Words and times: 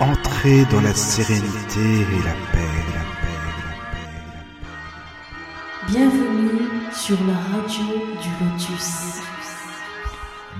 Entrez 0.00 0.64
dans 0.70 0.80
la 0.80 0.94
sérénité 0.94 1.78
et 1.78 2.22
la 2.24 2.32
paix, 2.32 2.72
la 2.94 3.04
paix, 3.20 3.36
la 3.36 3.52
paix, 3.60 4.08
la 4.24 4.42
paix. 4.72 5.92
Bienvenue 5.92 6.90
sur 6.90 7.22
la 7.26 7.34
radio 7.34 7.84
du 8.22 8.30
Lotus. 8.42 9.20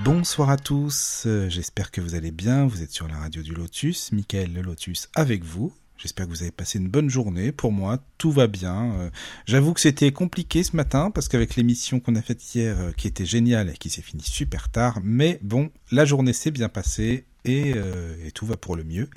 Bonsoir 0.03 0.51
à 0.51 0.57
tous, 0.57 1.27
j'espère 1.47 1.89
que 1.89 2.01
vous 2.01 2.13
allez 2.13 2.29
bien, 2.29 2.67
vous 2.67 2.83
êtes 2.83 2.91
sur 2.91 3.07
la 3.07 3.17
radio 3.17 3.41
du 3.41 3.55
Lotus, 3.55 4.11
Michael 4.11 4.53
le 4.53 4.61
Lotus 4.61 5.09
avec 5.15 5.43
vous. 5.43 5.73
J'espère 5.97 6.27
que 6.27 6.31
vous 6.31 6.43
avez 6.43 6.51
passé 6.51 6.77
une 6.77 6.89
bonne 6.89 7.09
journée. 7.09 7.51
Pour 7.51 7.71
moi, 7.71 7.99
tout 8.19 8.31
va 8.31 8.45
bien. 8.47 8.93
Euh, 8.93 9.09
J'avoue 9.45 9.73
que 9.73 9.81
c'était 9.81 10.11
compliqué 10.11 10.63
ce 10.63 10.75
matin 10.75 11.11
parce 11.11 11.27
qu'avec 11.27 11.55
l'émission 11.55 11.99
qu'on 11.99 12.15
a 12.15 12.21
faite 12.23 12.55
hier, 12.55 12.79
euh, 12.79 12.91
qui 12.91 13.07
était 13.07 13.25
géniale 13.25 13.69
et 13.69 13.77
qui 13.77 13.89
s'est 13.91 14.01
finie 14.01 14.23
super 14.23 14.69
tard, 14.69 14.99
mais 15.03 15.39
bon, 15.43 15.69
la 15.91 16.05
journée 16.05 16.33
s'est 16.33 16.49
bien 16.49 16.69
passée 16.69 17.25
et, 17.45 17.73
euh, 17.75 18.15
et 18.25 18.31
tout 18.31 18.45
va 18.45 18.57
pour 18.57 18.75
le 18.75 18.83
mieux. 18.83 19.09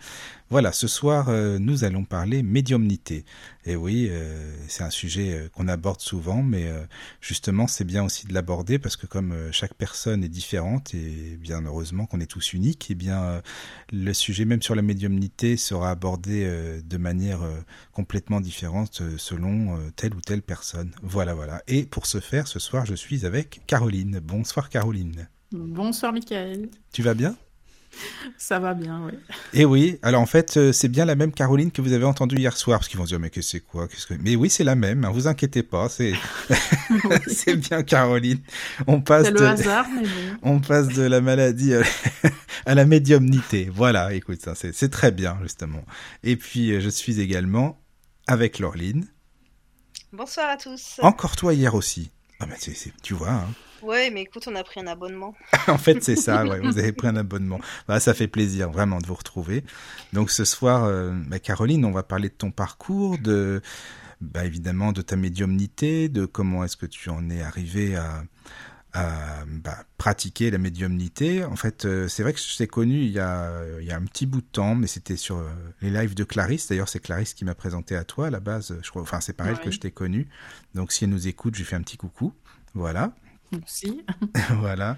Voilà, 0.51 0.73
ce 0.73 0.87
soir, 0.87 1.31
euh, 1.31 1.59
nous 1.59 1.85
allons 1.85 2.05
parler 2.05 2.43
médiumnité. 2.43 3.25
Et 3.65 3.77
oui, 3.77 4.09
euh, 4.11 4.55
c'est 4.69 4.85
un 4.85 4.91
sujet 4.91 5.49
qu'on 5.53 5.69
aborde 5.69 6.01
souvent, 6.01 6.43
mais 6.43 6.71
justement, 7.21 7.67
c'est 7.67 7.85
bien 7.85 8.05
aussi 8.05 8.27
de 8.27 8.35
l'aborder 8.35 8.79
parce 8.79 8.97
que 8.97 9.07
comme 9.07 9.35
chaque 9.53 9.75
personne 9.75 10.23
est 10.23 10.29
différente 10.29 10.95
et 10.95 11.37
bien 11.41 11.63
heureusement 11.65 12.07
qu'on 12.07 12.21
est 12.21 12.27
tous 12.27 12.53
uniques, 12.53 12.91
et 12.91 12.95
bien 12.95 13.23
euh, 13.25 13.41
le 13.91 14.13
sujet 14.13 14.45
même 14.45 14.63
sur 14.63 14.75
la 14.75 14.83
médiumnité 14.83 15.57
sera 15.57 15.91
abordé 15.91 16.47
de 16.85 16.97
manière 16.99 17.41
complètement 17.93 18.41
différente 18.41 19.03
selon 19.17 19.79
telle 19.97 20.15
ou 20.15 20.21
telle 20.21 20.43
personne. 20.43 20.93
Voilà, 21.03 21.35
voilà. 21.35 21.63
Et 21.67 21.85
pour 21.85 22.07
ce 22.07 22.21
faire, 22.21 22.47
ce 22.47 22.59
soir, 22.59 22.87
je 22.87 22.95
suis 22.95 23.27
avec 23.27 23.63
Caroline. 23.67 24.21
Bonsoir 24.23 24.69
Caroline. 24.69 25.29
Bonsoir 25.53 26.13
Michael, 26.13 26.69
Tu 26.93 27.03
vas 27.03 27.15
bien? 27.15 27.37
Ça 28.39 28.59
va 28.59 28.75
bien, 28.75 29.03
oui. 29.07 29.13
Eh 29.53 29.65
oui, 29.65 29.99
alors 30.03 30.21
en 30.21 30.27
fait, 30.27 30.57
euh, 30.57 30.73
c'est 30.73 30.89
bien 30.89 31.05
la 31.05 31.15
même 31.15 31.33
Caroline 31.33 31.71
que 31.71 31.81
vous 31.83 31.93
avez 31.93 32.05
entendue 32.05 32.37
hier 32.37 32.57
soir, 32.57 32.79
parce 32.79 32.89
qu'ils 32.89 32.99
vont 32.99 33.05
se 33.05 33.11
dire, 33.11 33.21
mais 33.21 33.31
que 33.31 33.43
c'est 33.43 33.61
quoi 33.61 33.89
qu'est-ce 33.89 34.07
que... 34.07 34.15
Mais 34.15 34.37
oui, 34.37 34.51
c'est 34.51 34.65
la 34.65 34.75
même, 34.75 35.05
hein, 35.05 35.11
vous 35.11 35.27
inquiétez 35.29 35.63
pas, 35.63 35.89
c'est 35.89 36.15
c'est 37.27 37.57
bien 37.57 37.83
Caroline. 37.83 38.41
On 38.87 39.01
passe, 39.01 39.27
C'est 39.27 39.33
le 39.33 39.41
de... 39.41 39.45
hasard, 39.45 39.87
mais 39.95 40.03
bon. 40.03 40.39
On 40.43 40.61
passe 40.61 40.89
de 40.89 41.03
la 41.03 41.21
maladie 41.21 41.75
à, 41.75 41.83
à 42.67 42.75
la 42.75 42.85
médiumnité. 42.85 43.71
Voilà, 43.73 44.13
écoute, 44.15 44.41
ça 44.41 44.55
c'est 44.55 44.75
c'est 44.75 44.89
très 44.91 45.11
bien, 45.13 45.39
justement. 45.43 45.85
Et 46.23 46.37
puis, 46.37 46.73
euh, 46.73 46.81
je 46.81 46.89
suis 46.89 47.21
également 47.21 47.79
avec 48.27 48.59
Laureline. 48.59 49.07
Bonsoir 50.13 50.49
à 50.51 50.57
tous. 50.57 50.97
Encore 51.03 51.37
toi 51.37 51.55
hier 51.55 51.75
aussi. 51.75 52.11
Ah 52.41 52.47
ben, 52.47 52.55
c'est- 52.59 52.75
c'est- 52.75 52.93
tu 53.03 53.15
vois, 53.15 53.31
hein. 53.31 53.49
Ouais, 53.85 54.11
mais 54.11 54.23
écoute, 54.23 54.45
on 54.47 54.55
a 54.55 54.65
pris 54.65 54.81
un 54.81 54.87
abonnement. 54.87 55.35
en 55.69 55.79
fait, 55.79 56.03
c'est 56.03 56.17
ça, 56.17 56.47
ouais, 56.47 56.61
vous 56.61 56.79
avez 56.79 56.93
pris 57.01 57.07
un 57.09 57.17
abonnement. 57.17 57.61
Bah, 57.87 58.01
ça 58.01 58.15
fait 58.15 58.29
plaisir 58.29 58.71
vraiment 58.71 58.99
de 58.99 59.07
vous 59.07 59.15
retrouver. 59.15 59.63
Donc 60.13 60.31
ce 60.31 60.45
soir, 60.45 60.85
euh, 60.85 61.13
bah, 61.27 61.39
Caroline, 61.39 61.85
on 61.85 61.91
va 61.93 62.03
parler 62.03 62.29
de 62.29 62.35
ton 62.35 62.51
parcours, 62.51 63.19
de 63.19 63.61
bah, 64.21 64.45
évidemment 64.47 64.93
de 64.93 65.03
ta 65.03 65.17
médiumnité, 65.17 66.09
de 66.09 66.25
comment 66.25 66.65
est-ce 66.65 66.77
que 66.79 66.87
tu 66.87 67.11
en 67.11 67.29
es 67.29 67.43
arrivé 67.43 67.95
à, 67.97 68.23
à 68.95 69.45
bah, 69.47 69.77
pratiquer 69.99 70.51
la 70.51 70.59
médiumnité. 70.59 71.45
En 71.45 71.57
fait, 71.57 71.85
euh, 71.85 72.09
c'est 72.09 72.23
vrai 72.23 72.33
que 72.33 72.41
je 72.41 72.57
t'ai 72.57 72.67
connu 72.67 73.03
il 73.03 73.11
y, 73.11 73.19
a, 73.19 73.51
il 73.81 73.87
y 73.87 73.91
a 73.91 73.97
un 73.97 74.05
petit 74.05 74.25
bout 74.25 74.41
de 74.41 74.47
temps, 74.47 74.75
mais 74.77 74.87
c'était 74.87 75.17
sur 75.17 75.37
euh, 75.39 75.49
les 75.83 75.91
lives 75.91 76.15
de 76.15 76.25
Clarisse. 76.25 76.69
D'ailleurs, 76.69 76.89
c'est 76.89 77.01
Clarisse 77.01 77.35
qui 77.35 77.45
m'a 77.45 77.55
présenté 77.55 77.97
à 77.97 78.05
toi 78.05 78.29
à 78.29 78.31
la 78.31 78.41
base. 78.41 78.79
Je 78.83 78.89
crois, 78.89 79.03
enfin, 79.03 79.21
c'est 79.21 79.35
par 79.35 79.47
elle 79.49 79.59
que 79.59 79.67
Ouais. 79.67 79.73
je 79.73 79.81
t'ai 79.81 79.91
connu. 79.91 80.29
Donc, 80.75 80.91
si 80.93 81.05
elle 81.05 81.11
nous 81.11 81.29
écoute, 81.29 81.55
je 81.55 81.59
lui 81.61 81.67
fais 81.67 81.77
un 81.77 81.83
petit 81.83 81.99
coucou. 81.99 82.33
Voilà. 82.73 83.13
Si. 83.67 84.05
voilà. 84.59 84.97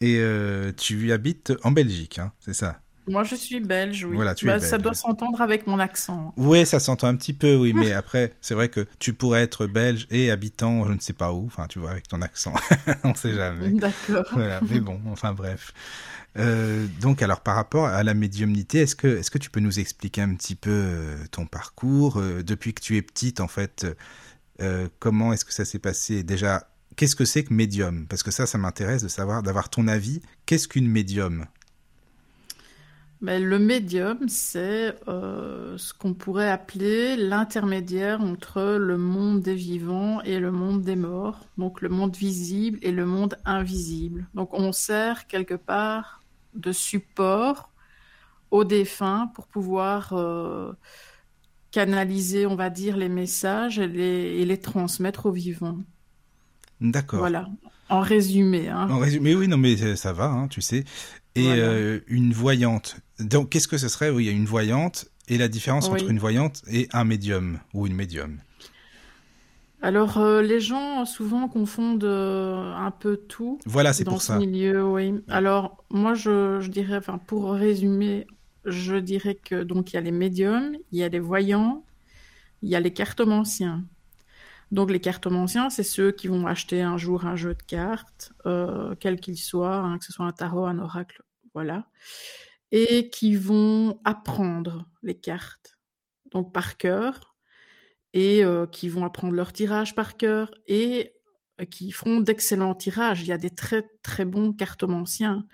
Et 0.00 0.18
euh, 0.18 0.72
tu 0.76 1.12
habites 1.12 1.52
en 1.64 1.70
Belgique, 1.70 2.18
hein, 2.18 2.32
c'est 2.40 2.54
ça? 2.54 2.80
Moi, 3.08 3.22
je 3.22 3.36
suis 3.36 3.60
belge, 3.60 4.04
oui. 4.04 4.16
Voilà, 4.16 4.34
tu 4.34 4.46
es 4.46 4.48
Bah, 4.48 4.58
Ça 4.58 4.72
belge. 4.72 4.82
doit 4.82 4.94
s'entendre 4.94 5.40
avec 5.40 5.68
mon 5.68 5.78
accent. 5.78 6.34
Oui, 6.36 6.66
ça 6.66 6.80
s'entend 6.80 7.06
un 7.06 7.14
petit 7.14 7.32
peu, 7.32 7.54
oui, 7.54 7.72
mais 7.76 7.92
après, 7.92 8.34
c'est 8.40 8.54
vrai 8.54 8.68
que 8.68 8.86
tu 8.98 9.12
pourrais 9.14 9.42
être 9.42 9.66
belge 9.66 10.08
et 10.10 10.30
habitant, 10.30 10.84
je 10.86 10.92
ne 10.92 10.98
sais 10.98 11.12
pas 11.12 11.32
où, 11.32 11.46
enfin, 11.46 11.66
tu 11.68 11.78
vois, 11.78 11.92
avec 11.92 12.08
ton 12.08 12.20
accent, 12.20 12.52
on 13.04 13.14
sait 13.14 13.32
jamais. 13.32 13.70
D'accord. 13.70 14.24
Voilà, 14.32 14.60
mais 14.68 14.80
bon, 14.80 15.00
enfin 15.12 15.32
bref. 15.32 15.72
Euh, 16.36 16.86
donc, 17.00 17.22
alors, 17.22 17.40
par 17.40 17.54
rapport 17.54 17.86
à 17.86 18.02
la 18.02 18.12
médiumnité, 18.12 18.80
est-ce 18.80 18.96
que, 18.96 19.06
est-ce 19.06 19.30
que 19.30 19.38
tu 19.38 19.50
peux 19.50 19.60
nous 19.60 19.78
expliquer 19.78 20.20
un 20.22 20.34
petit 20.34 20.56
peu 20.56 20.70
euh, 20.72 21.16
ton 21.30 21.46
parcours 21.46 22.20
depuis 22.44 22.74
que 22.74 22.80
tu 22.82 22.96
es 22.96 23.02
petite, 23.02 23.40
en 23.40 23.48
fait 23.48 23.86
Comment 24.98 25.32
est-ce 25.32 25.44
que 25.44 25.52
ça 25.52 25.64
s'est 25.64 25.78
passé? 25.78 26.22
Déjà, 26.24 26.66
qu'est-ce 26.96 27.16
que 27.16 27.24
c'est 27.24 27.44
que 27.44 27.54
médium? 27.54 28.06
Parce 28.06 28.22
que 28.22 28.30
ça, 28.30 28.46
ça 28.46 28.58
m'intéresse 28.58 29.02
de 29.02 29.08
savoir, 29.08 29.42
d'avoir 29.42 29.68
ton 29.68 29.86
avis. 29.86 30.20
Qu'est-ce 30.46 30.66
qu'une 30.66 30.88
médium? 30.88 31.46
Mais 33.22 33.40
le 33.40 33.58
médium, 33.58 34.28
c'est 34.28 34.94
euh, 35.08 35.78
ce 35.78 35.94
qu'on 35.94 36.12
pourrait 36.12 36.50
appeler 36.50 37.16
l'intermédiaire 37.16 38.20
entre 38.20 38.76
le 38.76 38.98
monde 38.98 39.40
des 39.40 39.54
vivants 39.54 40.20
et 40.22 40.38
le 40.38 40.52
monde 40.52 40.82
des 40.82 40.96
morts, 40.96 41.46
donc 41.56 41.80
le 41.80 41.88
monde 41.88 42.14
visible 42.14 42.78
et 42.82 42.92
le 42.92 43.06
monde 43.06 43.38
invisible. 43.46 44.26
Donc 44.34 44.52
on 44.52 44.70
sert 44.72 45.26
quelque 45.28 45.54
part 45.54 46.20
de 46.54 46.72
support 46.72 47.70
aux 48.50 48.64
défunts 48.64 49.30
pour 49.34 49.46
pouvoir 49.46 50.12
euh, 50.12 50.72
canaliser, 51.70 52.46
on 52.46 52.54
va 52.54 52.68
dire, 52.68 52.98
les 52.98 53.08
messages 53.08 53.78
et 53.78 54.44
les 54.44 54.60
transmettre 54.60 55.26
aux 55.26 55.32
vivants. 55.32 55.78
D'accord. 56.80 57.20
Voilà, 57.20 57.48
en 57.88 58.00
résumé. 58.00 58.68
Hein. 58.68 58.88
En 58.90 58.98
résumé, 58.98 59.34
oui, 59.34 59.48
non, 59.48 59.56
mais 59.56 59.76
ça- 59.76 59.96
ça 59.96 60.12
va, 60.12 60.26
hein, 60.26 60.48
tu 60.48 60.60
sais. 60.60 60.84
Et 61.34 61.42
Voilà. 61.44 61.62
euh, 61.62 62.00
une 62.06 62.32
voyante. 62.32 62.96
Donc, 63.18 63.50
qu'est-ce 63.50 63.68
que 63.68 63.78
ce 63.78 63.88
serait? 63.88 64.10
Oui, 64.10 64.24
il 64.24 64.26
y 64.26 64.30
a 64.30 64.32
une 64.32 64.46
voyante 64.46 65.06
et 65.28 65.38
la 65.38 65.48
différence 65.48 65.88
Oui. 65.88 66.00
entre 66.00 66.10
une 66.10 66.18
voyante 66.18 66.62
et 66.70 66.88
un 66.92 67.04
médium 67.04 67.58
ou 67.74 67.86
une 67.86 67.94
médium. 67.94 68.38
Alors, 69.82 70.18
euh, 70.18 70.42
les 70.42 70.60
gens 70.60 71.04
souvent 71.04 71.48
confondent 71.48 72.02
euh, 72.04 72.74
un 72.74 72.90
peu 72.90 73.16
tout 73.18 73.58
Voilà, 73.66 73.92
c'est 73.92 74.04
pour 74.04 74.20
ce 74.22 74.28
ça. 74.28 74.38
milieu, 74.38 74.84
oui. 74.84 75.14
Alors, 75.28 75.84
moi, 75.90 76.14
je, 76.14 76.60
je 76.60 76.68
dirais, 76.70 76.96
enfin, 76.96 77.18
pour 77.18 77.52
résumer, 77.52 78.26
je 78.64 78.96
dirais 78.96 79.34
que 79.36 79.62
donc 79.62 79.92
il 79.92 79.96
y 79.96 79.98
a 79.98 80.02
les 80.02 80.10
médiums, 80.12 80.76
il 80.92 80.98
y 80.98 81.02
a 81.04 81.08
les 81.08 81.20
voyants, 81.20 81.84
il 82.62 82.70
y 82.70 82.74
a 82.74 82.80
les 82.80 82.92
cartomanciens. 82.92 83.84
Donc, 84.72 84.90
les 84.90 85.00
cartomanciens, 85.00 85.70
c'est 85.70 85.84
ceux 85.84 86.10
qui 86.10 86.28
vont 86.28 86.46
acheter 86.46 86.82
un 86.82 86.98
jour 86.98 87.24
un 87.24 87.36
jeu 87.36 87.54
de 87.54 87.62
cartes, 87.62 88.32
euh, 88.46 88.94
quel 88.98 89.20
qu'il 89.20 89.38
soit, 89.38 89.76
hein, 89.76 89.98
que 89.98 90.04
ce 90.04 90.12
soit 90.12 90.26
un 90.26 90.32
tarot, 90.32 90.66
un 90.66 90.78
oracle, 90.78 91.22
voilà, 91.54 91.88
et 92.72 93.08
qui 93.10 93.36
vont 93.36 94.00
apprendre 94.04 94.88
les 95.02 95.14
cartes, 95.14 95.78
donc 96.32 96.52
par 96.52 96.76
cœur, 96.78 97.36
et 98.12 98.44
euh, 98.44 98.66
qui 98.66 98.88
vont 98.88 99.04
apprendre 99.04 99.34
leur 99.34 99.52
tirage 99.52 99.94
par 99.94 100.16
cœur, 100.16 100.50
et 100.66 101.12
euh, 101.60 101.64
qui 101.64 101.92
feront 101.92 102.20
d'excellents 102.20 102.74
tirages. 102.74 103.22
Il 103.22 103.28
y 103.28 103.32
a 103.32 103.38
des 103.38 103.50
très 103.50 103.88
très 104.02 104.24
bons 104.24 104.52
cartomanciens, 104.52 105.46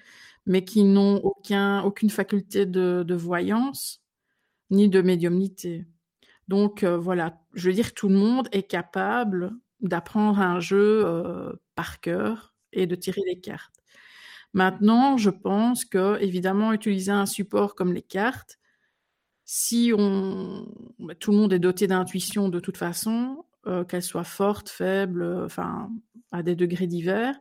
mais 0.46 0.64
qui 0.64 0.84
n'ont 0.84 1.16
aucun, 1.18 1.82
aucune 1.82 2.10
faculté 2.10 2.66
de 2.66 3.14
voyance 3.14 4.02
ni 4.70 4.88
de 4.88 5.02
médiumnité. 5.02 5.86
Donc 6.48 6.82
euh, 6.82 6.96
voilà, 6.96 7.40
je 7.54 7.68
veux 7.68 7.74
dire, 7.74 7.94
tout 7.94 8.08
le 8.08 8.16
monde 8.16 8.48
est 8.52 8.64
capable 8.64 9.52
d'apprendre 9.80 10.40
un 10.40 10.60
jeu 10.60 11.02
euh, 11.04 11.52
par 11.74 12.00
cœur 12.00 12.54
et 12.72 12.86
de 12.86 12.94
tirer 12.94 13.22
les 13.26 13.40
cartes. 13.40 13.74
Maintenant, 14.54 15.16
je 15.16 15.30
pense 15.30 15.84
que 15.84 16.20
évidemment 16.20 16.72
utiliser 16.72 17.12
un 17.12 17.26
support 17.26 17.74
comme 17.74 17.92
les 17.92 18.02
cartes, 18.02 18.58
si 19.44 19.92
on, 19.96 20.66
bah, 20.98 21.14
tout 21.14 21.32
le 21.32 21.38
monde 21.38 21.52
est 21.52 21.58
doté 21.58 21.86
d'intuition 21.86 22.48
de 22.48 22.60
toute 22.60 22.76
façon, 22.76 23.44
euh, 23.66 23.84
qu'elle 23.84 24.02
soit 24.02 24.24
forte, 24.24 24.68
faible, 24.68 25.44
enfin 25.44 25.90
à 26.32 26.42
des 26.42 26.56
degrés 26.56 26.86
divers, 26.86 27.38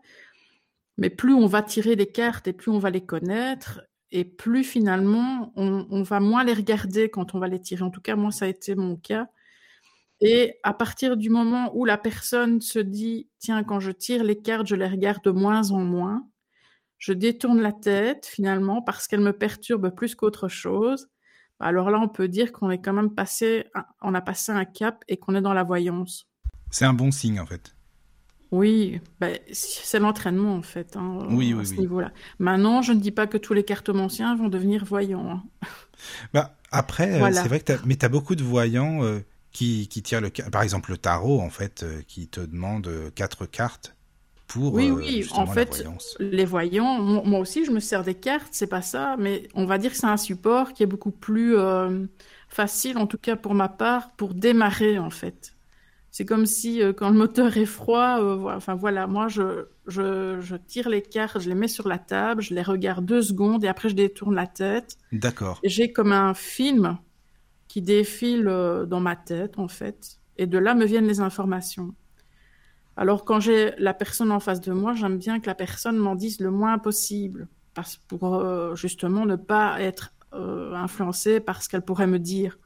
mais 0.98 1.10
plus 1.10 1.34
on 1.34 1.48
va 1.48 1.64
tirer 1.64 1.96
les 1.96 2.12
cartes 2.12 2.48
et 2.48 2.54
plus 2.54 2.72
on 2.72 2.80
va 2.80 2.90
les 2.90 3.06
connaître, 3.06 3.82
et 4.12 4.26
plus 4.26 4.64
finalement 4.64 5.54
on, 5.56 6.04
va 6.04 6.20
moins 6.20 6.44
les 6.44 6.54
regarder 6.54 7.10
quand 7.10 7.34
on 7.36 7.40
va 7.40 7.48
les 7.48 7.62
tirer. 7.62 7.84
En 7.84 7.90
tout 7.90 8.02
cas, 8.02 8.16
moi, 8.16 8.32
ça 8.32 8.46
a 8.46 8.48
été 8.48 8.76
mon 8.76 8.96
cas. 8.96 9.28
Et 10.20 10.60
à 10.64 10.74
partir 10.74 11.18
du 11.18 11.30
moment 11.30 11.72
où 11.76 11.86
la 11.86 11.98
personne 11.98 12.62
se 12.62 12.78
dit, 12.78 13.28
tiens, 13.40 13.64
quand 13.64 13.80
je 13.80 13.92
tire 13.92 14.24
les 14.24 14.40
cartes, 14.40 14.68
je 14.68 14.76
les 14.76 14.88
regarde 14.88 15.24
de 15.24 15.32
moins 15.32 15.72
en 15.72 15.80
moins, 15.80 16.28
je 17.00 17.14
détourne 17.14 17.60
la 17.60 17.72
tête 17.72 18.28
finalement 18.28 18.84
parce 18.84 19.08
qu'elle 19.08 19.22
me 19.22 19.34
perturbe 19.34 19.90
plus 19.96 20.14
qu'autre 20.14 20.48
chose. 20.48 21.08
Alors 21.60 21.90
là, 21.90 22.00
on 22.00 22.08
peut 22.08 22.28
dire 22.28 22.52
qu'on 22.52 22.70
est 22.70 22.82
quand 22.82 22.94
même 22.94 23.16
passé, 23.16 23.66
on 24.02 24.14
a 24.14 24.22
passé 24.22 24.52
un 24.52 24.66
cap 24.66 25.04
et 25.08 25.18
qu'on 25.18 25.36
est 25.36 25.42
dans 25.42 25.54
la 25.54 25.64
voyance. 25.64 26.28
C'est 26.70 26.86
un 26.86 26.94
bon 26.94 27.12
signe, 27.12 27.40
en 27.40 27.46
fait. 27.46 27.76
Oui, 28.52 29.00
ben, 29.20 29.40
c'est 29.54 30.00
l'entraînement 30.00 30.56
en 30.56 30.62
fait, 30.62 30.98
hein, 30.98 31.20
Oui, 31.28 31.54
à 31.58 31.64
oui, 31.64 31.66
ce 31.66 31.80
oui. 31.80 31.80
niveau-là. 31.80 32.12
Maintenant, 32.40 32.82
je 32.82 32.92
ne 32.92 33.00
dis 33.00 33.12
pas 33.12 33.26
que 33.28 33.38
tous 33.38 33.54
les 33.54 33.64
cartomanciens 33.64 34.36
vont 34.36 34.50
devenir 34.50 34.84
voyants. 34.84 35.30
hein. 35.30 35.44
Bah, 36.34 36.58
après, 36.72 37.12
euh, 37.30 37.32
Voilà. 37.32 37.34
c'est 37.34 37.48
vrai 37.48 37.60
que 37.60 37.66
t'as, 37.66 37.78
mais 37.86 37.96
t'as 37.96 38.10
beaucoup 38.10 38.36
de 38.36 38.44
voyants 38.44 39.04
euh, 39.04 39.20
qui, 39.52 39.88
qui 39.88 40.02
tirent 40.04 40.22
le, 40.22 40.32
ca- 40.36 40.50
par 40.50 40.62
exemple, 40.64 40.92
le 40.92 40.98
tarot, 40.98 41.42
en 41.42 41.50
fait, 41.50 41.84
euh, 41.84 42.02
qui 42.08 42.28
te 42.28 42.40
demande 42.42 42.88
euh, 42.88 43.12
quatre 43.12 43.46
cartes 43.46 43.96
pour 44.48 44.80
Oui, 44.80 44.90
euh, 44.90 45.12
oui, 45.12 45.26
justement 45.26 45.46
en 45.46 45.46
la 45.54 45.56
fait, 45.56 45.66
voyance. 45.66 46.20
les 46.20 46.46
voyants, 46.46 47.00
mo- 47.02 47.24
moi 47.24 47.40
aussi 47.40 47.66
je 47.66 47.72
me 47.72 47.82
sers 47.82 48.04
des 48.06 48.16
cartes, 48.16 48.54
c'est 48.54 48.68
pas 48.68 48.82
ça, 48.82 49.18
mais 49.20 49.50
on 49.54 49.66
va 49.66 49.78
dire 49.78 49.92
que 49.92 49.98
c'est 49.98 50.06
un 50.08 50.16
support 50.18 50.72
qui 50.74 50.84
est 50.84 50.86
beaucoup 50.86 51.12
plus 51.12 51.58
euh, 51.58 52.06
facile, 52.48 52.98
en 52.98 53.06
tout 53.06 53.18
cas 53.18 53.36
pour 53.36 53.54
ma 53.54 53.68
part, 53.68 54.16
pour 54.16 54.34
démarrer 54.34 54.98
en 54.98 55.10
fait. 55.10 55.54
C'est 56.12 56.26
comme 56.26 56.46
si 56.46 56.84
euh, 56.84 56.92
quand 56.92 57.10
le 57.10 57.18
moteur 57.18 57.56
est 57.56 57.66
froid, 57.66 58.20
euh, 58.20 58.36
voilà, 58.36 58.58
enfin 58.58 58.76
voilà, 58.76 59.08
moi 59.08 59.30
je, 59.30 59.68
je, 59.88 60.42
je 60.42 60.58
tire 60.58 60.90
les 60.90 61.02
cartes, 61.02 61.40
je 61.40 61.48
les 61.48 61.56
mets 61.56 61.70
sur 61.70 61.88
la 61.88 61.98
table, 61.98 62.42
je 62.42 62.54
les 62.54 62.62
regarde 62.62 63.06
deux 63.06 63.22
secondes 63.22 63.64
et 63.64 63.70
après 63.70 63.88
je 63.88 63.96
détourne 63.96 64.36
la 64.36 64.46
tête. 64.46 64.98
D'accord. 65.14 65.62
J'ai 65.64 65.94
comme 65.94 66.12
un 66.12 66.34
film 66.34 66.98
qui 67.70 67.82
défile 67.82 68.50
euh, 68.50 68.86
dans 68.86 69.00
ma 69.00 69.16
tête, 69.16 69.58
en 69.58 69.70
fait. 69.70 70.20
Et 70.38 70.48
de 70.48 70.58
là 70.58 70.76
me 70.76 70.86
viennent 70.86 71.08
les 71.08 71.22
informations. 71.22 71.96
Alors, 72.98 73.24
quand 73.24 73.40
j'ai 73.40 73.72
la 73.78 73.94
personne 73.94 74.34
en 74.34 74.42
face 74.42 74.60
de 74.60 74.74
moi, 74.74 74.94
j'aime 74.94 75.18
bien 75.18 75.40
que 75.40 75.48
la 75.48 75.56
personne 75.56 75.96
m'en 75.96 76.16
dise 76.16 76.42
le 76.42 76.52
moins 76.52 76.78
possible. 76.78 77.48
Parce, 77.74 77.96
pour 77.96 78.76
justement 78.76 79.26
ne 79.26 79.38
pas 79.38 79.82
être 79.82 80.14
influencée 80.34 81.40
par 81.40 81.64
ce 81.64 81.70
qu'elle 81.70 81.84
pourrait 81.84 82.08
me 82.08 82.20
dire. 82.20 82.60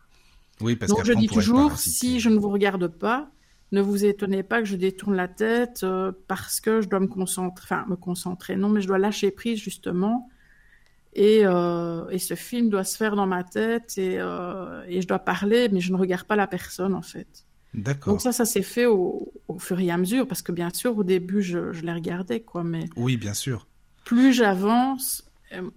Oui, 0.62 0.76
parce 0.76 0.92
Donc, 0.92 1.06
je 1.06 1.14
dis 1.14 1.28
toujours, 1.28 1.78
si 1.78 2.20
je 2.20 2.30
ne 2.30 2.40
vous 2.40 2.50
regarde 2.50 2.88
pas, 2.88 3.30
ne 3.72 3.82
vous 3.82 4.06
étonnez 4.06 4.44
pas 4.44 4.60
que 4.62 4.66
je 4.68 4.76
détourne 4.76 5.16
la 5.16 5.28
tête 5.28 5.82
euh, 5.84 6.12
parce 6.28 6.60
que 6.60 6.82
je 6.82 6.88
dois 6.88 7.00
me 7.00 7.08
concentrer, 7.08 7.64
enfin, 7.76 7.86
me 7.88 7.96
concentrer, 7.96 8.56
non, 8.56 8.70
mais 8.70 8.82
je 8.82 8.88
dois 8.88 8.98
lâcher 9.00 9.32
prise, 9.32 9.60
justement. 9.60 10.30
Et, 11.14 11.42
euh, 11.46 12.08
et 12.10 12.20
ce 12.20 12.36
film 12.36 12.70
doit 12.70 12.84
se 12.84 12.98
faire 12.98 13.16
dans 13.16 13.26
ma 13.28 13.44
tête 13.44 13.98
et, 13.98 14.18
euh, 14.20 14.84
et 14.88 15.02
je 15.02 15.08
dois 15.08 15.20
parler, 15.20 15.70
mais 15.72 15.80
je 15.82 15.92
ne 15.94 15.98
regarde 15.98 16.26
pas 16.26 16.36
la 16.36 16.48
personne, 16.48 16.94
en 16.94 17.02
fait. 17.02 17.46
D'accord. 17.74 18.14
Donc 18.14 18.22
ça, 18.22 18.32
ça 18.32 18.46
s'est 18.46 18.62
fait 18.62 18.86
au, 18.86 19.34
au 19.48 19.60
fur 19.60 19.80
et 19.80 19.92
à 19.92 19.98
mesure, 19.98 20.28
parce 20.28 20.42
que 20.42 20.52
bien 20.52 20.70
sûr, 20.74 20.98
au 20.98 21.04
début, 21.04 21.42
je, 21.42 21.72
je 21.74 21.82
les 21.84 21.94
regardais, 21.94 22.42
quoi, 22.42 22.64
mais 22.64 22.86
Oui, 22.96 23.18
bien 23.18 23.34
sûr. 23.34 23.68
plus 24.06 24.34
j'avance, 24.34 25.24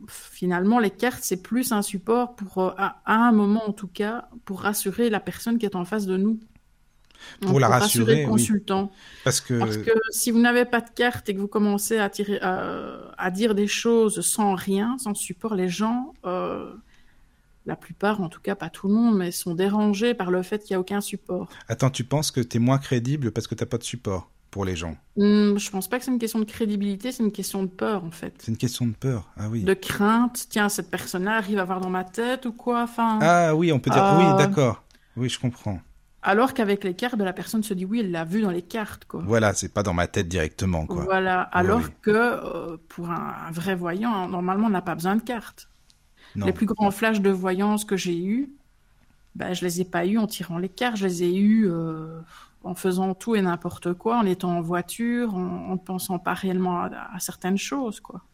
finalement, 0.09 0.79
les 0.81 0.91
cartes, 0.91 1.21
c'est 1.23 1.43
plus 1.43 1.73
un 1.73 1.83
support 1.83 2.35
pour, 2.37 2.59
à, 2.79 3.01
à 3.05 3.15
un 3.29 3.33
moment 3.33 3.69
en 3.69 3.73
tout 3.73 3.89
cas, 3.89 4.29
pour 4.45 4.61
rassurer 4.63 5.09
la 5.11 5.21
personne 5.21 5.59
qui 5.59 5.67
est 5.67 5.77
en 5.77 5.85
face 5.85 6.07
de 6.07 6.17
nous. 6.17 6.41
Pour 7.41 7.61
la 7.61 7.69
rassurer, 7.69 8.15
le 8.15 8.21
oui. 8.23 8.27
consultant. 8.27 8.91
Parce 9.25 9.41
que, 9.41 9.59
Parce 9.59 9.77
que 9.79 9.91
si 10.11 10.31
vous 10.31 10.39
n'avez 10.41 10.65
pas 10.65 10.81
de 10.81 10.91
carte 10.95 11.29
et 11.29 11.35
que 11.35 11.41
vous 11.41 11.49
commencez 11.49 11.99
à, 11.99 12.09
tirer, 12.11 12.39
à, 12.41 12.99
à 13.17 13.31
dire 13.31 13.55
des 13.55 13.67
choses 13.67 14.21
sans 14.21 14.55
rien, 14.55 14.97
sans 14.99 15.15
support, 15.15 15.55
les 15.55 15.69
gens, 15.69 16.15
euh, 16.27 16.73
la 17.67 17.77
plupart, 17.77 18.21
en 18.21 18.29
tout 18.29 18.41
cas 18.41 18.55
pas 18.55 18.71
tout 18.71 18.89
le 18.89 18.95
monde, 18.95 19.19
mais 19.19 19.31
sont 19.31 19.55
dérangés 19.55 20.15
par 20.15 20.31
le 20.31 20.43
fait 20.43 20.59
qu'il 20.65 20.75
n'y 20.75 20.77
a 20.77 20.81
aucun 20.81 21.01
support. 21.01 21.49
attends, 21.69 21.91
tu 21.91 22.05
penses 22.05 22.31
que 22.31 22.41
t'es 22.41 22.59
moins 22.59 22.79
crédible 22.79 23.31
parce 23.31 23.47
que 23.47 23.55
t'as 23.55 23.67
pas 23.67 23.79
de 23.79 23.85
support 23.85 24.31
pour 24.51 24.65
les 24.65 24.75
gens? 24.75 24.97
Hum, 25.19 25.59
je 25.59 25.71
pense 25.71 25.89
pas 25.89 25.99
que 25.99 26.05
c'est 26.07 26.11
une 26.11 26.19
question 26.19 26.39
de 26.39 26.47
crédibilité, 26.47 27.13
c'est 27.13 27.23
une 27.23 27.33
question 27.33 27.63
de 27.63 27.69
peur 27.69 28.05
en 28.05 28.11
fait. 28.11 28.33
C'est 28.39 28.51
une 28.51 28.57
question 28.57 28.87
de 28.87 28.95
peur. 28.95 29.29
Ah 29.37 29.49
oui. 29.51 29.63
De 29.65 29.75
crainte, 29.75 30.47
tiens, 30.49 30.71
cette 30.71 30.91
personne-là 30.91 31.37
arrive 31.37 31.59
à 31.59 31.65
voir 31.65 31.81
dans 31.81 31.91
ma 31.91 32.05
tête 32.05 32.47
ou 32.47 32.53
quoi, 32.53 32.83
enfin. 32.85 33.19
Ah 33.21 33.55
oui, 33.55 33.71
on 33.73 33.79
peut 33.79 33.91
dire. 33.91 34.03
Euh, 34.03 34.19
Oui, 34.33 34.39
d'accord. 34.39 34.83
Oui, 35.17 35.29
je 35.29 35.39
comprends. 35.39 35.81
Alors 36.23 36.53
qu'avec 36.53 36.83
les 36.85 36.95
cartes, 36.95 37.17
la 37.19 37.33
personne 37.33 37.63
se 37.63 37.75
dit 37.75 37.85
oui, 37.85 38.01
elle 38.01 38.11
l'a 38.11 38.25
vu 38.25 38.43
dans 38.43 38.51
les 38.51 38.63
cartes, 38.63 39.05
quoi. 39.05 39.23
Voilà, 39.25 39.55
c'est 39.55 39.73
pas 39.73 39.83
dans 39.83 39.95
ma 39.95 40.09
tête 40.09 40.29
directement, 40.29 40.85
quoi. 40.87 41.05
Voilà, 41.05 41.43
alors 41.43 41.81
oui. 41.81 41.93
que 42.03 42.11
euh, 42.11 42.77
pour 42.89 43.11
un, 43.11 43.35
un 43.47 43.51
vrai 43.53 43.75
voyant, 43.77 44.29
normalement, 44.29 44.67
on 44.67 44.71
n'a 44.71 44.83
pas 44.83 44.95
besoin 44.97 45.17
de 45.17 45.23
cartes. 45.23 45.69
Non. 46.35 46.47
Les 46.47 46.53
plus 46.53 46.67
grands 46.67 46.91
flashs 46.91 47.21
de 47.21 47.31
voyance 47.31 47.85
que 47.85 47.97
j'ai 47.97 48.19
eus, 48.19 48.53
ben, 49.37 49.55
je 49.55 49.65
les 49.65 49.81
ai 49.81 49.85
pas 49.85 50.07
eus 50.07 50.19
en 50.19 50.27
tirant 50.27 50.59
les 50.59 50.69
cartes, 50.69 50.97
je 50.97 51.07
les 51.07 51.23
ai 51.23 51.35
eus 51.37 51.71
euh, 51.71 52.21
en 52.65 52.75
faisant 52.75 53.15
tout 53.15 53.37
et 53.37 53.41
n'importe 53.41 53.95
quoi, 53.95 54.19
en 54.19 54.27
étant 54.27 54.57
en 54.57 54.61
voiture, 54.61 55.35
en, 55.35 55.73
ne 55.73 55.79
pensant 55.79 56.19
pas 56.19 56.35
réellement 56.35 56.81
à, 56.81 56.91
à 57.15 57.21
certaines 57.21 57.59
choses, 57.59 58.01
quoi. 58.01 58.25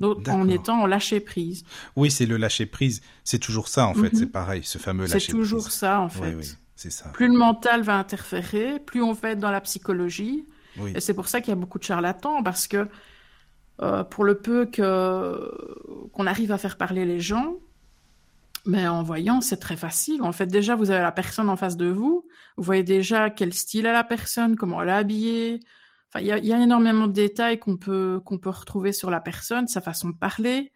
Donc, 0.00 0.28
en 0.28 0.48
étant 0.48 0.82
en 0.82 0.86
lâcher 0.86 1.20
prise. 1.20 1.64
Oui, 1.96 2.10
c'est 2.10 2.26
le 2.26 2.36
lâcher 2.36 2.66
prise. 2.66 3.00
C'est 3.22 3.38
toujours 3.38 3.68
ça, 3.68 3.86
en 3.86 3.94
fait. 3.94 4.12
Mhm. 4.12 4.18
C'est 4.18 4.26
pareil, 4.26 4.62
ce 4.64 4.78
fameux 4.78 5.06
C'est 5.06 5.14
lâcher 5.14 5.32
prise. 5.32 5.40
toujours 5.42 5.70
ça, 5.70 6.00
en 6.00 6.08
fait. 6.08 6.34
Oui, 6.34 6.34
oui, 6.36 6.54
c'est 6.76 6.90
ça. 6.90 7.10
Plus 7.10 7.28
le 7.28 7.34
mental 7.34 7.82
va 7.82 7.96
interférer, 7.96 8.80
plus 8.80 9.02
on 9.02 9.12
va 9.12 9.30
être 9.30 9.38
dans 9.38 9.50
la 9.50 9.60
psychologie. 9.60 10.46
Oui. 10.78 10.92
Et 10.94 11.00
c'est 11.00 11.14
pour 11.14 11.28
ça 11.28 11.40
qu'il 11.40 11.50
y 11.50 11.52
a 11.52 11.56
beaucoup 11.56 11.78
de 11.78 11.84
charlatans, 11.84 12.42
parce 12.42 12.66
que 12.66 12.88
euh, 13.80 14.04
pour 14.04 14.24
le 14.24 14.36
peu 14.36 14.66
que 14.66 16.08
qu'on 16.12 16.26
arrive 16.26 16.52
à 16.52 16.58
faire 16.58 16.76
parler 16.76 17.04
les 17.04 17.20
gens, 17.20 17.56
mais 18.66 18.88
en 18.88 19.02
voyant, 19.02 19.40
c'est 19.40 19.58
très 19.58 19.76
facile. 19.76 20.22
En 20.22 20.32
fait, 20.32 20.46
déjà, 20.46 20.74
vous 20.74 20.90
avez 20.90 21.02
la 21.02 21.12
personne 21.12 21.48
en 21.48 21.56
face 21.56 21.76
de 21.76 21.86
vous, 21.86 22.26
vous 22.56 22.62
voyez 22.62 22.82
déjà 22.82 23.30
quel 23.30 23.52
style 23.52 23.86
a 23.86 23.92
la 23.92 24.04
personne, 24.04 24.56
comment 24.56 24.80
elle 24.82 24.88
est 24.88 24.92
habillée. 24.92 25.60
Enfin, 26.08 26.24
il 26.24 26.26
y 26.26 26.46
y 26.48 26.52
a 26.52 26.60
énormément 26.60 27.06
de 27.06 27.12
détails 27.12 27.58
qu'on 27.58 27.76
peut 27.76 28.20
qu'on 28.24 28.38
peut 28.38 28.50
retrouver 28.50 28.92
sur 28.92 29.10
la 29.10 29.20
personne, 29.20 29.66
sa 29.68 29.80
façon 29.80 30.10
de 30.10 30.16
parler. 30.16 30.72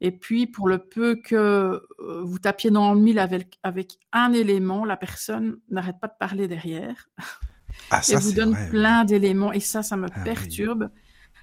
Et 0.00 0.12
puis, 0.12 0.46
pour 0.46 0.68
le 0.68 0.78
peu 0.78 1.16
que 1.16 1.34
euh, 1.34 2.22
vous 2.22 2.38
tapiez 2.38 2.70
dans 2.70 2.94
le 2.94 3.00
mille 3.00 3.18
avec, 3.18 3.58
avec 3.62 3.98
un 4.12 4.32
élément, 4.32 4.84
la 4.84 4.96
personne 4.96 5.58
n'arrête 5.70 5.96
pas 6.00 6.06
de 6.08 6.12
parler 6.18 6.46
derrière 6.48 7.08
Ah, 7.90 7.98
et 8.00 8.02
ça, 8.02 8.18
vous 8.18 8.28
c'est 8.30 8.34
donne 8.36 8.52
vrai. 8.52 8.68
plein 8.70 9.04
d'éléments. 9.04 9.52
Et 9.52 9.60
ça, 9.60 9.82
ça 9.82 9.96
me 9.96 10.06
Ah 10.06 10.14
oui. 10.18 10.24
perturbe. 10.24 10.90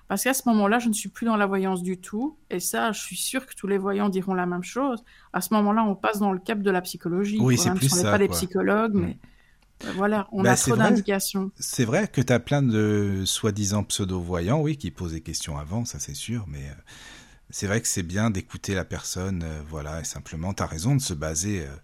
Parce 0.08 0.24
qu'à 0.24 0.34
ce 0.36 0.44
moment-là, 0.50 0.80
je 0.80 0.88
ne 0.88 0.94
suis 0.94 1.10
plus 1.10 1.26
dans 1.26 1.36
la 1.36 1.48
voyance 1.48 1.82
du 1.84 1.98
tout. 2.00 2.38
Et 2.50 2.60
ça, 2.60 2.92
je 2.92 3.02
suis 3.02 3.16
sûre 3.18 3.46
que 3.46 3.56
tous 3.56 3.68
les 3.68 3.78
voyants 3.80 4.08
diront 4.08 4.36
la 4.36 4.46
même 4.46 4.64
chose. 4.64 5.04
À 5.34 5.42
ce 5.42 5.54
moment-là, 5.56 5.84
on 5.84 5.96
passe 5.96 6.20
dans 6.20 6.32
le 6.32 6.40
cap 6.40 6.62
de 6.62 6.72
la 6.72 6.82
psychologie. 6.82 7.40
Oui, 7.42 7.58
c'est 7.58 7.70
Même 7.70 7.78
plus 7.80 7.88
si 7.90 7.96
on 7.96 7.98
n'est 7.98 8.04
ça, 8.04 8.12
pas 8.12 8.18
des 8.20 8.28
psychologues, 8.30 8.94
Mm. 8.94 9.00
mais 9.02 9.18
euh, 9.86 9.92
voilà, 9.96 10.28
on 10.32 10.44
Bah, 10.44 10.52
a 10.52 10.56
trop 10.56 10.76
d'indications. 10.78 11.52
C'est 11.60 11.86
vrai 11.86 12.08
que 12.08 12.22
tu 12.22 12.32
as 12.32 12.40
plein 12.40 12.62
de 12.62 13.24
soi-disant 13.26 13.84
pseudo-voyants, 13.84 14.62
oui, 14.62 14.78
qui 14.78 14.92
posent 14.92 15.12
des 15.14 15.22
questions 15.22 15.58
avant, 15.58 15.84
ça 15.86 16.00
c'est 16.00 16.14
sûr, 16.14 16.46
mais 16.48 16.70
euh, 16.70 16.74
c'est 17.50 17.68
vrai 17.68 17.82
que 17.82 17.88
c'est 17.88 18.04
bien 18.04 18.30
d'écouter 18.30 18.74
la 18.74 18.86
personne, 18.86 19.44
euh, 19.44 19.62
voilà, 19.68 20.02
et 20.02 20.04
simplement, 20.04 20.54
tu 20.54 20.64
as 20.64 20.66
raison 20.66 20.96
de 20.96 21.02
se 21.02 21.14
baser 21.14 21.66
euh, 21.66 21.76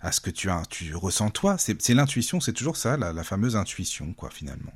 à 0.00 0.12
ce 0.12 0.20
que 0.20 0.30
tu 0.30 0.50
as, 0.50 0.62
tu 0.68 0.94
ressens 0.94 1.30
toi. 1.30 1.56
C'est 1.58 1.94
l'intuition, 1.94 2.40
c'est 2.40 2.52
toujours 2.52 2.76
ça, 2.76 2.96
la, 2.96 3.12
la 3.12 3.24
fameuse 3.24 3.56
intuition, 3.56 4.12
quoi, 4.14 4.30
finalement. 4.30 4.72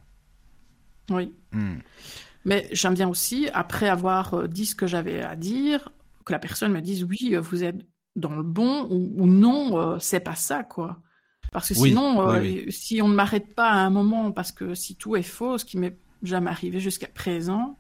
Oui. 1.11 1.35
Hmm. 1.53 1.79
Mais 2.45 2.69
j'aime 2.73 2.95
bien 2.95 3.09
aussi, 3.09 3.49
après 3.53 3.89
avoir 3.89 4.35
euh, 4.35 4.49
dit 4.49 4.67
ce 4.67 4.75
que 4.75 4.87
j'avais 4.87 5.23
à 5.23 5.37
dire, 5.37 5.91
que 6.25 6.33
la 6.33 6.39
personne 6.39 6.73
me 6.73 6.81
dise 6.81 7.05
oui, 7.05 7.37
vous 7.37 7.65
êtes 7.65 7.77
dans 8.17 8.35
le 8.35 8.43
bon 8.43 8.87
ou, 8.91 9.13
ou 9.23 9.27
non, 9.27 9.79
euh, 9.79 9.99
c'est 9.99 10.21
pas 10.21 10.35
ça, 10.35 10.65
quoi. 10.65 11.01
Parce 11.53 11.71
que 11.71 11.79
Oui, 11.79 11.91
sinon, 11.91 12.29
oui, 12.31 12.67
si 12.71 13.03
on 13.03 13.09
ne 13.09 13.15
m'arrête 13.15 13.55
pas 13.55 13.71
à 13.71 13.79
un 13.79 13.91
moment, 13.91 14.31
parce 14.31 14.53
que 14.53 14.75
si 14.75 14.97
tout 14.97 15.17
est 15.17 15.23
faux, 15.23 15.59
ce 15.59 15.65
qui 15.65 15.79
m'est 15.79 15.99
jamais 16.23 16.51
arrivé 16.51 16.79
jusqu'à 16.79 17.09
présent, 17.09 17.77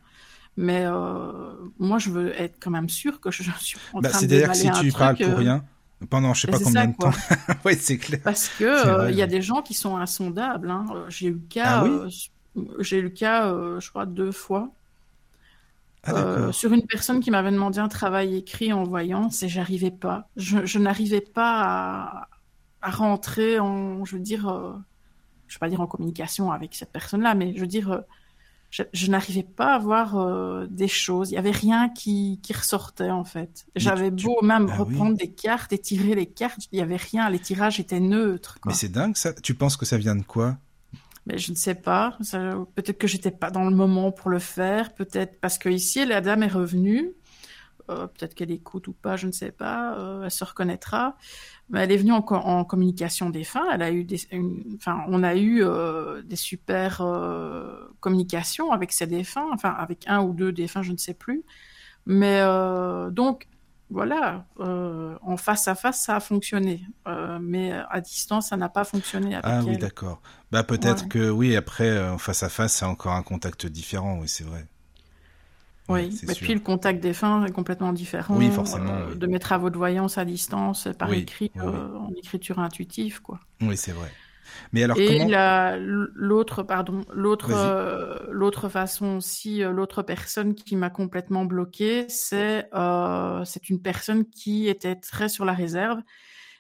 mais 0.57 0.85
euh, 0.87 1.55
moi 1.79 1.99
je 1.99 2.11
veux 2.11 2.33
être 2.41 2.59
quand 2.61 2.71
même 2.71 2.89
sûr 2.89 3.21
que 3.21 3.31
je, 3.31 3.43
je 3.45 3.51
suis 3.61 3.79
en 3.93 4.01
Bah, 4.01 4.13
train 4.13 4.23
de 4.23 4.29
C'est-à-dire 4.29 4.51
que 4.51 4.57
si 4.57 4.71
tu 4.71 4.93
parles 4.93 5.19
pour 5.19 5.37
euh, 5.39 5.39
rien, 5.39 5.65
pendant 6.09 6.35
je 6.35 6.43
sais 6.43 6.49
bah, 6.49 6.55
pas 6.57 6.61
combien 6.61 6.87
ça, 6.87 6.89
de 6.89 6.97
quoi. 6.97 7.11
temps, 7.11 7.13
oui, 7.65 7.77
c'est 7.77 7.99
clair. 7.99 8.21
Parce 8.23 8.49
que 8.51 8.65
euh, 8.65 9.11
il 9.11 9.17
y 9.17 9.23
a 9.23 9.27
des 9.27 9.41
gens 9.43 9.63
qui 9.63 9.75
sont 9.75 9.97
insondables. 9.97 10.71
hein. 10.71 10.87
Euh, 10.95 11.11
J'ai 11.11 11.29
eu 11.29 11.33
le 11.35 11.39
cas, 11.49 11.73
Ah 11.73 11.79
oui 11.81 12.03
euh, 12.05 12.07
s- 12.09 12.29
j'ai 12.81 12.99
eu 12.99 13.03
le 13.03 13.11
cas, 13.11 13.51
euh, 13.53 13.81
je 13.81 13.89
crois 13.91 14.07
deux 14.07 14.33
fois. 14.33 14.75
Ah, 16.03 16.13
Euh, 16.13 16.51
sur 16.53 16.73
une 16.73 16.87
personne 16.87 17.21
qui 17.21 17.31
m'avait 17.31 17.53
demandé 17.53 17.79
un 17.79 17.89
travail 17.89 18.35
écrit 18.37 18.73
en 18.73 18.83
voyance 18.85 19.43
et 19.45 19.49
j'arrivais 19.49 19.93
pas. 19.93 20.29
Je, 20.37 20.65
je 20.67 20.79
n'arrivais 20.81 21.21
pas 21.21 21.63
à, 22.23 22.29
à 22.83 22.91
rentrer 22.91 23.61
en, 23.61 24.05
je 24.05 24.17
veux 24.17 24.23
dire, 24.23 24.49
euh, 24.49 24.75
je 25.49 25.57
vais 25.57 25.61
pas 25.61 25.71
dire 25.71 25.81
en 25.83 25.87
communication 25.89 26.53
avec 26.53 26.75
cette 26.77 26.93
personne-là, 26.93 27.35
mais 27.37 27.55
je 27.57 27.61
veux 27.63 27.67
dire, 27.69 27.93
euh, 27.93 28.01
je, 28.71 28.83
je 28.93 29.11
n'arrivais 29.11 29.43
pas 29.43 29.75
à 29.75 29.79
voir 29.79 30.17
euh, 30.17 30.67
des 30.71 30.87
choses. 30.89 31.31
Il 31.31 31.35
y 31.35 31.39
avait 31.39 31.51
rien 31.51 31.89
qui, 31.89 32.39
qui 32.43 32.53
ressortait 32.53 33.11
en 33.11 33.25
fait. 33.25 33.67
J'avais 33.77 34.15
tu- 34.15 34.27
beau 34.27 34.41
même 34.43 34.67
Ah 34.71 34.73
oui. 34.73 34.79
reprendre 34.95 35.17
des 35.17 35.31
cartes 35.33 35.73
et 35.73 35.79
tirer 35.79 36.15
les 36.15 36.27
cartes, 36.27 36.61
il 36.73 36.79
y 36.79 36.83
avait 36.83 36.97
rien. 36.97 37.29
Les 37.31 37.39
tirages 37.41 37.81
étaient 37.81 38.01
neutres. 38.01 38.59
quoi. 38.61 38.71
Mais 38.71 38.77
c'est 38.77 38.89
dingue 38.91 39.17
ça. 39.17 39.33
Tu 39.33 39.55
penses 39.55 39.77
que 39.77 39.85
ça 39.87 39.99
vient 39.99 40.15
de 40.17 40.23
quoi? 40.23 40.57
Mais 41.27 41.37
je 41.37 41.51
ne 41.51 41.57
sais 41.57 41.75
pas. 41.75 42.17
Ça- 42.23 42.55
Peut-être 42.75 42.97
que 42.99 43.07
j'étais 43.07 43.31
pas 43.31 43.51
dans 43.51 43.65
le 43.65 43.75
moment 43.75 44.11
pour 44.13 44.31
le 44.31 44.39
faire. 44.39 44.95
Peut-être 44.95 45.41
parce 45.41 45.59
que 45.59 45.69
ici, 45.69 46.05
la 46.07 46.21
dame 46.21 46.43
est 46.45 46.49
revenue. 46.49 47.11
Euh, 47.91 48.07
peut-être 48.07 48.35
qu'elle 48.35 48.53
écoute 48.53 48.87
ou 48.87 48.93
pas, 48.93 49.17
je 49.17 49.27
ne 49.27 49.33
sais 49.33 49.51
pas. 49.51 49.99
Euh, 49.99 50.23
elle 50.25 50.31
se 50.31 50.45
reconnaîtra. 50.45 51.17
Elle 51.75 51.93
est 51.93 51.97
venue 51.97 52.13
en, 52.13 52.23
co- 52.23 52.35
en 52.35 52.65
communication 52.65 53.31
des 53.31 53.45
fins. 53.45 53.67
Elle 53.73 53.83
a 53.83 53.91
eu 53.93 54.05
des, 54.05 54.21
une- 54.33 54.65
enfin, 54.77 55.05
on 55.09 55.23
a 55.23 55.37
eu 55.37 55.63
euh, 55.65 56.23
des 56.23 56.37
super 56.37 57.01
euh, 57.01 57.89
communications 58.01 58.73
avec 58.73 58.93
ces 58.93 59.07
défunts. 59.07 59.49
Enfin, 59.53 59.71
avec 59.71 60.05
un 60.09 60.21
ou 60.23 60.33
deux 60.33 60.53
défunts, 60.53 60.83
je 60.83 60.93
ne 60.93 60.97
sais 60.99 61.15
plus. 61.15 61.45
Mais 62.07 62.41
euh, 62.41 63.11
donc. 63.11 63.47
Voilà, 63.93 64.47
en 64.61 65.37
face 65.37 65.67
à 65.67 65.75
face, 65.75 66.01
ça 66.03 66.15
a 66.15 66.21
fonctionné, 66.21 66.87
mais 67.41 67.73
à 67.91 68.01
distance, 68.01 68.51
ça 68.51 68.57
n'a 68.57 68.69
pas 68.69 68.85
fonctionné 68.85 69.35
avec 69.35 69.45
Ah 69.45 69.63
oui, 69.67 69.79
d'accord. 69.79 70.23
Bah 70.53 70.63
peut-être 70.63 71.03
Ouais. 71.03 71.09
que 71.09 71.29
oui, 71.29 71.57
après 71.57 72.09
en 72.09 72.17
face 72.17 72.45
à 72.45 72.49
face, 72.49 72.75
c'est 72.77 72.85
encore 72.85 73.15
un 73.15 73.25
contact 73.25 73.67
différent, 73.67 74.21
oui, 74.21 74.29
c'est 74.29 74.45
vrai. 74.45 74.65
Oui, 75.91 76.11
et 76.29 76.35
puis 76.35 76.55
le 76.55 76.61
contact 76.61 77.01
des 77.01 77.13
fins 77.13 77.45
est 77.45 77.53
complètement 77.53 77.93
différent. 77.93 78.37
Oui, 78.37 78.51
forcément, 78.51 78.93
euh, 78.95 79.09
oui. 79.11 79.19
De 79.19 79.27
mes 79.27 79.39
travaux 79.39 79.71
de 79.71 79.77
voyance 79.77 80.19
à 80.19 80.25
distance, 80.25 80.89
par 80.99 81.11
Oui, 81.11 81.19
écrit, 81.19 81.51
oui, 81.57 81.63
euh, 81.63 81.97
en 81.97 82.11
écriture 82.17 82.59
intuitive, 82.59 83.21
quoi. 83.23 83.41
Oui, 83.63 83.77
c'est 83.77 83.93
vrai. 83.93 84.11
Mais 84.73 84.83
alors 84.83 84.97
Et 84.99 85.19
comment 85.19 85.29
la- 85.29 85.77
l'autre, 85.79 86.63
pardon, 86.63 87.03
l'autre, 87.13 87.51
euh, 87.53 88.19
l'autre 88.31 88.69
façon 88.69 89.17
aussi, 89.19 89.61
l'autre 89.61 90.03
personne 90.03 90.55
qui 90.55 90.77
m'a 90.77 90.91
complètement 90.91 91.45
bloquée, 91.45 92.07
c'est 92.09 92.69
c'est 93.45 93.69
une 93.69 93.81
personne 93.83 94.25
qui 94.29 94.69
était 94.69 94.97
très 94.97 95.29
sur 95.29 95.45
la 95.45 95.53
réserve 95.53 96.01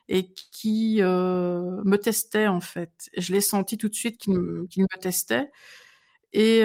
et 0.08 0.32
qui 0.52 0.98
me 1.02 1.96
testait 1.96 2.46
en 2.48 2.60
fait. 2.60 2.92
Je 3.16 3.32
l'ai 3.32 3.40
senti 3.40 3.78
tout 3.78 3.88
de 3.88 3.94
suite 3.94 4.18
qu'il 4.18 4.34
me, 4.34 4.66
me 4.76 5.00
testait. 5.00 5.50
Et 6.32 6.62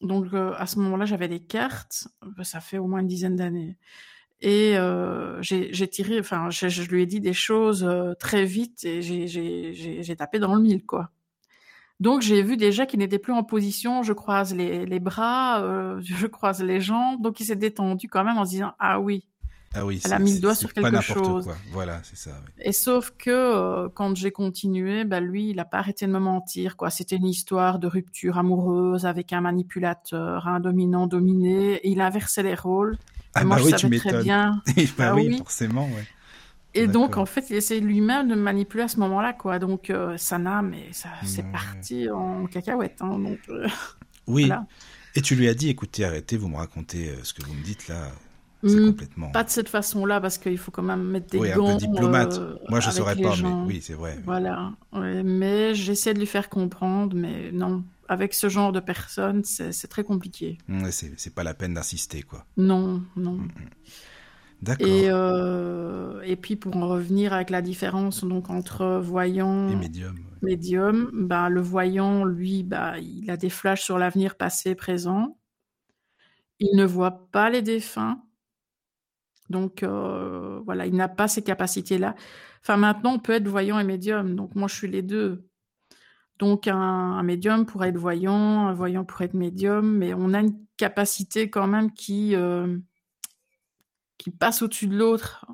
donc 0.00 0.32
euh, 0.32 0.52
à 0.56 0.66
ce 0.66 0.78
moment-là, 0.78 1.04
j'avais 1.04 1.28
des 1.28 1.40
cartes. 1.40 2.08
Ça 2.42 2.60
fait 2.60 2.78
au 2.78 2.86
moins 2.86 3.00
une 3.00 3.06
dizaine 3.06 3.36
d'années. 3.36 3.76
Et 4.40 4.76
euh, 4.76 5.42
j'ai 5.42 5.88
tiré, 5.88 6.20
enfin, 6.20 6.48
je, 6.50 6.82
lui 6.88 7.02
ai 7.02 7.06
dit 7.06 7.20
des 7.20 7.32
choses 7.32 7.82
euh, 7.82 8.14
très 8.14 8.44
vite 8.44 8.84
et 8.84 9.02
j'ai 9.02 10.16
tapé 10.16 10.38
dans 10.38 10.54
le 10.54 10.60
mille, 10.60 10.84
quoi. 10.86 11.10
Donc 11.98 12.22
j'ai 12.22 12.42
vu 12.42 12.56
déjà 12.56 12.86
qu'il 12.86 13.00
n'était 13.00 13.18
plus 13.18 13.32
en 13.32 13.42
position, 13.42 14.04
je 14.04 14.12
croise 14.12 14.54
les, 14.54 14.86
les 14.86 15.00
bras, 15.00 15.62
euh, 15.64 16.00
je 16.04 16.26
croise 16.28 16.62
les 16.62 16.80
jambes, 16.80 17.20
donc 17.20 17.40
il 17.40 17.44
s'est 17.46 17.56
détendu 17.56 18.08
quand 18.08 18.22
même 18.22 18.38
en 18.38 18.44
se 18.44 18.50
disant 18.50 18.72
ah 18.78 19.00
oui. 19.00 19.26
Ah 19.74 19.84
oui, 19.84 20.00
Elle 20.04 20.12
a 20.14 20.18
mis 20.18 20.32
le 20.34 20.40
doigt 20.40 20.54
sur 20.54 20.72
pas 20.72 20.80
quelque 20.82 20.94
n'importe 20.94 21.24
chose. 21.26 21.44
quoi. 21.44 21.56
Voilà, 21.72 22.00
c'est 22.02 22.16
ça. 22.16 22.30
oui. 22.42 22.62
Et 22.64 22.72
sauf 22.72 23.12
que 23.18 23.30
euh, 23.30 23.88
quand 23.92 24.16
j'ai 24.16 24.30
continué, 24.30 25.04
bah 25.04 25.20
lui, 25.20 25.50
il 25.50 25.60
a 25.60 25.64
pas 25.66 25.78
arrêté 25.78 26.06
de 26.06 26.10
me 26.12 26.18
mentir, 26.18 26.76
quoi. 26.76 26.88
C'était 26.90 27.16
une 27.16 27.26
histoire 27.26 27.78
de 27.78 27.86
rupture 27.86 28.38
amoureuse 28.38 29.04
avec 29.04 29.32
un 29.32 29.42
manipulateur, 29.42 30.48
un 30.48 30.60
dominant 30.60 31.06
dominé, 31.06 31.80
il 31.84 32.00
inversait 32.00 32.42
les 32.42 32.54
rôles. 32.54 32.96
Ah 33.34 33.44
moi, 33.44 33.56
bah 33.56 33.62
je 33.62 33.66
oui, 33.66 33.72
tu 33.74 33.78
savais 33.80 33.98
très 33.98 34.08
m'étonnes. 34.10 34.22
bien. 34.24 34.62
bah 34.98 35.08
Ah 35.10 35.14
oui, 35.14 35.28
oui. 35.28 35.38
forcément, 35.38 35.84
ouais. 35.84 36.04
Et 36.74 36.86
donc, 36.86 37.16
en 37.16 37.26
fait, 37.26 37.46
il 37.50 37.56
essayait 37.56 37.80
lui-même 37.80 38.28
de 38.28 38.34
me 38.34 38.40
manipuler 38.42 38.84
à 38.84 38.88
ce 38.88 38.98
moment-là, 39.00 39.32
quoi. 39.32 39.58
Donc, 39.58 39.90
euh, 39.90 40.16
Sana, 40.16 40.62
mais 40.62 40.86
ça, 40.92 41.08
c'est 41.24 41.42
Ouais. 41.42 41.52
parti 41.52 42.10
en 42.10 42.46
cacahuète, 42.46 42.96
hein. 43.00 43.18
Donc, 43.18 43.38
euh, 43.50 43.66
Oui. 44.26 44.46
voilà. 44.46 44.66
Et 45.14 45.22
tu 45.22 45.34
lui 45.34 45.48
as 45.48 45.54
dit, 45.54 45.68
écoutez, 45.70 46.04
arrêtez, 46.04 46.36
vous 46.36 46.48
me 46.48 46.56
racontez 46.56 47.10
euh, 47.10 47.16
ce 47.22 47.32
que 47.34 47.42
vous 47.44 47.54
me 47.54 47.62
dites 47.62 47.88
là. 47.88 48.10
Hmm, 48.62 48.86
complètement. 48.86 49.30
Pas 49.30 49.44
de 49.44 49.50
cette 49.50 49.68
façon-là, 49.68 50.20
parce 50.20 50.36
qu'il 50.38 50.58
faut 50.58 50.70
quand 50.72 50.82
même 50.82 51.04
mettre 51.04 51.28
des 51.28 51.38
oui, 51.38 51.52
un 51.52 51.56
gants. 51.56 51.72
peu 51.78 51.86
diplomate. 51.86 52.38
euh, 52.38 52.56
Moi, 52.68 52.80
je 52.80 52.86
avec 52.88 52.96
saurais 52.98 53.16
pas, 53.16 53.32
gens. 53.32 53.64
mais 53.66 53.74
oui, 53.74 53.80
c'est 53.82 53.94
vrai. 53.94 54.18
Voilà. 54.24 54.72
Ouais, 54.92 55.22
mais 55.22 55.74
j'essaie 55.74 56.12
de 56.14 56.18
lui 56.18 56.26
faire 56.26 56.48
comprendre, 56.48 57.16
mais 57.16 57.52
non. 57.52 57.84
Avec 58.08 58.34
ce 58.34 58.48
genre 58.48 58.72
de 58.72 58.80
personnes, 58.80 59.44
c'est 59.44 59.86
très 59.88 60.02
compliqué. 60.02 60.58
Ouais, 60.68 60.90
c'est 60.90 61.34
pas 61.34 61.44
la 61.44 61.54
peine 61.54 61.74
d'insister, 61.74 62.22
quoi. 62.22 62.46
Non, 62.56 63.02
non. 63.16 63.38
D'accord. 64.62 64.88
Et, 64.88 65.04
euh, 65.08 66.20
et 66.22 66.34
puis 66.34 66.56
pour 66.56 66.76
en 66.76 66.88
revenir 66.88 67.32
avec 67.32 67.50
la 67.50 67.62
différence 67.62 68.24
donc 68.24 68.50
entre 68.50 68.98
voyant 69.00 69.68
Et 69.68 69.76
médium. 69.76 70.14
ouais. 70.16 70.38
médium, 70.50 71.10
bah, 71.12 71.48
le 71.48 71.60
voyant, 71.60 72.24
lui, 72.24 72.64
bah, 72.64 72.98
il 72.98 73.30
a 73.30 73.36
des 73.36 73.50
flashs 73.50 73.82
sur 73.82 73.98
l'avenir 73.98 74.36
passé, 74.36 74.74
présent. 74.74 75.36
Il 76.60 76.76
ne 76.76 76.84
voit 76.84 77.28
pas 77.30 77.50
les 77.50 77.62
défunts. 77.62 78.22
Donc 79.50 79.82
euh, 79.82 80.60
voilà, 80.64 80.86
il 80.86 80.94
n'a 80.94 81.08
pas 81.08 81.28
ces 81.28 81.42
capacités-là. 81.42 82.14
Enfin, 82.62 82.76
maintenant, 82.76 83.14
on 83.14 83.18
peut 83.18 83.32
être 83.32 83.48
voyant 83.48 83.78
et 83.78 83.84
médium. 83.84 84.34
Donc 84.34 84.54
moi, 84.54 84.68
je 84.68 84.74
suis 84.74 84.88
les 84.88 85.02
deux. 85.02 85.48
Donc 86.38 86.68
un, 86.68 86.76
un 86.76 87.22
médium 87.22 87.66
pourrait 87.66 87.88
être 87.88 87.98
voyant, 87.98 88.68
un 88.68 88.72
voyant 88.72 89.04
pourrait 89.04 89.26
être 89.26 89.34
médium, 89.34 89.96
mais 89.96 90.14
on 90.14 90.34
a 90.34 90.40
une 90.40 90.56
capacité 90.76 91.50
quand 91.50 91.66
même 91.66 91.92
qui, 91.92 92.36
euh, 92.36 92.78
qui 94.18 94.30
passe 94.30 94.62
au-dessus 94.62 94.86
de 94.86 94.96
l'autre. 94.96 95.44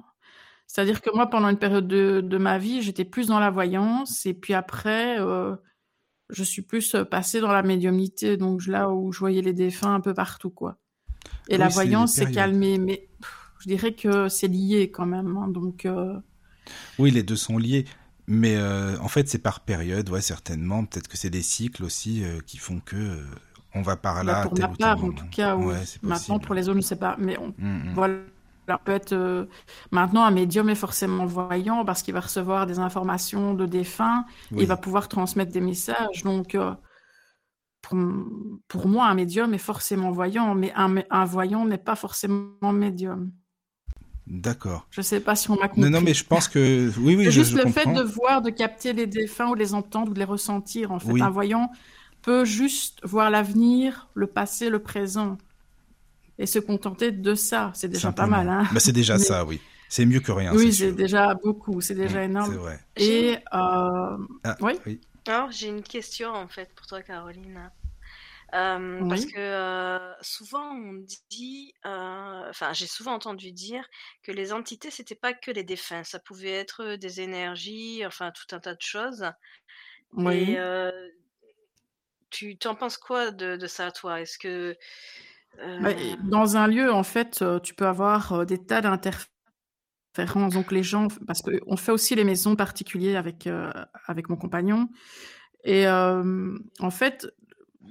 C'est-à-dire 0.66 1.00
que 1.00 1.10
moi, 1.14 1.28
pendant 1.30 1.48
une 1.48 1.58
période 1.58 1.86
de, 1.86 2.20
de 2.20 2.38
ma 2.38 2.58
vie, 2.58 2.82
j'étais 2.82 3.04
plus 3.04 3.28
dans 3.28 3.38
la 3.38 3.50
voyance, 3.50 4.26
et 4.26 4.34
puis 4.34 4.54
après, 4.54 5.20
euh, 5.20 5.54
je 6.30 6.42
suis 6.42 6.62
plus 6.62 6.96
passée 7.10 7.40
dans 7.40 7.52
la 7.52 7.62
médiumnité, 7.62 8.36
donc 8.36 8.66
là 8.66 8.90
où 8.90 9.12
je 9.12 9.20
voyais 9.20 9.42
les 9.42 9.52
défunts 9.52 9.94
un 9.94 10.00
peu 10.00 10.14
partout, 10.14 10.50
quoi. 10.50 10.78
Et 11.48 11.52
Oui, 11.52 11.58
la 11.58 11.68
voyance 11.68 12.14
s'est 12.14 12.30
calmée, 12.30 12.78
mais 12.78 13.08
pff, 13.20 13.43
je 13.64 13.68
dirais 13.68 13.94
que 13.94 14.28
c'est 14.28 14.48
lié 14.48 14.90
quand 14.90 15.06
même. 15.06 15.36
hein, 15.38 15.48
donc, 15.48 15.86
euh, 15.86 16.14
Oui, 16.98 17.10
les 17.10 17.22
deux 17.22 17.36
sont 17.36 17.58
liés. 17.58 17.84
Mais 18.26 18.56
euh, 18.56 18.96
en 19.00 19.08
fait, 19.08 19.28
c'est 19.28 19.38
par 19.38 19.60
période, 19.60 20.08
ouais, 20.10 20.20
certainement. 20.22 20.84
Peut-être 20.84 21.08
que 21.08 21.16
c'est 21.16 21.30
des 21.30 21.42
cycles 21.42 21.84
aussi 21.84 22.24
euh, 22.24 22.40
qui 22.46 22.56
font 22.58 22.80
que 22.80 22.96
euh, 22.96 23.22
on 23.74 23.82
va 23.82 23.96
par 23.96 24.24
là. 24.24 24.42
bah, 24.42 24.48
pour 24.48 24.58
ma 24.58 24.68
part, 24.68 25.04
en 25.04 25.12
tout 25.12 25.26
cas, 25.30 25.56
oui. 25.56 25.66
Ouais, 25.66 25.82
c'est 25.84 26.02
Maintenant, 26.02 26.38
pour 26.38 26.54
les 26.54 26.68
autres, 26.68 26.74
je 26.74 26.84
ne 26.84 26.88
sais 26.88 26.96
pas, 26.96 27.16
mais 27.18 27.38
on, 27.38 27.48
Mm, 27.58 27.90
mm. 27.90 27.92
Voilà. 27.94 28.14
Alors, 28.66 28.80
maintenant 29.90 30.24
un 30.24 30.30
médium 30.30 30.70
est 30.70 30.74
forcément 30.74 31.26
voyant 31.26 31.84
parce 31.84 32.02
qu'il 32.02 32.14
va 32.14 32.20
recevoir 32.20 32.66
des 32.66 32.78
informations 32.78 33.52
de 33.52 33.66
défunts, 33.66 34.24
Oui. 34.52 34.62
il 34.62 34.66
va 34.66 34.78
pouvoir 34.78 35.08
transmettre 35.08 35.52
des 35.52 35.60
messages. 35.60 36.22
Donc, 36.24 36.56
pour, 37.82 37.98
pour 38.68 38.88
moi, 38.88 39.06
un 39.08 39.14
médium 39.14 39.52
est 39.52 39.58
forcément 39.58 40.10
voyant, 40.10 40.54
mais 40.54 40.72
un, 40.74 40.94
un 41.10 41.24
voyant 41.26 41.66
n'est 41.66 41.76
pas 41.76 41.96
forcément 41.96 42.72
médium. 42.72 43.32
D'accord. 44.26 44.86
Je 44.90 45.00
ne 45.00 45.04
sais 45.04 45.20
pas 45.20 45.36
si 45.36 45.50
on 45.50 45.56
m'a 45.56 45.68
compris. 45.68 45.82
Non, 45.82 45.90
non, 45.90 46.00
mais 46.00 46.14
je 46.14 46.24
pense 46.24 46.48
que 46.48 46.90
oui, 46.98 47.14
oui, 47.14 47.24
C'est 47.26 47.30
je, 47.30 47.40
juste 47.40 47.50
je 47.52 47.56
le 47.58 47.64
comprends. 47.64 47.80
fait 47.82 47.92
de 47.92 48.02
voir, 48.02 48.40
de 48.42 48.50
capter 48.50 48.92
les 48.94 49.06
défunts 49.06 49.48
ou 49.48 49.54
de 49.54 49.60
les 49.60 49.74
entendre 49.74 50.10
ou 50.10 50.14
de 50.14 50.18
les 50.18 50.24
ressentir. 50.24 50.92
En 50.92 50.98
fait, 50.98 51.10
Oui. 51.12 51.20
un 51.22 51.28
voyant 51.30 51.70
peut 52.22 52.44
juste 52.46 53.00
voir 53.04 53.30
l'avenir, 53.30 54.08
le 54.14 54.26
passé, 54.26 54.70
le 54.70 54.78
présent, 54.78 55.36
et 56.38 56.46
se 56.46 56.58
contenter 56.58 57.12
de 57.12 57.34
ça. 57.34 57.70
C'est 57.74 57.88
déjà 57.88 58.12
pas 58.12 58.26
mal, 58.26 58.48
hein. 58.48 58.64
Bah, 58.72 58.80
c'est 58.80 58.92
déjà 58.92 59.18
Mais- 59.18 59.24
ça, 59.24 59.44
oui. 59.44 59.60
C'est 59.90 60.06
mieux 60.06 60.20
que 60.20 60.32
rien. 60.32 60.52
Oui, 60.54 60.72
c'est 60.72 60.86
c'est 60.88 60.92
déjà 60.92 61.34
beaucoup, 61.34 61.80
c'est 61.82 61.94
déjà 61.94 62.20
Mm, 62.20 62.22
C'est 62.22 62.24
énorme. 62.24 62.54
vrai. 62.54 62.80
Et 62.96 63.36
euh, 63.52 64.16
Ah, 64.42 64.56
Oui. 64.60 65.00
Alors, 65.26 65.50
j'ai 65.50 65.68
une 65.68 65.82
question 65.82 66.30
en 66.30 66.48
fait 66.48 66.68
pour 66.74 66.86
toi, 66.86 67.02
Caroline. 67.02 67.70
Euh, 68.54 69.00
Oui. 69.00 69.08
Parce 69.08 69.24
que 69.26 69.38
euh, 69.38 70.12
souvent 70.20 70.70
on 70.72 71.04
dit, 71.28 71.74
euh, 71.86 72.48
enfin 72.48 72.72
j'ai 72.72 72.86
souvent 72.86 73.14
entendu 73.14 73.50
dire 73.50 73.84
que 74.22 74.30
les 74.30 74.52
entités 74.52 74.90
c'était 74.90 75.16
pas 75.16 75.32
que 75.32 75.50
les 75.50 75.64
défunts, 75.64 76.04
ça 76.04 76.20
pouvait 76.20 76.52
être 76.52 76.94
des 76.96 77.20
énergies, 77.20 78.04
enfin 78.06 78.30
tout 78.30 78.54
un 78.54 78.60
tas 78.60 78.74
de 78.74 78.82
choses. 78.82 79.26
oui. 80.12 80.52
Et 80.52 80.58
tu 82.30 82.56
t'en 82.56 82.74
penses 82.74 82.98
quoi 82.98 83.30
de, 83.30 83.56
de 83.56 83.66
ça, 83.66 83.92
toi? 83.92 84.20
Est-ce 84.20 84.38
que 84.38 84.76
Bah, 85.80 85.90
dans 86.24 86.56
un 86.56 86.66
lieu, 86.66 86.92
en 86.92 87.04
fait, 87.04 87.44
tu 87.62 87.74
peux 87.74 87.86
avoir 87.86 88.44
des 88.44 88.58
tas 88.58 88.80
d'interférences. 88.80 89.28
Donc 90.16 90.72
les 90.72 90.82
gens, 90.82 91.08
parce 91.26 91.42
qu'on 91.42 91.76
fait 91.76 91.92
aussi 91.92 92.14
les 92.14 92.24
maisons 92.24 92.56
particulières 92.56 93.18
avec 93.18 93.46
euh, 93.46 93.70
avec 94.06 94.28
mon 94.28 94.36
compagnon. 94.36 94.88
Et 95.64 95.86
euh, 95.86 96.58
en 96.80 96.90
fait, 96.90 97.26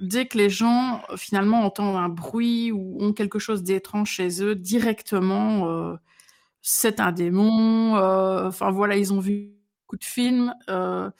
dès 0.00 0.26
que 0.26 0.38
les 0.38 0.50
gens 0.50 1.02
finalement 1.16 1.62
entendent 1.64 1.96
un 1.96 2.08
bruit 2.08 2.72
ou 2.72 2.98
ont 3.02 3.12
quelque 3.12 3.38
chose 3.38 3.62
d'étrange 3.62 4.10
chez 4.10 4.42
eux, 4.42 4.54
directement, 4.54 5.68
euh, 5.70 5.96
c'est 6.62 7.00
un 7.00 7.12
démon. 7.12 7.96
euh, 7.96 8.48
Enfin 8.48 8.70
voilà, 8.70 8.96
ils 8.96 9.12
ont 9.12 9.20
vu 9.20 9.52
beaucoup 9.86 9.98
de 9.98 10.04
films 10.04 10.54
euh, 10.70 11.10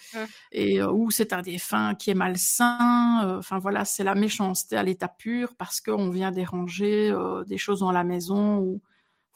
et 0.52 0.82
ou 0.82 1.10
c'est 1.10 1.32
un 1.32 1.42
défunt 1.42 1.94
qui 1.96 2.10
est 2.10 2.14
malsain. 2.14 3.38
Enfin 3.38 3.58
voilà, 3.58 3.84
c'est 3.84 4.04
la 4.04 4.14
méchanceté 4.14 4.76
à 4.76 4.82
l'état 4.82 5.08
pur 5.08 5.54
parce 5.58 5.80
qu'on 5.80 6.10
vient 6.10 6.32
déranger 6.32 7.14
des 7.46 7.58
choses 7.58 7.80
dans 7.80 7.92
la 7.92 8.04
maison 8.04 8.58
ou 8.58 8.80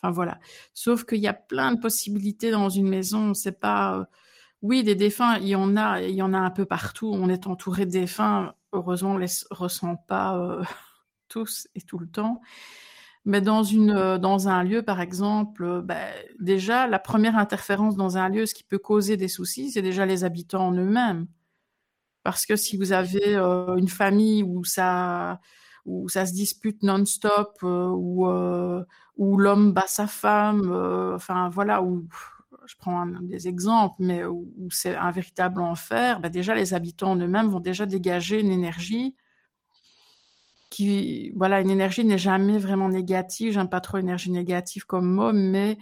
enfin 0.02 0.10
voilà. 0.12 0.38
Sauf 0.74 1.04
qu'il 1.04 1.20
y 1.20 1.28
a 1.28 1.34
plein 1.34 1.74
de 1.74 1.80
possibilités 1.80 2.50
dans 2.50 2.68
une 2.70 2.88
maison. 2.88 3.34
C'est 3.34 3.60
pas 3.60 4.08
oui, 4.62 4.82
des 4.82 4.94
défunts, 4.96 5.38
il 5.38 5.48
y 5.48 5.54
en 5.54 5.76
a, 5.76 6.02
il 6.02 6.14
y 6.14 6.22
en 6.22 6.34
a 6.34 6.38
un 6.38 6.50
peu 6.50 6.64
partout. 6.64 7.10
On 7.14 7.28
est 7.28 7.46
entouré 7.46 7.86
de 7.86 7.90
défunts. 7.90 8.54
Heureusement, 8.72 9.12
on 9.12 9.18
les 9.18 9.26
ressent 9.50 9.96
pas 9.96 10.36
euh, 10.36 10.64
tous 11.28 11.68
et 11.74 11.80
tout 11.80 11.98
le 11.98 12.08
temps. 12.08 12.40
Mais 13.24 13.40
dans 13.40 13.62
une, 13.62 13.90
euh, 13.90 14.18
dans 14.18 14.48
un 14.48 14.64
lieu, 14.64 14.82
par 14.82 15.00
exemple, 15.00 15.82
ben, 15.82 16.08
déjà 16.40 16.86
la 16.86 16.98
première 16.98 17.36
interférence 17.36 17.96
dans 17.96 18.16
un 18.16 18.28
lieu, 18.28 18.46
ce 18.46 18.54
qui 18.54 18.64
peut 18.64 18.78
causer 18.78 19.16
des 19.16 19.28
soucis, 19.28 19.70
c'est 19.70 19.82
déjà 19.82 20.06
les 20.06 20.24
habitants 20.24 20.68
en 20.68 20.72
eux-mêmes. 20.72 21.26
Parce 22.24 22.46
que 22.46 22.56
si 22.56 22.76
vous 22.76 22.92
avez 22.92 23.36
une 23.36 23.88
famille 23.88 24.42
où 24.42 24.64
ça, 24.64 25.40
où 25.86 26.08
ça 26.08 26.26
se 26.26 26.32
dispute 26.34 26.82
non-stop, 26.82 27.58
où, 27.62 28.28
où 29.16 29.36
l'homme 29.38 29.72
bat 29.72 29.86
sa 29.86 30.06
femme, 30.06 30.70
enfin 31.14 31.48
voilà, 31.48 31.82
où 31.82 32.06
je 32.68 32.76
prends 32.76 33.06
des 33.06 33.48
exemples, 33.48 33.96
mais 33.98 34.24
où, 34.24 34.46
c'est 34.70 34.94
un 34.94 35.10
véritable 35.10 35.62
enfer, 35.62 36.20
ben 36.20 36.28
déjà 36.28 36.54
les 36.54 36.74
habitants 36.74 37.12
en 37.12 37.16
eux-mêmes 37.16 37.48
vont 37.48 37.60
déjà 37.60 37.86
dégager 37.86 38.40
une 38.40 38.50
énergie 38.50 39.16
qui, 40.70 41.30
voilà, 41.34 41.60
une 41.60 41.70
énergie 41.70 42.04
n'est 42.04 42.18
jamais 42.18 42.58
vraiment 42.58 42.88
négative. 42.88 43.52
J'aime 43.54 43.68
pas 43.68 43.80
trop 43.80 43.98
énergie 43.98 44.30
négative 44.30 44.84
comme 44.84 45.10
mot, 45.10 45.32
mais 45.32 45.78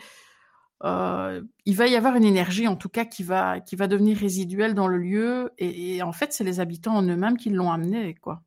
euh, 0.85 1.43
il 1.65 1.77
va 1.77 1.87
y 1.87 1.97
avoir 1.97 2.17
une 2.17 2.25
énergie, 2.25 2.69
en 2.69 2.77
tout 2.77 2.89
cas, 2.89 3.05
qui 3.05 3.23
va, 3.23 3.61
qui 3.61 3.77
va 3.77 3.89
devenir 3.89 4.17
résiduelle 4.17 4.75
dans 4.75 4.89
le 4.89 4.99
lieu. 4.99 5.53
Et, 5.59 6.03
en 6.03 6.13
fait, 6.13 6.33
c'est 6.33 6.45
les 6.45 6.61
habitants 6.61 6.97
en 6.97 7.03
eux-mêmes 7.03 7.37
qui 7.37 7.51
l'ont 7.51 7.73
amené, 7.73 8.15
quoi. 8.15 8.43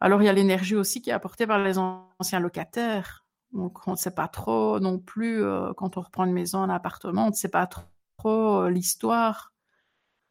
Alors, 0.00 0.22
il 0.22 0.26
y 0.26 0.28
a 0.28 0.32
l'énergie 0.32 0.74
aussi 0.74 1.00
qui 1.00 1.10
est 1.10 1.12
apportée 1.12 1.46
par 1.46 1.58
les 1.62 1.78
anciens 1.78 2.40
locataires. 2.40 3.21
Donc, 3.52 3.86
on 3.86 3.92
ne 3.92 3.96
sait 3.96 4.14
pas 4.14 4.28
trop 4.28 4.80
non 4.80 4.98
plus, 4.98 5.42
euh, 5.44 5.72
quand 5.74 5.96
on 5.96 6.00
reprend 6.00 6.24
une 6.24 6.32
maison, 6.32 6.62
un 6.62 6.70
appartement, 6.70 7.26
on 7.26 7.30
ne 7.30 7.34
sait 7.34 7.48
pas 7.48 7.66
trop, 7.66 8.62
euh, 8.62 8.70
l'histoire 8.70 9.52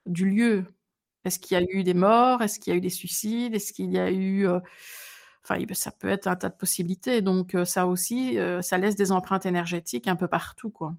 du 0.05 0.29
lieu. 0.29 0.65
Est-ce 1.25 1.39
qu'il 1.39 1.57
y 1.57 1.61
a 1.61 1.63
eu 1.69 1.83
des 1.83 1.93
morts? 1.93 2.41
Est-ce 2.41 2.59
qu'il 2.59 2.71
y 2.71 2.75
a 2.75 2.77
eu 2.77 2.81
des 2.81 2.89
suicides? 2.89 3.55
Est-ce 3.55 3.73
qu'il 3.73 3.91
y 3.91 3.99
a 3.99 4.11
eu... 4.11 4.47
Euh, 4.47 4.59
enfin, 5.43 5.59
ça 5.73 5.91
peut 5.91 6.09
être 6.09 6.27
un 6.27 6.35
tas 6.35 6.49
de 6.49 6.55
possibilités. 6.55 7.21
Donc 7.21 7.55
ça 7.65 7.87
aussi, 7.87 8.37
ça 8.61 8.77
laisse 8.77 8.95
des 8.95 9.11
empreintes 9.11 9.45
énergétiques 9.45 10.07
un 10.07 10.15
peu 10.15 10.27
partout, 10.27 10.71
quoi. 10.71 10.95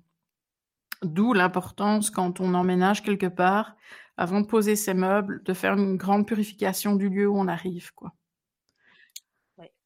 D'où 1.03 1.33
l'importance 1.33 2.11
quand 2.11 2.41
on 2.41 2.55
emménage 2.55 3.03
quelque 3.03 3.27
part, 3.27 3.77
avant 4.17 4.41
de 4.41 4.47
poser 4.47 4.77
ses 4.77 4.95
meubles, 4.95 5.43
de 5.45 5.55
faire 5.55 5.75
une 5.75 5.97
grande 5.97 6.27
purification 6.27 6.95
du 6.97 7.09
lieu 7.09 7.29
où 7.29 7.37
on 7.39 7.49
arrive, 7.49 7.93
quoi. 7.95 8.15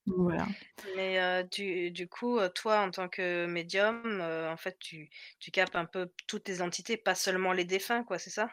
Voilà. 0.07 0.47
Mais 0.95 1.45
du, 1.51 1.91
du, 1.91 2.09
coup, 2.09 2.39
toi, 2.55 2.81
en 2.81 2.91
tant 2.91 3.09
que 3.09 3.47
médium, 3.47 4.21
en 4.23 4.57
fait, 4.57 4.77
tu, 4.79 5.11
tu 5.41 5.51
captes 5.51 5.77
un 5.77 5.85
peu 5.85 6.11
toutes 6.27 6.49
les 6.49 6.63
entités, 6.63 6.97
pas 6.97 7.15
seulement 7.15 7.53
les 7.53 7.65
défunts, 7.65 8.05
quoi, 8.05 8.19
c'est 8.19 8.31
ça? 8.31 8.49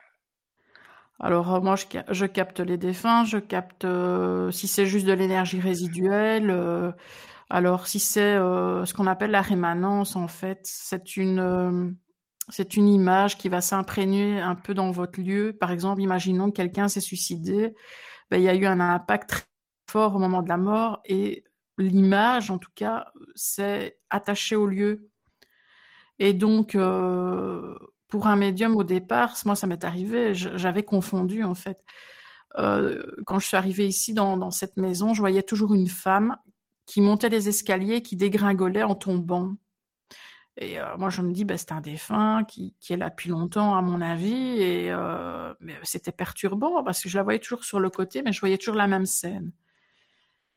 Alors 1.20 1.62
moi, 1.62 1.76
je, 1.76 2.26
capte 2.26 2.60
les 2.60 2.78
défunts, 2.78 3.24
je 3.24 3.38
capte 3.38 3.86
si 4.52 4.68
c'est 4.68 4.88
juste 4.88 5.06
de 5.06 5.14
l'énergie 5.14 5.60
résiduelle. 5.60 6.52
alors 7.50 7.88
si 7.88 8.00
c'est 8.00 8.34
ce 8.34 8.94
qu'on 8.94 9.08
appelle 9.08 9.32
la 9.32 9.44
rémanence, 9.44 10.16
en 10.16 10.28
fait, 10.28 10.60
c'est 10.64 11.18
une 11.18 11.96
c'est 12.50 12.76
une 12.76 12.90
image 12.90 13.38
qui 13.38 13.50
va 13.50 13.62
s'imprégner 13.62 14.40
un 14.40 14.56
peu 14.56 14.74
dans 14.74 14.92
votre 14.92 15.20
lieu. 15.22 15.56
Par 15.58 15.72
exemple, 15.72 16.02
imaginons 16.02 16.52
que 16.52 16.58
quelqu'un 16.58 16.88
s'est 16.88 17.02
suicidé, 17.02 17.74
ben, 18.30 18.38
il 18.38 18.44
y 18.44 18.50
a 18.50 18.56
eu 18.56 18.66
un 18.66 18.80
impact 18.80 19.30
très 19.30 19.42
fort 19.88 20.16
au 20.16 20.20
moment 20.20 20.42
de 20.42 20.50
la 20.50 20.58
mort 20.58 21.02
et 21.06 21.44
l'image, 21.78 22.52
en 22.52 22.58
tout 22.58 22.72
cas, 22.76 23.12
s'est 23.36 23.98
attachée 24.10 24.56
au 24.56 24.68
lieu. 24.68 25.10
Et 26.20 26.34
donc, 26.34 26.76
euh, 26.76 27.76
pour 28.08 28.28
un 28.28 28.36
médium 28.36 28.76
au 28.76 28.84
départ, 28.84 29.36
moi 29.46 29.56
ça 29.56 29.68
m'est 29.68 29.84
arrivé, 29.84 30.34
j'avais 30.36 30.84
confondu 30.84 31.44
en 31.44 31.56
fait. 31.56 31.84
Euh, 32.60 33.04
quand 33.26 33.40
je 33.40 33.48
suis 33.48 33.58
arrivée 33.58 33.88
ici 33.88 34.14
dans, 34.14 34.52
cette 34.52 34.78
maison, 34.78 35.14
je 35.14 35.20
voyais 35.20 35.42
toujours 35.42 35.74
une 35.74 35.88
femme 35.88 36.38
qui 36.86 37.02
montait 37.02 37.30
les 37.30 37.50
escaliers, 37.50 38.04
qui 38.04 38.16
dégringolait 38.16 38.84
en 38.84 38.94
tombant. 38.94 39.56
Et 40.58 40.80
euh, 40.80 40.96
moi, 40.98 41.10
je 41.10 41.24
me 41.24 41.34
dis, 41.34 41.46
bah, 41.46 41.58
c'est 41.58 41.72
un 41.72 41.82
défunt 41.82 42.44
qui, 42.44 42.76
est 42.92 42.98
là 42.98 43.10
depuis 43.10 43.30
longtemps, 43.30 43.76
à 43.76 43.82
mon 43.82 44.02
avis. 44.02 44.62
Et 44.62 44.96
c'était 45.82 46.12
perturbant 46.12 46.84
parce 46.84 47.02
que 47.02 47.10
je 47.10 47.18
la 47.18 47.24
voyais 47.24 47.40
toujours 47.40 47.64
sur 47.64 47.80
le 47.80 47.90
côté, 47.90 48.22
mais 48.22 48.32
je 48.32 48.40
voyais 48.40 48.60
toujours 48.60 48.76
la 48.76 48.88
même 48.88 49.08
scène. 49.08 49.52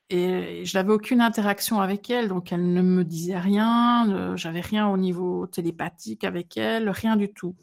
Et 0.09 0.65
je 0.65 0.79
n'avais 0.79 0.93
aucune 0.93 1.21
interaction 1.21 1.81
avec 1.81 2.11
elle, 2.11 2.29
donc 2.29 2.53
elle 2.53 2.73
ne 2.73 2.81
me 2.81 3.03
disait 3.05 3.39
rien, 3.39 4.09
euh, 4.13 4.37
j'avais 4.37 4.61
rien 4.61 4.87
au 4.89 4.97
niveau 4.97 5.49
télépathique 5.49 6.23
avec 6.23 6.57
elle, 6.57 6.89
rien 6.91 7.17
du 7.17 7.33
tout. 7.33 7.57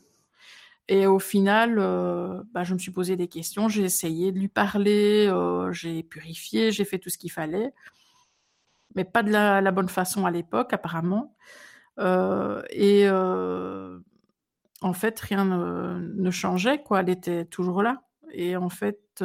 Et 0.89 1.07
au 1.07 1.19
final, 1.19 1.77
euh, 1.79 2.43
bah, 2.53 2.65
je 2.65 2.73
me 2.73 2.79
suis 2.79 2.91
posé 2.91 3.15
des 3.15 3.29
questions, 3.29 3.69
j'ai 3.69 3.83
essayé 3.83 4.33
de 4.33 4.39
lui 4.39 4.50
parler, 4.50 5.27
euh, 5.29 5.71
j'ai 5.71 6.03
purifié, 6.03 6.71
j'ai 6.73 6.83
fait 6.83 7.00
tout 7.00 7.09
ce 7.09 7.17
qu'il 7.17 7.31
fallait, 7.31 7.73
mais 8.95 9.05
pas 9.05 9.23
de 9.23 9.31
la, 9.31 9.71
bonne 9.71 9.89
façon 9.89 10.25
à 10.25 10.31
l'époque, 10.31 10.73
apparemment. 10.73 11.35
et 12.00 13.07
en 14.81 14.93
fait, 14.93 15.17
rien 15.21 15.45
ne, 15.45 16.00
ne, 16.17 16.31
changeait, 16.31 16.83
quoi. 16.83 17.00
Elle 17.00 17.09
était 17.09 17.45
toujours 17.45 17.81
là. 17.83 18.01
Et 18.33 18.57
en 18.57 18.69
fait, 18.69 19.23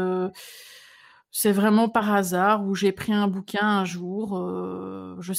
c'est 1.31 1.53
vraiment 1.53 1.89
par 1.89 2.13
hasard 2.13 2.65
où 2.65 2.75
j'ai 2.75 2.93
pris 2.93 3.13
un 3.13 3.29
bouquin 3.29 3.67
un 3.67 3.85
jour, 3.85 4.39
euh, 4.39 5.17
je, 5.21 5.33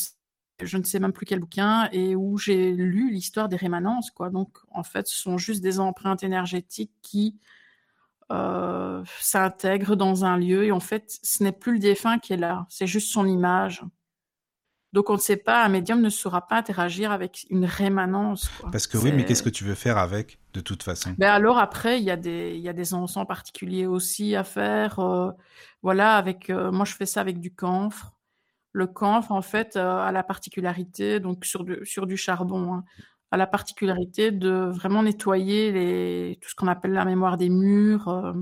je, 0.62 0.78
ne 0.78 0.84
sais 0.84 1.00
même 1.00 1.14
plus 1.14 1.26
quel 1.26 1.40
bouquin, 1.40 1.90
et 1.92 2.16
où 2.16 2.38
j'ai 2.38 2.72
lu 2.74 3.12
l'histoire 3.12 3.50
des 3.50 3.56
rémanences. 3.56 4.12
Quoi. 4.12 4.30
Donc, 4.30 4.58
en 4.72 4.84
fait, 4.84 5.08
ce 5.08 5.22
sont 5.22 5.38
juste 5.38 5.62
des 5.62 5.80
empreintes 5.80 6.24
énergétiques 6.24 6.94
qui 7.02 7.40
euh, 8.32 9.04
s'intègrent 9.20 9.96
dans 9.96 10.26
un 10.26 10.38
lieu. 10.38 10.66
Et 10.66 10.72
en 10.72 10.80
fait, 10.80 11.18
ce 11.24 11.44
n'est 11.44 11.52
plus 11.52 11.74
le 11.74 11.80
défunt 11.80 12.20
qui 12.20 12.34
est 12.34 12.38
là, 12.38 12.68
c'est 12.70 12.88
juste 12.88 13.12
son 13.12 13.26
image. 13.26 13.84
Donc 14.92 15.10
on 15.12 15.14
ne 15.14 15.20
sait 15.20 15.38
pas, 15.38 15.64
un 15.64 15.70
médium 15.70 16.02
ne 16.02 16.10
saura 16.10 16.48
pas 16.48 16.58
interagir 16.58 17.12
avec 17.12 17.46
une 17.52 17.66
rémanence. 17.66 18.50
Parce 18.72 18.88
que 18.88 18.98
oui, 18.98 19.12
mais 19.12 19.24
qu'est-ce 19.24 19.44
que 19.44 19.50
tu 19.50 19.64
veux 19.64 19.76
faire 19.76 20.00
avec, 20.00 20.40
de 20.54 20.62
toute 20.62 20.82
façon? 20.82 21.14
Ben 21.18 21.32
Alors 21.32 21.60
après, 21.60 22.00
il 22.00 22.04
y, 22.04 22.12
a 22.12 22.18
des, 22.18 22.58
y 22.58 22.68
a 22.68 22.74
des 22.74 22.94
encens 22.96 23.28
particuliers 23.28 23.86
aussi 23.86 24.36
à 24.36 24.44
faire. 24.44 24.98
Euh, 25.00 25.30
voilà, 25.84 26.16
avec 26.16 26.50
euh, 26.50 26.72
moi 26.72 26.86
je 26.86 26.96
fais 26.96 27.06
ça 27.06 27.22
avec 27.22 27.40
du 27.40 27.54
camphre. 27.54 28.14
Le 28.72 28.88
camphre, 28.88 29.32
en 29.32 29.42
fait, 29.42 29.76
euh, 29.76 30.00
a 30.00 30.12
la 30.12 30.24
particularité, 30.24 31.20
donc 31.20 31.46
sur 31.46 31.64
du, 31.64 31.80
sur 31.86 32.08
du 32.08 32.18
charbon, 32.18 32.74
hein, 32.74 32.84
a 33.32 33.38
la 33.38 33.48
particularité 33.48 34.32
de 34.32 34.72
vraiment 34.74 35.04
nettoyer 35.04 35.72
les, 35.72 36.40
tout 36.42 36.50
ce 36.50 36.56
qu'on 36.56 36.68
appelle 36.68 36.94
la 36.94 37.06
mémoire 37.06 37.38
des 37.38 37.50
murs, 37.50 38.36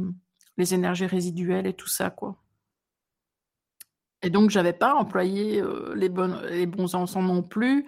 les 0.58 0.74
énergies 0.74 1.06
résiduelles 1.08 1.68
et 1.68 1.74
tout 1.74 1.90
ça, 1.90 2.10
quoi. 2.10 2.38
Et 4.24 4.30
donc, 4.30 4.50
j'avais 4.50 4.74
pas 4.74 4.96
employé 4.96 5.62
euh, 5.62 5.94
les, 5.96 6.10
bonnes, 6.10 6.40
les 6.50 6.66
bons 6.66 6.96
encens 6.96 7.24
non 7.24 7.44
plus. 7.44 7.86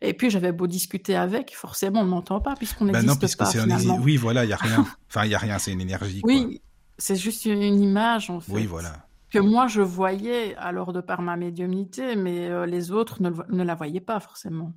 Et 0.00 0.14
puis, 0.14 0.30
j'avais 0.30 0.52
beau 0.52 0.66
discuter 0.66 1.16
avec, 1.16 1.54
forcément, 1.54 2.00
on 2.00 2.04
ne 2.04 2.10
m'entend 2.10 2.40
pas 2.40 2.54
puisqu'on 2.54 2.86
n'existe 2.86 3.36
pas. 3.36 3.46
finalement. 3.46 3.98
Oui, 4.02 4.16
voilà, 4.16 4.44
il 4.44 4.48
n'y 4.48 4.52
a 4.52 4.56
rien. 4.56 4.86
enfin, 5.08 5.24
il 5.24 5.28
n'y 5.28 5.34
a 5.34 5.38
rien, 5.38 5.58
c'est 5.58 5.72
une 5.72 5.80
énergie. 5.80 6.20
Oui, 6.24 6.62
c'est 6.98 7.16
juste 7.16 7.44
une 7.44 7.80
image, 7.80 8.30
en 8.30 8.40
fait. 8.40 8.52
Oui, 8.52 8.66
voilà. 8.66 9.06
Que 9.30 9.38
moi, 9.38 9.66
je 9.66 9.82
voyais, 9.82 10.54
alors 10.56 10.92
de 10.92 11.00
par 11.00 11.20
ma 11.20 11.36
médiumnité, 11.36 12.16
mais 12.16 12.48
euh, 12.48 12.64
les 12.64 12.92
autres 12.92 13.20
ne, 13.20 13.30
ne, 13.50 13.64
la 13.64 13.74
voyaient 13.74 14.00
pas 14.00 14.20
forcément. 14.20 14.72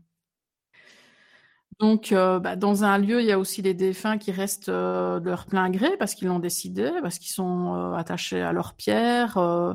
Donc, 1.79 2.12
euh, 2.12 2.39
bah, 2.39 2.57
dans 2.57 2.83
un 2.83 2.97
lieu, 2.97 3.21
il 3.21 3.27
y 3.27 3.31
a 3.31 3.39
aussi 3.39 3.62
les 3.62 3.73
défunts 3.73 4.17
qui 4.17 4.31
restent 4.31 4.69
de 4.69 5.23
leur 5.23 5.45
plein 5.45 5.69
gré 5.69 5.95
parce 5.97 6.13
qu'ils 6.13 6.27
l'ont 6.27 6.39
décidé, 6.39 6.91
parce 7.01 7.19
qu'ils 7.19 7.31
sont 7.31 7.93
attachés 7.93 8.41
à 8.41 8.51
leurs 8.51 8.73
pierres 8.73 9.38
euh, 9.38 9.73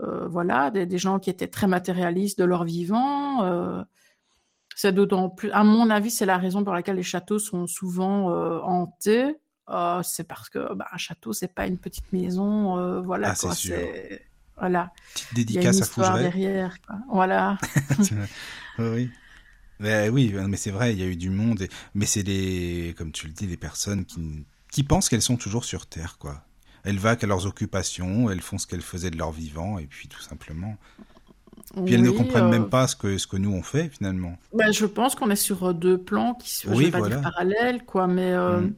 voilà, 0.00 0.70
des, 0.70 0.98
gens 0.98 1.18
qui 1.18 1.30
étaient 1.30 1.48
très 1.48 1.66
matérialistes 1.66 2.38
de 2.38 2.44
leur 2.44 2.64
vivant. 2.64 3.42
Euh, 3.44 3.82
c'est 4.74 4.92
d'autant 4.92 5.30
plus, 5.30 5.50
à 5.52 5.64
mon 5.64 5.88
avis, 5.88 6.10
c'est 6.10 6.26
la 6.26 6.36
raison 6.36 6.62
pour 6.64 6.74
laquelle 6.74 6.96
les 6.96 7.02
châteaux 7.02 7.38
sont 7.38 7.66
souvent 7.66 8.30
euh, 8.30 8.58
hantés. 8.60 9.34
c'est 10.02 10.28
parce 10.28 10.48
que 10.48 10.74
bah, 10.74 10.86
un 10.92 10.98
château, 10.98 11.32
c'est 11.32 11.52
pas 11.52 11.66
une 11.66 11.78
petite 11.78 12.12
maison, 12.12 13.02
voilà. 13.02 13.30
Ah, 13.30 13.54
c'est 13.54 14.22
Voilà. 14.58 14.92
Petite 15.14 15.34
dédicace 15.34 15.92
Il 15.96 16.02
y 16.02 16.04
a 16.04 16.08
une 16.08 16.14
à 16.14 16.22
derrière. 16.22 16.76
Voilà. 17.10 17.58
oui. 18.78 19.10
Mais, 19.78 20.08
oui, 20.08 20.34
mais 20.48 20.56
c'est 20.56 20.70
vrai, 20.70 20.94
il 20.94 20.98
y 20.98 21.02
a 21.02 21.06
eu 21.06 21.16
du 21.16 21.28
monde, 21.28 21.66
mais 21.94 22.06
c'est 22.06 22.22
des, 22.22 22.94
comme 22.96 23.12
tu 23.12 23.26
le 23.26 23.34
dis, 23.34 23.46
des 23.46 23.58
personnes 23.58 24.06
qui, 24.06 24.46
qui 24.72 24.82
pensent 24.82 25.10
qu'elles 25.10 25.20
sont 25.20 25.36
toujours 25.36 25.66
sur 25.66 25.86
Terre, 25.86 26.16
quoi 26.18 26.46
elles 26.86 26.98
vaquent 26.98 27.24
à 27.24 27.26
leurs 27.26 27.46
occupations, 27.46 28.30
elles 28.30 28.40
font 28.40 28.58
ce 28.58 28.66
qu'elles 28.66 28.80
faisaient 28.80 29.10
de 29.10 29.18
leur 29.18 29.32
vivant, 29.32 29.78
et 29.78 29.86
puis 29.86 30.08
tout 30.08 30.20
simplement. 30.22 30.76
Puis 31.84 31.94
elles 31.94 32.02
ne 32.02 32.10
comprennent 32.10 32.48
même 32.48 32.62
euh, 32.62 32.68
pas 32.68 32.86
ce 32.86 32.94
que, 32.94 33.18
ce 33.18 33.26
que 33.26 33.36
nous 33.36 33.52
on 33.52 33.62
fait 33.62 33.88
finalement. 33.88 34.38
Ben, 34.54 34.72
je 34.72 34.86
pense 34.86 35.16
qu'on 35.16 35.28
est 35.30 35.36
sur 35.36 35.64
euh, 35.64 35.72
deux 35.74 35.98
plans 35.98 36.34
qui 36.34 36.54
sont 36.54 36.72
oui, 36.72 36.90
parallèles, 36.90 37.84
quoi, 37.84 38.06
mais. 38.06 38.32
Euh, 38.32 38.60
mm. 38.60 38.74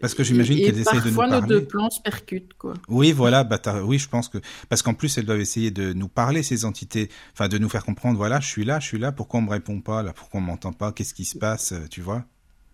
Parce 0.00 0.14
que 0.14 0.24
j'imagine 0.24 0.56
qu'elles 0.56 0.80
essayent 0.80 1.02
de 1.02 1.10
nous 1.10 1.16
parler. 1.16 1.30
Parfois 1.32 1.40
nos 1.40 1.46
deux 1.46 1.64
plans 1.66 1.90
se 1.90 2.00
percutent, 2.00 2.54
quoi. 2.54 2.72
Oui, 2.88 3.12
voilà, 3.12 3.44
bah 3.44 3.60
oui, 3.84 3.98
je 3.98 4.08
pense 4.08 4.30
que 4.30 4.38
parce 4.70 4.80
qu'en 4.80 4.94
plus 4.94 5.16
elles 5.18 5.26
doivent 5.26 5.40
essayer 5.40 5.70
de 5.70 5.92
nous 5.92 6.08
parler 6.08 6.42
ces 6.42 6.64
entités, 6.64 7.10
enfin 7.34 7.48
de 7.48 7.58
nous 7.58 7.68
faire 7.68 7.84
comprendre, 7.84 8.16
voilà, 8.16 8.40
je 8.40 8.48
suis 8.48 8.64
là, 8.64 8.80
je 8.80 8.86
suis 8.86 8.98
là, 8.98 9.12
pourquoi 9.12 9.40
on 9.40 9.42
me 9.42 9.50
répond 9.50 9.80
pas, 9.80 10.02
là, 10.02 10.14
pourquoi 10.14 10.40
on 10.40 10.44
m'entend 10.44 10.72
pas, 10.72 10.92
qu'est-ce 10.92 11.12
qui 11.12 11.26
se 11.26 11.38
passe, 11.38 11.74
tu 11.90 12.00
vois? 12.00 12.24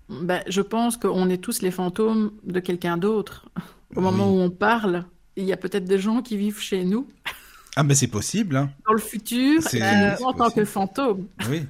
Ben, 0.09 0.43
je 0.47 0.63
pense 0.63 0.97
qu'on 0.97 1.29
est 1.29 1.39
tous 1.39 1.61
les 1.61 1.73
fantômes 1.73 2.31
de 2.45 2.61
quelqu'un 2.61 2.97
d'autre. 2.97 3.51
Au 3.97 4.01
moment 4.01 4.31
où 4.31 4.39
on 4.39 4.51
parle, 4.51 5.05
il 5.37 5.45
y 5.45 5.53
a 5.53 5.57
peut-être 5.57 5.85
des 5.85 5.99
gens 5.99 6.23
qui 6.23 6.37
vivent 6.37 6.61
chez 6.61 6.85
nous. 6.85 7.09
Ah, 7.77 7.85
mais 7.85 7.95
c'est 7.95 8.09
possible. 8.09 8.57
Hein. 8.57 8.71
Dans 8.87 8.93
le 8.93 8.99
futur, 8.99 9.63
euh, 9.73 10.17
en 10.25 10.33
tant 10.33 10.51
que 10.51 10.65
fantôme. 10.65 11.29
Oui. 11.49 11.65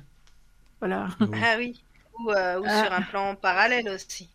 voilà. 0.81 1.09
Ah 1.20 1.57
oui. 1.59 1.78
Ou, 2.18 2.31
euh, 2.31 2.62
ah. 2.64 2.85
sur 2.85 2.92
un 2.94 3.02
plan 3.02 3.35
parallèle 3.35 3.88
aussi. 3.90 4.28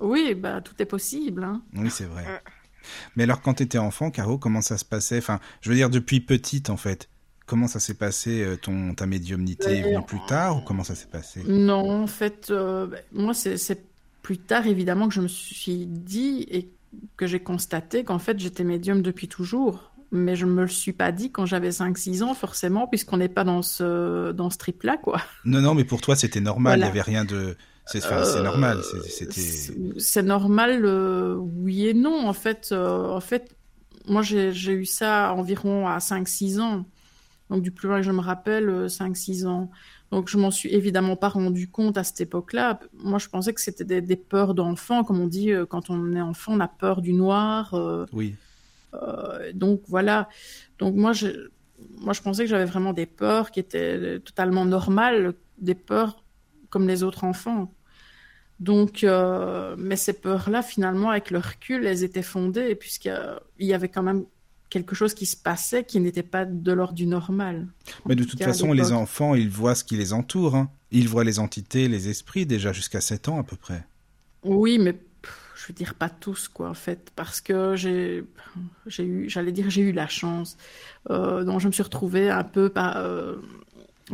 Oui, 0.00 0.34
bah, 0.34 0.60
tout 0.60 0.74
est 0.78 0.86
possible. 0.86 1.42
Hein. 1.42 1.60
Oui, 1.74 1.90
c'est 1.90 2.04
vrai. 2.04 2.24
Mais 3.16 3.24
alors, 3.24 3.42
quand 3.42 3.54
tu 3.54 3.64
étais 3.64 3.78
enfant, 3.78 4.12
Caro, 4.12 4.38
comment 4.38 4.62
ça 4.62 4.78
se 4.78 4.84
passait? 4.84 5.18
Enfin, 5.18 5.40
je 5.60 5.70
veux 5.70 5.74
dire, 5.74 5.90
depuis 5.90 6.20
petite, 6.20 6.70
en 6.70 6.76
fait. 6.76 7.08
Comment 7.46 7.66
ça 7.66 7.80
s'est 7.80 7.94
passé 7.94 8.42
euh, 8.42 8.56
ton, 8.56 8.94
Ta 8.94 9.06
médiumnité 9.06 9.78
est 9.78 9.82
venue 9.82 10.04
plus 10.06 10.24
tard 10.28 10.58
ou 10.58 10.60
comment 10.60 10.84
ça 10.84 10.94
s'est 10.94 11.08
passé? 11.08 11.42
Non, 11.48 12.02
en 12.02 12.06
fait, 12.06 12.52
moi, 13.12 13.34
c'est 13.34 13.82
plus 14.22 14.38
tard, 14.38 14.68
évidemment, 14.68 15.08
que 15.08 15.14
je 15.14 15.20
me 15.20 15.28
suis 15.28 15.84
dit 15.86 16.46
et 16.48 16.68
que 17.16 17.26
j'ai 17.26 17.40
constaté 17.40 18.04
qu'en 18.04 18.18
fait 18.18 18.38
j'étais 18.38 18.64
médium 18.64 19.02
depuis 19.02 19.28
toujours. 19.28 19.92
Mais 20.10 20.36
je 20.36 20.46
ne 20.46 20.52
me 20.52 20.62
le 20.62 20.68
suis 20.68 20.94
pas 20.94 21.12
dit 21.12 21.30
quand 21.30 21.44
j'avais 21.44 21.68
5-6 21.68 22.22
ans, 22.22 22.32
forcément, 22.32 22.86
puisqu'on 22.86 23.18
n'est 23.18 23.28
pas 23.28 23.44
dans 23.44 23.60
ce, 23.60 24.32
dans 24.32 24.48
ce 24.48 24.56
trip-là, 24.56 24.96
quoi. 24.96 25.20
Non, 25.44 25.60
non, 25.60 25.74
mais 25.74 25.84
pour 25.84 26.00
toi, 26.00 26.16
c'était 26.16 26.40
normal, 26.40 26.78
il 26.78 26.82
n'y 26.82 26.88
avait 26.88 27.02
rien 27.02 27.26
de... 27.26 27.56
C'est 27.84 28.04
euh, 28.04 28.42
normal, 28.42 28.82
C'est 29.98 30.22
normal, 30.22 30.84
euh, 30.84 31.36
oui 31.36 31.88
et 31.88 31.94
non. 31.94 32.26
En 32.26 32.34
fait, 32.34 32.68
euh, 32.72 33.08
en 33.08 33.20
fait 33.20 33.54
moi, 34.06 34.22
j'ai 34.22 34.72
eu 34.72 34.86
ça 34.86 35.32
environ 35.34 35.86
à 35.86 35.98
5-6 35.98 36.60
ans. 36.60 36.86
Donc, 37.50 37.62
du 37.62 37.70
plus 37.70 37.88
loin 37.88 37.98
que 37.98 38.06
je 38.06 38.12
me 38.12 38.20
rappelle, 38.20 38.86
5-6 38.86 39.46
ans. 39.46 39.70
Donc, 40.10 40.28
je 40.28 40.38
m'en 40.38 40.50
suis 40.50 40.72
évidemment 40.74 41.16
pas 41.16 41.28
rendu 41.28 41.68
compte 41.68 41.98
à 41.98 42.04
cette 42.04 42.20
époque-là. 42.22 42.80
Moi, 42.94 43.18
je 43.18 43.28
pensais 43.28 43.52
que 43.52 43.60
c'était 43.60 43.84
des, 43.84 44.00
des 44.00 44.16
peurs 44.16 44.54
d'enfant. 44.54 45.04
Comme 45.04 45.20
on 45.20 45.26
dit, 45.26 45.52
euh, 45.52 45.66
quand 45.66 45.90
on 45.90 46.14
est 46.16 46.20
enfant, 46.20 46.54
on 46.54 46.60
a 46.60 46.68
peur 46.68 47.02
du 47.02 47.12
noir. 47.12 47.74
euh, 47.74 48.06
Oui. 48.14 48.34
euh, 48.94 49.52
donc, 49.52 49.82
voilà. 49.86 50.28
Donc, 50.78 50.94
moi, 50.94 51.12
je, 51.12 51.50
moi, 51.98 52.14
je 52.14 52.22
pensais 52.22 52.44
que 52.44 52.48
j'avais 52.50 52.64
vraiment 52.64 52.94
des 52.94 53.04
peurs 53.04 53.50
qui 53.50 53.60
étaient 53.60 54.18
totalement 54.20 54.64
normales, 54.64 55.34
des 55.58 55.74
peurs 55.74 56.24
comme 56.70 56.88
les 56.88 57.02
autres 57.02 57.24
enfants. 57.24 57.72
Donc, 58.60 59.06
mais 59.76 59.96
ces 59.96 60.14
peurs-là, 60.14 60.62
finalement, 60.62 61.10
avec 61.10 61.30
le 61.30 61.38
recul, 61.38 61.86
elles 61.86 62.02
étaient 62.02 62.22
fondées, 62.22 62.74
puisqu'il 62.74 63.66
y 63.66 63.72
avait 63.74 63.88
quand 63.88 64.02
même 64.02 64.24
quelque 64.70 64.94
chose 64.94 65.14
qui 65.14 65.26
se 65.26 65.36
passait 65.36 65.84
qui 65.84 66.00
n'était 66.00 66.22
pas 66.22 66.44
de 66.44 66.72
l'ordre 66.72 66.94
du 66.94 67.06
normal. 67.06 67.66
Mais 68.06 68.14
de 68.16 68.24
toute 68.24 68.42
façon, 68.42 68.72
les 68.72 68.92
enfants, 68.92 69.34
ils 69.34 69.48
voient 69.50 69.74
ce 69.74 69.84
qui 69.84 69.96
les 69.96 70.12
entoure. 70.12 70.54
hein. 70.56 70.70
Ils 70.90 71.08
voient 71.08 71.24
les 71.24 71.38
entités, 71.38 71.88
les 71.88 72.08
esprits, 72.08 72.46
déjà 72.46 72.72
jusqu'à 72.72 73.00
7 73.00 73.28
ans 73.28 73.38
à 73.38 73.44
peu 73.44 73.56
près. 73.56 73.86
Oui, 74.44 74.78
mais 74.78 74.92
pff, 74.94 75.52
je 75.56 75.66
veux 75.68 75.74
dire 75.74 75.94
pas 75.94 76.08
tous, 76.08 76.48
quoi, 76.48 76.68
en 76.70 76.74
fait, 76.74 77.10
parce 77.16 77.40
que 77.40 77.76
j'ai, 77.76 78.24
eu, 78.98 79.28
j'allais 79.28 79.52
dire, 79.52 79.68
j'ai 79.70 79.82
eu 79.82 79.92
la 79.92 80.06
chance. 80.08 80.56
Euh, 81.10 81.44
donc, 81.44 81.60
je 81.60 81.66
me 81.66 81.72
suis 81.72 81.82
retrouvée 81.82 82.30
un 82.30 82.44
peu 82.44 82.68
par, 82.70 82.96
euh, 82.98 83.36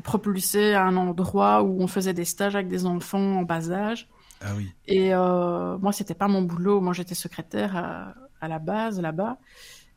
propulsée 0.03 0.75
à 0.75 0.85
un 0.85 0.97
endroit 0.97 1.62
où 1.62 1.81
on 1.81 1.87
faisait 1.87 2.14
des 2.14 2.25
stages 2.25 2.57
avec 2.57 2.69
des 2.69 2.87
enfants 2.87 3.38
en 3.38 3.43
bas 3.43 3.71
âge. 3.71 4.09
Ah 4.40 4.53
oui. 4.57 4.71
Et 4.87 5.14
euh, 5.14 5.79
moi, 5.79 5.93
c'était 5.93 6.14
pas 6.14 6.29
mon 6.29 6.43
boulot. 6.43 6.81
Moi, 6.81 6.93
j'étais 6.93 7.14
secrétaire 7.14 7.77
à, 7.77 8.14
à 8.40 8.49
la 8.49 8.59
base 8.59 9.01
là-bas. 9.01 9.38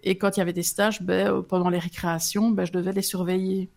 Et 0.03 0.17
quand 0.17 0.38
il 0.38 0.39
y 0.39 0.41
avait 0.41 0.53
des 0.53 0.63
stages, 0.63 1.01
ben, 1.01 1.27
euh, 1.27 1.41
pendant 1.41 1.69
les 1.69 1.79
récréations, 1.79 2.51
ben, 2.51 2.65
je 2.65 2.71
devais 2.71 2.93
les 2.93 3.01
surveiller. 3.01 3.71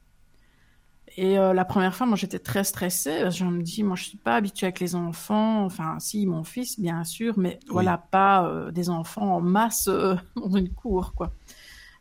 Et 1.16 1.38
euh, 1.38 1.52
la 1.52 1.64
première 1.64 1.94
fois, 1.94 2.06
moi, 2.06 2.16
j'étais 2.16 2.38
très 2.38 2.64
stressée. 2.64 3.20
parce 3.22 3.38
que 3.38 3.44
Je 3.44 3.50
me 3.50 3.62
dis, 3.62 3.82
moi, 3.82 3.96
je 3.96 4.04
suis 4.04 4.18
pas 4.18 4.36
habituée 4.36 4.66
avec 4.66 4.80
les 4.80 4.94
enfants. 4.94 5.64
Enfin, 5.64 5.98
si, 5.98 6.26
mon 6.26 6.44
fils, 6.44 6.78
bien 6.78 7.04
sûr, 7.04 7.38
mais 7.38 7.58
voilà, 7.68 7.98
pas 7.98 8.46
euh, 8.46 8.70
des 8.70 8.90
enfants 8.90 9.36
en 9.36 9.40
masse 9.40 9.88
euh, 9.88 10.14
dans 10.36 10.56
une 10.56 10.72
cour, 10.72 11.14
quoi. 11.14 11.34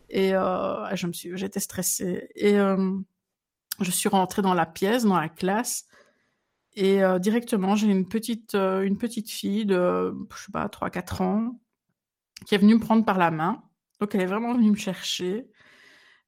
Et 0.09 0.29
je 0.31 1.05
me 1.05 1.13
suis, 1.13 1.37
j'étais 1.37 1.59
stressée. 1.59 2.29
Et 2.35 2.55
je 2.55 3.91
suis 3.91 4.09
rentrée 4.09 4.41
dans 4.41 4.55
la 4.55 4.65
pièce, 4.65 5.03
dans 5.03 5.19
la 5.19 5.29
classe. 5.29 5.85
Et 6.75 7.01
directement, 7.19 7.75
j'ai 7.75 7.85
une 7.85 8.07
petite, 8.07 8.55
une 8.55 8.97
petite 8.97 9.29
fille 9.29 9.67
de, 9.67 10.15
je 10.35 10.45
sais 10.45 10.51
pas, 10.51 10.65
3-4 10.65 11.21
ans, 11.21 11.59
qui 12.47 12.55
est 12.55 12.57
venue 12.57 12.73
me 12.73 12.79
prendre 12.79 13.05
par 13.05 13.19
la 13.19 13.29
main. 13.29 13.61
Donc, 13.99 14.15
elle 14.15 14.21
est 14.21 14.25
vraiment 14.25 14.53
venue 14.53 14.71
me 14.71 14.75
chercher. 14.75 15.47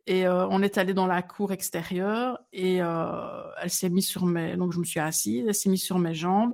Et 0.08 0.26
euh, 0.26 0.48
on 0.48 0.62
est 0.62 0.78
allé 0.78 0.94
dans 0.94 1.08
la 1.08 1.22
cour 1.22 1.52
extérieure 1.52 2.40
et 2.52 2.82
euh, 2.82 3.44
elle 3.62 3.70
s'est 3.70 3.90
mise 3.90 4.08
sur 4.08 4.26
mes... 4.26 4.58
Donc, 4.58 4.74
je 4.74 4.80
me 4.80 4.84
suis 4.84 5.00
assise, 5.00 5.46
elle 5.48 5.56
s'est 5.56 5.70
mise 5.70 5.84
sur 5.84 6.00
mes 6.00 6.14
jambes 6.14 6.54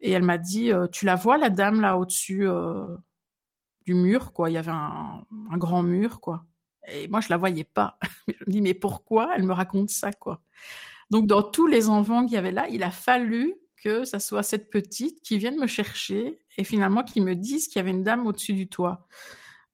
et 0.00 0.10
elle 0.12 0.22
m'a 0.22 0.38
dit, 0.38 0.72
euh, 0.72 0.86
tu 0.86 1.06
la 1.06 1.16
vois, 1.16 1.38
la 1.38 1.50
dame 1.50 1.80
là 1.80 1.96
au-dessus 1.96 2.46
du 3.86 3.94
mur, 3.94 4.32
quoi? 4.32 4.50
Il 4.50 4.54
y 4.54 4.58
avait 4.58 4.72
un, 4.72 5.24
un 5.50 5.56
grand 5.56 5.82
mur, 5.82 6.20
quoi. 6.20 6.44
Et 6.88 7.08
moi, 7.08 7.20
je 7.20 7.28
la 7.30 7.36
voyais 7.36 7.64
pas. 7.64 7.98
je 8.28 8.44
me 8.46 8.52
dis, 8.52 8.60
mais 8.60 8.74
pourquoi 8.74 9.30
elle 9.36 9.44
me 9.44 9.52
raconte 9.52 9.90
ça, 9.90 10.12
quoi? 10.12 10.42
Donc, 11.10 11.26
dans 11.26 11.42
tous 11.42 11.66
les 11.66 11.88
enfants 11.88 12.24
qu'il 12.24 12.34
y 12.34 12.38
avait 12.38 12.52
là, 12.52 12.68
il 12.68 12.82
a 12.82 12.90
fallu 12.90 13.54
que 13.76 14.04
ça 14.04 14.18
soit 14.18 14.42
cette 14.42 14.70
petite 14.70 15.22
qui 15.22 15.38
vienne 15.38 15.58
me 15.58 15.66
chercher 15.66 16.40
et 16.56 16.64
finalement 16.64 17.04
qui 17.04 17.20
me 17.20 17.34
dise 17.34 17.68
qu'il 17.68 17.76
y 17.76 17.80
avait 17.80 17.90
une 17.90 18.02
dame 18.02 18.26
au-dessus 18.26 18.54
du 18.54 18.68
toit. 18.68 19.06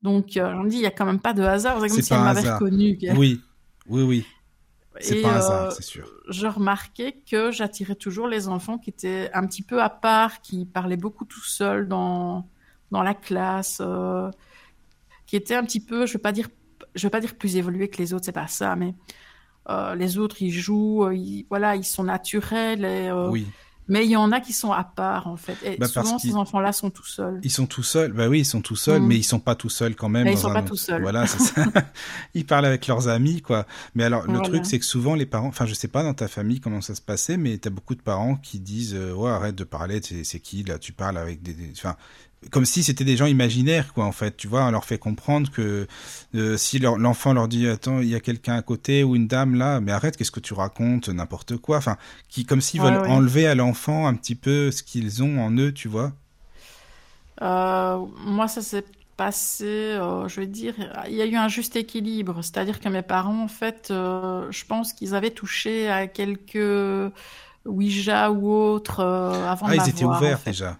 Donc, 0.02 0.36
euh, 0.36 0.52
on 0.54 0.64
dit, 0.64 0.76
il 0.76 0.80
n'y 0.80 0.86
a 0.86 0.90
quand 0.90 1.06
même 1.06 1.20
pas 1.20 1.32
de 1.32 1.42
hasard. 1.42 1.80
C'est 1.80 1.88
comme 1.88 2.02
si 2.02 2.12
elle 2.12 2.20
m'avait 2.20 2.40
hasard. 2.40 2.58
reconnue. 2.60 2.98
Oui, 3.16 3.40
oui, 3.88 4.02
oui. 4.02 4.26
C'est 5.00 5.22
pas 5.22 5.28
un 5.28 5.32
euh, 5.32 5.38
hasard, 5.38 5.72
c'est 5.72 5.82
sûr. 5.82 6.06
je 6.28 6.46
remarquais 6.46 7.22
que 7.28 7.50
j'attirais 7.50 7.94
toujours 7.94 8.28
les 8.28 8.48
enfants 8.48 8.76
qui 8.76 8.90
étaient 8.90 9.30
un 9.32 9.46
petit 9.46 9.62
peu 9.62 9.80
à 9.80 9.88
part, 9.88 10.42
qui 10.42 10.66
parlaient 10.66 10.98
beaucoup 10.98 11.24
tout 11.24 11.42
seuls 11.42 11.88
dans, 11.88 12.46
dans 12.90 13.02
la 13.02 13.14
classe, 13.14 13.78
euh, 13.80 14.30
qui 15.26 15.36
étaient 15.36 15.54
un 15.54 15.64
petit 15.64 15.80
peu, 15.80 16.04
je 16.04 16.12
vais 16.12 16.18
pas 16.18 16.32
dire, 16.32 16.48
je 16.94 17.08
pas 17.08 17.20
dire 17.20 17.36
plus 17.36 17.56
évolués 17.56 17.88
que 17.88 17.98
les 17.98 18.12
autres, 18.12 18.26
c'est 18.26 18.32
pas 18.32 18.48
ça, 18.48 18.76
mais 18.76 18.94
euh, 19.68 19.94
les 19.94 20.18
autres, 20.18 20.42
ils 20.42 20.50
jouent, 20.50 21.04
euh, 21.04 21.14
ils, 21.14 21.46
voilà, 21.48 21.76
ils 21.76 21.84
sont 21.84 22.04
naturels, 22.04 22.84
et, 22.84 23.08
euh, 23.08 23.30
Oui. 23.30 23.46
Mais 23.88 24.04
il 24.04 24.10
y 24.10 24.16
en 24.16 24.30
a 24.32 24.40
qui 24.40 24.52
sont 24.52 24.72
à 24.72 24.84
part, 24.84 25.26
en 25.26 25.36
fait. 25.36 25.56
Et 25.64 25.76
Bah, 25.76 25.88
souvent, 25.88 26.18
ces 26.18 26.34
enfants-là 26.34 26.72
sont 26.72 26.90
tout 26.90 27.04
seuls. 27.06 27.40
Ils 27.42 27.50
sont 27.50 27.66
tout 27.66 27.82
seuls. 27.82 28.12
Bah 28.12 28.28
oui, 28.28 28.40
ils 28.40 28.44
sont 28.44 28.60
tout 28.60 28.76
seuls, 28.76 29.02
Mm. 29.02 29.06
mais 29.06 29.16
ils 29.16 29.22
sont 29.24 29.40
pas 29.40 29.54
tout 29.54 29.68
seuls 29.68 29.94
quand 29.96 30.08
même. 30.08 30.24
Mais 30.24 30.32
ils 30.32 30.38
sont 30.38 30.52
pas 30.52 30.62
tout 30.62 30.76
seuls. 30.76 31.02
Voilà, 31.02 31.26
c'est 31.26 31.40
ça. 31.40 31.64
ils 32.34 32.46
parlent 32.46 32.64
avec 32.66 32.86
leurs 32.86 33.08
amis, 33.08 33.42
quoi. 33.42 33.66
Mais 33.94 34.04
alors, 34.04 34.26
le 34.30 34.40
truc, 34.40 34.64
c'est 34.66 34.78
que 34.78 34.84
souvent 34.84 35.14
les 35.14 35.26
parents, 35.26 35.48
enfin, 35.48 35.66
je 35.66 35.74
sais 35.74 35.88
pas 35.88 36.02
dans 36.02 36.14
ta 36.14 36.28
famille 36.28 36.60
comment 36.60 36.80
ça 36.80 36.94
se 36.94 37.02
passait, 37.02 37.36
mais 37.36 37.58
t'as 37.58 37.70
beaucoup 37.70 37.94
de 37.94 38.02
parents 38.02 38.36
qui 38.36 38.60
disent, 38.60 38.94
euh, 38.94 39.12
ouais, 39.14 39.30
arrête 39.30 39.54
de 39.54 39.64
parler. 39.64 40.00
C'est 40.02 40.40
qui 40.40 40.62
là 40.62 40.78
Tu 40.78 40.92
parles 40.92 41.18
avec 41.18 41.42
des, 41.42 41.52
des- 41.54 41.72
enfin, 41.76 41.96
comme 42.50 42.64
si 42.64 42.82
c'était 42.82 43.04
des 43.04 43.16
gens 43.16 43.26
imaginaires, 43.26 43.92
quoi. 43.94 44.04
En 44.04 44.12
fait, 44.12 44.36
tu 44.36 44.48
vois, 44.48 44.64
on 44.66 44.70
leur 44.70 44.84
fait 44.84 44.98
comprendre 44.98 45.50
que 45.50 45.86
euh, 46.34 46.56
si 46.56 46.78
l'enfant 46.78 47.32
leur 47.32 47.48
dit, 47.48 47.68
attends, 47.68 48.00
il 48.00 48.08
y 48.08 48.14
a 48.14 48.20
quelqu'un 48.20 48.54
à 48.56 48.62
côté 48.62 49.04
ou 49.04 49.16
une 49.16 49.28
dame 49.28 49.54
là, 49.54 49.80
mais 49.80 49.92
arrête, 49.92 50.16
qu'est-ce 50.16 50.30
que 50.32 50.40
tu 50.40 50.54
racontes, 50.54 51.08
n'importe 51.08 51.56
quoi. 51.58 51.78
Enfin, 51.78 51.96
qui 52.28 52.44
comme 52.44 52.60
s'ils 52.60 52.80
Ouais, 52.80 52.84
veulent 52.84 53.00
ouais. 53.00 53.06
enlever 53.06 53.46
à 53.46 53.54
l'enfant 53.54 54.06
un 54.06 54.14
petit 54.14 54.34
peu 54.34 54.70
ce 54.70 54.82
qu'ils 54.82 55.22
ont 55.22 55.40
en 55.40 55.50
eux, 55.56 55.72
tu 55.72 55.88
vois. 55.88 56.12
Euh, 57.42 57.98
moi, 58.18 58.48
ça 58.48 58.62
s'est 58.62 58.84
passé, 59.16 59.64
euh, 59.66 60.28
je 60.28 60.40
vais 60.40 60.46
dire, 60.46 60.74
il 61.08 61.14
y 61.14 61.22
a 61.22 61.26
eu 61.26 61.36
un 61.36 61.48
juste 61.48 61.76
équilibre. 61.76 62.42
C'est-à-dire 62.42 62.80
que 62.80 62.88
mes 62.88 63.02
parents, 63.02 63.42
en 63.42 63.48
fait, 63.48 63.86
je 63.90 64.64
pense 64.66 64.92
qu'ils 64.92 65.14
avaient 65.14 65.30
touché 65.32 65.88
à 65.88 66.06
quelques 66.06 67.12
Ouija 67.64 68.30
ou 68.32 68.50
autres 68.52 69.00
avant 69.02 69.68
Ah, 69.68 69.74
de 69.74 69.76
ils 69.76 69.88
étaient 69.88 70.04
en 70.04 70.06
ouverts 70.06 70.38
fait. 70.38 70.50
déjà. 70.50 70.78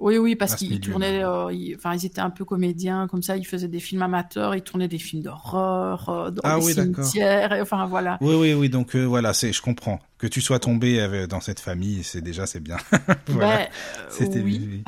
Oui, 0.00 0.18
oui, 0.18 0.34
parce 0.34 0.52
ce 0.52 0.56
qu'ils 0.56 0.80
tournaient, 0.80 1.22
euh, 1.24 1.52
ils- 1.52 1.76
enfin, 1.76 1.94
ils 1.94 2.04
étaient 2.04 2.20
un 2.20 2.30
peu 2.30 2.44
comédiens, 2.44 3.06
comme 3.06 3.22
ça, 3.22 3.36
ils 3.36 3.46
faisaient 3.46 3.68
des 3.68 3.78
films 3.78 4.02
amateurs, 4.02 4.54
ils 4.56 4.62
tournaient 4.62 4.88
des 4.88 4.98
films 4.98 5.22
d'horreur 5.22 6.08
euh, 6.08 6.30
dans 6.32 6.40
Ah 6.44 6.58
des 6.58 6.64
oui, 6.66 6.74
d'accord. 6.74 7.04
cimetières, 7.04 7.52
et, 7.52 7.60
enfin 7.60 7.86
voilà. 7.86 8.18
Oui, 8.20 8.34
oui, 8.34 8.54
oui. 8.54 8.68
Donc 8.68 8.96
euh, 8.96 9.04
voilà, 9.04 9.32
c'est, 9.32 9.52
je 9.52 9.62
comprends 9.62 10.00
que 10.18 10.26
tu 10.26 10.40
sois 10.40 10.58
tombé 10.58 11.00
avec- 11.00 11.28
dans 11.28 11.40
cette 11.40 11.60
famille, 11.60 12.02
c'est 12.02 12.20
déjà 12.22 12.44
c'est 12.46 12.58
bien. 12.60 12.76
voilà. 13.28 13.56
Ben, 13.58 13.62
euh, 13.62 14.06
C'était 14.10 14.40
oui. 14.44 14.82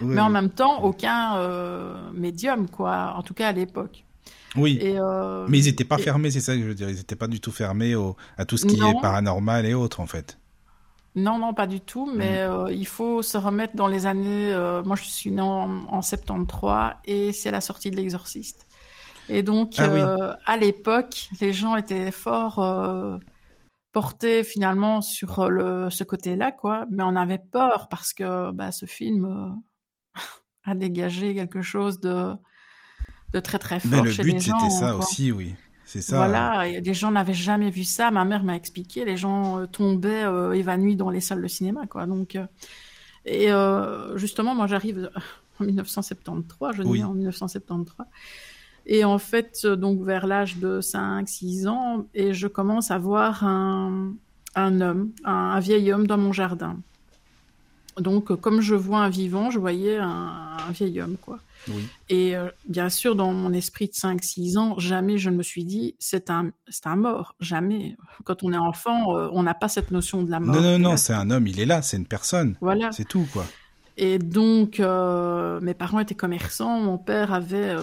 oui, 0.00 0.06
Mais 0.14 0.20
en 0.22 0.30
même 0.30 0.48
temps, 0.50 0.82
aucun 0.84 1.36
euh, 1.36 1.94
médium, 2.14 2.68
quoi, 2.68 3.14
en 3.16 3.22
tout 3.22 3.34
cas 3.34 3.48
à 3.48 3.52
l'époque. 3.52 4.04
Oui. 4.56 4.78
Et, 4.80 4.94
euh, 4.98 5.44
Mais 5.48 5.58
ils 5.58 5.66
n'étaient 5.66 5.84
pas 5.84 5.98
et- 5.98 6.02
fermés, 6.02 6.30
c'est 6.30 6.40
ça 6.40 6.54
que 6.54 6.62
je 6.62 6.66
veux 6.66 6.74
dire. 6.74 6.88
Ils 6.88 6.96
n'étaient 6.96 7.14
pas 7.14 7.28
du 7.28 7.40
tout 7.40 7.52
fermés 7.52 7.94
au, 7.94 8.16
à 8.38 8.46
tout 8.46 8.56
ce 8.56 8.64
qui 8.64 8.78
Non. 8.78 8.98
est 8.98 9.02
paranormal 9.02 9.66
et 9.66 9.74
autres, 9.74 10.00
en 10.00 10.06
fait. 10.06 10.38
Non, 11.16 11.38
non, 11.38 11.54
pas 11.54 11.66
du 11.66 11.80
tout, 11.80 12.06
mais 12.14 12.38
Mm. 12.38 12.40
euh, 12.42 12.70
il 12.72 12.86
faut 12.86 13.22
se 13.22 13.38
remettre 13.38 13.74
dans 13.74 13.86
les 13.88 14.04
années. 14.06 14.52
euh, 14.52 14.82
moi, 14.84 14.96
je 14.96 15.04
suis 15.04 15.30
née 15.30 15.40
en, 15.42 15.86
en 15.88 16.02
73 16.02 16.96
et 17.06 17.32
c'est 17.32 17.50
la 17.50 17.62
sortie 17.62 17.90
de 17.90 17.96
l'Exorciste. 17.96 18.66
Et 19.28 19.42
donc, 19.42 19.78
Ah 19.78 19.88
oui. 19.90 20.12
euh, 20.16 20.34
à 20.46 20.56
l'époque, 20.58 21.28
les 21.40 21.52
gens 21.54 21.76
étaient 21.76 22.12
fort 22.12 22.60
euh, 22.60 23.18
portés 23.92 24.44
finalement 24.44 25.02
sur 25.02 25.48
le, 25.50 25.90
ce 25.90 26.04
côté-là, 26.04 26.52
quoi. 26.52 26.86
Mais 26.90 27.02
on 27.04 27.16
avait 27.16 27.38
peur 27.38 27.88
parce 27.90 28.14
que 28.14 28.52
bah, 28.52 28.72
ce 28.72 28.86
film 28.86 29.24
euh, 29.26 29.50
a 30.64 30.74
dégagé 30.74 31.34
quelque 31.34 31.62
chose 31.62 32.00
de, 32.00 32.34
de 33.32 33.40
très 33.40 33.58
très 33.60 33.78
fort 33.80 33.84
Mais 33.84 34.02
le 34.02 34.12
chez 34.12 34.24
but, 34.24 34.38
c'était 34.38 34.68
ça 34.68 34.94
quoi. 34.96 35.06
aussi, 35.08 35.32
oui. 35.32 35.56
C'est 35.86 36.02
ça. 36.02 36.16
Voilà, 36.16 36.66
et 36.68 36.80
les 36.80 36.94
gens 36.94 37.12
n'avaient 37.12 37.32
jamais 37.32 37.70
vu 37.70 37.84
ça. 37.84 38.10
Ma 38.10 38.24
mère 38.24 38.42
m'a 38.42 38.56
expliqué, 38.56 39.04
les 39.04 39.16
gens 39.16 39.60
euh, 39.60 39.66
tombaient 39.66 40.24
euh, 40.24 40.52
évanouis 40.52 40.96
dans 40.96 41.10
les 41.10 41.20
salles 41.20 41.40
de 41.42 41.46
cinéma, 41.48 41.86
quoi. 41.86 42.06
Donc, 42.06 42.34
euh, 42.36 42.46
et 43.24 43.48
justement, 44.16 44.54
moi, 44.54 44.66
j'arrive 44.66 45.10
en 45.60 45.64
1973, 45.64 46.76
je 46.76 46.82
Oui. 46.82 46.98
dis 46.98 47.04
en 47.04 47.14
1973. 47.14 48.06
Et 48.88 49.04
en 49.04 49.18
fait, 49.18 49.66
donc 49.66 50.02
vers 50.04 50.26
l'âge 50.28 50.58
de 50.58 50.80
5-6 50.80 51.66
ans, 51.66 52.06
et 52.14 52.34
je 52.34 52.46
commence 52.46 52.90
à 52.92 52.98
voir 52.98 53.42
un, 53.44 54.12
un 54.54 54.80
homme, 54.80 55.10
un, 55.24 55.32
un 55.32 55.60
vieil 55.60 55.92
homme 55.92 56.06
dans 56.06 56.18
mon 56.18 56.32
jardin. 56.32 56.76
Donc, 57.98 58.30
euh, 58.30 58.36
comme 58.36 58.60
je 58.60 58.74
vois 58.74 59.00
un 59.00 59.08
vivant, 59.08 59.50
je 59.50 59.58
voyais 59.58 59.96
un, 59.96 60.56
un 60.68 60.72
vieil 60.72 61.00
homme, 61.00 61.16
quoi. 61.20 61.38
Oui. 61.68 61.88
Et 62.08 62.36
euh, 62.36 62.48
bien 62.68 62.88
sûr, 62.88 63.16
dans 63.16 63.32
mon 63.32 63.52
esprit 63.52 63.88
de 63.88 63.92
5-6 63.92 64.58
ans, 64.58 64.78
jamais 64.78 65.18
je 65.18 65.30
ne 65.30 65.36
me 65.36 65.42
suis 65.42 65.64
dit 65.64 65.96
c'est 65.98 66.30
un, 66.30 66.50
c'est 66.68 66.86
un 66.86 66.96
mort. 66.96 67.34
Jamais. 67.40 67.96
Quand 68.24 68.42
on 68.42 68.52
est 68.52 68.58
enfant, 68.58 69.16
euh, 69.16 69.28
on 69.32 69.42
n'a 69.42 69.54
pas 69.54 69.68
cette 69.68 69.90
notion 69.90 70.22
de 70.22 70.30
la 70.30 70.40
mort. 70.40 70.54
Non, 70.54 70.62
non, 70.62 70.78
non, 70.78 70.96
c'est 70.96 71.12
un 71.12 71.30
homme, 71.30 71.46
il 71.46 71.60
est 71.60 71.66
là, 71.66 71.82
c'est 71.82 71.96
une 71.96 72.06
personne. 72.06 72.56
Voilà. 72.60 72.92
C'est 72.92 73.08
tout, 73.08 73.26
quoi. 73.32 73.44
Et 73.98 74.18
donc, 74.18 74.78
euh, 74.78 75.58
mes 75.60 75.72
parents 75.72 76.00
étaient 76.00 76.14
commerçants. 76.14 76.80
Mon 76.80 76.98
père 76.98 77.32
avait 77.32 77.74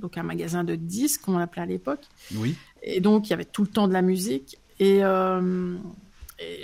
donc 0.00 0.18
un 0.18 0.24
magasin 0.24 0.64
de 0.64 0.74
disques, 0.74 1.22
qu'on 1.22 1.38
appelait 1.38 1.62
à 1.62 1.66
l'époque. 1.66 2.04
Oui. 2.34 2.56
Et 2.82 3.00
donc, 3.00 3.28
il 3.28 3.30
y 3.30 3.32
avait 3.34 3.44
tout 3.44 3.62
le 3.62 3.68
temps 3.68 3.86
de 3.86 3.92
la 3.92 4.02
musique. 4.02 4.58
Et, 4.80 5.02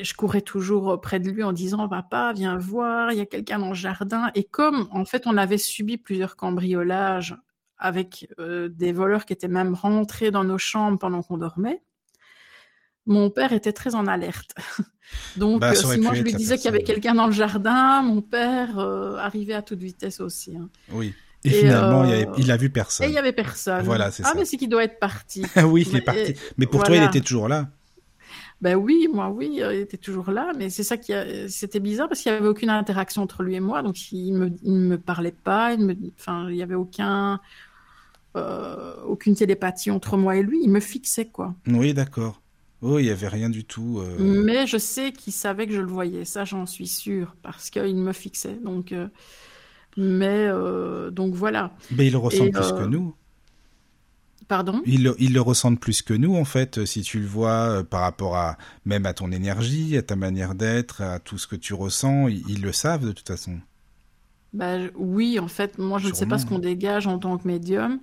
et 0.01 0.05
je 0.05 0.15
courais 0.15 0.41
toujours 0.43 1.01
près 1.01 1.21
de 1.21 1.31
lui 1.31 1.43
en 1.43 1.53
disant 1.53 1.89
Papa, 1.89 2.33
viens 2.35 2.57
voir, 2.57 3.13
il 3.13 3.19
y 3.19 3.21
a 3.21 3.27
quelqu'un 3.27 3.59
dans 3.59 3.69
le 3.71 3.75
jardin. 3.75 4.31
Et 4.35 4.45
comme, 4.45 4.89
en 4.91 5.05
fait, 5.05 5.27
on 5.27 5.37
avait 5.37 5.59
subi 5.59 5.97
plusieurs 5.99 6.37
cambriolages 6.37 7.37
avec 7.79 8.29
euh, 8.41 8.69
des 8.69 8.93
voleurs 8.93 9.25
qui 9.25 9.33
étaient 9.33 9.49
même 9.49 9.75
rentrés 9.75 10.31
dans 10.31 10.45
nos 10.45 10.59
chambres 10.59 10.99
pendant 10.99 11.23
qu'on 11.23 11.39
dormait, 11.39 11.83
mon 13.07 13.31
père 13.31 13.53
était 13.53 13.73
très 13.73 13.95
en 13.95 14.07
alerte. 14.07 14.55
Donc, 15.37 15.61
Bah, 15.61 15.75
si 15.75 15.99
moi 16.01 16.13
je 16.15 16.23
lui 16.23 16.35
disais 16.35 16.57
qu'il 16.57 16.67
y 16.67 16.69
avait 16.69 16.83
quelqu'un 16.83 17.15
dans 17.15 17.27
le 17.27 17.33
jardin, 17.33 18.03
mon 18.03 18.21
père 18.21 18.79
euh, 18.79 19.17
arrivait 19.17 19.55
à 19.55 19.63
toute 19.63 19.81
vitesse 19.81 20.21
aussi. 20.21 20.57
hein. 20.57 20.69
Oui. 20.91 21.15
Et, 21.45 21.49
Et, 21.49 21.53
finalement, 21.61 22.05
il, 22.05 22.11
euh, 22.11 22.23
avait- 22.23 22.29
il 22.39 22.51
a 22.51 22.57
vu 22.57 22.67
Et 22.67 22.71
personne. 22.71 23.09
il 23.09 23.15
y 23.15 23.19
avait 23.19 23.33
personne. 23.33 23.85
Voilà, 23.85 24.11
c'est 24.11 24.25
ah, 24.27 24.31
ça. 24.31 24.35
mais 24.35 24.45
c'est 24.45 24.57
qu'il 24.57 24.69
doit 24.69 24.83
être 24.85 24.99
parti. 24.99 25.47
Ah 25.55 25.67
oui, 25.67 25.87
il 25.89 25.97
est 25.97 26.01
parti. 26.03 26.35
Mais 26.59 26.67
pour 26.67 26.83
toi, 26.83 26.97
il 26.97 27.03
était 27.05 27.21
toujours 27.21 27.49
là. 27.49 27.71
Ben 28.61 28.75
oui, 28.75 29.09
moi 29.13 29.31
oui, 29.31 29.63
euh, 29.63 29.73
il 29.73 29.81
était 29.81 29.97
toujours 29.97 30.33
là, 30.33 30.53
mais 30.57 30.69
c'est 30.69 30.83
ça 30.83 30.97
qui 30.97 31.15
a... 31.15 31.49
c'était 31.49 31.79
bizarre 31.79 32.09
parce 32.09 32.21
qu'il 32.23 32.33
n'y 32.33 32.39
avait 32.39 32.49
aucune 32.49 32.71
interaction 32.71 33.23
entre 33.23 33.45
lui 33.45 33.55
et 33.55 33.61
moi, 33.61 33.83
donc 33.83 34.11
il 34.11 34.33
me, 34.33 34.51
il 34.65 34.75
me 34.75 34.99
parlait 34.99 35.31
pas, 35.31 35.75
il 35.75 35.85
me, 35.85 35.95
enfin, 36.19 36.51
il 36.51 36.57
y 36.57 36.63
avait 36.63 36.75
aucun, 36.75 37.41
euh, 38.37 38.97
aucune 39.07 39.37
télépathie 39.37 39.93
entre 39.93 40.17
moi 40.17 40.37
et 40.37 40.43
lui, 40.43 40.59
il 40.63 40.71
me 40.71 40.81
fixait 40.81 41.27
quoi. 41.27 41.55
Oui, 41.69 41.95
d'accord. 41.95 42.43
Oh, 42.83 42.99
il 42.99 43.07
y 43.07 43.11
avait 43.11 43.29
rien 43.29 43.49
du 43.51 43.65
tout. 43.65 44.01
euh, 44.01 44.17
Mais 44.19 44.67
je 44.67 44.77
sais 44.79 45.13
qu'il 45.13 45.33
savait 45.33 45.67
que 45.69 45.73
je 45.73 45.81
le 45.81 45.87
voyais, 45.89 46.25
ça 46.25 46.45
j'en 46.45 46.67
suis 46.67 46.89
sûre, 46.89 47.37
parce 47.43 47.71
qu'il 47.71 47.97
me 47.97 48.13
fixait, 48.13 48.59
donc, 48.65 48.91
euh, 48.91 49.09
mais 49.97 50.49
donc 51.13 51.35
voilà. 51.35 51.73
Mais 51.91 52.07
il 52.07 52.13
le 52.13 52.19
ressent 52.19 52.45
Et, 52.47 52.51
plus 52.51 52.73
que 52.73 52.85
nous. 52.87 53.15
Pardon? 54.49 54.81
Il, 54.87 55.03
le- 55.05 55.41
ressentent 55.41 55.79
plus 55.79 56.01
que 56.03 56.15
nous, 56.15 56.35
en 56.35 56.45
fait, 56.47 56.85
si 56.87 57.03
tu 57.03 57.21
le 57.21 57.27
vois 57.27 57.51
euh, 57.69 57.85
par 57.85 58.01
rapport 58.01 58.37
à 58.37 58.57
même 58.87 59.05
à 59.07 59.13
ton 59.13 59.31
énergie, 59.31 59.97
à 59.97 60.03
ta 60.03 60.17
manière 60.17 60.55
d'être, 60.55 61.03
à 61.03 61.19
tout 61.19 61.37
ce 61.39 61.47
que 61.47 61.55
tu 61.57 61.75
ressens. 61.75 62.29
Ils, 62.29 62.43
ils 62.49 62.63
le 62.63 62.73
savent 62.73 63.05
de 63.07 63.13
toute 63.13 63.29
façon. 63.29 63.59
Bah, 64.55 64.77
oui, 64.97 65.39
en 65.39 65.49
fait, 65.49 65.79
moi, 65.79 65.99
je 65.99 66.09
ne 66.09 66.15
sais 66.15 66.25
pas 66.27 66.39
ce 66.39 66.47
qu'on 66.47 66.59
dégage 66.59 67.07
en 67.07 67.19
tant 67.19 67.37
que 67.37 67.47
médium. 67.47 68.01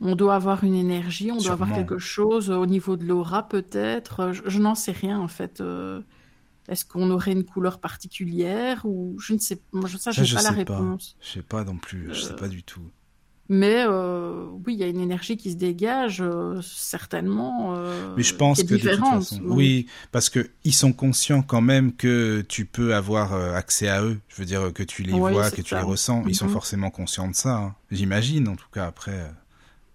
On 0.00 0.14
doit 0.16 0.34
avoir 0.34 0.62
une 0.64 0.74
énergie, 0.74 1.30
on 1.32 1.36
doit 1.38 1.52
avoir 1.52 1.72
quelque 1.72 1.98
chose 1.98 2.50
euh, 2.50 2.56
au 2.56 2.66
niveau 2.66 2.96
de 2.96 3.04
l'aura, 3.04 3.48
peut-être. 3.48 4.20
Euh, 4.20 4.32
Je, 4.32 4.42
je 4.46 4.58
n'en 4.58 4.74
sais 4.74 4.92
rien, 4.92 5.18
en 5.20 5.28
fait. 5.28 5.60
Euh, 5.60 6.00
Est-ce 6.68 6.84
qu'on 6.84 7.10
aurait 7.10 7.32
une 7.32 7.44
couleur 7.44 7.78
particulière 7.80 8.84
ou 8.84 9.16
je 9.20 9.32
ne 9.34 9.38
sais. 9.38 9.60
Moi, 9.72 9.88
je- 9.88 9.96
ça, 9.98 10.10
je 10.10 10.22
pas 10.34 10.42
la 10.42 10.50
sais 10.54 10.64
pas. 10.64 10.78
réponse. 10.78 11.16
Je 11.20 11.28
sais 11.30 11.42
pas 11.42 11.62
non 11.64 11.76
plus. 11.78 12.08
Je 12.12 12.20
sais 12.20 12.32
Euh, 12.32 12.36
pas 12.36 12.48
du 12.48 12.62
tout. 12.64 12.82
Mais 13.50 13.82
euh, 13.86 14.44
oui, 14.66 14.74
il 14.74 14.78
y 14.78 14.82
a 14.82 14.88
une 14.88 15.00
énergie 15.00 15.38
qui 15.38 15.50
se 15.50 15.56
dégage, 15.56 16.20
euh, 16.20 16.60
certainement. 16.62 17.72
euh, 17.76 18.14
Mais 18.16 18.22
je 18.22 18.34
pense 18.34 18.58
que 18.58 18.64
de 18.64 18.68
toute 18.76 18.80
différente. 18.80 19.22
façon, 19.24 19.36
Donc, 19.38 19.56
oui, 19.56 19.86
parce 20.12 20.28
que 20.28 20.50
ils 20.64 20.74
sont 20.74 20.92
conscients 20.92 21.40
quand 21.42 21.62
même 21.62 21.94
que 21.94 22.42
tu 22.46 22.66
peux 22.66 22.94
avoir 22.94 23.32
accès 23.32 23.88
à 23.88 24.02
eux. 24.02 24.18
Je 24.28 24.36
veux 24.36 24.44
dire 24.44 24.70
que 24.74 24.82
tu 24.82 25.02
les 25.02 25.12
vois, 25.12 25.50
que 25.50 25.62
tu 25.62 25.74
les 25.74 25.80
ressens. 25.80 26.24
Ils 26.26 26.34
sont 26.34 26.44
Mhm. 26.46 26.50
forcément 26.52 26.90
conscients 26.90 27.28
de 27.28 27.34
ça. 27.34 27.56
hein. 27.56 27.74
J'imagine, 27.90 28.48
en 28.48 28.56
tout 28.56 28.68
cas. 28.70 28.86
Après, 28.86 29.18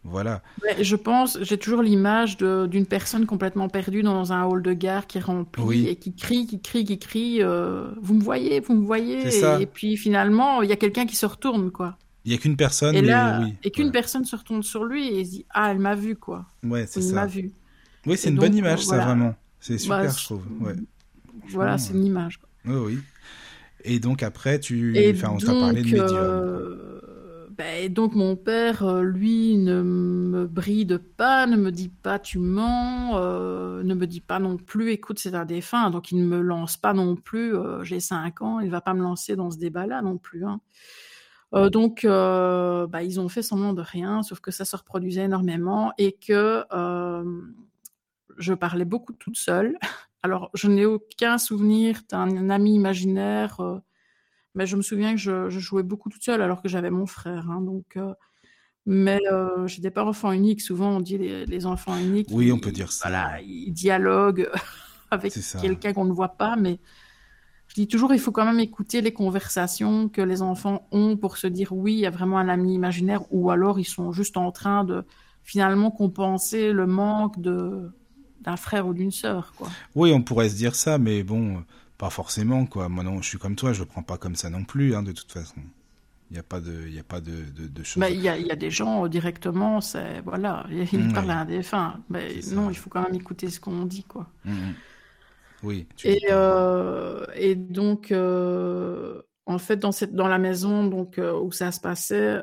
voilà. 0.03 0.41
Ouais, 0.63 0.83
je 0.83 0.95
pense, 0.95 1.37
j'ai 1.41 1.57
toujours 1.57 1.81
l'image 1.81 2.37
d'une 2.37 2.85
personne 2.85 3.25
complètement 3.25 3.69
perdue 3.69 4.01
dans 4.03 4.33
un 4.33 4.43
hall 4.45 4.61
de 4.61 4.73
gare 4.73 5.07
qui 5.07 5.17
est 5.19 5.21
rempli 5.21 5.63
Oui. 5.63 5.87
et 5.87 5.95
qui 5.95 6.13
crie, 6.15 6.45
qui 6.47 6.59
crie, 6.61 6.83
qui 6.85 6.99
crie. 6.99 7.41
euh, 7.41 7.91
vous 8.01 8.13
me 8.15 8.21
voyez, 8.23 8.59
vous 8.59 8.73
me 8.75 8.85
voyez. 8.85 9.61
Et, 9.61 9.65
puis 9.67 9.95
finalement, 9.97 10.61
il 10.61 10.69
y 10.69 10.73
a 10.73 10.75
quelqu'un 10.75 11.05
qui 11.05 11.15
se 11.15 11.25
retourne, 11.25 11.71
quoi. 11.71 11.97
Il 12.25 12.31
y 12.31 12.35
a 12.35 12.37
qu'une 12.37 12.55
personne, 12.55 12.95
et 12.95 13.01
oui. 13.01 13.53
et 13.63 13.71
qu'une 13.71 13.87
ouais. 13.87 13.91
personne 13.91 14.23
se 14.23 14.35
retourne 14.35 14.63
sur 14.63 14.85
lui 14.85 15.07
et 15.09 15.25
se 15.25 15.29
dit 15.31 15.45
ah 15.49 15.71
elle 15.71 15.79
m'a 15.79 15.95
vu 15.95 16.15
quoi. 16.15 16.45
Ouais, 16.63 16.85
c'est 16.87 17.01
ça. 17.01 17.13
m'a 17.15 17.25
vu. 17.25 17.51
Oui, 18.05 18.17
c'est 18.17 18.29
une 18.29 18.35
donc, 18.35 18.45
bonne 18.45 18.55
image, 18.55 18.79
euh, 18.79 18.83
ça 18.83 18.87
voilà. 18.95 19.05
vraiment. 19.05 19.35
C'est 19.59 19.77
super, 19.77 20.03
Bah, 20.03 20.09
je 20.09 20.23
trouve. 20.23 20.43
Ouais. 20.61 20.75
Voilà, 21.49 21.77
c'est 21.77 21.93
une 21.93 22.05
image. 22.05 22.39
Oui, 22.65 22.75
oui. 22.75 22.99
Et 23.83 23.99
donc 23.99 24.23
après, 24.23 24.59
tu, 24.59 24.95
Et 24.97 25.11
enfin, 25.13 25.29
on 25.33 25.37
t'a 25.37 25.51
parlé 25.53 25.81
de 25.81 25.85
médium. 25.87 26.07
euh, 26.13 27.47
ben, 27.57 27.91
donc 27.91 28.15
mon 28.15 28.35
père, 28.35 28.83
euh, 28.83 29.03
lui, 29.03 29.57
ne 29.57 29.81
me 29.83 30.47
bride 30.47 30.97
pas, 30.97 31.45
ne 31.45 31.55
me 31.57 31.71
dit 31.71 31.89
pas 31.89 32.17
tu 32.19 32.39
mens, 32.39 33.11
euh, 33.17 33.83
ne 33.83 33.93
me 33.93 34.07
dit 34.07 34.21
pas 34.21 34.39
non 34.39 34.57
plus 34.57 34.89
écoute 34.91 35.19
c'est 35.19 35.35
un 35.35 35.45
défunt, 35.45 35.89
donc 35.91 36.11
il 36.11 36.17
ne 36.17 36.25
me 36.25 36.39
lance 36.41 36.77
pas 36.77 36.93
non 36.93 37.15
plus, 37.15 37.55
euh, 37.55 37.83
j'ai 37.83 37.99
5 37.99 38.41
ans, 38.41 38.59
il 38.59 38.69
va 38.71 38.81
pas 38.81 38.93
me 38.93 39.01
lancer 39.03 39.35
dans 39.35 39.51
ce 39.51 39.57
débat-là 39.59 40.01
non 40.01 40.17
plus. 40.17 40.45
hein. 40.45 40.61
Euh, 41.53 41.69
donc 41.69 42.03
euh, 42.03 42.87
bah, 42.87 43.03
ils 43.03 43.19
ont 43.19 43.29
fait 43.29 43.43
semblant 43.43 43.73
de 43.73 43.81
rien, 43.81 44.23
sauf 44.23 44.39
que 44.39 44.49
ça 44.51 44.65
se 44.65 44.75
reproduisait 44.75 45.25
énormément 45.25 45.93
et 45.99 46.13
que 46.13 46.63
euh, 46.73 47.41
je 48.37 48.53
parlais 48.53 48.85
beaucoup 48.85 49.13
toute 49.13 49.37
seule. 49.37 49.77
Alors 50.23 50.49
je 50.53 50.67
n'ai 50.67 50.85
aucun 50.85 51.37
souvenir 51.37 52.01
d'un 52.09 52.49
ami 52.49 52.73
imaginaire. 52.75 53.59
mais 54.55 54.65
je 54.65 54.75
me 54.77 54.81
souviens 54.81 55.11
que 55.11 55.19
je, 55.19 55.49
je 55.49 55.59
jouais 55.59 55.83
beaucoup 55.83 56.09
toute 56.09 56.23
seule 56.23 56.41
alors 56.41 56.61
que 56.61 56.69
j'avais 56.69 56.89
mon 56.89 57.05
frère. 57.05 57.49
hein, 57.51 57.61
donc, 57.61 57.99
mais 58.85 59.19
j'étais 59.65 59.91
pas 59.91 60.05
enfant 60.05 60.31
unique. 60.31 60.61
Souvent, 60.61 60.89
on 60.97 61.01
dit 61.01 61.17
les, 61.17 61.45
les 61.45 61.65
enfants 61.65 61.97
uniques. 61.97 62.29
Oui, 62.31 62.51
on 62.51 62.55
ils- 62.55 62.61
peut 62.61 62.71
dire 62.71 62.91
ça. 62.91 63.09
Voilà, 63.09 63.41
ils 63.41 63.71
dialoguent 63.73 64.49
avec 65.11 65.33
quelqu'un 65.61 65.93
qu'on 65.93 66.05
ne 66.05 66.13
voit 66.13 66.37
pas. 66.37 66.55
Mais 66.55 66.79
je 67.75 67.81
dis 67.81 67.87
toujours, 67.87 68.13
il 68.13 68.19
faut 68.19 68.31
quand 68.31 68.45
même 68.45 68.59
écouter 68.59 69.01
les 69.01 69.13
conversations 69.13 70.07
que 70.09 70.21
les 70.21 70.41
enfants 70.41 70.87
ont 70.91 71.17
pour 71.17 71.37
se 71.37 71.47
dire 71.47 71.71
oui, 71.73 71.93
il 71.93 71.99
y 71.99 72.05
a 72.05 72.11
vraiment 72.11 72.37
un 72.37 72.49
ami 72.49 72.75
imaginaire, 72.75 73.23
ou 73.31 73.49
alors 73.51 73.79
ils 73.79 73.85
sont 73.85 74.11
juste 74.11 74.37
en 74.37 74.51
train 74.51 74.83
de 74.83 75.03
finalement 75.43 75.91
compenser 75.91 76.71
le 76.71 76.87
manque 76.87 77.39
de 77.41 77.91
d'un 78.41 78.57
frère 78.57 78.87
ou 78.87 78.93
d'une 78.93 79.11
sœur, 79.11 79.53
quoi. 79.55 79.77
Oui, 79.95 80.11
on 80.13 80.21
pourrait 80.21 80.49
se 80.49 80.55
dire 80.55 80.75
ça, 80.75 80.97
mais 80.97 81.23
bon, 81.23 81.63
pas 81.97 82.09
forcément, 82.09 82.65
quoi. 82.65 82.89
Moi, 82.89 83.03
non, 83.03 83.21
je 83.21 83.29
suis 83.29 83.37
comme 83.37 83.55
toi, 83.55 83.73
je 83.73 83.79
le 83.81 83.85
prends 83.85 84.03
pas 84.03 84.17
comme 84.17 84.35
ça 84.35 84.49
non 84.49 84.63
plus, 84.65 84.95
hein, 84.95 85.03
de 85.03 85.11
toute 85.11 85.31
façon. 85.31 85.61
Il 86.29 86.33
n'y 86.33 86.39
a 86.39 86.43
pas 86.43 86.59
de, 86.61 86.85
il 86.87 86.93
y 86.93 86.99
a 86.99 87.03
pas 87.03 87.21
de, 87.21 87.31
de, 87.55 87.67
de 87.67 87.83
choses. 87.83 88.01
Bah, 88.01 88.09
il 88.09 88.19
y 88.19 88.23
y 88.23 88.51
a 88.51 88.55
des 88.55 88.71
gens 88.71 89.05
euh, 89.05 89.09
directement, 89.09 89.79
c'est 89.81 90.21
voilà, 90.21 90.65
ils 90.91 91.09
Mm, 91.09 91.13
parlent 91.13 91.27
ouais. 91.27 91.31
à 91.31 91.39
un 91.41 91.45
défunt. 91.45 91.99
Mais 92.09 92.41
ça. 92.41 92.55
non, 92.55 92.69
il 92.69 92.75
faut 92.77 92.89
quand 92.89 93.03
même 93.03 93.13
écouter 93.15 93.49
ce 93.49 93.59
qu'on 93.59 93.85
dit, 93.85 94.03
quoi. 94.03 94.27
Mhm. 94.45 94.75
Oui. 95.63 95.87
Et, 96.03 96.19
euh, 96.29 97.25
et 97.35 97.55
donc, 97.55 98.11
euh, 98.11 99.21
en 99.45 99.57
fait, 99.57 99.77
dans 99.77 99.91
cette, 99.91 100.13
dans 100.13 100.27
la 100.27 100.37
maison 100.37 100.85
donc 100.85 101.17
euh, 101.17 101.39
où 101.39 101.51
ça 101.51 101.71
se 101.71 101.79
passait, 101.79 102.41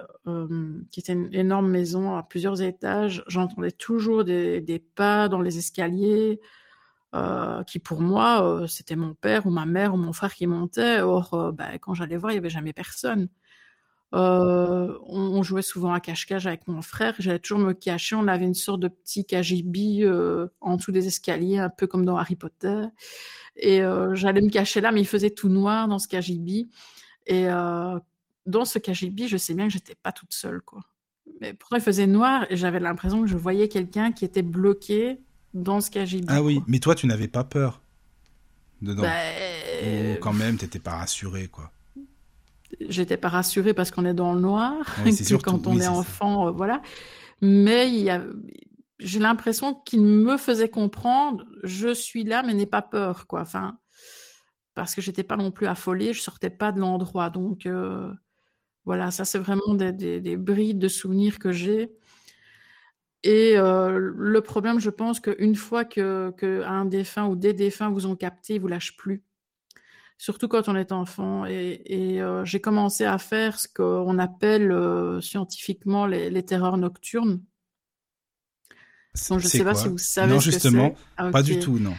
qui 0.91 1.01
était 1.01 1.13
une 1.13 1.35
énorme 1.35 1.69
maison 1.71 2.17
à 2.17 2.23
plusieurs 2.23 2.63
étages, 2.63 3.25
j'entendais 3.27 3.73
toujours 3.73 4.25
des, 4.25 4.61
des 4.61 4.79
pas 4.79 5.29
dans 5.29 5.41
les 5.41 5.59
escaliers. 5.59 6.41
qui 7.67 7.79
pour 7.79 8.01
moi, 8.01 8.65
c'était 8.69 8.97
mon 8.97 9.15
père 9.15 9.47
ou 9.47 9.51
ma 9.51 9.67
mère 9.67 9.95
ou 9.95 9.97
mon 9.97 10.13
frère 10.13 10.35
qui 10.35 10.47
montait. 10.47 11.01
Or, 11.01 11.53
bah, 11.53 11.79
quand 11.81 11.95
j'allais 11.95 12.17
voir, 12.17 12.33
il 12.33 12.37
n'y 12.37 12.39
avait 12.39 12.51
jamais 12.51 12.73
personne. 12.73 13.29
Euh, 14.13 14.99
on, 15.07 15.21
on 15.21 15.43
jouait 15.43 15.63
souvent 15.63 15.93
à 15.93 16.01
cache-cache 16.01 16.47
avec 16.47 16.67
mon 16.67 16.83
frère. 16.83 17.15
J'allais 17.19 17.39
toujours 17.39 17.61
me 17.61 17.73
cacher. 17.73 18.17
On 18.17 18.27
avait 18.27 18.45
une 18.45 18.55
sorte 18.55 18.81
de 18.81 18.89
petit 18.89 19.25
cagibi 19.25 20.03
euh, 20.03 20.49
en 20.61 20.77
dessous 20.77 20.93
des 20.93 21.07
escaliers, 21.07 21.59
un 21.59 21.69
peu 21.69 21.87
comme 21.87 22.05
dans 22.05 22.17
Harry 22.17 22.37
Potter. 22.37 22.85
Et 23.57 23.83
euh, 23.83 24.15
j'allais 24.15 24.41
me 24.41 24.51
cacher 24.51 24.81
là, 24.81 24.91
mais 24.91 25.01
il 25.01 25.07
faisait 25.07 25.31
tout 25.31 25.49
noir 25.49 25.87
dans 25.87 25.99
ce 25.99 26.09
cagibi. 26.09 26.71
Et 27.27 27.47
dans 28.47 28.65
ce 28.65 28.79
cagibi, 28.79 29.29
je 29.29 29.37
sais 29.37 29.55
bien 29.55 29.69
que 29.69 29.73
j'étais 29.73 29.95
pas 29.95 30.11
toute 30.11 30.33
seule, 30.33 30.61
quoi. 30.63 30.81
Mais 31.41 31.55
pourtant, 31.55 31.77
il 31.77 31.83
faisait 31.83 32.09
noir 32.09 32.45
et 32.51 32.57
j'avais 32.57 32.81
l'impression 32.81 33.23
que 33.23 33.29
je 33.29 33.37
voyais 33.37 33.69
quelqu'un 33.69 34.11
qui 34.11 34.25
était 34.25 34.43
bloqué 34.43 35.21
dans 35.55 35.81
ce 35.81 35.91
cagibi. 35.91 36.27
Ah 36.29 36.43
oui, 36.43 36.57
quoi. 36.57 36.65
mais 36.67 36.79
toi, 36.81 36.95
tu 36.95 37.07
n'avais 37.07 37.29
pas 37.29 37.45
peur 37.45 37.81
dedans. 38.83 39.03
Ben, 39.03 40.17
Ou 40.17 40.21
quand 40.21 40.33
même, 40.33 40.57
t'étais 40.57 40.81
pas 40.81 40.97
rassuré, 40.97 41.47
quoi. 41.47 41.71
J'étais 42.81 43.17
pas 43.17 43.29
rassurée 43.29 43.75
parce 43.75 43.91
qu'on 43.91 44.05
est 44.05 44.15
dans 44.15 44.33
le 44.35 44.41
noir, 44.41 44.75
Oui, 45.05 45.13
c'est 45.13 45.23
que 45.25 45.29
surtout- 45.29 45.51
quand 45.51 45.67
on 45.67 45.75
oui, 45.77 45.83
est 45.83 45.89
enfant, 45.89 46.49
euh, 46.49 46.51
voilà. 46.51 46.83
Mais 47.41 47.89
il 47.89 48.01
y 48.01 48.11
a, 48.11 48.23
j'ai 48.99 49.19
l'impression 49.19 49.75
qu'il 49.75 50.03
me 50.03 50.37
faisait 50.37 50.69
comprendre, 50.69 51.45
je 51.63 51.93
suis 51.95 52.25
là, 52.25 52.43
mais 52.43 52.55
n'aie 52.55 52.67
pas 52.67 52.83
peur, 52.83 53.27
quoi. 53.27 53.41
Enfin, 53.43 53.79
parce 54.75 54.95
que 54.95 55.01
j'étais 55.03 55.23
pas 55.25 55.37
non 55.37 55.51
plus 55.51 55.67
affolée, 55.67 56.13
je 56.13 56.21
sortais 56.21 56.51
pas 56.51 56.71
de 56.73 56.81
l'endroit, 56.81 57.29
donc 57.31 57.67
euh, 57.67 58.11
voilà, 58.85 59.11
ça 59.11 59.25
c'est 59.25 59.39
vraiment 59.39 59.75
des, 59.75 59.93
des, 59.93 60.21
des 60.21 60.37
brides 60.37 60.79
de 60.79 60.89
souvenirs 60.89 61.39
que 61.39 61.51
j'ai. 61.53 61.93
Et 63.23 63.59
euh, 63.59 63.99
le 64.17 64.41
problème, 64.41 64.81
je 64.81 64.89
pense 64.89 65.21
qu'une 65.21 65.55
fois 65.55 65.85
que, 65.85 66.33
que 66.39 66.63
un 66.65 66.87
défunt 66.87 67.27
ou 67.27 67.37
des 67.37 67.53
défunts 67.53 67.91
vous 67.91 68.07
ont 68.07 68.17
capté, 68.17 68.55
ils 68.55 68.61
vous 68.61 68.69
lâchent 68.69 68.97
plus 68.97 69.23
surtout 70.21 70.49
quand 70.49 70.69
on 70.69 70.77
est 70.77 70.93
enfant. 70.93 71.47
Et, 71.47 71.81
et 71.87 72.23
euh, 72.23 72.45
j'ai 72.45 72.61
commencé 72.61 73.05
à 73.07 73.17
faire 73.17 73.59
ce 73.59 73.67
qu'on 73.67 74.19
appelle 74.19 74.71
euh, 74.71 75.21
scientifiquement 75.23 76.07
les, 76.07 76.29
les 76.29 76.45
terreurs 76.45 76.77
nocturnes. 76.77 77.41
Donc, 79.31 79.41
je 79.41 79.47
ne 79.47 79.49
sais 79.49 79.65
pas 79.65 79.75
si 79.75 79.89
vous 79.89 79.99
savez 79.99 80.35
Non, 80.35 80.39
ce 80.39 80.47
que 80.47 80.53
justement, 80.53 80.95
c'est. 80.95 81.05
Ah, 81.17 81.31
pas 81.31 81.43
du 81.43 81.59
tout, 81.59 81.79
non. 81.79 81.95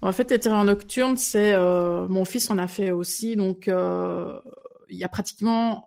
En 0.00 0.12
fait, 0.12 0.30
les 0.30 0.38
terreurs 0.38 0.64
nocturnes, 0.64 1.18
c'est 1.18 1.52
euh, 1.52 2.08
mon 2.08 2.24
fils 2.24 2.48
en 2.50 2.56
a 2.56 2.66
fait 2.66 2.90
aussi. 2.90 3.36
Donc, 3.36 3.66
il 3.68 4.96
y 4.96 5.04
a 5.04 5.08
pratiquement 5.08 5.86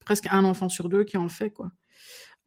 presque 0.00 0.28
un 0.30 0.44
enfant 0.44 0.70
sur 0.70 0.88
deux 0.88 1.04
qui 1.04 1.18
en 1.18 1.28
fait, 1.28 1.50
quoi. 1.50 1.70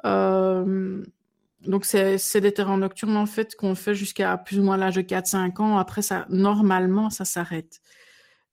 Donc, 0.03 1.85
c'est 1.85 2.41
des 2.41 2.51
terreurs 2.51 2.77
nocturnes, 2.77 3.15
en 3.15 3.27
fait, 3.27 3.55
qu'on 3.55 3.75
fait 3.75 3.93
jusqu'à 3.95 4.37
plus 4.37 4.59
ou 4.59 4.63
moins 4.63 4.75
l'âge 4.75 4.95
de 4.95 5.01
4-5 5.01 5.61
ans. 5.61 5.77
Après, 5.77 6.01
ça, 6.01 6.25
normalement, 6.29 7.11
ça 7.11 7.25
s'arrête. 7.25 7.79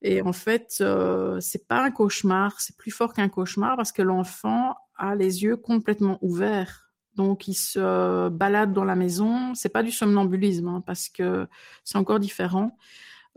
Et 0.01 0.21
en 0.21 0.33
fait, 0.33 0.77
euh, 0.81 1.39
c'est 1.39 1.67
pas 1.67 1.83
un 1.83 1.91
cauchemar, 1.91 2.59
c'est 2.59 2.75
plus 2.77 2.91
fort 2.91 3.13
qu'un 3.13 3.29
cauchemar 3.29 3.77
parce 3.77 3.91
que 3.91 4.01
l'enfant 4.01 4.75
a 4.97 5.15
les 5.15 5.43
yeux 5.43 5.57
complètement 5.57 6.17
ouverts 6.21 6.91
Donc, 7.15 7.47
ils 7.47 7.53
se 7.55 8.29
baladent 8.29 8.73
dans 8.73 8.85
la 8.85 8.95
maison. 8.95 9.53
C'est 9.55 9.69
pas 9.69 9.83
du 9.83 9.91
somnambulisme, 9.91 10.67
hein, 10.67 10.83
parce 10.85 11.09
que 11.09 11.47
c'est 11.83 11.97
encore 11.97 12.19
différent. 12.19 12.77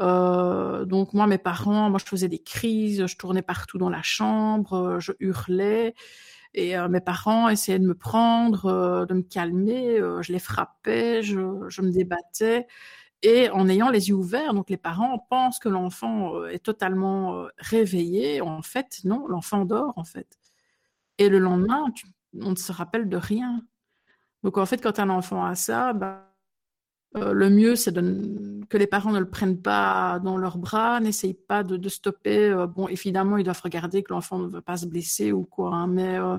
Euh, 0.00 0.84
donc 0.84 1.12
moi, 1.14 1.26
mes 1.26 1.38
parents, 1.38 1.90
moi 1.90 1.98
je 1.98 2.04
faisais 2.08 2.28
des 2.28 2.40
crises, 2.42 3.06
je 3.06 3.16
tournais 3.16 3.42
partout 3.42 3.78
dans 3.78 3.90
la 3.90 4.02
chambre, 4.02 4.98
je 5.00 5.12
hurlais. 5.20 5.94
Et 6.54 6.76
euh, 6.76 6.88
mes 6.88 7.00
parents 7.00 7.48
essayaient 7.48 7.78
de 7.80 7.86
me 7.86 7.94
prendre, 7.94 8.66
euh, 8.66 9.06
de 9.06 9.14
me 9.14 9.22
calmer, 9.22 9.98
je 10.20 10.32
les 10.32 10.38
frappais, 10.38 11.22
je, 11.22 11.36
me 11.36 11.90
débattais. 11.90 12.66
Et 13.26 13.48
en 13.48 13.68
ayant 13.70 13.88
les 13.88 14.10
yeux 14.10 14.14
ouverts, 14.14 14.52
donc 14.52 14.68
les 14.68 14.76
parents 14.76 15.18
pensent 15.18 15.58
que 15.58 15.70
l'enfant 15.70 16.44
est 16.44 16.62
totalement 16.62 17.46
réveillé. 17.58 18.42
En 18.42 18.60
fait, 18.60 19.00
non, 19.04 19.26
l'enfant 19.26 19.64
dort 19.64 19.94
en 19.96 20.04
fait. 20.04 20.38
Et 21.16 21.30
le 21.30 21.38
lendemain, 21.38 21.86
on 22.42 22.50
ne 22.50 22.56
se 22.56 22.70
rappelle 22.70 23.08
de 23.08 23.16
rien. 23.16 23.64
Donc 24.42 24.58
en 24.58 24.66
fait, 24.66 24.78
quand 24.78 24.98
un 24.98 25.08
enfant 25.08 25.42
a 25.42 25.54
ça, 25.54 25.94
bah, 25.94 26.34
euh, 27.16 27.32
le 27.32 27.48
mieux, 27.48 27.76
c'est 27.76 27.94
que 27.94 28.76
les 28.76 28.86
parents 28.86 29.12
ne 29.12 29.20
le 29.20 29.30
prennent 29.30 29.60
pas 29.60 30.18
dans 30.18 30.36
leurs 30.36 30.58
bras, 30.58 31.00
n'essayent 31.00 31.34
pas 31.34 31.62
de, 31.62 31.88
stopper. 31.88 32.50
Euh, 32.50 32.66
bon, 32.66 32.88
évidemment, 32.88 33.36
ils 33.36 33.44
doivent 33.44 33.62
regarder 33.62 34.02
que 34.02 34.12
l'enfant 34.12 34.38
ne 34.38 34.48
veut 34.48 34.60
pas 34.60 34.78
se 34.78 34.86
blesser 34.86 35.32
ou 35.32 35.44
quoi, 35.44 35.74
hein, 35.74 35.86
mais 35.86 36.18
euh, 36.18 36.36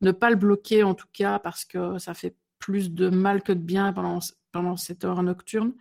ne 0.00 0.12
pas 0.12 0.30
le 0.30 0.36
bloquer 0.36 0.82
en 0.82 0.94
tout 0.94 1.08
cas, 1.12 1.38
parce 1.38 1.64
que 1.64 1.98
ça 1.98 2.14
fait 2.14 2.34
plus 2.58 2.90
de 2.92 3.10
mal 3.10 3.42
que 3.42 3.52
de 3.52 3.60
bien 3.60 3.92
pendant 3.92 4.76
cette 4.76 5.04
heure 5.04 5.22
nocturne. 5.22 5.74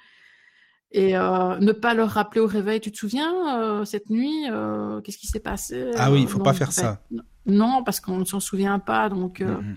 Et 0.95 1.13
ne 1.13 1.71
pas 1.71 1.95
leur 1.95 2.10
rappeler 2.10 2.39
au 2.39 2.45
réveil, 2.45 2.79
tu 2.79 2.91
te 2.91 2.97
souviens, 2.97 3.84
cette 3.84 4.10
nuit, 4.12 4.45
qu'est-ce 5.03 5.17
qui 5.17 5.27
s'est 5.27 5.39
passé? 5.39 5.91
Ah 5.97 6.12
oui, 6.12 6.19
il 6.19 6.25
ne 6.25 6.29
faut 6.29 6.39
pas 6.39 6.53
faire 6.53 6.71
ça. 6.71 7.01
Non, 7.45 7.84
parce 7.84 7.99
qu'on 7.99 8.19
ne 8.19 8.25
s'en 8.25 8.39
souvient 8.39 8.79
pas, 8.79 9.10
donc... 9.10 9.39
Mm-hmm. 9.39 9.75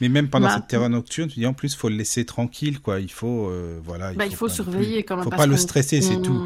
Mais 0.00 0.08
même 0.08 0.28
pendant 0.28 0.50
cette 0.50 0.68
terreur 0.68 0.88
nocturne, 0.88 1.28
tu 1.28 1.40
dis 1.40 1.46
en 1.46 1.54
plus, 1.54 1.74
faut 1.74 1.88
le 1.88 1.96
laisser 1.96 2.24
tranquille, 2.24 2.80
quoi. 2.80 3.00
Il 3.00 3.10
faut, 3.10 3.48
euh, 3.48 3.80
voilà. 3.82 4.12
Il 4.12 4.18
bah, 4.18 4.24
faut, 4.24 4.30
il 4.30 4.36
faut 4.36 4.48
surveiller 4.48 5.02
quand 5.02 5.16
même. 5.16 5.24
Faut 5.24 5.30
pas 5.30 5.46
le 5.46 5.56
stresser, 5.56 6.00
c'est 6.00 6.20
tout. 6.20 6.40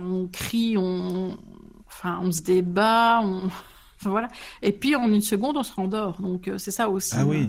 On 0.00 0.26
crie, 0.26 0.76
on, 0.76 1.38
enfin, 1.86 2.18
on 2.22 2.32
se 2.32 2.42
débat, 2.42 3.20
on, 3.22 3.42
voilà. 4.00 4.28
Et 4.60 4.72
puis 4.72 4.96
en 4.96 5.08
une 5.12 5.20
seconde, 5.20 5.56
on 5.56 5.62
se 5.62 5.72
rendort. 5.72 6.20
Donc 6.20 6.48
euh, 6.48 6.58
c'est 6.58 6.70
ça 6.70 6.88
aussi. 6.88 7.14
Ah 7.16 7.24
oui. 7.24 7.46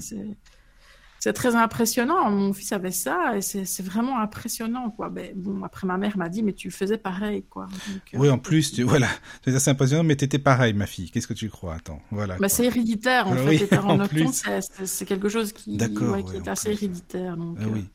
C'est 1.25 1.33
très 1.33 1.55
impressionnant. 1.55 2.29
Mon 2.29 2.53
fils 2.53 2.71
avait 2.71 2.91
ça 2.91 3.35
et 3.35 3.41
c'est 3.41 3.81
vraiment 3.81 4.19
impressionnant, 4.19 4.91
quoi. 4.91 5.09
Ben, 5.09 5.31
bon, 5.35 5.63
après 5.63 5.87
ma 5.87 5.97
mère 5.97 6.19
m'a 6.19 6.29
dit, 6.29 6.43
mais 6.43 6.53
tu 6.53 6.69
faisais 6.69 6.99
pareil, 6.99 7.43
quoi. 7.49 7.65
Euh, 7.65 8.17
oui, 8.19 8.29
en 8.29 8.37
plus, 8.37 8.73
tu, 8.73 8.83
voilà, 8.83 9.07
c'est 9.43 9.55
assez 9.55 9.71
impressionnant, 9.71 10.03
mais 10.03 10.15
tu 10.15 10.25
étais 10.25 10.37
pareil, 10.37 10.73
ma 10.73 10.85
fille. 10.85 11.09
Qu'est-ce 11.09 11.25
que 11.25 11.33
tu 11.33 11.49
crois? 11.49 11.73
Attends, 11.73 11.99
voilà. 12.11 12.37
Bah, 12.37 12.47
c'est 12.47 12.65
héréditaire, 12.65 13.27
en 13.27 13.35
euh, 13.35 13.57
fait. 13.57 14.85
c'est 14.85 15.05
quelque 15.05 15.27
chose 15.27 15.51
qui, 15.51 15.77
qui 15.77 16.35
est 16.35 16.47
assez 16.47 16.69
héréditaire. 16.69 17.35
Donc, 17.37 17.57
ah, 17.59 17.65
oui. 17.73 17.85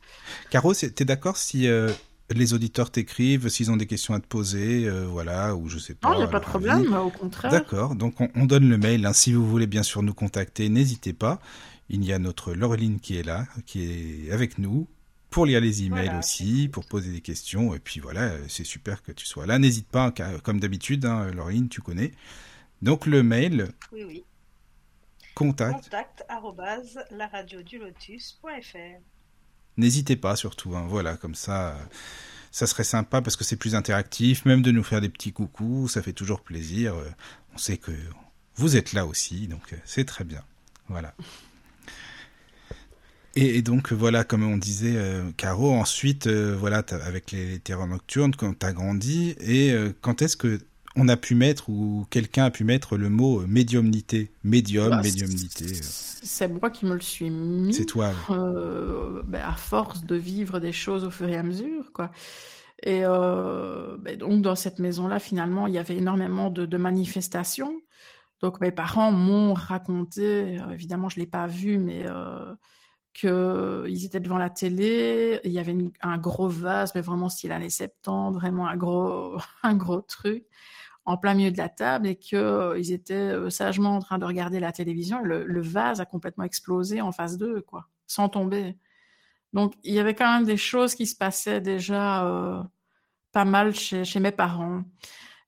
Caro, 0.50 0.74
t'es 0.74 1.04
d'accord 1.04 1.36
si 1.36 1.68
euh, 1.68 1.88
les 2.30 2.52
auditeurs 2.52 2.90
t'écrivent, 2.90 3.48
s'ils 3.48 3.70
ont 3.70 3.76
des 3.76 3.86
questions 3.86 4.12
à 4.12 4.18
te 4.18 4.26
poser, 4.26 4.90
voilà, 5.06 5.54
ou 5.54 5.68
je 5.68 5.78
sais 5.78 5.94
pas. 5.94 6.08
Non, 6.08 6.14
il 6.14 6.18
n'y 6.18 6.24
a 6.24 6.26
pas 6.26 6.40
de 6.40 6.46
problème, 6.46 6.92
au 6.94 7.10
contraire. 7.10 7.52
D'accord, 7.52 7.94
donc 7.94 8.16
on, 8.18 8.46
donne 8.46 8.68
le 8.68 8.76
mail. 8.76 9.06
Hein. 9.06 9.12
si 9.12 9.32
vous 9.32 9.48
voulez 9.48 9.68
bien 9.68 9.84
sûr 9.84 10.02
nous 10.02 10.14
contacter, 10.14 10.68
n'hésitez 10.68 11.12
pas. 11.12 11.38
Il 11.92 12.05
y 12.05 12.12
a 12.12 12.20
notre 12.20 12.55
Laureline 12.55 13.00
qui 13.00 13.16
est 13.16 13.24
là, 13.24 13.48
qui 13.66 13.83
est 13.83 14.31
avec 14.31 14.59
nous 14.59 14.87
pour 15.29 15.44
lire 15.44 15.61
les 15.61 15.83
emails 15.83 16.16
aussi, 16.16 16.68
pour 16.68 16.87
poser 16.87 17.11
des 17.11 17.20
questions. 17.20 17.74
Et 17.74 17.81
puis 17.81 17.98
voilà, 17.98 18.31
c'est 18.48 18.64
super 18.64 19.03
que 19.03 19.11
tu 19.11 19.26
sois 19.26 19.44
là. 19.44 19.59
N'hésite 19.59 19.88
pas, 19.88 20.14
comme 20.44 20.61
d'habitude, 20.61 21.05
hein, 21.05 21.33
Laureline, 21.33 21.68
tu 21.68 21.81
connais. 21.81 22.12
Donc 22.81 23.07
le 23.07 23.24
mail. 23.24 23.72
Oui, 23.92 24.05
oui. 24.05 24.24
Contact. 25.35 25.83
Contact. 25.83 26.24
N'hésitez 29.76 30.14
pas 30.14 30.37
surtout, 30.37 30.76
hein, 30.76 30.87
voilà, 30.88 31.16
comme 31.16 31.35
ça, 31.35 31.76
ça 32.53 32.68
serait 32.68 32.85
sympa 32.85 33.20
parce 33.20 33.35
que 33.35 33.42
c'est 33.42 33.57
plus 33.57 33.74
interactif, 33.74 34.44
même 34.44 34.62
de 34.62 34.70
nous 34.70 34.85
faire 34.85 35.00
des 35.00 35.09
petits 35.09 35.33
coucous, 35.33 35.88
ça 35.88 36.03
fait 36.03 36.12
toujours 36.12 36.42
plaisir. 36.42 36.94
On 37.53 37.59
sait 37.59 37.79
que 37.79 37.90
vous 38.55 38.76
êtes 38.76 38.92
là 38.92 39.07
aussi, 39.07 39.48
donc 39.48 39.74
c'est 39.85 40.05
très 40.05 40.22
bien. 40.22 40.44
Voilà. 40.88 41.14
Et, 43.36 43.62
donc 43.62 43.92
voilà, 43.92 44.24
comme 44.24 44.42
on 44.42 44.56
disait, 44.56 44.94
euh, 44.96 45.30
Caro, 45.36 45.72
ensuite, 45.72 46.26
euh, 46.26 46.56
voilà, 46.58 46.82
avec 46.90 47.30
les, 47.30 47.58
terreurs 47.60 47.86
nocturnes, 47.86 48.34
quand 48.34 48.58
tu 48.58 48.66
as 48.66 48.72
grandi, 48.72 49.36
et 49.40 49.72
euh, 49.72 49.92
quand 50.00 50.22
est-ce 50.22 50.36
que 50.36 50.60
on 50.96 51.06
a 51.06 51.16
pu 51.16 51.36
mettre 51.36 51.70
ou 51.70 52.04
quelqu'un 52.10 52.46
a 52.46 52.50
pu 52.50 52.64
mettre 52.64 52.96
le 52.96 53.08
mot 53.08 53.46
médiumnité, 53.46 54.32
médium, 54.42 54.90
bah, 54.90 55.02
médiumnité 55.02 55.72
C'est 55.72 56.48
moi 56.48 56.68
qui 56.68 56.84
me 56.84 56.94
le 56.94 57.00
suis 57.00 57.30
mis. 57.30 57.72
C'est 57.72 57.84
toi. 57.84 58.12
Ben, 58.28 59.40
à 59.40 59.54
force 59.54 60.04
de 60.04 60.16
vivre 60.16 60.58
des 60.58 60.72
choses 60.72 61.04
au 61.04 61.10
fur 61.12 61.28
et 61.28 61.36
à 61.36 61.44
mesure, 61.44 61.92
quoi. 61.92 62.10
Et 62.82 63.02
ben, 63.02 64.16
donc 64.18 64.42
dans 64.42 64.56
cette 64.56 64.80
maison-là, 64.80 65.20
finalement, 65.20 65.68
il 65.68 65.74
y 65.74 65.78
avait 65.78 65.96
énormément 65.96 66.50
de, 66.50 66.66
de 66.66 66.76
manifestations. 66.76 67.80
Donc 68.42 68.60
mes 68.60 68.72
parents 68.72 69.12
m'ont 69.12 69.54
raconté, 69.54 70.58
évidemment, 70.72 71.08
je 71.08 71.20
l'ai 71.20 71.26
pas 71.26 71.46
vu, 71.46 71.78
mais 71.78 72.04
qu'ils 73.12 74.04
étaient 74.04 74.20
devant 74.20 74.38
la 74.38 74.50
télé, 74.50 75.40
il 75.44 75.52
y 75.52 75.58
avait 75.58 75.76
un 76.00 76.18
gros 76.18 76.48
vase, 76.48 76.94
mais 76.94 77.00
vraiment 77.00 77.28
style 77.28 77.52
années 77.52 77.70
70, 77.70 78.34
vraiment 78.34 78.68
un 78.68 78.76
gros, 78.76 79.36
un 79.62 79.74
gros 79.74 80.00
truc, 80.00 80.44
en 81.04 81.16
plein 81.16 81.34
milieu 81.34 81.50
de 81.50 81.58
la 81.58 81.68
table, 81.68 82.06
et 82.06 82.16
qu'ils 82.16 82.38
euh, 82.38 82.76
étaient 82.76 83.14
euh, 83.14 83.50
sagement 83.50 83.96
en 83.96 84.00
train 84.00 84.18
de 84.18 84.24
regarder 84.24 84.60
la 84.60 84.72
télévision. 84.72 85.22
Le, 85.22 85.60
vase 85.60 86.00
a 86.00 86.06
complètement 86.06 86.44
explosé 86.44 87.00
en 87.00 87.12
face 87.12 87.36
d'eux, 87.36 87.62
quoi, 87.62 87.88
sans 88.06 88.28
tomber. 88.28 88.76
Donc, 89.52 89.74
il 89.82 89.94
y 89.94 89.98
avait 89.98 90.14
quand 90.14 90.32
même 90.32 90.46
des 90.46 90.56
choses 90.56 90.94
qui 90.94 91.06
se 91.06 91.16
passaient 91.16 91.60
déjà 91.60 92.26
euh, 92.26 92.62
pas 93.32 93.44
mal 93.44 93.74
chez 93.74 94.20
mes 94.20 94.32
parents. 94.32 94.84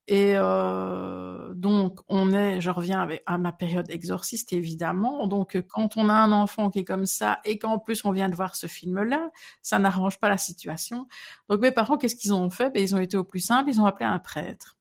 Et 0.09 0.35
euh, 0.37 1.55
donc, 1.55 2.01
on 2.09 2.33
est, 2.33 2.61
je 2.61 2.71
reviens 2.71 3.09
à 3.27 3.38
ma 3.38 3.53
période 3.53 3.88
exorciste, 3.88 4.53
évidemment. 4.53 5.27
Donc, 5.29 5.57
quand 5.69 5.97
on 5.97 6.09
a 6.09 6.15
un 6.15 6.33
enfant 6.33 6.71
qui 6.71 6.81
est 6.81 6.85
comme 6.85 7.07
ça 7.07 7.41
et 7.45 7.59
qu'en 7.59 7.79
plus 7.79 8.05
on 8.05 8.11
vient 8.11 8.29
de 8.29 8.35
voir 8.35 8.57
ce 8.57 8.67
film-là, 8.67 9.31
ça 9.62 9.79
n'arrange 9.79 10.19
pas 10.19 10.29
la 10.29 10.38
situation. 10.38 11.07
Donc, 11.49 11.61
mes 11.61 11.71
parents, 11.71 11.97
qu'est-ce 11.99 12.17
qu'ils 12.17 12.35
ont 12.35 12.51
fait? 12.51 12.71
Ben, 12.71 12.83
Ils 12.83 12.97
ont 12.97 12.99
été 12.99 13.17
au 13.17 13.25
plus 13.25 13.41
simple, 13.41 13.71
ils 13.71 13.81
ont 13.81 13.87
appelé 13.87 14.07
un 14.07 14.19
prêtre. 14.19 14.77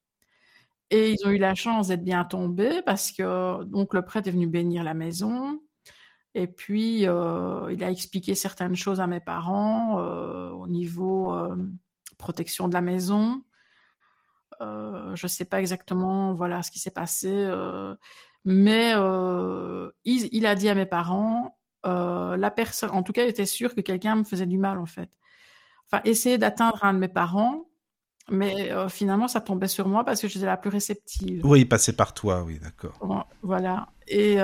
Et 0.90 1.14
ils 1.14 1.28
ont 1.28 1.30
eu 1.32 1.38
la 1.38 1.56
chance 1.56 1.88
d'être 1.88 2.04
bien 2.04 2.26
tombés 2.26 2.82
parce 2.86 3.12
que 3.12 3.64
donc 3.64 3.94
le 3.94 4.02
prêtre 4.04 4.28
est 4.28 4.32
venu 4.32 4.48
bénir 4.48 4.84
la 4.84 4.94
maison. 4.94 5.62
Et 6.36 6.48
puis, 6.48 7.08
euh, 7.08 7.72
il 7.72 7.84
a 7.84 7.92
expliqué 7.92 8.36
certaines 8.36 8.76
choses 8.76 9.00
à 9.02 9.08
mes 9.08 9.20
parents 9.22 10.00
euh, 10.00 10.50
au 10.52 10.68
niveau 10.68 11.34
protection 12.18 12.68
de 12.68 12.74
la 12.74 12.82
maison 12.82 13.42
je 14.60 15.26
ne 15.26 15.28
sais 15.28 15.46
pas 15.46 15.60
exactement 15.60 16.34
voilà 16.34 16.64
ce 16.64 16.72
qui 16.72 16.80
s'est 16.80 16.92
passé, 16.92 17.32
euh, 17.32 17.96
mais 18.46 18.94
euh, 18.96 19.90
il, 20.04 20.46
a 20.46 20.56
dit 20.56 20.70
à 20.70 20.76
mes 20.76 20.86
parents, 20.86 21.58
la 21.84 22.52
personne, 22.52 22.92
en 22.92 23.04
tout 23.04 23.14
cas, 23.14 23.24
il 23.24 23.30
était 23.30 23.46
sûr 23.46 23.76
que 23.76 23.82
quelqu'un 23.82 24.16
me 24.16 24.24
faisait 24.24 24.46
du 24.46 24.58
mal 24.58 24.78
en 24.78 24.86
fait. 24.86 25.10
Enfin, 25.92 26.02
essayer 26.06 26.38
d'atteindre 26.38 26.84
un 26.84 26.94
de 26.94 27.00
mes 27.00 27.08
parents, 27.08 27.66
mais 28.30 28.72
finalement, 28.90 29.28
ça 29.28 29.42
tombait 29.42 29.68
sur 29.68 29.88
moi 29.88 30.04
parce 30.04 30.22
que 30.22 30.28
j'étais 30.28 30.46
la 30.46 30.58
plus 30.58 30.70
réceptive. 30.70 31.46
Oui, 31.46 31.62
il 31.62 31.70
passait 31.70 31.94
par 31.94 32.14
toi, 32.14 32.44
oui, 32.44 32.60
d'accord. 32.60 33.28
Voilà. 33.42 33.90
Et 34.08 34.38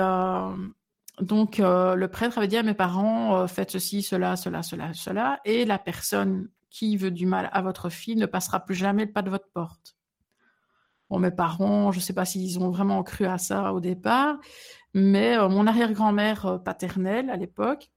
donc, 1.20 1.58
le 1.58 2.06
prêtre 2.06 2.38
avait 2.38 2.48
dit 2.48 2.56
à 2.56 2.62
mes 2.62 2.74
parents, 2.74 3.46
faites 3.48 3.70
ceci, 3.70 4.02
cela, 4.02 4.36
cela, 4.36 4.62
cela, 4.62 4.92
cela, 4.92 5.40
et 5.44 5.64
la 5.64 5.78
personne 5.78 6.48
qui 6.70 6.96
veut 6.96 7.10
du 7.10 7.26
mal 7.26 7.48
à 7.52 7.62
votre 7.62 7.88
fille 7.88 8.16
ne 8.16 8.26
passera 8.26 8.60
plus 8.60 8.74
jamais 8.74 9.06
le 9.06 9.12
pas 9.12 9.22
de 9.22 9.30
votre 9.30 9.50
porte. 9.52 9.96
Bon, 11.10 11.18
mes 11.18 11.30
parents, 11.30 11.90
je 11.90 11.98
ne 11.98 12.02
sais 12.02 12.12
pas 12.12 12.26
s'ils 12.26 12.58
ont 12.60 12.70
vraiment 12.70 13.02
cru 13.02 13.24
à 13.24 13.38
ça 13.38 13.72
au 13.72 13.80
départ, 13.80 14.38
mais 14.92 15.38
euh, 15.38 15.48
mon 15.48 15.66
arrière-grand-mère 15.66 16.46
euh, 16.46 16.58
paternelle 16.58 17.30
à 17.30 17.36
l'époque, 17.36 17.88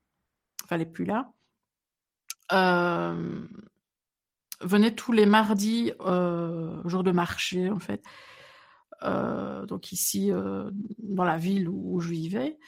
enfin 0.63 0.75
elle 0.75 0.79
n'est 0.79 0.85
plus 0.85 1.03
là, 1.03 1.31
euh, 2.53 3.45
venait 4.61 4.95
tous 4.95 5.11
les 5.11 5.25
mardis, 5.25 5.91
jour 6.85 7.03
de 7.03 7.11
marché 7.11 7.69
en 7.69 7.79
fait, 7.79 8.01
donc 9.67 9.91
ici 9.91 10.31
dans 10.99 11.23
la 11.23 11.37
ville 11.37 11.67
où, 11.67 11.99
je 11.99 12.09
vivais. 12.09 12.59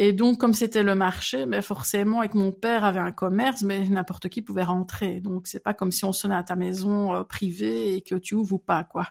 Et 0.00 0.12
donc, 0.12 0.38
comme 0.38 0.54
c'était 0.54 0.84
le 0.84 0.94
marché, 0.94 1.44
mais 1.44 1.60
forcément, 1.60 2.26
que 2.28 2.38
mon 2.38 2.52
père 2.52 2.84
avait 2.84 3.00
un 3.00 3.10
commerce, 3.10 3.62
mais 3.62 3.84
n'importe 3.88 4.28
qui 4.28 4.42
pouvait 4.42 4.62
rentrer. 4.62 5.20
Donc, 5.20 5.48
c'est 5.48 5.58
pas 5.58 5.74
comme 5.74 5.90
si 5.90 6.04
on 6.04 6.12
sonnait 6.12 6.36
à 6.36 6.44
ta 6.44 6.54
maison 6.54 7.24
privée 7.24 7.96
et 7.96 8.02
que 8.02 8.14
tu 8.14 8.36
ouvres 8.36 8.54
ou 8.54 8.58
pas, 8.58 8.84
quoi. 8.84 9.08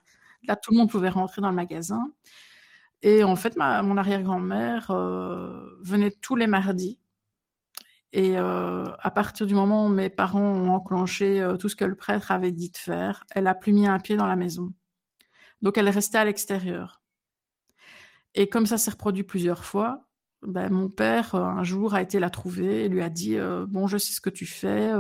Là, 0.48 0.56
tout 0.56 0.72
le 0.72 0.78
monde 0.78 0.90
pouvait 0.90 1.10
rentrer 1.10 1.42
dans 1.42 1.50
le 1.50 1.56
magasin. 1.56 2.12
Et 3.02 3.24
en 3.24 3.36
fait, 3.36 3.56
mon 3.58 3.98
arrière-grand-mère 3.98 4.92
euh, 4.92 5.78
venait 5.82 6.12
tous 6.12 6.36
les 6.36 6.48
mardis. 6.48 7.00
Et 8.14 8.38
euh, 8.38 8.86
à 9.00 9.12
partir 9.12 9.46
du 9.46 9.54
moment 9.54 9.86
où 9.86 9.90
mes 9.90 10.10
parents 10.10 10.42
ont 10.42 10.70
enclenché 10.72 11.42
euh, 11.42 11.58
tout 11.58 11.70
ce 11.70 11.76
que 11.76 11.86
le 11.86 11.96
prêtre 11.96 12.32
avait 12.32 12.52
dit 12.52 12.72
de 12.72 12.78
faire, 12.78 13.26
elle 13.32 13.48
a 13.48 13.54
plus 13.54 13.74
mis 13.74 13.88
un 13.88 14.00
pied 14.00 14.16
dans 14.16 14.26
la 14.26 14.36
maison. 14.36 14.74
Donc 15.62 15.78
elle 15.78 15.90
restait 15.90 16.18
à 16.18 16.26
l'extérieur. 16.26 17.02
Et 18.34 18.48
comme 18.50 18.66
ça 18.66 18.78
s'est 18.78 18.92
reproduit 18.92 19.24
plusieurs 19.24 19.66
fois, 19.66 20.06
ben, 20.42 20.72
mon 20.72 20.90
père, 20.90 21.36
un 21.36 21.64
jour, 21.64 21.96
a 21.96 22.02
été 22.02 22.20
la 22.20 22.30
trouver 22.30 22.86
et 22.86 22.90
lui 22.90 23.02
a 23.02 23.10
dit 23.10 23.38
Bon, 23.68 23.88
je 23.88 23.98
sais 23.98 24.14
ce 24.14 24.22
que 24.22 24.30
tu 24.30 24.46
fais, 24.46 24.94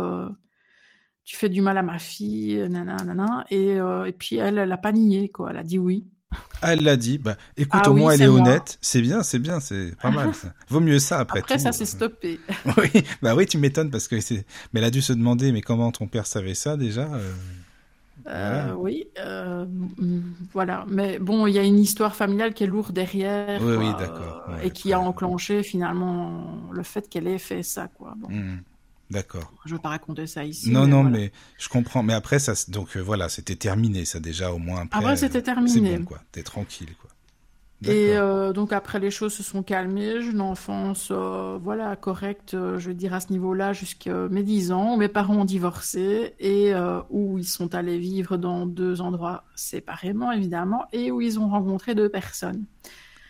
tu 1.27 1.35
fais 1.35 1.49
du 1.49 1.61
mal 1.61 1.77
à 1.77 1.83
ma 1.83 1.99
fille, 1.99 2.57
nanana, 2.69 3.45
Et, 3.51 3.73
et 3.73 4.11
puis 4.17 4.37
elle, 4.37 4.57
elle 4.57 4.71
a 4.71 4.77
pas 4.77 4.93
nié, 4.93 5.27
quoi. 5.27 5.49
Elle 5.51 5.57
a 5.57 5.63
dit 5.63 5.77
oui. 5.77 6.05
Ah, 6.61 6.73
elle 6.73 6.83
l'a 6.83 6.95
dit. 6.95 7.17
Bah, 7.17 7.35
écoute, 7.57 7.81
ah 7.83 7.89
au 7.89 7.93
moins, 7.93 8.13
elle 8.13 8.21
est 8.21 8.27
honnête. 8.27 8.77
C'est 8.81 9.01
bien, 9.01 9.23
c'est 9.23 9.39
bien, 9.39 9.59
c'est 9.59 9.93
pas 10.01 10.09
mal. 10.09 10.33
Ça. 10.33 10.53
Vaut 10.69 10.79
mieux 10.79 10.99
ça 10.99 11.19
après. 11.19 11.39
Après, 11.39 11.59
ça 11.59 11.73
s'est 11.73 11.85
stoppé. 11.85 12.39
oui, 12.77 13.03
bah 13.21 13.35
oui, 13.35 13.45
tu 13.45 13.57
m'étonnes 13.57 13.91
parce 13.91 14.07
que 14.07 14.21
c'est. 14.21 14.45
Mais 14.71 14.79
elle 14.79 14.85
a 14.85 14.89
dû 14.89 15.01
se 15.01 15.11
demander, 15.11 15.51
mais 15.51 15.61
comment 15.61 15.91
ton 15.91 16.07
père 16.07 16.25
savait 16.25 16.55
ça 16.55 16.77
déjà 16.77 17.09
euh, 18.29 18.73
oui, 18.73 19.07
euh, 19.19 19.65
voilà. 20.51 20.85
Mais 20.89 21.17
bon, 21.17 21.47
il 21.47 21.53
y 21.53 21.59
a 21.59 21.63
une 21.63 21.79
histoire 21.79 22.13
familiale 22.13 22.53
qui 22.53 22.65
est 22.65 22.67
lourde 22.67 22.93
derrière. 22.93 23.61
Oui, 23.61 23.75
oui, 23.77 23.87
d'accord. 23.97 24.49
et 24.61 24.71
qui 24.71 24.91
a 24.91 24.99
enclenché 24.99 25.63
finalement 25.63 26.69
le 26.71 26.83
fait 26.83 27.07
qu'elle 27.07 27.27
ait 27.27 27.37
fait 27.37 27.63
ça, 27.63 27.87
quoi. 27.87 28.15
Hmm, 28.27 28.57
d'accord. 29.09 29.51
Je 29.65 29.71
ne 29.71 29.77
veux 29.77 29.81
pas 29.81 29.89
raconter 29.89 30.27
ça 30.27 30.43
ici. 30.43 30.71
Non, 30.71 30.87
non, 30.87 31.03
mais 31.03 31.31
je 31.57 31.69
comprends. 31.69 32.03
Mais 32.03 32.13
après, 32.13 32.39
ça, 32.39 32.53
donc 32.69 32.95
euh, 32.95 33.01
voilà, 33.01 33.29
c'était 33.29 33.55
terminé, 33.55 34.05
ça 34.05 34.19
déjà 34.19 34.51
au 34.51 34.57
moins. 34.57 34.87
Après, 34.91 35.17
c'était 35.17 35.41
terminé. 35.41 35.91
C'est 35.91 35.97
bon, 35.97 36.05
quoi. 36.05 36.21
T'es 36.31 36.43
tranquille, 36.43 36.95
quoi. 36.99 37.09
Et 37.85 38.17
euh, 38.17 38.53
donc 38.53 38.73
après 38.73 38.99
les 38.99 39.11
choses 39.11 39.33
se 39.33 39.43
sont 39.43 39.61
calmées, 39.61 40.21
j'ai 40.21 40.31
une 40.31 40.41
enfance 40.41 41.09
euh, 41.11 41.59
voilà 41.61 41.95
correcte, 41.95 42.55
euh, 42.55 42.79
je 42.79 42.87
veux 42.87 42.95
dire 42.95 43.13
à 43.13 43.19
ce 43.19 43.31
niveau-là 43.31 43.71
jusqu'à 43.71 44.27
mes 44.29 44.41
10 44.41 44.71
ans 44.71 44.95
où 44.95 44.97
mes 44.97 45.07
parents 45.07 45.35
ont 45.35 45.45
divorcé 45.45 46.33
et 46.39 46.73
où 47.11 47.37
ils 47.37 47.47
sont 47.47 47.75
allés 47.75 47.99
vivre 47.99 48.37
dans 48.37 48.65
deux 48.65 49.01
endroits 49.01 49.43
séparément 49.55 50.31
évidemment 50.31 50.85
et 50.91 51.11
où 51.11 51.21
ils 51.21 51.39
ont 51.39 51.49
rencontré 51.49 51.93
deux 51.93 52.09
personnes. 52.09 52.65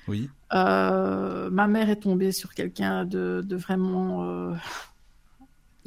Oui. 0.07 0.29
ma 0.51 1.67
mère 1.67 1.89
est 1.89 1.97
tombée 1.97 2.31
sur 2.31 2.53
quelqu'un 2.53 3.03
de, 3.03 3.43
de, 3.45 3.55
vraiment 3.57 4.55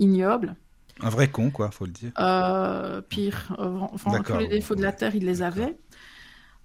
ignoble. 0.00 0.56
Un 1.02 1.08
vrai 1.08 1.28
con 1.28 1.50
quoi, 1.50 1.70
faut 1.70 1.86
le 1.86 1.92
dire. 1.92 2.12
pire, 3.08 3.56
enfin 3.58 4.22
tous 4.22 4.38
les 4.38 4.48
défauts 4.48 4.74
de 4.74 4.82
la 4.82 4.92
terre 4.92 5.14
il 5.14 5.24
les 5.24 5.42
avait. 5.42 5.76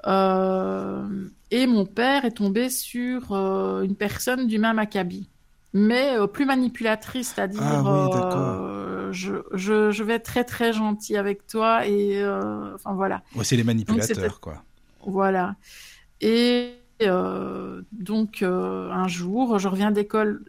Euh, 0.07 1.27
et 1.51 1.67
mon 1.67 1.85
père 1.85 2.25
est 2.25 2.31
tombé 2.31 2.69
sur 2.69 3.31
euh, 3.31 3.81
une 3.81 3.95
personne 3.95 4.45
du 4.45 4.59
même 4.59 4.77
acabit, 4.77 5.29
mais 5.73 6.17
euh, 6.17 6.27
plus 6.27 6.45
manipulatrice, 6.45 7.33
c'est-à-dire 7.33 7.61
ah 7.63 9.09
je, 9.11 9.35
je, 9.53 9.91
je, 9.91 10.03
vais 10.03 10.15
être 10.15 10.25
très 10.25 10.43
très 10.43 10.73
gentil 10.73 11.15
avec 11.15 11.47
toi 11.47 11.87
et 11.87 12.23
enfin 12.75 12.93
voilà. 12.93 13.23
c'est 13.43 13.55
les 13.55 13.63
manipulateurs 13.63 14.39
quoi. 14.39 14.63
Voilà. 15.05 15.55
Et 16.21 16.73
donc 16.99 18.43
un 18.43 19.07
jour, 19.07 19.57
je 19.57 19.67
reviens 19.67 19.91
d'école 19.91 20.43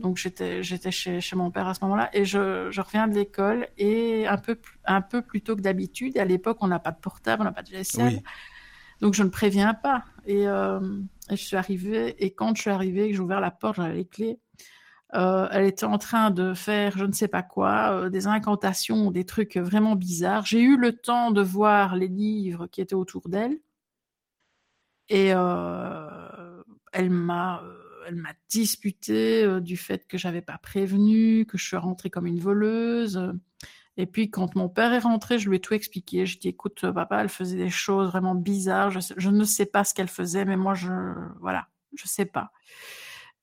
donc 0.00 0.16
j'étais 0.16 0.62
j'étais 0.62 0.90
chez, 0.90 1.20
chez, 1.20 1.36
mon 1.36 1.50
père 1.50 1.68
à 1.68 1.74
ce 1.74 1.80
moment-là 1.84 2.10
et 2.12 2.24
je, 2.24 2.68
je 2.70 2.80
reviens 2.80 3.06
de 3.06 3.14
l'école 3.14 3.68
et 3.78 4.26
un 4.26 4.38
peu 4.38 4.58
un 4.84 5.00
peu 5.02 5.22
plus 5.22 5.42
tôt 5.42 5.56
que 5.56 5.60
d'habitude. 5.60 6.18
À 6.18 6.24
l'époque, 6.24 6.58
on 6.60 6.68
n'a 6.68 6.78
pas 6.78 6.90
de 6.90 6.98
portable, 6.98 7.42
on 7.42 7.44
n'a 7.44 7.52
pas 7.52 7.62
de 7.62 7.68
GSM. 7.68 8.06
Oui. 8.06 8.22
Donc 9.00 9.14
je 9.14 9.22
ne 9.22 9.28
préviens 9.28 9.74
pas. 9.74 10.04
Euh, 10.28 11.00
et, 11.30 11.36
je 11.36 11.42
suis 11.44 11.56
arrivée, 11.56 12.22
et 12.24 12.32
quand 12.32 12.54
je 12.54 12.62
suis 12.62 12.70
arrivée, 12.70 13.08
que 13.08 13.14
j'ai 13.14 13.20
ouvert 13.20 13.40
la 13.40 13.50
porte, 13.50 13.76
j'avais 13.76 13.94
les 13.94 14.04
clés, 14.04 14.38
euh, 15.14 15.48
elle 15.50 15.64
était 15.64 15.86
en 15.86 15.98
train 15.98 16.30
de 16.30 16.54
faire 16.54 16.96
je 16.96 17.04
ne 17.04 17.12
sais 17.12 17.28
pas 17.28 17.42
quoi, 17.42 17.92
euh, 17.92 18.10
des 18.10 18.26
incantations, 18.26 19.10
des 19.10 19.24
trucs 19.24 19.56
vraiment 19.56 19.96
bizarres. 19.96 20.46
J'ai 20.46 20.60
eu 20.60 20.76
le 20.76 20.92
temps 20.96 21.30
de 21.32 21.42
voir 21.42 21.96
les 21.96 22.08
livres 22.08 22.66
qui 22.66 22.80
étaient 22.80 22.94
autour 22.94 23.28
d'elle. 23.28 23.58
Et 25.08 25.28
elle 26.92 27.10
m'a 27.10 27.62
elle 28.06 28.16
m'a 28.16 28.32
disputé 28.48 29.60
du 29.60 29.76
fait 29.76 30.06
que 30.06 30.18
j'avais 30.18 30.42
pas 30.42 30.58
prévenu, 30.58 31.46
que 31.46 31.58
je 31.58 31.64
suis 31.64 31.76
rentrée 31.76 32.10
comme 32.10 32.26
une 32.26 32.40
voleuse. 32.40 33.20
Et 33.96 34.06
puis 34.06 34.30
quand 34.30 34.54
mon 34.54 34.68
père 34.68 34.92
est 34.92 35.00
rentré, 35.00 35.38
je 35.38 35.48
lui 35.48 35.56
ai 35.56 35.60
tout 35.60 35.74
expliqué. 35.74 36.24
Je 36.24 36.38
dit 36.38 36.48
écoute 36.48 36.90
papa, 36.92 37.20
elle 37.20 37.28
faisait 37.28 37.58
des 37.58 37.70
choses 37.70 38.08
vraiment 38.08 38.34
bizarres. 38.34 38.90
Je, 38.90 39.28
ne 39.28 39.44
sais 39.44 39.66
pas 39.66 39.84
ce 39.84 39.94
qu'elle 39.94 40.08
faisait, 40.08 40.44
mais 40.44 40.56
moi 40.56 40.74
je 40.74 40.90
voilà, 41.40 41.68
je 41.94 42.06
sais 42.06 42.24
pas. 42.24 42.52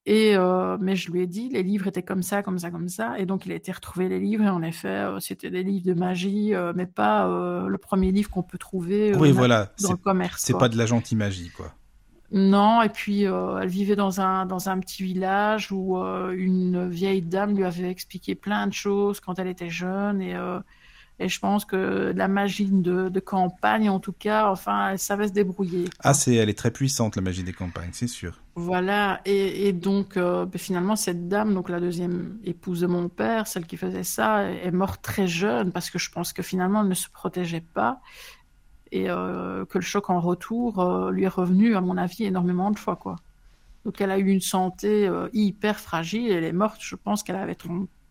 Et 0.08 0.38
euh, 0.38 0.78
mais 0.80 0.96
je 0.96 1.12
lui 1.12 1.22
ai 1.22 1.28
dit 1.28 1.50
les 1.50 1.64
livres 1.64 1.88
étaient 1.88 2.02
comme 2.02 2.24
ça, 2.24 2.42
comme 2.42 2.58
ça, 2.58 2.72
comme 2.72 2.88
ça. 2.88 3.20
Et 3.20 3.26
donc 3.26 3.46
il 3.46 3.52
a 3.52 3.56
été 3.56 3.72
retrouver 3.72 4.08
les 4.08 4.20
livres 4.20 4.46
et 4.46 4.50
en 4.50 4.64
effet 4.64 4.88
euh, 4.88 5.20
c'était 5.20 5.52
des 5.52 5.64
livres 5.64 5.86
de 5.86 5.94
magie, 5.94 6.56
euh, 6.56 6.72
mais 6.76 6.88
pas 6.88 7.28
le 7.28 7.78
premier 7.78 8.12
livre 8.12 8.30
qu'on 8.30 8.44
peut 8.44 8.58
trouver 8.58 9.14
oui, 9.16 9.32
voilà. 9.32 9.74
dans 9.82 9.92
le 9.92 9.98
commerce. 9.98 10.42
C'est 10.42 10.58
pas 10.58 10.70
de 10.70 10.78
la 10.78 10.86
gentille 10.86 11.18
magie 11.18 11.50
quoi. 11.50 11.74
Non, 12.32 12.82
et 12.82 12.90
puis 12.90 13.26
euh, 13.26 13.60
elle 13.62 13.70
vivait 13.70 13.96
dans 13.96 14.20
un, 14.20 14.46
dans 14.46 14.70
un 14.70 14.80
petit 14.80 15.04
village 15.04 15.72
où 15.72 15.98
euh, 15.98 16.36
une 16.38 16.90
vieille 16.90 17.22
dame 17.22 17.56
lui 17.56 17.64
avait 17.64 17.90
expliqué 17.90 18.36
plein 18.36 18.68
de 18.68 18.74
choses 18.74 19.20
quand 19.20 19.40
elle 19.40 19.48
était 19.48 19.70
jeune. 19.70 20.22
Et, 20.22 20.36
euh, 20.36 20.60
et 21.20 21.30
je 21.30 21.40
pense 21.40 21.64
que 21.64 22.14
la 22.16 22.28
magie 22.28 22.70
de, 22.70 23.08
de, 23.10 23.20
campagne, 23.22 23.90
en 23.90 24.00
tout 24.00 24.12
cas, 24.12 24.52
enfin, 24.52 24.92
elle 24.92 25.00
savait 25.00 25.30
se 25.30 25.34
débrouiller. 25.34 25.86
Ah, 26.02 26.14
c'est, 26.14 26.36
elle 26.36 26.50
est 26.50 26.58
très 26.58 26.70
puissante, 26.70 27.16
la 27.16 27.22
magie 27.22 27.44
des 27.44 27.54
campagnes, 27.54 27.90
c'est 27.94 28.08
sûr. 28.08 28.40
Voilà, 28.56 29.22
et, 29.26 29.68
et 29.68 29.74
donc 29.74 30.16
ben, 30.16 30.50
finalement, 30.58 30.96
cette 30.96 31.28
dame, 31.28 31.56
donc 31.56 31.70
la 31.70 31.80
deuxième 31.80 32.38
épouse 32.44 32.82
de 32.82 32.88
mon 32.88 33.10
père, 33.10 33.48
celle 33.48 33.66
qui 33.66 33.78
faisait 33.78 34.04
ça, 34.04 34.44
est 34.44 34.70
morte 34.70 35.02
très 35.02 35.28
jeune 35.28 35.72
parce 35.72 35.90
que 35.90 35.98
je 35.98 36.12
pense 36.12 36.34
que 36.34 36.44
finalement, 36.44 36.82
elle 36.82 36.90
ne 36.90 36.94
se 36.94 37.10
protégeait 37.10 37.66
pas 37.74 38.00
et 38.92 39.10
euh, 39.10 39.66
que 39.66 39.78
le 39.78 39.84
choc 39.84 40.10
en 40.10 40.20
retour 40.20 40.80
euh, 40.80 41.12
lui 41.12 41.24
est 41.24 41.30
revenu, 41.30 41.76
à 41.76 41.82
mon 41.82 41.98
avis, 41.98 42.26
énormément 42.26 42.72
de 42.72 42.80
fois. 42.80 42.96
Quoi. 42.96 43.16
Donc 43.86 44.02
elle 44.02 44.12
a 44.12 44.18
eu 44.18 44.28
une 44.28 44.42
santé 44.42 45.08
euh, 45.08 45.30
hyper 45.34 45.80
fragile. 45.80 46.32
Elle 46.32 46.44
est 46.44 46.54
morte, 46.54 46.80
je 46.82 46.96
pense 46.96 47.24
qu'elle 47.24 47.36
avait 47.36 47.58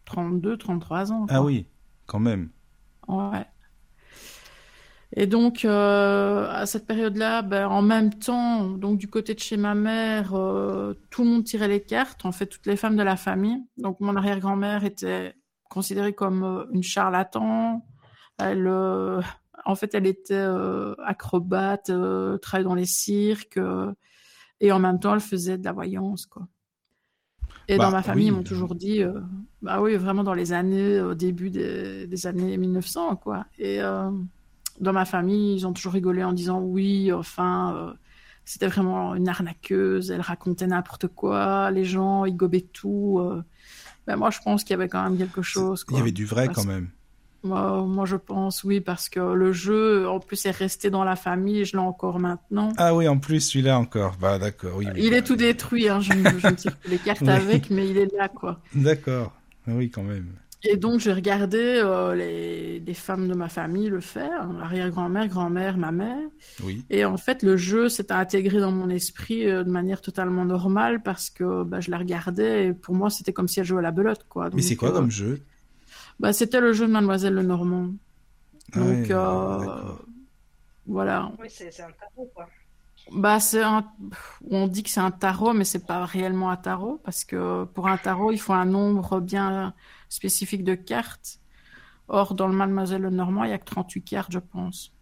32, 0.05 0.57
33 0.57 1.13
ans. 1.13 1.27
Ah 1.29 1.43
oui, 1.43 1.67
quand 2.07 2.21
même. 2.21 2.51
Ouais. 3.09 3.47
Et 5.15 5.27
donc, 5.27 5.65
à 5.65 6.67
cette 6.67 6.87
période-là, 6.87 7.41
ben, 7.43 7.69
en 7.69 7.81
même 7.81 8.13
temps, 8.13 8.67
donc 8.71 8.99
du 8.99 9.09
côté 9.09 9.35
de 9.35 9.39
chez 9.39 9.57
ma 9.57 9.75
mère, 9.75 10.31
tout 11.11 11.23
le 11.23 11.31
monde 11.31 11.45
tirait 11.45 11.69
les 11.69 11.81
cartes, 11.81 12.27
en 12.27 12.33
fait, 12.33 12.47
toutes 12.47 12.67
les 12.67 12.77
femmes 12.77 12.97
de 12.97 13.05
la 13.05 13.17
famille. 13.17 13.65
Donc, 13.79 14.01
mon 14.01 14.17
arrière-grand-mère 14.17 14.85
était 14.85 15.37
considérée 15.71 16.13
comme 16.13 16.67
une 16.73 16.83
charlatan. 16.83 17.87
Elle, 18.39 18.69
en 19.67 19.75
fait, 19.75 19.95
elle 19.95 20.07
était 20.07 20.35
euh, 20.35 20.95
acrobate, 21.05 21.91
euh, 21.91 22.39
travaillait 22.39 22.69
dans 22.69 22.75
les 22.75 22.87
cirques, 22.87 23.59
euh, 23.59 23.93
et 24.61 24.71
en 24.73 24.79
même 24.79 25.01
temps, 25.01 25.13
elle 25.13 25.21
faisait 25.21 25.59
de 25.59 25.65
la 25.65 25.73
voyance, 25.73 26.25
quoi. 26.27 26.47
Et 27.69 27.77
dans 27.77 27.85
bah, 27.85 27.91
ma 27.91 28.03
famille, 28.03 28.29
ils 28.29 28.33
m'ont 28.33 28.45
toujours 28.45 28.77
dit, 28.77 29.03
bah 29.61 29.83
oui, 29.83 29.97
vraiment 29.97 30.23
dans 30.23 30.35
les 30.35 30.53
années, 30.53 31.01
au 31.01 31.15
début 31.15 31.51
des, 31.51 32.27
années 32.27 32.57
1900, 32.57 33.17
quoi. 33.17 33.47
Et 33.59 33.81
dans 33.81 34.93
ma 34.93 35.05
famille, 35.05 35.57
ils 35.57 35.67
ont 35.67 35.73
toujours 35.73 35.93
rigolé 35.93 36.23
en 36.23 36.33
disant, 36.33 36.61
oui, 36.61 37.13
enfin, 37.13 37.97
c'était 38.45 38.69
vraiment 38.69 39.17
une 39.17 39.29
arnaqueuse, 39.29 40.13
elle 40.13 40.21
racontait 40.21 40.69
n'importe 40.69 41.09
quoi, 41.09 41.73
les 41.73 41.85
gens, 41.85 42.25
ils 42.25 42.37
gobaient 42.37 42.61
tout. 42.61 43.21
Ben 44.07 44.15
moi, 44.15 44.31
je 44.31 44.39
pense 44.45 44.63
qu'il 44.63 44.71
y 44.71 44.75
avait 44.75 44.89
quand 44.89 45.03
même 45.03 45.19
quelque 45.19 45.43
chose. 45.43 45.85
Il 45.91 45.97
y 45.97 46.01
avait 46.01 46.13
du 46.13 46.25
vrai 46.25 46.47
quand 46.47 46.65
même. 46.65 46.91
Moi, 47.47 48.07
je 48.07 48.17
pense 48.17 48.65
oui, 48.65 48.81
parce 48.81 49.09
que 49.09 49.21
le 49.21 49.53
jeu, 49.53 50.09
en 50.09 50.21
plus, 50.21 50.47
est 50.47 50.51
resté 50.51 50.91
dans 50.91 51.05
la 51.05 51.17
famille, 51.17 51.65
je 51.65 51.73
l'ai 51.73 51.83
encore 51.83 52.19
maintenant. 52.19 52.73
Ah 52.77 52.95
oui, 52.95 53.09
en 53.09 53.19
plus, 53.19 53.41
celui-là 53.41 53.79
encore. 53.79 54.17
Bah, 54.21 54.39
d'accord. 54.39 54.77
Oui, 54.77 54.87
il 54.97 55.15
est 55.15 55.23
tout 55.23 55.37
détruit, 55.37 55.89
hein. 55.89 56.01
je, 56.01 56.13
ne 56.13 56.55
tire 56.55 56.77
plus 56.77 56.91
les 56.91 56.99
cartes 56.99 57.23
avec, 57.29 57.71
mais 57.71 57.89
il 57.89 57.99
est 57.99 58.13
là, 58.17 58.29
quoi. 58.29 58.61
D'accord. 58.75 59.33
Ah 59.69 59.73
oui, 59.75 59.91
quand 59.91 60.03
même. 60.03 60.27
Et 60.69 60.77
donc, 60.77 61.01
j'ai 61.01 61.13
regardé 61.13 61.59
euh, 61.59 62.15
les, 62.15 62.81
les, 62.81 62.95
femmes 62.95 63.29
de 63.29 63.35
ma 63.35 63.49
famille 63.49 63.89
le 63.89 64.01
faire, 64.01 64.49
arrière-grand-mère, 64.61 65.29
grand-mère, 65.29 65.77
ma 65.77 65.93
mère. 65.93 66.29
Oui. 66.65 66.85
Et 66.91 67.05
en 67.05 67.17
fait, 67.17 67.43
le 67.43 67.57
jeu 67.57 67.89
s'est 67.89 68.11
intégré 68.11 68.59
dans 68.59 68.73
mon 68.73 68.89
esprit 68.89 69.49
euh, 69.49 69.63
de 69.63 69.71
manière 69.71 70.01
totalement 70.01 70.45
normale 70.45 71.03
parce 71.03 71.31
que 71.31 71.63
bah, 71.63 71.81
je 71.81 71.91
la 71.91 71.99
regardais 71.99 72.67
et 72.67 72.73
pour 72.73 72.95
moi, 72.95 73.11
c'était 73.11 73.33
comme 73.33 73.49
si 73.49 73.61
elle 73.61 73.67
jouait 73.67 73.79
à 73.79 73.83
la 73.83 73.93
belote, 73.93 74.27
quoi. 74.29 74.49
Mais 74.55 74.63
c'est 74.63 74.77
quoi 74.77 74.91
comme 74.91 75.11
jeu? 75.11 75.41
Bah, 76.21 76.33
C'était 76.33 76.61
le 76.61 76.73
jeu 76.73 76.87
de 76.87 76.93
Mademoiselle 76.93 77.35
Lenormand. 77.35 77.91
Ah 78.73 78.81
Donc, 78.81 79.11
euh, 79.11 79.83
voilà. 80.87 81.33
Oui, 81.39 81.49
c'est 81.51 81.69
un 81.81 81.91
tarot, 81.93 82.31
quoi. 82.35 82.49
Bah, 83.13 83.39
c'est 83.39 83.63
un... 83.63 83.85
On 84.51 84.67
dit 84.67 84.83
que 84.83 84.91
c'est 84.91 85.01
un 85.01 85.11
tarot, 85.13 85.53
mais 85.53 85.65
c'est 85.65 85.87
pas 85.87 86.05
réellement 86.05 86.51
un 86.51 86.57
tarot, 86.57 87.01
parce 87.05 87.25
que 87.25 87.65
pour 87.65 87.87
un 87.89 87.97
tarot, 87.97 88.33
il 88.33 88.39
faut 88.39 88.53
un 88.53 88.65
nombre 88.65 89.21
bien 89.21 89.75
spécifique 90.09 90.65
de 90.65 90.75
cartes. 90.75 91.39
Or, 92.09 92.35
dans 92.35 92.49
le 92.49 92.55
Mademoiselle 92.55 93.03
Lenormand, 93.03 93.45
il 93.45 93.51
y 93.51 93.53
a 93.53 93.59
que 93.59 93.65
38 93.65 94.03
cartes, 94.03 94.33
je 94.33 94.39
pense. 94.39 94.93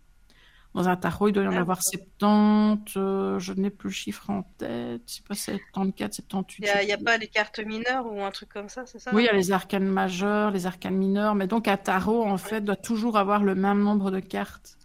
Dans 0.75 0.89
un 0.89 0.97
tarot, 0.97 1.29
il 1.29 1.33
doit 1.33 1.45
y 1.45 1.47
en 1.47 1.53
ah, 1.53 1.61
avoir 1.61 1.81
70. 1.83 2.95
Euh, 2.97 3.39
je 3.39 3.53
n'ai 3.53 3.71
plus 3.71 3.91
le 3.91 3.95
chiffre 3.95 4.29
en 4.29 4.43
tête. 4.59 5.03
C'est 5.07 5.25
pas 5.25 5.35
74, 5.35 6.13
78. 6.13 6.69
Il 6.83 6.87
n'y 6.87 6.93
a, 6.93 6.99
pas 6.99 7.17
les 7.17 7.29
cartes 7.29 7.61
mineures 7.61 8.13
ou 8.13 8.21
un 8.23 8.31
truc 8.33 8.49
comme 8.49 8.69
ça, 8.69 8.85
c'est 8.85 8.99
ça 8.99 9.13
Oui, 9.15 9.23
il 9.23 9.27
y 9.27 9.29
a 9.29 9.33
les 9.35 9.53
arcanes 9.53 9.87
majeures, 9.87 10.51
les 10.51 10.67
arcanes 10.67 10.97
mineures. 10.97 11.37
Mais 11.37 11.47
donc, 11.47 11.69
un 11.69 11.77
tarot, 11.77 12.25
en 12.25 12.39
fait, 12.39 12.61
doit 12.61 12.75
toujours 12.75 13.17
avoir 13.17 13.45
le 13.45 13.55
même 13.55 13.83
nombre 13.83 14.11
de 14.11 14.19
cartes. 14.19 14.77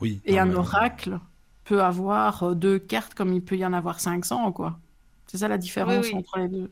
Oui. 0.00 0.22
Et 0.24 0.38
un 0.38 0.50
oracle 0.54 1.20
peut 1.64 1.82
avoir 1.82 2.42
euh, 2.42 2.54
deux 2.54 2.78
cartes 2.78 3.12
comme 3.12 3.34
il 3.34 3.42
peut 3.42 3.56
y 3.56 3.66
en 3.66 3.74
avoir 3.74 4.00
500, 4.00 4.50
quoi. 4.52 4.78
C'est 5.26 5.38
ça 5.38 5.48
la 5.48 5.58
différence 5.58 6.06
Oui, 6.06 6.12
oui. 6.14 6.18
entre 6.18 6.38
les 6.38 6.48
deux. 6.48 6.70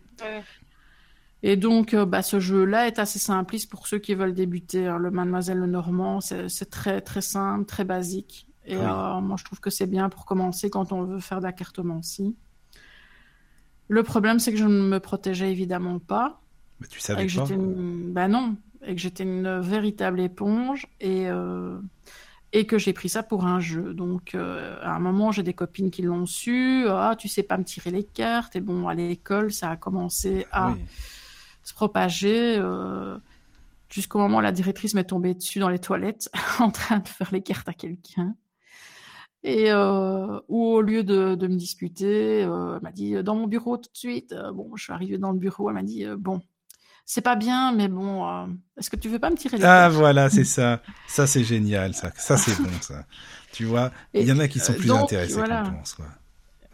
Et 1.43 1.57
donc, 1.57 1.93
euh, 1.93 2.07
bah, 2.07 2.23
ce 2.23 2.41
jeu-là 2.41 2.87
est 2.87 2.99
assez 2.99 3.19
simpliste 3.19 3.71
pour 3.71 3.87
ceux 3.87 3.99
qui 3.99 4.15
veulent 4.15 4.35
débuter. 4.35 4.87
hein. 4.87 4.99
Le 4.99 5.11
Mademoiselle 5.11 5.59
le 5.59 5.67
Normand, 5.67 6.21
c'est 6.21 6.49
c'est 6.49 6.71
très 6.71 7.03
très 7.03 7.21
simple, 7.21 7.67
très 7.67 7.85
basique. 7.85 8.47
Et 8.65 8.77
Oui. 8.77 8.83
euh, 8.83 9.21
moi, 9.21 9.37
je 9.39 9.45
trouve 9.45 9.61
que 9.61 9.71
c'est 9.71 9.87
bien 9.87 10.09
pour 10.09 10.25
commencer 10.25 10.71
quand 10.71 10.93
on 10.93 11.03
veut 11.05 11.21
faire 11.21 11.39
de 11.39 11.45
la 11.45 11.53
cartomancie. 11.53 12.37
Le 13.89 14.03
problème, 14.03 14.39
c'est 14.39 14.53
que 14.53 14.59
je 14.59 14.65
ne 14.65 14.83
me 14.89 15.01
protégeais 15.01 15.51
évidemment 15.51 15.99
pas. 15.99 16.41
Mais 16.81 16.87
tu 16.87 17.01
savais 17.01 17.27
que 17.27 17.35
pas 17.37 17.45
j'étais 17.45 17.55
une... 17.55 18.13
Bah 18.13 18.29
non, 18.29 18.57
et 18.87 18.95
que 18.95 19.01
j'étais 19.01 19.25
une 19.25 19.59
véritable 19.61 20.21
éponge 20.21 20.87
et, 21.01 21.29
euh, 21.29 21.79
et 22.53 22.67
que 22.67 22.79
j'ai 22.79 22.93
pris 22.93 23.09
ça 23.09 23.23
pour 23.23 23.45
un 23.47 23.61
jeu. 23.61 23.93
Donc, 23.95 24.35
euh, 24.35 24.79
à 24.83 24.95
un 24.95 24.99
moment, 25.01 25.33
j'ai 25.33 25.43
des 25.43 25.53
copines 25.55 25.91
qui 25.91 26.03
l'ont 26.03 26.27
su. 26.27 26.87
Ah, 26.89 27.15
tu 27.19 27.29
sais 27.29 27.43
pas 27.43 27.59
me 27.59 27.65
tirer 27.65 27.91
les 27.91 28.05
cartes. 28.05 28.57
Et 28.57 28.61
bon, 28.61 28.89
à 28.89 28.95
l'école, 28.95 29.53
ça 29.53 29.71
a 29.71 29.77
commencé 29.77 30.47
à 30.53 30.71
Oui. 30.71 30.81
se 31.65 31.75
propager 31.75 32.61
jusqu'au 33.91 34.19
moment 34.19 34.39
où 34.39 34.41
la 34.41 34.53
directrice 34.53 34.95
m'est 34.95 35.05
tombée 35.05 35.35
dessus 35.35 35.59
dans 35.59 35.69
les 35.69 35.79
toilettes 35.79 36.31
en 36.61 36.71
train 36.71 36.99
de 37.01 37.09
faire 37.09 37.29
les 37.33 37.43
cartes 37.43 37.69
à 37.69 37.75
quelqu'un. 37.75 38.35
Et 39.45 39.73
euh, 39.73 40.39
où 40.49 40.67
au 40.67 40.83
lieu 40.83 41.03
de, 41.03 41.35
de 41.35 41.47
me 41.49 41.57
disputer, 41.57 42.45
euh, 42.45 42.77
elle 42.77 42.83
m'a 42.83 42.93
dit 42.93 43.23
dans 43.23 43.35
mon 43.35 43.47
bureau 43.47 43.77
tout 43.77 43.91
de 43.93 43.97
suite. 43.97 44.33
Euh, 44.33 44.53
bon, 44.53 44.77
je 44.77 44.85
suis 44.85 44.93
arrivée 44.93 45.19
dans 45.19 45.33
le 45.33 45.39
bureau, 45.39 45.69
elle 45.69 45.75
m'a 45.75 45.83
dit 45.83 46.05
euh, 46.05 46.17
bon, 46.17 46.41
c'est 47.05 47.23
pas 47.23 47.37
bien, 47.37 47.73
mais 47.73 47.89
bon, 47.89 48.27
euh, 48.29 48.47
est-ce 48.79 48.89
que 48.89 48.97
tu 48.97 49.09
veux 49.09 49.19
pas 49.19 49.31
me 49.31 49.37
tirer 49.37 49.59
les 49.59 49.65
Ah 49.65 49.89
voilà, 49.89 50.31
c'est 50.31 50.45
ça. 50.45 50.81
Ça 51.09 51.27
c'est 51.27 51.45
génial, 51.45 51.95
ça. 51.95 52.13
Ça 52.17 52.37
c'est 52.37 52.57
bon, 52.63 52.71
ça. 52.81 53.05
Tu 53.53 53.65
vois, 53.65 53.91
il 54.15 54.27
y 54.27 54.33
en 54.33 54.39
a 54.39 54.49
qui 54.49 54.61
sont 54.61 54.73
euh, 54.73 54.77
plus 54.77 54.89
donc, 54.89 55.03
intéressés 55.03 55.35
voilà. 55.35 55.63
qu'on 55.63 55.77
pense. 55.77 55.97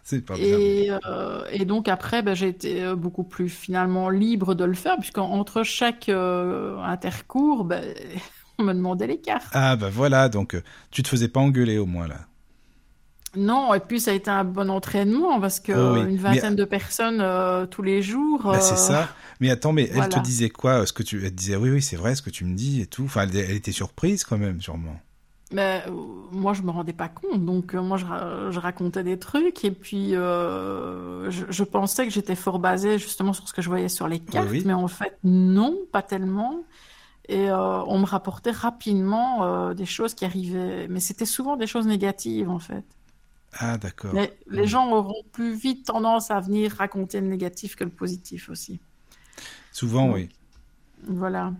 C'est 0.05 0.25
pas 0.25 0.37
bien. 0.37 0.45
Et, 0.47 0.91
euh, 1.07 1.45
et 1.51 1.65
donc 1.65 1.89
après, 1.89 2.23
ben, 2.23 2.35
j'ai 2.35 2.49
été 2.49 2.83
euh, 2.83 2.97
beaucoup 2.97 3.25
plus 3.25 3.49
finalement 3.49 4.09
libre 4.09 4.55
de 4.55 4.65
le 4.65 4.75
faire, 4.75 4.97
puisqu'entre 4.99 5.65
chaque 5.65 6.09
euh, 6.09 6.79
intercours, 6.79 7.65
ben, 7.65 7.95
on 8.59 8.65
me 8.65 8.73
demandait 8.73 9.07
les 9.07 9.21
cartes. 9.21 9.49
Ah 9.53 9.77
bah 9.77 9.91
voilà, 9.91 10.29
donc 10.29 10.55
euh, 10.55 10.63
tu 10.91 11.03
te 11.03 11.09
faisais 11.09 11.29
pas 11.29 11.41
engueuler 11.41 11.79
au 11.79 11.87
moins 11.87 12.07
là. 12.07 12.28
Non, 13.37 13.75
et 13.75 13.81
puis 13.81 14.01
ça 14.01 14.11
a 14.11 14.15
été 14.15 14.31
un 14.31 14.45
bon 14.45 14.71
entraînement, 14.71 15.41
parce 15.41 15.61
que 15.61 15.73
Oh 15.73 15.95
oui, 15.95 16.01
une 16.01 16.07
mais- 16.13 16.17
vingtaine 16.17 16.57
de 16.57 16.65
personnes 16.65 17.21
euh, 17.21 17.67
tous 17.67 17.83
les 17.83 18.01
jours. 18.03 18.43
Bah, 18.45 18.61
c'est 18.61 18.73
euh, 18.75 18.77
ça. 18.77 19.09
Mais 19.41 19.51
attends, 19.51 19.73
mais 19.73 19.91
elle 19.95 20.09
te 20.09 20.19
disait 20.21 20.49
quoi 20.51 20.87
Ce 20.87 20.93
que 20.93 21.03
tu, 21.03 21.23
elle 21.25 21.31
te 21.31 21.37
disait 21.37 21.57
oui, 21.57 21.71
oui, 21.71 21.83
c'est 21.83 21.97
vrai, 21.97 22.15
ce 22.15 22.23
que 22.23 22.31
tu 22.31 22.45
me 22.45 22.55
dis 22.57 22.81
et 22.81 22.87
tout. 22.87 23.05
Enfin, 23.05 23.23
elle, 23.23 23.37
elle 23.37 23.57
était 23.57 23.73
surprise 23.73 24.25
quand 24.25 24.39
même, 24.39 24.61
sûrement. 24.61 24.99
Mais 25.53 25.83
euh, 25.89 25.93
moi, 26.31 26.53
je 26.53 26.61
me 26.63 26.71
rendais 26.71 26.93
pas 26.93 27.09
compte. 27.09 27.45
Donc, 27.45 27.75
euh, 27.75 27.81
moi, 27.81 27.97
je, 27.97 28.05
ra- 28.05 28.51
je 28.51 28.59
racontais 28.61 29.03
des 29.03 29.19
trucs. 29.19 29.65
Et 29.65 29.71
puis, 29.71 30.15
euh, 30.15 31.31
je, 31.31 31.45
je 31.49 31.65
pensais 31.65 32.07
que 32.07 32.13
j'étais 32.13 32.35
fort 32.35 32.59
basée 32.59 32.99
justement 32.99 33.33
sur 33.33 33.49
ce 33.49 33.55
que 33.55 33.63
je 33.63 33.69
voyais 33.69 33.89
sur 33.89 34.09
les 34.09 34.19
cartes. 34.21 34.49
oui. 34.51 34.63
Mais 34.67 34.75
en 34.75 34.89
fait, 34.89 35.19
non, 35.25 35.75
pas 35.93 36.03
tellement. 36.03 36.65
Et 37.31 37.51
euh, 37.51 37.83
on 37.85 37.99
me 37.99 38.07
rapportait 38.07 38.51
rapidement 38.51 39.45
euh, 39.45 39.75
des 39.75 39.87
choses 39.87 40.15
qui 40.15 40.25
arrivaient. 40.25 40.87
Mais 40.89 41.01
c'était 41.01 41.27
souvent 41.27 41.57
des 41.57 41.67
choses 41.67 41.87
négatives, 41.87 42.49
en 42.51 42.59
fait. 42.59 42.85
Ah 43.61 43.77
d'accord. 43.79 44.15
Mais 44.15 44.39
les 44.47 44.65
Mm. 44.65 44.67
gens 44.67 44.93
auront 44.93 45.23
plus 45.33 45.55
vite 45.55 45.87
tendance 45.87 46.31
à 46.31 46.41
venir 46.41 46.73
raconter 46.73 47.21
le 47.21 47.27
négatif 47.29 47.77
que 47.77 47.85
le 47.85 47.91
positif 47.91 48.49
aussi. 48.51 48.81
Souvent, 49.73 50.11
oui. 50.13 50.29
Voilà. 51.07 51.55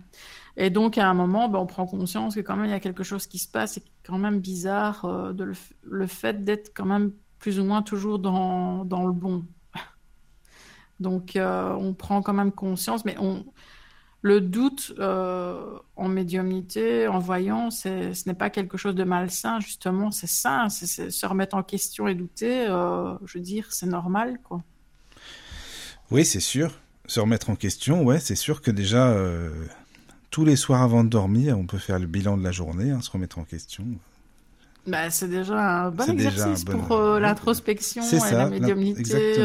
Et 0.57 0.69
donc, 0.69 0.97
à 0.97 1.09
un 1.09 1.13
moment, 1.13 1.49
ben, 1.49 1.59
on 1.59 1.65
prend 1.67 1.87
conscience 1.87 2.35
que 2.35 2.41
quand 2.41 2.55
même, 2.57 2.65
il 2.65 2.71
y 2.71 2.73
a 2.73 2.79
quelque 2.81 3.03
chose 3.03 3.27
qui 3.27 3.39
se 3.39 3.47
passe. 3.47 3.73
C'est 3.73 3.85
quand 4.03 4.17
même 4.17 4.39
bizarre 4.41 5.05
euh, 5.05 5.33
de 5.33 5.45
le, 5.45 5.53
le 5.83 6.07
fait 6.07 6.43
d'être 6.43 6.71
quand 6.75 6.85
même 6.85 7.13
plus 7.39 7.59
ou 7.59 7.63
moins 7.65 7.81
toujours 7.83 8.19
dans, 8.19 8.85
dans 8.85 9.05
le 9.07 9.13
bon. 9.13 9.45
Donc, 10.99 11.35
euh, 11.35 11.73
on 11.73 11.93
prend 11.93 12.21
quand 12.21 12.33
même 12.33 12.51
conscience, 12.51 13.05
mais 13.05 13.15
on, 13.19 13.45
le 14.21 14.41
doute 14.41 14.93
euh, 14.99 15.77
en 15.95 16.07
médiumnité, 16.09 17.07
en 17.07 17.19
voyant, 17.19 17.71
ce 17.71 18.27
n'est 18.27 18.35
pas 18.35 18.49
quelque 18.49 18.77
chose 18.77 18.95
de 18.95 19.03
malsain, 19.03 19.59
justement, 19.59 20.11
c'est 20.11 20.27
sain, 20.27 20.67
c'est, 20.69 21.09
se 21.09 21.25
remettre 21.25 21.55
en 21.55 21.63
question 21.63 22.07
et 22.07 22.15
douter, 22.15 22.67
euh, 22.67 23.13
je 23.25 23.37
veux 23.37 23.43
dire, 23.43 23.67
c'est 23.69 23.85
normal, 23.85 24.39
quoi. 24.43 24.61
Oui, 26.11 26.25
c'est 26.25 26.39
sûr. 26.39 26.71
Se 27.05 27.19
remettre 27.19 27.49
en 27.49 27.55
question, 27.55 28.03
ouais, 28.03 28.19
c'est 28.19 28.35
sûr 28.35 28.61
que 28.61 28.71
déjà, 28.71 29.07
euh, 29.07 29.51
tous 30.31 30.43
les 30.43 30.55
soirs 30.55 30.81
avant 30.81 31.03
de 31.03 31.09
dormir, 31.09 31.57
on 31.57 31.65
peut 31.65 31.77
faire 31.77 31.99
le 31.99 32.07
bilan 32.07 32.37
de 32.37 32.43
la 32.43 32.51
journée, 32.51 32.91
hein, 32.91 33.01
se 33.01 33.11
remettre 33.11 33.39
en 33.39 33.45
question. 33.45 33.85
Bah, 34.85 35.09
c'est 35.09 35.29
déjà 35.29 35.85
un 35.85 35.91
bon 35.91 36.03
un 36.09 36.13
exercice 36.17 36.65
bon- 36.65 36.79
pour 36.79 36.99
l'introspection 37.19 38.01
et 38.01 38.19
ça, 38.19 38.37
la 38.37 38.49
médiumnité. 38.49 39.43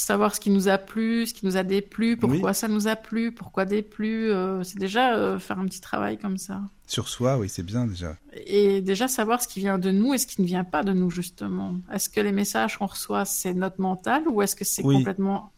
Savoir 0.00 0.34
ce 0.34 0.40
qui 0.40 0.50
nous 0.50 0.68
a 0.68 0.78
plu, 0.78 1.26
ce 1.26 1.34
qui 1.34 1.44
nous 1.46 1.56
a 1.56 1.62
déplu, 1.62 2.16
pourquoi 2.16 2.50
Oui. 2.50 2.54
ça 2.54 2.68
nous 2.68 2.88
a 2.88 2.96
plu, 2.96 3.32
pourquoi 3.32 3.64
déplu. 3.64 4.30
euh, 4.30 4.62
c'est 4.62 4.78
déjà 4.78 5.14
euh, 5.16 5.38
faire 5.38 5.58
un 5.58 5.66
petit 5.66 5.80
travail 5.80 6.18
comme 6.18 6.38
ça. 6.38 6.60
Sur 6.86 7.08
soi, 7.08 7.36
oui, 7.38 7.48
c'est 7.48 7.62
bien 7.62 7.86
déjà. 7.86 8.16
Et 8.46 8.80
déjà 8.80 9.06
savoir 9.08 9.42
ce 9.42 9.48
qui 9.48 9.60
vient 9.60 9.78
de 9.78 9.90
nous 9.90 10.12
et 10.14 10.18
ce 10.18 10.26
qui 10.26 10.40
ne 10.42 10.46
vient 10.46 10.64
pas 10.64 10.82
de 10.82 10.92
nous, 10.92 11.10
justement. 11.10 11.76
Est-ce 11.92 12.08
que 12.08 12.20
les 12.20 12.32
messages 12.32 12.78
qu'on 12.78 12.86
reçoit, 12.86 13.24
c'est 13.24 13.54
notre 13.54 13.80
mental 13.80 14.24
ou 14.28 14.42
est-ce 14.42 14.56
que 14.56 14.64
c'est 14.64 14.82
Oui. 14.84 14.96
complètement 14.96 15.52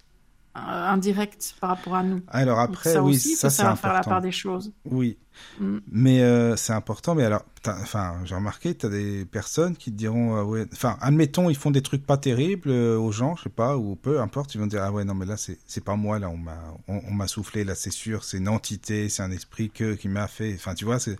indirect 0.54 1.54
par 1.60 1.70
rapport 1.70 1.94
à 1.94 2.02
nous 2.02 2.20
Alors 2.28 2.58
après, 2.58 2.92
Ça 2.92 3.02
oui, 3.02 3.14
aussi, 3.14 3.36
ça 3.36 3.48
c'est 3.50 3.56
savoir 3.58 3.78
faire 3.78 3.92
la 3.92 3.98
important. 4.00 4.10
part 4.10 4.20
des 4.20 4.32
choses. 4.32 4.72
Oui, 4.84 5.18
Mm. 5.58 5.78
mais 5.90 6.22
euh, 6.22 6.56
c'est 6.56 6.72
important. 6.74 7.14
Mais 7.14 7.24
alors, 7.24 7.42
enfin, 7.66 8.16
j'ai 8.24 8.34
remarqué, 8.34 8.74
tu 8.74 8.86
as 8.86 8.88
des 8.90 9.24
personnes 9.24 9.76
qui 9.76 9.90
te 9.90 9.96
diront, 9.96 10.36
ah 10.36 10.44
ouais, 10.44 10.66
enfin, 10.72 10.96
admettons, 11.00 11.48
ils 11.50 11.56
font 11.56 11.70
des 11.70 11.82
trucs 11.82 12.04
pas 12.06 12.16
terribles 12.18 12.68
euh, 12.70 12.98
aux 12.98 13.12
gens, 13.12 13.34
je 13.36 13.44
sais 13.44 13.48
pas, 13.48 13.76
ou 13.78 13.96
peu 13.96 14.20
importe, 14.20 14.54
ils 14.54 14.58
vont 14.60 14.66
dire, 14.66 14.82
ah 14.82 14.92
ouais, 14.92 15.04
non, 15.04 15.14
mais 15.14 15.26
là, 15.26 15.36
c'est 15.38 15.84
pas 15.84 15.96
moi, 15.96 16.18
là, 16.18 16.28
on 16.28 16.36
m'a 16.36 16.58
on, 16.88 17.00
on 17.08 17.12
m'a 17.12 17.26
soufflé, 17.28 17.64
là, 17.64 17.74
c'est 17.74 17.90
sûr, 17.90 18.24
c'est 18.24 18.36
une 18.38 18.48
entité, 18.48 19.08
c'est 19.08 19.22
un 19.22 19.30
esprit 19.30 19.70
que 19.70 19.94
qui 19.94 20.08
m'a 20.08 20.28
fait. 20.28 20.54
Enfin, 20.54 20.74
tu 20.74 20.84
vois, 20.84 20.98
c'est 20.98 21.18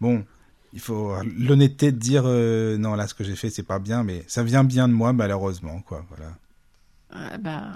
bon. 0.00 0.24
Il 0.74 0.80
faut 0.80 1.14
l'honnêteté 1.38 1.92
de 1.92 1.98
dire, 1.98 2.24
euh, 2.26 2.76
non, 2.76 2.96
là, 2.96 3.06
ce 3.06 3.14
que 3.14 3.22
j'ai 3.24 3.36
fait, 3.36 3.48
c'est 3.48 3.62
pas 3.62 3.78
bien, 3.78 4.02
mais 4.02 4.24
ça 4.26 4.42
vient 4.42 4.64
bien 4.64 4.88
de 4.88 4.92
moi, 4.92 5.12
malheureusement, 5.12 5.80
quoi, 5.80 6.04
voilà. 6.10 6.32
Euh, 7.14 7.38
ben, 7.38 7.72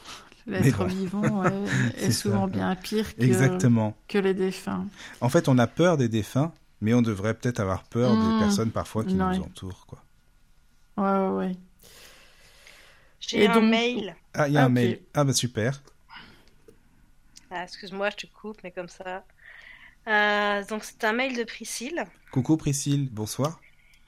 L'être 0.47 0.77
bon. 0.79 0.85
vivant 0.85 1.41
ouais, 1.43 1.49
C'est 1.97 2.03
est 2.05 2.11
ça. 2.11 2.21
souvent 2.21 2.47
bien 2.47 2.75
pire 2.75 3.15
que, 3.15 3.21
Exactement. 3.21 3.95
que 4.07 4.17
les 4.17 4.33
défunts. 4.33 4.87
En 5.21 5.29
fait, 5.29 5.47
on 5.47 5.57
a 5.57 5.67
peur 5.67 5.97
des 5.97 6.09
défunts, 6.09 6.51
mais 6.81 6.93
on 6.93 7.01
devrait 7.01 7.33
peut-être 7.35 7.59
avoir 7.59 7.83
peur 7.83 8.13
Mmh. 8.15 8.33
des 8.39 8.39
personnes 8.45 8.71
parfois 8.71 9.03
qui 9.03 9.15
Ouais. 9.15 9.37
nous 9.37 9.43
entourent, 9.43 9.85
quoi. 9.85 10.03
Ouais, 10.97 11.27
ouais, 11.29 11.35
ouais. 11.47 11.55
J'ai 13.19 13.43
Et 13.43 13.47
un 13.47 13.53
donc- 13.53 13.69
mail. 13.69 14.15
Ah, 14.33 14.47
il 14.47 14.53
y 14.53 14.57
a 14.57 14.61
Ah, 14.63 14.65
un 14.65 14.69
mail. 14.69 14.99
Ah, 15.13 15.23
bah 15.23 15.33
super. 15.33 15.81
Ah, 17.51 17.63
excuse-moi, 17.63 18.09
je 18.11 18.25
te 18.25 18.27
coupe, 18.33 18.57
mais 18.63 18.71
comme 18.71 18.89
ça. 18.89 19.23
Euh, 20.07 20.63
donc 20.65 20.83
c'est 20.83 21.03
un 21.03 21.13
mail 21.13 21.37
de 21.37 21.43
Priscille. 21.43 22.03
Coucou 22.31 22.57
Priscille, 22.57 23.09
bonsoir. 23.11 23.59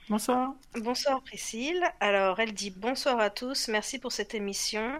Bonsoir. 0.10 0.54
Bonsoir 0.82 1.22
Priscille. 1.22 1.82
Alors 2.00 2.40
elle 2.40 2.54
dit 2.54 2.72
bonsoir 2.72 3.20
à 3.20 3.30
tous, 3.30 3.68
merci 3.68 4.00
pour 4.00 4.12
cette 4.12 4.34
émission. 4.34 5.00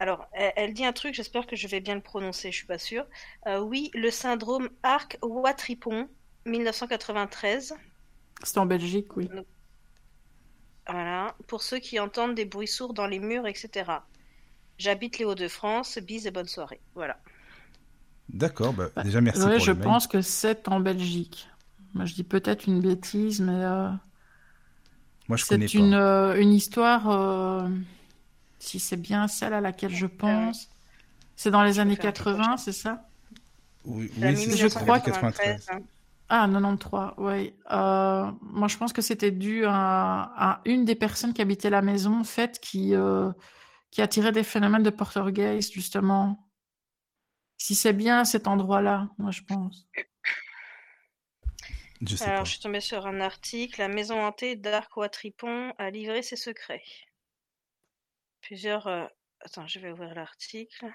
Alors 0.00 0.26
elle, 0.32 0.52
elle 0.56 0.74
dit 0.74 0.84
un 0.84 0.92
truc, 0.92 1.14
j'espère 1.14 1.46
que 1.46 1.54
je 1.54 1.68
vais 1.68 1.78
bien 1.80 1.94
le 1.94 2.00
prononcer, 2.00 2.50
je 2.50 2.56
suis 2.56 2.66
pas 2.66 2.78
sûre. 2.78 3.06
Euh, 3.46 3.60
oui, 3.60 3.90
le 3.94 4.10
syndrome 4.10 4.68
Arc-Watripon, 4.82 6.08
1993. 6.46 7.74
C'est 8.42 8.58
en 8.58 8.66
Belgique, 8.66 9.16
oui. 9.16 9.32
Voilà, 10.86 11.36
pour 11.46 11.62
ceux 11.62 11.78
qui 11.78 11.98
entendent 12.00 12.34
des 12.34 12.44
bruits 12.44 12.68
sourds 12.68 12.92
dans 12.94 13.06
les 13.06 13.18
murs, 13.18 13.46
etc. 13.46 14.04
J'habite 14.78 15.18
les 15.18 15.24
Hauts-de-France, 15.24 15.98
bise 15.98 16.26
et 16.26 16.30
bonne 16.30 16.48
soirée. 16.48 16.80
Voilà. 16.94 17.18
D'accord, 18.28 18.72
bah, 18.72 18.90
Bah, 18.94 19.02
déjà 19.02 19.20
merci 19.20 19.48
ouais, 19.48 19.50
pour 19.50 19.66
je 19.66 19.72
le 19.72 19.76
mail. 19.76 19.92
pense 19.92 20.06
que 20.06 20.22
c'est 20.22 20.68
en 20.68 20.80
Belgique. 20.80 21.48
Moi, 21.94 22.04
je 22.06 22.14
dis 22.14 22.24
peut-être 22.24 22.66
une 22.66 22.80
bêtise, 22.80 23.40
mais 23.40 23.64
euh, 23.64 23.90
Moi, 25.28 25.36
je 25.36 25.46
connais 25.46 25.68
c'est 25.68 25.78
pas. 25.78 25.78
une, 25.78 25.94
euh, 25.94 26.40
une 26.40 26.52
histoire, 26.52 27.08
euh, 27.10 27.68
si 28.60 28.80
c'est 28.80 28.98
bien 28.98 29.28
celle 29.28 29.54
à 29.54 29.60
laquelle 29.62 29.94
je 29.94 30.06
pense. 30.06 30.70
C'est 31.36 31.50
dans 31.52 31.64
les 31.64 31.80
Je 31.80 31.80
années 31.80 31.96
peux 31.96 31.96
faire 31.96 32.06
un 32.08 32.12
petit 32.12 32.24
80, 32.24 32.58
c'est 32.58 32.72
ça? 32.72 33.10
Oui, 33.84 34.12
oui, 34.16 34.36
c'est 34.36 34.56
je 34.56 34.68
crois 34.68 35.00
1993, 35.00 35.00
93. 35.00 35.70
hein. 35.70 35.80
Ah, 36.28 36.46
93, 36.48 37.14
oui. 37.18 37.56
Euh, 37.72 38.30
moi, 38.42 38.68
je 38.68 38.76
pense 38.78 38.92
que 38.92 39.02
c'était 39.02 39.32
dû 39.32 39.64
à, 39.66 40.32
à 40.36 40.62
une 40.66 40.84
des 40.84 40.94
personnes 40.96 41.34
qui 41.34 41.42
habitait 41.42 41.70
la 41.70 41.82
maison, 41.82 42.20
en 42.20 42.24
fait, 42.24 42.60
qui, 42.60 42.94
euh, 42.94 43.32
qui 43.90 44.02
attirait 44.02 44.32
des 44.32 44.44
phénomènes 44.44 44.82
de 44.84 44.90
poltergeist, 44.90 45.72
justement. 45.72 46.48
Si 47.58 47.74
c'est 47.76 47.92
bien 47.92 48.24
cet 48.24 48.48
endroit-là, 48.48 49.10
moi, 49.18 49.30
je 49.30 49.42
pense. 49.42 49.88
Je 52.02 52.16
sais 52.16 52.30
Alors, 52.30 52.40
pas. 52.40 52.44
je 52.44 52.50
suis 52.52 52.60
tombée 52.60 52.80
sur 52.80 53.06
un 53.06 53.20
article. 53.20 53.80
La 53.80 53.88
maison 53.88 54.20
hantée 54.22 54.56
d'Arc 54.56 54.96
Watripon 54.96 55.72
a 55.78 55.90
livré 55.90 56.22
ses 56.22 56.36
secrets. 56.36 56.82
Plusieurs. 58.42 58.86
euh, 58.86 59.06
Attends, 59.40 59.66
je 59.66 59.78
vais 59.78 59.90
ouvrir 59.90 60.14
l'article. 60.14 60.86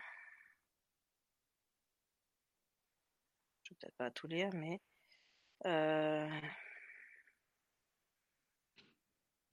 Je 3.63 3.71
vais 3.71 3.77
peut-être 3.79 3.95
pas 3.97 4.11
tout 4.11 4.27
lire, 4.27 4.49
mais. 4.53 4.81
euh, 5.65 6.29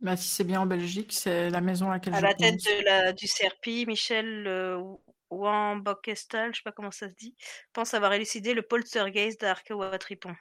Bah, 0.01 0.17
si 0.17 0.29
c'est 0.29 0.45
bien 0.45 0.61
en 0.61 0.67
Belgique, 0.67 1.13
c'est 1.13 1.49
la 1.49 1.61
maison 1.61 1.89
à 1.91 1.95
laquelle 1.95 2.15
À 2.15 2.19
je 2.19 2.23
la 2.23 2.35
tête 2.35 2.55
pense. 2.55 2.65
de 2.65 2.85
la, 2.85 3.13
du 3.13 3.27
CRPI, 3.29 3.87
Michel 3.87 4.47
euh, 4.47 4.83
Wambokestal, 5.31 6.53
je 6.53 6.59
sais 6.59 6.63
pas 6.65 6.73
comment 6.73 6.91
ça 6.91 7.09
se 7.09 7.15
dit, 7.15 7.37
pense 7.73 7.95
avoir 7.95 8.13
élucidé 8.13 8.53
le 8.53 8.63
poltergeist 8.63 9.41
d'Arke-Watripon. 9.41 10.35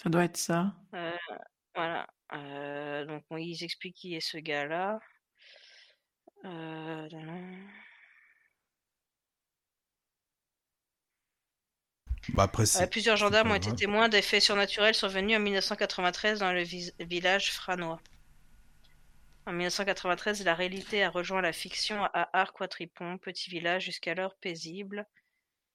Ça 0.00 0.08
doit 0.08 0.24
être 0.24 0.36
ça. 0.36 0.74
Euh, 0.94 1.16
voilà. 1.74 2.06
Euh, 2.32 3.04
donc, 3.06 3.24
bon, 3.28 3.36
ils 3.36 3.64
expliquent 3.64 3.96
qui 3.96 4.14
est 4.14 4.20
ce 4.20 4.38
gars-là. 4.38 5.00
Euh, 6.44 7.08
Bah 12.28 12.44
après, 12.44 12.64
Euh, 12.76 12.86
plusieurs 12.86 13.16
gendarmes 13.16 13.50
ont 13.50 13.54
été 13.54 13.74
témoins 13.74 14.08
d'effets 14.08 14.40
surnaturels 14.40 14.94
survenus 14.94 15.36
en 15.36 15.40
1993 15.40 16.38
dans 16.40 16.52
le 16.52 16.62
vis- 16.62 16.92
village 16.98 17.52
franois. 17.52 18.00
En 19.46 19.52
1993, 19.52 20.44
la 20.44 20.54
réalité 20.54 21.02
a 21.02 21.10
rejoint 21.10 21.40
la 21.42 21.52
fiction 21.52 22.02
à 22.04 22.28
Arquatripon, 22.38 23.18
petit 23.18 23.50
village 23.50 23.84
jusqu'alors 23.84 24.34
paisible 24.36 25.06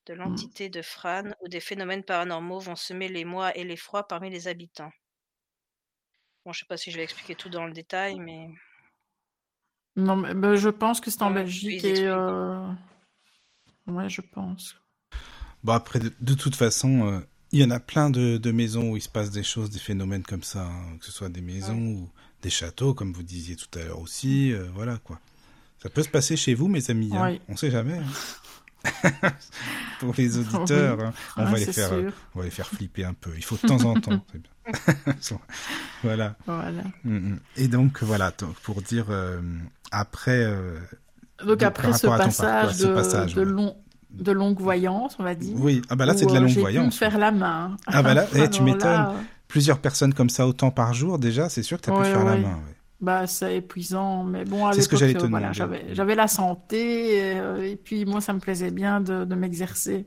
de 0.07 0.13
l'entité 0.13 0.69
de 0.69 0.81
Fran, 0.81 1.23
où 1.41 1.47
des 1.47 1.59
phénomènes 1.59 2.03
paranormaux 2.03 2.59
vont 2.59 2.75
semer 2.75 3.07
les 3.07 3.25
mois 3.25 3.55
et 3.57 3.63
l'effroi 3.63 4.07
parmi 4.07 4.29
les 4.29 4.47
habitants. 4.47 4.91
Bon, 6.45 6.51
je 6.53 6.59
sais 6.59 6.65
pas 6.65 6.77
si 6.77 6.91
je 6.91 6.97
vais 6.97 7.03
expliquer 7.03 7.35
tout 7.35 7.49
dans 7.49 7.65
le 7.65 7.73
détail, 7.73 8.19
mais 8.19 8.47
Non, 9.95 10.15
mais 10.15 10.33
bah, 10.33 10.55
je 10.55 10.69
pense 10.69 11.01
que 11.01 11.11
c'est 11.11 11.21
en 11.23 11.31
Belgique 11.31 11.83
et. 11.83 12.05
euh, 12.07 12.59
Ouais, 13.87 14.07
je 14.09 14.21
pense. 14.21 14.75
Bon, 15.63 15.73
après, 15.73 15.99
de, 15.99 16.11
de 16.21 16.33
toute 16.35 16.55
façon, 16.55 17.07
euh, 17.07 17.19
il 17.51 17.59
y 17.59 17.63
en 17.65 17.71
a 17.71 17.79
plein 17.79 18.09
de, 18.09 18.37
de 18.37 18.51
maisons 18.51 18.91
où 18.91 18.97
il 18.97 19.01
se 19.01 19.09
passe 19.09 19.31
des 19.31 19.43
choses, 19.43 19.71
des 19.71 19.79
phénomènes 19.79 20.23
comme 20.23 20.43
ça, 20.43 20.65
hein, 20.67 20.97
que 20.99 21.05
ce 21.05 21.11
soit 21.11 21.29
des 21.29 21.41
maisons 21.41 21.77
ou 21.93 22.09
des 22.43 22.49
châteaux, 22.51 22.93
comme 22.93 23.11
vous 23.13 23.23
disiez 23.23 23.55
tout 23.55 23.67
à 23.79 23.83
l'heure 23.83 23.99
aussi, 23.99 24.53
euh, 24.53 24.67
voilà 24.75 24.97
quoi. 24.99 25.19
Ça 25.81 25.89
peut 25.89 26.03
se 26.03 26.09
passer 26.09 26.37
chez 26.37 26.53
vous, 26.53 26.67
mes 26.67 26.89
amis, 26.91 27.09
hein. 27.15 27.31
Oui. 27.31 27.41
on 27.49 27.57
sait 27.57 27.71
jamais. 27.71 27.97
hein. 27.97 28.05
Pour 29.99 30.13
les 30.17 30.37
auditeurs, 30.37 30.99
hein, 31.01 31.13
on, 31.35 31.45
Ouais, 31.45 31.51
va 31.51 31.57
les 31.57 31.65
c'est 31.65 31.73
faire, 31.73 31.91
euh, 31.93 32.11
on 32.35 32.39
va 32.39 32.45
les 32.45 32.51
faire 32.51 32.67
flipper 32.67 33.03
un 33.05 33.13
peu. 33.13 33.31
Il 33.35 33.43
faut 33.43 33.57
de 33.57 33.67
temps 33.67 33.83
en 33.85 33.99
temps, 33.99 34.23
c'est 34.31 34.41
bien. 34.41 34.51
voilà. 36.03 36.35
Voilà. 36.45 36.83
Mm, 37.03 37.17
mm. 37.17 37.39
Et 37.57 37.67
donc, 37.67 38.03
voilà, 38.03 38.31
donc, 38.37 38.53
pour 38.61 38.81
dire, 38.81 39.05
euh, 39.09 39.41
après... 39.91 40.43
euh, 40.43 40.77
Donc 41.45 41.59
de- 41.59 41.65
après 41.65 41.93
ce 41.93 42.07
passage, 42.07 42.73
ce 42.75 42.87
de, 42.87 42.93
passage, 42.93 43.33
de, 43.35 43.41
ouais. 43.41 43.45
long, 43.45 43.75
de 44.11 44.31
longue 44.31 44.59
voyance, 44.59 45.15
on 45.19 45.23
va 45.23 45.35
dire. 45.35 45.55
Oui, 45.57 45.81
ah 45.89 45.95
bah 45.95 46.05
là, 46.05 46.13
c'est 46.15 46.25
de 46.25 46.31
la 46.31 46.37
euh, 46.37 46.41
longue 46.41 46.49
j'ai 46.49 46.55
pu 46.55 46.59
me 46.59 46.61
voyance. 46.71 46.97
faire 46.97 47.17
la 47.17 47.31
main. 47.31 47.77
Ah 47.87 48.01
bah 48.03 48.13
là, 48.13 48.25
eh, 48.35 48.49
tu 48.49 48.63
m'étonnes. 48.63 48.91
là, 48.91 49.13
Plusieurs 49.47 49.79
personnes 49.79 50.13
comme 50.13 50.29
ça 50.29 50.45
autant 50.47 50.69
par 50.71 50.93
jour, 50.93 51.17
déjà, 51.17 51.49
c'est 51.49 51.63
sûr 51.63 51.77
que 51.77 51.83
tu 51.85 51.89
as 51.89 51.93
pu 51.93 51.99
Ouais, 52.01 52.11
faire 52.11 52.23
la 52.23 52.37
main. 52.37 52.59
Bah, 53.01 53.25
c'est 53.27 53.55
épuisant, 53.57 54.23
mais 54.23 54.43
bon, 54.43 54.71
C'est 54.73 54.81
ce 54.81 54.89
que 54.89 54.97
j'allais 54.97 55.13
te 55.13 55.25
voilà, 55.25 55.51
j'avais, 55.53 56.15
la 56.15 56.27
santé, 56.27 57.33
euh, 57.35 57.61
et 57.63 57.75
puis 57.77 58.05
moi, 58.05 58.19
ça 58.21 58.33
me 58.33 58.39
plaisait 58.39 58.71
bien 58.71 58.99
de, 59.01 59.23
de 59.25 59.35
m'exercer. 59.35 60.05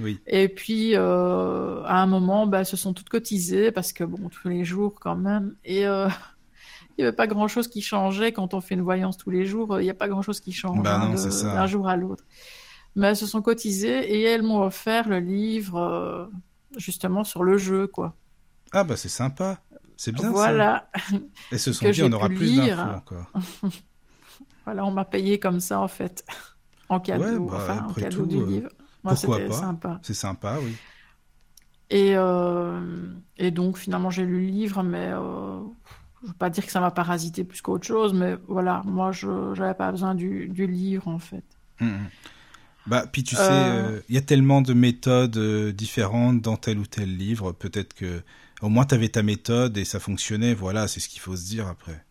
Oui. 0.00 0.20
Et 0.26 0.48
puis, 0.48 0.94
euh, 0.94 1.82
à 1.84 2.00
un 2.00 2.06
moment, 2.06 2.46
bah, 2.46 2.60
elles 2.60 2.66
se 2.66 2.76
sont 2.76 2.94
toutes 2.94 3.08
cotisées, 3.08 3.72
parce 3.72 3.92
que 3.92 4.04
bon, 4.04 4.28
tous 4.28 4.48
les 4.48 4.64
jours 4.64 4.98
quand 5.00 5.16
même, 5.16 5.54
et 5.64 5.86
euh, 5.86 6.08
il 6.98 7.02
n'y 7.02 7.04
avait 7.04 7.16
pas 7.16 7.26
grand-chose 7.26 7.68
qui 7.68 7.82
changeait 7.82 8.32
quand 8.32 8.54
on 8.54 8.60
fait 8.60 8.74
une 8.74 8.82
voyance 8.82 9.16
tous 9.16 9.30
les 9.30 9.46
jours, 9.46 9.80
il 9.80 9.84
n'y 9.84 9.90
a 9.90 9.94
pas 9.94 10.08
grand-chose 10.08 10.40
qui 10.40 10.52
change 10.52 10.82
Bah 10.82 11.00
hein, 11.00 11.14
d'un 11.42 11.66
jour 11.66 11.88
à 11.88 11.96
l'autre. 11.96 12.24
Mais 12.96 13.08
elles 13.08 13.16
se 13.16 13.26
sont 13.26 13.42
cotisées, 13.42 14.12
et 14.12 14.22
elles 14.22 14.42
m'ont 14.42 14.62
offert 14.62 15.08
le 15.08 15.20
livre, 15.20 15.78
euh, 15.78 16.26
justement, 16.76 17.24
sur 17.24 17.42
le 17.44 17.58
jeu, 17.58 17.86
quoi. 17.86 18.14
Ah 18.72 18.84
bah 18.84 18.96
c'est 18.96 19.08
sympa. 19.08 19.60
C'est 19.96 20.12
bien 20.12 20.24
ça. 20.24 20.30
Voilà. 20.30 20.90
Et 21.52 21.58
se 21.58 21.72
sont 21.72 21.90
dit, 21.90 22.02
on 22.04 22.12
aura 22.12 22.28
plus 22.28 22.44
lire. 22.44 22.76
d'infos 22.76 22.96
encore. 22.96 23.32
Voilà, 24.64 24.84
on 24.84 24.90
m'a 24.90 25.06
payé 25.06 25.38
comme 25.40 25.60
ça, 25.60 25.80
en 25.80 25.88
fait, 25.88 26.26
en 26.90 27.00
cadeau, 27.00 27.24
Ouais, 27.24 27.38
bah, 27.38 27.56
enfin, 27.56 27.86
en 27.88 27.94
cadeau 27.94 28.18
tout, 28.18 28.26
du 28.26 28.44
livre. 28.44 28.68
Moi, 29.04 29.14
pourquoi 29.14 29.36
c'était 29.36 29.48
pas? 29.48 29.54
sympa. 29.60 30.00
C'est 30.02 30.14
sympa, 30.14 30.58
oui. 30.62 30.76
Et, 31.90 32.12
euh, 32.16 32.80
et 33.38 33.50
donc, 33.50 33.78
finalement, 33.78 34.10
j'ai 34.10 34.24
lu 34.24 34.40
le 34.40 34.46
livre, 34.46 34.82
mais 34.82 35.08
euh, 35.12 35.60
je 36.20 36.26
ne 36.26 36.28
veux 36.28 36.34
pas 36.38 36.50
dire 36.50 36.66
que 36.66 36.72
ça 36.72 36.80
m'a 36.80 36.90
parasité 36.90 37.44
plus 37.44 37.62
qu'autre 37.62 37.86
chose, 37.86 38.12
mais 38.12 38.36
voilà, 38.46 38.82
moi, 38.84 39.10
je 39.12 39.28
n'avais 39.58 39.74
pas 39.74 39.90
besoin 39.90 40.14
du, 40.14 40.48
du 40.48 40.66
livre, 40.66 41.08
en 41.08 41.18
fait. 41.18 41.44
Mm, 41.80 41.86
mm. 41.86 42.10
Bah, 42.86 43.06
puis 43.10 43.22
tu 43.22 43.36
sais, 43.36 43.42
Euh. 43.42 43.98
euh, 43.98 44.00
il 44.08 44.14
y 44.14 44.18
a 44.18 44.22
tellement 44.22 44.62
de 44.62 44.72
méthodes 44.74 45.38
différentes 45.74 46.40
dans 46.40 46.56
tel 46.56 46.78
ou 46.78 46.86
tel 46.86 47.16
livre. 47.16 47.52
Peut-être 47.52 47.94
que 47.94 48.22
au 48.62 48.68
moins 48.70 48.84
tu 48.86 48.94
avais 48.94 49.08
ta 49.10 49.22
méthode 49.22 49.76
et 49.76 49.84
ça 49.84 50.00
fonctionnait. 50.00 50.54
Voilà, 50.54 50.88
c'est 50.88 51.00
ce 51.00 51.08
qu'il 51.08 51.20
faut 51.20 51.36
se 51.36 51.44
dire 51.46 51.66
après. 51.68 52.04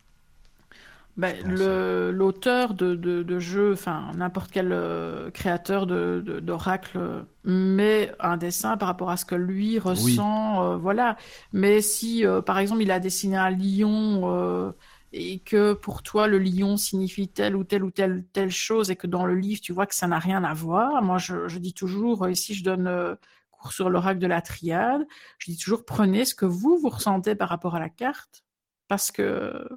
Le, 1.43 2.11
l'auteur 2.11 2.75
de, 2.75 2.93
de, 2.95 3.23
de 3.23 3.39
jeux, 3.39 3.73
enfin 3.73 4.11
n'importe 4.15 4.51
quel 4.51 4.71
euh, 4.71 5.31
créateur 5.31 5.87
de, 5.87 6.21
de- 6.23 6.39
d'oracle 6.39 6.97
euh, 6.97 7.21
met 7.43 8.11
un 8.19 8.37
dessin 8.37 8.77
par 8.77 8.87
rapport 8.87 9.09
à 9.09 9.17
ce 9.17 9.25
que 9.25 9.33
lui 9.35 9.79
ressent, 9.79 10.63
euh, 10.73 10.77
voilà. 10.77 11.17
Mais 11.53 11.81
si, 11.81 12.23
euh, 12.25 12.41
par 12.41 12.59
exemple, 12.59 12.83
il 12.83 12.91
a 12.91 12.99
dessiné 12.99 13.35
un 13.37 13.49
lion 13.49 14.73
et 15.13 15.39
que 15.39 15.73
pour 15.73 16.03
toi 16.03 16.27
le 16.27 16.37
lion 16.37 16.77
signifie 16.77 17.27
telle 17.29 17.55
ou 17.55 17.63
telle 17.63 17.83
ou 17.83 17.91
telle 17.91 18.25
telle 18.33 18.51
chose 18.51 18.91
et 18.91 18.95
que 18.97 19.07
dans 19.07 19.25
le 19.25 19.35
livre 19.35 19.61
tu 19.61 19.71
vois 19.73 19.85
que 19.87 19.95
ça 19.95 20.05
n'a 20.07 20.19
rien 20.19 20.43
à 20.43 20.53
voir, 20.53 21.01
moi 21.01 21.17
je, 21.17 21.47
je 21.47 21.59
dis 21.59 21.73
toujours, 21.73 22.27
ici 22.29 22.53
je 22.53 22.63
donne 22.63 23.17
cours 23.51 23.71
sur 23.71 23.89
l'oracle 23.89 24.19
de 24.19 24.27
la 24.27 24.41
triade, 24.41 25.07
je 25.39 25.51
dis 25.51 25.57
toujours 25.57 25.85
prenez 25.85 26.25
ce 26.25 26.35
que 26.35 26.45
vous 26.45 26.77
vous 26.77 26.89
ressentez 26.89 27.35
par 27.35 27.49
rapport 27.49 27.75
à 27.75 27.79
la 27.79 27.89
carte 27.89 28.43
parce 28.89 29.11
que 29.11 29.67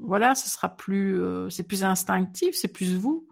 voilà, 0.00 0.34
ce 0.34 0.48
sera 0.48 0.74
plus, 0.76 1.20
euh, 1.22 1.50
c'est 1.50 1.62
plus 1.64 1.84
instinctif, 1.84 2.54
c'est 2.54 2.68
plus 2.72 2.96
vous. 2.96 3.26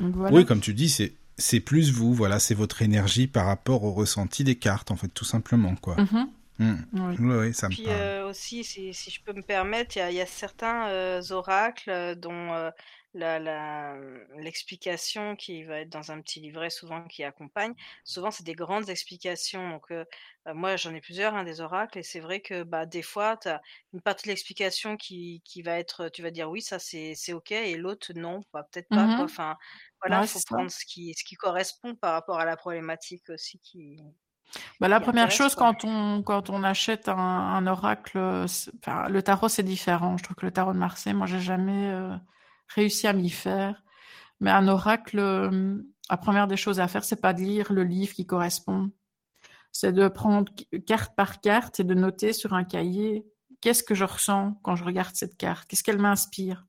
Donc 0.00 0.14
voilà. 0.14 0.36
Oui, 0.36 0.44
comme 0.44 0.60
tu 0.60 0.74
dis, 0.74 0.88
c'est 0.88 1.12
c'est 1.36 1.60
plus 1.60 1.92
vous. 1.92 2.12
Voilà, 2.14 2.40
c'est 2.40 2.54
votre 2.54 2.82
énergie 2.82 3.28
par 3.28 3.46
rapport 3.46 3.84
au 3.84 3.92
ressenti 3.92 4.42
des 4.44 4.56
cartes, 4.56 4.90
en 4.90 4.96
fait, 4.96 5.08
tout 5.08 5.24
simplement, 5.24 5.76
quoi. 5.76 5.96
Mhm, 5.96 6.28
Mm. 6.58 6.74
oui. 6.94 7.14
Oui, 7.20 7.36
oui, 7.36 7.54
ça 7.54 7.68
me 7.68 7.74
Puis 7.74 7.84
parle. 7.84 7.96
euh, 7.96 8.28
aussi, 8.28 8.64
si, 8.64 8.92
si 8.92 9.10
je 9.12 9.22
peux 9.22 9.32
me 9.32 9.42
permettre, 9.42 9.96
il 9.96 10.00
y 10.00 10.02
a, 10.02 10.10
il 10.10 10.16
y 10.16 10.20
a 10.20 10.26
certains 10.26 10.88
euh, 10.88 11.22
oracles 11.30 11.90
euh, 11.90 12.14
dont 12.16 12.52
euh, 12.52 12.70
la, 13.14 13.38
la- 13.38 13.96
l'explication 14.36 15.34
qui 15.36 15.64
va 15.64 15.80
être 15.80 15.88
dans 15.90 16.12
un 16.12 16.20
petit 16.20 16.40
livret 16.40 16.70
souvent 16.70 17.04
qui 17.06 17.24
accompagne, 17.24 17.74
souvent 18.04 18.30
c'est 18.30 18.44
des 18.44 18.54
grandes 18.54 18.88
explications. 18.90 19.70
Donc 19.70 19.90
euh, 19.90 20.04
euh, 20.46 20.54
moi 20.54 20.76
j'en 20.76 20.94
ai 20.94 21.00
plusieurs, 21.00 21.34
hein, 21.34 21.44
des 21.44 21.60
oracles, 21.60 21.98
et 21.98 22.02
c'est 22.02 22.20
vrai 22.20 22.40
que 22.40 22.62
bah, 22.62 22.86
des 22.86 23.02
fois, 23.02 23.36
tu 23.36 23.48
as 23.48 23.60
une 23.92 24.02
partie 24.02 24.24
de 24.26 24.30
l'explication 24.32 24.96
qui, 24.96 25.42
qui 25.44 25.62
va 25.62 25.78
être, 25.78 26.08
tu 26.10 26.22
vas 26.22 26.30
dire 26.30 26.50
oui, 26.50 26.62
ça 26.62 26.78
c'est, 26.78 27.14
ok, 27.32 27.52
et 27.52 27.76
l'autre 27.76 28.12
non, 28.14 28.42
bah, 28.52 28.66
peut-être 28.70 28.90
pas. 28.92 29.08
Mhm. 29.08 29.16
Quoi. 29.16 29.24
Enfin, 29.24 29.56
voilà, 30.02 30.20
Ouais, 30.20 30.24
il 30.24 30.26
faut 30.28 30.40
ça. 30.48 30.56
prendre 30.56 30.70
ce 30.70 30.84
qui, 30.84 31.14
ce 31.14 31.24
qui 31.24 31.34
correspond 31.36 31.94
par 31.94 32.12
rapport 32.12 32.38
à 32.40 32.44
la 32.44 32.56
problématique 32.56 33.28
aussi 33.30 33.58
qui... 33.60 33.98
Bah, 34.80 34.88
la 34.88 35.00
première 35.00 35.30
chose 35.30 35.54
quoi. 35.54 35.66
quand 35.66 35.84
on 35.84 36.22
quand 36.22 36.50
on 36.50 36.62
achète 36.64 37.08
un, 37.08 37.16
un 37.16 37.66
oracle, 37.66 38.18
euh, 38.18 38.46
enfin, 38.82 39.08
le 39.08 39.22
tarot 39.22 39.48
c'est 39.48 39.62
différent. 39.62 40.16
Je 40.16 40.24
trouve 40.24 40.36
que 40.36 40.46
le 40.46 40.52
tarot 40.52 40.72
de 40.72 40.78
Marseille, 40.78 41.14
moi 41.14 41.26
j'ai 41.26 41.40
jamais 41.40 41.90
euh, 41.90 42.16
réussi 42.68 43.06
à 43.06 43.12
m'y 43.12 43.30
faire. 43.30 43.82
Mais 44.40 44.50
un 44.50 44.68
oracle, 44.68 45.18
euh, 45.18 45.82
la 46.10 46.16
première 46.16 46.46
des 46.46 46.56
choses 46.56 46.80
à 46.80 46.88
faire, 46.88 47.04
c'est 47.04 47.20
pas 47.20 47.32
de 47.34 47.40
lire 47.40 47.72
le 47.72 47.84
livre 47.84 48.14
qui 48.14 48.26
correspond. 48.26 48.90
C'est 49.72 49.92
de 49.92 50.08
prendre 50.08 50.52
carte 50.86 51.14
par 51.16 51.40
carte 51.40 51.80
et 51.80 51.84
de 51.84 51.94
noter 51.94 52.32
sur 52.32 52.54
un 52.54 52.64
cahier 52.64 53.26
qu'est-ce 53.60 53.82
que 53.82 53.94
je 53.94 54.04
ressens 54.04 54.58
quand 54.62 54.76
je 54.76 54.84
regarde 54.84 55.14
cette 55.14 55.36
carte, 55.36 55.68
qu'est-ce 55.68 55.82
qu'elle 55.82 55.98
m'inspire, 55.98 56.66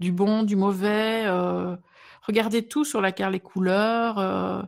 du 0.00 0.12
bon, 0.12 0.42
du 0.44 0.56
mauvais. 0.56 1.24
euh, 1.26 1.76
regardez 2.22 2.68
tout 2.68 2.84
sur 2.84 3.00
la 3.00 3.12
carte, 3.12 3.32
les 3.32 3.40
couleurs. 3.40 4.18
euh, 4.18 4.62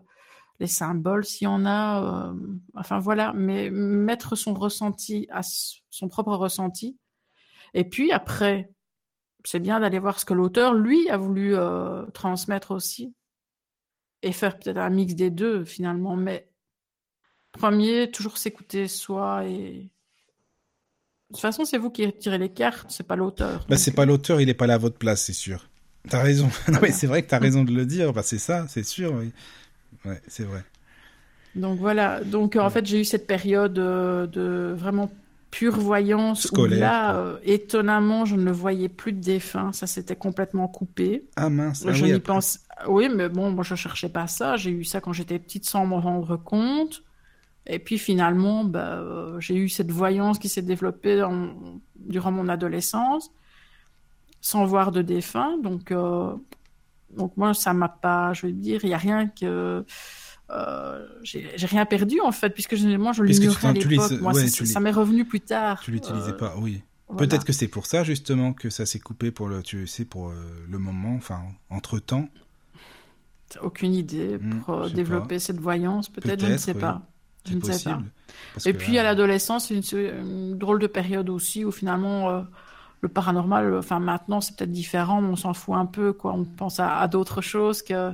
les 0.60 0.66
symboles 0.68 1.24
s'il 1.24 1.46
y 1.46 1.48
en 1.48 1.66
a, 1.66 2.32
enfin 2.74 2.98
voilà, 3.00 3.32
mais 3.34 3.70
mettre 3.70 4.36
son 4.36 4.54
ressenti 4.54 5.26
à 5.30 5.40
son 5.42 6.08
propre 6.08 6.34
ressenti. 6.34 6.96
Et 7.74 7.84
puis 7.84 8.12
après, 8.12 8.70
c'est 9.44 9.60
bien 9.60 9.80
d'aller 9.80 9.98
voir 9.98 10.18
ce 10.18 10.24
que 10.24 10.34
l'auteur, 10.34 10.74
lui, 10.74 11.08
a 11.10 11.16
voulu 11.16 11.54
euh, 11.54 12.04
transmettre 12.12 12.70
aussi. 12.70 13.14
Et 14.22 14.32
faire 14.32 14.58
peut-être 14.58 14.78
un 14.78 14.90
mix 14.90 15.14
des 15.14 15.30
deux 15.30 15.64
finalement. 15.64 16.16
Mais 16.16 16.48
premier, 17.52 18.10
toujours 18.10 18.38
s'écouter 18.38 18.88
soi 18.88 19.46
et. 19.46 19.90
De 21.30 21.36
toute 21.36 21.40
façon, 21.40 21.64
c'est 21.64 21.78
vous 21.78 21.90
qui 21.90 22.10
tirez 22.12 22.38
les 22.38 22.52
cartes, 22.52 22.90
c'est 22.90 23.06
pas 23.06 23.16
l'auteur. 23.16 23.66
Bah, 23.68 23.76
c'est 23.76 23.92
pas 23.92 24.04
l'auteur, 24.04 24.40
il 24.40 24.48
est 24.48 24.54
pas 24.54 24.66
là 24.66 24.74
à 24.74 24.78
votre 24.78 24.98
place, 24.98 25.24
c'est 25.24 25.32
sûr. 25.32 25.68
T'as 26.08 26.22
raison. 26.22 26.48
non, 26.68 26.78
mais 26.80 26.92
c'est 26.92 27.06
vrai 27.06 27.22
que 27.22 27.28
t'as 27.28 27.38
raison 27.38 27.64
de 27.64 27.72
le 27.72 27.86
dire. 27.86 28.12
Bah, 28.12 28.22
c'est 28.22 28.38
ça, 28.38 28.66
c'est 28.68 28.84
sûr, 28.84 29.12
oui. 29.12 29.32
Ouais, 30.04 30.20
c'est 30.28 30.44
vrai. 30.44 30.64
Donc 31.54 31.78
voilà, 31.78 32.22
donc 32.22 32.56
en 32.56 32.68
fait 32.68 32.84
j'ai 32.84 33.00
eu 33.00 33.04
cette 33.04 33.26
période 33.26 33.78
euh, 33.78 34.26
de 34.26 34.74
vraiment 34.76 35.10
pure 35.54 35.78
voyance 35.78 36.48
Scolaire, 36.48 36.76
où 36.76 36.80
là, 36.80 37.16
euh, 37.16 37.38
étonnamment, 37.44 38.24
je 38.24 38.34
ne 38.34 38.50
voyais 38.50 38.88
plus 38.88 39.12
de 39.12 39.20
défunts, 39.20 39.72
ça 39.72 39.86
s'était 39.86 40.16
complètement 40.16 40.66
coupé. 40.66 41.28
Ah 41.36 41.48
mince, 41.48 41.84
ah 41.86 41.92
je 41.92 42.04
oui, 42.04 42.12
n'y 42.12 42.18
pense, 42.18 42.58
oui, 42.88 43.08
mais 43.08 43.28
bon, 43.28 43.52
moi 43.52 43.62
je 43.62 43.76
cherchais 43.76 44.08
pas 44.08 44.26
ça, 44.26 44.56
j'ai 44.56 44.72
eu 44.72 44.82
ça 44.82 45.00
quand 45.00 45.12
j'étais 45.12 45.38
petite 45.38 45.64
sans 45.64 45.86
m'en 45.86 46.00
rendre 46.00 46.36
compte. 46.36 47.04
Et 47.66 47.78
puis 47.78 47.98
finalement, 47.98 48.64
bah, 48.64 48.98
euh, 48.98 49.38
j'ai 49.38 49.54
eu 49.54 49.68
cette 49.68 49.92
voyance 49.92 50.40
qui 50.40 50.48
s'est 50.48 50.62
développée 50.62 51.24
durant 51.96 52.32
mon 52.32 52.48
adolescence, 52.48 53.30
sans 54.40 54.64
voir 54.64 54.90
de 54.90 55.02
défunt. 55.02 55.56
Donc, 55.62 55.92
euh, 55.92 56.34
donc 57.16 57.36
moi, 57.36 57.54
ça 57.54 57.72
m'a 57.72 57.88
pas, 57.88 58.32
je 58.32 58.46
veux 58.46 58.52
dire, 58.52 58.80
il 58.82 58.88
n'y 58.88 58.94
a 58.94 58.98
rien 58.98 59.28
que... 59.28 59.84
Euh, 60.50 61.06
j'ai 61.22 61.66
rien 61.66 61.86
perdu 61.86 62.20
en 62.20 62.32
fait, 62.32 62.50
puisque 62.50 62.74
moi 62.74 63.12
je 63.12 63.22
l'ignorais 63.22 63.68
à 63.68 63.72
l'époque. 63.72 64.48
Ça 64.48 64.80
m'est 64.80 64.90
revenu 64.90 65.24
plus 65.24 65.40
tard. 65.40 65.80
Tu 65.80 65.90
l'utilisais 65.90 66.36
pas, 66.36 66.54
oui. 66.58 66.82
Peut-être 67.16 67.44
que 67.44 67.52
c'est 67.52 67.68
pour 67.68 67.86
ça 67.86 68.02
justement 68.02 68.52
que 68.52 68.70
ça 68.70 68.86
s'est 68.86 68.98
coupé 68.98 69.30
pour 69.30 69.48
le, 69.48 69.62
tu 69.62 69.86
sais, 69.86 70.04
pour 70.04 70.32
le 70.68 70.78
moment, 70.78 71.14
enfin, 71.14 71.42
entre 71.70 71.98
temps. 71.98 72.28
Aucune 73.62 73.94
idée 73.94 74.38
hmm, 74.38 74.62
pour 74.62 74.90
développer 74.90 75.38
cette 75.38 75.60
voyance, 75.60 76.08
peut-être, 76.08 76.40
je 76.40 76.52
ne 76.52 76.56
sais 76.56 76.74
pas. 76.74 77.02
Je 77.46 77.54
ne 77.54 77.62
sais 77.62 77.90
pas. 77.90 78.00
Et 78.64 78.72
puis 78.72 78.98
à 78.98 79.02
l'adolescence, 79.02 79.68
c'est 79.68 79.92
une, 79.92 80.56
drôle 80.56 80.80
de 80.80 80.86
période 80.86 81.28
aussi 81.28 81.64
où 81.64 81.70
finalement 81.70 82.30
euh, 82.30 82.42
le 83.00 83.08
paranormal, 83.08 83.76
enfin 83.76 84.00
maintenant 84.00 84.40
c'est 84.40 84.56
peut-être 84.56 84.72
différent, 84.72 85.20
mais 85.20 85.28
on 85.28 85.36
s'en 85.36 85.54
fout 85.54 85.74
un 85.74 85.86
peu, 85.86 86.12
quoi. 86.12 86.32
On 86.32 86.44
pense 86.44 86.80
à, 86.80 87.06
d'autres 87.08 87.42
choses 87.42 87.82
que, 87.82 88.12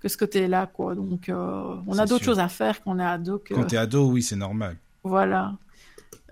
que 0.00 0.08
ce 0.08 0.16
côté-là, 0.16 0.66
quoi. 0.66 0.94
Donc 0.94 1.28
euh, 1.28 1.76
on 1.86 1.98
a 1.98 2.06
d'autres 2.06 2.24
choses 2.24 2.38
à 2.38 2.48
faire 2.48 2.82
quand 2.82 2.96
on 2.96 2.98
est 2.98 3.04
ado. 3.04 3.38
Que... 3.38 3.54
Quand 3.54 3.64
t'es 3.64 3.76
ado, 3.76 4.10
oui, 4.10 4.22
c'est 4.22 4.36
normal. 4.36 4.76
Voilà. 5.04 5.54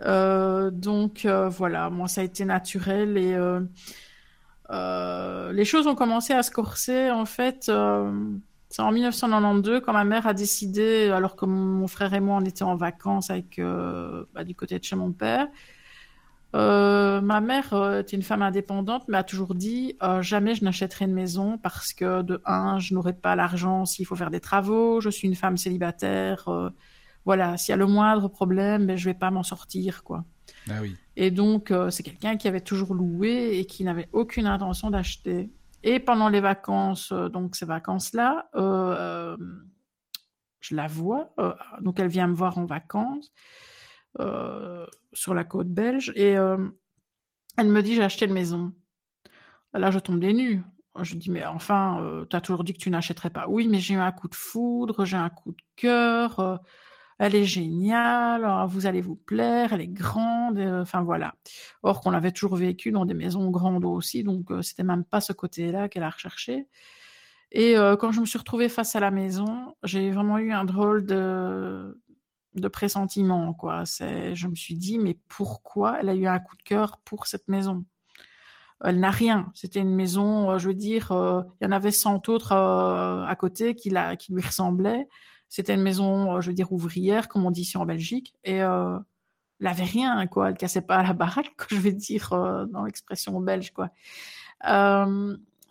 Euh, 0.01 0.71
donc 0.71 1.27
voilà, 1.27 1.91
moi 1.91 2.09
ça 2.09 2.21
a 2.21 2.25
été 2.25 2.45
naturel 2.45 3.17
et 3.17 3.37
les 5.53 5.65
choses 5.65 5.87
ont 5.87 5.95
commencé 5.95 6.33
à 6.33 6.43
se 6.43 6.51
corser 6.51 7.11
en 7.11 7.27
fait 7.27 7.71
c'est 8.75 8.83
en 8.83 8.91
1992 8.91 9.83
quand 9.87 9.93
ma 9.93 10.03
mère 10.03 10.27
a 10.27 10.35
décidé, 10.35 11.09
alors 11.11 11.37
que 11.37 11.47
mon 11.47 11.87
frère 11.87 12.13
et 12.13 12.19
moi 12.19 12.39
on 12.43 12.45
était 12.45 12.65
en 12.65 12.75
vacances 12.75 13.31
avec 13.31 13.61
euh, 13.61 14.25
bah, 14.35 14.43
du 14.43 14.57
côté 14.57 14.81
de 14.81 14.83
chez 14.83 14.97
mon 14.97 15.13
père. 15.13 15.47
Euh, 16.55 17.21
ma 17.21 17.41
mère 17.41 17.73
euh, 17.75 18.01
était 18.01 18.17
une 18.17 18.23
femme 18.23 18.43
indépendante, 18.43 19.05
mais 19.09 19.19
a 19.19 19.25
toujours 19.25 19.55
dit 19.55 19.97
jamais 20.21 20.55
je 20.55 20.65
n'achèterai 20.65 21.07
une 21.07 21.15
maison 21.15 21.59
parce 21.59 21.93
que 21.93 22.23
de 22.23 22.41
un, 22.45 22.79
je 22.79 22.95
n'aurai 22.95 23.13
pas 23.13 23.37
l'argent 23.37 23.85
s'il 23.85 24.07
faut 24.07 24.17
faire 24.17 24.31
des 24.31 24.41
travaux. 24.41 25.01
Je 25.01 25.11
suis 25.11 25.29
une 25.29 25.35
femme 25.35 25.57
célibataire. 25.57 26.49
voilà, 27.25 27.57
s'il 27.57 27.73
y 27.73 27.75
a 27.75 27.77
le 27.77 27.87
moindre 27.87 28.29
problème, 28.29 28.87
ben, 28.87 28.97
je 28.97 29.05
vais 29.05 29.15
pas 29.15 29.31
m'en 29.31 29.43
sortir, 29.43 30.05
quoi. 30.05 30.25
Ah 30.71 30.79
oui. 30.81 30.97
Et 31.17 31.31
donc 31.31 31.73
c'est 31.91 32.03
quelqu'un 32.03 32.37
qui 32.37 32.49
avait 32.49 32.61
toujours 32.61 32.95
loué 32.95 33.59
et 33.59 33.67
qui 33.67 33.85
n'avait 33.85 34.09
aucune 34.13 34.47
intention 34.47 34.91
d'acheter. 34.91 35.51
Et 35.85 36.01
pendant 36.01 36.31
les 36.31 36.41
vacances, 36.41 37.13
euh, 37.13 37.29
donc 37.29 37.55
ces 37.57 37.67
vacances-là, 37.67 38.49
euh, 38.57 38.97
euh, 38.99 39.37
je 40.61 40.75
la 40.75 40.87
vois. 40.87 41.35
donc 41.83 42.01
elle 42.01 42.09
vient 42.09 42.27
me 42.27 42.35
voir 42.35 42.57
en 42.57 42.65
vacances 42.65 43.31
sur 45.13 45.35
la 45.35 45.45
côte 45.45 45.69
belge 45.69 46.13
et 46.17 46.31
elle 46.31 47.69
me 47.69 47.83
dit 47.83 47.95
j'ai 47.95 48.03
acheté 48.03 48.27
une 48.27 48.33
maison. 48.33 48.73
Là, 49.73 49.91
je 49.91 49.99
tombe 49.99 50.21
des 50.21 50.33
nues. 50.33 50.63
Je 51.03 51.17
dis 51.17 51.31
mais 51.31 51.45
enfin, 51.45 52.25
tu 52.31 52.37
as 52.37 52.41
toujours 52.41 52.65
dit 52.65 52.73
que 52.73 52.79
tu 52.79 52.91
n'achèterais 52.91 53.31
pas. 53.31 53.47
Oui, 53.49 53.67
mais 53.69 53.81
j'ai 53.81 53.95
eu 53.95 53.99
un 53.99 54.13
coup 54.13 54.29
de 54.29 54.35
foudre, 54.35 55.05
j'ai 55.05 55.17
un 55.17 55.31
coup 55.31 55.53
de 55.53 55.63
cœur 55.77 56.61
elle 57.19 57.35
est 57.35 57.45
géniale, 57.45 58.47
vous 58.69 58.87
allez 58.87 59.01
vous 59.01 59.17
plaire, 59.17 59.73
elle 59.73 59.81
est 59.81 59.89
grande, 59.89 60.59
euh, 60.59 60.83
enfin 60.83 61.03
voilà. 61.03 61.35
Or 61.83 62.01
qu'on 62.01 62.13
avait 62.13 62.33
toujours 62.33 62.57
vécu 62.57 62.91
dans 62.91 63.05
des 63.07 63.15
maisons 63.15 63.51
grandes 63.51 63.85
aussi, 63.85 64.25
donc 64.25 64.51
euh, 64.51 64.63
c'était 64.63 64.83
même 64.83 65.05
pas 65.05 65.21
ce 65.21 65.33
côté-là 65.33 65.89
qu'elle 65.89 66.03
a 66.03 66.11
recherché. 66.11 66.67
Et 67.53 67.79
euh, 67.79 67.97
quand 67.97 68.11
je 68.13 68.21
me 68.21 68.27
suis 68.27 68.39
retrouvée 68.39 68.69
face 68.69 68.97
à 68.97 69.01
la 69.01 69.13
maison, 69.13 69.77
j'ai 69.85 70.11
vraiment 70.11 70.39
eu 70.39 70.53
un 70.53 70.65
drôle 70.65 71.07
de, 71.07 72.01
de 72.55 72.69
pressentiment, 72.69 73.53
quoi. 73.55 73.85
Je 73.85 74.47
me 74.47 74.55
suis 74.55 74.77
dit, 74.77 74.99
mais 74.99 75.19
pourquoi 75.29 75.99
elle 76.01 76.09
a 76.09 76.15
eu 76.15 76.27
un 76.27 76.39
coup 76.39 76.57
de 76.57 76.63
cœur 76.63 76.99
pour 77.05 77.27
cette 77.27 77.49
maison? 77.49 77.85
Elle 78.83 79.01
n'a 79.01 79.11
rien. 79.11 79.51
C'était 79.55 79.81
une 79.81 79.95
maison, 79.95 80.59
je 80.59 80.69
veux 80.69 80.75
dire, 80.75 81.09
il 81.11 81.65
y 81.65 81.67
en 81.67 81.73
avait 81.73 81.91
100 81.91 82.29
autres 82.29 82.53
à 82.53 83.37
côté 83.37 83.75
qui, 83.75 83.91
la, 83.91 84.17
qui 84.17 84.33
lui 84.33 84.43
ressemblaient. 84.43 85.09
C'était 85.55 85.75
une 85.75 85.83
maison, 85.83 86.35
euh, 86.35 86.41
je 86.41 86.49
veux 86.49 86.55
dire, 86.55 86.73
ouvrière, 86.73 87.29
comme 87.29 87.47
on 87.47 87.53
dit 87.53 87.61
ici 87.61 87.77
en 87.77 87.87
Belgique. 87.87 88.35
Et 88.43 88.61
euh, 88.61 88.99
elle 89.61 89.69
avait 89.69 89.85
rien, 89.85 90.27
quoi. 90.27 90.49
Elle 90.51 90.57
cassait 90.57 90.81
pas 90.81 91.01
la 91.05 91.13
baraque, 91.13 91.55
je 91.71 91.77
vais 91.77 91.93
dire, 91.93 92.33
euh, 92.33 92.65
dans 92.67 92.85
l'expression 92.85 93.41
belge, 93.41 93.73
quoi. 93.73 93.91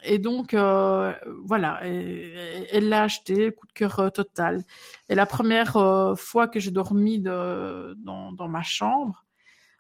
Euh, 0.04 0.10
et 0.10 0.20
donc, 0.20 0.54
voilà, 0.54 1.80
elle 1.84 2.90
l'a 2.90 3.04
acheté, 3.04 3.52
coup 3.52 3.68
de 3.68 3.74
cœur 3.74 4.12
total. 4.14 4.64
Et 5.10 5.16
la 5.16 5.26
première 5.26 5.74
fois 6.18 6.48
que 6.48 6.60
j'ai 6.60 6.72
dormi 6.72 7.20
dans, 7.20 8.48
ma 8.50 8.64
chambre, 8.64 9.26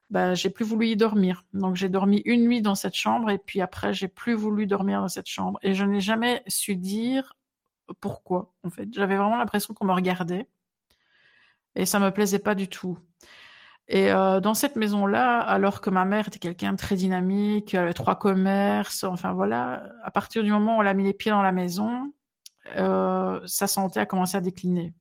ben, 0.09 0.35
j'ai 0.35 0.49
plus 0.49 0.65
voulu 0.65 0.89
y 0.89 0.95
dormir. 0.95 1.43
Donc, 1.53 1.75
j'ai 1.75 1.89
dormi 1.89 2.21
une 2.25 2.47
nuit 2.47 2.61
dans 2.61 2.75
cette 2.75 2.95
chambre 2.95 3.31
et 3.31 3.39
puis 3.39 3.61
après, 3.61 3.93
j'ai 3.93 4.07
plus 4.07 4.33
voulu 4.35 4.67
dormir 4.67 5.01
dans 5.01 5.07
cette 5.07 5.27
chambre. 5.27 5.59
Et 5.63 5.73
je 5.73 5.85
n'ai 5.85 6.01
jamais 6.01 6.43
su 6.47 6.75
dire 6.75 7.35
pourquoi, 7.99 8.53
en 8.63 8.69
fait. 8.69 8.87
J'avais 8.93 9.17
vraiment 9.17 9.37
l'impression 9.37 9.73
qu'on 9.73 9.85
me 9.85 9.93
regardait. 9.93 10.47
Et 11.75 11.85
ça 11.85 11.99
me 11.99 12.11
plaisait 12.11 12.39
pas 12.39 12.55
du 12.55 12.67
tout. 12.67 12.97
Et 13.89 14.11
euh, 14.11 14.39
dans 14.39 14.53
cette 14.53 14.75
maison-là, 14.75 15.39
alors 15.39 15.81
que 15.81 15.89
ma 15.89 16.05
mère 16.05 16.27
était 16.27 16.39
quelqu'un 16.39 16.71
de 16.71 16.77
très 16.77 16.95
dynamique, 16.95 17.73
elle 17.73 17.81
avait 17.81 17.93
trois 17.93 18.15
commerces, 18.15 19.03
enfin 19.03 19.33
voilà, 19.33 19.83
à 20.03 20.11
partir 20.11 20.43
du 20.43 20.51
moment 20.51 20.77
où 20.77 20.81
elle 20.81 20.87
a 20.87 20.93
mis 20.93 21.03
les 21.03 21.13
pieds 21.13 21.31
dans 21.31 21.41
la 21.41 21.51
maison, 21.51 22.13
euh, 22.77 23.41
sa 23.45 23.67
santé 23.67 23.99
a 23.99 24.05
commencé 24.05 24.37
à 24.37 24.41
décliner. 24.41 24.93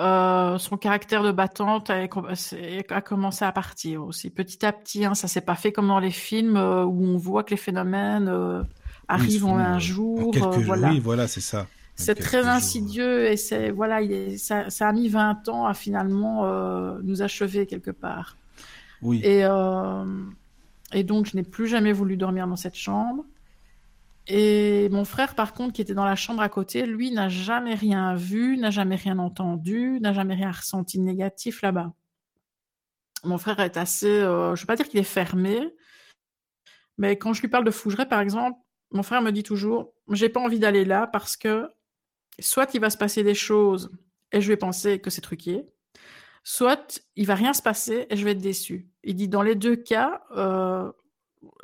Euh, 0.00 0.58
son 0.58 0.76
caractère 0.76 1.24
de 1.24 1.32
battante 1.32 1.90
a, 1.90 2.06
commencé 2.06 3.44
à 3.44 3.50
partir 3.50 4.04
aussi. 4.04 4.30
Petit 4.30 4.64
à 4.64 4.72
petit, 4.72 5.04
hein, 5.04 5.14
ça 5.14 5.26
s'est 5.26 5.40
pas 5.40 5.56
fait 5.56 5.72
comme 5.72 5.88
dans 5.88 5.98
les 5.98 6.12
films 6.12 6.56
où 6.56 7.04
on 7.04 7.16
voit 7.16 7.42
que 7.42 7.50
les 7.50 7.56
phénomènes 7.56 8.28
arrive 9.08 9.46
en 9.46 9.56
un 9.56 9.78
jour. 9.78 10.32
Euh, 10.36 10.58
voilà. 10.64 10.90
Oui, 10.90 11.00
voilà, 11.00 11.26
c'est 11.26 11.40
ça. 11.40 11.66
C'est 11.98 12.14
très 12.14 12.46
insidieux 12.46 13.26
et 13.26 13.36
c'est 13.36 13.70
voilà, 13.70 13.98
ça, 14.38 14.70
ça, 14.70 14.88
a 14.88 14.92
mis 14.92 15.08
20 15.08 15.48
ans 15.48 15.66
à 15.66 15.74
finalement 15.74 16.46
euh, 16.46 16.98
nous 17.02 17.22
achever 17.22 17.66
quelque 17.66 17.90
part. 17.90 18.36
Oui. 19.02 19.20
Et, 19.24 19.44
euh, 19.44 20.04
et 20.92 21.02
donc 21.02 21.26
je 21.26 21.36
n'ai 21.36 21.42
plus 21.42 21.66
jamais 21.66 21.92
voulu 21.92 22.16
dormir 22.16 22.46
dans 22.46 22.56
cette 22.56 22.76
chambre. 22.76 23.24
Et 24.28 24.88
mon 24.90 25.04
frère, 25.04 25.34
par 25.34 25.54
contre, 25.54 25.72
qui 25.72 25.82
était 25.82 25.94
dans 25.94 26.04
la 26.04 26.14
chambre 26.14 26.40
à 26.40 26.48
côté, 26.48 26.86
lui 26.86 27.10
n'a 27.10 27.28
jamais 27.28 27.74
rien 27.74 28.14
vu, 28.14 28.56
n'a 28.58 28.70
jamais 28.70 28.96
rien 28.96 29.18
entendu, 29.18 29.98
n'a 30.00 30.12
jamais 30.12 30.34
rien 30.34 30.52
ressenti 30.52 30.98
de 30.98 31.02
négatif 31.02 31.62
là-bas. 31.62 31.92
Mon 33.24 33.38
frère 33.38 33.58
est 33.58 33.76
assez, 33.76 34.20
je 34.20 34.50
ne 34.50 34.54
vais 34.54 34.66
pas 34.66 34.76
dire 34.76 34.88
qu'il 34.88 35.00
est 35.00 35.02
fermé, 35.02 35.74
mais 36.98 37.16
quand 37.16 37.32
je 37.32 37.40
lui 37.40 37.48
parle 37.48 37.64
de 37.64 37.70
Fougeray, 37.70 38.06
par 38.06 38.20
exemple, 38.20 38.58
mon 38.92 39.02
frère 39.02 39.22
me 39.22 39.32
dit 39.32 39.42
toujours, 39.42 39.92
j'ai 40.10 40.28
pas 40.28 40.40
envie 40.40 40.58
d'aller 40.58 40.84
là 40.84 41.06
parce 41.06 41.36
que 41.36 41.68
soit 42.38 42.74
il 42.74 42.80
va 42.80 42.90
se 42.90 42.96
passer 42.96 43.22
des 43.22 43.34
choses 43.34 43.90
et 44.32 44.40
je 44.40 44.48
vais 44.48 44.56
penser 44.56 44.98
que 44.98 45.10
c'est 45.10 45.20
truqué, 45.20 45.66
soit 46.44 47.00
il 47.16 47.26
va 47.26 47.34
rien 47.34 47.52
se 47.52 47.62
passer 47.62 48.06
et 48.10 48.16
je 48.16 48.24
vais 48.24 48.32
être 48.32 48.40
déçu. 48.40 48.88
Il 49.04 49.14
dit 49.16 49.28
dans 49.28 49.42
les 49.42 49.54
deux 49.54 49.76
cas, 49.76 50.22
euh, 50.36 50.90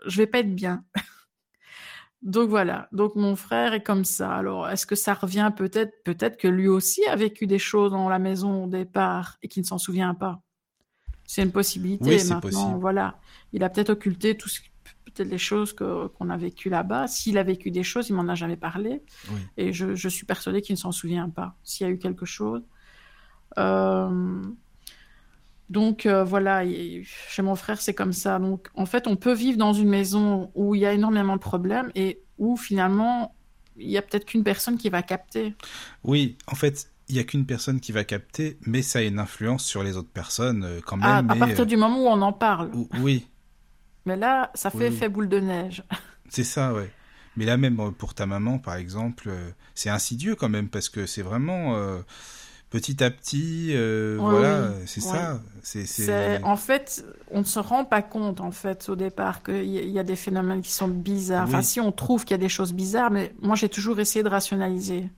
je 0.07 0.17
vais 0.19 0.27
pas 0.27 0.41
être 0.41 0.55
bien. 0.55 0.85
Donc 2.23 2.49
voilà. 2.49 2.89
Donc 2.93 3.17
mon 3.17 3.37
frère 3.37 3.75
est 3.75 3.83
comme 3.83 4.05
ça. 4.05 4.33
Alors 4.35 4.69
est-ce 4.69 4.87
que 4.87 4.95
ça 4.95 5.13
revient 5.13 5.53
peut-être 5.55 5.93
Peut-être 6.05 6.39
que 6.39 6.49
lui 6.49 6.69
aussi 6.69 7.05
a 7.07 7.17
vécu 7.17 7.47
des 7.47 7.59
choses 7.59 7.93
dans 7.93 8.09
la 8.09 8.19
maison 8.19 8.65
au 8.65 8.67
départ 8.69 9.37
et 9.43 9.49
qu'il 9.49 9.63
ne 9.63 9.67
s'en 9.67 9.79
souvient 9.79 10.15
pas? 10.15 10.41
C'est 11.27 11.43
une 11.43 11.53
possibilité. 11.53 12.05
Oui, 12.11 12.25
Maintenant, 12.25 12.41
possible. 12.41 12.81
voilà, 12.81 13.19
il 13.53 13.63
a 13.63 13.71
peut-être 13.71 13.91
occulté 13.91 14.37
tout 14.37 14.49
ce 14.49 14.61
peut-être 15.15 15.31
les 15.31 15.39
choses 15.39 15.73
qu'on 15.73 16.31
a 16.31 16.37
vécues 16.37 16.69
là-bas. 16.69 17.07
S'il 17.07 17.39
a 17.39 17.43
vécu 17.43 17.71
des 17.71 17.83
choses, 17.83 18.09
il 18.09 18.15
m'en 18.15 18.29
a 18.29 18.35
jamais 18.35 18.57
parlé. 18.57 19.03
Et 19.57 19.73
je, 19.73 20.09
suis 20.09 20.27
persuadée 20.27 20.63
qu'il 20.63 20.75
ne 20.75 20.79
s'en 20.79 20.93
souvient 20.93 21.29
pas. 21.29 21.55
S'il 21.63 21.87
y 21.87 21.91
a 21.91 21.93
eu 21.93 21.99
quelque 21.99 22.27
chose. 22.27 22.63
Euh, 23.59 24.43
donc 25.71 26.07
euh, 26.07 26.25
voilà, 26.25 26.63
chez 27.05 27.43
mon 27.43 27.55
frère, 27.55 27.81
c'est 27.81 27.95
comme 27.95 28.13
ça. 28.13 28.39
Donc 28.39 28.69
en 28.75 28.87
fait, 28.87 29.07
on 29.07 29.17
peut 29.17 29.33
vivre 29.33 29.59
dans 29.59 29.73
une 29.73 29.89
maison 29.89 30.51
où 30.55 30.75
il 30.75 30.83
y 30.83 30.87
a 30.87 30.93
énormément 30.93 31.37
de 31.37 31.41
problèmes 31.41 31.91
et 31.95 32.21
où 32.39 32.57
finalement, 32.57 33.35
il 33.77 33.89
y 33.91 33.97
a 33.97 34.03
peut-être 34.03 34.27
qu'une 34.27 34.45
personne 34.45 34.77
qui 34.77 34.91
va 34.91 35.03
capter. 35.03 35.55
Oui, 36.03 36.37
en 36.47 36.55
fait, 36.55 36.91
il 37.09 37.17
y 37.17 37.19
a 37.19 37.25
qu'une 37.25 37.47
personne 37.47 37.81
qui 37.81 37.93
va 37.93 38.05
capter, 38.05 38.59
mais 38.63 38.83
ça 38.83 39.01
a 39.01 39.03
une 39.03 39.19
influence 39.19 39.65
sur 39.65 39.83
les 39.83 39.97
autres 39.97 40.11
personnes 40.11 40.65
euh, 40.65 40.81
quand 40.85 40.97
même. 40.97 41.31
à 41.31 41.37
partir 41.37 41.67
du 41.67 41.77
moment 41.77 42.05
où 42.05 42.07
on 42.07 42.23
en 42.23 42.33
parle. 42.33 42.71
Oui, 43.01 43.27
mais 44.07 44.17
là, 44.17 44.51
ça 44.55 44.71
fait 44.71 44.89
effet 44.89 45.09
boule 45.09 45.29
de 45.29 45.41
neige. 45.41 45.83
C'est 46.29 46.45
ça, 46.45 46.73
ouais. 46.73 46.91
Mais 47.37 47.45
là 47.45 47.57
même 47.57 47.77
pour 47.99 48.15
ta 48.15 48.27
maman, 48.27 48.59
par 48.59 48.77
exemple, 48.77 49.29
euh, 49.29 49.51
c'est 49.75 49.91
insidieux 49.91 50.37
quand 50.37 50.49
même 50.49 50.69
parce 50.69 50.89
que 50.89 51.05
c'est 51.05 51.23
vraiment 51.23 51.75
euh, 51.77 51.99
petit 52.71 53.03
à 53.03 53.11
petit, 53.11 53.71
euh, 53.73 54.17
voilà, 54.21 54.71
c'est 54.87 55.01
ça. 55.01 55.41
C'est 55.63 56.43
en 56.45 56.57
fait, 56.57 57.05
on 57.31 57.41
ne 57.41 57.45
se 57.45 57.59
rend 57.59 57.85
pas 57.85 58.03
compte 58.03 58.41
en 58.41 58.53
fait 58.53 58.89
au 58.89 58.95
départ 58.95 59.43
qu'il 59.43 59.65
y, 59.65 59.99
a 59.99 60.05
des 60.05 60.17
phénomènes 60.17 60.63
qui 60.63 60.71
sont 60.71 60.89
bizarres. 60.89 61.45
Enfin, 61.45 61.63
si 61.63 61.81
on 61.81 61.91
trouve 61.91 62.25
qu'il 62.25 62.33
y 62.33 62.35
a 62.35 62.39
des 62.39 62.49
choses 62.49 62.73
bizarres, 62.73 63.11
mais 63.11 63.35
moi 63.43 63.57
j'ai 63.57 63.69
toujours 63.69 63.99
essayé 63.99 64.23
de 64.23 64.29
rationaliser. 64.29 65.09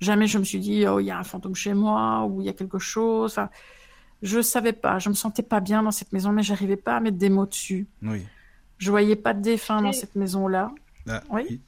Jamais 0.00 0.26
je 0.28 0.38
me 0.38 0.44
suis 0.44 0.60
dit, 0.60 0.86
oh, 0.86 1.00
il 1.00 1.06
y 1.06 1.10
a 1.10 1.18
un 1.18 1.24
fantôme 1.24 1.56
chez 1.56 1.74
moi, 1.74 2.24
ou 2.24 2.40
il 2.40 2.46
y 2.46 2.48
a 2.48 2.52
quelque 2.52 2.78
chose. 2.78 3.32
Enfin, 3.32 3.50
je 4.22 4.40
savais 4.40 4.72
pas, 4.72 4.98
je 4.98 5.08
me 5.08 5.14
sentais 5.14 5.42
pas 5.42 5.60
bien 5.60 5.82
dans 5.82 5.90
cette 5.90 6.12
maison, 6.12 6.32
mais 6.32 6.42
j'arrivais 6.42 6.76
pas 6.76 6.96
à 6.96 7.00
mettre 7.00 7.18
des 7.18 7.30
mots 7.30 7.46
dessus. 7.46 7.86
Oui. 8.02 8.26
Je 8.78 8.90
voyais 8.90 9.16
pas 9.16 9.34
de 9.34 9.40
défunt 9.42 9.82
dans 9.82 9.92
cette 9.92 10.14
maison-là. 10.14 10.70
Ah, 11.08 11.22
Oui. 11.30 11.60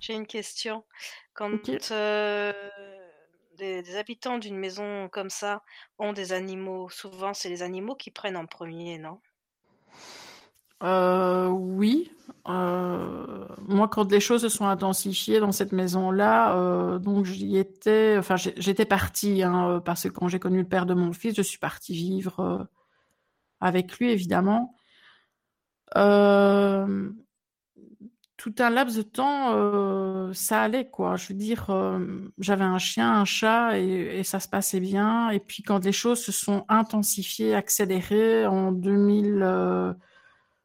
J'ai 0.00 0.14
une 0.14 0.26
question. 0.26 0.84
Quand 1.32 1.50
euh, 1.90 2.52
des, 3.56 3.82
des 3.82 3.96
habitants 3.96 4.38
d'une 4.38 4.56
maison 4.58 5.08
comme 5.08 5.30
ça 5.30 5.62
ont 5.98 6.12
des 6.12 6.32
animaux, 6.32 6.88
souvent 6.90 7.34
c'est 7.34 7.48
les 7.48 7.62
animaux 7.62 7.94
qui 7.94 8.10
prennent 8.10 8.36
en 8.36 8.46
premier, 8.46 8.98
non? 8.98 9.20
Euh, 10.82 11.48
oui. 11.48 12.10
Euh, 12.46 13.46
moi, 13.66 13.88
quand 13.88 14.10
les 14.10 14.20
choses 14.20 14.42
se 14.42 14.48
sont 14.50 14.66
intensifiées 14.66 15.40
dans 15.40 15.52
cette 15.52 15.72
maison-là, 15.72 16.56
euh, 16.56 16.98
donc 16.98 17.24
j'y 17.24 17.56
étais, 17.56 18.16
enfin, 18.18 18.36
j'étais 18.36 18.84
partie, 18.84 19.42
hein, 19.42 19.70
euh, 19.70 19.80
parce 19.80 20.04
que 20.04 20.08
quand 20.08 20.28
j'ai 20.28 20.38
connu 20.38 20.58
le 20.58 20.68
père 20.68 20.86
de 20.86 20.94
mon 20.94 21.12
fils, 21.12 21.34
je 21.34 21.42
suis 21.42 21.58
partie 21.58 21.94
vivre 21.94 22.68
avec 23.60 23.98
lui, 23.98 24.10
évidemment. 24.10 24.74
Tout 28.36 28.54
un 28.58 28.68
laps 28.68 28.96
de 28.96 29.02
temps, 29.02 30.32
ça 30.34 30.60
allait, 30.62 30.88
quoi. 30.90 31.16
Je 31.16 31.28
veux 31.28 31.34
dire, 31.34 31.66
j'avais 32.38 32.64
un 32.64 32.78
chien, 32.78 33.20
un 33.20 33.24
chat, 33.24 33.78
et, 33.78 34.22
ça 34.24 34.38
se 34.40 34.48
passait 34.48 34.80
bien. 34.80 35.30
Et 35.30 35.40
puis, 35.40 35.62
quand 35.62 35.82
les 35.84 35.92
choses 35.92 36.22
se 36.22 36.32
sont 36.32 36.64
intensifiées, 36.68 37.54
accélérées 37.54 38.46
en 38.46 38.72
2000, 38.72 39.40
euh, 39.42 39.94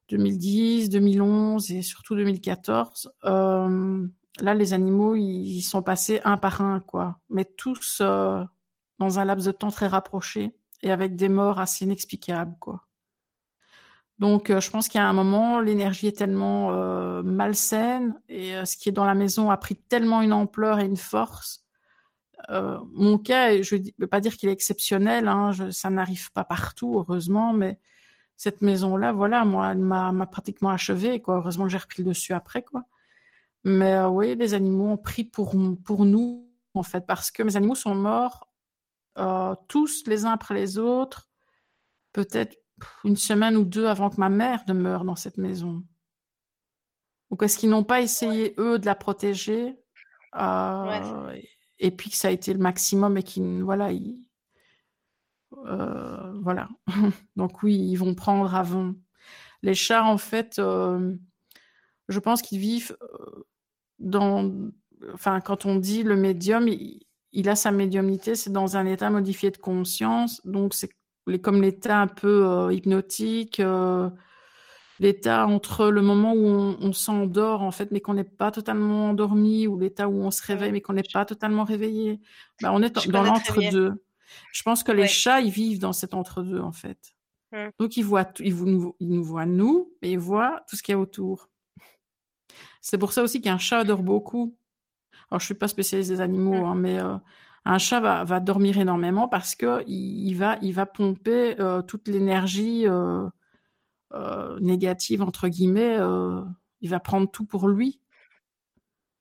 2010, 0.09 0.89
2011 0.89 1.71
et 1.71 1.81
surtout 1.81 2.15
2014, 2.15 3.11
euh, 3.25 4.07
là, 4.39 4.53
les 4.53 4.73
animaux, 4.73 5.15
ils, 5.15 5.61
sont 5.61 5.81
passés 5.81 6.19
un 6.23 6.37
par 6.37 6.61
un, 6.61 6.79
quoi. 6.79 7.19
Mais 7.29 7.45
tous 7.45 7.99
euh, 8.01 8.43
dans 8.97 9.19
un 9.19 9.25
laps 9.25 9.45
de 9.45 9.51
temps 9.51 9.71
très 9.71 9.87
rapproché 9.87 10.55
et 10.81 10.91
avec 10.91 11.15
des 11.15 11.29
morts 11.29 11.59
assez 11.59 11.85
inexplicables, 11.85 12.55
quoi. 12.59 12.85
Donc, 14.17 14.49
euh, 14.49 14.59
je 14.59 14.69
pense 14.69 14.89
qu'il 14.89 14.99
y 14.99 15.03
a 15.03 15.07
un 15.07 15.13
moment, 15.13 15.61
l'énergie 15.61 16.07
est 16.07 16.17
tellement 16.17 16.71
malsaine 17.23 18.19
et 18.27 18.53
ce 18.65 18.75
qui 18.75 18.89
est 18.89 18.93
dans 18.93 19.05
la 19.05 19.15
maison 19.15 19.49
a 19.49 19.57
pris 19.57 19.75
tellement 19.75 20.21
une 20.21 20.33
ampleur 20.33 20.79
et 20.79 20.85
une 20.85 20.97
force. 20.97 21.65
Mon 22.49 23.19
cas, 23.19 23.61
je 23.61 23.75
ne 23.75 23.81
veux 23.99 24.07
pas 24.07 24.21
dire 24.21 24.35
qu'il 24.35 24.49
est 24.49 24.53
exceptionnel, 24.53 25.27
hein, 25.27 25.51
ça 25.71 25.89
n'arrive 25.89 26.31
pas 26.31 26.43
partout, 26.43 26.97
heureusement, 26.97 27.53
mais 27.53 27.79
cette 28.39 28.61
maison-là, 28.61 29.11
voilà, 29.11 29.43
moi, 29.43 29.73
elle 29.73 29.79
m'a 29.79 30.25
pratiquement 30.27 30.69
achevé, 30.69 31.21
quoi. 31.21 31.35
Heureusement 31.35 31.65
que 31.65 31.71
j'ai 31.71 31.77
repris 31.77 32.03
le 32.03 32.07
dessus 32.07 32.31
après, 32.31 32.63
quoi. 32.63 32.85
Mais 33.65 33.95
euh, 33.95 34.07
oui, 34.07 34.33
les 34.35 34.53
animaux 34.53 34.91
ont 34.91 34.97
pris 34.97 35.25
pour, 35.25 35.53
pour 35.83 36.05
nous, 36.05 36.49
en 36.73 36.83
fait, 36.83 37.05
parce 37.05 37.31
que 37.31 37.43
mes 37.43 37.57
animaux 37.57 37.75
sont 37.75 37.95
morts 37.95 38.47
euh, 39.17 39.55
tous 39.67 40.07
les 40.07 40.23
uns 40.23 40.31
après 40.31 40.55
les 40.55 40.77
autres, 40.77 41.27
peut-être 42.13 42.55
une 43.03 43.17
semaine 43.17 43.57
ou 43.57 43.65
deux 43.65 43.87
avant 43.87 44.09
que 44.09 44.21
ma 44.21 44.29
mère 44.29 44.63
ne 44.69 44.73
meure 44.73 45.03
dans 45.03 45.17
cette 45.17 45.37
maison. 45.37 45.83
Donc, 47.29 47.43
est-ce 47.43 47.57
qu'ils 47.57 47.71
n'ont 47.71 47.83
pas 47.83 47.99
essayé, 47.99 48.55
eux, 48.57 48.79
de 48.79 48.85
la 48.85 48.95
protéger? 48.95 49.77
Euh, 50.35 51.37
et 51.77 51.91
puis 51.91 52.09
que 52.09 52.15
ça 52.15 52.29
a 52.29 52.31
été 52.31 52.53
le 52.53 52.59
maximum 52.59 53.17
et 53.17 53.23
qu'ils, 53.23 53.63
voilà, 53.63 53.91
ils, 53.91 54.17
euh, 55.57 56.33
voilà. 56.41 56.69
Donc 57.35 57.63
oui, 57.63 57.75
ils 57.75 57.95
vont 57.95 58.15
prendre 58.15 58.53
avant. 58.55 58.93
Les 59.61 59.73
chats, 59.73 60.05
en 60.05 60.17
fait, 60.17 60.59
euh, 60.59 61.15
je 62.07 62.19
pense 62.19 62.41
qu'ils 62.41 62.59
vivent 62.59 62.95
euh, 63.01 63.43
dans, 63.99 64.51
enfin, 65.13 65.41
quand 65.41 65.65
on 65.65 65.75
dit 65.75 66.03
le 66.03 66.15
médium, 66.15 66.67
il, 66.67 67.01
il 67.33 67.49
a 67.49 67.55
sa 67.55 67.71
médiumnité, 67.71 68.35
c'est 68.35 68.51
dans 68.51 68.77
un 68.77 68.85
état 68.85 69.09
modifié 69.09 69.51
de 69.51 69.57
conscience, 69.57 70.41
donc 70.45 70.73
c'est 70.73 70.89
comme 71.41 71.61
l'état 71.61 71.99
un 71.99 72.07
peu 72.07 72.47
euh, 72.47 72.73
hypnotique, 72.73 73.61
l'état 74.99 75.45
entre 75.45 75.89
le 75.89 76.01
moment 76.01 76.33
où 76.33 76.45
on, 76.47 76.77
on 76.81 76.93
s'endort 76.93 77.61
en 77.61 77.71
fait, 77.71 77.91
mais 77.91 77.99
qu'on 77.99 78.15
n'est 78.15 78.23
pas 78.23 78.51
totalement 78.51 79.09
endormi, 79.09 79.67
ou 79.67 79.77
l'état 79.77 80.07
où 80.07 80.21
on 80.21 80.31
se 80.31 80.41
réveille 80.41 80.71
mais 80.71 80.81
qu'on 80.81 80.93
n'est 80.93 81.03
pas 81.03 81.25
totalement 81.25 81.65
réveillé. 81.65 82.19
Ben, 82.61 82.71
on 82.71 82.81
est 82.81 83.09
dans 83.09 83.23
l'entre-deux. 83.23 83.93
Je 84.51 84.63
pense 84.63 84.83
que 84.83 84.91
les 84.91 85.03
Ouais. 85.03 85.07
chats, 85.07 85.41
ils 85.41 85.51
vivent 85.51 85.79
dans 85.79 85.93
cet 85.93 86.13
entre-deux 86.13 86.59
en 86.61 86.71
fait. 86.71 87.15
Mm. 87.51 87.69
Donc 87.79 87.97
ils 87.97 88.03
voient, 88.05 88.31
ils, 88.39 88.55
nous, 88.55 88.95
ils 88.99 89.09
nous 89.09 89.23
voient 89.23 89.45
nous, 89.45 89.93
mais 90.01 90.11
ils 90.11 90.19
voient 90.19 90.63
tout 90.69 90.75
ce 90.75 90.83
qu'il 90.83 90.93
y 90.93 90.95
a 90.95 90.99
autour. 90.99 91.49
C'est 92.81 92.97
pour 92.97 93.11
ça 93.13 93.23
aussi 93.23 93.41
qu'un 93.41 93.57
chat 93.57 93.83
dort 93.83 94.03
beaucoup. 94.03 94.55
Alors 95.31 95.39
je 95.39 95.45
suis 95.45 95.53
pas 95.55 95.67
spécialiste 95.67 96.09
des 96.11 96.21
animaux, 96.21 96.61
Mm. 96.61 96.65
hein, 96.65 96.75
mais 96.75 96.99
euh, 96.99 97.15
un 97.65 97.77
chat 97.77 97.99
va, 97.99 98.23
va 98.23 98.39
dormir 98.39 98.77
énormément 98.77 99.27
parce 99.27 99.55
que 99.55 99.83
il, 99.87 100.27
il 100.27 100.33
va, 100.35 100.57
il 100.61 100.73
va 100.73 100.85
pomper 100.85 101.59
euh, 101.59 101.81
toute 101.81 102.07
l'énergie 102.07 102.85
euh, 102.87 103.27
négative 104.59 105.21
entre 105.21 105.47
guillemets. 105.49 105.97
il 106.81 106.89
va 106.89 106.99
prendre 106.99 107.29
tout 107.29 107.45
pour 107.45 107.67
lui 107.67 107.99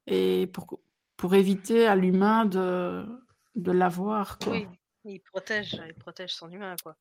et 0.07 0.47
pour 0.53 0.81
pour 1.17 1.35
éviter 1.35 1.87
à 1.87 1.97
l'humain 1.97 2.45
de 2.47 3.05
de 3.57 3.73
l'avoir. 3.73 4.39
quoi. 4.39 4.53
Oui, 4.53 4.67
il 5.05 5.21
protège, 5.21 5.81
il 5.87 5.95
protège 5.95 6.35
son 6.35 6.51
humain, 6.51 6.75
quoi. 6.83 6.97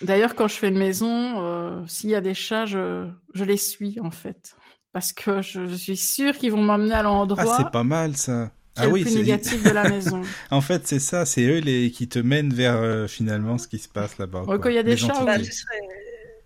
D'ailleurs, 0.00 0.34
quand 0.34 0.48
je 0.48 0.54
fais 0.54 0.68
une 0.68 0.78
maison, 0.78 1.44
euh, 1.44 1.86
s'il 1.86 2.10
y 2.10 2.14
a 2.14 2.20
des 2.20 2.34
chats, 2.34 2.66
je, 2.66 3.08
je 3.34 3.44
les 3.44 3.58
suis 3.58 4.00
en 4.00 4.10
fait. 4.10 4.56
Parce 4.92 5.12
que 5.12 5.42
je, 5.42 5.66
je 5.66 5.74
suis 5.74 5.96
sûre 5.96 6.36
qu'ils 6.36 6.52
vont 6.52 6.62
m'emmener 6.62 6.94
à 6.94 7.00
Ah, 7.00 7.02
l'endroit 7.02 7.44
c'est 7.44 7.70
pas 7.70 7.84
mal 7.84 8.16
ça. 8.16 8.50
Ah 8.76 8.86
le 8.86 8.92
oui, 8.92 9.02
plus 9.02 9.10
c'est- 9.10 9.18
négatif 9.18 9.62
de 9.62 9.70
la 9.70 9.84
maison. 9.84 10.22
en 10.50 10.60
fait, 10.60 10.86
c'est 10.86 11.00
ça, 11.00 11.26
c'est 11.26 11.46
eux 11.46 11.58
les 11.60 11.90
qui 11.90 12.08
te 12.08 12.18
mènent 12.18 12.54
vers 12.54 12.76
euh, 12.76 13.06
finalement 13.06 13.58
ce 13.58 13.68
qui 13.68 13.78
se 13.78 13.88
passe 13.88 14.16
là-bas. 14.18 14.42
Ouais, 14.44 14.58
quand 14.58 14.70
il 14.70 14.76
y 14.76 14.78
a 14.78 14.82
des 14.82 14.92
Les 14.92 14.96
chats. 14.96 15.22
Bah, 15.24 15.38
tu 15.38 15.52
serais, 15.52 15.80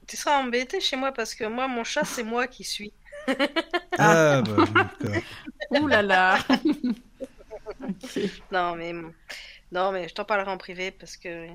tu 0.07 0.17
seras 0.17 0.41
embêté 0.41 0.81
chez 0.81 0.97
moi 0.97 1.13
parce 1.13 1.35
que 1.35 1.45
moi, 1.45 1.69
mon 1.69 1.85
chat, 1.85 2.05
c'est 2.05 2.25
moi 2.25 2.49
qui 2.49 2.65
suis. 2.65 2.93
Ah, 3.99 4.43
bah, 4.43 4.65
d'accord. 4.75 5.23
Ouh 5.71 5.89
là 5.89 6.03
là. 6.03 6.39
Non, 8.51 8.77
mais 8.77 8.93
non, 9.73 9.93
mais 9.93 10.09
je 10.09 10.15
t'en 10.15 10.25
parlerai 10.25 10.51
en 10.51 10.59
privé 10.59 10.91
parce 10.91 11.17
que 11.17 11.47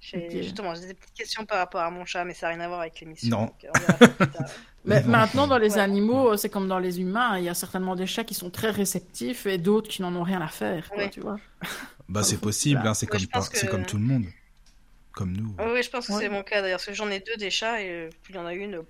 justement 0.00 0.74
j'ai 0.74 0.86
des 0.88 0.94
petites 0.94 1.14
questions 1.14 1.46
par 1.46 1.58
rapport 1.58 1.80
à 1.82 1.90
mon 1.90 2.04
chat, 2.04 2.24
mais 2.24 2.34
ça 2.34 2.46
n'a 2.48 2.54
rien 2.56 2.64
à 2.64 2.68
voir 2.68 2.80
avec 2.80 2.98
l'émission. 3.00 3.28
Non. 3.30 3.52
Mais 4.84 5.00
maintenant, 5.04 5.46
dans 5.46 5.58
les 5.58 5.74
Ouais. 5.74 5.78
animaux, 5.80 6.36
c'est 6.36 6.48
comme 6.48 6.66
dans 6.66 6.80
les 6.80 7.00
humains. 7.00 7.38
Il 7.38 7.44
y 7.44 7.48
a 7.48 7.54
certainement 7.54 7.94
des 7.94 8.06
chats 8.08 8.24
qui 8.24 8.34
sont 8.34 8.50
très 8.50 8.70
réceptifs 8.70 9.46
et 9.46 9.56
d'autres 9.56 9.88
qui 9.88 10.02
n'en 10.02 10.12
ont 10.16 10.24
rien 10.24 10.40
à 10.40 10.48
faire. 10.48 10.90
Quoi, 10.90 11.06
tu 11.08 11.20
vois. 11.20 11.36
Bah, 12.08 12.24
c'est 12.24 12.40
possible, 12.40 12.80
hein, 12.84 12.92
c'est 12.92 13.06
Ouais, 13.12 13.18
comme, 13.20 13.26
par- 13.28 13.48
que- 13.48 13.84
tout 13.86 13.96
le 13.96 14.02
monde. 14.02 14.24
Comme 15.12 15.36
nous. 15.36 15.54
Oui, 15.60 15.64
oui, 15.74 15.82
je 15.84 15.88
pense 15.90 16.08
que 16.08 16.12
Ouais. 16.14 16.22
c'est 16.22 16.28
mon 16.28 16.42
cas 16.42 16.62
d'ailleurs, 16.62 16.78
parce 16.78 16.86
que 16.86 16.94
j'en 16.94 17.08
ai 17.10 17.20
deux 17.20 17.36
des 17.36 17.50
chats 17.50 17.80
et 17.80 17.90
euh, 17.90 18.10
plus 18.24 18.32
il 18.32 18.36
y 18.36 18.38
en 18.40 18.46
a 18.46 18.54
une, 18.54 18.74
euh, 18.74 18.82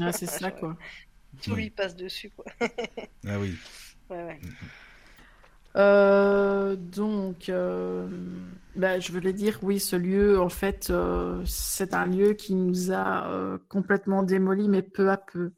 Ouais, 0.00 0.12
c'est 0.12 0.24
ça, 0.26 0.50
quoi. 0.52 0.74
tout 1.42 1.54
lui 1.54 1.68
passe 1.68 1.94
dessus, 1.94 2.30
quoi. 2.30 2.46
Ah 3.28 3.38
oui. 3.38 3.54
Ouais, 4.08 4.22
ouais. 4.24 4.40
Euh, 5.76 6.76
donc, 6.76 7.50
bah, 8.76 8.98
je 9.00 9.12
voulais 9.12 9.32
dire, 9.32 9.58
oui, 9.62 9.80
ce 9.80 9.96
lieu, 9.96 10.40
en 10.40 10.48
fait, 10.48 10.88
euh, 10.90 11.42
c'est 11.46 11.94
un 11.94 12.06
lieu 12.06 12.34
qui 12.34 12.54
nous 12.54 12.92
a 12.92 13.58
complètement 13.68 14.22
démolis, 14.22 14.68
mais 14.68 14.82
peu 14.82 15.10
à 15.10 15.16
peu. 15.16 15.52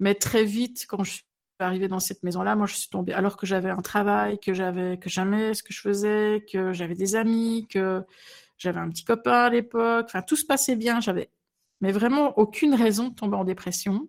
Mais 0.00 0.14
très 0.14 0.44
vite, 0.44 0.86
quand 0.88 1.04
je 1.04 1.12
suis 1.12 1.24
arrivée 1.58 1.88
dans 1.88 2.00
cette 2.00 2.22
maison-là, 2.22 2.56
moi, 2.56 2.66
je 2.66 2.74
suis 2.74 2.90
tombée, 2.90 3.12
alors 3.14 3.36
que 3.36 3.46
j'avais 3.46 3.70
un 3.70 3.80
travail, 3.82 4.38
que 4.38 4.52
j'avais, 4.52 4.98
que 4.98 5.08
j'aimais 5.08 5.54
ce 5.54 5.62
que 5.62 5.72
je 5.72 5.80
faisais, 5.80 6.44
que 6.52 6.72
j'avais 6.72 6.94
des 6.94 7.16
amis, 7.16 7.66
que 7.70 8.02
j'avais 8.58 8.80
un 8.80 8.90
petit 8.90 9.04
copain 9.04 9.44
à 9.44 9.50
l'époque, 9.50 10.06
enfin, 10.06 10.22
tout 10.22 10.36
se 10.36 10.44
passait 10.44 10.76
bien, 10.76 11.00
j'avais, 11.00 11.30
mais 11.80 11.92
vraiment 11.92 12.38
aucune 12.38 12.74
raison 12.74 13.08
de 13.08 13.14
tomber 13.14 13.36
en 13.36 13.44
dépression. 13.44 14.08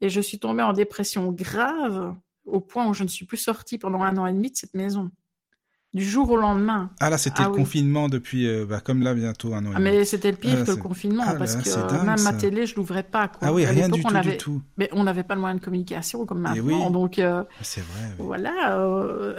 Et 0.00 0.08
je 0.08 0.20
suis 0.20 0.38
tombée 0.38 0.62
en 0.62 0.72
dépression 0.72 1.30
grave 1.32 2.16
au 2.46 2.60
point 2.60 2.88
où 2.88 2.94
je 2.94 3.02
ne 3.04 3.08
suis 3.08 3.26
plus 3.26 3.36
sortie 3.38 3.78
pendant 3.78 4.02
un 4.02 4.16
an 4.18 4.26
et 4.26 4.32
demi 4.32 4.50
de 4.50 4.56
cette 4.56 4.74
maison. 4.74 5.10
Du 5.94 6.04
jour 6.04 6.30
au 6.30 6.38
lendemain. 6.38 6.90
Ah 7.00 7.10
là, 7.10 7.18
c'était 7.18 7.40
Ah 7.40 7.48
le 7.48 7.50
oui. 7.50 7.56
confinement 7.58 8.08
depuis, 8.08 8.46
euh, 8.48 8.64
bah, 8.64 8.80
comme 8.80 9.02
là, 9.02 9.12
bientôt 9.12 9.52
un 9.52 9.58
an 9.66 9.72
et 9.72 9.74
Ah, 9.74 9.78
demi. 9.78 9.90
mais 9.90 10.04
c'était 10.06 10.30
le 10.30 10.38
pire 10.38 10.58
Ah, 10.62 10.64
que 10.64 10.70
le 10.70 10.76
confinement 10.78 11.22
Ah 11.26 11.34
parce 11.34 11.54
là, 11.56 11.62
que 11.62 11.92
dingue, 11.92 12.06
même 12.06 12.16
ça. 12.16 12.32
ma 12.32 12.38
télé, 12.38 12.64
je 12.66 12.76
l'ouvrais 12.76 13.02
pas. 13.02 13.28
Quoi. 13.28 13.48
Ah 13.48 13.52
oui, 13.52 13.66
rien 13.66 13.90
du 13.90 14.00
on 14.00 14.08
tout, 14.08 14.16
avait... 14.16 14.30
du 14.32 14.36
tout. 14.38 14.62
Mais 14.78 14.88
on 14.92 15.04
n'avait 15.04 15.22
pas 15.22 15.34
de 15.34 15.40
moyen 15.40 15.56
de 15.56 15.60
communication 15.60 16.24
comme 16.24 16.38
Eh 16.38 16.60
maintenant. 16.62 16.86
oui. 16.86 16.92
Donc 16.92 17.18
euh, 17.18 17.44
C'est 17.60 17.82
vrai. 17.82 18.00
oui. 18.18 18.24
voilà. 18.26 18.78
euh, 18.78 19.36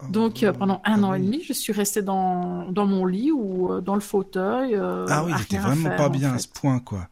Oh, 0.00 0.06
Donc 0.10 0.42
euh, 0.42 0.52
pendant 0.52 0.82
un 0.84 1.02
ah 1.04 1.06
an 1.06 1.14
et 1.14 1.20
demi, 1.20 1.42
je 1.44 1.52
suis 1.52 1.72
restée 1.72 2.02
dans, 2.02 2.70
dans 2.72 2.84
mon 2.84 3.06
lit 3.06 3.30
ou 3.30 3.72
euh, 3.72 3.80
dans 3.80 3.94
le 3.94 4.00
fauteuil. 4.00 4.74
euh, 4.74 5.06
Ah 5.08 5.24
oui, 5.24 5.32
j'étais 5.38 5.56
vraiment 5.56 5.88
faire, 5.88 5.96
pas 5.96 6.08
en 6.08 6.10
bien 6.10 6.34
à 6.34 6.38
ce 6.38 6.48
point, 6.48 6.80
quoi. 6.80 7.08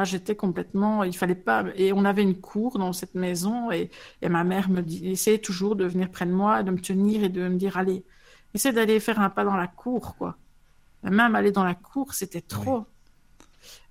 Ah, 0.00 0.04
j'étais 0.04 0.34
complètement. 0.34 1.04
Il 1.04 1.14
fallait 1.14 1.34
pas. 1.34 1.64
Et 1.76 1.92
on 1.92 2.06
avait 2.06 2.22
une 2.22 2.40
cour 2.40 2.78
dans 2.78 2.94
cette 2.94 3.14
maison 3.14 3.70
et, 3.70 3.90
et 4.22 4.30
ma 4.30 4.44
mère 4.44 4.70
me 4.70 4.80
dit, 4.80 5.10
essayait 5.10 5.38
toujours 5.38 5.76
de 5.76 5.84
venir 5.84 6.10
près 6.10 6.24
de 6.24 6.32
moi, 6.32 6.62
de 6.62 6.70
me 6.70 6.80
tenir 6.80 7.22
et 7.22 7.28
de 7.28 7.46
me 7.46 7.56
dire, 7.56 7.76
allez, 7.76 8.02
essaie 8.54 8.72
d'aller 8.72 8.98
faire 8.98 9.20
un 9.20 9.28
pas 9.28 9.44
dans 9.44 9.56
la 9.56 9.66
cour, 9.66 10.16
quoi. 10.16 10.38
Même 11.02 11.34
aller 11.34 11.52
dans 11.52 11.64
la 11.64 11.74
cour, 11.74 12.14
c'était 12.14 12.40
trop. 12.40 12.86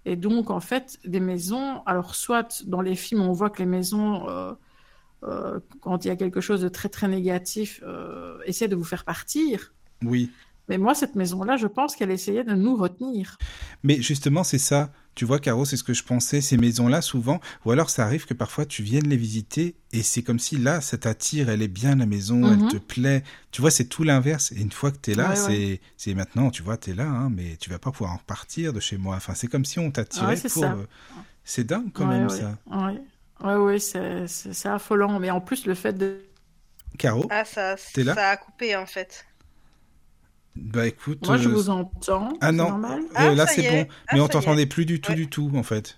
Et 0.05 0.15
donc, 0.15 0.49
en 0.49 0.59
fait, 0.59 0.97
des 1.05 1.19
maisons. 1.19 1.83
Alors, 1.85 2.15
soit 2.15 2.63
dans 2.65 2.81
les 2.81 2.95
films, 2.95 3.21
on 3.21 3.31
voit 3.31 3.51
que 3.51 3.59
les 3.59 3.67
maisons, 3.67 4.27
euh, 4.29 4.53
euh, 5.23 5.59
quand 5.81 6.05
il 6.05 6.07
y 6.07 6.11
a 6.11 6.15
quelque 6.15 6.41
chose 6.41 6.61
de 6.61 6.69
très 6.69 6.89
très 6.89 7.07
négatif, 7.07 7.81
euh, 7.83 8.39
essaie 8.45 8.67
de 8.67 8.75
vous 8.75 8.83
faire 8.83 9.05
partir. 9.05 9.75
Oui. 10.03 10.31
Mais 10.69 10.77
moi, 10.77 10.93
cette 10.95 11.15
maison-là, 11.15 11.57
je 11.57 11.67
pense 11.67 11.95
qu'elle 11.95 12.11
essayait 12.11 12.43
de 12.43 12.53
nous 12.53 12.75
retenir. 12.75 13.37
Mais 13.83 14.01
justement, 14.01 14.43
c'est 14.43 14.57
ça. 14.59 14.91
Tu 15.15 15.25
vois, 15.25 15.39
Caro, 15.39 15.65
c'est 15.65 15.75
ce 15.75 15.83
que 15.83 15.93
je 15.93 16.03
pensais. 16.03 16.39
Ces 16.39 16.55
maisons-là, 16.55 17.01
souvent, 17.01 17.41
ou 17.65 17.71
alors 17.71 17.89
ça 17.89 18.05
arrive 18.05 18.25
que 18.25 18.33
parfois 18.33 18.65
tu 18.65 18.83
viennes 18.83 19.07
les 19.09 19.17
visiter 19.17 19.75
et 19.91 20.01
c'est 20.03 20.21
comme 20.21 20.39
si 20.39 20.57
là, 20.57 20.79
ça 20.79 20.97
t'attire, 20.97 21.49
elle 21.49 21.61
est 21.61 21.67
bien 21.67 21.95
la 21.95 22.05
maison, 22.05 22.51
elle 22.53 22.59
Mhm. 22.59 22.67
te 22.69 22.77
plaît. 22.77 23.23
Tu 23.51 23.59
vois, 23.61 23.71
c'est 23.71 23.85
tout 23.85 24.03
l'inverse. 24.03 24.51
Et 24.53 24.61
une 24.61 24.71
fois 24.71 24.91
que 24.91 24.97
tu 25.01 25.11
es 25.11 25.15
là, 25.15 25.29
Ouais, 25.29 25.35
c'est 25.35 25.51
ouais. 25.51 25.81
c'est 25.97 26.13
maintenant, 26.13 26.51
tu 26.51 26.63
vois, 26.63 26.77
tu 26.77 26.91
es 26.91 26.93
là, 26.93 27.07
hein, 27.07 27.29
mais 27.29 27.57
tu 27.59 27.69
vas 27.69 27.79
pas 27.79 27.91
pouvoir 27.91 28.13
en 28.13 28.17
repartir 28.17 28.71
de 28.71 28.79
chez 28.79 28.97
moi. 28.97 29.15
Enfin, 29.17 29.33
c'est 29.33 29.47
comme 29.47 29.65
si 29.65 29.79
on 29.79 29.91
t'attirait 29.91 30.35
Ouais, 30.35 30.49
pour. 30.49 30.49
ça. 30.63 30.71
euh, 30.73 30.85
C'est 31.43 31.63
dingue 31.65 31.91
quand 31.93 32.07
Ouais, 32.07 32.19
même, 32.19 32.27
ouais. 32.29 32.37
ça. 32.39 32.57
Ouais, 32.67 33.01
ouais, 33.43 33.55
ouais, 33.55 33.79
c'est 33.79 34.27
c'est- 34.27 34.53
c'est 34.53 34.69
affolant. 34.69 35.19
Mais 35.19 35.31
en 35.31 35.41
plus, 35.41 35.65
le 35.65 35.73
fait 35.75 35.93
de. 35.93 36.21
Caro, 36.97 37.27
Ah, 37.29 37.45
ça, 37.45 37.75
T'es 37.93 38.03
là? 38.03 38.13
ça 38.15 38.29
a 38.29 38.37
coupé 38.37 38.75
en 38.75 38.85
fait. 38.85 39.25
Bah 40.61 40.87
écoute. 40.87 41.25
Moi, 41.27 41.37
je 41.37 41.49
euh, 41.49 41.51
vous 41.53 41.69
entends. 41.69 42.29
Ah 42.41 42.47
c'est 42.47 42.51
non, 42.53 42.69
normal. 42.69 42.99
euh, 43.01 43.05
Ah, 43.15 43.31
là 43.35 43.47
c'est 43.47 43.61
bon, 43.69 43.87
Ah, 44.07 44.15
mais 44.15 44.21
on 44.21 44.27
t'entendait 44.27 44.65
plus 44.65 44.85
du 44.85 44.99
tout, 45.01 45.11
Ouais. 45.11 45.15
du 45.15 45.27
tout, 45.29 45.51
en 45.55 45.63
fait. 45.63 45.97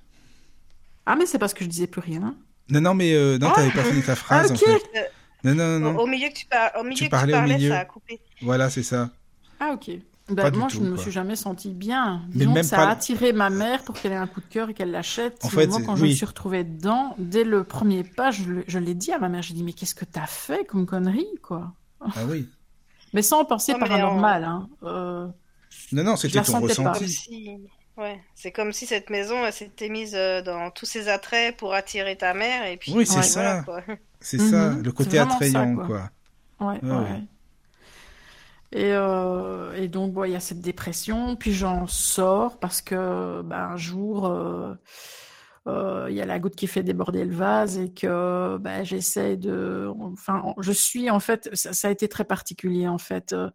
Ah, 1.05 1.15
mais 1.15 1.25
c'est 1.25 1.39
parce 1.39 1.53
que 1.53 1.63
je 1.63 1.69
disais 1.69 1.87
plus 1.87 2.01
rien. 2.01 2.35
Non, 2.69 2.81
non, 2.81 2.93
mais 2.93 3.13
euh, 3.13 3.37
non, 3.37 3.47
Ah. 3.49 3.53
t'avais 3.55 3.71
pas 3.71 3.83
fini 3.83 4.01
ta 4.03 4.15
phrase, 4.15 4.51
Ah, 4.51 4.53
en 4.53 4.57
fait. 4.57 5.11
Non, 5.43 5.55
non, 5.55 5.79
non, 5.79 5.89
Au, 5.89 5.93
non. 5.93 5.99
au 6.01 6.07
milieu 6.07 6.29
que 6.29 6.33
tu, 6.35 6.45
par- 6.45 6.71
au 6.79 6.83
milieu 6.83 6.95
que 6.95 7.03
tu 7.05 7.09
parlais 7.09 7.33
au 7.33 7.37
parlais, 7.37 7.55
milieu. 7.55 7.69
ça 7.71 7.79
a 7.79 7.85
coupé. 7.85 8.19
Voilà, 8.41 8.69
c'est 8.69 8.83
ça. 8.83 9.09
Ah, 9.59 9.71
ok. 9.73 9.91
Pas 10.35 10.49
du 10.49 10.59
moi, 10.59 10.69
tout, 10.69 10.75
je 10.77 10.81
ne 10.81 10.91
me 10.91 10.97
suis 10.97 11.11
jamais 11.11 11.35
sentie 11.35 11.71
bien. 11.73 12.21
Mais 12.29 12.39
Disons 12.41 12.53
même 12.53 12.63
que 12.63 12.69
ça 12.69 12.77
pas 12.77 12.83
a 12.87 12.91
attiré 12.91 13.33
ma 13.33 13.49
mère 13.49 13.83
pour 13.83 13.95
qu'elle 13.99 14.13
ait 14.13 14.15
un 14.15 14.27
coup 14.27 14.39
de 14.39 14.45
cœur 14.45 14.69
et 14.69 14.73
qu'elle 14.73 14.91
l'achète. 14.91 15.43
En 15.43 15.49
Mais 15.49 15.53
fait, 15.63 15.67
moi, 15.67 15.81
quand 15.85 15.97
je 15.97 16.03
oui. 16.03 16.09
me 16.11 16.15
suis 16.15 16.25
retrouvée 16.25 16.63
dedans, 16.63 17.15
dès 17.17 17.43
le 17.43 17.65
premier 17.65 18.03
pas, 18.05 18.31
je 18.31 18.79
l'ai 18.79 18.93
dit 18.93 19.11
à 19.11 19.19
ma 19.19 19.27
mère. 19.27 19.41
J'ai 19.41 19.55
dit, 19.55 19.63
mais 19.63 19.73
qu'est-ce 19.73 19.95
que 19.95 20.05
t'as 20.05 20.27
fait 20.27 20.63
comme 20.65 20.85
connerie, 20.85 21.27
quoi? 21.41 21.73
Ah 21.99 22.11
oui. 22.29 22.47
Mais 23.13 23.21
sans 23.21 23.45
penser 23.45 23.73
Non, 23.73 23.79
mais 23.79 23.87
paranormal, 23.89 24.43
hein. 24.43 24.69
Euh, 24.83 25.27
Non, 25.91 26.03
non, 26.03 26.15
c'était 26.15 26.41
ton 26.41 26.59
ressenti. 26.59 27.59
Ouais, 27.97 28.19
c'est 28.35 28.51
comme 28.51 28.71
si 28.73 28.85
cette 28.87 29.09
maison 29.09 29.45
elle 29.45 29.53
s'était 29.53 29.89
mise 29.89 30.15
euh, 30.15 30.41
dans 30.41 30.71
tous 30.71 30.85
ses 30.85 31.07
attraits 31.09 31.55
pour 31.57 31.73
attirer 31.73 32.17
ta 32.17 32.33
mère 32.33 32.65
et 32.65 32.77
puis 32.77 32.91
Oui, 32.93 33.05
c'est 33.05 33.15
ouais, 33.17 33.23
ça. 33.23 33.61
voilà. 33.65 33.85
C'est 34.19 34.37
Mhm, 34.37 34.49
ça, 34.51 34.81
le 34.83 34.91
c'est 34.93 34.93
côté 34.93 35.17
ça, 35.17 35.23
attrayant, 35.23 35.75
quoi. 35.75 35.87
quoi. 35.87 36.09
Ouais, 36.59 36.79
Ouais, 36.81 36.91
ouais. 36.91 36.97
ouais. 36.97 37.23
Et, 38.73 38.91
euh, 38.93 39.73
et 39.75 39.87
donc, 39.89 40.13
bon, 40.13 40.23
il 40.23 40.31
y 40.31 40.35
a 40.35 40.39
cette 40.39 40.61
dépression, 40.61 41.35
puis 41.35 41.51
j'en 41.53 41.87
sors 41.87 42.57
parce 42.59 42.81
que 42.81 43.41
ben, 43.43 43.71
un 43.73 43.77
jour, 43.77 44.27
euh, 44.27 44.75
il 45.67 46.13
y 46.15 46.21
a 46.21 46.25
la 46.25 46.39
goutte 46.39 46.55
qui 46.55 46.67
fait 46.67 46.83
déborder 46.83 47.23
le 47.25 47.33
vase 47.35 47.77
et 47.77 47.93
que 47.93 48.57
ben, 48.57 48.83
j'essaie 48.83 49.37
de... 49.37 49.89
Enfin, 49.99 50.53
je 50.59 50.71
suis, 50.71 51.09
en 51.09 51.19
fait, 51.19 51.49
ça, 51.53 51.87
a 51.87 51.91
été 51.91 52.07
très 52.09 52.25
particulier, 52.25 52.87
en 52.87 52.97
fait. 52.97 53.33
Euh, 53.33 53.49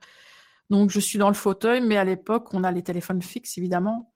Donc, 0.70 0.90
je 0.90 1.00
suis 1.00 1.18
dans 1.18 1.28
le 1.28 1.34
fauteuil, 1.34 1.80
mais 1.80 1.96
à 1.96 2.04
l'époque, 2.04 2.52
on 2.54 2.64
a 2.64 2.72
les 2.72 2.82
téléphones 2.82 3.22
fixes, 3.22 3.58
évidemment. 3.58 4.12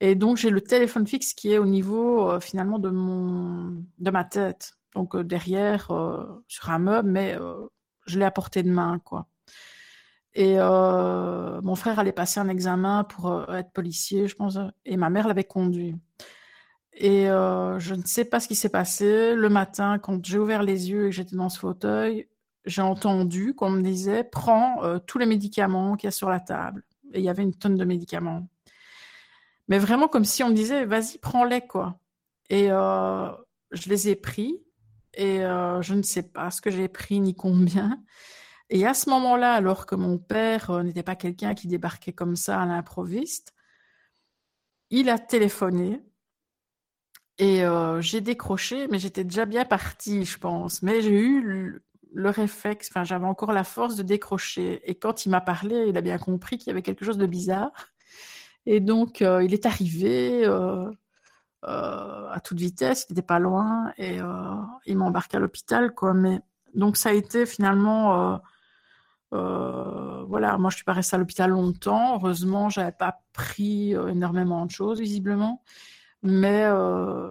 Et 0.00 0.14
donc, 0.14 0.36
j'ai 0.36 0.50
le 0.50 0.60
téléphone 0.60 1.06
fixe 1.06 1.32
qui 1.34 1.52
est 1.52 1.58
au 1.58 1.66
niveau, 1.66 2.30
euh, 2.30 2.40
finalement, 2.40 2.78
de, 2.78 2.90
mon, 2.90 3.84
de 3.98 4.10
ma 4.10 4.24
tête. 4.24 4.74
Donc, 4.94 5.14
euh, 5.14 5.24
derrière, 5.24 5.90
euh, 5.90 6.24
sur 6.48 6.70
un 6.70 6.78
meuble, 6.78 7.10
mais 7.10 7.36
euh, 7.38 7.66
je 8.06 8.18
l'ai 8.18 8.24
à 8.26 8.30
portée 8.30 8.62
de 8.62 8.70
main, 8.70 8.98
quoi. 9.04 9.26
Et 10.34 10.56
euh, 10.58 11.60
mon 11.62 11.76
frère 11.76 11.98
allait 11.98 12.12
passer 12.12 12.40
un 12.40 12.48
examen 12.48 13.04
pour 13.04 13.28
euh, 13.30 13.46
être 13.54 13.70
policier, 13.72 14.26
je 14.28 14.34
pense, 14.34 14.58
et 14.84 14.96
ma 14.96 15.08
mère 15.10 15.28
l'avait 15.28 15.44
conduit. 15.44 15.94
Et 16.96 17.28
euh, 17.28 17.78
je 17.80 17.94
ne 17.94 18.02
sais 18.04 18.24
pas 18.24 18.40
ce 18.40 18.48
qui 18.48 18.54
s'est 18.54 18.68
passé. 18.68 19.34
Le 19.34 19.48
matin, 19.48 19.98
quand 19.98 20.24
j'ai 20.24 20.38
ouvert 20.38 20.62
les 20.62 20.90
yeux 20.90 21.08
et 21.08 21.12
j'étais 21.12 21.36
dans 21.36 21.48
ce 21.48 21.58
fauteuil, 21.58 22.28
j'ai 22.66 22.82
entendu 22.82 23.54
qu'on 23.54 23.70
me 23.70 23.82
disait 23.82 24.24
prends 24.24 24.82
euh, 24.84 24.98
tous 24.98 25.18
les 25.18 25.26
médicaments 25.26 25.96
qu'il 25.96 26.06
y 26.06 26.08
a 26.08 26.12
sur 26.12 26.30
la 26.30 26.40
table. 26.40 26.84
Et 27.12 27.18
il 27.18 27.24
y 27.24 27.28
avait 27.28 27.42
une 27.42 27.54
tonne 27.54 27.76
de 27.76 27.84
médicaments. 27.84 28.48
Mais 29.68 29.78
vraiment 29.78 30.08
comme 30.08 30.24
si 30.24 30.42
on 30.44 30.50
me 30.50 30.54
disait 30.54 30.84
vas-y, 30.84 31.18
prends-les, 31.18 31.62
quoi. 31.62 31.98
Et 32.48 32.70
euh, 32.70 33.28
je 33.72 33.88
les 33.88 34.08
ai 34.08 34.16
pris. 34.16 34.60
Et 35.16 35.42
je 35.42 35.94
ne 35.94 36.02
sais 36.02 36.24
pas 36.24 36.50
ce 36.50 36.60
que 36.60 36.72
j'ai 36.72 36.88
pris 36.88 37.20
ni 37.20 37.36
combien. 37.36 38.02
Et 38.68 38.84
à 38.84 38.94
ce 38.94 39.08
moment-là, 39.10 39.54
alors 39.54 39.86
que 39.86 39.94
mon 39.94 40.18
père 40.18 40.82
n'était 40.82 41.04
pas 41.04 41.14
quelqu'un 41.14 41.54
qui 41.54 41.68
débarquait 41.68 42.12
comme 42.12 42.34
ça 42.34 42.60
à 42.60 42.66
l'improviste, 42.66 43.54
il 44.90 45.08
a 45.08 45.20
téléphoné 45.20 46.02
et 47.38 47.64
euh, 47.64 48.00
j'ai 48.00 48.20
décroché, 48.20 48.86
mais 48.88 48.98
j'étais 48.98 49.24
déjà 49.24 49.44
bien 49.44 49.64
partie, 49.64 50.24
je 50.24 50.38
pense. 50.38 50.82
Mais 50.82 51.02
j'ai 51.02 51.18
eu 51.18 51.42
le, 51.42 51.82
le 52.12 52.30
réflexe, 52.30 52.88
enfin, 52.90 53.04
j'avais 53.04 53.26
encore 53.26 53.52
la 53.52 53.64
force 53.64 53.96
de 53.96 54.02
décrocher. 54.02 54.80
Et 54.88 54.94
quand 54.94 55.26
il 55.26 55.30
m'a 55.30 55.40
parlé, 55.40 55.86
il 55.88 55.96
a 55.96 56.00
bien 56.00 56.18
compris 56.18 56.58
qu'il 56.58 56.68
y 56.68 56.70
avait 56.70 56.82
quelque 56.82 57.04
chose 57.04 57.18
de 57.18 57.26
bizarre. 57.26 57.72
Et 58.66 58.80
donc, 58.80 59.20
euh, 59.22 59.42
il 59.42 59.52
est 59.52 59.66
arrivé 59.66 60.44
euh, 60.46 60.90
à 61.62 62.40
toute 62.44 62.58
vitesse, 62.58 63.06
il 63.08 63.14
n'était 63.14 63.26
pas 63.26 63.38
loin, 63.38 63.92
et 63.98 64.18
il 64.86 64.96
m'a 64.96 65.04
embarqué 65.06 65.36
à 65.36 65.40
l'hôpital. 65.40 65.92
Mais 66.14 66.40
donc, 66.74 66.96
ça 66.96 67.10
a 67.10 67.12
été 67.12 67.46
finalement. 67.46 68.40
voilà, 69.32 70.58
moi 70.58 70.70
je 70.70 70.76
suis 70.76 70.84
pas 70.84 70.92
restée 70.92 71.16
à 71.16 71.18
l'hôpital 71.18 71.50
longtemps. 71.50 72.16
Heureusement, 72.16 72.68
j'avais 72.68 72.92
pas 72.92 73.22
pris 73.32 73.92
énormément 73.92 74.66
de 74.66 74.70
choses 74.70 75.00
visiblement, 75.00 75.62
mais 76.24 76.64
euh, 76.64 77.28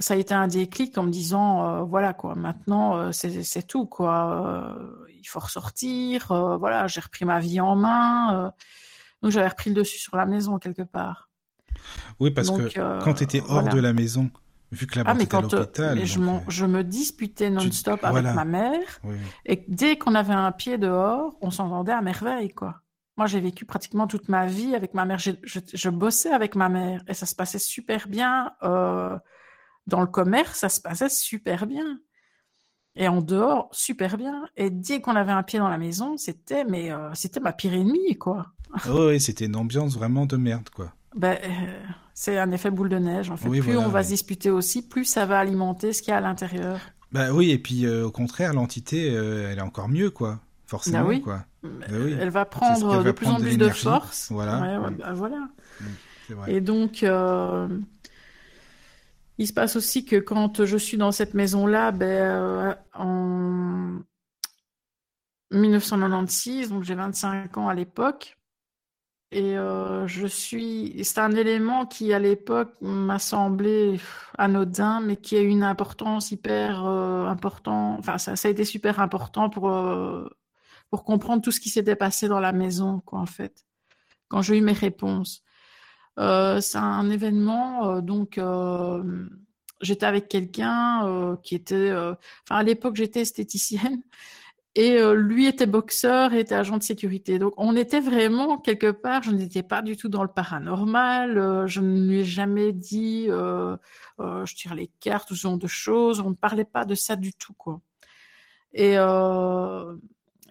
ça 0.00 0.14
a 0.14 0.16
été 0.16 0.34
un 0.34 0.48
déclic 0.48 0.98
en 0.98 1.04
me 1.04 1.10
disant 1.10 1.64
euh, 1.68 1.82
voilà 1.82 2.12
quoi, 2.14 2.34
maintenant 2.34 2.96
euh, 2.96 3.12
c'est 3.12 3.66
tout 3.66 3.86
quoi. 3.86 4.76
Il 5.22 5.26
faut 5.28 5.40
ressortir. 5.40 6.26
voilà, 6.58 6.86
j'ai 6.88 7.00
repris 7.00 7.24
ma 7.24 7.38
vie 7.38 7.60
en 7.60 7.76
main. 7.76 8.52
donc 9.22 9.30
j'avais 9.30 9.48
repris 9.48 9.70
le 9.70 9.76
dessus 9.76 9.98
sur 9.98 10.16
la 10.16 10.26
maison 10.26 10.58
quelque 10.58 10.82
part. 10.82 11.28
Oui, 12.18 12.30
parce 12.30 12.48
Donc, 12.48 12.72
que 12.74 13.04
quand 13.04 13.14
tu 13.14 13.24
étais 13.24 13.40
hors 13.42 13.46
voilà. 13.62 13.68
de 13.72 13.80
la 13.80 13.92
maison, 13.92 14.30
vu 14.72 14.86
que 14.86 14.96
là-bas 14.98 15.10
Ah 15.12 15.14
mais 15.14 15.26
quand 15.26 15.54
euh, 15.54 15.66
mais 15.94 16.04
je, 16.06 16.16
donc, 16.16 16.24
m'en- 16.24 16.42
je 16.48 16.66
me 16.66 16.82
disputais 16.84 17.48
non-stop 17.50 18.02
avec 18.02 18.10
voilà. 18.22 18.32
ma 18.34 18.44
mère. 18.44 18.80
oui. 19.04 19.16
Et 19.46 19.64
dès 19.68 19.96
qu'on 19.96 20.14
avait 20.14 20.32
un 20.34 20.52
pied 20.52 20.78
dehors, 20.78 21.34
on 21.40 21.50
s'entendait 21.50 21.92
à 21.92 22.00
merveille, 22.02 22.50
quoi. 22.50 22.80
Moi, 23.20 23.26
j'ai 23.26 23.40
vécu 23.40 23.66
pratiquement 23.66 24.06
toute 24.06 24.30
ma 24.30 24.46
vie 24.46 24.74
avec 24.74 24.94
ma 24.94 25.04
mère. 25.04 25.18
Je, 25.18 25.32
je 25.44 25.90
bossais 25.90 26.30
avec 26.32 26.54
ma 26.54 26.70
mère 26.70 27.02
et 27.06 27.12
ça 27.12 27.26
se 27.26 27.34
passait 27.34 27.58
super 27.58 28.08
bien. 28.08 28.52
euh, 28.62 29.14
dans 29.86 30.00
le 30.00 30.06
commerce, 30.06 30.60
ça 30.60 30.70
se 30.70 30.80
passait 30.80 31.10
super 31.10 31.66
bien. 31.66 31.98
Et 32.96 33.08
en 33.08 33.20
dehors, 33.20 33.68
super 33.72 34.16
bien. 34.16 34.46
Et 34.56 34.70
dès 34.70 35.02
qu'on 35.02 35.16
avait 35.16 35.32
un 35.32 35.42
pied 35.42 35.58
dans 35.58 35.68
la 35.68 35.76
maison, 35.76 36.16
c'était 36.16 36.64
mais 36.64 36.90
euh, 36.90 37.10
c'était 37.12 37.40
ma 37.40 37.52
pire 37.52 37.74
ennemie, 37.74 38.16
quoi. 38.16 38.46
Oh, 38.88 39.08
oui, 39.08 39.20
c'était 39.20 39.44
une 39.44 39.56
ambiance 39.56 39.96
vraiment 39.96 40.24
de 40.24 40.38
merde, 40.38 40.70
quoi. 40.70 40.90
Ben, 41.14 41.36
euh, 41.44 41.82
c'est 42.14 42.38
un 42.38 42.50
effet 42.52 42.70
boule 42.70 42.88
de 42.88 42.98
neige. 42.98 43.30
En 43.30 43.36
fait, 43.36 43.48
Oui, 43.50 43.60
plus 43.60 43.72
voilà, 43.72 43.86
on 43.86 43.90
va 43.90 43.98
oui. 43.98 44.04
se 44.06 44.10
disputer 44.12 44.48
aussi, 44.48 44.80
plus 44.80 45.04
ça 45.04 45.26
va 45.26 45.38
alimenter 45.40 45.92
ce 45.92 46.00
qu'il 46.00 46.12
y 46.12 46.14
a 46.14 46.16
à 46.16 46.20
l'intérieur. 46.22 46.80
Bah 47.12 47.32
oui, 47.32 47.50
et 47.50 47.58
puis 47.58 47.84
euh, 47.84 48.06
au 48.06 48.10
contraire, 48.12 48.54
l'entité, 48.54 49.08
elle 49.08 49.58
est 49.58 49.60
encore 49.60 49.90
mieux, 49.90 50.10
quoi. 50.10 50.40
Forcément, 50.66 51.02
oui. 51.06 51.20
quoi. 51.20 51.44
Oui. 51.62 52.16
Elle 52.18 52.30
va 52.30 52.44
prendre 52.44 53.02
de 53.02 53.12
plus 53.12 53.26
en 53.26 53.38
de 53.38 53.42
plus 53.44 53.58
de 53.58 53.68
force. 53.68 54.30
Voilà. 54.30 54.60
Ouais, 54.60 54.76
ouais, 54.84 54.90
Mm. 54.90 54.96
bah, 54.96 55.12
voilà. 55.12 55.48
Vrai. 56.30 56.52
Et 56.54 56.60
donc, 56.60 57.02
euh, 57.02 57.68
il 59.38 59.46
se 59.46 59.52
passe 59.52 59.76
aussi 59.76 60.04
que 60.04 60.16
quand 60.16 60.64
je 60.64 60.76
suis 60.76 60.96
dans 60.96 61.12
cette 61.12 61.34
maison-là, 61.34 61.90
ben, 61.92 62.06
euh, 62.06 62.74
en 62.94 63.98
1996, 65.50 66.70
donc 66.70 66.84
j'ai 66.84 66.94
25 66.94 67.56
ans 67.58 67.68
à 67.68 67.74
l'époque, 67.74 68.36
et 69.32 69.56
euh, 69.58 70.06
je 70.06 70.26
suis. 70.26 71.04
C'est 71.04 71.20
un 71.20 71.32
élément 71.32 71.86
qui, 71.86 72.12
à 72.12 72.18
l'époque, 72.18 72.74
m'a 72.80 73.18
semblé 73.18 74.00
anodin, 74.38 75.00
mais 75.00 75.16
qui 75.16 75.36
a 75.36 75.40
eu 75.40 75.48
une 75.48 75.62
importance 75.62 76.32
hyper 76.32 76.84
euh, 76.86 77.26
important. 77.26 77.96
Enfin, 77.98 78.18
ça, 78.18 78.34
ça 78.36 78.48
a 78.48 78.50
été 78.50 78.64
super 78.64 79.00
important 79.00 79.48
pour 79.50 79.70
euh, 79.70 80.28
pour 80.90 81.04
comprendre 81.04 81.42
tout 81.42 81.52
ce 81.52 81.60
qui 81.60 81.70
s'était 81.70 81.96
passé 81.96 82.28
dans 82.28 82.40
la 82.40 82.52
maison, 82.52 83.00
quoi, 83.00 83.20
en 83.20 83.26
fait. 83.26 83.64
Quand 84.28 84.42
j'ai 84.42 84.58
eu 84.58 84.60
mes 84.60 84.72
réponses. 84.72 85.44
Euh, 86.18 86.60
c'est 86.60 86.78
un 86.78 87.08
événement, 87.10 87.88
euh, 87.88 88.00
donc 88.00 88.36
euh, 88.36 89.26
j'étais 89.80 90.06
avec 90.06 90.28
quelqu'un 90.28 91.36
qui 91.42 91.54
était, 91.54 91.92
enfin 91.92 92.56
à 92.56 92.62
l'époque 92.62 92.96
j'étais 92.96 93.20
esthéticienne 93.20 94.02
et 94.74 95.00
lui 95.14 95.46
était 95.46 95.66
boxeur 95.66 96.34
et 96.34 96.40
était 96.40 96.54
agent 96.54 96.76
de 96.76 96.82
sécurité. 96.82 97.38
Donc 97.38 97.54
on 97.56 97.74
était 97.76 98.00
vraiment 98.00 98.58
quelque 98.58 98.90
part, 98.90 99.22
je 99.22 99.30
n'étais 99.30 99.62
pas 99.62 99.82
du 99.82 99.96
tout 99.96 100.08
dans 100.08 100.22
le 100.22 100.28
paranormal, 100.28 101.66
je 101.66 101.80
ne 101.80 102.06
lui 102.08 102.18
ai 102.20 102.24
jamais 102.24 102.72
dit 102.72 103.26
je 103.28 104.54
tire 104.54 104.74
les 104.74 104.88
cartes 105.00 105.30
ou 105.30 105.36
ce 105.36 105.42
genre 105.42 105.58
de 105.58 105.66
choses, 105.66 106.20
on 106.20 106.30
ne 106.30 106.34
parlait 106.34 106.64
pas 106.64 106.84
de 106.84 106.94
ça 106.94 107.16
du 107.16 107.32
tout 107.32 107.54
quoi. 107.54 107.80
Et 108.74 108.96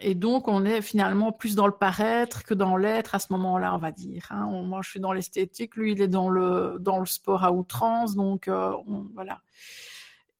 et 0.01 0.15
donc, 0.15 0.47
on 0.47 0.65
est 0.65 0.81
finalement 0.81 1.31
plus 1.31 1.55
dans 1.55 1.67
le 1.67 1.73
paraître 1.73 2.43
que 2.43 2.53
dans 2.53 2.77
l'être 2.77 3.15
à 3.15 3.19
ce 3.19 3.27
moment-là, 3.33 3.75
on 3.75 3.77
va 3.77 3.91
dire. 3.91 4.27
hein. 4.29 4.47
Moi, 4.63 4.79
je 4.81 4.89
suis 4.89 4.99
dans 4.99 5.11
l'esthétique, 5.11 5.75
lui, 5.75 5.91
il 5.91 6.01
est 6.01 6.07
dans 6.07 6.29
le, 6.29 6.79
sport 7.05 7.43
à 7.43 7.51
outrance, 7.51 8.15
donc 8.15 8.47
euh, 8.47 8.73
voilà. 9.13 9.41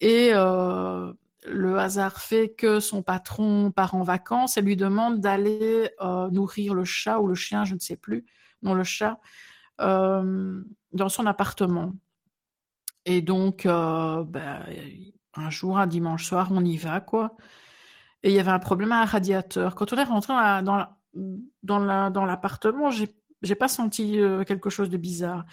Et, 0.02 0.30
euh, 0.34 1.12
le 1.46 1.80
hasard 1.80 2.22
fait 2.22 2.50
que 2.50 2.80
son 2.80 3.02
patron 3.02 3.72
part 3.72 3.96
en 3.96 4.04
vacances 4.04 4.58
et 4.58 4.62
lui 4.62 4.76
demande 4.76 5.22
d'aller 5.22 5.90
euh, 6.02 6.30
nourrir 6.30 6.74
le 6.74 6.84
chat 6.84 7.20
ou 7.20 7.28
le 7.28 7.36
chien, 7.36 7.64
je 7.64 7.76
ne 7.76 7.80
sais 7.80 7.96
plus, 7.96 8.26
non 8.62 8.74
le 8.74 8.84
chat, 8.84 9.20
dans 9.80 11.10
son 11.10 11.26
appartement. 11.26 11.94
Et 13.06 13.22
donc, 13.22 13.64
ben, 13.64 14.66
un 15.34 15.50
jour, 15.50 15.80
un 15.80 15.88
dimanche 15.88 16.26
soir, 16.26 16.50
on 16.52 16.64
y 16.64 16.78
va, 16.78 17.00
quoi. 17.00 17.38
Et 18.24 18.30
il 18.30 18.36
y 18.36 18.40
avait 18.40 18.52
un 18.52 18.60
problème 18.60 18.92
à 18.92 19.02
un 19.02 19.06
radiateur. 19.06 19.76
Quand 19.76 19.94
on 19.94 19.98
est 19.98 20.04
rentré 20.04 20.34
dans, 21.64 22.26
l'appartement, 22.26 22.92
j'ai 22.92 23.16
j'ai 23.42 23.56
pas 23.56 23.68
senti 23.68 24.20
euh, 24.20 24.44
quelque 24.44 24.70
chose 24.70 24.90
de 24.90 24.98
bizarre. 24.98 25.46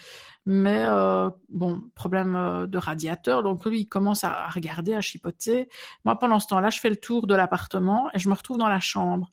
Mais 0.45 0.85
euh, 0.87 1.29
bon, 1.49 1.83
problème 1.95 2.35
euh, 2.35 2.67
de 2.67 2.77
radiateur. 2.77 3.43
Donc 3.43 3.65
lui, 3.65 3.81
il 3.81 3.85
commence 3.87 4.23
à 4.23 4.47
regarder, 4.49 4.93
à 4.93 5.01
chipoter. 5.01 5.69
Moi, 6.05 6.17
pendant 6.17 6.39
ce 6.39 6.47
temps-là, 6.47 6.69
je 6.69 6.79
fais 6.79 6.89
le 6.89 6.95
tour 6.97 7.27
de 7.27 7.35
l'appartement 7.35 8.09
et 8.13 8.19
je 8.19 8.29
me 8.29 8.33
retrouve 8.33 8.57
dans 8.57 8.69
la 8.69 8.79
chambre. 8.79 9.31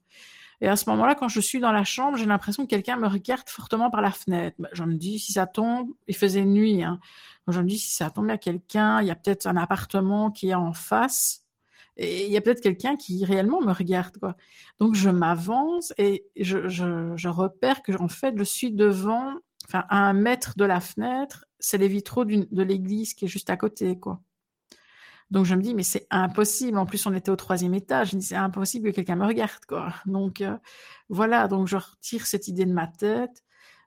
Et 0.60 0.68
à 0.68 0.76
ce 0.76 0.88
moment-là, 0.90 1.14
quand 1.14 1.28
je 1.28 1.40
suis 1.40 1.60
dans 1.60 1.72
la 1.72 1.84
chambre, 1.84 2.16
j'ai 2.16 2.26
l'impression 2.26 2.64
que 2.64 2.70
quelqu'un 2.70 2.96
me 2.96 3.08
regarde 3.08 3.48
fortement 3.48 3.90
par 3.90 4.00
la 4.00 4.10
fenêtre. 4.10 4.56
Ben, 4.58 4.68
je 4.72 4.84
me 4.84 4.94
dis, 4.94 5.18
si 5.18 5.32
ça 5.32 5.46
tombe, 5.46 5.90
il 6.08 6.16
faisait 6.16 6.44
nuit. 6.44 6.82
Hein. 6.82 7.00
Je 7.48 7.60
me 7.60 7.66
dis, 7.66 7.78
si 7.78 7.94
ça 7.94 8.10
tombe, 8.10 8.26
il 8.26 8.30
y 8.30 8.32
a 8.32 8.38
quelqu'un, 8.38 9.00
il 9.00 9.08
y 9.08 9.10
a 9.10 9.14
peut-être 9.14 9.46
un 9.46 9.56
appartement 9.56 10.30
qui 10.30 10.50
est 10.50 10.54
en 10.54 10.72
face. 10.72 11.43
Et 11.96 12.26
il 12.26 12.32
y 12.32 12.36
a 12.36 12.40
peut-être 12.40 12.60
quelqu'un 12.60 12.96
qui 12.96 13.24
réellement 13.24 13.60
me 13.60 13.72
regarde, 13.72 14.18
quoi. 14.18 14.36
Donc 14.78 14.94
je 14.94 15.10
m'avance 15.10 15.92
et 15.98 16.26
je, 16.36 17.28
repère 17.28 17.82
que 17.82 17.92
en 18.00 18.08
fait 18.08 18.34
je 18.36 18.42
suis 18.44 18.72
devant, 18.72 19.34
enfin 19.66 19.84
à 19.88 19.98
un 19.98 20.12
mètre 20.12 20.54
de 20.56 20.64
la 20.64 20.80
fenêtre, 20.80 21.44
c'est 21.60 21.78
les 21.78 21.88
vitraux 21.88 22.24
de 22.24 22.62
l'église 22.62 23.14
qui 23.14 23.26
est 23.26 23.28
juste 23.28 23.50
à 23.50 23.56
côté, 23.56 23.98
quoi. 23.98 24.20
Donc 25.30 25.46
je 25.46 25.54
me 25.54 25.62
dis 25.62 25.74
mais 25.74 25.82
c'est 25.82 26.06
impossible. 26.10 26.78
En 26.78 26.86
plus 26.86 27.06
on 27.06 27.14
était 27.14 27.30
au 27.30 27.36
troisième 27.36 27.74
étage. 27.74 28.10
Je 28.10 28.16
me 28.16 28.20
dis 28.20 28.26
c'est 28.26 28.36
impossible 28.36 28.90
que 28.90 28.96
quelqu'un 28.96 29.16
me 29.16 29.26
regarde, 29.26 29.64
quoi. 29.68 29.94
Donc 30.06 30.40
euh, 30.40 30.56
voilà. 31.08 31.48
Donc 31.48 31.66
je 31.68 31.76
retire 31.76 32.26
cette 32.26 32.48
idée 32.48 32.64
de 32.66 32.72
ma 32.72 32.86
tête. 32.86 33.42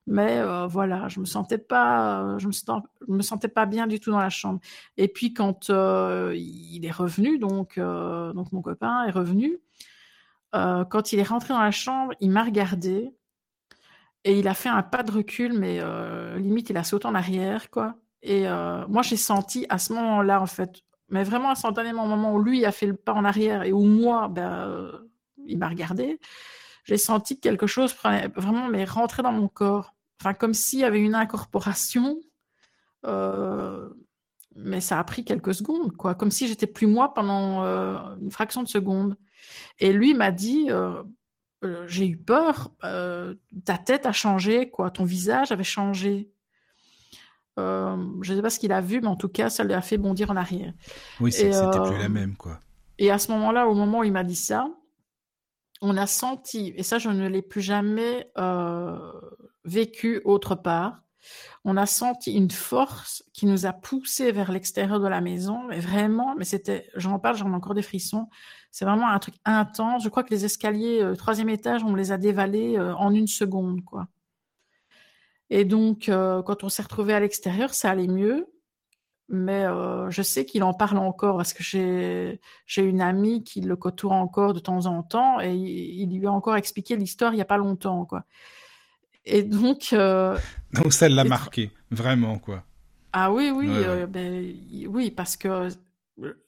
Mais 0.07 0.37
euh, 0.39 0.67
voilà, 0.67 1.09
je 1.09 1.19
me 1.19 1.25
sentais 1.25 1.57
pas, 1.57 2.21
euh, 2.21 2.39
je 2.39 2.47
me, 2.47 3.13
me 3.17 3.21
sentais 3.21 3.49
pas 3.49 3.65
bien 3.65 3.87
du 3.87 3.99
tout 3.99 4.09
dans 4.09 4.19
la 4.19 4.29
chambre. 4.29 4.61
Et 4.95 5.09
puis 5.09 5.33
quand 5.33 5.69
euh, 5.69 6.33
il 6.33 6.85
est 6.85 6.91
revenu, 6.91 7.37
donc 7.37 7.77
donc 7.77 8.51
mon 8.53 8.61
copain 8.61 9.05
est 9.05 9.11
revenu, 9.11 9.59
quand 10.53 11.13
il 11.13 11.19
est 11.19 11.23
rentré 11.23 11.53
dans 11.53 11.61
la 11.61 11.71
chambre, 11.71 12.13
il 12.21 12.31
m'a 12.31 12.43
regardé 12.43 13.13
et 14.23 14.39
il 14.39 14.47
a 14.47 14.53
fait 14.53 14.69
un 14.69 14.81
pas 14.81 15.03
de 15.03 15.11
recul, 15.11 15.53
mais 15.53 15.81
limite 16.37 16.69
il 16.69 16.77
a 16.77 16.83
sauté 16.83 17.05
en 17.07 17.15
arrière, 17.15 17.69
quoi. 17.69 17.95
Et 18.23 18.47
moi 18.87 19.01
j'ai 19.03 19.17
senti 19.17 19.65
à 19.69 19.77
ce 19.77 19.93
moment-là 19.93 20.41
en 20.41 20.47
fait, 20.47 20.83
mais 21.09 21.23
vraiment 21.23 21.51
instantanément 21.51 22.05
au 22.05 22.07
moment 22.07 22.33
où 22.33 22.41
lui 22.41 22.65
a 22.65 22.71
fait 22.71 22.87
le 22.87 22.95
pas 22.95 23.13
en 23.13 23.25
arrière 23.25 23.63
et 23.63 23.73
où 23.73 23.83
moi, 23.83 24.29
ben, 24.29 24.89
il 25.45 25.57
m'a 25.57 25.67
regardé, 25.67 26.19
j'ai 26.85 26.97
senti 26.97 27.35
que 27.35 27.41
quelque 27.41 27.67
chose 27.67 27.95
vraiment 28.35 28.67
mais 28.69 28.85
rentrer 28.85 29.21
dans 29.21 29.33
mon 29.33 29.49
corps 29.49 29.96
enfin 30.19 30.33
comme 30.33 30.53
s'il 30.53 30.79
y 30.79 30.83
avait 30.83 30.99
une 30.99 31.15
incorporation, 31.15 32.19
euh, 33.05 33.89
mais 34.55 34.81
ça 34.81 34.99
a 34.99 35.03
pris 35.03 35.23
quelques 35.23 35.53
secondes, 35.53 35.95
quoi, 35.95 36.15
comme 36.15 36.31
si 36.31 36.47
j'étais 36.47 36.67
plus 36.67 36.87
moi 36.87 37.13
pendant 37.13 37.63
euh, 37.63 37.97
une 38.21 38.31
fraction 38.31 38.63
de 38.63 38.67
seconde. 38.67 39.15
Et 39.79 39.93
lui 39.93 40.13
m'a 40.13 40.31
dit, 40.31 40.67
euh, 40.69 41.03
j'ai 41.85 42.07
eu 42.07 42.17
peur, 42.17 42.71
ta 42.81 43.77
tête 43.77 44.05
a 44.05 44.11
changé, 44.11 44.69
quoi, 44.69 44.89
ton 44.89 45.05
visage 45.05 45.51
avait 45.51 45.63
changé. 45.63 46.31
je 47.57 47.61
ne 48.31 48.35
sais 48.35 48.41
pas 48.41 48.49
ce 48.49 48.59
qu'il 48.59 48.71
a 48.71 48.81
vu, 48.81 49.01
mais 49.01 49.07
en 49.07 49.15
tout 49.15 49.29
cas, 49.29 49.49
ça 49.49 49.63
lui 49.63 49.73
a 49.73 49.81
fait 49.81 49.97
bondir 49.97 50.31
en 50.31 50.35
arrière. 50.35 50.73
Oui, 51.19 51.31
c'était 51.31 51.51
plus 51.51 51.97
la 51.97 52.09
même, 52.09 52.35
quoi. 52.35 52.59
Et 52.99 53.11
à 53.11 53.19
ce 53.19 53.31
moment-là, 53.31 53.67
au 53.67 53.75
moment 53.75 53.99
où 53.99 54.03
il 54.03 54.11
m'a 54.11 54.23
dit 54.23 54.35
ça, 54.35 54.67
on 55.81 55.95
a 55.97 56.07
senti, 56.07 56.73
et 56.75 56.81
ça 56.81 56.97
je 56.97 57.09
ne 57.09 57.27
l'ai 57.27 57.43
plus 57.43 57.61
jamais 57.61 58.27
vécu 59.67 60.21
autre 60.25 60.55
part. 60.55 61.01
On 61.65 61.75
a 61.77 61.85
senti 61.85 62.33
une 62.33 62.51
force 62.51 63.23
qui 63.33 63.45
nous 63.45 63.65
a 63.65 63.73
poussé 63.73 64.31
vers 64.31 64.51
l'extérieur 64.51 64.99
de 64.99 65.07
la 65.07 65.21
maison, 65.21 65.63
mais 65.67 65.79
vraiment, 65.79 66.33
mais 66.37 66.45
c'était, 66.45 66.89
j'en 66.95 67.19
parle, 67.19 67.35
j'en 67.35 67.51
ai 67.51 67.55
encore 67.55 67.73
des 67.73 67.81
frissons. 67.81 68.29
C'est 68.71 68.85
vraiment 68.85 69.09
un 69.09 69.19
truc 69.19 69.35
intense. 69.43 70.03
Je 70.03 70.09
crois 70.09 70.23
que 70.23 70.29
les 70.29 70.45
escaliers, 70.45 71.01
euh, 71.01 71.15
troisième 71.15 71.49
étage, 71.49 71.83
on 71.83 71.95
les 71.95 72.11
a 72.11 72.17
dévalés 72.17 72.77
euh, 72.77 72.95
en 72.95 73.13
une 73.13 73.27
seconde, 73.27 73.83
quoi. 73.83 74.07
Et 75.49 75.65
donc, 75.65 76.09
euh, 76.09 76.41
quand 76.43 76.63
on 76.63 76.69
s'est 76.69 76.83
retrouvé 76.83 77.13
à 77.13 77.19
l'extérieur, 77.19 77.73
ça 77.73 77.91
allait 77.91 78.07
mieux. 78.07 78.47
Mais 79.29 79.65
je 80.09 80.21
sais 80.21 80.45
qu'il 80.45 80.63
en 80.63 80.73
parle 80.73 80.97
encore 80.99 81.35
parce 81.35 81.51
que 81.51 81.61
j'ai 81.61 82.39
j'ai 82.65 82.83
une 82.83 83.01
amie 83.01 83.43
qui 83.43 83.59
le 83.59 83.75
côtoie 83.75 84.15
encore 84.15 84.53
de 84.53 84.59
temps 84.59 84.85
en 84.85 85.03
temps 85.03 85.41
et 85.41 85.53
il, 85.53 86.17
lui 86.17 86.27
a 86.27 86.31
encore 86.31 86.55
expliqué 86.55 86.95
l'histoire 86.95 87.33
il 87.33 87.37
y 87.37 87.41
a 87.41 87.45
pas 87.45 87.57
longtemps, 87.57 88.05
quoi. 88.05 88.23
Et 89.27 89.43
donc. 89.43 89.89
Euh, 89.93 90.37
donc 90.73 90.93
ça 90.93 91.09
l'a 91.09 91.23
marqué, 91.23 91.71
vraiment, 91.91 92.39
quoi. 92.39 92.63
Ah 93.13 93.31
oui, 93.31 93.51
oui, 93.53 93.67
euh, 93.69 94.07
ben, 94.07 94.53
oui, 94.87 95.11
parce 95.11 95.35
que 95.37 95.69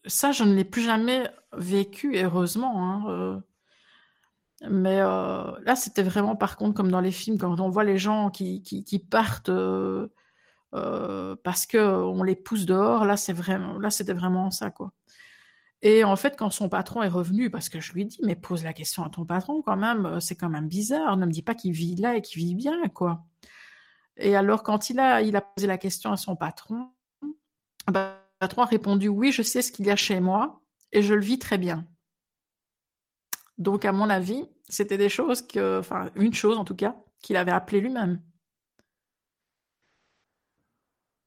ça, 0.05 0.31
je 0.31 0.43
ne 0.43 0.53
l'ai 0.55 0.63
plus 0.63 0.83
jamais 0.83 1.29
vécu, 1.53 2.17
heureusement. 2.17 2.83
Hein, 2.83 3.03
euh. 3.09 3.39
Mais 4.69 4.97
là, 4.97 5.75
c'était 5.75 6.03
vraiment, 6.03 6.35
par 6.35 6.57
contre, 6.57 6.75
comme 6.75 6.91
dans 6.91 7.01
les 7.01 7.11
films, 7.11 7.37
quand 7.37 7.59
on 7.59 7.69
voit 7.69 7.85
les 7.85 7.97
gens 7.97 8.29
qui, 8.29 8.61
qui, 8.61 8.83
qui 8.83 8.99
partent 8.99 9.51
parce 10.71 11.65
qu'on 11.65 12.23
les 12.23 12.35
pousse 12.35 12.65
dehors, 12.65 13.05
là, 13.05 13.15
c'est 13.15 13.33
vraiment, 13.33 13.77
là, 13.79 13.89
c'était 13.89 14.13
vraiment 14.13 14.51
ça, 14.51 14.69
quoi. 14.69 14.91
Et 15.81 16.03
en 16.03 16.15
fait, 16.15 16.35
quand 16.37 16.49
son 16.49 16.67
patron 16.67 17.03
est 17.03 17.09
revenu, 17.09 17.49
parce 17.49 17.69
que 17.69 17.79
je 17.79 17.93
lui 17.93 18.05
dis, 18.05 18.19
mais 18.23 18.35
pose 18.35 18.63
la 18.63 18.73
question 18.73 19.03
à 19.03 19.09
ton 19.09 19.25
patron 19.25 19.61
quand 19.61 19.77
même, 19.77 20.05
euh, 20.05 20.19
c'est 20.19 20.35
quand 20.35 20.49
même 20.49 20.67
bizarre, 20.67 21.15
ne 21.15 21.25
me 21.25 21.31
dis 21.31 21.41
pas 21.41 21.55
qu'il 21.55 21.71
vit 21.71 21.95
là 21.95 22.17
et 22.17 22.21
qu'il 22.21 22.43
vit 22.43 22.55
bien, 22.55 22.87
quoi. 22.89 23.25
Et 24.17 24.35
alors, 24.35 24.63
quand 24.63 24.89
il 24.89 24.99
a, 24.99 25.21
il 25.21 25.35
a 25.37 25.41
posé 25.41 25.67
la 25.67 25.77
question 25.77 26.11
à 26.11 26.17
son 26.17 26.35
patron, 26.35 26.91
le 27.87 28.11
patron 28.39 28.63
a 28.63 28.65
répondu, 28.65 29.07
oui, 29.07 29.31
je 29.31 29.41
sais 29.41 29.61
ce 29.61 29.71
qu'il 29.71 29.85
y 29.85 29.91
a 29.91 29.95
chez 29.95 30.19
moi 30.19 30.61
et 30.91 31.01
je 31.01 31.13
le 31.13 31.21
vis 31.21 31.39
très 31.39 31.57
bien. 31.57 31.87
Donc, 33.57 33.85
à 33.85 33.93
mon 33.93 34.09
avis, 34.09 34.49
c'était 34.67 34.97
des 34.97 35.09
choses 35.09 35.41
que, 35.45 35.79
enfin, 35.79 36.11
une 36.15 36.33
chose 36.33 36.57
en 36.57 36.65
tout 36.65 36.75
cas, 36.75 36.97
qu'il 37.21 37.37
avait 37.37 37.51
appelé 37.51 37.79
lui-même. 37.79 38.21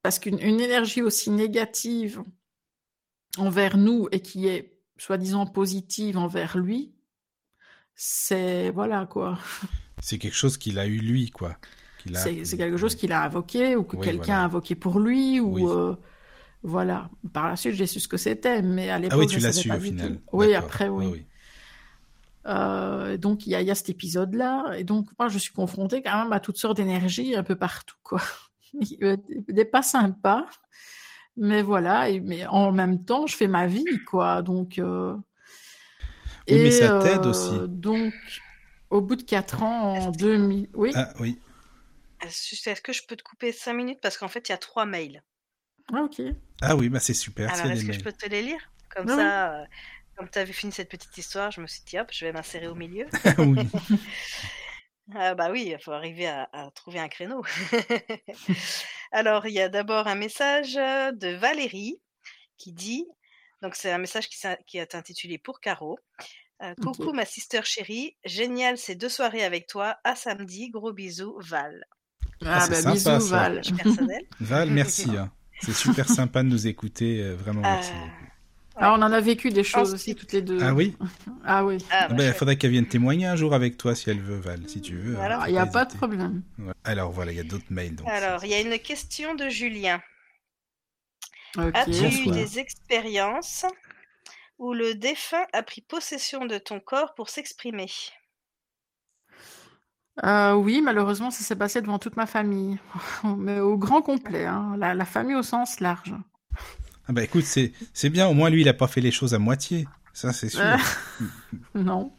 Parce 0.03 0.19
qu'une 0.19 0.41
énergie 0.41 1.01
aussi 1.01 1.31
négative 1.31 2.23
envers 3.39 3.77
nous 3.77 4.09
et 4.13 4.21
qui 4.21 4.47
est 4.47 4.79
soi-disant 4.99 5.47
positive 5.47 6.19
envers 6.19 6.59
lui, 6.59 6.93
c'est 7.95 8.71
voilà 8.71 9.07
quoi. 9.07 9.39
C'est 10.01 10.19
quelque 10.19 10.35
chose 10.35 10.57
qu'il 10.57 10.79
a 10.81 10.87
eu 10.87 10.99
lui 10.99 11.31
quoi. 11.31 11.57
C'est 12.15 12.57
quelque 12.57 12.77
chose 12.77 12.97
qu'il 12.97 13.13
a 13.13 13.23
invoqué 13.23 13.77
ou 13.77 13.85
que 13.85 13.97
quelqu'un 13.97 14.39
a 14.39 14.45
invoqué 14.45 14.75
pour 14.75 14.99
lui 14.99 15.39
ou 15.39 15.71
euh, 15.71 15.97
voilà. 16.63 17.11
Par 17.33 17.49
la 17.49 17.57
suite, 17.57 17.75
j'ai 17.75 17.87
su 17.87 18.01
ce 18.01 18.09
que 18.09 18.17
c'était, 18.17 18.63
mais 18.63 18.91
à 18.91 18.99
l'époque, 18.99 19.19
ah 19.19 19.21
oui, 19.21 19.27
tu 19.27 19.39
l'as 19.39 19.53
su 19.53 19.71
au 19.71 19.79
final. 19.79 20.21
Oui, 20.33 20.55
après 20.55 20.89
oui. 20.89 21.25
Euh, 22.47 23.17
donc 23.19 23.47
il 23.47 23.51
y, 23.51 23.63
y, 23.65 23.71
a 23.71 23.75
cet 23.77 23.89
épisode-là, 23.89 24.75
et 24.77 24.83
donc 24.83 25.09
moi 25.17 25.29
je 25.29 25.39
suis 25.39 25.53
confrontée 25.53 26.03
quand 26.03 26.25
même 26.25 26.33
à 26.33 26.41
toutes 26.41 26.57
sortes 26.57 26.77
d'énergies 26.77 27.37
un 27.37 27.45
peu 27.45 27.55
partout, 27.55 27.95
quoi. 28.03 28.21
Il 28.73 29.21
n'est 29.49 29.65
pas 29.65 29.83
sympa, 29.83 30.47
mais 31.37 31.63
voilà, 31.63 32.09
et, 32.11 32.21
mais 32.21 32.47
en 32.47 32.73
même 32.73 33.05
temps, 33.05 33.27
je 33.27 33.37
fais 33.37 33.49
ma 33.49 33.67
vie, 33.67 33.85
quoi. 34.07 34.43
Donc. 34.43 34.79
Euh... 34.79 35.15
Oui, 36.49 36.55
et, 36.55 36.63
mais 36.63 36.71
ça 36.71 36.99
t'aide 37.01 37.27
aussi. 37.27 37.55
Euh, 37.55 37.67
donc, 37.67 38.13
au 38.91 39.01
bout 39.01 39.17
de 39.17 39.23
4 39.23 39.63
ans, 39.63 39.95
en 39.95 40.11
2000. 40.11 40.69
Oui. 40.75 40.93
Ah, 40.95 41.13
oui. 41.21 41.39
Est-ce 42.21 42.81
que 42.81 42.93
je 42.93 43.03
peux 43.07 43.17
te 43.17 43.23
couper 43.23 43.53
5 43.53 43.73
minutes? 43.75 43.99
Parce 44.01 44.17
qu'en 44.17 44.29
fait, 44.29 44.49
il 44.49 44.53
y 44.53 44.55
a 44.55 44.59
3 44.59 44.87
mails. 44.87 45.23
Ah, 45.93 46.03
ok. 46.03 46.23
Ah 46.61 46.77
oui, 46.77 46.89
bah 46.89 47.01
c'est 47.01 47.15
super. 47.15 47.53
Alors, 47.53 47.73
est-ce 47.73 47.85
que 47.85 47.93
je 47.93 48.01
peux 48.01 48.13
te 48.13 48.29
les 48.29 48.43
lire? 48.43 48.61
Comme 48.95 49.09
ah 49.11 49.17
ça, 49.17 49.55
euh, 49.55 49.65
comme 50.17 50.29
tu 50.29 50.39
avais 50.39 50.53
fini 50.53 50.73
cette 50.73 50.89
petite 50.89 51.17
histoire, 51.17 51.51
je 51.51 51.61
me 51.61 51.67
suis 51.67 51.83
dit, 51.85 51.99
hop, 51.99 52.09
je 52.13 52.25
vais 52.25 52.33
m'insérer 52.33 52.67
au 52.67 52.75
milieu. 52.75 53.07
oui. 53.39 53.69
Ah 55.15 55.35
bah 55.35 55.51
oui, 55.51 55.73
il 55.73 55.83
faut 55.83 55.93
arriver 55.93 56.27
à, 56.29 56.49
trouver 56.75 57.01
un 57.01 57.09
créneau. 57.09 57.43
Alors, 59.13 59.47
il 59.47 59.53
y 59.53 59.61
a 59.61 59.69
d'abord 59.69 60.09
un 60.09 60.15
message 60.15 60.75
de 60.75 61.37
Valérie 61.37 62.01
qui 62.57 62.73
dit, 62.73 63.07
donc 63.61 63.75
c'est 63.75 63.93
un 63.93 63.99
message 63.99 64.29
qui, 64.29 64.79
est 64.79 64.95
intitulé 64.95 65.39
pour 65.39 65.61
Caro. 65.61 65.99
Coucou 66.81 67.13
ma 67.13 67.25
sister 67.25 67.61
chérie, 67.65 68.17
génial 68.25 68.79
ces 68.79 68.95
deux 68.95 69.09
soirées 69.09 69.45
avec 69.45 69.67
toi. 69.67 69.97
À 70.05 70.17
samedi, 70.17 70.71
gros 70.71 70.93
bisous, 70.93 71.37
Val. 71.41 71.85
Ah, 72.45 72.61
ah 72.63 72.69
bah 72.69 72.93
bisous, 72.93 73.29
Val. 73.29 73.63
Val, 74.41 74.71
merci. 74.71 75.11
Hein. 75.17 75.31
C'est 75.61 75.75
super 75.75 76.09
sympa 76.09 76.43
de 76.43 76.49
nous 76.49 76.67
écouter, 76.67 77.23
euh, 77.23 77.37
vraiment 77.37 77.61
merci. 77.61 77.93
Euh, 77.93 78.22
ah, 78.85 78.95
on 78.95 79.03
en 79.03 79.13
a 79.13 79.21
vécu 79.21 79.51
des 79.51 79.63
choses 79.63 79.95
aussi 79.95 80.17
toutes 80.17 80.33
les 80.33 80.43
deux. 80.43 80.59
Ah 80.61 80.75
oui 80.75 80.97
Ah 81.45 81.65
oui. 81.65 81.79
Ah, 81.93 82.09
bah, 82.09 82.25
il 82.25 82.33
faudrait 82.33 82.57
qu'elle 82.57 82.73
vienne 82.73 82.87
témoigner 82.87 83.27
un 83.27 83.37
jour 83.37 83.55
avec 83.55 83.77
toi 83.77 83.95
si 83.95 84.11
elle 84.11 84.21
veut, 84.21 84.41
Val, 84.41 84.61
si 84.67 84.81
tu 84.81 84.97
veux. 84.97 85.17
Hein, 85.17 85.45
il 85.47 85.53
n'y 85.53 85.59
a 85.59 85.67
pas 85.67 85.85
de 85.85 85.95
problème. 85.95 86.43
Alors 86.83 87.13
voilà, 87.13 87.31
il 87.31 87.37
y 87.37 87.41
a 87.41 87.45
d'autres 87.45 87.71
mails. 87.71 87.95
Donc, 87.95 88.09
Alors, 88.09 88.45
il 88.45 88.51
y 88.51 88.55
a 88.55 88.61
une 88.61 88.77
question 88.81 89.37
de 89.37 89.49
Julien. 89.49 90.01
As-tu 91.57 92.29
eu 92.29 92.31
des 92.33 92.59
expériences 92.59 93.67
où 94.59 94.75
le 94.75 94.95
défunt 94.95 95.47
a 95.53 95.63
pris 95.63 95.81
possession 95.81 96.47
de 96.47 96.59
ton 96.59 96.81
corps 96.81 97.15
pour 97.15 97.29
s'exprimer? 97.29 97.91
Euh, 100.25 100.55
oui, 100.55 100.83
malheureusement, 100.83 101.31
ça 101.31 101.45
s'est 101.45 101.57
passé 101.57 101.81
devant 101.81 101.99
toute 102.01 102.17
ma 102.17 102.27
famille, 102.27 102.79
mais 103.39 103.61
au 103.61 103.79
grand 103.79 104.03
complet, 104.03 104.45
hein. 104.45 104.75
la, 104.77 104.93
la 104.95 105.05
famille 105.05 105.37
au 105.37 105.43
sens 105.43 105.79
large. 105.79 106.15
Ah 107.09 107.13
bah 107.13 107.23
écoute, 107.25 107.45
c'est 107.45 108.11
bien, 108.11 108.29
au 108.29 108.35
moins 108.35 108.51
lui, 108.51 108.61
il 108.61 108.69
a 108.69 108.75
pas 108.75 108.87
fait 108.87 109.01
les 109.01 109.11
choses 109.11 109.35
à 109.35 109.39
moitié. 109.39 109.87
Ça, 110.13 110.33
c'est 110.33 110.49
sûr. 110.49 110.61
Euh, 110.61 110.77
non. 111.75 112.13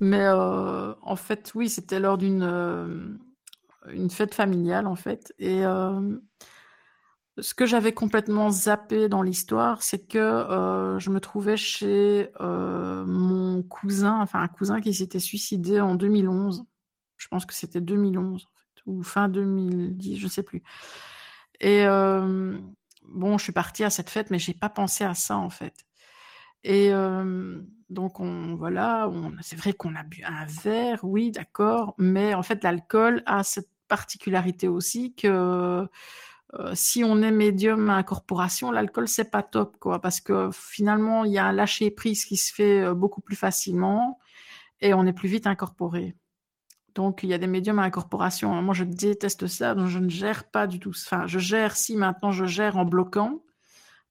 Mais 0.00 0.24
euh, 0.24 0.94
en 1.02 1.16
fait, 1.16 1.52
oui, 1.54 1.68
c'était 1.68 2.00
lors 2.00 2.18
d'une 2.18 2.42
euh, 2.42 3.16
une 3.92 4.10
fête 4.10 4.34
familiale, 4.34 4.86
en 4.86 4.96
fait. 4.96 5.32
Et 5.38 5.64
euh, 5.64 6.18
ce 7.38 7.54
que 7.54 7.66
j'avais 7.66 7.92
complètement 7.92 8.50
zappé 8.50 9.08
dans 9.08 9.22
l'histoire, 9.22 9.82
c'est 9.82 10.06
que 10.06 10.96
je 10.98 11.10
me 11.10 11.20
trouvais 11.20 11.56
chez 11.56 12.30
mon 12.40 13.62
cousin, 13.62 14.20
enfin 14.20 14.40
un 14.40 14.48
cousin 14.48 14.80
qui 14.80 14.94
s'était 14.94 15.18
suicidé 15.18 15.80
en 15.80 15.94
2011. 15.94 16.64
Je 17.16 17.28
pense 17.28 17.46
que 17.46 17.54
c'était 17.54 17.80
2011, 17.80 18.44
en 18.44 18.48
fait, 18.48 18.82
ou 18.86 19.02
fin 19.02 19.28
2010, 19.28 20.18
je 20.18 20.28
sais 20.28 20.42
plus. 20.42 20.62
Et 21.60 21.86
bon, 23.08 23.38
je 23.38 23.44
suis 23.44 23.52
partie 23.52 23.84
à 23.84 23.90
cette 23.90 24.10
fête, 24.10 24.30
mais 24.30 24.38
j'ai 24.38 24.54
pas 24.54 24.68
pensé 24.68 25.04
à 25.04 25.14
ça, 25.14 25.36
en 25.36 25.50
fait. 25.50 25.74
Et 26.64 26.90
donc, 27.90 28.18
on, 28.18 28.56
voilà, 28.56 29.10
c'est 29.40 29.56
vrai 29.56 29.72
qu'on 29.72 29.94
a 29.94 30.02
bu 30.02 30.24
un 30.24 30.46
verre, 30.46 30.98
oui, 31.04 31.30
d'accord, 31.30 31.94
mais 31.98 32.34
en 32.34 32.42
fait, 32.42 32.64
l'alcool 32.64 33.22
a 33.26 33.44
cette 33.44 33.70
particularité 33.88 34.66
aussi 34.66 35.14
que 35.14 35.88
euh, 36.54 36.70
si 36.74 37.02
on 37.04 37.22
est 37.22 37.32
médium 37.32 37.90
à 37.90 37.96
incorporation, 37.96 38.70
l'alcool 38.70 39.08
c'est 39.08 39.30
pas 39.30 39.42
top, 39.42 39.76
quoi, 39.78 40.00
parce 40.00 40.20
que 40.20 40.50
finalement, 40.52 41.24
il 41.24 41.32
y 41.32 41.38
a 41.38 41.46
un 41.46 41.52
lâcher 41.52 41.90
prise 41.90 42.24
qui 42.24 42.36
se 42.36 42.54
fait 42.54 42.82
euh, 42.82 42.94
beaucoup 42.94 43.20
plus 43.20 43.36
facilement 43.36 44.18
et 44.80 44.94
on 44.94 45.06
est 45.06 45.12
plus 45.12 45.28
vite 45.28 45.46
incorporé. 45.46 46.14
Donc, 46.96 47.22
il 47.22 47.28
y 47.28 47.34
a 47.34 47.38
des 47.38 47.46
médiums 47.46 47.78
à 47.78 47.82
incorporation. 47.82 48.50
Moi, 48.62 48.74
je 48.74 48.84
déteste 48.84 49.46
ça, 49.48 49.74
donc 49.74 49.88
je 49.88 49.98
ne 49.98 50.08
gère 50.08 50.44
pas 50.44 50.66
du 50.66 50.80
tout. 50.80 50.90
Enfin, 50.90 51.26
je 51.26 51.38
gère 51.38 51.76
si 51.76 51.94
maintenant 51.94 52.32
je 52.32 52.46
gère 52.46 52.78
en 52.78 52.86
bloquant, 52.86 53.42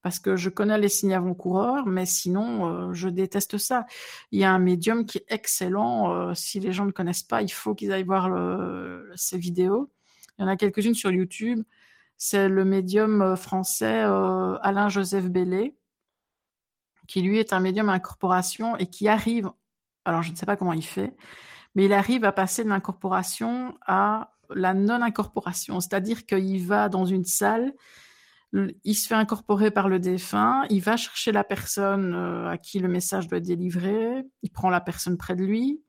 parce 0.03 0.19
que 0.19 0.35
je 0.35 0.51
connais 0.51 0.77
les 0.77 0.87
signes 0.87 1.15
avant-coureurs, 1.15 1.87
mais 1.87 2.05
sinon, 2.05 2.67
euh, 2.67 2.93
je 2.93 3.09
déteste 3.09 3.57
ça. 3.57 3.87
Il 4.29 4.39
y 4.39 4.43
a 4.43 4.51
un 4.51 4.59
médium 4.59 5.07
qui 5.07 5.17
est 5.17 5.25
excellent. 5.29 6.13
euh, 6.13 6.35
si 6.35 6.59
les 6.59 6.71
gens 6.73 6.85
ne 6.85 6.91
connaissent 6.91 7.23
pas, 7.23 7.41
il 7.41 7.51
faut 7.51 7.73
qu'ils 7.73 7.91
aillent 7.91 8.03
voir 8.03 8.29
le, 8.29 9.11
ces 9.15 9.39
vidéos. 9.39 9.91
Il 10.37 10.43
y 10.43 10.45
en 10.45 10.47
a 10.47 10.55
quelques-unes 10.55 10.93
sur 10.93 11.09
YouTube. 11.09 11.63
C'est 12.17 12.47
le 12.47 12.65
médium 12.65 13.23
euh, 13.23 13.35
français 13.35 14.03
Alain-Joseph 14.61 15.25
Bellé, 15.25 15.75
qui 17.07 17.23
lui 17.23 17.39
est 17.39 17.51
un 17.51 17.59
médium 17.59 17.89
à 17.89 17.93
incorporation 17.93 18.77
et 18.77 18.85
qui 18.85 19.07
arrive, 19.07 19.49
alors 20.05 20.21
je 20.21 20.29
ne 20.29 20.35
sais 20.35 20.45
pas 20.45 20.55
comment 20.55 20.73
il 20.73 20.85
fait, 20.85 21.15
mais 21.75 21.85
il 21.85 21.93
arrive 21.93 22.23
à 22.23 22.31
passer 22.31 22.63
de 22.63 22.69
l'incorporation 22.69 23.77
à 23.85 24.31
la 24.49 24.73
non-incorporation. 24.73 25.79
C'est-à-dire 25.79 26.25
qu'il 26.25 26.65
va 26.65 26.89
dans 26.89 27.05
une 27.05 27.25
salle, 27.25 27.73
il 28.83 28.95
se 28.95 29.07
fait 29.07 29.15
incorporer 29.15 29.69
par 29.69 29.89
le 29.89 29.99
défunt, 29.99 30.63
il 30.69 30.81
va 30.81 30.95
chercher 30.95 31.31
la 31.31 31.43
personne 31.43 32.13
euh, 32.13 32.49
à 32.49 32.57
qui 32.57 32.79
le 32.79 32.87
message 32.87 33.27
doit 33.27 33.39
être 33.39 33.45
délivré, 33.45 34.23
il 34.43 34.49
prend 34.49 34.69
la 34.69 34.79
personne 34.79 35.17
près 35.17 35.35
de 35.35 35.43
lui 35.43 35.81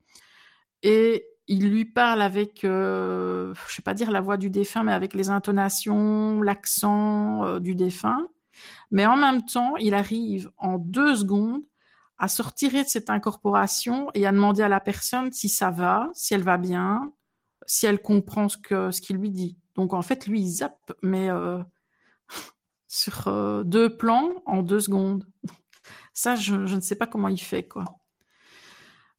et 0.83 1.25
il 1.47 1.69
lui 1.69 1.85
parle 1.85 2.21
avec, 2.21 2.65
euh, 2.65 3.53
je 3.67 3.75
sais 3.75 3.81
pas 3.81 3.93
dire 3.93 4.11
la 4.11 4.19
voix 4.19 4.35
du 4.35 4.49
défunt, 4.49 4.83
mais 4.83 4.91
avec 4.91 5.13
les 5.13 5.29
intonations, 5.29 6.41
l'accent 6.41 7.45
euh, 7.45 7.59
du 7.59 7.73
défunt. 7.73 8.27
Mais 8.91 9.05
en 9.05 9.15
même 9.15 9.45
temps, 9.45 9.77
il 9.77 9.93
arrive 9.93 10.51
en 10.57 10.77
deux 10.77 11.15
secondes 11.15 11.61
à 12.19 12.27
sortir 12.27 12.71
de 12.71 12.83
cette 12.87 13.09
incorporation 13.09 14.09
et 14.13 14.25
à 14.25 14.31
demander 14.31 14.63
à 14.63 14.69
la 14.69 14.79
personne 14.79 15.31
si 15.31 15.49
ça 15.49 15.69
va, 15.69 16.09
si 16.13 16.33
elle 16.33 16.43
va 16.43 16.57
bien, 16.57 17.13
si 17.65 17.85
elle 17.85 18.01
comprend 18.01 18.49
ce 18.49 18.57
que 18.57 18.91
ce 18.91 19.01
qu'il 19.01 19.17
lui 19.17 19.29
dit. 19.29 19.57
Donc 19.75 19.93
en 19.93 20.01
fait, 20.01 20.27
lui, 20.27 20.41
il 20.41 20.49
zappe, 20.49 20.93
mais 21.03 21.29
euh, 21.29 21.61
sur 22.87 23.27
euh, 23.27 23.63
deux 23.63 23.95
plans 23.95 24.41
en 24.45 24.63
deux 24.63 24.79
secondes. 24.79 25.25
Ça, 26.13 26.35
je, 26.35 26.65
je, 26.65 26.75
ne 26.75 26.81
sais 26.81 26.95
pas 26.95 27.05
comment 27.05 27.27
il 27.27 27.39
fait, 27.39 27.67
quoi. 27.67 27.85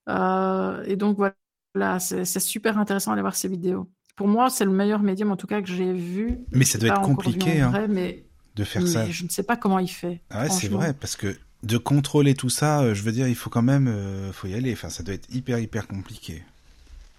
Euh, 0.08 0.82
et 0.84 0.96
donc 0.96 1.16
voilà, 1.16 2.00
c'est 2.00 2.24
super 2.40 2.76
intéressant 2.76 3.12
d'aller 3.12 3.22
voir 3.22 3.36
ces 3.36 3.46
vidéos. 3.46 3.88
Pour 4.16 4.26
moi, 4.26 4.50
c'est 4.50 4.64
le 4.64 4.72
meilleur 4.72 5.00
médium, 5.00 5.30
en 5.30 5.36
tout 5.36 5.46
cas, 5.46 5.62
que 5.62 5.68
j'ai 5.68 5.92
vu. 5.92 6.40
Mais 6.50 6.64
ça 6.64 6.76
doit 6.76 6.88
être 6.88 7.02
compliqué, 7.02 7.60
vrai, 7.62 7.84
hein, 7.84 7.86
mais, 7.88 8.26
de 8.56 8.64
faire 8.64 8.82
mais 8.82 8.88
ça. 8.88 9.08
Je 9.08 9.22
ne 9.22 9.28
sais 9.28 9.44
pas 9.44 9.56
comment 9.56 9.78
il 9.78 9.88
fait. 9.88 10.24
Ah 10.30 10.42
ouais, 10.42 10.50
c'est 10.50 10.66
vrai, 10.66 10.92
parce 10.92 11.14
que 11.14 11.38
de 11.62 11.76
contrôler 11.76 12.34
tout 12.34 12.50
ça, 12.50 12.94
je 12.94 13.02
veux 13.02 13.12
dire, 13.12 13.26
il 13.26 13.34
faut 13.34 13.50
quand 13.50 13.62
même, 13.62 13.88
euh, 13.88 14.32
faut 14.32 14.46
y 14.46 14.54
aller. 14.54 14.72
Enfin, 14.72 14.90
ça 14.90 15.02
doit 15.02 15.14
être 15.14 15.28
hyper, 15.34 15.58
hyper 15.58 15.86
compliqué. 15.88 16.44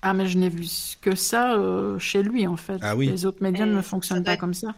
Ah, 0.02 0.14
mais 0.14 0.28
je 0.28 0.38
n'ai 0.38 0.50
vu 0.50 0.66
que 1.02 1.16
ça 1.16 1.56
euh, 1.56 2.00
chez 2.00 2.24
lui, 2.24 2.48
en 2.48 2.56
fait. 2.56 2.80
Ah 2.82 2.96
oui. 2.96 3.08
Les 3.08 3.26
autres 3.26 3.44
médiums 3.44 3.74
ne 3.74 3.82
fonctionnent 3.82 4.24
pas 4.24 4.34
être... 4.34 4.40
comme 4.40 4.54
ça. 4.54 4.74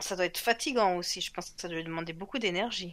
Ça 0.00 0.16
doit 0.16 0.24
être 0.24 0.38
fatigant 0.38 0.96
aussi. 0.96 1.20
Je 1.20 1.32
pense 1.32 1.50
que 1.50 1.60
ça 1.60 1.68
doit 1.68 1.76
lui 1.76 1.84
demander 1.84 2.12
beaucoup 2.12 2.38
d'énergie. 2.38 2.92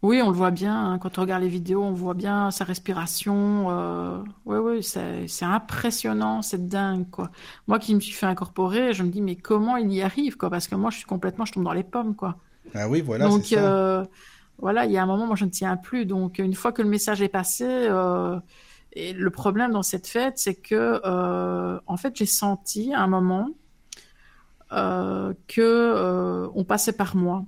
Oui, 0.00 0.22
on 0.22 0.30
le 0.30 0.36
voit 0.36 0.50
bien. 0.50 0.92
Hein. 0.92 0.98
Quand 0.98 1.18
on 1.18 1.22
regarde 1.22 1.42
les 1.42 1.48
vidéos, 1.48 1.82
on 1.82 1.92
voit 1.92 2.14
bien 2.14 2.50
sa 2.50 2.64
respiration. 2.64 3.66
Euh... 3.70 4.22
Oui, 4.46 4.56
oui, 4.58 4.82
c'est 4.82 5.44
impressionnant, 5.44 6.40
c'est 6.40 6.66
dingue, 6.66 7.10
quoi. 7.10 7.30
Moi 7.66 7.78
qui 7.78 7.94
me 7.94 8.00
suis 8.00 8.12
fait 8.12 8.26
incorporer, 8.26 8.94
je 8.94 9.02
me 9.02 9.10
dis, 9.10 9.20
mais 9.20 9.36
comment 9.36 9.76
il 9.76 9.92
y 9.92 10.00
arrive, 10.00 10.38
quoi? 10.38 10.48
Parce 10.48 10.66
que 10.66 10.76
moi, 10.76 10.90
je 10.90 10.96
suis 10.96 11.06
complètement, 11.06 11.44
je 11.44 11.52
tombe 11.52 11.64
dans 11.64 11.74
les 11.74 11.84
pommes, 11.84 12.14
quoi. 12.14 12.36
Ah 12.74 12.88
oui, 12.88 13.02
voilà, 13.02 13.28
Donc, 13.28 13.44
c'est 13.44 13.56
ça. 13.56 14.06
Voilà, 14.58 14.86
il 14.86 14.92
y 14.92 14.96
a 14.96 15.02
un 15.02 15.06
moment, 15.06 15.26
moi, 15.26 15.36
je 15.36 15.44
ne 15.44 15.50
tiens 15.50 15.76
plus. 15.76 16.06
Donc, 16.06 16.38
une 16.38 16.54
fois 16.54 16.72
que 16.72 16.82
le 16.82 16.88
message 16.88 17.20
est 17.22 17.28
passé, 17.28 17.66
euh, 17.66 18.38
et 18.96 19.12
le 19.12 19.30
problème 19.30 19.72
dans 19.72 19.82
cette 19.82 20.06
fête, 20.06 20.38
c'est 20.38 20.54
que, 20.54 21.00
euh, 21.04 21.78
en 21.86 21.96
fait, 21.98 22.16
j'ai 22.16 22.24
senti 22.24 22.94
à 22.94 23.02
un 23.02 23.06
moment 23.06 23.50
euh, 24.72 25.34
que 25.48 25.60
euh, 25.60 26.48
on 26.54 26.64
passait 26.64 26.94
par 26.94 27.14
moi. 27.14 27.44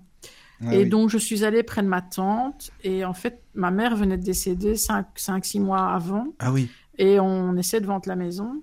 Ah 0.60 0.74
et 0.74 0.82
oui. 0.84 0.88
donc, 0.90 1.08
je 1.08 1.16
suis 1.16 1.44
allée 1.44 1.62
près 1.62 1.82
de 1.82 1.88
ma 1.88 2.02
tante. 2.02 2.70
Et 2.84 3.02
en 3.06 3.14
fait, 3.14 3.42
ma 3.54 3.70
mère 3.70 3.96
venait 3.96 4.18
de 4.18 4.22
décéder 4.22 4.74
5-6 4.74 5.60
mois 5.60 5.86
avant. 5.86 6.34
Ah 6.38 6.52
oui. 6.52 6.68
Et 6.98 7.18
on 7.18 7.56
essaie 7.56 7.80
de 7.80 7.86
vendre 7.86 8.06
la 8.08 8.16
maison. 8.16 8.62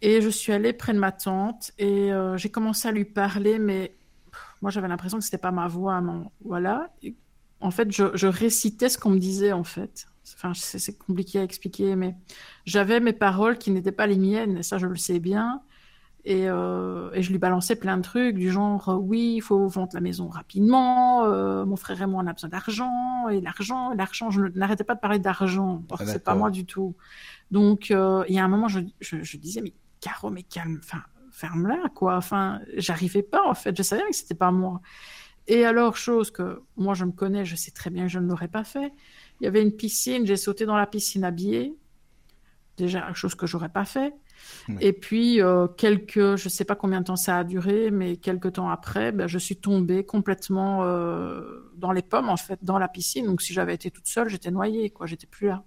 Et 0.00 0.22
je 0.22 0.30
suis 0.30 0.54
allée 0.54 0.72
près 0.72 0.94
de 0.94 0.98
ma 0.98 1.12
tante. 1.12 1.72
Et 1.78 2.10
j'ai 2.36 2.48
commencé 2.48 2.88
à 2.88 2.92
lui 2.92 3.04
parler, 3.04 3.58
mais 3.58 3.94
moi, 4.62 4.70
j'avais 4.70 4.88
l'impression 4.88 5.18
que 5.18 5.24
c'était 5.24 5.38
pas 5.38 5.50
ma 5.50 5.68
voix. 5.68 6.02
Voilà. 6.44 6.90
Et, 7.02 7.14
en 7.60 7.70
fait, 7.70 7.92
je, 7.92 8.04
je 8.14 8.26
récitais 8.26 8.88
ce 8.88 8.96
qu'on 8.96 9.10
me 9.10 9.18
disait, 9.18 9.52
en 9.52 9.64
fait. 9.64 10.06
Enfin, 10.34 10.52
c'est 10.54 10.96
compliqué 10.96 11.40
à 11.40 11.42
expliquer, 11.42 11.96
mais 11.96 12.16
j'avais 12.64 13.00
mes 13.00 13.12
paroles 13.12 13.58
qui 13.58 13.70
n'étaient 13.70 13.92
pas 13.92 14.06
les 14.06 14.16
miennes. 14.16 14.58
Et 14.58 14.62
ça, 14.62 14.78
je 14.78 14.86
le 14.86 14.96
sais 14.96 15.18
bien. 15.18 15.60
Et, 16.24 16.48
euh, 16.48 17.10
et, 17.14 17.22
je 17.22 17.32
lui 17.32 17.38
balançais 17.38 17.74
plein 17.74 17.96
de 17.96 18.02
trucs 18.02 18.36
du 18.36 18.52
genre 18.52 18.88
euh, 18.88 18.94
oui, 18.94 19.34
il 19.36 19.40
faut 19.40 19.66
vendre 19.66 19.90
la 19.92 20.00
maison 20.00 20.28
rapidement, 20.28 21.24
euh, 21.24 21.64
mon 21.64 21.74
frère 21.74 22.00
et 22.00 22.06
moi 22.06 22.22
on 22.22 22.26
a 22.28 22.32
besoin 22.32 22.48
d'argent 22.48 23.28
et 23.28 23.40
l'argent, 23.40 23.92
l'argent, 23.92 24.30
je 24.30 24.42
n'arrêtais 24.54 24.84
pas 24.84 24.94
de 24.94 25.00
parler 25.00 25.18
d'argent, 25.18 25.82
Ah, 25.90 26.06
c'est 26.06 26.22
pas 26.22 26.36
moi 26.36 26.52
du 26.52 26.64
tout. 26.64 26.94
Donc 27.50 27.90
euh, 27.90 28.24
il 28.28 28.36
y 28.36 28.38
a 28.38 28.44
un 28.44 28.48
moment 28.48 28.68
je, 28.68 28.78
je, 29.00 29.20
je 29.20 29.36
disais 29.36 29.62
mais 29.62 29.72
Caro 30.00 30.30
mais 30.30 30.44
calme, 30.44 30.78
enfin 30.80 31.02
ferme-la 31.42 31.88
quoi, 31.94 32.16
enfin 32.16 32.60
j'arrivais 32.76 33.22
pas 33.22 33.42
en 33.46 33.54
fait, 33.54 33.76
je 33.76 33.82
savais 33.82 34.02
que 34.08 34.16
c'était 34.16 34.34
pas 34.34 34.50
moi. 34.50 34.80
Et 35.48 35.64
alors 35.64 35.96
chose 35.96 36.30
que 36.30 36.62
moi 36.76 36.94
je 36.94 37.04
me 37.04 37.12
connais, 37.12 37.44
je 37.44 37.56
sais 37.56 37.72
très 37.72 37.90
bien 37.90 38.04
que 38.04 38.12
je 38.12 38.20
ne 38.20 38.28
l'aurais 38.28 38.48
pas 38.48 38.64
fait. 38.64 38.92
Il 39.40 39.44
y 39.44 39.46
avait 39.46 39.62
une 39.62 39.72
piscine, 39.72 40.24
j'ai 40.24 40.36
sauté 40.36 40.66
dans 40.66 40.76
la 40.76 40.86
piscine 40.86 41.24
habillée, 41.24 41.74
déjà 42.76 43.12
chose 43.14 43.34
que 43.34 43.46
j'aurais 43.46 43.68
pas 43.68 43.84
fait. 43.84 44.14
Oui. 44.68 44.76
Et 44.80 44.92
puis, 44.92 45.40
euh, 45.40 45.66
quelques, 45.68 46.36
je 46.36 46.48
sais 46.48 46.64
pas 46.64 46.74
combien 46.74 47.00
de 47.00 47.04
temps 47.04 47.16
ça 47.16 47.38
a 47.38 47.44
duré, 47.44 47.90
mais 47.90 48.16
quelques 48.16 48.54
temps 48.54 48.70
après, 48.70 49.12
ben, 49.12 49.28
je 49.28 49.38
suis 49.38 49.56
tombée 49.56 50.04
complètement 50.04 50.82
euh, 50.82 51.70
dans 51.76 51.92
les 51.92 52.02
pommes, 52.02 52.28
en 52.28 52.36
fait, 52.36 52.58
dans 52.62 52.78
la 52.78 52.88
piscine. 52.88 53.26
Donc, 53.26 53.40
si 53.40 53.52
j'avais 53.52 53.74
été 53.74 53.90
toute 53.90 54.08
seule, 54.08 54.28
j'étais 54.28 54.50
noyée, 54.50 54.90
quoi. 54.90 55.06
J'étais 55.06 55.28
plus 55.28 55.48
là. 55.48 55.62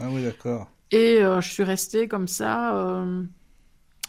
Ah 0.00 0.08
oui, 0.10 0.22
d'accord. 0.22 0.70
Et 0.90 1.22
euh, 1.22 1.40
je 1.40 1.48
suis 1.48 1.64
restée 1.64 2.08
comme 2.08 2.28
ça 2.28 2.76
euh, 2.76 3.24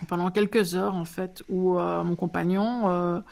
pendant 0.08 0.32
quelques 0.32 0.76
heures, 0.76 0.96
en 0.96 1.06
fait, 1.06 1.44
où 1.50 1.80
euh, 1.80 2.04
mon 2.04 2.16
compagnon 2.16 3.24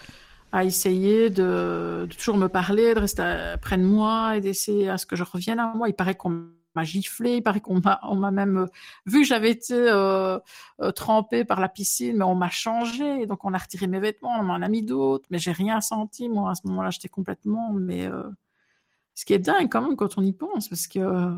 a 0.54 0.64
essayé 0.64 1.32
de, 1.32 2.08
toujours 2.18 2.38
me 2.38 2.48
parler, 2.48 2.94
de 2.94 3.00
rester 3.00 3.56
près 3.60 3.78
de 3.78 3.84
moi 3.84 4.38
et 4.38 4.42
d'essayer 4.42 4.88
à 4.88 4.98
ce 4.98 5.06
que 5.08 5.16
je 5.16 5.24
revienne 5.24 5.60
à 5.60 5.74
moi. 5.74 5.90
Il 5.90 5.96
paraît 5.96 6.16
qu'on 6.16 6.48
m'a 6.76 6.84
giflé, 6.84 7.38
il 7.38 7.42
paraît 7.42 7.62
qu'on 7.62 7.82
m'a, 7.82 8.32
même 8.32 8.58
euh, 8.58 8.66
vu 9.06 9.22
que 9.22 9.28
j'avais 9.28 9.52
été 9.52 9.74
euh, 9.74 10.40
euh, 10.82 10.92
trempée 10.92 11.46
par 11.46 11.60
la 11.60 11.70
piscine, 11.70 12.18
mais 12.18 12.24
on 12.24 12.36
m'a 12.36 12.50
changé, 12.50 13.26
donc 13.26 13.46
on 13.46 13.54
a 13.54 13.58
retiré 13.58 13.88
mes 13.88 14.00
vêtements, 14.00 14.40
on 14.40 14.44
m'en 14.44 14.56
a 14.56 14.68
mis 14.68 14.84
d'autres, 14.84 15.26
mais 15.30 15.40
j'ai 15.40 15.52
rien 15.52 15.82
senti 15.82 16.30
moi 16.30 16.52
à 16.52 16.56
ce 16.56 16.68
moment-là, 16.68 16.90
j'étais 16.90 17.10
complètement, 17.10 17.72
mais 17.74 18.06
euh, 18.06 18.24
ce 19.16 19.26
qui 19.26 19.34
est 19.34 19.40
dingue 19.40 19.70
quand 19.70 19.82
même 19.82 19.96
quand 19.96 20.18
on 20.18 20.22
y 20.22 20.34
pense, 20.34 20.68
parce 20.70 20.88
que 20.88 21.36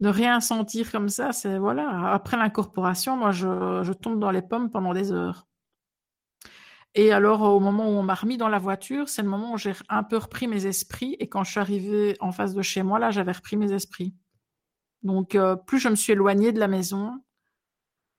ne 0.00 0.08
rien 0.08 0.40
sentir 0.40 0.92
comme 0.92 1.08
ça, 1.08 1.32
c'est 1.32 1.58
voilà. 1.58 2.12
Après 2.12 2.36
l'incorporation, 2.36 3.16
moi 3.16 3.32
je, 3.32 3.92
tombe 3.92 4.20
dans 4.20 4.30
les 4.30 4.42
pommes 4.42 4.70
pendant 4.70 4.94
des 4.94 5.12
heures. 5.12 5.46
Et 6.94 7.12
alors, 7.12 7.42
au 7.42 7.60
moment 7.60 7.86
où 7.86 7.92
on 7.92 8.02
m'a 8.02 8.14
remis 8.14 8.38
dans 8.38 8.48
la 8.48 8.58
voiture, 8.58 9.08
c'est 9.08 9.22
le 9.22 9.28
moment 9.28 9.52
où 9.52 9.58
j'ai 9.58 9.72
un 9.88 10.02
peu 10.02 10.16
repris 10.16 10.48
mes 10.48 10.66
esprits. 10.66 11.16
Et 11.20 11.28
quand 11.28 11.44
je 11.44 11.50
suis 11.50 11.60
arrivée 11.60 12.16
en 12.20 12.32
face 12.32 12.54
de 12.54 12.62
chez 12.62 12.82
moi, 12.82 12.98
là, 12.98 13.10
j'avais 13.10 13.32
repris 13.32 13.56
mes 13.56 13.72
esprits. 13.72 14.14
Donc, 15.02 15.34
euh, 15.34 15.54
plus 15.54 15.78
je 15.78 15.88
me 15.88 15.94
suis 15.94 16.12
éloignée 16.14 16.50
de 16.50 16.58
la 16.58 16.66
maison 16.66 17.12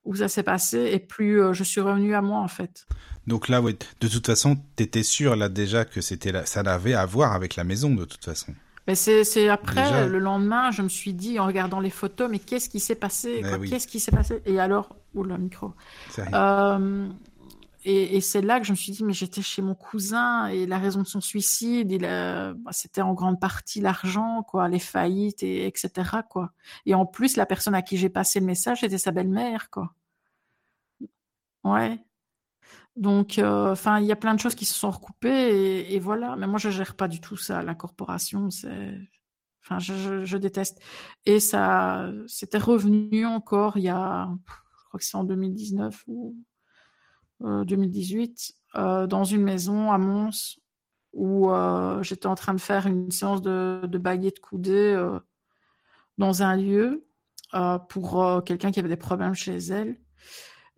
où 0.05 0.15
ça 0.15 0.29
s'est 0.29 0.43
passé, 0.43 0.91
et 0.93 0.99
plus 0.99 1.41
euh, 1.41 1.53
je 1.53 1.63
suis 1.63 1.81
revenue 1.81 2.15
à 2.15 2.21
moi, 2.21 2.39
en 2.39 2.47
fait. 2.47 2.87
Donc 3.27 3.49
là, 3.49 3.61
ouais, 3.61 3.75
de 3.99 4.07
toute 4.07 4.25
façon, 4.25 4.57
tu 4.77 4.83
étais 4.83 5.03
sûr 5.03 5.35
là 5.35 5.49
déjà 5.49 5.83
que 5.83 6.01
c'était 6.01 6.45
ça 6.45 6.61
avait 6.61 6.93
à 6.93 7.05
voir 7.05 7.33
avec 7.33 7.55
la 7.55 7.63
maison, 7.63 7.93
de 7.93 8.05
toute 8.05 8.23
façon. 8.23 8.53
Mais 8.89 8.95
c'est 8.95 9.49
après, 9.49 9.83
Déjà... 9.83 10.07
le 10.07 10.17
lendemain, 10.17 10.71
je 10.71 10.81
me 10.81 10.89
suis 10.89 11.13
dit, 11.13 11.37
en 11.37 11.45
regardant 11.45 11.79
les 11.79 11.91
photos, 11.91 12.27
mais 12.27 12.39
qu'est-ce 12.39 12.69
qui 12.69 12.79
s'est 12.79 12.95
passé? 12.95 13.43
Oui. 13.59 13.69
Qu'est-ce 13.69 13.85
qui 13.85 13.99
s'est 13.99 14.09
passé? 14.09 14.41
Et 14.47 14.59
alors, 14.59 14.95
oula, 15.13 15.37
micro. 15.37 15.75
Euh, 16.17 17.07
et 17.85 18.17
et 18.17 18.21
c'est 18.21 18.41
là 18.41 18.59
que 18.59 18.65
je 18.65 18.71
me 18.71 18.75
suis 18.75 18.91
dit, 18.91 19.03
mais 19.03 19.13
j'étais 19.13 19.43
chez 19.43 19.61
mon 19.61 19.75
cousin 19.75 20.47
et 20.47 20.65
la 20.65 20.79
raison 20.79 21.03
de 21.03 21.07
son 21.07 21.21
suicide, 21.21 21.91
il 21.91 22.01
bah, 22.01 22.71
c'était 22.71 23.01
en 23.01 23.13
grande 23.13 23.39
partie 23.39 23.79
l'argent, 23.79 24.41
quoi, 24.41 24.67
les 24.67 24.79
faillites, 24.79 25.43
et, 25.43 25.67
etc. 25.67 26.09
Quoi. 26.27 26.51
Et 26.87 26.95
en 26.95 27.05
plus, 27.05 27.37
la 27.37 27.45
personne 27.45 27.75
à 27.75 27.83
qui 27.83 27.95
j'ai 27.95 28.09
passé 28.09 28.39
le 28.39 28.47
message, 28.47 28.79
c'était 28.79 28.97
sa 28.97 29.11
belle-mère, 29.11 29.69
quoi. 29.69 29.93
Ouais. 31.63 31.99
Donc, 32.99 33.39
euh, 33.39 33.71
enfin, 33.71 33.99
il 33.99 34.05
y 34.05 34.11
a 34.11 34.15
plein 34.15 34.35
de 34.35 34.39
choses 34.39 34.55
qui 34.55 34.65
se 34.65 34.73
sont 34.73 34.91
recoupées 34.91 35.91
et, 35.93 35.99
voilà. 35.99 36.35
Mais 36.35 36.47
moi, 36.47 36.59
je 36.59 36.69
gère 36.69 36.95
pas 36.95 37.07
du 37.07 37.21
tout 37.21 37.37
ça. 37.37 37.63
La 37.63 37.73
corporation, 37.73 38.49
c'est, 38.51 38.97
enfin, 39.63 39.79
je, 39.79 40.37
déteste. 40.37 40.79
Et 41.25 41.39
ça, 41.39 42.11
c'était 42.27 42.57
revenu 42.57 43.25
encore 43.25 43.77
il 43.77 43.83
y 43.83 43.89
a, 43.89 44.29
je 44.29 44.85
crois 44.87 44.99
que 44.99 45.05
c'est 45.05 45.17
en 45.17 45.23
2019 45.23 46.03
ou 46.07 46.35
euh, 47.43 47.63
2018, 47.63 48.53
euh, 48.75 49.07
dans 49.07 49.23
une 49.23 49.43
maison 49.43 49.91
à 49.91 49.97
Mons 49.97 50.59
où 51.13 51.51
euh, 51.51 52.03
j'étais 52.03 52.27
en 52.27 52.35
train 52.35 52.53
de 52.53 52.59
faire 52.59 52.87
une 52.87 53.11
séance 53.11 53.41
de, 53.41 53.81
baguette 53.97 54.39
coudée 54.39 54.93
euh, 54.95 55.19
dans 56.17 56.43
un 56.43 56.55
lieu 56.55 57.07
euh, 57.53 57.79
pour 57.79 58.23
euh, 58.23 58.41
quelqu'un 58.41 58.71
qui 58.71 58.79
avait 58.79 58.89
des 58.89 58.97
problèmes 58.97 59.33
chez 59.33 59.57
elle. 59.57 59.99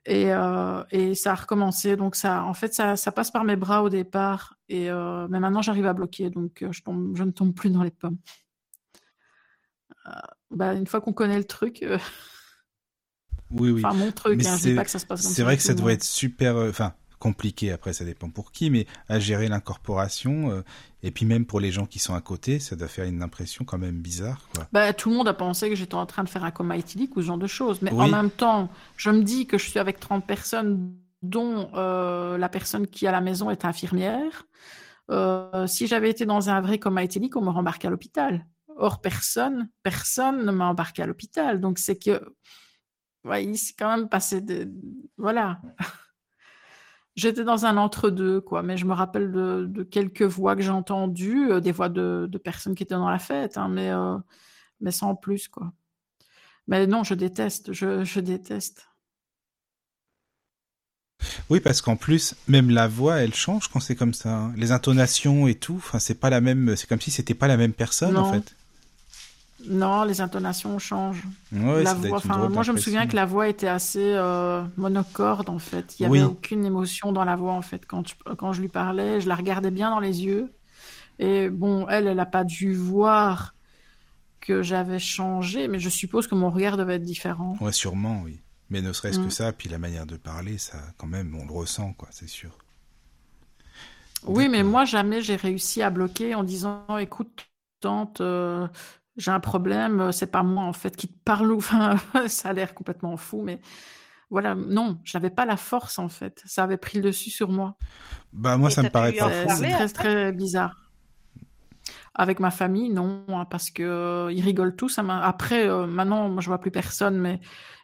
Et, 0.06 0.34
euh, 0.34 0.84
et 0.90 1.14
ça 1.14 1.34
a 1.34 1.36
recommencé. 1.36 1.95
Donc, 1.95 2.15
ça, 2.15 2.44
en 2.44 2.53
fait, 2.53 2.73
ça, 2.73 2.95
ça 2.95 3.11
passe 3.11 3.32
par 3.32 3.44
mes 3.44 3.56
bras 3.56 3.84
au 3.84 3.90
départ. 3.90 4.56
Et, 4.68 4.90
euh, 4.90 5.28
mais 5.30 5.40
maintenant, 5.40 5.61
j'arrive 5.61 5.86
à 5.86 5.94
bloquer. 5.94 6.30
Donc, 6.30 6.64
euh, 6.64 6.72
je, 6.72 6.82
tombe, 6.82 7.15
je 7.15 7.23
ne 7.23 7.32
tombe 7.32 7.53
plus 7.53 7.69
dans 7.69 7.84
les 7.84 7.91
pommes. 7.91 8.18
Euh, 10.07 10.11
bah, 10.49 10.73
une 10.73 10.88
fois 10.88 11.02
qu'on 11.02 11.14
connaît 11.14 11.38
le 11.38 11.45
truc, 11.45 11.86
Oui, 13.52 13.69
oui. 13.72 13.86
enfin, 13.86 13.95
mon 13.95 14.11
truc, 14.11 14.44
hein, 14.45 14.57
je 14.57 14.69
dis 14.69 14.76
pas 14.76 14.84
que 14.84 14.90
ça 14.90 14.99
se 14.99 15.06
passe 15.06 15.22
comme 15.22 15.32
C'est 15.32 15.44
vrai 15.44 15.57
que 15.57 15.64
ça 15.64 15.76
doit 15.76 15.94
être 15.94 16.03
super, 16.03 16.56
enfin 16.56 16.94
compliqué. 17.22 17.72
Après, 17.72 17.93
ça 17.93 18.03
dépend 18.03 18.30
pour 18.30 18.52
qui, 18.52 18.69
mais 18.69 18.88
à 19.07 19.19
gérer 19.19 19.48
l'incorporation 19.48 20.52
euh, 20.52 20.61
et 21.03 21.11
puis 21.11 21.26
même 21.26 21.45
pour 21.45 21.60
les 21.60 21.72
gens 21.72 21.85
qui 21.85 21.99
sont 21.99 22.14
à 22.15 22.22
côté, 22.22 22.60
ça 22.60 22.76
doit 22.76 22.88
faire 22.88 23.06
une 23.06 23.22
impression 23.23 23.64
quand 23.64 23.77
même 23.77 23.99
bizarre, 24.02 24.41
quoi. 24.53 24.68
Bah, 24.73 24.91
tout 24.93 25.10
le 25.10 25.15
monde 25.15 25.27
a 25.27 25.34
pensé 25.34 25.69
que 25.69 25.76
j'étais 25.76 25.95
en 25.95 26.06
train 26.06 26.23
de 26.23 26.30
faire 26.30 26.43
un 26.43 26.52
coma 26.52 26.76
éthylique 26.77 27.15
ou 27.15 27.22
ce 27.22 27.27
genre 27.27 27.38
de 27.38 27.48
choses. 27.48 27.81
Mais 27.81 27.91
Oui. 27.93 28.06
en 28.06 28.10
même 28.10 28.31
temps, 28.31 28.69
je 28.98 29.10
me 29.11 29.23
dis 29.23 29.48
que 29.48 29.57
je 29.57 29.69
suis 29.69 29.80
avec 29.80 29.99
30 29.99 30.26
personnes, 30.26 30.93
dont 31.22 31.69
euh, 31.76 32.38
la 32.38 32.49
personne 32.49 32.88
qui 32.88 33.06
à 33.07 33.11
la 33.11 33.22
maison 33.22 33.49
est 33.52 33.64
infirmière. 33.65 34.48
Euh, 35.11 35.68
si 35.68 35.88
j'avais 35.88 36.10
été 36.10 36.26
dans 36.26 36.49
un 36.49 36.61
vrai 36.61 36.80
coma 36.80 37.03
éthylique, 37.03 37.35
on 37.35 37.41
me 37.41 37.49
rembarquait 37.49 37.88
à 37.88 37.91
l'hôpital. 37.91 38.45
Or, 38.77 39.02
personne, 39.02 39.69
personne 39.84 40.45
ne 40.45 40.52
m'a 40.52 40.65
embarqué 40.65 41.03
à 41.03 41.06
l'hôpital. 41.06 41.60
Donc, 41.61 41.77
c'est 41.77 41.98
que, 41.98 42.22
ouais, 43.26 43.43
il 43.43 43.57
s'est 43.57 43.73
quand 43.77 43.95
même 43.95 44.10
passé 44.10 44.41
de, 44.41 44.72
voilà. 45.18 45.60
J'étais 47.15 47.43
dans 47.43 47.65
un 47.65 47.77
entre-deux, 47.77 48.41
quoi, 48.41 48.63
mais 48.63 48.77
je 48.77 48.85
me 48.85 48.93
rappelle 48.93 49.31
de, 49.31 49.65
de 49.69 49.83
quelques 49.83 50.21
voix 50.23 50.55
que 50.55 50.61
j'ai 50.61 50.69
entendues, 50.69 51.51
euh, 51.51 51.59
des 51.59 51.71
voix 51.73 51.89
de, 51.89 52.27
de 52.29 52.38
personnes 52.38 52.73
qui 52.75 52.83
étaient 52.83 52.95
dans 52.95 53.09
la 53.09 53.19
fête, 53.19 53.57
hein, 53.57 53.67
mais, 53.69 53.89
euh, 53.91 54.17
mais 54.81 54.91
sans 54.91 55.15
plus, 55.15 55.47
quoi. 55.49 55.73
Mais 56.67 56.88
non, 56.88 57.03
je 57.03 57.13
déteste, 57.15 57.73
je, 57.73 58.03
je 58.03 58.19
déteste. 58.19 58.88
Oui, 61.49 61.59
parce 61.59 61.81
qu'en 61.81 61.95
plus, 61.95 62.35
même 62.47 62.69
la 62.71 62.88
voix, 62.88 63.17
elle 63.17 63.33
change 63.33 63.67
quand 63.67 63.79
c'est 63.79 63.95
comme 63.95 64.13
ça. 64.13 64.29
hein. 64.35 64.53
Les 64.57 64.71
intonations 64.71 65.47
et 65.47 65.55
tout, 65.55 65.75
enfin, 65.77 65.99
c'est 65.99 66.15
pas 66.19 66.29
la 66.29 66.41
même. 66.41 66.75
C'est 66.75 66.88
comme 66.88 67.01
si 67.01 67.11
c'était 67.11 67.33
pas 67.35 67.47
la 67.47 67.57
même 67.57 67.73
personne, 67.73 68.17
en 68.17 68.23
fait. 68.23 68.55
Non, 69.67 70.03
les 70.03 70.21
intonations 70.21 70.79
changent. 70.79 71.23
Ouais, 71.51 71.83
la 71.83 71.93
voix, 71.93 72.21
moi, 72.49 72.63
je 72.63 72.71
me 72.71 72.77
souviens 72.77 73.07
que 73.07 73.15
la 73.15 73.25
voix 73.25 73.47
était 73.47 73.67
assez 73.67 74.13
euh, 74.15 74.63
monocorde, 74.77 75.49
en 75.49 75.59
fait. 75.59 75.99
Il 75.99 76.03
y 76.03 76.07
Oui. 76.07 76.19
avait 76.19 76.31
aucune 76.31 76.65
émotion 76.65 77.11
dans 77.11 77.23
la 77.25 77.35
voix, 77.35 77.53
en 77.53 77.61
fait. 77.61 77.85
Quand, 77.85 78.07
je- 78.07 78.33
quand 78.35 78.53
je 78.53 78.61
lui 78.61 78.69
parlais, 78.69 79.21
je 79.21 79.27
la 79.29 79.35
regardais 79.35 79.71
bien 79.71 79.89
dans 79.91 79.99
les 79.99 80.23
yeux. 80.23 80.51
Et 81.19 81.49
bon, 81.49 81.88
elle, 81.89 82.07
elle 82.07 82.17
n'a 82.17 82.25
pas 82.25 82.43
dû 82.43 82.73
voir 82.75 83.55
que 84.41 84.63
j'avais 84.63 84.99
changé, 84.99 85.67
mais 85.67 85.79
je 85.79 85.89
suppose 85.89 86.27
que 86.27 86.35
mon 86.35 86.49
regard 86.49 86.77
devait 86.77 86.95
être 86.95 87.03
différent. 87.03 87.57
Ouais, 87.61 87.71
sûrement, 87.71 88.21
oui. 88.23 88.41
Mais 88.69 88.81
ne 88.81 88.93
serait-ce 88.93 89.19
Mm. 89.19 89.23
que 89.25 89.29
ça, 89.29 89.53
puis 89.53 89.69
la 89.69 89.77
manière 89.77 90.05
de 90.05 90.17
parler, 90.17 90.57
ça, 90.57 90.79
quand 90.97 91.07
même, 91.07 91.35
on 91.35 91.45
le 91.45 91.51
ressent, 91.53 91.93
quoi, 91.93 92.07
c'est 92.11 92.27
sûr. 92.29 92.57
Oui, 94.25 94.49
mais 94.49 94.63
moi, 94.63 94.85
jamais 94.85 95.21
j'ai 95.21 95.35
réussi 95.35 95.81
à 95.81 95.89
bloquer 95.89 96.35
en 96.35 96.43
disant, 96.43 96.85
écoute, 96.99 97.47
tante, 97.79 98.21
euh, 98.21 98.67
j'ai 99.17 99.31
un 99.31 99.39
problème, 99.39 100.01
euh, 100.01 100.11
c'est 100.11 100.27
pas 100.31 100.43
moi, 100.43 100.63
en 100.63 100.73
fait, 100.73 100.95
qui 100.95 101.07
te 101.07 101.17
parle. 101.25 101.51
ou- 101.51 101.57
Enfin, 101.57 101.95
ça 102.27 102.49
a 102.49 102.53
l'air 102.53 102.73
complètement 102.73 103.17
fou, 103.17 103.41
mais 103.43 103.59
voilà, 104.31 104.55
non, 104.55 104.99
je 105.05 105.17
n'avais 105.17 105.29
pas 105.31 105.45
la 105.45 105.57
force, 105.57 105.99
en 105.99 106.09
fait. 106.09 106.41
Ça 106.45 106.63
avait 106.65 106.77
pris 106.77 106.99
le 106.99 107.05
dessus 107.05 107.31
sur 107.31 107.49
moi. 107.51 107.77
Bah, 108.33 108.57
moi, 108.57 108.69
Et 108.69 108.75
ça 108.75 108.83
me 108.83 108.89
paraît 108.89 109.13
pas 109.13 109.29
fou. 109.31 109.49
c'est 109.49 109.89
très, 109.93 110.31
bizarre. 110.33 110.91
Avec 112.15 112.39
ma 112.39 112.51
famille, 112.51 112.89
non, 112.89 113.23
hein, 113.29 113.45
parce 113.45 113.69
que 113.71 113.83
euh, 113.83 114.31
ils 114.33 114.41
rigolent 114.41 114.75
tous. 114.75 114.97
ma- 114.99 115.21
Après, 115.25 115.67
euh, 115.69 115.88
maintenant, 115.88 116.29
moi, 116.29 116.41
je 116.41 116.47
vois 116.47 116.59
plus 116.59 116.71
personne, 116.71 117.17
mais 117.17 117.39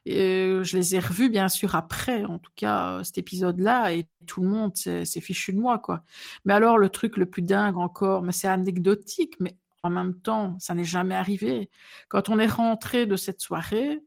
euh, 0.09 0.63
je 0.63 0.77
les 0.77 0.95
ai 0.95 0.99
revus, 0.99 1.29
bien 1.29 1.47
sûr, 1.49 1.75
après, 1.75 2.25
en 2.25 2.37
tout 2.39 2.51
cas, 2.55 2.99
euh, 2.99 3.03
cet 3.03 3.17
épisode-là, 3.17 3.93
et 3.93 4.07
tout 4.25 4.41
le 4.41 4.49
monde 4.49 4.75
s'est 4.75 5.05
s'est 5.05 5.21
fichu 5.21 5.53
de 5.53 5.59
moi, 5.59 5.79
quoi. 5.79 6.03
Mais 6.45 6.53
alors, 6.53 6.77
le 6.77 6.89
truc 6.89 7.17
le 7.17 7.25
plus 7.25 7.41
dingue 7.41 7.77
encore, 7.77 8.21
mais 8.23 8.31
c'est 8.33 8.47
anecdotique, 8.49 9.35
mais 9.39 9.55
en 9.87 9.89
même 9.89 10.15
temps, 10.15 10.55
ça 10.59 10.73
n'est 10.75 10.83
jamais 10.83 11.15
arrivé. 11.15 11.69
Quand 12.09 12.29
on 12.29 12.39
est 12.39 12.47
rentré 12.47 13.05
de 13.05 13.15
cette 13.15 13.41
soirée, 13.41 14.01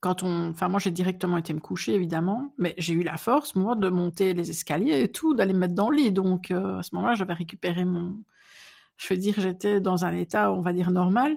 quand 0.00 0.22
on, 0.22 0.50
enfin, 0.50 0.68
moi, 0.68 0.80
j'ai 0.80 0.90
directement 0.90 1.36
été 1.36 1.52
me 1.52 1.60
coucher, 1.60 1.94
évidemment, 1.94 2.54
mais 2.58 2.74
j'ai 2.78 2.94
eu 2.94 3.02
la 3.02 3.16
force, 3.16 3.54
moi, 3.54 3.76
de 3.76 3.88
monter 3.88 4.34
les 4.34 4.50
escaliers 4.50 5.02
et 5.02 5.12
tout, 5.12 5.34
d'aller 5.34 5.52
me 5.52 5.60
mettre 5.60 5.74
dans 5.74 5.90
le 5.90 5.96
lit. 5.96 6.12
Donc, 6.12 6.50
euh, 6.50 6.78
à 6.78 6.82
ce 6.82 6.94
moment-là, 6.94 7.14
j'avais 7.14 7.34
récupéré 7.34 7.84
mon, 7.84 8.18
je 8.96 9.12
veux 9.12 9.18
dire, 9.18 9.34
j'étais 9.38 9.80
dans 9.80 10.04
un 10.04 10.12
état, 10.12 10.52
on 10.52 10.60
va 10.60 10.72
dire, 10.72 10.90
normal. 10.90 11.36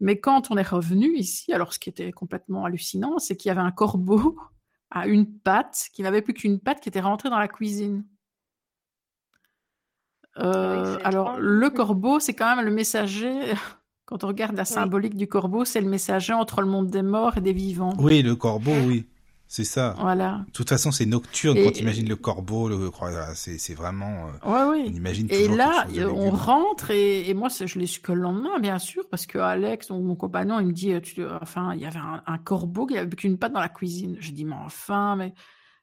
Mais 0.00 0.18
quand 0.18 0.50
on 0.50 0.56
est 0.56 0.68
revenu 0.68 1.16
ici, 1.16 1.52
alors 1.52 1.72
ce 1.72 1.78
qui 1.78 1.88
était 1.88 2.12
complètement 2.12 2.64
hallucinant, 2.64 3.18
c'est 3.18 3.36
qu'il 3.36 3.48
y 3.48 3.52
avait 3.52 3.60
un 3.60 3.70
corbeau 3.70 4.36
à 4.90 5.06
une 5.06 5.26
patte, 5.26 5.88
qui 5.92 6.02
n'avait 6.02 6.22
plus 6.22 6.34
qu'une 6.34 6.60
patte, 6.60 6.80
qui 6.80 6.88
était 6.88 7.00
rentré 7.00 7.30
dans 7.30 7.38
la 7.38 7.48
cuisine. 7.48 8.04
Euh, 10.38 10.98
alors, 11.04 11.38
le 11.38 11.68
corbeau, 11.70 12.20
c'est 12.20 12.34
quand 12.34 12.56
même 12.56 12.64
le 12.64 12.70
messager. 12.70 13.32
Quand 14.04 14.24
on 14.24 14.26
regarde 14.28 14.56
la 14.56 14.64
symbolique 14.66 15.16
du 15.16 15.26
corbeau, 15.26 15.64
c'est 15.64 15.80
le 15.80 15.88
messager 15.88 16.32
entre 16.34 16.60
le 16.60 16.66
monde 16.66 16.88
des 16.90 17.02
morts 17.02 17.38
et 17.38 17.40
des 17.40 17.52
vivants. 17.54 17.94
Oui, 17.98 18.22
le 18.22 18.36
corbeau, 18.36 18.72
oui. 18.86 19.06
C'est 19.46 19.64
ça. 19.64 19.94
Voilà. 20.00 20.44
De 20.46 20.52
toute 20.52 20.68
façon, 20.70 20.90
c'est 20.90 21.04
nocturne 21.06 21.56
Et- 21.58 21.64
quand 21.64 21.72
tu 21.72 21.82
imagines 21.82 22.08
le 22.08 22.16
corbeau, 22.16 22.68
le, 22.68 22.90
c'est, 23.34 23.58
c'est 23.58 23.74
vraiment, 23.74 24.28
euh, 24.44 24.50
Ouais, 24.50 24.62
on 24.62 24.70
oui. 24.86 24.92
imagine 24.96 25.26
Et 25.30 25.46
là, 25.46 25.86
on 26.10 26.30
rentre 26.30 26.90
et, 26.90 27.28
et 27.28 27.34
moi, 27.34 27.48
je 27.50 27.78
l'ai 27.78 27.86
su 27.86 28.00
que 28.00 28.12
le 28.12 28.20
lendemain, 28.22 28.58
bien 28.60 28.78
sûr, 28.78 29.02
parce 29.10 29.26
que 29.26 29.38
Alex, 29.38 29.88
donc 29.88 30.02
mon 30.04 30.16
compagnon, 30.16 30.58
il 30.60 30.66
me 30.68 30.72
dit, 30.72 30.92
tu, 31.02 31.22
enfin, 31.42 31.74
il 31.74 31.80
y 31.80 31.86
avait 31.86 31.98
un, 31.98 32.22
un 32.26 32.38
corbeau 32.38 32.86
qui 32.86 32.96
avait 32.96 33.14
qu'une 33.14 33.36
patte 33.38 33.52
dans 33.52 33.60
la 33.60 33.68
cuisine. 33.68 34.16
Je 34.20 34.30
dis, 34.32 34.44
mais 34.46 34.56
enfin, 34.64 35.16
mais 35.16 35.34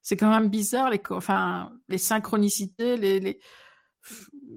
c'est 0.02 0.18
quand 0.18 0.30
même 0.32 0.50
bizarre, 0.50 0.90
les, 0.90 1.02
enfin, 1.12 1.72
les 1.90 2.00
synchronicités, 2.00 2.98
les, 2.98 3.20
les, 3.20 3.40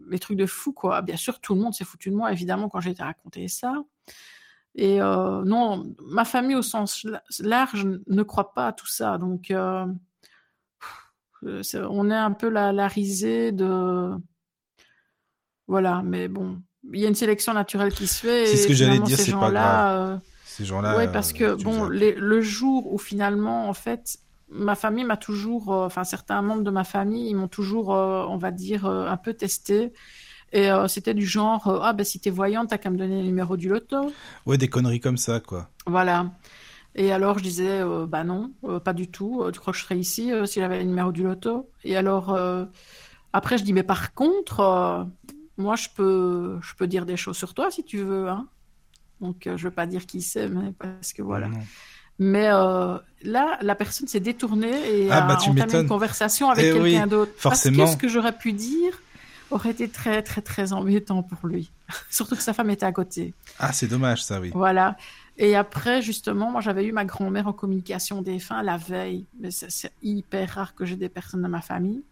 les 0.08 0.18
trucs 0.18 0.36
de 0.36 0.46
fou, 0.46 0.72
quoi. 0.72 1.02
Bien 1.02 1.16
sûr, 1.16 1.40
tout 1.40 1.54
le 1.54 1.60
monde 1.60 1.74
s'est 1.74 1.84
foutu 1.84 2.10
de 2.10 2.14
moi, 2.16 2.32
évidemment, 2.32 2.68
quand 2.68 2.80
j'ai 2.80 2.90
été 2.90 3.02
raconter 3.02 3.48
ça. 3.48 3.74
Et 4.74 5.02
euh, 5.02 5.42
non, 5.44 5.94
ma 6.06 6.24
famille 6.24 6.56
au 6.56 6.62
sens 6.62 7.04
la- 7.04 7.22
large 7.40 7.86
ne 8.06 8.22
croit 8.22 8.54
pas 8.54 8.68
à 8.68 8.72
tout 8.72 8.86
ça. 8.86 9.18
Donc, 9.18 9.50
euh, 9.50 9.84
euh, 11.44 11.62
on 11.90 12.10
est 12.10 12.14
un 12.16 12.32
peu 12.32 12.48
la, 12.48 12.72
la 12.72 12.88
risée 12.88 13.52
de. 13.52 14.10
Voilà, 15.66 16.02
mais 16.04 16.28
bon, 16.28 16.60
il 16.92 17.00
y 17.00 17.04
a 17.04 17.08
une 17.08 17.14
sélection 17.14 17.54
naturelle 17.54 17.92
qui 17.92 18.06
se 18.06 18.20
fait. 18.20 18.46
C'est 18.46 18.56
ce 18.58 18.68
que 18.68 18.74
j'allais 18.74 18.98
dire, 18.98 19.18
ces 19.18 19.30
pas 19.30 19.96
euh, 19.96 20.18
Ces 20.44 20.64
gens-là. 20.64 20.96
ouais, 20.96 21.10
parce 21.12 21.32
que 21.32 21.54
bon, 21.62 21.88
les- 21.88 22.14
le 22.14 22.40
jour 22.40 22.92
où 22.92 22.98
finalement, 22.98 23.68
en 23.68 23.74
fait, 23.74 24.18
ma 24.52 24.74
famille 24.74 25.04
m'a 25.04 25.16
toujours, 25.16 25.72
euh, 25.72 25.86
enfin 25.86 26.04
certains 26.04 26.42
membres 26.42 26.62
de 26.62 26.70
ma 26.70 26.84
famille, 26.84 27.30
ils 27.30 27.34
m'ont 27.34 27.48
toujours, 27.48 27.94
euh, 27.94 28.24
on 28.28 28.36
va 28.36 28.50
dire, 28.50 28.86
euh, 28.86 29.08
un 29.08 29.16
peu 29.16 29.34
testé. 29.34 29.92
Et 30.52 30.70
euh, 30.70 30.86
c'était 30.86 31.14
du 31.14 31.26
genre, 31.26 31.66
euh, 31.68 31.78
ah 31.82 31.92
ben 31.94 32.04
si 32.04 32.20
t'es 32.20 32.30
voyante, 32.30 32.68
t'as 32.68 32.78
qu'à 32.78 32.90
me 32.90 32.98
donner 32.98 33.22
le 33.22 33.26
numéro 33.26 33.56
du 33.56 33.68
loto. 33.68 34.12
Ouais, 34.44 34.58
des 34.58 34.68
conneries 34.68 35.00
comme 35.00 35.16
ça, 35.16 35.40
quoi. 35.40 35.70
Voilà. 35.86 36.30
Et 36.94 37.10
alors 37.10 37.38
je 37.38 37.42
disais, 37.42 37.80
euh, 37.80 38.06
bah 38.06 38.22
non, 38.22 38.52
pas 38.84 38.92
du 38.92 39.10
tout. 39.10 39.48
tu 39.50 39.58
crois 39.60 39.72
que 39.72 39.78
je 39.78 39.84
serais 39.84 39.98
ici 39.98 40.30
si 40.44 40.60
j'avais 40.60 40.78
le 40.78 40.84
numéro 40.84 41.10
du 41.10 41.22
loto 41.22 41.70
Et 41.84 41.96
alors 41.96 42.38
après 43.32 43.56
je 43.56 43.64
dis, 43.64 43.72
mais 43.72 43.82
par 43.82 44.12
contre, 44.12 45.06
moi 45.56 45.74
je 45.76 45.88
peux, 45.96 46.58
je 46.60 46.74
peux 46.74 46.86
dire 46.86 47.06
des 47.06 47.16
choses 47.16 47.38
sur 47.38 47.54
toi 47.54 47.70
si 47.70 47.82
tu 47.82 48.02
veux. 48.02 48.28
Hein. 48.28 48.46
Donc 49.22 49.48
je 49.56 49.64
veux 49.64 49.70
pas 49.70 49.86
dire 49.86 50.04
qui 50.04 50.20
c'est, 50.20 50.50
mais 50.50 50.72
parce 50.78 51.14
que 51.14 51.22
voilà. 51.22 51.48
Mais 52.22 52.48
là, 52.48 53.58
la 53.60 53.74
personne 53.74 54.06
s'est 54.08 54.20
détournée 54.20 54.72
et 54.90 55.10
ah, 55.10 55.24
a 55.24 55.26
bah, 55.26 55.38
entamé 55.40 55.74
une 55.74 55.88
conversation 55.88 56.50
avec 56.50 56.66
eh 56.66 56.72
quelqu'un 56.72 57.06
d'autre. 57.06 57.32
Forcément. 57.36 57.78
Parce 57.78 57.90
que 57.90 57.96
ce 57.96 58.02
que 58.02 58.08
j'aurais 58.08 58.36
pu 58.36 58.52
dire 58.52 59.00
aurait 59.50 59.70
été 59.70 59.88
très, 59.88 60.22
très, 60.22 60.40
très 60.40 60.72
embêtant 60.72 61.22
pour 61.22 61.46
lui. 61.46 61.70
Surtout 62.10 62.36
que 62.36 62.42
sa 62.42 62.52
femme 62.52 62.70
était 62.70 62.86
à 62.86 62.92
côté. 62.92 63.34
Ah, 63.58 63.72
c'est 63.72 63.86
dommage, 63.86 64.24
ça, 64.24 64.40
oui. 64.40 64.50
Voilà. 64.54 64.96
Et 65.38 65.56
après, 65.56 66.02
justement, 66.02 66.50
moi, 66.50 66.60
j'avais 66.60 66.84
eu 66.84 66.92
ma 66.92 67.04
grand-mère 67.04 67.48
en 67.48 67.52
communication 67.52 68.22
défunt 68.22 68.62
la 68.62 68.76
veille. 68.76 69.26
Mais 69.40 69.50
c'est 69.50 69.92
hyper 70.02 70.50
rare 70.50 70.74
que 70.74 70.84
j'ai 70.84 70.96
des 70.96 71.08
personnes 71.08 71.42
dans 71.42 71.48
ma 71.48 71.62
famille. 71.62 72.02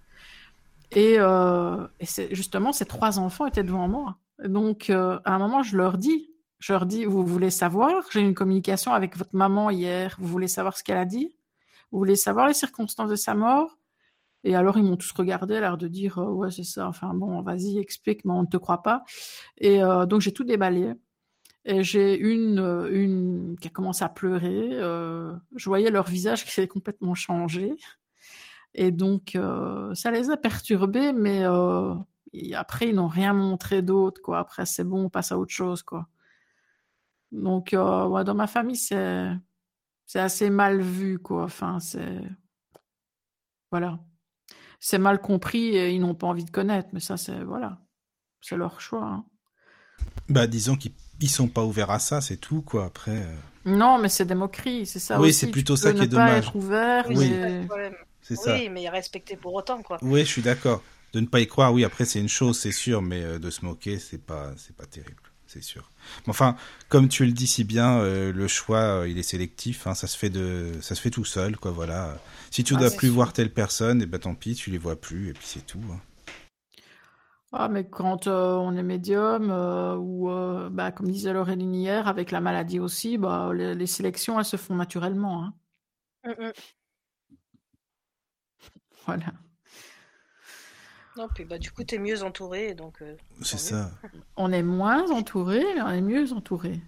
Et, 0.93 1.16
euh, 1.19 1.87
et 2.01 2.35
justement, 2.35 2.73
ces 2.73 2.85
trois 2.87 3.19
enfants 3.19 3.47
étaient 3.47 3.62
devant 3.62 3.89
moi. 3.89 4.16
Donc, 4.45 4.91
euh, 4.91 5.19
à 5.24 5.35
un 5.35 5.39
moment, 5.39 5.62
je 5.62 5.77
leur 5.77 5.99
dis, 5.99 6.30
je 6.61 6.73
leur 6.74 6.87
dis, 6.87 7.07
vous 7.07 7.24
voulez 7.24 7.51
savoir, 7.51 8.05
j'ai 8.12 8.20
eu 8.20 8.24
une 8.24 8.35
communication 8.35 8.93
avec 8.93 9.16
votre 9.16 9.35
maman 9.35 9.70
hier, 9.70 10.16
vous 10.20 10.28
voulez 10.28 10.49
savoir 10.49 10.77
ce 10.77 10.85
qu'elle 10.85 10.99
a 10.99 11.07
dit? 11.07 11.35
Vous 11.91 11.99
voulez 11.99 12.16
savoir 12.16 12.47
les 12.47 12.55
circonstances 12.55 13.11
de 13.11 13.16
sa 13.16 13.35
mort? 13.35 13.78
Et 14.45 14.55
alors, 14.55 14.78
ils 14.78 14.85
m'ont 14.85 14.97
tous 14.97 15.12
regardé, 15.12 15.61
l'air 15.61 15.77
de 15.78 15.89
dire 15.89 16.19
euh, 16.19 16.31
Ouais, 16.31 16.51
c'est 16.51 16.65
ça, 16.65 16.87
enfin 16.89 17.12
bon, 17.15 17.43
vas-y, 17.43 17.78
explique, 17.78 18.24
mais 18.24 18.32
on 18.32 18.43
ne 18.43 18.47
te 18.47 18.57
croit 18.59 18.82
pas. 18.82 19.05
Et 19.59 19.82
euh, 19.82 20.07
donc, 20.07 20.20
j'ai 20.20 20.32
tout 20.32 20.45
déballé. 20.45 20.93
Et 21.65 21.82
j'ai 21.82 22.19
une, 22.19 22.59
euh, 22.59 22.89
une 22.91 23.57
qui 23.61 23.69
a 23.69 23.70
commencé 23.70 24.05
à 24.05 24.09
pleurer. 24.09 24.70
je 25.57 25.65
voyais 25.66 25.91
leur 25.91 26.09
visage 26.09 26.45
qui 26.45 26.53
s'est 26.53 26.69
complètement 26.69 27.15
changé. 27.15 27.74
Et 28.74 28.91
donc, 28.93 29.37
ça 29.95 30.11
les 30.11 30.31
a 30.31 30.37
perturbés, 30.37 31.12
mais 31.12 31.45
après, 32.55 32.89
ils 32.89 32.95
n'ont 32.95 33.09
rien 33.09 33.35
montré 33.35 33.82
d'autre. 33.82 34.35
Après, 34.35 34.66
c'est 34.66 34.85
bon, 34.85 35.07
on 35.07 35.11
passe 35.11 35.32
à 35.32 35.39
autre 35.39 35.53
chose. 35.53 35.82
Donc, 37.32 37.70
ouais, 37.73 38.24
dans 38.24 38.35
ma 38.35 38.47
famille, 38.47 38.77
c'est, 38.77 39.31
c'est 40.07 40.20
assez 40.20 40.51
mal 40.51 40.81
vu. 40.81 41.19
Quoi. 41.19 41.44
Enfin, 41.44 41.81
c'est. 41.81 42.20
Voilà 43.70 44.01
c'est 44.81 44.98
mal 44.98 45.20
compris 45.20 45.77
et 45.77 45.90
ils 45.90 46.01
n'ont 46.01 46.15
pas 46.15 46.27
envie 46.27 46.44
de 46.44 46.51
connaître. 46.51 46.89
Mais 46.93 47.01
ça, 47.01 47.16
c'est 47.16 47.44
voilà, 47.44 47.78
c'est 48.40 48.57
leur 48.57 48.81
choix. 48.81 49.05
Hein. 49.05 49.24
Bah, 50.28 50.47
disons 50.47 50.77
qu'ils 50.77 51.31
sont 51.31 51.48
pas 51.48 51.62
ouverts 51.62 51.90
à 51.90 51.98
ça, 51.98 52.20
c'est 52.20 52.39
tout, 52.39 52.62
quoi. 52.62 52.86
Après. 52.86 53.23
Euh. 53.23 53.36
Non, 53.66 53.98
mais 53.98 54.09
c'est 54.09 54.24
des 54.24 54.35
moqueries, 54.35 54.86
c'est 54.86 54.98
ça. 54.98 55.20
Oui, 55.20 55.35
c'est 55.35 55.51
plutôt 55.51 55.77
ça 55.77 55.93
qui 55.93 56.02
est 56.02 56.09
dommage. 56.09 56.47
Être 56.47 56.57
ouvert, 56.57 57.07
oui, 57.11 57.31
c'est 58.23 58.36
ça. 58.36 58.55
Oui, 58.55 58.70
mais 58.70 58.89
respecter 58.89 59.36
pour 59.36 59.52
autant, 59.55 59.82
quoi. 59.82 59.98
Oui, 60.01 60.20
je 60.20 60.31
suis 60.31 60.43
d'accord. 60.43 60.82
De 61.12 61.20
ne 61.20 61.27
pas 61.27 61.40
y 61.40 61.47
croire, 61.47 61.74
oui, 61.74 61.85
après 61.85 62.05
c'est 62.05 62.20
une 62.20 62.28
chose, 62.28 62.59
c'est 62.59 62.70
sûr, 62.70 63.02
mais 63.02 63.20
euh, 63.20 63.39
de 63.40 63.51
se 63.51 63.65
moquer, 63.65 63.98
c'est 63.98 64.24
pas, 64.24 64.52
c'est 64.57 64.77
pas 64.77 64.86
terrible, 64.86 65.20
c'est 65.52 65.62
sûr. 65.62 65.90
Enfin, 66.28 66.56
comme 66.89 67.09
tu 67.09 67.24
le 67.27 67.32
dis 67.32 67.47
si 67.47 67.64
bien, 67.64 67.98
euh, 67.98 68.32
le 68.32 68.47
choix, 68.47 69.05
il 69.09 69.18
est 69.18 69.24
sélectif. 69.24 69.86
Hein, 69.86 69.94
ça 69.94 70.06
se 70.06 70.16
fait 70.16 70.31
de, 70.31 70.72
ça 70.81 70.94
se 70.94 71.01
fait 71.01 71.10
tout 71.10 71.24
seul, 71.24 71.56
quoi. 71.56 71.72
Voilà. 71.72 72.18
Si 72.51 72.62
tu 72.62 72.74
ne 72.74 72.78
ah, 72.78 72.82
dois 72.82 72.97
plus 72.97 73.09
voir 73.09 73.32
telle 73.32 73.52
personne, 73.52 74.01
et 74.01 74.05
eh 74.05 74.06
ben 74.06 74.18
tant 74.18 74.35
pis, 74.35 74.55
tu 74.55 74.70
les 74.70 74.78
vois 74.78 75.01
plus 75.01 75.31
et 75.31 75.32
puis 75.32 75.44
c'est 75.47 75.66
tout. 75.66 75.82
Hein. 75.93 76.01
Ah, 77.52 77.68
mais 77.68 77.89
quand 77.89 78.28
euh, 78.28 78.55
on 78.55 78.77
est 78.77 78.82
médium, 78.82 79.51
euh, 79.51 79.97
ou 79.97 80.31
euh, 80.31 80.70
bah, 80.70 80.93
comme 80.93 81.10
disait 81.10 81.32
Laureline 81.32 81.74
hier, 81.74 82.06
avec 82.06 82.31
la 82.31 82.40
maladie 82.40 82.78
aussi, 82.78 83.18
bah, 83.18 83.51
les, 83.52 83.86
sélections, 83.86 84.39
elles 84.39 84.44
se 84.44 84.56
font 84.56 84.77
naturellement. 84.77 85.44
Hein. 85.44 85.55
Mmh, 86.24 86.47
mmh. 86.47 86.52
Voilà. 89.06 89.32
Non, 91.21 91.29
puis 91.35 91.45
bah, 91.45 91.59
du 91.59 91.71
coup, 91.71 91.85
tu 91.85 91.97
es 91.97 91.99
mieux 91.99 92.23
entouré. 92.23 92.75
donc. 92.75 93.03
c'est 93.43 93.59
ça. 93.59 93.91
On 94.37 94.53
est 94.53 94.63
moins 94.63 95.11
entouré, 95.11 95.63
mais 95.75 95.83
on 95.83 95.91
est 95.91 96.01
mieux 96.01 96.33
entouré. 96.33 96.81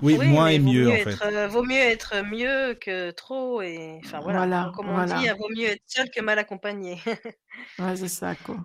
Oui, 0.00 0.16
moins 0.28 0.48
et 0.48 0.58
mieux, 0.58 0.90
en 0.90 0.96
fait. 0.96 1.22
Euh, 1.26 1.46
vaut 1.46 1.62
mieux 1.62 1.76
être 1.76 2.22
mieux 2.24 2.74
que 2.74 3.10
trop. 3.10 3.60
Et, 3.60 4.00
enfin, 4.02 4.20
voilà. 4.20 4.72
Comme 4.74 4.88
on 4.88 5.04
dit, 5.04 5.12
il 5.24 5.34
vaut 5.38 5.50
mieux 5.54 5.66
être 5.66 5.82
seul 5.86 6.10
que 6.10 6.22
mal 6.22 6.38
accompagné. 6.38 7.02
ouais, 7.78 7.96
c'est 7.96 8.08
ça, 8.08 8.34
quoi. 8.34 8.56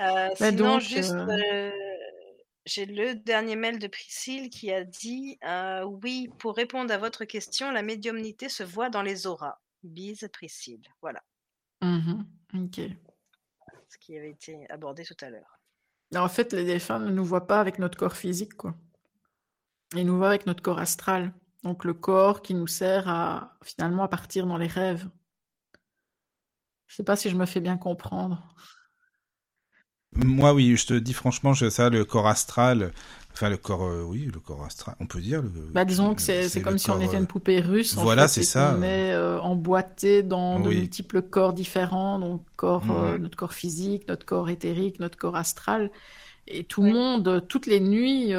Euh, 0.00 0.28
sinon, 0.34 0.80
juste, 0.80 1.12
euh, 1.12 1.70
j'ai 2.66 2.86
le 2.86 3.14
dernier 3.14 3.54
mail 3.54 3.78
de 3.78 3.86
Priscille 3.86 4.50
qui 4.50 4.72
a 4.72 4.82
dit 4.82 5.38
Oui, 6.02 6.28
pour 6.38 6.56
répondre 6.56 6.92
à 6.92 6.98
votre 6.98 7.24
question, 7.24 7.70
la 7.70 7.82
médiumnité 7.82 8.48
se 8.48 8.64
voit 8.64 8.90
dans 8.90 9.02
les 9.02 9.28
auras. 9.28 9.60
Bise, 9.84 10.28
Priscille. 10.32 10.82
Voilà. 11.00 11.22
Mmh 11.82 12.24
ok. 12.54 12.80
Qui 14.00 14.18
avait 14.18 14.30
été 14.30 14.68
abordé 14.70 15.04
tout 15.04 15.16
à 15.20 15.30
l'heure. 15.30 15.58
En 16.14 16.28
fait, 16.28 16.52
les 16.52 16.64
défunts 16.64 16.98
ne 16.98 17.10
nous 17.10 17.24
voient 17.24 17.46
pas 17.46 17.60
avec 17.60 17.78
notre 17.78 17.98
corps 17.98 18.16
physique, 18.16 18.54
quoi. 18.54 18.74
Et 19.96 20.04
nous 20.04 20.16
voit 20.16 20.28
avec 20.28 20.46
notre 20.46 20.62
corps 20.62 20.78
astral. 20.78 21.32
Donc 21.62 21.84
le 21.84 21.94
corps 21.94 22.42
qui 22.42 22.54
nous 22.54 22.66
sert 22.66 23.08
à 23.08 23.56
finalement 23.62 24.02
à 24.02 24.08
partir 24.08 24.46
dans 24.46 24.58
les 24.58 24.66
rêves. 24.66 25.08
Je 26.86 26.92
ne 26.92 26.96
sais 26.96 27.04
pas 27.04 27.16
si 27.16 27.30
je 27.30 27.36
me 27.36 27.46
fais 27.46 27.60
bien 27.60 27.78
comprendre. 27.78 28.54
Moi, 30.16 30.52
oui, 30.52 30.76
je 30.76 30.86
te 30.86 30.94
dis 30.94 31.12
franchement, 31.12 31.54
je, 31.54 31.68
ça, 31.70 31.90
le 31.90 32.04
corps 32.04 32.26
astral, 32.26 32.92
enfin 33.32 33.48
le 33.48 33.56
corps, 33.56 33.84
euh, 33.84 34.02
oui, 34.06 34.30
le 34.32 34.40
corps 34.40 34.64
astral, 34.64 34.94
on 35.00 35.06
peut 35.06 35.20
dire. 35.20 35.42
Le, 35.42 35.50
bah, 35.72 35.84
disons 35.84 36.14
que 36.14 36.22
c'est 36.22 36.62
comme 36.62 36.78
si 36.78 36.90
on 36.90 37.00
était 37.00 37.16
une 37.16 37.24
euh, 37.24 37.26
poupée 37.26 37.60
russe. 37.60 37.94
Voilà, 37.94 38.28
c'est 38.28 38.42
ça. 38.42 38.76
On 38.78 38.82
est 38.82 39.12
euh, 39.12 39.40
emboîté 39.40 40.22
dans 40.22 40.60
de 40.60 40.68
multiples 40.68 41.22
corps 41.22 41.52
différents, 41.52 42.18
donc 42.18 42.42
corps, 42.56 42.84
notre 43.18 43.36
corps 43.36 43.54
physique, 43.54 44.08
notre 44.08 44.24
corps 44.26 44.50
éthérique, 44.50 45.00
notre 45.00 45.18
corps 45.18 45.36
astral, 45.36 45.90
et 46.46 46.64
tout 46.64 46.82
le 46.82 46.92
monde, 46.92 47.44
toutes 47.48 47.66
les 47.66 47.80
nuits 47.80 48.34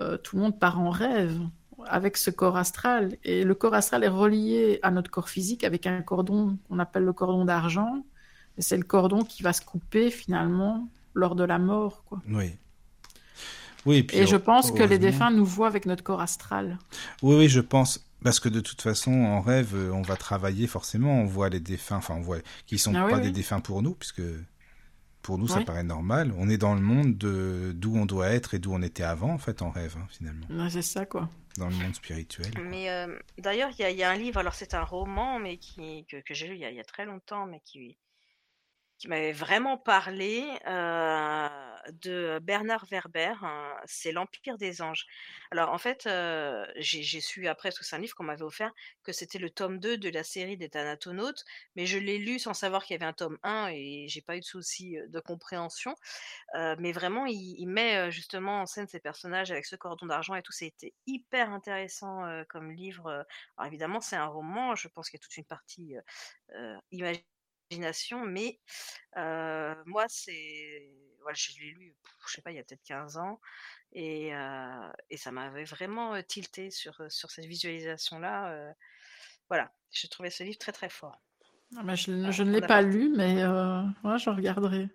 euh, 0.00 0.16
tout 0.16 0.36
le 0.36 0.42
monde 0.42 0.58
part 0.58 0.80
en 0.80 0.90
rêve 0.90 1.38
avec 1.86 2.16
ce 2.16 2.30
corps 2.30 2.56
astral. 2.56 3.16
Et 3.24 3.44
le 3.44 3.54
corps 3.54 3.74
astral 3.74 4.04
est 4.04 4.08
relié 4.08 4.78
à 4.82 4.90
notre 4.90 5.10
corps 5.10 5.28
physique 5.28 5.64
avec 5.64 5.86
un 5.86 6.00
cordon 6.02 6.56
qu'on 6.68 6.78
appelle 6.78 7.04
le 7.04 7.12
cordon 7.12 7.44
d'argent. 7.44 8.04
Et 8.60 8.62
c'est 8.62 8.76
le 8.76 8.82
cordon 8.82 9.24
qui 9.24 9.42
va 9.42 9.54
se 9.54 9.62
couper 9.62 10.10
finalement 10.10 10.86
lors 11.14 11.34
de 11.34 11.44
la 11.44 11.58
mort. 11.58 12.04
Quoi. 12.04 12.20
Oui. 12.28 12.52
Oui, 13.86 14.06
et, 14.12 14.26
je 14.26 14.36
pense 14.36 14.70
que 14.70 14.82
les 14.82 14.98
défunts 14.98 15.30
nous 15.30 15.46
voient 15.46 15.66
avec 15.66 15.86
notre 15.86 16.04
corps 16.04 16.20
astral. 16.20 16.78
Oui, 17.22 17.36
oui, 17.36 17.48
je 17.48 17.60
pense. 17.60 18.04
Parce 18.22 18.38
que 18.38 18.50
de 18.50 18.60
toute 18.60 18.82
façon, 18.82 19.12
en 19.12 19.40
rêve, 19.40 19.74
on 19.94 20.02
va 20.02 20.16
travailler 20.16 20.66
forcément. 20.66 21.22
On 21.22 21.24
voit 21.24 21.48
les 21.48 21.58
défunts, 21.58 21.96
enfin, 21.96 22.16
on 22.16 22.20
voit 22.20 22.40
qu'ils 22.66 22.78
sont 22.78 22.94
ah 22.94 23.08
pas 23.08 23.18
des 23.18 23.30
défunts 23.30 23.60
pour 23.60 23.80
nous, 23.80 23.94
puisque 23.94 24.20
pour 25.22 25.38
nous, 25.38 25.48
ça 25.48 25.62
paraît 25.62 25.82
normal. 25.82 26.34
On 26.36 26.50
est 26.50 26.58
dans 26.58 26.74
le 26.74 26.82
monde 26.82 27.16
de 27.16 27.72
d'où 27.74 27.96
on 27.96 28.04
doit 28.04 28.28
être 28.28 28.52
et 28.52 28.58
d'où 28.58 28.74
on 28.74 28.82
était 28.82 29.04
avant, 29.04 29.32
en 29.32 29.38
fait, 29.38 29.62
en 29.62 29.70
rêve, 29.70 29.96
hein, 29.98 30.06
finalement. 30.10 30.68
c'est 30.68 30.82
ça, 30.82 31.06
quoi. 31.06 31.30
Dans 31.56 31.70
le 31.70 31.76
monde 31.76 31.94
spirituel. 31.94 32.52
Mais 32.68 32.90
euh, 32.90 33.18
d'ailleurs, 33.38 33.70
il 33.78 33.96
y, 33.96 34.02
a 34.02 34.10
un 34.10 34.16
livre, 34.16 34.38
alors 34.38 34.54
c'est 34.54 34.74
un 34.74 34.84
roman, 34.84 35.38
mais 35.38 35.56
qui, 35.56 36.04
que, 36.04 36.18
que 36.18 36.34
j'ai 36.34 36.46
lu 36.46 36.56
il 36.56 36.60
y, 36.60 36.80
a, 36.80 36.84
très 36.84 37.06
longtemps, 37.06 37.46
mais 37.46 37.60
qui, 37.64 37.96
qui 39.00 39.08
m'avait 39.08 39.32
vraiment 39.32 39.78
parlé 39.78 40.44
de 40.66 42.38
Bernard 42.42 42.84
Werber, 42.90 43.32
c'est 43.86 44.12
l'Empire 44.12 44.58
des 44.58 44.82
anges. 44.82 45.06
Alors 45.50 45.72
en 45.72 45.78
fait, 45.78 46.06
j'ai 46.76 47.20
su 47.22 47.48
après, 47.48 47.70
c'est 47.70 47.96
un 47.96 47.98
livre 47.98 48.14
qu'on 48.14 48.24
m'avait 48.24 48.42
offert, 48.42 48.72
que 49.02 49.12
c'était 49.12 49.38
le 49.38 49.48
tome 49.48 49.80
2 49.80 49.96
de 49.96 50.10
la 50.10 50.22
série 50.22 50.58
des 50.58 50.68
Thanatonautes, 50.68 51.44
mais 51.76 51.86
je 51.86 51.96
l'ai 51.96 52.18
lu 52.18 52.38
sans 52.38 52.52
savoir 52.52 52.84
qu'il 52.84 52.92
y 52.92 52.98
avait 52.98 53.08
un 53.08 53.14
tome 53.14 53.38
1 53.42 53.70
et 53.72 54.04
j'ai 54.08 54.20
pas 54.20 54.36
eu 54.36 54.40
de 54.40 54.44
souci 54.44 54.98
de 55.08 55.20
compréhension. 55.20 55.94
mais 56.54 56.92
vraiment, 56.92 57.24
il, 57.24 57.66
met 57.66 58.10
justement 58.10 58.60
en 58.60 58.66
scène 58.66 58.86
ces 58.86 59.00
personnages 59.00 59.50
avec 59.50 59.64
ce 59.64 59.76
cordon 59.76 60.06
d'argent 60.06 60.34
et 60.34 60.42
tout, 60.42 60.52
c'était 60.52 60.92
hyper 61.06 61.50
intéressant 61.50 62.26
comme 62.50 62.70
livre. 62.70 63.24
Alors 63.56 63.66
évidemment, 63.66 64.02
c'est 64.02 64.16
un 64.16 64.26
roman, 64.26 64.74
je 64.74 64.88
pense 64.88 65.08
qu'il 65.08 65.18
y 65.18 65.22
a 65.22 65.24
toute 65.24 65.36
une 65.38 65.44
partie 65.46 65.94
imaginaire 66.90 67.29
mais 68.26 68.58
moi, 69.86 70.04
c'est. 70.08 70.90
Voilà, 71.22 71.34
je 71.34 71.60
l'ai 71.60 71.70
lu, 71.72 71.94
je 72.26 72.32
sais 72.32 72.40
pas, 72.40 72.50
il 72.50 72.56
y 72.56 72.58
a 72.58 72.64
peut-être 72.64 72.82
15 72.84 73.18
ans, 73.18 73.40
et, 73.92 74.30
et 75.10 75.16
ça 75.18 75.32
m'avait 75.32 75.64
vraiment 75.64 76.20
tilté 76.22 76.70
sur, 76.70 76.94
sur 77.10 77.30
cette 77.30 77.44
visualisation-là. 77.44 78.74
voilà, 79.48 79.70
j'ai 79.90 80.08
trouvé 80.08 80.30
ce 80.30 80.44
livre 80.44 80.58
très 80.58 80.72
très 80.72 80.88
fort. 80.88 81.20
Ah, 81.76 81.94
je, 81.94 82.10
ne 82.10 82.50
l'ai 82.50 82.62
pas 82.62 82.80
lu, 82.80 83.12
mais 83.14 83.46
moi, 84.02 84.16
je 84.16 84.30
regarderai. 84.30 84.88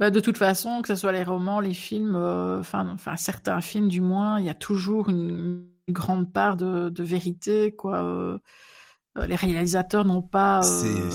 Bah, 0.00 0.10
de 0.10 0.18
toute 0.18 0.38
façon, 0.38 0.82
que 0.82 0.88
ce 0.88 0.96
soit 0.96 1.12
les 1.12 1.22
romans, 1.22 1.60
les 1.60 1.72
films, 1.72 2.16
enfin, 2.16 2.96
certains 3.16 3.60
films 3.60 3.88
du 3.88 4.00
moins, 4.00 4.40
il 4.40 4.46
y 4.46 4.50
a 4.50 4.54
toujours 4.54 5.08
une, 5.08 5.68
grande 5.88 6.32
part 6.32 6.56
de, 6.56 6.88
de 6.88 7.02
vérité, 7.04 7.76
quoi 7.76 8.40
les 9.16 9.36
réalisateurs 9.36 10.04
n'ont 10.04 10.22
pas, 10.22 10.60
euh, 10.64 11.10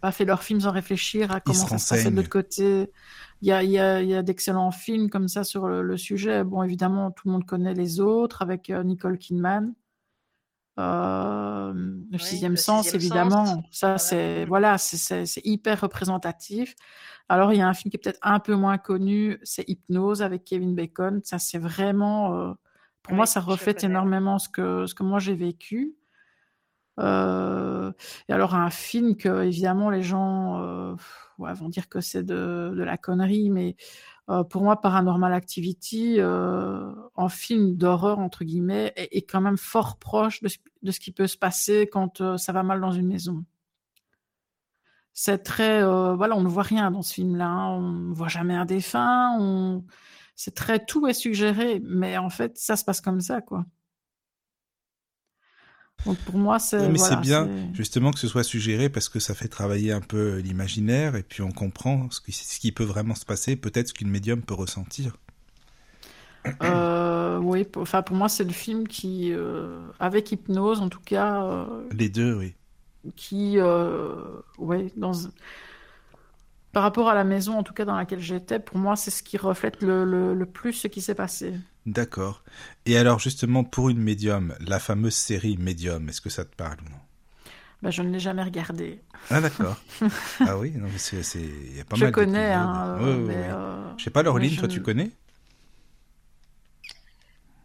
pas 0.00 0.12
fait 0.12 0.24
leurs 0.24 0.42
films 0.42 0.60
sans 0.60 0.70
réfléchir 0.70 1.32
à 1.32 1.38
Ils 1.38 1.42
comment 1.42 1.58
se 1.58 1.68
ça 1.68 1.78
se 1.78 1.88
passait 1.88 2.10
de 2.10 2.16
l'autre 2.16 2.28
côté. 2.28 2.92
Il 3.42 3.48
y 3.48 3.52
a, 3.52 3.62
il 3.62 3.70
y 3.70 3.78
a, 3.78 4.02
il 4.02 4.08
y 4.08 4.14
a 4.14 4.22
d'excellents 4.22 4.70
films 4.70 5.10
comme 5.10 5.26
ça 5.28 5.42
sur 5.44 5.66
le, 5.66 5.82
le 5.82 5.96
sujet. 5.96 6.44
Bon, 6.44 6.62
évidemment, 6.62 7.10
tout 7.10 7.26
le 7.26 7.32
monde 7.32 7.46
connaît 7.46 7.74
les 7.74 7.98
autres 8.00 8.42
avec 8.42 8.70
euh, 8.70 8.82
Nicole 8.84 9.18
Kidman. 9.18 9.74
Euh, 10.78 11.72
le 11.74 12.06
Oui, 12.12 12.18
sixième 12.20 12.52
Le 12.52 12.56
sens, 12.56 12.84
Sixième 12.84 13.00
évidemment. 13.00 13.44
Sens, 13.46 13.64
Ça, 13.72 13.86
voilà. 13.88 13.98
c'est 13.98 14.44
voilà, 14.46 14.78
c'est- 14.78 14.96
c'est 14.96 15.26
c'est 15.26 15.44
hyper 15.44 15.80
représentatif. 15.80 16.74
Alors, 17.28 17.52
il 17.52 17.58
y 17.58 17.62
a 17.62 17.68
un 17.68 17.74
film 17.74 17.90
qui 17.90 17.96
est 17.96 18.00
peut-être 18.02 18.18
un 18.22 18.40
peu 18.40 18.54
moins 18.54 18.78
connu, 18.78 19.38
c'est 19.42 19.64
Hypnose 19.68 20.22
avec 20.22 20.44
Kevin 20.44 20.74
Bacon. 20.74 21.20
Ça, 21.24 21.38
c'est 21.38 21.58
vraiment, 21.58 22.34
euh, 22.50 22.52
pour 23.02 23.14
moi, 23.14 23.26
ça 23.26 23.40
reflète 23.40 23.84
énormément 23.84 24.38
ce 24.38 24.48
que, 24.48 24.86
ce 24.86 24.94
que 24.94 25.02
moi 25.02 25.18
j'ai 25.18 25.34
vécu. 25.34 25.94
Euh, 27.00 27.92
et 28.28 28.32
alors, 28.32 28.54
un 28.54 28.70
film 28.70 29.16
que, 29.16 29.44
évidemment, 29.44 29.90
les 29.90 30.02
gens 30.02 30.60
euh, 30.62 30.94
vont 31.38 31.68
dire 31.68 31.88
que 31.88 32.00
c'est 32.00 32.22
de, 32.24 32.72
la 32.76 32.96
connerie, 32.98 33.50
mais 33.50 33.76
euh, 34.28 34.44
pour 34.44 34.62
moi, 34.62 34.80
Paranormal 34.80 35.32
Activity, 35.32 36.18
en 36.22 37.28
film 37.28 37.76
d'horreur, 37.76 38.18
entre 38.18 38.44
guillemets, 38.44 38.92
est, 38.96 39.22
quand 39.22 39.40
même 39.40 39.56
fort 39.58 39.98
proche 39.98 40.42
de, 40.42 40.48
ce- 40.48 41.00
qui 41.00 41.12
peut 41.12 41.26
se 41.26 41.38
passer 41.38 41.88
quand 41.90 42.36
ça 42.36 42.52
va 42.52 42.62
mal 42.62 42.80
dans 42.80 42.92
une 42.92 43.06
maison. 43.08 43.44
C'est 45.12 45.38
très. 45.42 45.82
voilà, 46.14 46.36
on 46.36 46.42
ne 46.42 46.48
voit 46.48 46.62
rien 46.62 46.90
dans 46.90 47.02
ce 47.02 47.14
film-là. 47.14 47.46
hein. 47.46 47.68
On 47.76 47.82
ne 47.82 48.14
voit 48.14 48.28
jamais 48.28 48.54
un 48.54 48.64
défunt. 48.64 49.82
C'est 50.36 50.54
très. 50.54 50.84
Tout 50.84 51.06
est 51.06 51.12
suggéré, 51.14 51.80
mais 51.84 52.16
en 52.18 52.30
fait, 52.30 52.56
ça 52.58 52.76
se 52.76 52.84
passe 52.84 53.00
comme 53.00 53.20
ça, 53.20 53.40
quoi. 53.42 53.64
Donc 56.06 56.18
pour 56.18 56.36
moi, 56.38 56.58
c'est. 56.58 56.88
Mais 56.88 56.98
voilà, 56.98 57.16
c'est 57.16 57.20
bien 57.20 57.48
justement 57.74 58.10
que 58.10 58.18
ce 58.18 58.28
soit 58.28 58.42
suggéré 58.44 58.88
parce 58.88 59.08
que 59.08 59.20
ça 59.20 59.34
fait 59.34 59.48
travailler 59.48 59.92
un 59.92 60.00
peu 60.00 60.38
l'imaginaire 60.38 61.16
et 61.16 61.22
puis 61.22 61.42
on 61.42 61.52
comprend 61.52 62.10
ce 62.10 62.20
qui, 62.20 62.32
ce 62.32 62.58
qui 62.58 62.72
peut 62.72 62.84
vraiment 62.84 63.14
se 63.14 63.24
passer, 63.26 63.56
peut-être 63.56 63.88
ce 63.88 63.94
qu'une 63.94 64.10
médium 64.10 64.42
peut 64.42 64.54
ressentir. 64.54 65.16
Euh, 66.62 67.38
oui, 67.38 67.64
pour, 67.64 67.82
enfin 67.82 68.00
pour 68.02 68.16
moi 68.16 68.28
c'est 68.30 68.44
le 68.44 68.52
film 68.52 68.88
qui, 68.88 69.30
euh, 69.32 69.78
avec 69.98 70.32
hypnose 70.32 70.80
en 70.80 70.88
tout 70.88 71.00
cas, 71.04 71.44
euh, 71.44 71.86
Les 71.92 72.08
deux, 72.08 72.34
oui. 72.34 72.54
qui, 73.16 73.58
euh, 73.58 74.40
ouais, 74.58 74.90
dans 74.96 75.12
par 76.72 76.82
rapport 76.82 77.08
à 77.08 77.14
la 77.14 77.24
maison 77.24 77.58
en 77.58 77.62
tout 77.62 77.74
cas 77.74 77.84
dans 77.84 77.96
laquelle 77.96 78.20
j'étais, 78.20 78.58
pour 78.60 78.78
moi 78.78 78.96
c'est 78.96 79.10
ce 79.10 79.22
qui 79.22 79.36
reflète 79.36 79.82
le, 79.82 80.04
le, 80.04 80.34
le 80.34 80.46
plus 80.46 80.72
ce 80.72 80.88
qui 80.88 81.00
s'est 81.02 81.14
passé. 81.14 81.54
D'accord. 81.84 82.42
Et 82.86 82.96
alors 82.96 83.18
justement 83.18 83.64
pour 83.64 83.90
une 83.90 83.98
médium, 84.00 84.54
la 84.60 84.78
fameuse 84.80 85.12
série 85.14 85.58
Médium, 85.58 86.08
est-ce 86.08 86.22
que 86.22 86.30
ça 86.30 86.46
te 86.46 86.56
parle 86.56 86.78
ou 86.86 86.88
non? 86.88 87.00
Ben, 87.82 87.90
je 87.90 88.02
ne 88.02 88.10
l'ai 88.10 88.20
jamais 88.20 88.42
regardé. 88.42 89.00
Ah 89.30 89.40
d'accord. 89.40 89.84
ah 90.44 90.58
oui, 90.58 90.72
non 90.72 90.88
mais 90.90 90.98
c'est 90.98 91.22
c'est 91.22 91.40
il 91.42 91.76
y 91.76 91.80
a 91.80 91.84
pas 91.84 91.96
je 91.96 92.06
mal 92.06 92.14
connais, 92.14 92.52
d'épisodes. 92.52 92.52
hein, 92.52 92.88
Ouais, 92.94 93.02
euh, 93.02 93.16
ouais, 93.16 93.24
mais 93.26 93.48
ouais. 93.48 93.50
euh, 93.50 93.92
Je 93.96 94.04
sais 94.04 94.10
pas 94.10 94.22
Laureline, 94.22 94.56
toi 94.56 94.68
je 94.68 94.68
tu 94.68 94.82
connais? 94.82 95.12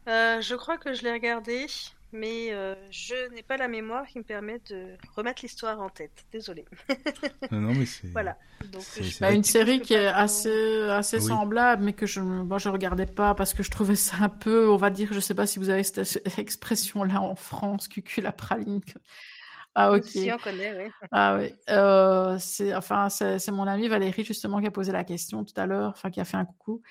Euh, 0.07 0.41
je 0.41 0.55
crois 0.55 0.77
que 0.77 0.93
je 0.93 1.03
l'ai 1.03 1.11
regardé, 1.11 1.67
mais 2.15 2.53
euh, 2.53 2.73
je 2.91 3.31
n'ai 3.33 3.43
pas 3.43 3.57
la 3.57 3.67
mémoire 3.67 4.05
qui 4.07 4.17
me 4.19 4.23
permet 4.23 4.59
de 4.69 4.95
remettre 5.15 5.41
l'histoire 5.43 5.79
en 5.81 5.89
tête. 5.89 6.25
Désolée. 6.31 6.65
Non 7.51 7.59
non 7.61 7.73
mais 7.73 7.85
c'est 7.85 8.07
Voilà. 8.07 8.37
Donc, 8.71 8.81
je- 8.99 9.19
bah, 9.19 9.31
une 9.31 9.43
série 9.43 9.81
qui 9.81 9.93
est 9.93 10.07
assez, 10.07 10.83
assez 10.89 11.17
Oui. 11.17 11.23
semblable, 11.27 11.83
mais 11.83 11.93
que 11.93 12.05
je 12.05 12.19
ne 12.21 12.57
je 12.57 12.69
regardais 12.69 13.05
pas 13.05 13.35
parce 13.35 13.53
que 13.53 13.61
je 13.63 13.69
trouvais 13.69 13.95
ça 13.95 14.15
un 14.21 14.29
peu, 14.29 14.69
on 14.69 14.77
va 14.77 14.89
dire, 14.89 15.09
je 15.13 15.19
sais 15.19 15.35
pas 15.35 15.45
si 15.45 15.59
vous 15.59 15.69
avez 15.69 15.83
cette 15.83 16.39
expression-là 16.39 17.21
en 17.21 17.35
France, 17.35 17.87
cucul 17.87 18.23
la 18.23 18.31
praline. 18.31 18.81
que- 18.81 18.97
Ah 19.77 19.91
ok. 19.91 20.05
Si 20.05 20.31
on 20.33 20.37
connaît, 20.37 20.73
oui. 20.85 20.89
Ah 21.11 21.37
oui, 21.37 21.53
euh, 21.69 22.37
c'est 22.39 22.73
enfin 22.73 23.09
c'est 23.09 23.39
c'est 23.39 23.51
mon 23.51 23.67
amie 23.67 23.89
Valérie 23.89 24.23
justement 24.23 24.61
qui 24.61 24.67
a 24.67 24.71
posé 24.71 24.93
la 24.93 25.03
question 25.03 25.43
tout 25.43 25.53
à 25.57 25.65
l'heure, 25.65 25.89
enfin 25.89 26.09
qui 26.09 26.21
a 26.21 26.25
fait 26.25 26.37
un 26.37 26.45
coucou, 26.45 26.81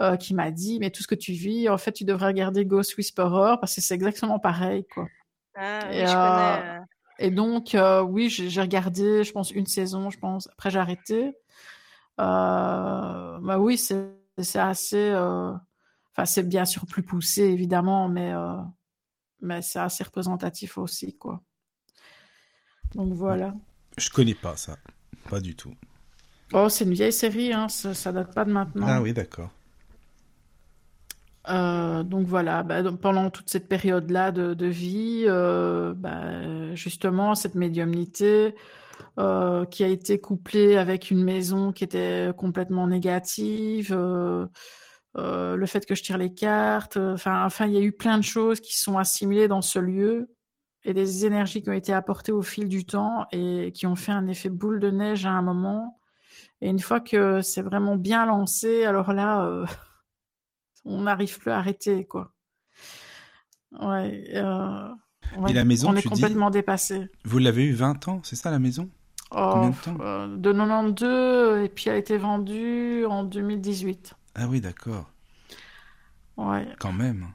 euh, 0.00 0.16
qui 0.16 0.34
m'a 0.34 0.50
dit 0.50 0.78
mais 0.80 0.90
tout 0.90 1.02
ce 1.02 1.08
que 1.08 1.14
tu 1.14 1.32
vis, 1.32 1.68
en 1.68 1.78
fait 1.78 1.92
tu 1.92 2.04
devrais 2.04 2.26
regarder 2.28 2.64
Ghost 2.66 2.96
Whisperer 2.96 3.56
parce 3.60 3.74
que 3.74 3.80
c'est 3.80 3.94
exactement 3.94 4.38
pareil 4.38 4.86
quoi. 4.92 5.06
Ah 5.56 5.88
oui, 5.90 5.96
Et, 5.98 6.06
je 6.06 6.16
euh, 6.16 6.22
connais. 6.22 6.62
euh, 6.62 6.80
Et 7.18 7.30
donc 7.30 7.74
euh, 7.74 8.02
oui 8.02 8.28
j'ai 8.30 8.60
regardé, 8.60 9.24
je 9.24 9.32
pense 9.32 9.50
une 9.52 9.66
saison, 9.66 10.10
je 10.10 10.18
pense. 10.18 10.48
Après 10.52 10.70
j'ai 10.70 10.78
arrêté. 10.78 11.36
Euh, 12.20 13.38
bah 13.40 13.58
oui 13.58 13.76
c'est 13.78 14.08
c'est 14.38 14.58
assez, 14.58 15.10
euh, 15.10 15.52
enfin 16.12 16.24
c'est 16.26 16.42
bien 16.48 16.64
sûr 16.64 16.86
plus 16.86 17.02
poussé 17.04 17.42
évidemment, 17.42 18.08
mais 18.08 18.32
euh, 18.32 18.56
mais 19.40 19.62
c'est 19.62 19.78
assez 19.80 20.04
représentatif 20.04 20.78
aussi 20.78 21.16
quoi. 21.16 21.42
Donc 22.94 23.12
voilà. 23.12 23.54
Je 23.96 24.10
connais 24.10 24.34
pas 24.34 24.56
ça. 24.56 24.76
Pas 25.30 25.40
du 25.40 25.54
tout. 25.56 25.74
Oh, 26.52 26.68
c'est 26.68 26.84
une 26.84 26.94
vieille 26.94 27.12
série, 27.12 27.52
hein, 27.52 27.68
ça, 27.68 27.94
ça 27.94 28.12
date 28.12 28.34
pas 28.34 28.44
de 28.44 28.52
maintenant. 28.52 28.86
Ah 28.88 29.00
oui, 29.02 29.12
d'accord. 29.12 29.50
Euh, 31.48 32.02
donc 32.02 32.26
voilà, 32.26 32.62
bah, 32.62 32.82
pendant 33.00 33.30
toute 33.30 33.50
cette 33.50 33.68
période-là 33.68 34.32
de, 34.32 34.66
vie, 34.66 35.24
euh, 35.26 35.94
bah, 35.94 36.74
justement, 36.74 37.34
cette 37.34 37.54
médiumnité 37.54 38.54
euh, 39.18 39.64
qui 39.66 39.84
a 39.84 39.88
été 39.88 40.20
couplée 40.20 40.76
avec 40.76 41.10
une 41.10 41.22
maison 41.22 41.72
qui 41.72 41.84
était 41.84 42.30
complètement 42.36 42.86
négative, 42.86 43.94
le 43.94 45.66
fait 45.66 45.86
que 45.86 45.94
je 45.94 46.02
tire 46.02 46.18
les 46.18 46.32
cartes, 46.32 46.96
enfin, 46.96 47.44
enfin, 47.44 47.66
il 47.66 47.74
y 47.74 47.78
a 47.78 47.82
eu 47.82 47.92
plein 47.92 48.18
de 48.18 48.24
choses 48.24 48.60
qui 48.60 48.78
sont 48.78 48.98
assimilées 48.98 49.48
dans 49.48 49.62
ce 49.62 49.78
lieu 49.78 50.30
et 50.84 50.94
des 50.94 51.24
énergies 51.26 51.62
qui 51.62 51.70
ont 51.70 51.74
été 51.74 51.92
apportées 51.92 52.32
au 52.32 52.42
fil 52.42 52.68
du 52.68 52.84
temps 52.84 53.26
et 53.32 53.72
qui 53.72 53.86
ont 53.86 53.96
fait 53.96 54.12
un 54.12 54.26
effet 54.28 54.50
boule 54.50 54.80
de 54.80 54.90
neige 54.90 55.24
à 55.26 55.30
un 55.30 55.42
moment. 55.42 56.00
Et 56.60 56.68
une 56.68 56.78
fois 56.78 57.00
que 57.00 57.42
c'est 57.42 57.62
vraiment 57.62 57.96
bien 57.96 58.26
lancé, 58.26 58.84
alors 58.84 59.12
là, 59.12 59.64
on 60.84 61.02
n'arrive 61.02 61.38
plus 61.38 61.50
à 61.50 61.58
arrêter, 61.58 62.06
quoi. 62.06 62.32
Ouais, 63.72 64.24
euh, 64.36 64.88
ouais, 65.30 65.50
Et 65.50 65.52
la 65.54 65.64
maison, 65.64 65.92
on 65.92 65.96
est 65.96 66.02
tu 66.02 66.10
dis 66.10 66.40
complètement 66.42 66.50
dépassé. 66.50 67.08
Vous 67.24 67.38
l'avez 67.38 67.64
eu 67.66 67.72
20 67.74 68.08
ans, 68.08 68.20
c'est 68.24 68.36
ça 68.36 68.50
la 68.50 68.58
maison? 68.60 68.90
Oh, 69.30 69.38
Combien 69.48 69.70
de 69.72 69.76
temps? 69.76 70.00
euh, 70.00 70.36
de 70.36 70.52
92, 70.52 71.64
et 71.64 71.68
puis 71.68 71.88
elle 71.90 71.96
a 71.96 71.98
été 71.98 72.16
vendue 72.18 73.04
en 73.06 73.22
2018. 73.24 74.14
Ah 74.36 74.46
oui, 74.48 74.60
d'accord. 74.60 75.10
Ouais, 76.36 76.76
Quand 76.78 76.92
même. 76.92 77.32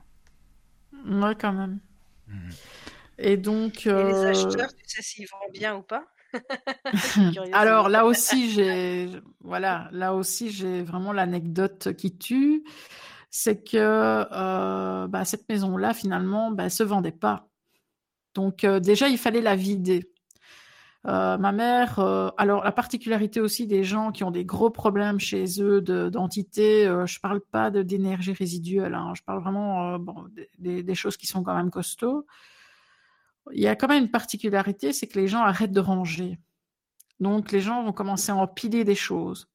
ouais, 1.06 1.36
quand 1.36 1.54
même. 1.54 1.80
Mhm. 2.28 2.58
Et 3.18 3.38
donc, 3.38 3.88
Et 3.94 4.04
les 4.04 4.16
euh, 4.16 4.26
acheteurs, 4.26 4.74
tu 4.76 4.84
sais 4.88 5.02
s'ils 5.04 5.28
vont 5.28 5.52
bien 5.54 5.76
ou 5.76 5.84
pas? 5.84 6.06
Curieuse. 7.32 7.54
Alors 7.54 7.90
là 7.90 8.06
aussi, 8.06 8.52
j'ai 8.52 9.10
voilà, 9.42 9.90
là 9.92 10.14
aussi 10.16 10.52
j'ai 10.52 10.82
vraiment 10.84 11.14
l'anecdote 11.14 11.94
qui 11.96 12.16
tue, 12.18 12.64
c'est 13.30 13.64
que 13.64 13.78
euh, 13.78 15.08
bah, 15.08 15.26
cette 15.26 15.48
maison-là 15.50 15.94
finalement, 15.94 16.52
bah, 16.52 16.66
elle 16.66 16.72
se 16.72 16.84
vendait 16.84 17.12
pas. 17.12 17.48
Donc 18.34 18.64
euh, 18.64 18.80
déjà 18.80 19.08
il 19.10 19.18
fallait 19.18 19.42
la 19.42 19.56
vider. 19.56 20.12
Euh, 21.08 21.38
ma 21.38 21.54
mère, 21.54 22.00
alors 22.38 22.62
la 22.64 22.74
particularité 22.74 23.40
aussi 23.40 23.68
des 23.68 23.86
gens 23.86 24.12
qui 24.12 24.26
ont 24.26 24.32
des 24.32 24.44
gros 24.44 24.70
problèmes 24.70 25.18
chez 25.20 25.46
eux 25.62 25.82
de- 25.82 26.10
d'entités, 26.10 26.86
euh, 26.88 27.06
je 27.06 27.22
parle 27.22 27.40
pas 27.40 27.72
d'énergie 27.72 28.34
résiduelle, 28.34 28.94
hein, 28.96 29.14
je 29.16 29.22
parle 29.24 29.42
vraiment 29.42 29.98
des, 30.58 30.84
des 30.84 30.96
choses 30.96 31.16
qui 31.16 31.26
sont 31.26 31.42
quand 31.42 31.56
même 31.56 31.72
costauds. 31.72 32.26
Il 33.54 33.62
y 33.62 33.68
a 33.68 33.76
quand 33.76 33.88
même 33.88 34.04
une 34.04 34.12
particularité, 34.12 34.92
c'est 34.94 35.08
que 35.08 35.18
les 35.20 35.28
gens 35.28 35.42
arrêtent 35.42 35.72
de 35.72 35.80
ranger. 35.80 36.38
Donc 37.20 37.52
les 37.52 37.62
gens 37.62 37.84
vont 37.84 37.94
commencer 37.94 38.32
à 38.32 38.36
empiler 38.36 38.84
des 38.84 38.96
choses. 38.96 39.50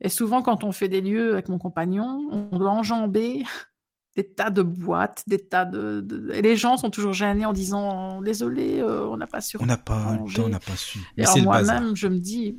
Et 0.00 0.08
souvent, 0.08 0.42
quand 0.42 0.64
on 0.64 0.72
fait 0.72 0.88
des 0.88 1.00
lieux 1.00 1.32
avec 1.32 1.48
mon 1.48 1.58
compagnon, 1.58 2.28
on 2.52 2.58
doit 2.58 2.70
enjamber 2.70 3.44
des 4.16 4.24
tas 4.24 4.50
de 4.50 4.62
boîtes, 4.62 5.22
des 5.26 5.38
tas 5.38 5.64
de... 5.64 6.00
de- 6.02 6.30
Et 6.34 6.42
les 6.42 6.56
gens 6.56 6.76
sont 6.76 6.90
toujours 6.90 7.12
gênés 7.14 7.46
en 7.46 7.52
disant 7.52 8.20
«Désolé, 8.22 8.80
euh, 8.80 9.06
on 9.08 9.16
n'a 9.16 9.26
pas 9.26 9.40
su 9.40 9.56
On 9.60 9.66
n'a 9.66 9.76
pas 9.78 10.12
le 10.12 10.32
temps, 10.32 10.44
on 10.44 10.48
n'a 10.50 10.60
pas 10.60 10.76
su. 10.76 10.98
Et 10.98 11.02
Mais 11.18 11.22
alors 11.24 11.36
moi-même, 11.44 11.96
je 11.96 12.08
me 12.08 12.18
dis, 12.18 12.58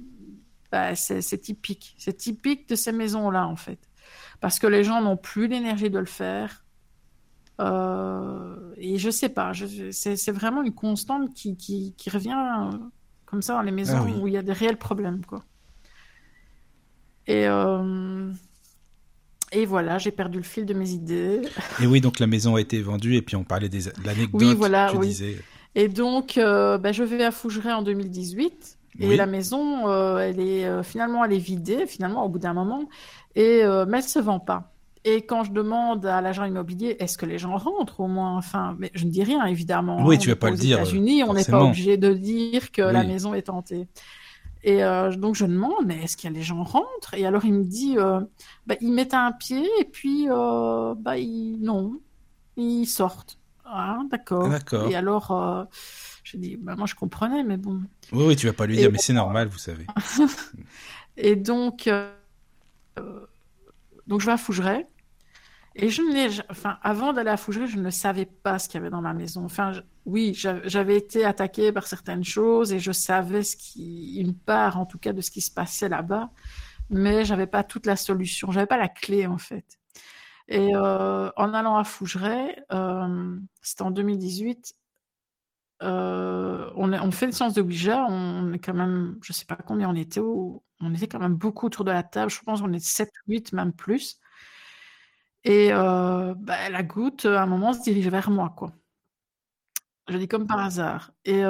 bah, 0.71 0.95
c'est 0.95 1.21
typique. 1.39 1.95
C'est 1.99 2.17
typique 2.17 2.67
de 2.69 2.75
ces 2.75 2.91
maisons-là, 2.91 3.47
en 3.47 3.55
fait. 3.55 3.79
Parce 4.41 4.57
que 4.59 4.65
les 4.67 4.83
gens 4.83 5.01
n'ont 5.01 5.15
plus 5.17 5.47
l'énergie 5.47 5.89
de 5.91 5.99
le 5.99 6.05
faire. 6.05 6.65
Euh, 7.61 8.73
et 8.77 8.97
je 8.97 9.09
sais 9.11 9.29
pas, 9.29 9.53
je- 9.53 9.91
c'est 9.91 10.31
vraiment 10.31 10.63
une 10.63 10.73
constante 10.73 11.33
qui, 11.35 11.55
qui, 11.55 11.93
qui 11.95 12.09
revient 12.09 12.35
comme 13.25 13.41
ça 13.43 13.53
dans 13.53 13.61
les 13.61 13.71
maisons 13.71 13.97
Ah 13.99 14.03
oui. 14.05 14.13
où 14.19 14.27
il 14.27 14.33
y 14.33 14.37
a 14.37 14.41
des 14.41 14.53
réels 14.53 14.77
problèmes, 14.77 15.23
quoi. 15.25 15.43
Et, 17.27 17.47
euh, 17.47 18.31
et 19.53 19.65
voilà, 19.65 19.97
j'ai 19.99 20.11
perdu 20.11 20.39
le 20.39 20.43
fil 20.43 20.65
de 20.65 20.73
mes 20.73 20.89
idées. 20.89 21.41
Et 21.81 21.85
oui, 21.85 22.01
donc 22.01 22.19
la 22.19 22.27
maison 22.27 22.55
a 22.55 22.61
été 22.61 22.81
vendue 22.81 23.15
et 23.15 23.21
puis 23.21 23.35
on 23.35 23.43
parlait 23.43 23.69
des 23.69 23.83
de 23.83 23.91
l'anecdote. 24.05 24.41
Oui, 24.41 24.55
voilà, 24.55 24.89
tu 24.91 24.97
oui. 24.97 25.07
disais. 25.07 25.37
Et 25.75 25.87
donc, 25.87 26.37
euh, 26.37 26.77
bah, 26.77 26.91
je 26.91 27.03
vais 27.03 27.23
à 27.23 27.31
Fougeray 27.31 27.71
en 27.71 27.81
2018. 27.83 28.77
Et 28.99 29.07
Oui. 29.07 29.15
la 29.15 29.25
maison, 29.25 29.87
euh, 29.87 30.17
elle 30.19 30.39
est 30.39 30.65
euh, 30.65 30.83
finalement, 30.83 31.25
elle 31.25 31.33
est 31.33 31.39
vidée, 31.39 31.87
finalement, 31.87 32.25
au 32.25 32.29
bout 32.29 32.39
d'un 32.39 32.53
moment. 32.53 32.87
Et, 33.35 33.63
mais 33.87 33.97
elle 33.97 34.03
se 34.03 34.19
vend 34.19 34.39
pas. 34.39 34.71
Et 35.05 35.23
quand 35.23 35.43
je 35.43 35.51
demande 35.51 36.05
à 36.05 36.21
l'agent 36.21 36.45
immobilier, 36.45 36.95
est-ce 36.99 37.17
que 37.17 37.25
les 37.25 37.37
gens 37.37 37.57
rentrent 37.57 37.99
au 37.99 38.07
moins? 38.07 38.37
Enfin, 38.37 38.75
mais 38.79 38.89
je 38.93 39.05
ne 39.05 39.11
dis 39.11 39.23
rien 39.23 39.45
évidemment. 39.45 40.05
Oui, 40.05 40.15
hein. 40.15 40.17
tu 40.19 40.29
vas 40.29 40.35
pas 40.35 40.47
le 40.47 40.53
aux 40.53 40.57
dire, 40.57 40.77
États-Unis, 40.79 41.23
on 41.23 41.33
n'est 41.33 41.43
pas 41.43 41.61
obligé 41.63 41.97
de 41.97 42.13
dire 42.13 42.71
que 42.71 42.81
la 42.81 43.03
maison 43.03 43.33
est 43.33 43.43
tentée. 43.43 43.87
Et 44.65 44.83
euh, 44.83 45.11
donc 45.11 45.35
je 45.35 45.45
demande, 45.45 45.85
mais 45.85 46.03
est-ce 46.03 46.15
que 46.15 46.27
les 46.29 46.41
gens 46.41 46.63
rentrent? 46.63 47.13
Et 47.15 47.25
alors 47.25 47.43
il 47.45 47.53
me 47.53 47.63
dit, 47.65 47.97
euh, 47.97 48.21
bah, 48.65 48.75
ils 48.79 48.93
mettent 48.93 49.13
un 49.13 49.31
pied 49.33 49.67
et 49.79 49.83
puis 49.85 50.27
euh, 50.29 50.95
bah 50.97 51.17
ils 51.17 51.57
non, 51.61 51.99
ils 52.55 52.85
sortent. 52.85 53.37
Ah, 53.65 53.99
d'accord. 54.09 54.49
Ah. 54.51 54.89
Et 54.89 54.95
alors 54.95 55.31
euh, 55.31 55.65
je 56.23 56.37
dis, 56.37 56.55
bah, 56.55 56.75
moi 56.77 56.87
je 56.87 56.95
comprenais, 56.95 57.43
mais 57.43 57.57
bon. 57.57 57.81
Oui, 58.13 58.23
oui, 58.27 58.35
tu 58.37 58.47
vas 58.47 58.53
pas 58.53 58.65
lui 58.65 58.75
Et- 58.75 58.81
dire, 58.81 58.91
mais 58.91 58.99
c'est 58.99 59.13
normal, 59.13 59.49
vous 59.49 59.57
savez. 59.57 59.85
Et 61.17 61.35
donc, 61.35 61.89
donc 64.07 64.21
je 64.21 64.25
vais 64.25 64.31
à 64.31 64.37
Fougeray. 64.37 64.87
Et 65.75 65.89
je 65.89 66.01
ne 66.03 66.13
l'ai, 66.13 66.41
enfin, 66.49 66.77
avant 66.83 67.13
d'aller 67.13 67.31
à 67.31 67.37
Fougeray, 67.37 67.67
je 67.67 67.79
ne 67.79 67.89
savais 67.89 68.25
pas 68.25 68.59
ce 68.59 68.69
qu'il 68.69 68.79
y 68.79 68.81
avait 68.81 68.91
dans 68.91 69.01
ma 69.01 69.13
maison. 69.13 69.43
Enfin, 69.43 69.71
oui, 70.05 70.33
j'avais 70.35 70.95
été 70.97 71.25
attaquée 71.25 71.71
par 71.71 71.87
certaines 71.87 72.23
choses 72.23 72.73
et 72.73 72.79
je 72.79 72.91
savais 72.91 73.43
ce 73.43 73.57
qui, 73.57 74.17
une 74.19 74.35
part, 74.35 74.79
en 74.79 74.85
tout 74.85 74.99
cas, 74.99 75.13
de 75.13 75.21
ce 75.21 75.31
qui 75.31 75.41
se 75.41 75.51
passait 75.51 75.89
là-bas, 75.89 76.29
mais 76.89 77.25
j'avais 77.25 77.47
pas 77.47 77.63
toute 77.63 77.87
la 77.87 77.95
solution. 77.95 78.51
J'avais 78.51 78.67
pas 78.67 78.77
la 78.77 78.89
clé, 78.89 79.25
en 79.25 79.39
fait. 79.39 79.79
Et 80.47 80.75
euh, 80.75 81.31
en 81.37 81.53
allant 81.53 81.77
à 81.77 81.83
Fougeray, 81.83 82.63
euh, 82.71 83.39
c'était 83.61 83.83
en 83.83 83.91
2018, 83.91 84.75
euh, 85.83 86.69
on, 86.75 87.11
fait 87.11 87.25
une 87.25 87.31
séance 87.31 87.53
de 87.53 87.61
Ouija, 87.61 88.05
on 88.09 88.53
est 88.53 88.59
quand 88.59 88.73
même, 88.73 89.17
je 89.21 89.33
sais 89.33 89.45
pas 89.45 89.55
combien 89.55 89.89
on 89.89 89.95
était, 89.95 90.21
on 90.21 90.93
était 90.93 91.07
quand 91.07 91.19
même 91.19 91.35
beaucoup 91.35 91.65
autour 91.65 91.83
de 91.85 91.91
la 91.91 92.03
table, 92.03 92.31
je 92.31 92.39
pense 92.41 92.61
qu'on 92.61 92.73
est 92.73 92.79
7, 92.83 93.09
8, 93.27 93.53
même 93.53 93.73
plus. 93.73 94.19
Et 95.45 95.69
bah, 95.71 96.69
la 96.69 96.83
goutte, 96.83 97.25
à 97.25 97.41
un 97.41 97.45
moment, 97.45 97.73
se 97.73 97.81
dirige 97.81 98.07
vers 98.07 98.29
moi, 98.29 98.53
quoi. 98.55 98.71
Je 100.09 100.17
dis 100.17 100.27
comme 100.27 100.47
par 100.47 100.59
hasard. 100.59 101.11
Et 101.25 101.43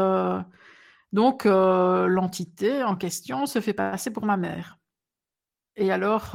donc, 1.12 1.46
l'entité 1.46 2.84
en 2.84 2.96
question 2.96 3.46
se 3.46 3.62
fait 3.62 3.74
passer 3.74 4.12
pour 4.12 4.26
ma 4.26 4.38
mère. 4.38 4.80
Et 5.76 5.92
alors, 5.92 6.32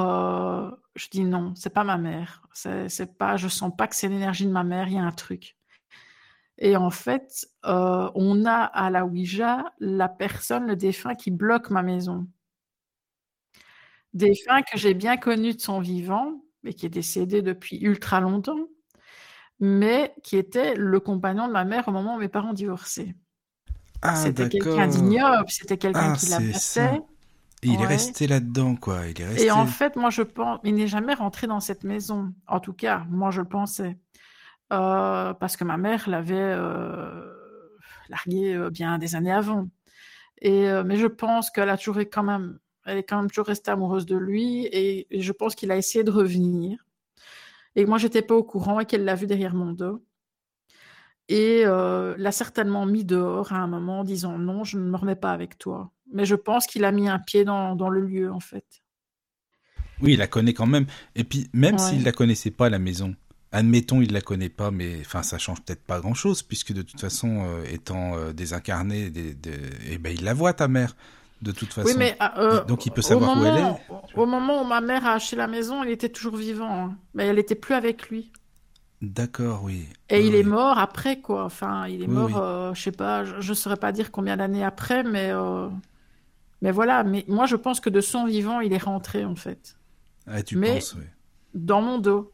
je 0.95 1.09
dis 1.11 1.25
non, 1.25 1.55
c'est 1.55 1.73
pas 1.73 1.85
ma 1.85 1.99
mère. 1.99 2.43
C'est, 2.53 3.19
pas, 3.19 3.37
je 3.37 3.49
sens 3.49 3.73
pas 3.77 3.87
que 3.87 3.95
c'est 3.95 4.09
l'énergie 4.09 4.47
de 4.47 4.53
ma 4.53 4.65
mère, 4.65 4.89
il 4.89 4.95
y 4.95 4.99
a 4.99 5.03
un 5.03 5.13
truc. 5.13 5.57
Et 6.59 6.77
en 6.77 6.91
fait, 6.91 7.47
on 7.63 8.45
a 8.47 8.63
à 8.63 8.91
la 8.91 9.05
Ouija 9.05 9.73
la 9.79 10.09
personne, 10.09 10.67
le 10.67 10.77
défunt, 10.77 11.15
qui 11.15 11.31
bloque 11.31 11.71
ma 11.71 11.83
maison. 11.83 12.27
Défunt 14.13 14.63
que 14.63 14.77
j'ai 14.77 14.95
bien 14.95 15.17
connu 15.17 15.55
de 15.55 15.61
son 15.61 15.81
vivant, 15.81 16.43
mais 16.63 16.73
qui 16.73 16.87
est 16.87 16.91
décédé 16.91 17.43
depuis 17.43 17.79
ultra 17.79 18.21
longtemps, 18.21 18.69
mais 19.61 20.15
qui 20.23 20.37
était 20.37 20.75
le 20.75 21.01
compagnon 21.01 21.47
de 21.49 21.53
ma 21.53 21.65
mère 21.65 21.89
au 21.89 21.93
moment 21.93 22.17
où 22.17 22.19
mes 22.19 22.29
parents 22.29 22.53
divorçaient. 22.53 23.15
Ah, 24.03 24.15
c'était 24.15 24.49
quelqu'un 24.49 24.87
d'ignoble, 24.87 25.49
c'était 25.49 25.79
quelqu'un 25.79 26.13
Ah, 26.13 26.17
qui 26.17 26.27
ça. 26.27 26.95
Et 27.63 27.69
il 27.71 27.81
est 27.81 27.87
resté 27.87 28.29
là-dedans, 28.29 28.77
quoi. 28.77 29.07
Il 29.09 29.21
est 29.21 29.27
resté. 29.27 29.47
Et 29.47 29.51
en 29.51 29.67
fait, 29.67 29.97
moi, 29.97 30.11
je 30.11 30.23
pense, 30.23 30.61
il 30.63 30.77
n'est 30.77 30.87
jamais 30.87 31.15
rentré 31.15 31.49
dans 31.49 31.59
cette 31.59 31.83
maison. 31.83 32.33
En 32.47 32.61
tout 32.61 32.73
cas, 32.73 33.05
moi, 33.09 33.33
je 33.33 33.41
le 33.41 33.49
pensais. 33.49 33.99
Euh, 34.73 35.33
parce 35.35 35.57
que 35.57 35.65
ma 35.65 35.79
mère 35.79 36.09
l'avait 36.09 36.37
euh, 36.37 37.33
largué 38.11 38.55
euh, 38.55 38.71
bien 38.71 38.99
des 38.99 39.15
années 39.15 39.33
avant. 39.33 39.69
Et, 40.41 40.71
mais 40.85 40.97
je 40.97 41.09
pense 41.09 41.51
qu'elle 41.51 41.69
a 41.69 41.77
toujours 41.77 41.99
quand 41.99 42.23
même, 42.23 42.61
elle 42.89 42.99
est 42.99 43.03
quand 43.05 43.19
même 43.19 43.31
toujours 43.31 43.47
restée 43.47 43.71
amoureuse 43.71 44.07
de 44.07 44.17
lui. 44.17 44.67
Et, 44.73 45.07
je 45.11 45.33
pense 45.33 45.55
qu'il 45.55 45.71
a 45.71 45.77
essayé 45.77 46.05
de 46.05 46.11
revenir. 46.11 46.85
Et 47.77 47.87
moi, 47.87 47.99
j'étais 47.99 48.23
pas 48.23 48.35
au 48.35 48.43
courant 48.45 48.81
et 48.81 48.87
qu'elle 48.87 49.05
l'a 49.05 49.15
vu 49.15 49.27
derrière 49.27 49.55
mon 49.55 49.73
dos. 49.73 50.05
Et 51.29 51.63
euh, 51.67 52.15
l'a 52.17 52.33
certainement 52.33 52.87
mis 52.87 53.05
dehors 53.05 53.53
à 53.53 53.57
un 53.59 53.67
moment 53.67 54.01
en 54.01 54.05
disant 54.05 54.39
non, 54.39 54.65
je 54.65 54.79
ne 54.79 54.89
me 54.91 54.97
remets 54.97 55.17
pas 55.17 55.33
avec 55.33 55.59
toi. 55.59 55.93
Mais 56.13 56.25
je 56.25 56.35
pense 56.35 56.67
qu'il 56.67 56.85
a 56.85 56.93
mis 56.93 57.09
un 57.09 57.19
pied 57.19 57.45
dans, 57.45 57.77
dans 57.77 57.91
le 57.91 58.01
lieu, 58.01 58.33
en 58.33 58.41
fait. 58.41 58.65
Oui, 60.01 60.13
il 60.15 60.19
la 60.19 60.27
connaît 60.27 60.55
quand 60.55 60.67
même. 60.67 60.87
Et 61.15 61.25
puis, 61.25 61.49
même 61.53 61.75
Ouais. 61.75 61.79
s'il 61.79 62.05
la 62.05 62.13
connaissait 62.13 62.51
pas, 62.51 62.71
la 62.71 62.79
maison, 62.79 63.15
admettons, 63.53 64.01
il 64.01 64.13
la 64.13 64.21
connaît 64.21 64.49
pas, 64.49 64.71
mais 64.71 65.01
enfin, 65.01 65.23
ça 65.23 65.39
change 65.39 65.63
peut-être 65.63 65.83
pas 65.85 66.01
grand-chose, 66.01 66.43
puisque 66.43 66.73
de 66.73 66.83
toute 66.83 67.01
façon, 67.01 67.45
euh, 67.45 67.65
étant 67.71 68.17
euh, 68.17 68.33
désincarné, 68.33 69.11
des, 69.11 69.35
des- 69.35 69.59
eh 69.91 69.99
ben, 69.99 70.15
il 70.17 70.25
la 70.25 70.35
voit, 70.35 70.53
ta 70.53 70.69
mère, 70.69 70.97
de 71.43 71.53
toute 71.53 71.73
façon. 71.73 71.89
Oui, 71.89 71.95
mais 71.97 72.17
euh, 72.39 72.65
Donc, 72.65 72.87
il 72.87 72.91
peut 72.93 73.01
au 73.01 73.03
savoir 73.03 73.37
où 73.37 73.45
elle 73.45 73.55
moment- 73.55 73.81
Au 74.17 74.27
moment 74.27 74.63
où 74.63 74.65
ma 74.65 74.81
mère 74.81 75.07
a 75.07 75.13
acheté 75.13 75.37
la 75.37 75.47
maison, 75.47 75.85
il 75.85 75.91
était 75.91 76.09
toujours 76.09 76.37
vivant, 76.37 76.87
hein. 76.87 76.97
mais 77.15 77.27
elle 77.27 77.37
n'était 77.37 77.55
plus 77.55 77.75
avec 77.75 78.09
lui. 78.09 78.33
D'accord, 79.01 79.63
oui. 79.63 79.87
Et 80.11 80.19
Oui, 80.21 80.27
il 80.27 80.35
est 80.35 80.43
mort 80.43 80.77
après, 80.79 81.21
quoi. 81.21 81.45
Enfin, 81.45 81.87
il 81.87 82.03
est 82.03 82.07
Oui, 82.09 82.13
mort, 82.15 82.37
euh, 82.43 82.75
je 82.75 82.83
sais 82.83 82.91
pas, 82.93 83.25
je 83.25 83.49
ne 83.49 83.55
saurais 83.55 83.77
pas 83.77 83.93
dire 83.93 84.11
combien 84.11 84.37
d'années 84.37 84.65
après, 84.65 85.05
mais, 85.05 85.31
euh, 85.31 85.69
mais 86.63 86.73
voilà. 86.73 87.05
Mais 87.05 87.25
moi, 87.29 87.47
je 87.47 87.55
pense 87.55 87.79
que 87.79 87.91
de 87.91 88.01
son 88.01 88.25
vivant, 88.27 88.59
il 88.61 88.73
est 88.73 88.83
rentré, 88.83 89.25
en 89.25 89.37
fait, 89.37 89.77
Ah, 90.27 90.43
tu 90.43 90.57
mais- 90.57 90.75
penses, 90.75 90.95
oui. 90.99 91.05
dans 91.55 91.81
mon 91.81 91.99
dos. 91.99 92.33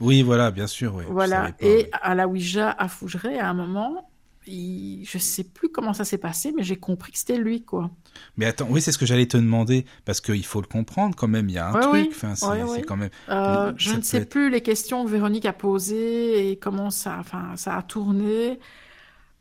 Oui, 0.00 0.22
voilà, 0.22 0.50
bien 0.50 0.66
sûr, 0.66 0.96
oui. 0.96 1.04
Voilà. 1.08 1.52
pas, 1.52 1.64
Et 1.64 1.88
à 1.92 2.16
la 2.16 2.26
Ouija, 2.26 2.70
à 2.76 2.88
Fougeray, 2.88 3.38
à 3.38 3.48
un 3.48 3.54
moment, 3.54 4.09
il... 4.46 5.04
je 5.06 5.18
sais 5.18 5.44
plus 5.44 5.68
comment 5.70 5.92
ça 5.92 6.04
s'est 6.04 6.18
passé, 6.18 6.52
mais 6.56 6.62
j'ai 6.62 6.76
compris 6.76 7.12
que 7.12 7.18
c'était 7.18 7.38
lui, 7.38 7.62
quoi. 7.64 7.90
Mais 8.36 8.46
attends, 8.46 8.66
oui, 8.70 8.80
c'est 8.80 8.92
ce 8.92 8.98
que 8.98 9.06
j'allais 9.06 9.26
te 9.26 9.36
demander, 9.36 9.84
parce 10.04 10.20
qu'il 10.20 10.44
faut 10.44 10.60
le 10.60 10.66
comprendre 10.66 11.14
quand 11.16 11.28
même, 11.28 11.48
il 11.48 11.54
y 11.54 11.58
a 11.58 11.68
un 11.68 11.74
Ouais, 11.74 11.80
truc, 11.80 11.92
oui. 11.92 12.08
enfin, 12.10 12.34
c'est 12.34 12.46
Ouais, 12.46 12.82
quand 12.82 12.96
même... 12.96 13.10
Euh, 13.28 13.72
je 13.76 13.94
ne 13.94 14.00
sais 14.02 14.18
être- 14.18 14.30
plus 14.30 14.50
les 14.50 14.60
questions 14.62 15.04
que 15.04 15.10
Véronique 15.10 15.46
a 15.46 15.52
posées 15.52 16.50
et 16.50 16.56
comment 16.58 16.90
ça, 16.90 17.16
enfin, 17.20 17.56
ça 17.56 17.76
a 17.76 17.82
tourné, 17.82 18.58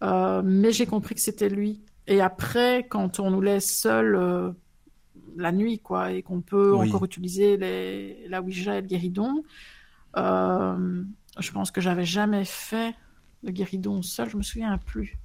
Euh, 0.04 0.42
mais 0.46 0.72
j'ai 0.72 0.86
compris 0.86 1.16
que 1.16 1.22
c'était 1.22 1.50
lui. 1.50 1.82
Et 2.08 2.22
après, 2.22 2.88
quand 2.90 3.20
on 3.20 3.32
nous 3.32 3.42
laisse 3.42 3.70
seuls 3.70 4.16
euh, 4.16 4.52
la 5.38 5.52
nuit, 5.52 5.80
quoi, 5.80 6.12
et 6.14 6.24
qu'on 6.24 6.42
peut 6.42 6.74
Oui. 6.74 6.88
encore 6.88 7.04
utiliser 7.06 7.58
les, 7.58 8.28
la 8.30 8.42
Ouija 8.42 8.78
et 8.78 8.82
le 8.82 8.88
guéridon, 8.88 9.44
je 10.16 11.52
pense 11.52 11.72
que 11.72 11.82
j'avais 11.82 12.06
jamais 12.06 12.46
fait 12.46 12.96
le 13.44 13.52
guéridon 13.52 14.02
seul, 14.02 14.30
je 14.30 14.38
me 14.38 14.44
souviens 14.44 14.78
plus. 14.78 15.18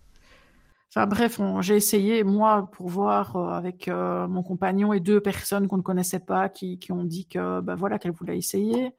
Enfin 0.96 1.06
bref, 1.08 1.40
j'ai 1.60 1.74
essayé, 1.74 2.22
moi, 2.22 2.70
pour 2.70 2.88
voir 2.88 3.34
euh, 3.34 3.48
avec 3.48 3.88
euh, 3.88 4.28
mon 4.28 4.44
compagnon 4.44 4.92
et 4.92 5.00
deux 5.00 5.20
personnes 5.20 5.66
qu'on 5.66 5.78
ne 5.78 5.82
connaissait 5.82 6.20
pas 6.20 6.48
qui, 6.48 6.78
qui 6.78 6.92
ont 6.92 7.02
dit 7.02 7.26
que 7.26 7.60
ben 7.60 7.74
voilà 7.74 7.98
qu'elles 7.98 8.12
voulaient 8.12 8.38
essayer. 8.38 8.92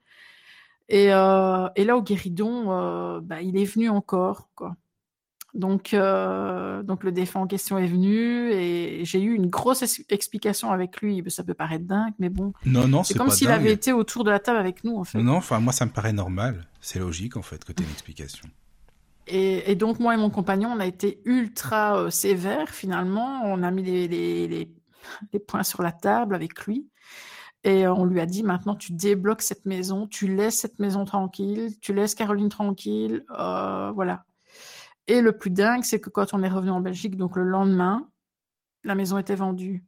Et, 0.89 1.13
euh, 1.13 1.69
et 1.77 1.85
là, 1.85 1.95
au 1.95 2.01
guéridon, 2.01 3.21
bah, 3.21 3.41
il 3.41 3.57
est 3.57 3.63
venu 3.63 3.89
encore. 3.89 4.49
Quoi. 4.55 4.75
Donc, 5.53 5.95
donc 5.95 7.03
le 7.05 7.11
défunt 7.13 7.39
en 7.39 7.47
question 7.47 7.77
est 7.77 7.87
venu 7.87 8.51
et 8.51 9.05
j'ai 9.05 9.21
eu 9.21 9.33
une 9.33 9.47
grosse 9.47 9.81
explication 10.09 10.71
avec 10.71 11.01
lui. 11.01 11.23
Ça 11.29 11.45
peut 11.45 11.53
paraître 11.53 11.85
dingue, 11.85 12.13
mais 12.19 12.29
bon, 12.29 12.51
Non, 12.65 12.89
non, 12.89 13.03
c'est 13.03 13.17
comme 13.17 13.29
s'il 13.29 13.49
avait 13.49 13.71
été 13.71 13.93
autour 13.93 14.25
de 14.25 14.31
la 14.31 14.39
table 14.39 14.59
avec 14.59 14.83
nous, 14.83 14.97
en 14.97 15.05
fait. 15.05 15.23
Non, 15.23 15.37
enfin, 15.37 15.61
moi, 15.61 15.71
ça 15.71 15.85
me 15.85 15.91
paraît 15.91 16.13
normal. 16.13 16.67
C'est 16.81 16.99
logique, 16.99 17.37
en 17.37 17.41
fait, 17.41 17.63
que 17.63 17.71
tu 17.71 17.83
une 17.83 17.89
explication. 17.89 18.49
Et, 19.27 19.75
donc, 19.75 19.99
moi 19.99 20.13
et 20.13 20.17
mon 20.17 20.29
compagnon, 20.29 20.69
on 20.71 20.79
a 20.79 20.85
été 20.85 21.21
ultra 21.25 21.97
euh, 21.97 22.09
sévères, 22.09 22.69
finalement. 22.69 23.41
On 23.43 23.63
a 23.63 23.71
mis 23.71 23.83
les, 23.83 24.47
les 24.47 25.39
points 25.39 25.63
sur 25.63 25.81
la 25.81 25.91
table 25.91 26.35
avec 26.35 26.65
lui. 26.65 26.87
Et 27.65 27.87
euh, 27.87 27.93
on 27.93 28.05
lui 28.05 28.19
a 28.21 28.27
dit, 28.27 28.43
maintenant, 28.43 28.75
tu 28.75 28.93
débloques 28.93 29.41
cette 29.41 29.65
maison, 29.65 30.07
tu 30.07 30.27
laisses 30.33 30.59
cette 30.59 30.77
maison 30.77 31.03
tranquille, 31.03 31.77
tu 31.81 31.93
laisses 31.93 32.13
Caroline 32.13 32.49
tranquille, 32.49 33.25
euh, 33.31 33.91
voilà. 33.91 34.25
Et 35.07 35.19
le 35.19 35.35
plus 35.35 35.49
dingue, 35.49 35.83
c'est 35.83 35.99
que 35.99 36.11
quand 36.11 36.33
on 36.33 36.43
est 36.43 36.49
revenu 36.49 36.69
en 36.69 36.79
Belgique, 36.79 37.17
donc 37.17 37.35
le 37.35 37.43
lendemain, 37.43 38.07
la 38.83 38.93
maison 38.93 39.17
était 39.17 39.35
vendue. 39.35 39.83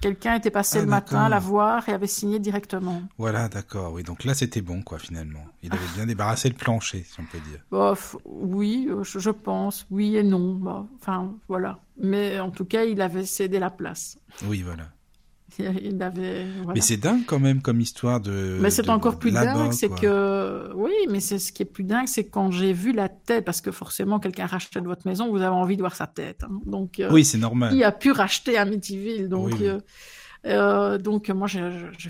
Quelqu'un 0.00 0.36
était 0.36 0.50
passé 0.50 0.78
Ah, 0.78 0.82
le 0.82 0.86
matin 0.86 1.12
d'accord. 1.16 1.28
la 1.28 1.38
voir 1.38 1.88
et 1.88 1.92
avait 1.92 2.06
signé 2.06 2.38
directement. 2.38 3.02
Voilà, 3.18 3.48
d'accord, 3.48 3.92
oui. 3.92 4.02
Donc 4.02 4.24
là, 4.24 4.32
c'était 4.34 4.62
bon, 4.62 4.80
quoi, 4.82 4.98
finalement. 4.98 5.44
Il 5.62 5.72
avait 5.72 5.86
bien 5.94 6.06
débarrassé 6.06 6.48
le 6.48 6.54
plancher, 6.54 7.04
si 7.06 7.20
on 7.20 7.24
peut 7.24 7.38
dire. 7.50 7.60
Bof, 7.70 8.16
oui, 8.24 8.88
euh, 8.90 9.02
je, 9.04 9.18
je 9.18 9.30
pense, 9.30 9.86
oui 9.90 10.16
et 10.16 10.22
non. 10.22 10.54
bah, 10.54 10.86
Enfin, 11.00 11.34
voilà. 11.48 11.78
Mais 11.98 12.40
en 12.40 12.50
tout 12.50 12.64
cas, 12.64 12.84
il 12.84 13.00
avait 13.02 13.26
cédé 13.26 13.58
la 13.58 13.68
place. 13.70 14.18
Oui, 14.46 14.62
voilà. 14.62 14.84
Il 15.82 16.02
avait. 16.02 16.46
voilà. 16.58 16.72
Mais 16.74 16.80
c'est 16.80 16.96
dingue, 16.96 17.24
quand 17.26 17.38
même, 17.40 17.60
comme 17.62 17.80
histoire 17.80 18.20
de... 18.20 18.58
Mais 18.60 18.70
c'est 18.70 18.88
encore 18.88 19.18
plus 19.18 19.32
dingue, 19.32 19.72
c'est 19.72 19.88
que. 19.88 20.72
Oui, 20.74 20.92
mais 21.10 21.20
c'est 21.20 21.38
ce 21.38 21.52
qui 21.52 21.62
est 21.62 21.66
plus 21.66 21.84
dingue, 21.84 22.06
c'est 22.06 22.28
quand 22.28 22.50
j'ai 22.50 22.72
vu 22.72 22.92
la 22.92 23.08
tête, 23.08 23.44
parce 23.44 23.60
que 23.60 23.70
forcément, 23.70 24.18
quelqu'un 24.20 24.46
rachète 24.46 24.84
votre 24.84 25.06
maison, 25.06 25.30
vous 25.30 25.38
avez 25.42 25.54
envie 25.54 25.76
de 25.76 25.82
voir 25.82 25.94
sa 25.96 26.06
tête. 26.06 26.44
hein. 26.44 26.60
Donc, 26.66 27.00
euh, 27.00 27.08
Oui, 27.12 27.24
c'est 27.24 27.38
normal. 27.38 27.72
qui 27.74 27.82
a 27.84 27.92
pu 27.92 28.12
racheter 28.12 28.56
Amityville 28.58 29.28
Donc, 29.28 29.46
Oui, 29.46 29.54
oui. 29.60 29.66
euh, 29.68 29.78
euh, 30.46 30.98
donc 30.98 31.28
moi, 31.30 31.46
j'ai 31.46 31.60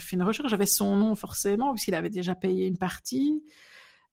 fait 0.00 0.16
une 0.16 0.22
recherche. 0.22 0.48
J'avais 0.50 0.66
son 0.66 0.96
nom 0.96 1.14
forcément, 1.14 1.72
puisqu'il 1.72 1.94
avait 1.94 2.10
déjà 2.10 2.34
payé 2.34 2.66
une 2.66 2.78
partie. 2.78 3.42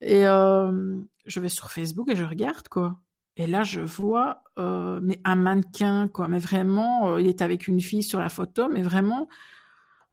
Et 0.00 0.22
je 0.24 1.40
vais 1.40 1.48
sur 1.48 1.70
Facebook 1.70 2.08
et 2.10 2.16
je 2.16 2.24
regarde, 2.24 2.68
quoi. 2.68 2.98
Et 3.38 3.46
là, 3.46 3.62
je 3.62 3.80
vois 3.80 4.42
euh, 4.58 5.00
un 5.24 5.36
mannequin, 5.36 6.08
quoi. 6.08 6.26
Mais 6.26 6.40
vraiment, 6.40 7.12
euh, 7.12 7.20
il 7.20 7.28
est 7.28 7.40
avec 7.40 7.68
une 7.68 7.80
fille 7.80 8.02
sur 8.02 8.18
la 8.18 8.28
photo, 8.28 8.68
mais 8.68 8.82
vraiment 8.82 9.28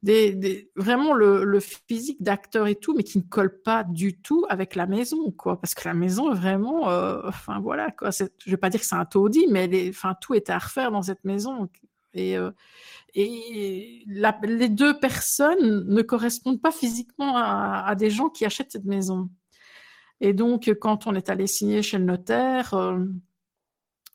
le, 0.03 1.59
physique 1.59 2.21
d'acteur 2.21 2.67
et 2.67 2.75
tout, 2.75 2.93
mais 2.95 3.03
qui 3.03 3.17
ne 3.17 3.23
colle 3.23 3.61
pas 3.63 3.83
du 3.83 4.21
tout 4.21 4.45
avec 4.47 4.75
la 4.75 4.85
maison, 4.85 5.31
quoi. 5.31 5.59
Parce 5.59 5.73
que 5.73 5.87
la 5.87 5.95
maison, 5.95 6.31
vraiment, 6.35 6.87
euh, 6.89 7.19
voilà, 7.61 7.89
quoi. 7.89 8.11
Je 8.11 8.51
vais 8.51 8.57
pas 8.57 8.69
dire 8.69 8.79
que 8.79 8.85
c'est 8.85 8.95
un 8.95 9.05
taudis, 9.05 9.47
mais 9.49 9.89
enfin 9.89 10.15
tout 10.21 10.35
est 10.35 10.51
à 10.51 10.59
refaire 10.59 10.91
dans 10.91 11.01
cette 11.01 11.23
maison. 11.23 11.67
Et 12.13 12.37
les 13.15 14.69
deux 14.69 14.99
personnes 14.99 15.83
ne 15.87 16.01
correspondent 16.03 16.61
pas 16.61 16.71
physiquement 16.71 17.35
à, 17.37 17.95
des 17.95 18.11
gens 18.11 18.29
qui 18.29 18.45
achètent 18.45 18.71
cette 18.71 18.85
maison. 18.85 19.29
Et 20.21 20.33
donc, 20.33 20.71
quand 20.79 21.07
on 21.07 21.15
est 21.15 21.29
allé 21.29 21.47
signer 21.47 21.81
chez 21.81 21.97
le 21.97 22.05
notaire, 22.05 22.73
euh, 22.73 23.03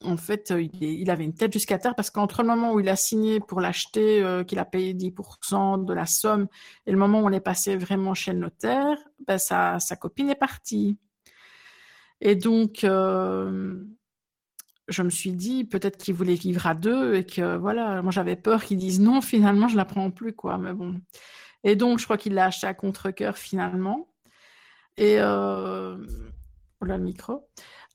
en 0.03 0.17
fait, 0.17 0.51
euh, 0.51 0.67
il, 0.81 1.11
avait 1.11 1.25
une 1.25 1.35
tête 1.35 1.53
jusqu'à 1.53 1.79
terre 1.79 1.95
parce 1.95 2.11
qu'entre 2.11 2.43
le 2.43 2.49
moment 2.49 2.73
où 2.73 2.81
il 2.81 2.89
a 2.89 2.97
signé 2.97 3.39
pour 3.39 3.61
l'acheter, 3.61 4.23
euh, 4.23 4.45
qu'il 4.45 4.59
a 4.59 4.65
payé 4.65 4.95
10% 4.95 5.85
de 5.85 5.93
la 5.93 6.07
somme, 6.07 6.49
et 6.87 6.93
le 6.93 6.97
moment 6.97 7.21
où 7.21 7.27
on 7.27 7.33
est 7.33 7.41
passé 7.41 7.77
vraiment 7.77 8.15
chez 8.15 8.33
le 8.33 8.39
notaire, 8.39 8.97
ben, 9.27 9.39
sa, 9.39 9.79
copine 10.01 10.31
est 10.31 10.35
partie. 10.35 10.99
Et 12.23 12.35
donc, 12.35 12.81
je 12.83 13.83
me 15.03 15.11
suis 15.11 15.33
dit 15.33 15.65
peut-être 15.65 15.97
qu'il 15.97 16.15
voulait 16.15 16.35
vivre 16.35 16.67
à 16.67 16.75
deux 16.75 17.15
et 17.15 17.25
que 17.25 17.57
voilà, 17.57 18.03
moi 18.03 18.11
j'avais 18.11 18.37
peur 18.37 18.65
qu'ils 18.65 18.79
disent 18.79 19.01
non, 19.01 19.23
finalement 19.23 19.69
je 19.69 19.77
la 19.77 19.87
prends 19.87 20.11
plus 20.11 20.35
quoi. 20.35 20.59
Mais 20.59 20.75
bon. 20.75 21.01
Et 21.65 21.77
donc, 21.77 21.99
je 21.99 22.05
crois 22.05 22.19
qu'il 22.19 22.35
l'a 22.35 22.47
acheté 22.47 22.67
à 22.67 22.75
contre-cœur 22.75 23.39
finalement. 23.39 24.10
Et 24.97 25.17
euh... 25.19 25.97
là, 26.83 26.97
le 26.97 27.05
micro. 27.05 27.47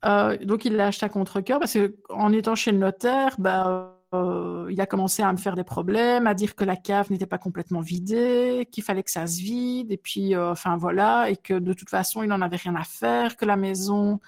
Euh, 0.05 0.37
donc 0.37 0.65
il 0.65 0.75
l'a 0.75 0.87
acheté 0.87 1.05
à 1.05 1.09
contre-cœur 1.09 1.59
parce 1.59 1.77
qu'en 2.09 2.31
étant 2.31 2.55
chez 2.55 2.71
le 2.71 2.77
notaire, 2.77 3.35
bah, 3.39 3.97
euh, 4.13 4.67
il 4.69 4.79
a 4.79 4.85
commencé 4.85 5.23
à 5.23 5.31
me 5.31 5.37
faire 5.37 5.55
des 5.55 5.63
problèmes, 5.63 6.27
à 6.27 6.33
dire 6.33 6.55
que 6.55 6.63
la 6.63 6.75
cave 6.75 7.11
n'était 7.11 7.25
pas 7.25 7.37
complètement 7.37 7.81
vidée, 7.81 8.67
qu'il 8.71 8.83
fallait 8.83 9.03
que 9.03 9.11
ça 9.11 9.25
se 9.25 9.41
vide, 9.41 9.91
et 9.91 9.97
puis 9.97 10.35
euh, 10.35 10.51
enfin 10.51 10.77
voilà, 10.77 11.29
et 11.29 11.37
que 11.37 11.55
de 11.55 11.73
toute 11.73 11.89
façon 11.89 12.21
il 12.21 12.29
n'en 12.29 12.41
avait 12.41 12.57
rien 12.57 12.75
à 12.75 12.83
faire, 12.83 13.35
que 13.35 13.45
la 13.45 13.55
maison 13.57 14.19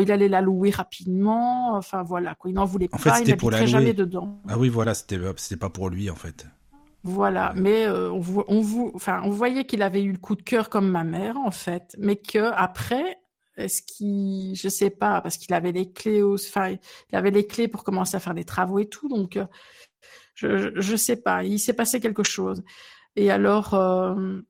il 0.00 0.10
allait 0.10 0.26
la 0.26 0.40
louer 0.40 0.70
rapidement, 0.70 1.76
enfin 1.76 2.02
voilà, 2.02 2.34
quoi. 2.34 2.50
il 2.50 2.54
n'en 2.54 2.64
voulait 2.64 2.88
en 2.90 2.98
pas, 2.98 3.14
fait, 3.14 3.22
il 3.22 3.28
n'habiterait 3.28 3.68
jamais 3.68 3.94
dedans. 3.94 4.42
Ah 4.48 4.58
oui, 4.58 4.68
voilà, 4.68 4.94
c'était 4.94 5.56
pas 5.56 5.70
pour 5.70 5.90
lui 5.90 6.10
en 6.10 6.16
fait. 6.16 6.44
Voilà, 7.08 7.52
mais 7.54 7.88
on, 7.88 8.20
on, 8.48 9.30
voyait 9.30 9.64
qu'il 9.64 9.82
avait 9.82 10.02
eu 10.02 10.12
le 10.12 10.18
coup 10.18 10.34
de 10.34 10.42
cœur 10.42 10.68
comme 10.68 10.90
ma 10.90 11.04
mère 11.04 11.36
en 11.36 11.52
fait, 11.52 11.94
mais 11.98 12.16
que 12.16 12.50
après 12.52 13.18
est-ce 13.56 13.82
qu'il, 13.82 14.54
je 14.54 14.68
sais 14.68 14.90
pas, 14.90 15.20
parce 15.20 15.38
qu'il 15.38 15.54
avait 15.54 15.72
les 15.72 15.90
clés, 15.90 16.22
enfin, 16.22 16.76
il 17.10 17.16
avait 17.16 17.30
les 17.30 17.46
clés 17.46 17.68
pour 17.68 17.84
commencer 17.84 18.16
à 18.16 18.20
faire 18.20 18.34
des 18.34 18.44
travaux 18.44 18.78
et 18.78 18.88
tout, 18.88 19.08
donc 19.08 19.36
euh, 19.36 19.46
je, 20.34 20.72
je 20.78 20.96
sais 20.96 21.16
pas. 21.16 21.44
Il 21.44 21.58
s'est 21.58 21.72
passé 21.72 22.00
quelque 22.00 22.22
chose. 22.22 22.62
Et 23.16 23.30
alors, 23.30 23.74
euh, 23.74 24.40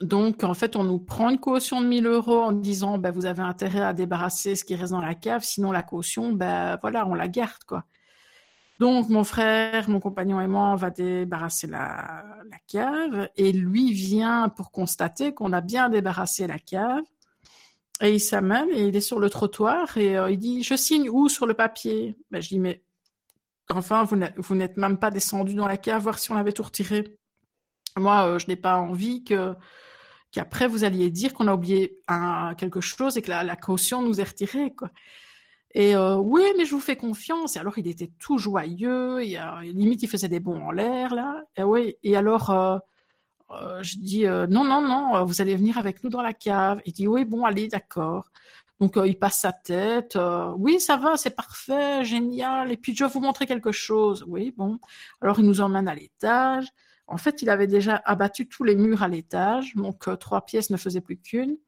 donc 0.00 0.44
en 0.44 0.54
fait, 0.54 0.76
on 0.76 0.84
nous 0.84 0.98
prend 0.98 1.30
une 1.30 1.38
caution 1.40 1.80
de 1.80 1.86
1000 1.86 2.06
euros 2.06 2.40
en 2.40 2.52
disant, 2.52 2.98
ben, 2.98 3.10
vous 3.10 3.26
avez 3.26 3.42
intérêt 3.42 3.82
à 3.82 3.94
débarrasser 3.94 4.54
ce 4.56 4.64
qui 4.64 4.74
reste 4.74 4.92
dans 4.92 5.00
la 5.00 5.14
cave, 5.14 5.42
sinon 5.44 5.72
la 5.72 5.82
caution, 5.82 6.32
ben 6.32 6.78
voilà, 6.82 7.06
on 7.06 7.14
la 7.14 7.28
garde 7.28 7.64
quoi. 7.66 7.84
Donc 8.80 9.10
mon 9.10 9.24
frère, 9.24 9.90
mon 9.90 10.00
compagnon 10.00 10.40
et 10.40 10.46
moi, 10.46 10.68
on 10.68 10.74
va 10.74 10.88
débarrasser 10.88 11.66
la, 11.66 12.24
cave 12.66 13.28
et 13.36 13.52
lui 13.52 13.92
vient 13.92 14.48
pour 14.48 14.70
constater 14.70 15.34
qu'on 15.34 15.52
a 15.52 15.60
bien 15.60 15.90
débarrassé 15.90 16.46
la 16.46 16.58
cave. 16.58 17.02
Et 18.00 18.14
il 18.14 18.20
s'amène 18.20 18.70
et 18.70 18.84
il 18.84 18.96
est 18.96 19.02
sur 19.02 19.20
le 19.20 19.28
trottoir 19.28 19.98
et 19.98 20.16
euh, 20.16 20.30
il 20.30 20.38
dit 20.38 20.62
Je 20.62 20.74
signe 20.74 21.10
où 21.10 21.28
sur 21.28 21.46
le 21.46 21.52
papier? 21.52 22.16
Ben, 22.30 22.40
Je 22.40 22.48
dis 22.48 22.58
Mais 22.58 22.82
enfin, 23.68 24.04
vous 24.04 24.54
n'êtes 24.54 24.78
même 24.78 24.96
pas 24.96 25.10
descendu 25.10 25.52
dans 25.52 25.68
la 25.68 25.76
cave 25.76 26.02
voir 26.02 26.18
si 26.18 26.32
on 26.32 26.36
avait 26.36 26.52
tout 26.52 26.62
retiré. 26.62 27.18
Moi, 27.98 28.26
euh, 28.26 28.38
je 28.38 28.46
n'ai 28.46 28.56
pas 28.56 28.78
envie 28.78 29.24
que 29.24 29.54
qu'après 30.32 30.66
vous 30.66 30.84
alliez 30.84 31.10
dire 31.10 31.34
qu'on 31.34 31.48
a 31.48 31.54
oublié 31.54 31.98
quelque 32.56 32.80
chose 32.80 33.18
et 33.18 33.22
que 33.22 33.30
la, 33.30 33.56
caution 33.56 34.00
nous 34.00 34.22
est 34.22 34.24
retirée. 34.24 34.74
Et 35.72 35.94
euh, 35.94 36.16
oui, 36.16 36.42
mais 36.58 36.64
je 36.64 36.72
vous 36.72 36.80
fais 36.80 36.96
confiance. 36.96 37.56
Et 37.56 37.58
alors, 37.58 37.78
il 37.78 37.86
était 37.86 38.10
tout 38.18 38.38
joyeux. 38.38 39.22
Et, 39.22 39.38
limite, 39.62 40.02
il 40.02 40.08
faisait 40.08 40.28
des 40.28 40.40
bons 40.40 40.60
en 40.60 40.70
l'air, 40.70 41.14
là. 41.14 41.42
Et, 41.56 41.62
oui, 41.62 41.96
et 42.02 42.16
alors, 42.16 42.80
euh, 43.52 43.82
je 43.82 43.96
dis 43.98 44.26
euh, 44.26 44.46
non, 44.46 44.64
non, 44.64 44.80
non, 44.80 45.16
euh, 45.16 45.24
vous 45.24 45.40
allez 45.40 45.56
venir 45.56 45.78
avec 45.78 46.04
nous 46.04 46.10
dans 46.10 46.22
la 46.22 46.34
cave. 46.34 46.80
Il 46.86 46.92
dit 46.92 47.08
oui, 47.08 47.24
bon, 47.24 47.44
allez, 47.44 47.68
d'accord. 47.68 48.30
Donc 48.80 48.98
il 49.04 49.18
passe 49.18 49.40
sa 49.40 49.52
tête. 49.52 50.18
oui, 50.56 50.80
ça 50.80 50.96
va, 50.96 51.16
c'est 51.18 51.36
parfait, 51.36 52.02
génial. 52.04 52.72
Et 52.72 52.78
puis 52.78 52.96
je 52.96 53.04
vais 53.04 53.10
vous 53.10 53.20
montrer 53.20 53.46
quelque 53.46 53.72
chose. 53.72 54.24
Oui, 54.26 54.54
bon. 54.56 54.78
Alors 55.20 55.38
il 55.38 55.44
nous 55.46 55.60
emmène 55.60 55.86
à 55.88 55.94
l'étage. 55.94 56.66
En 57.06 57.18
fait, 57.18 57.42
il 57.42 57.50
avait 57.50 57.66
déjà 57.66 57.96
abattu 58.06 58.48
tous 58.48 58.64
les 58.64 58.76
murs 58.76 59.02
à 59.02 59.08
l'étage, 59.08 59.74
donc 59.74 60.08
trois 60.18 60.46
pièces 60.46 60.70
ne 60.70 60.76
faisaient 60.78 61.00
plus 61.02 61.18
qu'une. 61.18 61.58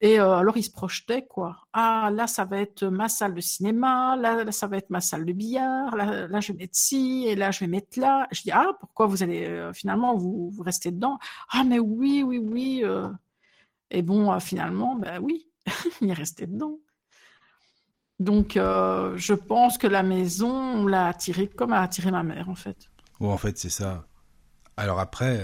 Et 0.00 0.20
euh, 0.20 0.36
alors, 0.36 0.56
il 0.56 0.62
se 0.62 0.70
projetait, 0.70 1.26
quoi. 1.26 1.56
Ah, 1.72 2.10
là, 2.12 2.28
ça 2.28 2.44
va 2.44 2.58
être 2.58 2.84
ma 2.84 3.08
salle 3.08 3.34
de 3.34 3.40
cinéma, 3.40 4.16
là, 4.16 4.50
ça 4.52 4.68
va 4.68 4.76
être 4.76 4.90
ma 4.90 5.00
salle 5.00 5.24
de 5.24 5.32
billard, 5.32 5.96
là, 5.96 6.40
je 6.40 6.52
vais 6.52 6.58
mettre 6.58 6.76
ci, 6.76 7.24
et 7.26 7.34
là, 7.34 7.50
je 7.50 7.60
vais 7.60 7.66
mettre 7.66 7.98
là. 7.98 8.28
Je 8.30 8.42
dis, 8.42 8.52
ah, 8.52 8.70
pourquoi 8.78 9.06
vous 9.06 9.24
allez, 9.24 9.44
euh, 9.46 9.72
finalement, 9.72 10.16
vous, 10.16 10.50
vous 10.50 10.62
restez 10.62 10.92
dedans? 10.92 11.18
Ah, 11.50 11.64
mais 11.64 11.80
oui, 11.80 12.22
oui, 12.22 12.38
oui. 12.38 12.80
Euh. 12.84 13.08
Et 13.90 14.02
bon, 14.02 14.38
finalement, 14.38 14.94
ben 14.96 15.18
oui, 15.20 15.48
il 16.00 16.10
est 16.10 16.14
resté 16.14 16.46
dedans. 16.46 16.78
Donc, 18.20 18.52
je 18.54 19.32
pense 19.32 19.78
que 19.78 19.86
la 19.86 20.02
maison, 20.02 20.50
on 20.50 20.86
l'a 20.86 21.06
attiré 21.06 21.48
comme 21.48 21.72
a 21.72 21.80
attiré 21.80 22.10
ma 22.10 22.22
mère, 22.22 22.48
en 22.48 22.54
fait. 22.54 22.76
Bon, 23.20 23.32
en 23.32 23.38
fait, 23.38 23.56
c'est 23.58 23.70
ça. 23.70 24.06
Alors 24.76 25.00
après, 25.00 25.40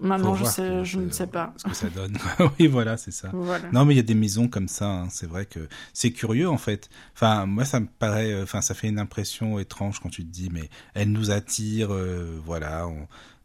Maintenant, 0.00 0.34
je, 0.34 0.44
sais, 0.44 0.84
je 0.84 0.98
ne 0.98 1.10
sais 1.10 1.26
pas. 1.26 1.54
Ce 1.56 1.64
que 1.64 1.74
ça 1.74 1.88
donne. 1.88 2.18
oui, 2.58 2.66
voilà, 2.66 2.96
c'est 2.96 3.12
ça. 3.12 3.30
Non, 3.72 3.84
mais 3.84 3.94
il 3.94 3.96
y 3.96 4.00
a 4.00 4.04
des 4.04 4.14
maisons 4.14 4.48
comme 4.48 4.68
ça. 4.68 4.86
Hein. 4.86 5.08
C'est 5.08 5.26
vrai 5.26 5.46
que 5.46 5.68
c'est 5.92 6.10
curieux, 6.10 6.48
en 6.48 6.58
fait. 6.58 6.88
Enfin, 7.14 7.46
moi, 7.46 7.64
ça 7.64 7.80
me 7.80 7.86
paraît. 7.86 8.42
Enfin, 8.42 8.60
ça 8.60 8.74
fait 8.74 8.88
une 8.88 8.98
impression 8.98 9.58
étrange 9.58 10.00
quand 10.00 10.08
tu 10.08 10.24
te 10.24 10.30
dis, 10.30 10.50
mais 10.50 10.68
elle 10.94 11.12
nous 11.12 11.30
attire. 11.30 11.92
Euh, 11.92 12.40
voilà. 12.44 12.88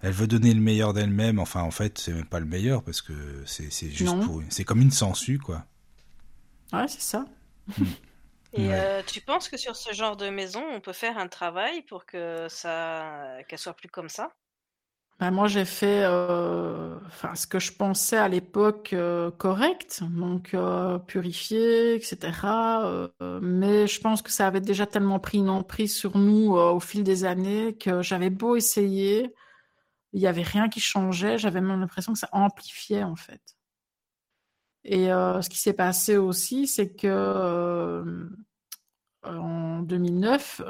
Elle 0.02 0.14
veut 0.14 0.28
donner 0.28 0.54
le 0.54 0.62
meilleur 0.62 0.94
d'elle-même. 0.94 1.40
Enfin, 1.40 1.62
en 1.62 1.72
fait, 1.72 2.00
c'est 2.00 2.14
même 2.14 2.26
pas 2.26 2.40
le 2.40 2.48
meilleur 2.48 2.84
parce 2.84 3.02
que 3.02 3.14
c'est 3.46 3.92
juste 3.92 4.20
pour. 4.22 4.42
C'est 4.50 4.64
comme 4.64 4.82
une 4.82 4.92
sangsue, 4.92 5.40
quoi. 5.40 5.66
Ouais, 6.74 6.88
c'est 6.88 7.02
ça. 7.02 7.26
Hmm. 7.78 7.84
Et 8.54 8.74
euh, 8.74 9.04
tu 9.06 9.22
penses 9.22 9.48
que 9.48 9.58
sur 9.58 9.76
ce 9.76 9.94
genre 9.94 10.18
de 10.18 10.30
maison, 10.30 10.64
on 10.74 10.82
peut 10.82 10.94
faire 10.94 11.20
un 11.20 11.28
travail 11.28 11.84
pour 11.84 12.08
que 12.08 12.48
ça, 12.50 13.38
qu'elle 13.48 13.60
soit 13.60 13.76
plus 13.76 13.90
comme 13.90 14.10
ça? 14.10 14.32
Ben, 15.20 15.32
moi, 15.32 15.50
j'ai 15.50 15.66
fait 15.66 16.04
euh, 16.06 16.98
ce 17.36 17.46
que 17.46 17.60
je 17.60 17.74
pensais 17.74 18.18
à 18.18 18.30
l'époque 18.30 18.94
euh, 18.94 19.32
correct, 19.32 20.02
donc 20.10 20.54
euh, 20.54 20.98
purifié, 20.98 21.96
etc. 21.96 22.18
Mais 23.42 23.86
je 23.88 24.00
pense 24.00 24.22
que 24.22 24.32
ça 24.32 24.48
avait 24.48 24.62
déjà 24.62 24.86
tellement 24.88 25.20
pris 25.20 25.40
une 25.40 25.50
emprise 25.50 25.94
sur 25.94 26.18
nous 26.18 26.54
au 26.54 26.80
fil 26.80 27.04
des 27.04 27.26
années 27.26 27.76
que 27.76 28.02
j'avais 28.02 28.30
beau 28.30 28.56
essayer, 28.56 29.34
il 30.14 30.22
n'y 30.22 30.28
avait 30.28 30.42
rien 30.44 30.70
qui 30.70 30.80
changeait. 30.80 31.38
J'avais 31.38 31.62
même 31.62 31.82
l'impression 31.82 32.14
que 32.14 32.20
ça 32.20 32.30
amplifiait 32.32 33.04
en 33.04 33.16
fait. 33.18 33.42
Et 34.86 35.08
ce 35.08 35.50
qui 35.50 35.60
s'est 35.60 35.74
passé 35.74 36.18
aussi, 36.18 36.68
c'est 36.68 36.96
que 36.96 38.30
en 39.24 39.82
2009, 39.82 40.62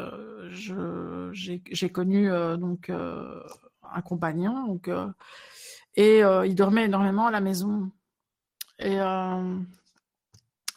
j'ai 1.32 1.90
connu 1.92 2.30
donc 2.58 2.90
un 3.94 4.02
compagnon. 4.02 4.68
Donc, 4.68 4.88
euh, 4.88 5.07
et 5.95 6.24
euh, 6.24 6.45
il 6.45 6.56
dormait 6.56 6.86
énormément 6.86 7.28
à 7.28 7.32
la 7.32 7.41
maison. 7.41 7.90
Et 8.80 8.99
euh, 8.99 9.57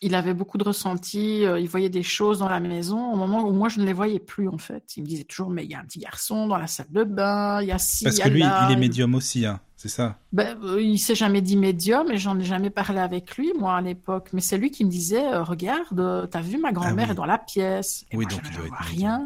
il 0.01 0.17
avait 0.17 0.35
beaucoup 0.35 0.59
de 0.59 0.65
ressentis, 0.65 1.43
il 1.43 1.69
voyait 1.69 1.89
des 1.89 2.03
choses 2.03 2.41
dans 2.41 2.49
la 2.49 2.59
maison 2.59 3.13
au 3.13 3.17
moment 3.17 3.45
où 3.45 3.53
moi 3.53 3.69
je 3.69 3.79
ne 3.79 3.85
les 3.85 3.93
voyais 3.93 4.19
plus 4.19 4.49
en 4.49 4.59
fait. 4.59 4.97
Il 4.97 5.05
me 5.05 5.09
disait 5.09 5.23
toujours 5.23 5.51
mais 5.51 5.63
il 5.63 5.71
y 5.71 5.75
a 5.75 5.79
un 5.79 5.85
petit 5.85 6.01
garçon 6.01 6.49
dans 6.49 6.59
la 6.59 6.67
salle 6.67 6.91
de 6.91 7.05
bain, 7.05 7.63
il 7.63 7.69
y 7.69 7.71
a 7.71 7.79
ci, 7.79 8.03
Parce 8.03 8.19
que 8.19 8.29
lui, 8.29 8.43
il 8.43 8.73
est 8.73 8.77
médium 8.77 9.15
aussi, 9.15 9.47
hein, 9.47 9.61
c'est 9.77 9.89
ça. 9.89 10.19
Ben, 10.33 10.59
il 10.77 10.99
s'est 10.99 11.15
jamais 11.15 11.41
dit 11.41 11.57
médium 11.57 12.11
et 12.11 12.19
j'en 12.19 12.37
ai 12.41 12.45
jamais 12.45 12.71
parlé 12.71 12.99
avec 12.99 13.37
lui 13.37 13.53
moi 13.57 13.77
à 13.77 13.81
l'époque. 13.81 14.31
Mais 14.33 14.41
c'est 14.41 14.59
lui 14.59 14.73
qui 14.73 14.85
me 14.85 14.91
disait 14.91 15.37
regarde, 15.37 16.29
t'as 16.29 16.41
vu 16.41 16.59
ma 16.59 16.73
grand-mère 16.73 17.07
ah 17.11 17.13
est 17.13 17.15
dans 17.15 17.25
la 17.25 17.39
pièce. 17.39 18.05
Et 18.11 18.17
oui, 18.17 18.25
moi, 18.29 18.35
donc 18.35 18.53
je 18.53 18.59
ne 18.59 18.67
vois 18.67 18.77
rien. 18.81 19.23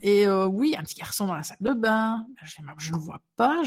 Et 0.00 0.26
euh, 0.26 0.46
oui, 0.46 0.74
un 0.78 0.82
petit 0.82 0.96
garçon 0.96 1.26
dans 1.26 1.34
la 1.34 1.42
salle 1.42 1.58
de 1.60 1.72
bain. 1.72 2.26
Je 2.44 2.92
ne 2.92 2.98
vois 2.98 3.20
pas. 3.36 3.62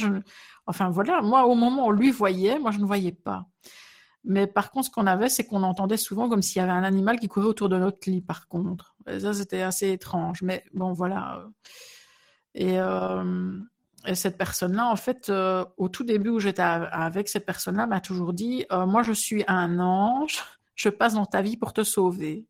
Enfin 0.66 0.90
voilà, 0.90 1.22
moi 1.22 1.46
au 1.46 1.56
moment 1.56 1.88
où 1.88 1.92
lui 1.92 2.12
voyait, 2.12 2.60
moi 2.60 2.72
je 2.72 2.80
ne 2.80 2.86
voyais 2.86 3.12
pas. 3.12 3.48
Mais 4.24 4.46
par 4.46 4.72
contre, 4.72 4.88
ce 4.88 4.92
qu'on 4.92 5.08
avait, 5.08 5.30
c'est 5.30 5.46
qu'on 5.46 5.64
entendait 5.64 5.98
souvent 5.98 6.30
comme 6.30 6.42
s'il 6.42 6.58
y 6.58 6.64
avait 6.64 6.72
un 6.72 6.84
animal 6.84 7.20
qui 7.20 7.28
courait 7.28 7.48
autour 7.48 7.70
de 7.70 7.78
notre 7.78 8.10
lit, 8.10 8.22
par 8.22 8.48
contre. 8.48 8.96
Et 9.08 9.20
ça, 9.20 9.34
c'était 9.34 9.64
assez 9.64 9.92
étrange. 9.92 10.44
Mais 10.44 10.64
bon, 10.74 10.94
voilà. 10.94 11.48
Et, 12.54 12.80
euh, 12.80 13.58
et 14.06 14.14
cette 14.14 14.38
personne-là, 14.38 14.88
en 14.88 14.96
fait, 14.96 15.30
euh, 15.30 15.66
au 15.78 15.90
tout 15.90 16.04
début 16.04 16.30
où 16.30 16.40
j'étais 16.40 16.62
avec 16.62 17.30
cette 17.30 17.48
personne-là, 17.48 17.88
m'a 17.88 18.00
toujours 18.00 18.34
dit 18.34 18.66
Moi, 18.70 19.02
je 19.02 19.14
suis 19.14 19.44
un 19.48 19.80
ange, 19.80 20.44
je 20.76 20.90
passe 20.90 21.16
dans 21.16 21.26
ta 21.26 21.42
vie 21.42 21.58
pour 21.58 21.74
te 21.74 21.84
sauver. 21.84 22.46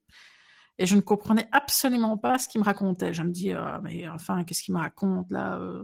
Et 0.78 0.86
je 0.86 0.96
ne 0.96 1.02
comprenais 1.02 1.48
absolument 1.52 2.18
pas 2.18 2.38
ce 2.38 2.48
qu'il 2.48 2.60
me 2.60 2.66
racontait. 2.66 3.14
Je 3.14 3.24
me 3.24 3.32
dis, 3.32 3.54
euh, 3.54 3.80
mais 3.84 4.08
enfin, 4.10 4.44
qu'est-ce 4.44 4.64
qu'il 4.64 4.74
me 4.74 4.80
raconte 4.80 5.30
là 5.30 5.60
euh? 5.60 5.84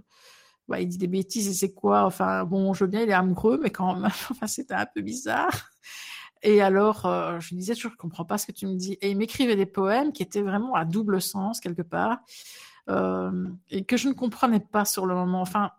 il 0.80 0.88
dit 0.88 0.98
des 0.98 1.08
bêtises 1.08 1.48
et 1.48 1.54
c'est 1.54 1.74
quoi? 1.74 2.06
Enfin, 2.06 2.44
bon, 2.44 2.74
je 2.74 2.84
veux 2.84 2.90
bien, 2.90 3.02
il 3.02 3.10
est 3.10 3.14
amoureux, 3.14 3.60
mais 3.62 3.70
quand 3.70 3.94
même, 3.96 4.06
enfin, 4.32 4.48
c'était 4.48 4.74
un 4.74 4.86
peu 4.86 5.02
bizarre. 5.02 5.72
Et 6.44 6.62
alors, 6.62 7.06
euh, 7.06 7.40
je 7.40 7.50
lui 7.50 7.58
disais 7.58 7.74
toujours, 7.74 7.92
je 7.92 7.98
comprends 7.98 8.26
pas 8.26 8.38
ce 8.38 8.46
que 8.48 8.52
tu 8.52 8.68
me 8.68 8.76
dis. 8.76 8.94
Et 9.02 9.12
il 9.12 9.18
m'écrivait 9.18 9.56
des 9.56 9.66
poèmes 9.66 10.12
qui 10.12 10.24
étaient 10.24 10.42
vraiment 10.42 10.76
à 10.76 10.86
double 10.86 11.22
sens 11.22 11.60
quelque 11.60 11.82
part, 11.82 12.20
euh, 12.90 13.50
et 13.70 13.86
que 13.86 13.98
je 13.98 14.08
ne 14.08 14.14
comprenais 14.14 14.60
pas 14.60 14.86
sur 14.86 15.06
le 15.06 15.16
moment. 15.16 15.42
Enfin, 15.42 15.72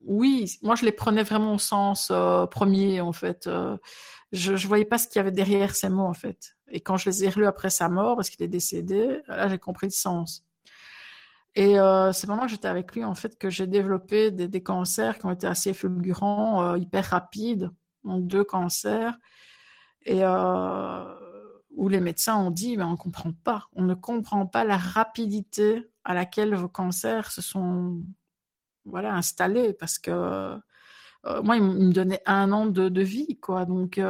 oui, 0.00 0.58
moi 0.62 0.74
je 0.74 0.84
les 0.84 0.92
prenais 0.92 1.22
vraiment 1.22 1.54
au 1.54 1.58
sens 1.58 2.12
premier 2.50 3.00
en 3.00 3.12
fait. 3.12 3.48
Je, 4.32 4.56
je 4.56 4.68
voyais 4.68 4.84
pas 4.84 4.96
ce 4.96 5.08
qu'il 5.08 5.16
y 5.16 5.20
avait 5.20 5.32
derrière 5.32 5.74
ces 5.74 5.88
mots 5.88 6.06
en 6.06 6.14
fait. 6.14 6.57
Et 6.70 6.80
quand 6.80 6.96
je 6.96 7.08
les 7.08 7.24
ai 7.24 7.28
relus 7.28 7.46
après 7.46 7.70
sa 7.70 7.88
mort, 7.88 8.16
parce 8.16 8.30
qu'il 8.30 8.44
est 8.44 8.48
décédé, 8.48 9.20
là 9.28 9.48
j'ai 9.48 9.58
compris 9.58 9.86
le 9.86 9.92
sens. 9.92 10.44
Et 11.54 11.78
euh, 11.78 12.12
c'est 12.12 12.26
pendant 12.26 12.42
que 12.42 12.48
j'étais 12.48 12.68
avec 12.68 12.94
lui 12.94 13.04
en 13.04 13.14
fait 13.14 13.36
que 13.38 13.50
j'ai 13.50 13.66
développé 13.66 14.30
des, 14.30 14.62
cancers 14.62 15.18
qui 15.18 15.26
ont 15.26 15.30
été 15.30 15.46
assez 15.46 15.74
fulgurants, 15.74 16.62
euh, 16.62 16.78
hyper 16.78 17.06
rapides, 17.06 17.70
donc 18.04 18.26
deux 18.26 18.44
cancers, 18.44 19.18
et 20.04 20.20
euh, 20.22 21.04
où 21.70 21.88
les 21.88 22.00
médecins 22.00 22.36
ont 22.36 22.50
dit 22.50 22.76
mais 22.76 22.84
on 22.84 22.96
comprend 22.96 23.32
pas, 23.32 23.68
on 23.72 23.82
ne 23.82 23.94
comprend 23.94 24.46
pas 24.46 24.64
la 24.64 24.76
rapidité 24.76 25.90
à 26.04 26.14
laquelle 26.14 26.54
vos 26.54 26.68
cancers 26.68 27.32
se 27.32 27.42
sont 27.42 28.02
voilà 28.84 29.14
installés 29.14 29.72
parce 29.72 29.98
que 29.98 30.10
euh, 30.10 31.42
moi 31.42 31.56
il 31.56 31.62
me 31.62 31.92
donnait 31.92 32.22
un 32.26 32.52
an 32.52 32.66
de, 32.66 32.88
de 32.88 33.02
vie 33.02 33.38
quoi, 33.40 33.64
donc 33.64 34.00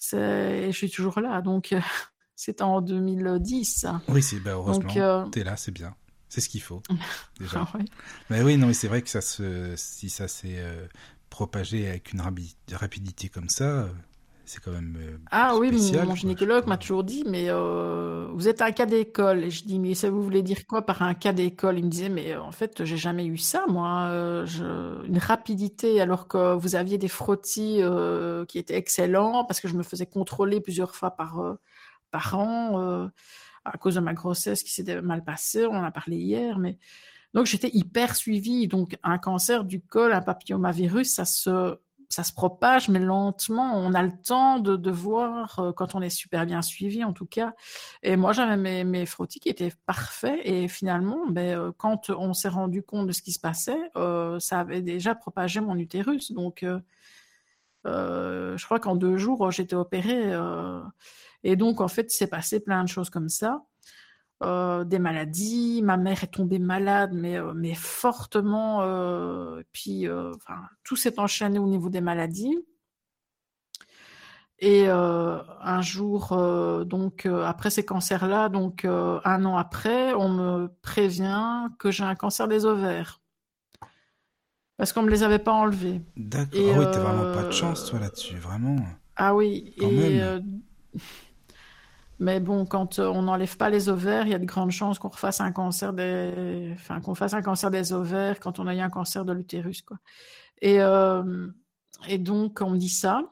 je 0.00 0.70
suis 0.72 0.90
toujours 0.90 1.20
là 1.20 1.40
donc 1.42 1.74
c'est 2.40 2.62
en 2.62 2.80
2010. 2.80 3.86
Oui, 4.08 4.22
c'est 4.22 4.40
bah, 4.40 4.52
heureusement. 4.52 4.90
Euh... 4.96 5.26
T'es 5.26 5.44
là, 5.44 5.58
c'est 5.58 5.72
bien. 5.72 5.94
C'est 6.30 6.40
ce 6.40 6.48
qu'il 6.48 6.62
faut 6.62 6.82
déjà. 7.38 7.66
Ah 7.66 7.76
ouais. 7.76 7.84
Mais 8.30 8.42
oui, 8.42 8.56
non, 8.56 8.68
mais 8.68 8.72
c'est 8.72 8.88
vrai 8.88 9.02
que 9.02 9.10
ça 9.10 9.20
se, 9.20 9.74
si 9.76 10.08
ça 10.08 10.26
s'est 10.26 10.56
euh, 10.56 10.86
propagé 11.28 11.86
avec 11.86 12.14
une 12.14 12.22
rapidité 12.72 13.28
comme 13.28 13.50
ça, 13.50 13.90
c'est 14.50 14.60
quand 14.60 14.72
même 14.72 14.98
euh, 15.00 15.16
ah 15.30 15.54
spécial, 15.54 16.02
oui, 16.02 16.08
mon, 16.08 16.14
gynécologue 16.16 16.66
m'a 16.66 16.76
toujours 16.76 17.04
dit, 17.04 17.22
mais 17.24 17.44
euh, 17.48 18.26
vous 18.32 18.48
êtes 18.48 18.62
un 18.62 18.72
cas 18.72 18.84
d'école. 18.84 19.44
Et 19.44 19.50
je 19.50 19.64
dis, 19.64 19.78
mais 19.78 19.94
ça 19.94 20.10
vous 20.10 20.24
voulez 20.24 20.42
dire 20.42 20.66
quoi 20.66 20.84
par 20.84 21.02
un 21.02 21.14
cas 21.14 21.32
d'école? 21.32 21.78
Il 21.78 21.84
me 21.84 21.88
disait, 21.90 22.08
mais 22.08 22.32
euh, 22.32 22.42
en 22.42 22.50
fait, 22.50 22.84
j'ai 22.84 22.96
jamais 22.96 23.26
eu 23.26 23.38
ça, 23.38 23.64
moi. 23.68 24.44
Je... 24.46 25.06
Une 25.06 25.18
rapidité, 25.18 26.00
alors 26.00 26.26
que 26.26 26.54
vous 26.54 26.74
aviez 26.74 26.98
des 26.98 27.06
frottis 27.06 27.76
euh, 27.78 28.44
qui 28.44 28.58
étaient 28.58 28.74
excellents, 28.74 29.44
parce 29.44 29.60
que 29.60 29.68
je 29.68 29.74
me 29.74 29.84
faisais 29.84 30.06
contrôler 30.06 30.60
plusieurs 30.60 30.96
fois 30.96 31.12
par 31.12 31.38
euh, 31.38 31.54
par 32.10 32.36
an 32.36 33.08
à 33.64 33.78
cause 33.78 33.94
de 33.94 34.00
ma 34.00 34.14
grossesse 34.14 34.64
qui 34.64 34.72
s'était 34.72 35.00
mal 35.00 35.22
passée. 35.22 35.64
On 35.66 35.76
en 35.76 35.84
a 35.84 35.92
parlé 35.92 36.16
hier, 36.16 36.58
mais 36.58 36.76
donc 37.34 37.46
j'étais 37.46 37.70
hyper 37.72 38.16
suivie. 38.16 38.66
Donc 38.66 38.98
un 39.04 39.18
cancer 39.18 39.62
du 39.62 39.80
col, 39.80 40.12
un 40.12 40.22
papillomavirus, 40.22 41.14
ça 41.14 41.24
se 41.24 41.78
ça 42.10 42.24
se 42.24 42.32
propage, 42.32 42.88
mais 42.88 42.98
lentement. 42.98 43.72
On 43.76 43.94
a 43.94 44.02
le 44.02 44.10
temps 44.10 44.58
de, 44.58 44.76
de 44.76 44.90
voir 44.90 45.60
euh, 45.60 45.72
quand 45.72 45.94
on 45.94 46.02
est 46.02 46.10
super 46.10 46.44
bien 46.44 46.60
suivi, 46.60 47.04
en 47.04 47.12
tout 47.12 47.24
cas. 47.24 47.54
Et 48.02 48.16
moi, 48.16 48.32
j'avais 48.32 48.56
mes, 48.56 48.82
mes 48.82 49.06
frottis 49.06 49.38
qui 49.38 49.48
étaient 49.48 49.72
parfaits. 49.86 50.40
Et 50.44 50.66
finalement, 50.66 51.28
ben, 51.28 51.56
euh, 51.56 51.72
quand 51.78 52.10
on 52.10 52.34
s'est 52.34 52.48
rendu 52.48 52.82
compte 52.82 53.06
de 53.06 53.12
ce 53.12 53.22
qui 53.22 53.32
se 53.32 53.38
passait, 53.38 53.90
euh, 53.96 54.40
ça 54.40 54.58
avait 54.58 54.82
déjà 54.82 55.14
propagé 55.14 55.60
mon 55.60 55.76
utérus. 55.76 56.32
Donc, 56.32 56.64
je 57.84 58.64
crois 58.64 58.80
qu'en 58.80 58.96
deux 58.96 59.16
jours, 59.16 59.50
j'étais 59.52 59.76
opérée. 59.76 60.36
Et 61.44 61.54
donc, 61.54 61.80
en 61.80 61.88
fait, 61.88 62.10
c'est 62.10 62.26
passé 62.26 62.58
plein 62.60 62.82
de 62.82 62.88
choses 62.88 63.08
comme 63.08 63.28
ça. 63.28 63.62
Euh, 64.42 64.84
des 64.84 64.98
maladies. 64.98 65.82
Ma 65.82 65.96
mère 65.96 66.24
est 66.24 66.28
tombée 66.28 66.58
malade, 66.58 67.10
mais, 67.12 67.36
euh, 67.36 67.52
mais 67.54 67.74
fortement. 67.74 68.82
Euh, 68.82 69.62
puis, 69.72 70.08
enfin, 70.10 70.62
tout 70.84 70.96
s'est 70.96 71.18
enchaîné 71.18 71.58
au 71.58 71.66
niveau 71.66 71.90
des 71.90 72.00
maladies. 72.00 72.58
Et 74.62 74.88
un 74.90 75.80
jour, 75.80 76.36
donc 76.84 77.24
après 77.24 77.70
ces 77.70 77.82
cancers-là, 77.82 78.50
donc 78.50 78.84
un 78.84 79.44
an 79.46 79.56
après, 79.56 80.12
on 80.12 80.28
me 80.28 80.68
prévient 80.82 81.68
que 81.78 81.90
j'ai 81.90 82.04
un 82.04 82.14
cancer 82.14 82.46
des 82.46 82.66
ovaires. 82.66 83.20
Parce 84.80 84.94
qu'on 84.94 85.02
me 85.02 85.10
les 85.10 85.22
avait 85.22 85.38
pas 85.38 85.52
enlevés. 85.52 86.00
D'accord. 86.16 86.58
Ah 86.74 86.78
oui, 86.78 86.84
t'as 86.90 87.00
euh, 87.00 87.02
vraiment 87.02 87.34
pas 87.34 87.42
de 87.42 87.50
chance, 87.52 87.84
toi, 87.84 87.98
là-dessus, 87.98 88.36
vraiment. 88.36 88.76
Ah 89.14 89.34
oui, 89.34 89.74
Quand 89.78 89.90
et 89.90 90.18
même. 90.18 90.62
Mais 92.20 92.38
bon, 92.38 92.66
quand 92.66 92.98
euh, 92.98 93.06
on 93.08 93.22
n'enlève 93.22 93.56
pas 93.56 93.70
les 93.70 93.88
ovaires, 93.88 94.26
il 94.26 94.30
y 94.32 94.34
a 94.34 94.38
de 94.38 94.44
grandes 94.44 94.70
chances 94.70 94.98
qu'on 94.98 95.08
refasse 95.08 95.40
un 95.40 95.52
cancer 95.52 95.94
des, 95.94 96.70
enfin 96.74 97.00
qu'on 97.00 97.14
fasse 97.14 97.32
un 97.32 97.40
cancer 97.40 97.70
des 97.70 97.94
ovaires 97.94 98.38
quand 98.40 98.58
on 98.58 98.66
a 98.66 98.74
eu 98.74 98.80
un 98.80 98.90
cancer 98.90 99.24
de 99.24 99.32
l'utérus, 99.32 99.80
quoi. 99.80 99.96
Et 100.60 100.82
euh, 100.82 101.48
donc 102.18 102.60
on 102.60 102.70
me 102.70 102.76
dit 102.76 102.90
ça, 102.90 103.22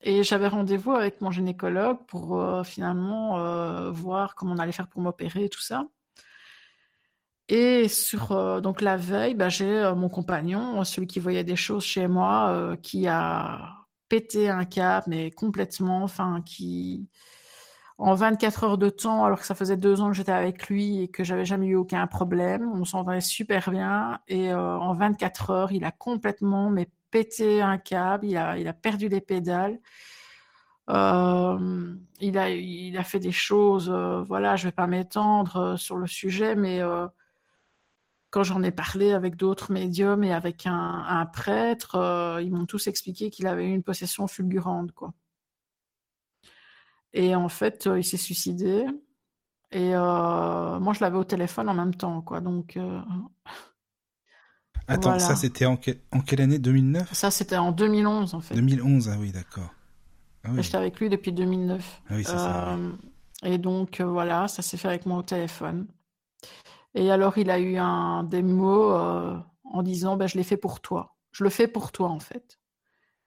et 0.00 0.22
j'avais 0.22 0.46
rendez-vous 0.46 0.92
avec 0.92 1.20
mon 1.20 1.32
gynécologue 1.32 1.98
pour 2.06 2.40
euh, 2.40 2.62
finalement 2.62 3.90
voir 3.90 4.36
comment 4.36 4.54
on 4.54 4.58
allait 4.58 4.72
faire 4.72 4.88
pour 4.88 5.02
m'opérer 5.02 5.46
et 5.46 5.48
tout 5.48 5.60
ça. 5.60 5.84
Et 7.48 7.88
donc 8.62 8.80
la 8.80 8.96
veille, 8.96 9.34
bah, 9.34 9.48
j'ai 9.48 9.92
mon 9.96 10.08
compagnon, 10.08 10.84
celui 10.84 11.08
qui 11.08 11.18
voyait 11.18 11.44
des 11.44 11.56
choses 11.56 11.84
chez 11.84 12.06
moi, 12.06 12.76
qui 12.82 13.08
a 13.08 13.86
pété 14.08 14.48
un 14.50 14.64
câble, 14.64 15.06
mais 15.08 15.30
complètement, 15.32 16.02
enfin 16.04 16.42
qui 16.44 17.08
en 17.98 18.14
24 18.14 18.64
heures 18.64 18.78
de 18.78 18.90
temps, 18.90 19.24
alors 19.24 19.40
que 19.40 19.46
ça 19.46 19.54
faisait 19.54 19.76
deux 19.76 20.00
ans 20.00 20.08
que 20.08 20.16
j'étais 20.16 20.32
avec 20.32 20.68
lui 20.68 21.02
et 21.02 21.08
que 21.08 21.24
j'avais 21.24 21.46
jamais 21.46 21.66
eu 21.66 21.76
aucun 21.76 22.06
problème, 22.06 22.70
on 22.72 22.84
s'entendait 22.84 23.20
super 23.22 23.70
bien. 23.70 24.20
Et 24.28 24.52
euh, 24.52 24.78
en 24.78 24.94
24 24.94 25.50
heures, 25.50 25.72
il 25.72 25.84
a 25.84 25.92
complètement 25.92 26.70
mais 26.70 26.90
pété 27.10 27.62
un 27.62 27.78
câble, 27.78 28.26
il 28.26 28.36
a, 28.36 28.58
il 28.58 28.68
a 28.68 28.74
perdu 28.74 29.08
les 29.08 29.20
pédales. 29.22 29.78
Euh, 30.90 31.94
il 32.20 32.38
a, 32.38 32.50
il 32.50 32.96
a 32.98 33.04
fait 33.04 33.18
des 33.18 33.32
choses, 33.32 33.90
euh, 33.90 34.22
voilà, 34.22 34.56
je 34.56 34.68
vais 34.68 34.72
pas 34.72 34.86
m'étendre 34.86 35.76
sur 35.78 35.96
le 35.96 36.06
sujet, 36.06 36.54
mais 36.54 36.80
quand 38.30 38.42
j'en 38.42 38.62
ai 38.62 38.70
parlé 38.72 39.12
avec 39.12 39.36
d'autres 39.36 39.72
médiums 39.72 40.22
et 40.22 40.34
avec 40.34 40.66
un, 40.66 41.04
un 41.08 41.26
prêtre, 41.26 42.38
ils 42.42 42.52
m'ont 42.52 42.66
tous 42.66 42.86
expliqué 42.88 43.30
qu'il 43.30 43.46
avait 43.46 43.66
eu 43.66 43.74
une 43.74 43.82
possession 43.82 44.26
fulgurante, 44.26 44.92
quoi. 44.92 45.14
Et 47.16 47.34
en 47.34 47.48
fait, 47.48 47.86
euh, 47.86 47.98
il 47.98 48.04
s'est 48.04 48.18
suicidé. 48.18 48.84
Et 49.72 49.94
euh, 49.94 50.78
moi, 50.78 50.92
je 50.92 51.00
l'avais 51.00 51.16
au 51.16 51.24
téléphone 51.24 51.68
en 51.68 51.74
même 51.74 51.94
temps, 51.94 52.20
quoi. 52.22 52.40
Donc, 52.40 52.76
euh, 52.76 53.00
Attends, 54.86 55.10
voilà. 55.10 55.18
ça, 55.18 55.34
c'était 55.34 55.66
en, 55.66 55.76
que- 55.76 55.96
en 56.12 56.20
quelle 56.20 56.42
année? 56.42 56.58
2009 56.58 57.12
ça, 57.14 57.30
c'était 57.30 57.56
en 57.56 57.72
2011, 57.72 58.34
en 58.34 58.40
fait. 58.40 58.54
2011, 58.54 59.08
ah 59.08 59.16
oui, 59.18 59.32
d'accord. 59.32 59.74
Ah 60.44 60.50
oui, 60.52 60.62
J'étais 60.62 60.76
avec 60.76 61.00
lui 61.00 61.08
depuis 61.08 61.32
2009. 61.32 62.02
ah 62.08 62.14
oui 62.14 62.22
c'est 62.24 62.30
ça. 62.30 62.74
Euh, 62.74 62.92
et 63.42 63.58
donc, 63.58 64.00
euh, 64.00 64.04
voilà, 64.06 64.46
ça 64.46 64.62
s'est 64.62 64.76
fait 64.76 64.88
avec 64.88 65.06
moi 65.06 65.18
au 65.18 65.22
téléphone. 65.22 65.86
Et 66.94 67.10
alors, 67.10 67.36
il 67.38 67.50
a 67.50 67.58
eu 67.58 67.76
un, 67.76 68.24
des 68.24 68.42
mots 68.42 68.92
euh, 68.92 69.36
en 69.64 69.82
disant, 69.82 70.16
ben, 70.16 70.26
je 70.26 70.36
l'ai 70.36 70.44
fait 70.44 70.56
pour 70.56 70.80
toi. 70.80 71.16
Je 71.32 71.44
le 71.44 71.50
fais 71.50 71.68
pour 71.68 71.92
toi, 71.92 72.08
en 72.08 72.20
fait. 72.20 72.58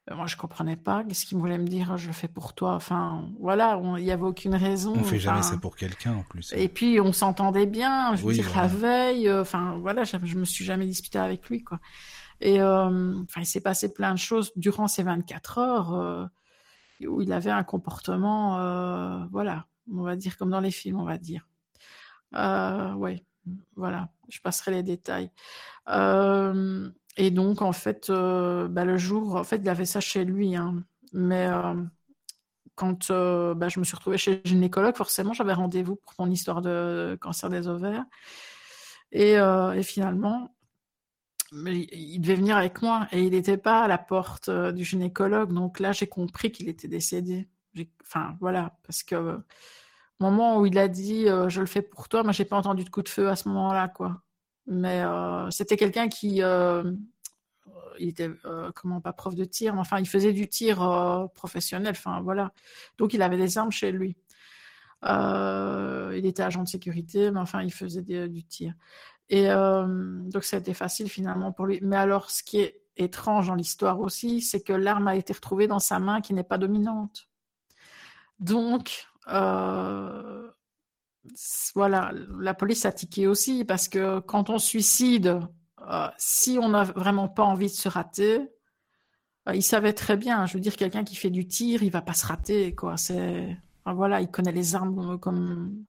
Euh, 0.10 0.15
moi, 0.15 0.26
je 0.27 0.36
comprenais 0.36 0.76
pas. 0.76 1.03
Qu'est-ce 1.03 1.26
qu'il 1.26 1.38
voulait 1.38 1.57
me 1.57 1.68
dire? 1.68 1.98
Je 1.98 2.07
le 2.07 2.14
fais 2.14 2.27
pour 2.27 2.53
toi. 2.53 2.73
Enfin, 2.73 3.30
voilà, 3.40 3.80
il 3.98 4.03
y 4.03 4.11
avait 4.11 4.23
aucune 4.23 4.56
raison. 4.56 4.94
On 4.95 5.03
fait 5.03 5.19
jamais 5.19 5.41
ça 5.44 5.57
pour 5.57 5.76
quelqu'un, 5.76 6.15
en 6.15 6.23
plus. 6.23 6.53
Et 6.56 6.68
puis, 6.69 6.99
on 6.99 7.14
s'entendait 7.14 7.65
bien. 7.68 8.15
Je 8.15 8.22
veux 8.22 8.30
Oui, 8.30 8.34
dire, 8.36 8.45
voilà. 8.52 8.61
la 8.64 8.68
veille, 8.68 9.27
euh, 9.27 9.41
enfin, 9.41 9.77
voilà, 9.80 10.03
je, 10.03 10.18
je 10.23 10.38
me 10.38 10.45
suis 10.45 10.65
jamais 10.65 10.86
disputée 10.86 11.19
avec 11.19 11.48
lui, 11.49 11.64
quoi. 11.64 11.80
Et, 12.41 12.61
euh, 12.61 13.22
enfin, 13.23 13.41
il 13.41 13.45
s'est 13.45 13.61
passé 13.61 13.94
plein 13.94 14.14
de 14.14 14.19
choses 14.19 14.52
durant 14.56 14.88
ces 14.88 15.03
24 15.03 15.57
heures, 15.57 15.94
euh, 15.94 16.26
où 17.07 17.22
il 17.22 17.31
avait 17.34 17.52
un 17.52 17.64
comportement, 17.64 18.60
euh, 18.60 19.19
voilà, 19.31 19.65
on 19.94 20.03
va 20.03 20.15
dire 20.15 20.38
comme 20.38 20.49
dans 20.49 20.61
les 20.61 20.72
films, 20.72 20.99
on 20.99 21.03
va 21.06 21.18
dire. 21.18 21.45
Euh, 22.36 22.94
ouais, 22.94 23.26
voilà, 23.76 24.10
je 24.30 24.40
passerai 24.40 24.72
les 24.72 24.84
détails. 24.84 25.31
Euh, 25.90 26.90
et 27.20 27.32
donc, 27.32 27.62
en 27.62 27.74
fait, 27.74 28.10
euh, 28.10 28.70
bah, 28.70 28.86
le 28.86 28.98
jour, 28.98 29.36
en 29.36 29.44
fait, 29.44 29.58
il 29.58 29.68
avait 29.68 29.86
ça 29.86 30.00
chez 30.00 30.24
lui, 30.24 30.56
hein. 30.56 30.86
Mais 31.12 31.48
euh, 31.48 31.74
quand 32.76 33.12
euh, 33.12 33.54
bah, 33.54 33.68
je 33.68 33.80
me 33.80 33.84
suis 33.84 33.96
retrouvée 33.96 34.18
chez 34.18 34.36
le 34.36 34.41
gynécologue, 34.46 34.96
forcément, 34.96 35.34
j'avais 35.34 35.52
rendez-vous 35.52 35.98
pour 35.98 36.14
mon 36.20 36.32
histoire 36.32 36.62
de 36.62 37.18
cancer 37.22 37.50
des 37.50 37.68
ovaires. 37.68 38.06
Et, 39.12 39.36
finalement, 39.84 40.56
il 41.52 42.22
devait 42.22 42.36
venir 42.36 42.56
avec 42.58 42.82
moi 42.82 43.08
et 43.12 43.22
il 43.24 43.32
n'était 43.32 43.58
pas 43.58 43.84
à 43.84 43.88
la 43.90 43.98
porte 43.98 44.50
du 44.50 44.86
gynécologue. 44.86 45.52
Donc 45.52 45.80
là, 45.82 45.91
j'ai 45.91 46.08
compris 46.08 46.52
qu'il 46.52 46.70
était 46.70 46.88
décédé. 46.88 47.50
Enfin, 48.04 48.38
voilà, 48.40 48.78
parce 48.84 49.04
que 49.04 49.16
au 49.16 49.44
moment 50.24 50.60
où 50.60 50.66
il 50.66 50.78
a 50.78 50.88
dit 50.88 51.26
je 51.26 51.60
le 51.60 51.66
fais 51.68 51.82
pour 51.82 52.08
toi, 52.08 52.24
moi, 52.24 52.32
j'ai 52.34 52.46
pas 52.46 52.58
entendu 52.58 52.84
de 52.86 52.90
coup 52.90 53.04
de 53.04 53.10
feu 53.10 53.30
à 53.30 53.36
ce 53.36 53.50
moment-là, 53.50 53.90
quoi. 53.90 54.22
Mais 54.72 55.02
euh, 55.02 55.50
c'était 55.50 55.78
quelqu'un 55.78 56.10
qui, 56.10 56.44
euh, 56.44 56.84
il 57.98 58.10
était 58.10 58.30
euh, 58.46 58.72
comment 58.76 59.02
pas 59.02 59.14
prof 59.14 59.34
de 59.34 59.44
tir, 59.44 59.74
mais 59.74 59.80
enfin, 59.80 60.00
il 60.00 60.08
faisait 60.08 60.32
du 60.32 60.48
tir 60.48 60.84
euh, 60.84 61.26
professionnel. 61.34 61.96
Enfin, 61.98 62.22
voilà. 62.22 62.54
Donc, 63.00 63.16
il 63.16 63.24
avait 63.24 63.38
des 63.38 63.58
armes 63.58 63.72
chez 63.72 63.91
lui. 63.91 64.16
Il 65.04 66.26
était 66.26 66.44
agent 66.44 66.62
de 66.64 66.68
sécurité, 66.68 67.32
mais 67.32 67.40
enfin, 67.40 67.64
il 67.64 67.74
faisait 67.74 68.04
du 68.28 68.44
tir. 68.44 68.74
Et 69.30 69.48
donc, 69.48 70.44
ça 70.44 70.58
a 70.58 70.60
été 70.60 70.74
facile 70.74 71.10
finalement 71.10 71.52
pour 71.52 71.66
lui. 71.66 71.80
Mais 71.82 71.96
alors, 71.96 72.30
ce 72.30 72.44
qui 72.44 72.60
est 72.60 72.82
étrange 72.98 73.48
dans 73.48 73.56
l'histoire 73.56 74.00
aussi, 74.02 74.41
c'est 74.41 74.62
que 74.62 74.74
l'arme 74.74 75.08
a 75.08 75.16
été 75.16 75.34
retrouvée 75.34 75.68
dans 75.68 75.80
sa 75.80 76.00
main 76.00 76.22
qui 76.22 76.34
n'est 76.34 76.44
pas 76.44 76.58
dominante. 76.58 77.28
Donc, 78.40 79.08
voilà, 81.76 82.12
la 82.40 82.54
police 82.54 82.86
a 82.86 82.92
tiqué 82.92 83.28
aussi 83.28 83.66
parce 83.66 83.88
que 83.88 84.20
quand 84.20 84.50
on 84.50 84.60
suicide, 84.60 85.40
euh, 85.88 86.08
si 86.18 86.60
on 86.62 86.70
n'a 86.70 86.84
vraiment 86.84 87.28
pas 87.28 87.44
envie 87.44 87.68
de 87.68 87.72
se 87.72 87.90
rater, 87.90 88.50
il 89.54 89.64
savait 89.64 89.94
très 89.94 90.18
bien. 90.18 90.46
Je 90.46 90.54
veux 90.54 90.60
dire, 90.60 90.76
quelqu'un 90.76 91.04
qui 91.04 91.16
fait 91.16 91.30
du 91.30 91.48
tir, 91.48 91.84
il 91.84 91.92
va 91.92 92.02
pas 92.02 92.14
se 92.14 92.26
rater, 92.26 92.76
quoi. 92.76 92.98
C'est, 92.98 93.58
voilà, 93.86 94.22
il 94.22 94.30
connaît 94.30 94.52
les 94.52 94.76
armes 94.76 95.20
comme 95.20 95.86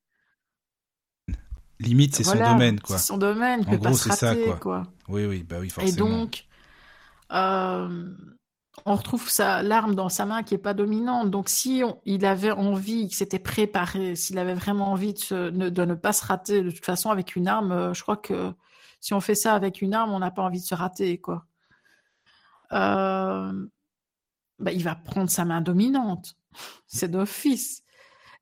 limite, 1.78 2.14
c'est 2.14 2.24
son 2.24 2.36
domaine, 2.36 2.80
quoi. 2.80 2.98
C'est 2.98 3.06
son 3.06 3.18
domaine, 3.18 3.60
il 3.62 3.68
en 3.68 3.70
peut 3.70 3.76
gros, 3.78 3.88
pas 3.90 3.94
se 3.94 4.08
rater, 4.08 4.46
ça, 4.46 4.56
quoi. 4.56 4.82
Oui, 5.08 5.24
oui, 5.26 5.42
bah 5.42 5.56
oui, 5.60 5.70
forcément. 5.70 5.92
Et 5.92 5.98
donc, 5.98 6.46
euh, 7.32 8.14
on 8.86 8.94
retrouve 8.94 9.28
sa 9.28 9.62
l'arme 9.62 9.94
dans 9.94 10.08
sa 10.08 10.26
main 10.26 10.42
qui 10.42 10.54
est 10.54 10.58
pas 10.58 10.74
dominante. 10.74 11.30
Donc, 11.30 11.48
si 11.48 11.82
il 12.04 12.24
avait 12.24 12.50
envie, 12.50 13.08
qu'il 13.08 13.16
s'était 13.16 13.38
préparé, 13.38 14.16
s'il 14.16 14.38
avait 14.38 14.54
vraiment 14.54 14.92
envie 14.92 15.14
de, 15.14 15.50
ne 15.84 15.94
pas 15.94 16.12
se 16.12 16.24
rater, 16.24 16.62
de 16.62 16.70
toute 16.70 16.84
façon, 16.84 17.10
avec 17.10 17.36
une 17.36 17.48
arme, 17.48 17.72
euh, 17.72 17.94
je 17.94 18.02
crois 18.02 18.16
que 18.16 18.52
si 19.00 19.14
on 19.14 19.20
fait 19.20 19.34
ça 19.34 19.54
avec 19.54 19.82
une 19.82 19.94
arme, 19.94 20.12
on 20.12 20.18
n'a 20.20 20.30
pas 20.30 20.42
envie 20.42 20.60
de 20.60 20.64
se 20.64 20.74
rater, 20.74 21.18
quoi. 21.20 21.46
Euh, 22.72 23.66
bah, 24.58 24.72
il 24.72 24.84
va 24.84 24.94
prendre 24.94 25.30
sa 25.30 25.44
main 25.44 25.60
dominante. 25.60 26.36
C'est 26.86 27.10
d'office. 27.10 27.82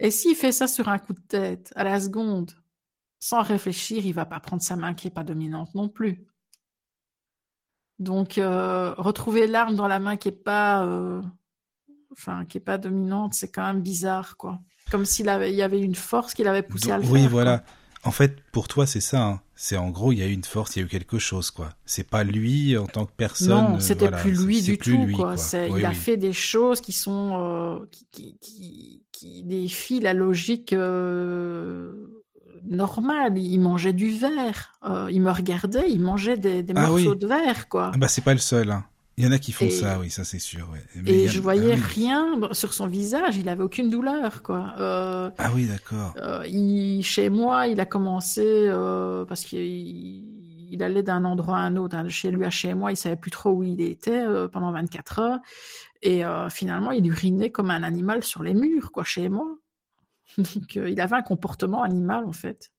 Et 0.00 0.10
s'il 0.10 0.36
fait 0.36 0.52
ça 0.52 0.68
sur 0.68 0.88
un 0.88 0.98
coup 0.98 1.12
de 1.12 1.20
tête, 1.20 1.72
à 1.74 1.84
la 1.84 2.00
seconde, 2.00 2.52
sans 3.18 3.42
réfléchir, 3.42 4.04
il 4.06 4.12
va 4.12 4.26
pas 4.26 4.40
prendre 4.40 4.62
sa 4.62 4.76
main 4.76 4.94
qui 4.94 5.08
est 5.08 5.12
pas 5.12 5.24
dominante 5.24 5.74
non 5.74 5.88
plus. 5.88 6.26
Donc 7.98 8.38
euh, 8.38 8.94
retrouver 8.96 9.46
l'arme 9.46 9.74
dans 9.74 9.88
la 9.88 9.98
main 9.98 10.16
qui 10.16 10.28
est 10.28 10.32
pas, 10.32 10.84
euh, 10.84 11.20
enfin 12.12 12.44
qui 12.44 12.58
est 12.58 12.62
pas 12.62 12.78
dominante, 12.78 13.34
c'est 13.34 13.48
quand 13.48 13.66
même 13.66 13.82
bizarre 13.82 14.36
quoi. 14.36 14.60
Comme 14.90 15.04
s'il 15.04 15.26
y 15.26 15.62
avait 15.62 15.80
une 15.80 15.94
force 15.94 16.32
qui 16.32 16.44
l'avait 16.44 16.62
poussé 16.62 16.90
à 16.90 16.96
le 16.96 17.02
faire. 17.02 17.12
Oui, 17.12 17.26
voilà. 17.26 17.62
En 18.04 18.10
fait, 18.10 18.40
pour 18.52 18.68
toi, 18.68 18.86
c'est 18.86 19.00
ça. 19.00 19.22
Hein. 19.22 19.40
C'est 19.54 19.76
en 19.76 19.90
gros, 19.90 20.12
il 20.12 20.20
y 20.20 20.22
a 20.22 20.26
eu 20.26 20.32
une 20.32 20.44
force, 20.44 20.76
il 20.76 20.78
y 20.78 20.82
a 20.82 20.86
eu 20.86 20.88
quelque 20.88 21.18
chose, 21.18 21.50
quoi. 21.50 21.70
C'est 21.84 22.08
pas 22.08 22.24
lui 22.24 22.78
en 22.78 22.86
tant 22.86 23.04
que 23.04 23.12
personne. 23.14 23.48
Non, 23.48 23.76
euh, 23.76 23.80
c'était 23.80 24.10
plus 24.10 24.32
lui 24.46 24.62
du 24.62 24.78
tout, 24.78 25.08
quoi. 25.14 25.34
il 25.76 25.84
a 25.84 25.92
fait 25.92 26.16
des 26.16 26.32
choses 26.32 26.80
qui 26.80 26.92
sont, 26.92 27.86
qui, 27.90 28.38
qui, 28.40 29.02
qui, 29.12 29.42
défient 29.42 30.00
la 30.00 30.14
logique 30.14 30.72
normal. 32.64 33.38
Il 33.38 33.58
mangeait 33.58 33.92
du 33.92 34.10
verre. 34.10 34.78
Euh, 34.88 35.08
il 35.10 35.20
me 35.20 35.30
regardait, 35.30 35.90
il 35.90 36.00
mangeait 36.00 36.36
des, 36.36 36.62
des 36.62 36.72
ah 36.76 36.86
morceaux 36.86 37.14
de 37.14 37.26
verre, 37.26 37.68
quoi. 37.68 37.92
Ah 37.94 37.98
bah 37.98 38.08
c'est 38.08 38.24
pas 38.24 38.32
le 38.32 38.38
seul. 38.38 38.70
Hein. 38.70 38.84
Il 39.16 39.24
y 39.24 39.26
en 39.26 39.32
a 39.32 39.38
qui 39.38 39.50
font 39.50 39.68
ça, 39.68 39.98
oui, 39.98 40.10
ça 40.10 40.22
c'est 40.22 40.38
sûr. 40.38 40.68
et 41.04 41.26
je 41.26 41.40
voyais 41.40 41.76
ah 41.76 41.86
rien 41.94 42.40
sur 42.52 42.72
son 42.72 42.86
visage. 42.86 43.36
Il 43.36 43.48
avait 43.48 43.64
aucune 43.64 43.90
douleur, 43.90 44.44
quoi. 44.44 44.74
Euh, 44.78 45.30
ah 45.38 45.50
oui, 45.54 45.66
d'accord. 45.66 46.14
Euh, 46.18 46.44
chez 47.02 47.28
moi, 47.28 47.66
il 47.66 47.80
a 47.80 47.86
commencé 47.86 48.70
parce 49.28 49.44
qu'il 49.44 50.24
il 50.70 50.82
allait 50.82 51.02
d'un 51.02 51.24
endroit 51.24 51.56
à 51.56 51.62
un 51.62 51.76
autre. 51.76 51.96
Hein. 51.96 52.08
Chez 52.08 52.30
lui 52.30 52.44
à 52.44 52.50
chez 52.50 52.74
moi, 52.74 52.92
il 52.92 52.96
savait 52.96 53.16
plus 53.16 53.32
trop 53.32 53.50
où 53.50 53.64
il 53.64 53.80
était 53.80 54.24
pendant 54.52 54.70
24 54.70 55.18
heures. 55.18 55.38
Et 56.02 56.22
finalement, 56.50 56.92
il 56.92 57.04
urinait 57.04 57.50
comme 57.50 57.72
un 57.72 57.82
animal 57.82 58.22
sur 58.22 58.44
les 58.44 58.54
murs, 58.54 58.92
quoi, 58.92 59.02
chez 59.02 59.28
moi. 59.28 59.48
Donc, 60.36 60.76
euh, 60.76 60.90
il 60.90 61.00
avait 61.00 61.16
un 61.16 61.22
comportement 61.22 61.82
animal, 61.82 62.24
en 62.24 62.32
fait. 62.32 62.70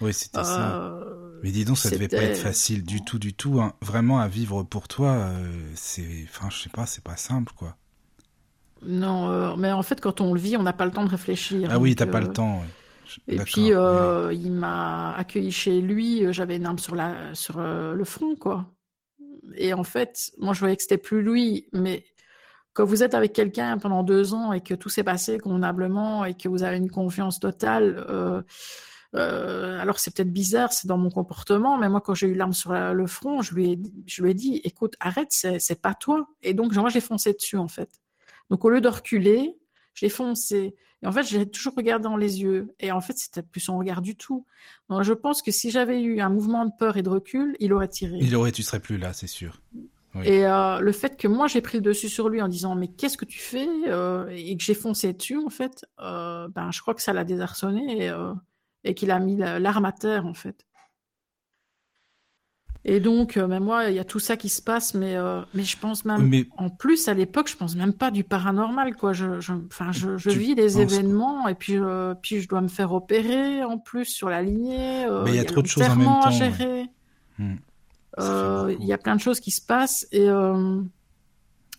Oui, 0.00 0.14
c'était 0.14 0.44
ça. 0.44 0.76
Euh, 0.76 1.40
Mais 1.42 1.50
dis 1.50 1.64
donc, 1.64 1.76
ça 1.76 1.90
devait 1.90 2.08
pas 2.08 2.18
être 2.18 2.38
facile 2.38 2.84
du 2.84 3.04
tout, 3.04 3.18
du 3.18 3.34
tout. 3.34 3.60
Hein. 3.60 3.72
Vraiment, 3.82 4.20
à 4.20 4.28
vivre 4.28 4.62
pour 4.62 4.86
toi, 4.86 5.10
euh, 5.10 5.70
c'est, 5.74 6.24
enfin, 6.24 6.48
je 6.50 6.62
sais 6.62 6.68
pas, 6.68 6.86
c'est 6.86 7.02
pas 7.02 7.16
simple, 7.16 7.52
quoi. 7.56 7.76
Non, 8.86 9.56
mais 9.56 9.72
en 9.72 9.82
fait, 9.82 10.00
quand 10.00 10.20
on 10.20 10.32
le 10.32 10.38
vit, 10.38 10.56
on 10.56 10.62
n'a 10.62 10.72
pas 10.72 10.84
le 10.84 10.92
temps 10.92 11.04
de 11.04 11.10
réfléchir. 11.10 11.68
Ah 11.72 11.80
oui, 11.80 11.96
t'as 11.96 12.06
pas 12.06 12.20
le 12.20 12.32
temps. 12.32 12.62
Et 13.26 13.38
puis, 13.38 13.70
il 13.70 14.52
m'a 14.52 15.14
accueilli 15.16 15.50
chez 15.50 15.80
lui. 15.80 16.32
J'avais 16.32 16.56
une 16.56 16.66
arme 16.66 16.78
sur 16.78 16.94
la, 16.94 17.34
sur 17.34 17.58
le 17.58 18.04
front, 18.04 18.36
quoi. 18.36 18.66
Et 19.56 19.72
en 19.72 19.82
fait, 19.82 20.30
moi, 20.38 20.54
je 20.54 20.60
voyais 20.60 20.76
que 20.76 20.82
c'était 20.82 20.98
plus 20.98 21.22
lui, 21.22 21.66
mais 21.72 22.04
quand 22.78 22.84
vous 22.84 23.02
êtes 23.02 23.14
avec 23.14 23.32
quelqu'un 23.32 23.76
pendant 23.76 24.04
deux 24.04 24.34
ans 24.34 24.52
et 24.52 24.60
que 24.60 24.72
tout 24.72 24.88
s'est 24.88 25.02
passé 25.02 25.40
convenablement 25.40 26.24
et 26.24 26.34
que 26.34 26.48
vous 26.48 26.62
avez 26.62 26.76
une 26.76 26.92
confiance 26.92 27.40
totale, 27.40 28.06
euh, 28.08 28.40
euh, 29.16 29.80
alors 29.80 29.98
c'est 29.98 30.14
peut-être 30.14 30.32
bizarre, 30.32 30.72
c'est 30.72 30.86
dans 30.86 30.96
mon 30.96 31.10
comportement, 31.10 31.76
mais 31.76 31.88
moi 31.88 32.00
quand 32.00 32.14
j'ai 32.14 32.28
eu 32.28 32.34
l'arme 32.34 32.52
sur 32.52 32.72
le 32.72 33.06
front, 33.08 33.42
je 33.42 33.52
lui 33.52 33.72
ai, 33.72 33.78
je 34.06 34.22
lui 34.22 34.30
ai 34.30 34.34
dit, 34.34 34.60
écoute, 34.62 34.94
arrête, 35.00 35.32
c'est 35.32 35.82
pas 35.82 35.94
toi. 35.94 36.28
Et 36.42 36.54
donc 36.54 36.72
moi 36.76 36.88
j'ai 36.88 37.00
foncé 37.00 37.32
dessus 37.32 37.56
en 37.56 37.66
fait. 37.66 37.90
Donc 38.48 38.64
au 38.64 38.70
lieu 38.70 38.80
de 38.80 38.86
reculer, 38.86 39.58
j'ai 39.94 40.08
foncé. 40.08 40.76
Et 41.02 41.06
en 41.08 41.10
fait, 41.12 41.24
j'ai 41.24 41.50
toujours 41.50 41.74
regardé 41.76 42.04
dans 42.04 42.16
les 42.16 42.42
yeux. 42.42 42.74
Et 42.78 42.92
en 42.92 43.00
fait, 43.00 43.16
c'était 43.16 43.42
plus 43.42 43.60
son 43.60 43.78
regard 43.78 44.02
du 44.02 44.16
tout. 44.16 44.46
Donc, 44.88 45.04
je 45.04 45.12
pense 45.12 45.42
que 45.42 45.52
si 45.52 45.70
j'avais 45.70 46.02
eu 46.02 46.20
un 46.20 46.28
mouvement 46.28 46.64
de 46.64 46.72
peur 46.76 46.96
et 46.96 47.02
de 47.02 47.08
recul, 47.08 47.56
il 47.60 47.72
aurait 47.72 47.86
tiré. 47.86 48.18
Il 48.20 48.34
aurait, 48.34 48.50
tu 48.50 48.64
serais 48.64 48.80
plus 48.80 48.98
là, 48.98 49.12
c'est 49.12 49.28
sûr. 49.28 49.60
Et 50.24 50.46
euh, 50.46 50.80
le 50.80 50.92
fait 50.92 51.16
que 51.16 51.28
moi 51.28 51.46
j'ai 51.46 51.60
pris 51.60 51.78
le 51.78 51.82
dessus 51.82 52.08
sur 52.08 52.28
lui 52.28 52.40
en 52.42 52.48
disant 52.48 52.74
mais 52.74 52.88
qu'est-ce 52.88 53.16
que 53.16 53.24
tu 53.24 53.38
fais 53.38 53.68
euh, 53.86 54.28
et 54.30 54.56
que 54.56 54.62
j'ai 54.62 54.74
foncé 54.74 55.12
dessus 55.12 55.38
en 55.38 55.50
fait, 55.50 55.84
euh, 56.00 56.48
ben 56.48 56.70
je 56.70 56.80
crois 56.80 56.94
que 56.94 57.02
ça 57.02 57.12
l'a 57.12 57.24
désarçonné 57.24 58.06
et, 58.06 58.12
et 58.84 58.94
qu'il 58.94 59.10
a 59.10 59.18
mis 59.18 59.36
l'arme 59.36 59.84
à 59.84 59.92
terre 59.92 60.26
en 60.26 60.34
fait. 60.34 60.64
Et 62.84 63.00
donc, 63.00 63.36
même 63.36 63.64
moi, 63.64 63.90
il 63.90 63.96
y 63.96 63.98
a 63.98 64.04
tout 64.04 64.20
ça 64.20 64.36
qui 64.36 64.48
se 64.48 64.62
passe, 64.62 64.94
mais 64.94 65.16
mais 65.52 65.64
je 65.64 65.76
pense 65.76 66.04
même 66.04 66.32
en 66.56 66.70
plus 66.70 67.08
à 67.08 67.14
l'époque, 67.14 67.48
je 67.48 67.56
pense 67.56 67.76
même 67.76 67.92
pas 67.92 68.10
du 68.10 68.24
paranormal 68.24 68.94
quoi. 68.94 69.12
Je, 69.12 69.40
je 69.40 69.52
enfin 69.66 69.92
je, 69.92 70.16
je 70.16 70.30
vis 70.30 70.54
les 70.54 70.80
événements 70.80 71.48
et 71.48 71.54
puis 71.54 71.78
puis 72.22 72.40
je 72.40 72.48
dois 72.48 72.60
me 72.60 72.68
faire 72.68 72.92
opérer 72.92 73.64
en 73.64 73.78
plus 73.78 74.06
sur 74.06 74.28
la 74.30 74.42
lignée. 74.42 75.06
mais 75.24 75.30
il 75.30 75.36
y 75.36 75.40
a 75.40 75.44
trop 75.44 75.62
de 75.62 75.66
choses 75.66 75.82
en 75.84 75.96
même 75.96 76.06
temps. 76.06 76.22
À 76.22 76.30
gérer. 76.30 76.86
Hmm. 77.38 77.56
Euh, 78.18 78.74
il 78.78 78.86
y 78.86 78.92
a 78.92 78.98
plein 78.98 79.16
de 79.16 79.20
choses 79.20 79.40
qui 79.40 79.50
se 79.50 79.64
passent 79.64 80.06
et 80.12 80.28
euh, 80.28 80.82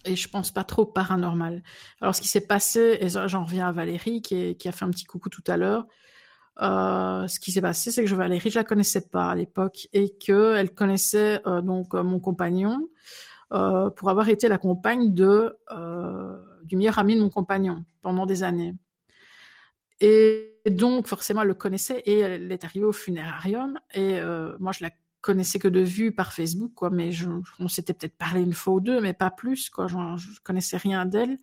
et 0.05 0.15
je 0.15 0.29
pense 0.29 0.51
pas 0.51 0.63
trop 0.63 0.85
paranormal. 0.85 1.61
Alors 2.01 2.15
ce 2.15 2.21
qui 2.21 2.27
s'est 2.27 2.47
passé, 2.47 2.97
et 3.01 3.09
j'en 3.09 3.43
reviens 3.43 3.67
à 3.67 3.71
Valérie 3.71 4.21
qui, 4.21 4.55
qui, 4.55 4.67
a 4.69 4.71
fait 4.71 4.85
un 4.85 4.89
petit 4.91 5.05
coucou 5.05 5.29
tout 5.29 5.43
à 5.47 5.57
l'heure. 5.57 5.85
Euh, 6.61 7.27
ce 7.27 7.39
qui 7.39 7.51
s'est 7.51 7.61
passé, 7.61 7.91
c'est 7.91 8.03
que 8.03 8.13
Valérie, 8.13 8.49
je 8.49 8.59
la 8.59 8.63
connaissais 8.63 9.07
pas 9.07 9.29
à 9.31 9.35
l'époque 9.35 9.87
et 9.93 10.15
que 10.15 10.55
elle 10.55 10.73
connaissait 10.73 11.41
euh, 11.47 11.61
donc 11.61 11.93
mon 11.93 12.19
compagnon 12.19 12.89
euh, 13.53 13.89
pour 13.89 14.09
avoir 14.09 14.29
été 14.29 14.47
la 14.47 14.57
compagne 14.57 15.13
de 15.13 15.55
du 16.63 16.75
meilleur 16.75 16.99
ami 16.99 17.15
de 17.15 17.21
mon 17.21 17.29
compagnon 17.29 17.85
pendant 18.01 18.25
des 18.25 18.43
années. 18.43 18.75
Et 20.01 20.53
donc 20.69 21.07
forcément, 21.07 21.41
elle 21.41 21.47
le 21.47 21.53
connaissait 21.53 21.99
et 22.05 22.19
elle 22.19 22.51
est 22.51 22.63
arrivée 22.63 22.85
au 22.85 22.91
funérarium 22.91 23.79
et 23.93 24.21
moi 24.59 24.71
je 24.71 24.83
la 24.83 24.91
connaissais 25.21 25.59
que 25.59 25.67
de 25.67 25.81
vue 25.81 26.11
par 26.11 26.33
Facebook, 26.33 26.73
quoi, 26.75 26.89
mais 26.89 27.11
on 27.59 27.67
s'était 27.67 27.93
peut-être 27.93 28.17
parlé 28.17 28.41
une 28.41 28.53
fois 28.53 28.75
ou 28.75 28.79
deux, 28.79 29.01
mais 29.01 29.13
pas 29.13 29.31
plus, 29.31 29.69
quoi. 29.69 29.87
Je, 29.87 29.97
je 30.17 30.39
connaissais 30.41 30.77
rien 30.77 31.05
d'elle. 31.05 31.37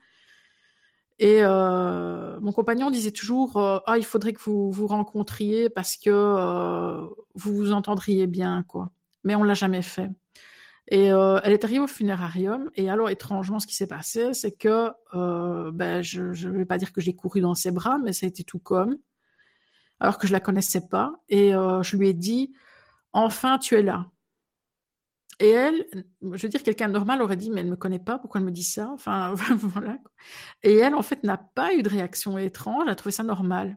Et 1.18 1.38
euh, 1.40 2.38
mon 2.40 2.52
compagnon 2.52 2.90
disait 2.90 3.10
toujours 3.10 3.56
euh, 3.56 3.78
ah 3.86 3.96
il 3.96 4.04
faudrait 4.04 4.34
que 4.34 4.40
vous 4.42 4.70
vous 4.70 4.86
rencontriez 4.86 5.70
parce 5.70 5.96
que 5.96 6.10
euh, 6.10 7.06
vous 7.34 7.56
vous 7.56 7.72
entendriez 7.72 8.26
bien 8.26 8.62
quoi. 8.64 8.90
Mais 9.24 9.34
on 9.34 9.42
l'a 9.42 9.54
jamais 9.54 9.82
fait. 9.82 10.10
Et 10.88 11.06
elle 11.06 11.52
est 11.52 11.64
arrivée 11.64 11.80
au 11.80 11.88
funérarium 11.88 12.70
et 12.76 12.88
alors 12.88 13.10
étrangement 13.10 13.58
ce 13.58 13.66
qui 13.66 13.74
s'est 13.74 13.88
passé 13.88 14.32
c'est 14.34 14.52
que 14.52 14.92
ben 15.72 16.00
je 16.00 16.46
ne 16.46 16.58
vais 16.58 16.64
pas 16.64 16.78
dire 16.78 16.92
que 16.92 17.00
j'ai 17.00 17.12
couru 17.12 17.40
dans 17.40 17.56
ses 17.56 17.72
bras 17.72 17.98
mais 17.98 18.12
ça 18.12 18.24
a 18.24 18.28
été 18.28 18.44
tout 18.44 18.60
comme 18.60 18.96
alors 19.98 20.16
que 20.16 20.28
je 20.28 20.32
la 20.32 20.38
connaissais 20.38 20.86
pas 20.86 21.12
et 21.28 21.50
je 21.50 21.96
lui 21.96 22.08
ai 22.08 22.12
dit 22.12 22.52
enfin 23.16 23.58
tu 23.58 23.74
es 23.74 23.82
là. 23.82 24.06
Et 25.38 25.50
elle, 25.50 25.86
je 26.22 26.42
veux 26.42 26.48
dire, 26.48 26.62
quelqu'un 26.62 26.88
de 26.88 26.94
normal 26.94 27.20
aurait 27.20 27.36
dit, 27.36 27.50
mais 27.50 27.60
elle 27.60 27.66
ne 27.66 27.72
me 27.72 27.76
connaît 27.76 27.98
pas, 27.98 28.18
pourquoi 28.18 28.40
elle 28.40 28.46
me 28.46 28.50
dit 28.52 28.64
ça? 28.64 28.88
Enfin, 28.92 29.34
voilà. 29.58 29.98
Et 30.62 30.76
elle, 30.76 30.94
en 30.94 31.02
fait, 31.02 31.22
n'a 31.24 31.36
pas 31.36 31.74
eu 31.74 31.82
de 31.82 31.88
réaction 31.90 32.38
étrange, 32.38 32.84
elle 32.86 32.92
a 32.92 32.94
trouvé 32.94 33.12
ça 33.12 33.22
normal. 33.22 33.76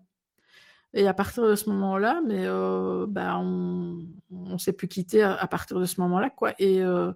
Et 0.93 1.07
à 1.07 1.13
partir 1.13 1.43
de 1.43 1.55
ce 1.55 1.69
moment-là, 1.69 2.21
mais 2.25 2.45
euh, 2.45 3.05
bah, 3.07 3.37
on, 3.39 4.57
s'est 4.57 4.73
plus 4.73 4.87
quitté 4.87 5.21
à, 5.21 5.45
partir 5.47 5.79
de 5.79 5.85
ce 5.85 6.01
moment-là, 6.01 6.29
quoi. 6.31 6.53
Et 6.59 6.81
euh, 6.81 7.11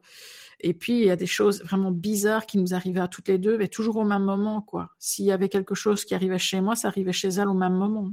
et 0.60 0.74
puis 0.74 1.00
il 1.00 1.06
y 1.06 1.12
a 1.12 1.16
des 1.16 1.26
choses 1.26 1.64
vraiment 1.64 1.91
bizarres 1.91 2.45
qui 2.45 2.58
nous 2.58 2.74
arrivaient 2.74 3.02
à 3.02 3.08
toutes 3.08 3.28
les 3.30 3.38
deux, 3.40 3.58
mais 3.58 3.68
toujours 3.68 3.98
au 3.98 4.06
même 4.06 4.24
moment, 4.24 4.62
quoi. 4.62 4.91
S'il 5.00 5.26
y 5.26 5.32
avait 5.32 5.50
quelque 5.50 5.76
chose 5.76 6.06
qui 6.06 6.16
arrivait 6.16 6.40
chez 6.40 6.62
moi, 6.62 6.76
ça 6.76 6.90
arrivait 6.90 7.14
chez 7.14 7.30
elle 7.30 7.48
au 7.48 7.54
même 7.54 7.74
moment 7.74 8.12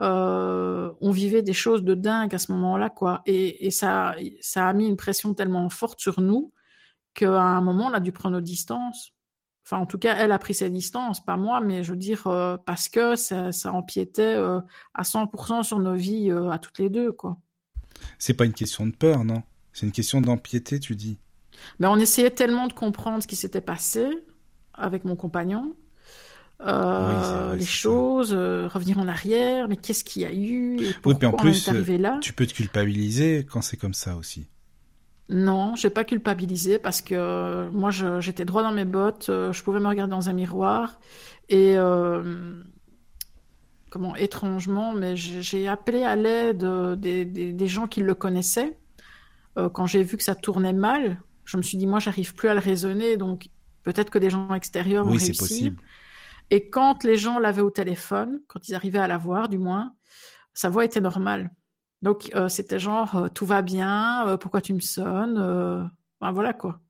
euh, 0.00 0.92
on 1.00 1.10
vivait 1.10 1.42
des 1.42 1.52
choses 1.52 1.82
de 1.82 1.94
dingue 1.94 2.34
à 2.34 2.38
ce 2.38 2.52
moment-là, 2.52 2.90
quoi. 2.90 3.22
Et, 3.26 3.66
et, 3.66 3.70
ça, 3.70 4.14
ça 4.40 4.68
a 4.68 4.72
mis 4.72 4.86
une 4.86 4.96
pression 4.96 5.34
tellement 5.34 5.68
forte 5.70 6.00
sur 6.00 6.20
nous 6.20 6.52
qu'à 7.14 7.40
un 7.42 7.60
moment, 7.60 7.86
on 7.86 7.92
a 7.92 8.00
dû 8.00 8.12
prendre 8.12 8.36
nos 8.36 8.42
distances. 8.42 9.12
Enfin, 9.64 9.78
en 9.78 9.86
tout 9.86 9.98
cas, 9.98 10.14
elle 10.16 10.32
a 10.32 10.38
pris 10.38 10.54
ses 10.54 10.70
distances, 10.70 11.24
pas 11.24 11.36
moi, 11.36 11.60
mais 11.60 11.82
je 11.82 11.92
veux 11.92 11.98
dire, 11.98 12.26
euh, 12.26 12.56
parce 12.56 12.88
que 12.88 13.16
ça, 13.16 13.52
ça 13.52 13.72
empiétait 13.72 14.22
euh, 14.22 14.60
à 14.94 15.02
100% 15.02 15.64
sur 15.64 15.78
nos 15.80 15.94
vies 15.94 16.30
à 16.30 16.58
toutes 16.58 16.78
les 16.78 16.90
deux, 16.90 17.12
quoi. 17.12 17.38
C'est 18.18 18.34
pas 18.34 18.44
une 18.44 18.52
question 18.52 18.86
de 18.86 18.94
peur, 18.94 19.24
non? 19.24 19.42
C'est 19.72 19.86
une 19.86 19.92
question 19.92 20.20
d'empiété, 20.20 20.78
tu 20.78 20.94
dis 20.94 21.18
Mais 21.78 21.86
on 21.86 21.96
essayait 21.96 22.30
tellement 22.30 22.66
de 22.66 22.72
comprendre 22.72 23.22
ce 23.22 23.26
qui 23.26 23.36
s'était 23.36 23.60
passé 23.60 24.06
avec 24.74 25.04
mon 25.04 25.16
compagnon. 25.16 25.74
Euh, 26.62 27.54
les 27.56 27.66
choses, 27.66 28.32
euh, 28.34 28.66
revenir 28.68 28.98
en 28.98 29.08
arrière, 29.08 29.68
mais 29.68 29.76
qu'est-ce 29.76 30.04
qu'il 30.04 30.22
y 30.22 30.24
a 30.24 30.32
eu 30.32 30.84
et 30.84 30.94
Oui, 31.04 31.14
puis 31.14 31.26
en 31.26 31.32
plus, 31.32 31.68
on 31.68 31.72
est 31.72 31.76
arrivé 31.76 31.98
là 31.98 32.20
tu 32.20 32.32
peux 32.32 32.46
te 32.46 32.54
culpabiliser 32.54 33.46
quand 33.50 33.62
c'est 33.62 33.76
comme 33.76 33.94
ça 33.94 34.16
aussi. 34.16 34.48
Non, 35.28 35.74
j'ai 35.74 35.90
pas 35.90 36.04
culpabilisé 36.04 36.78
parce 36.78 37.02
que 37.02 37.14
euh, 37.16 37.68
moi 37.72 37.90
j'étais 38.20 38.44
droit 38.44 38.62
dans 38.62 38.70
mes 38.72 38.84
bottes, 38.84 39.26
je 39.28 39.62
pouvais 39.64 39.80
me 39.80 39.88
regarder 39.88 40.12
dans 40.12 40.28
un 40.28 40.32
miroir 40.32 41.00
et 41.48 41.76
euh, 41.76 42.62
comment 43.90 44.16
étrangement, 44.16 44.92
mais 44.92 45.16
j'ai 45.16 45.68
appelé 45.68 46.02
à 46.04 46.16
l'aide 46.16 46.64
des, 46.98 47.24
des- 47.24 47.52
des 47.52 47.66
gens 47.68 47.86
qui 47.86 48.00
le 48.00 48.14
connaissaient. 48.14 48.76
Quand 49.74 49.86
j'ai 49.86 50.02
vu 50.02 50.16
que 50.18 50.22
ça 50.24 50.34
tournait 50.34 50.72
mal, 50.74 51.20
je 51.44 51.56
me 51.56 51.62
suis 51.62 51.78
dit 51.78 51.86
moi 51.86 51.98
j'arrive 52.00 52.34
plus 52.34 52.48
à 52.48 52.54
le 52.54 52.60
raisonner, 52.60 53.16
donc 53.16 53.48
peut-être 53.84 54.10
que 54.10 54.18
des 54.18 54.30
gens 54.30 54.54
extérieurs 54.54 55.06
Oui, 55.06 55.18
c'est 55.20 55.26
réussir. 55.26 55.36
possible. 55.36 55.82
Et 56.50 56.70
quand 56.70 57.04
les 57.04 57.16
gens 57.16 57.38
l'avaient 57.38 57.62
au 57.62 57.70
téléphone, 57.70 58.40
quand 58.48 58.68
ils 58.68 58.74
arrivaient 58.74 58.98
à 58.98 59.08
la 59.08 59.18
voir, 59.18 59.48
du 59.48 59.58
moins, 59.58 59.94
sa 60.54 60.68
voix 60.70 60.84
était 60.84 61.00
normale. 61.00 61.50
Donc 62.02 62.30
euh, 62.34 62.48
c'était 62.48 62.78
genre 62.78 63.16
euh, 63.16 63.28
tout 63.28 63.46
va 63.46 63.62
bien, 63.62 64.26
euh, 64.28 64.36
pourquoi 64.36 64.60
tu 64.60 64.74
me 64.74 64.80
sonnes, 64.80 65.90
ben, 66.20 66.32
voilà 66.32 66.52
quoi. 66.52 66.80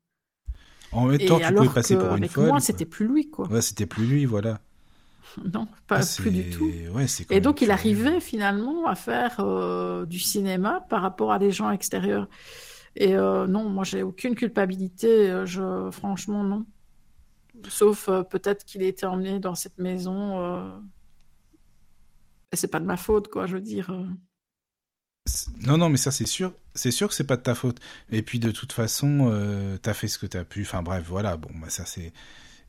En 0.91 1.05
même 1.05 1.19
Et 1.19 1.25
temps, 1.25 1.39
tu 1.39 1.53
pouvais 1.53 1.69
passer 1.69 1.97
pour 1.97 2.15
une 2.15 2.27
folle. 2.27 2.47
moi, 2.47 2.59
c'était 2.59 2.85
plus 2.85 3.07
lui 3.07 3.29
quoi. 3.29 3.47
Ouais, 3.47 3.61
c'était 3.61 3.85
plus 3.85 4.05
lui, 4.05 4.25
voilà. 4.25 4.59
Non, 5.53 5.67
pas 5.87 5.99
Ah, 5.99 6.05
plus 6.17 6.31
du 6.31 6.49
tout. 6.49 6.71
Ouais, 6.93 7.05
Et 7.29 7.41
donc 7.41 7.61
il 7.61 7.71
arrivait 7.71 8.19
finalement 8.21 8.87
à 8.87 8.95
faire 8.95 9.43
du 10.07 10.19
cinéma 10.19 10.85
par 10.89 11.01
rapport 11.01 11.31
à 11.31 11.39
des 11.39 11.51
gens 11.51 11.69
extérieurs. 11.71 12.27
Et 12.95 13.13
non, 13.13 13.69
moi 13.69 13.83
j'ai 13.83 14.03
aucune 14.03 14.35
culpabilité, 14.35 15.43
je 15.45 15.89
franchement 15.91 16.43
non. 16.43 16.65
Sauf 17.69 18.09
euh, 18.09 18.23
peut-être 18.23 18.65
qu'il 18.65 18.81
a 18.83 18.85
été 18.87 19.05
emmené 19.05 19.39
dans 19.39 19.55
cette 19.55 19.77
maison. 19.77 20.39
euh, 20.41 20.69
Et 22.51 22.55
c'est 22.55 22.67
pas 22.69 22.79
de 22.79 22.85
ma 22.85 22.97
faute 22.97 23.27
quoi, 23.29 23.45
je 23.45 23.55
veux 23.55 23.61
dire. 23.61 23.89
euh. 23.91 24.05
Non, 25.65 25.77
non, 25.77 25.89
mais 25.89 25.97
ça, 25.97 26.11
c'est 26.11 26.25
sûr. 26.25 26.53
C'est 26.73 26.91
sûr 26.91 27.09
que 27.09 27.13
c'est 27.13 27.25
pas 27.25 27.35
de 27.35 27.41
ta 27.41 27.53
faute. 27.55 27.79
Et 28.11 28.21
puis, 28.21 28.39
de 28.39 28.49
toute 28.51 28.71
façon, 28.71 29.29
euh, 29.31 29.77
t'as 29.77 29.93
fait 29.93 30.07
ce 30.07 30.17
que 30.17 30.25
t'as 30.25 30.45
pu. 30.45 30.61
Enfin, 30.61 30.81
bref, 30.81 31.03
voilà. 31.07 31.35
Bon, 31.35 31.49
bah, 31.55 31.69
ça, 31.69 31.85
c'est. 31.85 32.13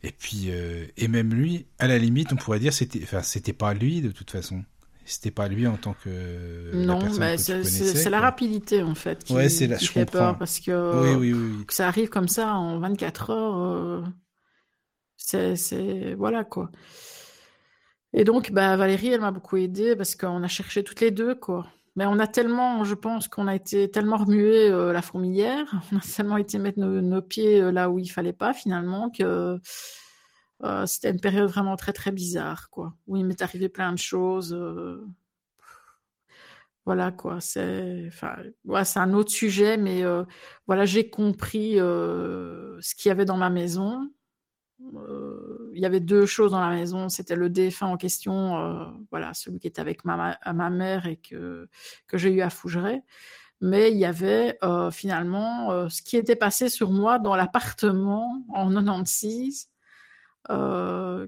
Et 0.02 0.10
puis, 0.12 0.48
et 0.48 1.08
même 1.08 1.32
lui, 1.34 1.66
à 1.78 1.86
la 1.86 1.98
limite, 1.98 2.32
on 2.32 2.36
pourrait 2.36 2.58
dire, 2.60 2.72
c'était, 2.72 3.00
enfin, 3.02 3.22
c'était 3.22 3.52
pas 3.52 3.74
lui, 3.74 4.00
de 4.00 4.10
toute 4.10 4.30
façon. 4.30 4.64
C'était 5.04 5.30
pas 5.30 5.48
lui 5.48 5.66
en 5.66 5.76
tant 5.78 5.94
que 5.94 6.70
non, 6.74 6.98
mais 7.18 7.38
c'est 7.38 8.10
la 8.10 8.20
rapidité 8.20 8.82
en 8.82 8.94
fait 8.94 9.24
qui, 9.24 9.32
Ouais, 9.32 9.48
c'est 9.48 9.66
la- 9.66 9.76
qui 9.78 9.86
je 9.86 9.90
fait 9.92 10.00
comprends. 10.00 10.18
peur 10.18 10.38
parce 10.38 10.60
que 10.60 11.16
Oui, 11.16 11.32
oui, 11.32 11.32
oui. 11.32 11.54
oui. 11.60 11.64
que 11.66 11.72
ça 11.72 11.88
arrive 11.88 12.10
comme 12.10 12.28
ça 12.28 12.54
en 12.56 12.78
24 12.78 13.30
heures, 13.30 13.56
euh, 13.58 14.02
c'est, 15.18 16.14
voilà 16.14 16.44
quoi. 16.44 16.70
Et 18.14 18.24
donc, 18.24 18.52
bah, 18.52 18.76
Valérie, 18.76 19.08
elle 19.08 19.20
m'a 19.20 19.30
beaucoup 19.30 19.56
aidée 19.58 19.94
parce 19.94 20.16
qu'on 20.16 20.42
a 20.42 20.48
cherché 20.48 20.82
toutes 20.82 21.00
les 21.00 21.10
deux, 21.10 21.34
quoi. 21.34 21.66
Mais 21.96 22.06
on 22.06 22.18
a 22.20 22.26
tellement, 22.28 22.84
je 22.84 22.94
pense 22.94 23.28
qu'on 23.28 23.48
a 23.48 23.54
été 23.56 23.90
tellement 23.90 24.18
remué 24.18 24.70
euh, 24.70 24.92
la 24.92 25.02
fourmilière, 25.02 25.66
on 25.92 25.96
a 25.96 26.00
tellement 26.00 26.36
été 26.36 26.58
mettre 26.58 26.78
nos, 26.78 27.22
pieds 27.22 27.60
euh, 27.60 27.72
là 27.72 27.90
où 27.90 27.98
il 27.98 28.08
fallait 28.08 28.32
pas 28.32 28.54
finalement 28.54 29.10
que 29.10 29.58
euh, 30.62 30.86
c'était 30.86 31.10
une 31.10 31.20
période 31.20 31.50
vraiment 31.50 31.76
très 31.76 31.92
très 31.92 32.12
bizarre, 32.12 32.70
quoi. 32.70 32.94
Où 33.08 33.16
il 33.16 33.24
m'est 33.26 33.42
arrivé 33.42 33.68
plein 33.68 33.92
de 33.92 33.98
choses. 33.98 34.56
voilà 36.86 37.12
quoi, 37.12 37.40
c'est, 37.40 38.04
enfin, 38.08 38.36
ouais, 38.64 38.84
c'est 38.84 38.98
un 39.00 39.12
autre 39.12 39.30
sujet, 39.30 39.76
mais 39.76 40.02
voilà, 40.66 40.84
j'ai 40.86 41.10
compris 41.10 41.74
ce 41.76 42.94
qu'il 42.94 43.08
y 43.08 43.12
avait 43.12 43.24
dans 43.24 43.36
ma 43.36 43.50
maison. 43.50 44.08
Euh, 44.80 45.70
il 45.74 45.80
y 45.80 45.86
avait 45.86 46.00
deux 46.00 46.26
choses 46.26 46.52
dans 46.52 46.60
la 46.60 46.74
maison. 46.74 47.08
C'était 47.08 47.36
le 47.36 47.48
défunt 47.48 47.86
en 47.86 47.96
question, 47.96 48.58
euh, 48.58 48.84
voilà, 49.10 49.34
celui 49.34 49.58
qui 49.58 49.66
était 49.66 49.80
avec 49.80 50.04
ma, 50.04 50.38
mère 50.70 51.06
et 51.06 51.16
que, 51.16 51.68
que 52.06 52.18
j'ai 52.18 52.32
eu 52.32 52.40
à 52.40 52.50
Fougeray. 52.50 53.02
Mais 53.60 53.90
il 53.90 53.98
y 53.98 54.04
avait 54.04 54.56
euh, 54.62 54.90
finalement 54.90 55.88
ce 55.88 56.02
qui 56.02 56.16
était 56.16 56.36
passé 56.36 56.68
sur 56.68 56.90
moi 56.90 57.18
dans 57.18 57.34
l'appartement 57.34 58.44
en 58.54 58.72
96, 58.72 59.68
euh, 60.50 61.26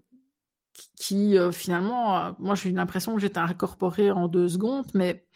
qui, 0.96 1.36
finalement, 1.52 2.34
moi 2.38 2.54
j'ai 2.54 2.70
eu 2.70 2.72
l'impression 2.72 3.14
que 3.14 3.20
j'étais 3.20 3.38
incorporée 3.38 4.10
en 4.10 4.28
deux 4.28 4.48
secondes, 4.48 4.86
mais 4.94 5.26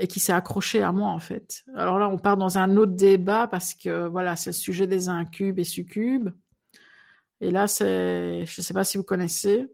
et 0.00 0.08
qui 0.08 0.20
s'est 0.20 0.32
accroché 0.32 0.82
à 0.82 0.92
moi 0.92 1.10
en 1.10 1.20
fait. 1.20 1.64
Alors 1.76 1.98
là, 1.98 2.08
on 2.08 2.18
part 2.18 2.36
dans 2.36 2.58
un 2.58 2.76
autre 2.76 2.92
débat 2.92 3.46
parce 3.46 3.74
que 3.74 4.06
voilà, 4.08 4.36
c'est 4.36 4.50
le 4.50 4.54
sujet 4.54 4.86
des 4.86 5.08
incubes 5.08 5.58
et 5.58 5.64
succubes. 5.64 6.30
Et 7.40 7.50
là, 7.50 7.68
c'est, 7.68 8.44
je 8.46 8.60
ne 8.60 8.64
sais 8.64 8.74
pas 8.74 8.84
si 8.84 8.96
vous 8.98 9.04
connaissez. 9.04 9.66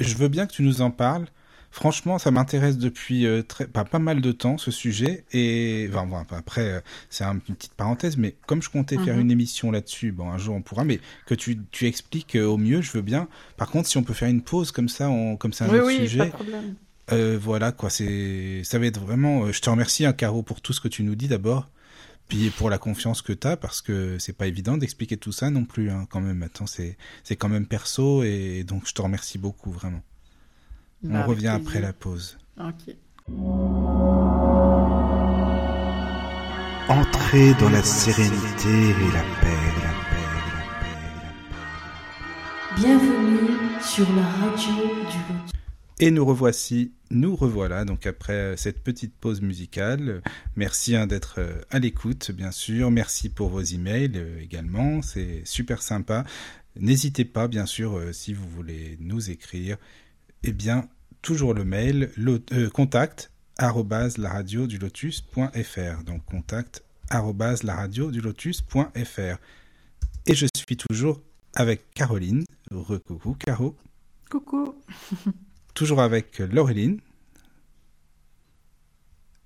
Je 0.00 0.14
veux 0.14 0.28
bien 0.28 0.46
que 0.46 0.52
tu 0.52 0.62
nous 0.62 0.80
en 0.82 0.90
parles. 0.90 1.26
Franchement, 1.70 2.18
ça 2.18 2.30
m'intéresse 2.30 2.78
depuis 2.78 3.26
euh, 3.26 3.42
très, 3.42 3.66
pas, 3.66 3.84
pas 3.84 3.98
mal 3.98 4.20
de 4.22 4.32
temps 4.32 4.56
ce 4.56 4.70
sujet. 4.70 5.24
Et 5.32 5.86
enfin, 5.90 6.06
bon, 6.06 6.16
après, 6.30 6.62
euh, 6.76 6.80
c'est 7.10 7.24
un- 7.24 7.34
une 7.34 7.54
petite 7.54 7.74
parenthèse, 7.74 8.16
mais 8.16 8.34
comme 8.46 8.62
je 8.62 8.70
comptais 8.70 8.96
faire 8.98 9.18
Mhm. 9.18 9.20
une 9.20 9.30
émission 9.30 9.70
là-dessus, 9.70 10.10
bon, 10.12 10.30
un 10.30 10.38
jour 10.38 10.54
on 10.56 10.62
pourra, 10.62 10.84
mais 10.84 11.00
que 11.26 11.34
tu, 11.34 11.58
tu 11.70 11.86
expliques 11.86 12.36
euh, 12.36 12.46
au 12.46 12.56
mieux, 12.56 12.80
je 12.80 12.90
veux 12.92 13.02
bien. 13.02 13.28
Par 13.58 13.70
contre, 13.70 13.86
si 13.88 13.98
on 13.98 14.02
peut 14.02 14.14
faire 14.14 14.30
une 14.30 14.42
pause 14.42 14.72
comme 14.72 14.88
ça, 14.88 15.10
on, 15.10 15.36
comme 15.36 15.52
c'est 15.52 15.64
un 15.64 15.72
oui, 15.72 15.78
autre 15.78 15.86
oui, 15.86 16.10
pas 16.10 16.26
sujet, 16.26 16.26
de 16.26 16.30
problème. 16.32 16.76
voilà 17.40 17.72
quoi, 17.72 17.90
c'est, 17.90 18.62
ça 18.64 18.78
va 18.78 18.86
être 18.86 19.00
vraiment. 19.00 19.50
je 19.52 19.60
te 19.60 19.70
remercie, 19.70 20.04
hein, 20.06 20.12
Caro, 20.12 20.42
pour 20.42 20.60
tout 20.60 20.72
ce 20.72 20.80
que 20.80 20.88
tu 20.88 21.02
nous 21.02 21.14
dis 21.14 21.28
d'abord, 21.28 21.68
puis 22.28 22.50
pour 22.50 22.68
la 22.70 22.78
confiance 22.78 23.22
que 23.22 23.32
t'as, 23.32 23.56
parce 23.56 23.80
que 23.80 24.18
c'est 24.18 24.32
pas 24.34 24.46
évident 24.46 24.76
d'expliquer 24.76 25.16
tout 25.16 25.32
ça 25.32 25.50
non 25.50 25.64
plus, 25.64 25.90
hein, 25.90 26.06
quand 26.10 26.20
même. 26.20 26.36
Maintenant, 26.38 26.66
c'est, 26.66 26.96
c'est 27.24 27.36
quand 27.36 27.48
même 27.48 27.66
perso, 27.66 28.22
et 28.22 28.64
donc 28.64 28.86
je 28.86 28.92
te 28.92 29.00
remercie 29.02 29.38
beaucoup 29.38 29.70
vraiment. 29.72 30.02
On 31.04 31.12
Bah, 31.12 31.24
revient 31.24 31.48
après 31.48 31.80
la 31.80 31.92
pause. 31.92 32.38
Ok. 32.60 32.94
Entrez 36.88 37.52
dans 37.60 37.68
la 37.70 37.82
sérénité 37.82 38.68
et 38.68 39.12
la 39.12 39.22
paix, 39.40 39.60
la 39.82 39.92
paix, 40.08 40.26
la 40.34 40.42
paix, 40.80 40.96
la 41.22 41.30
paix. 42.74 42.80
Bienvenue 42.80 43.58
sur 43.82 44.06
la 44.14 44.22
radio 44.22 44.74
du 44.74 45.18
Lotus. 45.28 45.52
Et 46.00 46.12
nous 46.12 46.24
revoici, 46.24 46.92
nous 47.10 47.34
revoilà 47.34 47.84
donc 47.84 48.06
après 48.06 48.56
cette 48.56 48.84
petite 48.84 49.14
pause 49.16 49.40
musicale. 49.40 50.22
Merci 50.54 50.94
hein, 50.94 51.08
d'être 51.08 51.36
euh, 51.38 51.60
à 51.70 51.80
l'écoute, 51.80 52.30
bien 52.30 52.52
sûr. 52.52 52.92
Merci 52.92 53.28
pour 53.28 53.48
vos 53.48 53.62
emails 53.62 54.12
euh, 54.14 54.40
également, 54.40 55.02
c'est 55.02 55.42
super 55.44 55.82
sympa. 55.82 56.24
N'hésitez 56.76 57.24
pas, 57.24 57.48
bien 57.48 57.66
sûr, 57.66 57.96
euh, 57.96 58.12
si 58.12 58.32
vous 58.32 58.48
voulez 58.48 58.96
nous 59.00 59.30
écrire, 59.30 59.76
eh 60.44 60.52
bien, 60.52 60.88
toujours 61.22 61.54
le 61.54 61.64
mail, 61.64 62.10
euh, 62.52 62.70
contact 62.70 63.32
arrobase 63.56 64.18
la 64.18 64.30
radio 64.30 64.68
du 64.68 64.78
lotus.fr. 64.78 66.04
Donc 66.04 66.24
contact 66.24 66.84
arrobase 67.10 67.64
la 67.64 67.74
radio 67.74 68.12
du 68.12 68.20
lotus.fr. 68.20 69.38
Et 70.26 70.34
je 70.34 70.46
suis 70.54 70.76
toujours 70.76 71.20
avec 71.54 71.90
Caroline. 71.94 72.44
Recoucou 72.70 73.34
Caro. 73.34 73.76
Coucou. 74.30 74.76
Toujours 75.74 76.00
avec 76.00 76.38
Laureline. 76.38 77.00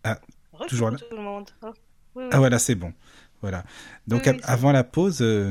Recoucou 0.04 0.68
Toujours 0.68 0.90
là 0.90 0.98
tout 0.98 1.16
le 1.16 1.22
monde. 1.22 1.50
Oh, 1.62 1.68
oui, 2.14 2.24
oui. 2.24 2.28
Ah 2.30 2.38
voilà, 2.38 2.58
c'est 2.58 2.74
bon. 2.74 2.92
Voilà. 3.40 3.64
Donc 4.06 4.22
Oui, 4.26 4.38
avant 4.44 4.70
la 4.70 4.84
pause, 4.84 5.18
euh, 5.22 5.50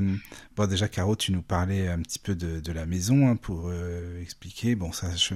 bon 0.55 0.65
déjà 0.65 0.87
Caro, 0.87 1.17
tu 1.17 1.33
nous 1.33 1.41
parlais 1.41 1.89
un 1.89 1.99
petit 1.99 2.19
peu 2.19 2.35
de, 2.35 2.61
de 2.61 2.71
la 2.71 2.85
maison 2.85 3.27
hein, 3.27 3.35
pour 3.35 3.67
euh, 3.67 4.21
expliquer. 4.21 4.75
Bon 4.75 4.93
ça, 4.93 5.13
je- 5.13 5.33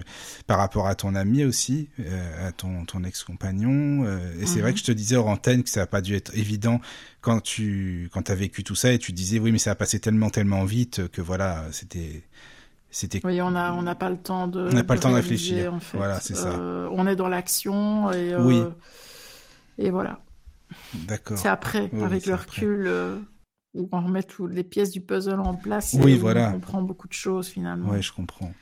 par 0.47 0.57
rapport 0.59 0.87
à 0.87 0.95
ton 0.95 1.15
ami 1.15 1.43
aussi, 1.43 1.89
euh, 1.99 2.47
à 2.47 2.53
ton, 2.53 2.85
ton 2.85 3.03
ex-compagnon. 3.03 4.05
et 4.39 4.45
c'est 4.45 4.55
Mhm. 4.57 4.61
vrai 4.61 4.71
que 4.73 4.79
je 4.79 4.85
te 4.85 4.91
disais 4.93 5.17
hors 5.17 5.27
antenne 5.27 5.63
que 5.63 5.69
ça 5.69 5.81
n'a 5.81 5.87
pas 5.87 6.01
dû 6.01 6.15
être 6.15 6.33
évident 6.37 6.79
quand 7.19 7.41
tu 7.41 8.09
quand 8.13 8.29
as 8.29 8.35
vécu 8.35 8.63
tout 8.63 8.75
ça 8.75 8.93
et 8.93 8.99
tu 8.99 9.11
disais 9.11 9.39
oui 9.39 9.51
mais 9.51 9.59
ça 9.59 9.71
a 9.71 9.75
passé 9.75 9.99
tellement 9.99 10.29
tellement 10.29 10.63
vite 10.63 11.09
que 11.09 11.21
voilà 11.21 11.65
c'était 11.73 12.23
c'était 12.97 13.19
Oui, 13.25 13.41
on 13.41 13.51
n'a 13.51 13.73
on 13.73 13.81
n'a 13.81 13.93
pas 13.93 14.09
le 14.09 14.15
temps 14.15 14.47
de. 14.47 14.69
On 14.69 14.71
n'a 14.71 14.85
pas 14.85 14.93
le 14.93 15.01
temps 15.01 15.09
de 15.09 15.15
réfléchir. 15.15 15.73
En 15.73 15.81
fait. 15.81 15.97
Voilà, 15.97 16.21
c'est 16.21 16.33
ça. 16.33 16.47
Euh, 16.47 16.87
on 16.93 17.05
est 17.07 17.17
dans 17.17 17.27
l'action 17.27 18.09
et. 18.13 18.31
euh, 18.33 18.41
Oui. 18.41 18.63
Et 19.77 19.89
voilà. 19.89 20.21
d'accord. 20.93 21.37
C'est 21.37 21.49
après, 21.49 21.89
Oui, 21.91 22.03
avec 22.03 22.25
le 22.25 22.35
recul, 22.35 22.85
euh, 22.87 23.17
où 23.73 23.89
on 23.91 23.99
remet 24.01 24.23
toutes 24.23 24.53
les 24.53 24.63
pièces 24.63 24.91
du 24.91 25.01
puzzle 25.01 25.41
en 25.41 25.55
place. 25.55 25.93
Oui, 25.99 26.13
et 26.13 26.17
voilà. 26.17 26.47
On 26.49 26.53
comprend 26.53 26.81
beaucoup 26.81 27.09
de 27.09 27.13
choses 27.13 27.49
finalement. 27.49 27.89
Ouais, 27.89 28.01
je 28.01 28.13
comprends. 28.13 28.53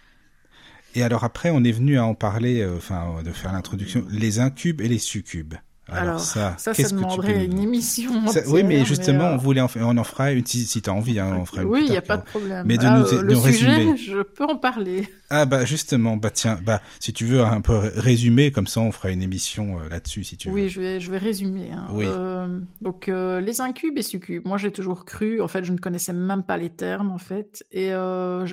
Et 0.95 1.03
alors 1.03 1.23
après, 1.23 1.51
on 1.51 1.63
est 1.63 1.71
venu 1.71 1.99
à 1.99 2.05
en 2.05 2.15
parler, 2.15 2.61
euh, 2.61 2.77
enfin, 2.77 3.21
de 3.23 3.31
faire 3.31 3.53
l'introduction, 3.53 4.03
les 4.09 4.39
incubes 4.39 4.81
et 4.81 4.87
les 4.87 4.97
succubes. 4.97 5.53
Alors, 5.91 6.19
ça, 6.19 6.55
ça, 6.57 6.73
ça 6.73 6.89
demanderait 6.89 7.45
une 7.45 7.59
émission. 7.59 8.11
oui, 8.47 8.63
mais 8.63 8.85
justement, 8.85 9.31
on 9.31 9.37
voulait 9.37 9.61
en 9.61 9.69
on 9.75 9.97
en 9.97 10.03
fera 10.03 10.31
une 10.31 10.45
si, 10.45 10.65
si 10.65 10.81
tu 10.81 10.89
as 10.89 10.93
envie, 10.93 11.19
hein, 11.19 11.37
on 11.39 11.45
fera 11.45 11.63
Oui, 11.63 11.83
il 11.85 11.91
n'y 11.91 11.97
a 11.97 12.01
pas 12.01 12.17
de 12.17 12.23
problème. 12.23 12.65
Mais 12.65 12.77
de 12.77 12.85
nous, 12.85 13.13
euh, 13.13 13.21
le 13.21 13.35
sujet, 13.35 13.97
je 13.97 14.21
peux 14.21 14.45
en 14.45 14.55
parler. 14.55 15.09
Ah 15.35 15.47
bah 15.47 15.65
justement, 15.65 16.15
bah 16.15 16.29
tiens, 16.29 16.59
bah 16.63 16.79
si 16.99 17.11
tu 17.11 17.25
veux 17.25 17.41
un 17.41 17.59
peu 17.59 17.75
résumer, 17.75 18.51
comme 18.51 18.67
ça 18.67 18.81
on 18.81 18.91
fera 18.91 19.09
une 19.09 19.23
émission 19.23 19.79
euh, 19.79 19.89
là-dessus 19.89 20.23
si 20.23 20.37
tu 20.37 20.47
veux. 20.47 20.53
Oui, 20.53 20.69
je 20.69 20.79
vais, 20.79 20.99
je 20.99 21.09
vais 21.09 21.17
résumer. 21.17 21.71
Hein. 21.71 21.87
Oui. 21.91 22.05
Euh, 22.07 22.59
donc 22.81 23.09
euh, 23.09 23.41
les 23.41 23.59
incubes 23.59 23.97
et 23.97 24.03
succubes, 24.03 24.45
moi 24.45 24.59
j'ai 24.59 24.71
toujours 24.71 25.05
cru, 25.05 25.41
en 25.41 25.47
fait 25.47 25.63
je 25.63 25.71
ne 25.71 25.79
connaissais 25.79 26.13
même 26.13 26.43
pas 26.43 26.57
les 26.57 26.69
termes 26.69 27.09
en 27.09 27.17
fait, 27.17 27.65
et 27.71 27.93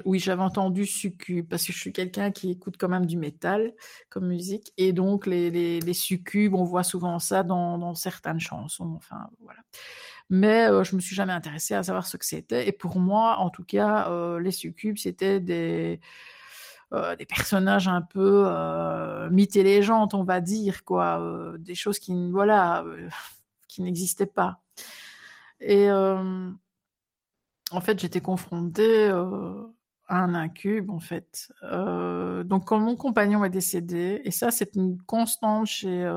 oui 0.07 0.19
j'avais 0.20 0.40
entendu 0.40 0.86
succube 0.86 1.47
parce 1.51 1.66
que 1.66 1.74
je 1.74 1.78
suis 1.78 1.93
quelqu'un 1.93 2.31
qui 2.31 2.51
écoute 2.51 2.77
quand 2.78 2.89
même 2.89 3.05
du 3.05 3.19
métal 3.19 3.74
comme 4.09 4.27
musique, 4.27 4.73
et 4.78 4.94
donc 4.94 5.27
les, 5.27 5.51
les, 5.51 5.81
les 5.81 5.93
succubes, 5.93 6.55
on 6.55 6.65
voit 6.65 6.82
souvent 6.82 7.19
ça 7.20 7.42
dans, 7.42 7.94
certaines 7.94 8.40
chansons, 8.40 8.94
enfin 8.97 9.28
voilà 9.40 9.60
mais 10.32 10.68
je 10.84 10.94
me 10.94 11.01
suis 11.01 11.16
jamais 11.16 11.32
intéressée 11.32 11.74
à 11.74 11.82
savoir 11.82 12.06
ce 12.06 12.16
que 12.16 12.24
c'était. 12.24 12.68
Et 12.68 12.70
pour 12.70 13.01
moi, 13.01 13.38
en 13.38 13.51
tout 13.51 13.64
cas, 13.64 14.09
les 14.38 14.52
succubes, 14.52 14.97
c'était 14.97 15.40
des 15.40 15.98
euh, 16.92 17.14
des 17.14 17.24
personnages 17.26 17.86
un 17.86 18.02
peu 18.02 18.44
euh, 18.47 19.30
mythes 19.30 19.55
et 19.55 19.62
légendes, 19.62 20.12
on 20.14 20.24
va 20.24 20.40
dire, 20.40 20.84
quoi, 20.84 21.20
euh, 21.20 21.56
des 21.56 21.76
choses 21.76 22.01
qui, 22.01 22.12
voilà, 22.32 22.82
euh, 22.82 23.09
qui 23.68 23.82
n'existaient 23.82 24.26
pas. 24.26 24.60
Et 25.60 25.90
en 25.90 27.80
fait, 27.82 28.01
j'étais 28.01 28.20
confrontée 28.20 29.10
un 30.11 30.35
incube, 30.35 30.91
en 30.91 31.01
fait. 31.01 31.53
donc, 32.45 32.66
quand 32.66 32.81
mon 32.81 32.97
compagnon 32.97 33.45
est 33.45 33.51
décédé, 33.51 34.20
et 34.24 34.31
ça, 34.31 34.51
c'est 34.51 34.74
une 34.74 35.01
constante 35.03 35.66
chez 35.66 36.12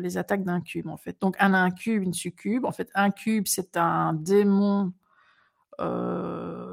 les 0.00 0.16
attaques 0.16 0.44
d'incubes, 0.44 0.88
en 0.88 0.96
fait. 0.96 1.20
Donc, 1.20 1.36
un 1.38 1.54
incube, 1.54 2.02
une 2.02 2.14
succube. 2.14 2.64
En 2.64 2.72
fait, 2.72 2.88
un 2.94 3.10
cube, 3.10 3.46
c'est 3.46 3.76
un 3.76 4.14
démon 4.14 4.92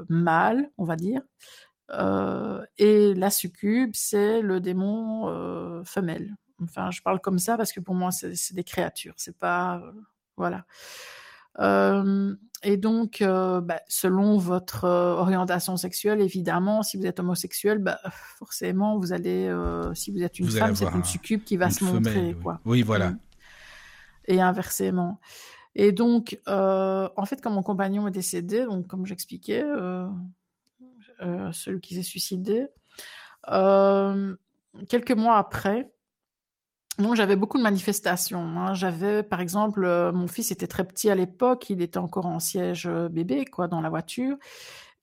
mâle, 0.08 0.70
on 0.78 0.84
va 0.84 0.96
dire, 0.96 1.22
euh, 1.90 2.64
et 2.78 3.14
la 3.14 3.30
succube, 3.30 3.90
c'est 3.94 4.40
le 4.40 4.60
démon 4.60 5.28
euh, 5.28 5.84
femelle. 5.84 6.34
Enfin, 6.62 6.90
je 6.90 7.02
parle 7.02 7.20
comme 7.20 7.38
ça 7.38 7.56
parce 7.56 7.72
que 7.72 7.80
pour 7.80 7.94
moi, 7.94 8.10
c'est 8.10 8.54
des 8.54 8.64
créatures. 8.64 9.14
C'est 9.16 9.36
pas 9.38 9.82
euh, 11.60 12.34
et 12.62 12.76
donc, 12.76 13.18
bah, 13.20 13.80
selon 13.88 14.38
votre 14.38 14.84
orientation 14.88 15.76
sexuelle, 15.76 16.20
évidemment, 16.20 16.82
si 16.82 16.96
vous 16.96 17.06
êtes 17.06 17.20
homosexuel, 17.20 17.78
bah, 17.78 17.98
forcément, 18.38 18.98
vous 18.98 19.12
allez, 19.12 19.54
si 19.94 20.10
vous 20.10 20.22
êtes 20.22 20.38
une 20.38 20.48
femme, 20.48 20.74
c'est 20.74 20.86
une 20.86 21.04
succube 21.04 21.44
qui 21.44 21.58
va 21.58 21.68
se 21.68 21.84
montrer, 21.84 22.28
oui. 22.28 22.36
quoi. 22.42 22.60
Oui, 22.64 22.82
voilà. 22.82 23.10
Mm. 23.10 23.18
Et 24.28 24.40
inversement. 24.40 25.20
Et 25.74 25.92
donc, 25.92 26.38
en 26.46 27.26
fait, 27.26 27.42
quand 27.42 27.50
mon 27.50 27.62
compagnon 27.62 28.08
est 28.08 28.12
décédé, 28.12 28.64
donc 28.64 28.86
comme 28.86 29.04
j'expliquais, 29.04 29.62
euh, 31.22 31.52
celui 31.52 31.80
qui 31.80 31.94
s'est 31.94 32.02
suicidé. 32.02 32.66
Quelques 34.88 35.12
mois 35.12 35.36
après, 35.36 35.92
donc 36.98 37.16
j'avais 37.16 37.36
beaucoup 37.36 37.58
de 37.58 37.62
manifestations. 37.62 38.58
Hein. 38.58 38.74
J'avais, 38.74 39.22
par 39.22 39.40
exemple, 39.40 39.84
euh, 39.84 40.12
mon 40.12 40.28
fils 40.28 40.50
était 40.52 40.66
très 40.66 40.84
petit 40.84 41.10
à 41.10 41.14
l'époque, 41.14 41.70
il 41.70 41.82
était 41.82 41.98
encore 41.98 42.26
en 42.26 42.40
siège 42.40 42.88
bébé, 43.10 43.44
quoi, 43.44 43.68
dans 43.68 43.80
la 43.80 43.90
voiture. 43.90 44.36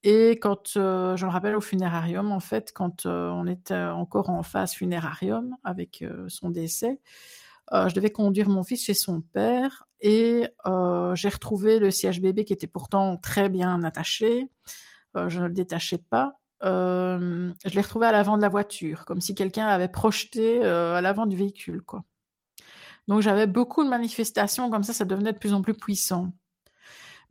Et 0.04 0.32
quand, 0.32 0.72
je 0.74 1.24
me 1.24 1.30
rappelle 1.30 1.54
au 1.54 1.60
funérarium, 1.60 2.32
en 2.32 2.40
fait, 2.40 2.72
quand 2.74 3.06
on 3.06 3.46
était 3.46 3.76
encore 3.76 4.30
en 4.30 4.42
phase 4.42 4.72
funérarium 4.72 5.56
avec 5.62 6.04
son 6.26 6.50
décès, 6.50 6.98
je 7.72 7.94
devais 7.94 8.10
conduire 8.10 8.48
mon 8.48 8.64
fils 8.64 8.84
chez 8.84 8.94
son 8.94 9.20
père 9.20 9.84
et 10.00 10.48
j'ai 11.14 11.28
retrouvé 11.28 11.78
le 11.78 11.92
siège 11.92 12.20
bébé 12.20 12.44
qui 12.44 12.52
était 12.52 12.66
pourtant 12.66 13.16
très 13.16 13.48
bien 13.48 13.84
attaché. 13.84 14.50
Euh, 15.16 15.28
je 15.28 15.40
ne 15.40 15.46
le 15.46 15.52
détachais 15.52 15.98
pas. 15.98 16.38
Euh, 16.64 17.52
je 17.64 17.74
l'ai 17.74 17.80
retrouvé 17.80 18.06
à 18.06 18.12
l'avant 18.12 18.36
de 18.36 18.42
la 18.42 18.48
voiture, 18.48 19.04
comme 19.04 19.20
si 19.20 19.34
quelqu'un 19.34 19.66
avait 19.66 19.88
projeté 19.88 20.64
euh, 20.64 20.94
à 20.96 21.00
l'avant 21.00 21.26
du 21.26 21.36
véhicule, 21.36 21.82
quoi. 21.82 22.04
Donc 23.08 23.20
j'avais 23.20 23.48
beaucoup 23.48 23.82
de 23.84 23.88
manifestations 23.88 24.70
comme 24.70 24.84
ça, 24.84 24.92
ça 24.92 25.04
devenait 25.04 25.32
de 25.32 25.38
plus 25.38 25.54
en 25.54 25.62
plus 25.62 25.74
puissant. 25.74 26.32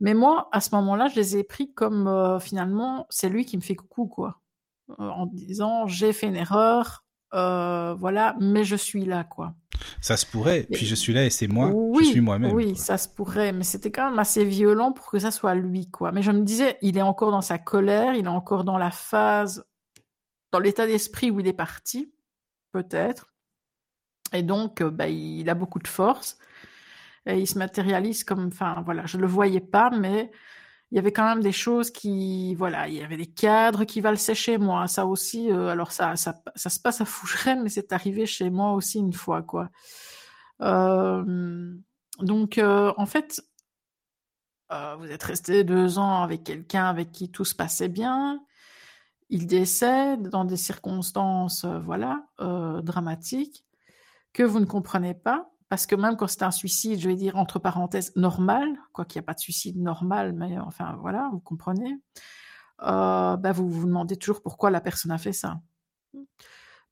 Mais 0.00 0.14
moi, 0.14 0.48
à 0.52 0.60
ce 0.60 0.74
moment-là, 0.74 1.08
je 1.08 1.16
les 1.16 1.36
ai 1.38 1.44
pris 1.44 1.72
comme 1.72 2.38
finalement, 2.40 3.06
c'est 3.08 3.28
lui 3.28 3.46
qui 3.46 3.56
me 3.56 3.62
fait 3.62 3.76
coucou, 3.76 4.06
quoi, 4.06 4.40
en 4.98 5.26
disant 5.26 5.86
j'ai 5.86 6.12
fait 6.12 6.26
une 6.26 6.36
erreur, 6.36 7.04
voilà, 7.32 8.36
mais 8.40 8.64
je 8.64 8.76
suis 8.76 9.04
là, 9.04 9.24
quoi. 9.24 9.54
Ça 10.00 10.16
se 10.16 10.26
pourrait, 10.26 10.66
puis 10.70 10.86
je 10.86 10.94
suis 10.94 11.12
là 11.12 11.24
et 11.24 11.30
c'est 11.30 11.48
moi, 11.48 11.72
je 11.98 12.04
suis 12.04 12.20
moi-même. 12.20 12.52
Oui, 12.52 12.76
ça 12.76 12.98
se 12.98 13.08
pourrait, 13.08 13.52
mais 13.52 13.64
c'était 13.64 13.90
quand 13.90 14.10
même 14.10 14.18
assez 14.18 14.44
violent 14.44 14.92
pour 14.92 15.10
que 15.10 15.18
ça 15.18 15.30
soit 15.30 15.54
lui, 15.54 15.90
quoi. 15.90 16.12
Mais 16.12 16.22
je 16.22 16.30
me 16.30 16.42
disais, 16.42 16.78
il 16.82 16.96
est 16.98 17.02
encore 17.02 17.30
dans 17.30 17.40
sa 17.40 17.58
colère, 17.58 18.14
il 18.14 18.26
est 18.26 18.28
encore 18.28 18.64
dans 18.64 18.78
la 18.78 18.90
phase, 18.90 19.64
dans 20.52 20.60
l'état 20.60 20.86
d'esprit 20.86 21.30
où 21.30 21.40
il 21.40 21.48
est 21.48 21.52
parti, 21.52 22.12
peut-être. 22.72 23.32
Et 24.32 24.42
donc, 24.42 24.80
euh, 24.80 24.90
bah, 24.90 25.08
il 25.08 25.48
a 25.50 25.54
beaucoup 25.54 25.78
de 25.78 25.88
force. 25.88 26.38
Et 27.26 27.38
il 27.38 27.46
se 27.46 27.58
matérialise 27.58 28.24
comme, 28.24 28.48
enfin, 28.48 28.82
voilà, 28.84 29.06
je 29.06 29.16
le 29.16 29.26
voyais 29.26 29.60
pas, 29.60 29.90
mais 29.90 30.30
il 30.92 30.96
y 30.96 30.98
avait 30.98 31.10
quand 31.10 31.24
même 31.24 31.42
des 31.42 31.52
choses 31.52 31.90
qui, 31.90 32.54
voilà, 32.54 32.86
il 32.86 32.94
y 32.94 33.02
avait 33.02 33.16
des 33.16 33.26
cadres 33.26 33.84
qui 33.84 34.02
valsaient 34.02 34.34
chez 34.34 34.58
moi. 34.58 34.86
Ça 34.88 35.06
aussi, 35.06 35.50
euh, 35.50 35.68
alors 35.68 35.90
ça, 35.90 36.16
ça, 36.16 36.42
ça, 36.54 36.68
se 36.68 36.78
passe 36.78 37.00
à 37.00 37.06
Fougerolles, 37.06 37.62
mais 37.62 37.70
c'est 37.70 37.94
arrivé 37.94 38.26
chez 38.26 38.50
moi 38.50 38.74
aussi 38.74 38.98
une 38.98 39.14
fois, 39.14 39.40
quoi. 39.42 39.70
Euh, 40.60 41.74
donc, 42.18 42.58
euh, 42.58 42.92
en 42.98 43.06
fait, 43.06 43.42
vous 44.98 45.06
êtes 45.10 45.22
resté 45.22 45.64
deux 45.64 45.98
ans 45.98 46.22
avec 46.22 46.44
quelqu'un 46.44 46.84
avec 46.84 47.10
qui 47.10 47.30
tout 47.30 47.46
se 47.46 47.54
passait 47.54 47.88
bien. 47.88 48.42
Il 49.30 49.46
décède 49.46 50.28
dans 50.28 50.44
des 50.44 50.58
circonstances, 50.58 51.64
voilà, 51.64 52.26
dramatiques 52.38 53.64
que 54.34 54.42
vous 54.42 54.60
ne 54.60 54.66
comprenez 54.66 55.14
pas. 55.14 55.51
Parce 55.72 55.86
que 55.86 55.94
même 55.94 56.18
quand 56.18 56.26
c'est 56.26 56.42
un 56.42 56.50
suicide, 56.50 57.00
je 57.00 57.08
vais 57.08 57.16
dire 57.16 57.38
entre 57.38 57.58
parenthèses 57.58 58.14
normal, 58.14 58.68
quoi 58.92 59.06
qu'il 59.06 59.18
n'y 59.18 59.24
a 59.24 59.26
pas 59.26 59.32
de 59.32 59.38
suicide 59.38 59.80
normal, 59.80 60.34
mais 60.34 60.58
enfin 60.58 60.98
voilà, 61.00 61.30
vous 61.32 61.40
comprenez, 61.40 61.98
euh, 62.82 63.38
bah, 63.38 63.52
vous 63.52 63.70
vous 63.70 63.86
demandez 63.86 64.16
toujours 64.16 64.42
pourquoi 64.42 64.70
la 64.70 64.82
personne 64.82 65.12
a 65.12 65.16
fait 65.16 65.32
ça. 65.32 65.62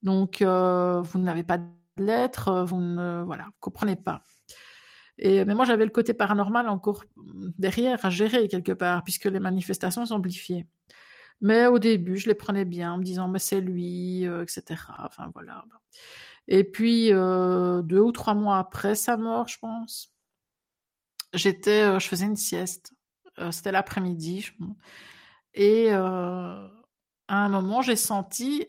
Donc 0.02 0.40
euh, 0.40 1.02
vous 1.02 1.19
n'avez 1.19 1.43
pas 1.43 1.59
de 1.59 1.66
lettres, 1.98 2.65
vous 2.66 2.81
ne 2.81 3.23
voilà, 3.23 3.44
vous 3.44 3.61
comprenez 3.61 3.97
pas. 3.97 4.24
Et, 5.19 5.44
mais 5.44 5.55
moi 5.55 5.66
j'avais 5.66 5.85
le 5.85 5.90
côté 5.90 6.15
paranormal 6.15 6.66
encore 6.70 7.05
derrière 7.59 8.02
à 8.02 8.09
gérer 8.09 8.48
quelque 8.48 8.73
part, 8.73 9.05
puisque 9.05 9.27
les 9.27 9.40
manifestations 9.40 10.07
s'amplifiaient. 10.07 10.66
Mais 11.43 11.66
au 11.66 11.78
début, 11.78 12.16
je 12.16 12.28
les 12.28 12.35
prenais 12.35 12.65
bien 12.65 12.94
en 12.94 12.97
me 12.97 13.05
disant 13.05 13.28
mais 13.28 13.40
c'est 13.40 13.61
lui, 13.61 14.27
euh, 14.27 14.43
etc. 14.43 14.81
Enfin 15.01 15.31
voilà. 15.35 15.66
Et 16.51 16.64
puis, 16.64 17.12
euh, 17.12 17.81
deux 17.81 18.01
ou 18.01 18.10
trois 18.10 18.35
mois 18.35 18.59
après 18.59 18.97
sa 18.97 19.16
mort, 19.16 19.47
je 19.47 19.59
pense, 19.59 20.12
j'étais, 21.32 21.82
euh, 21.82 22.01
je 22.01 22.09
faisais 22.09 22.27
une 22.27 22.36
sieste. 22.36 22.93
Euh, 23.39 23.52
c'était 23.52 23.70
l'après-midi. 23.70 24.51
Et 25.55 25.90
à 25.93 27.44
un 27.44 27.48
moment, 27.48 27.81
j'ai 27.82 27.94
senti, 27.94 28.66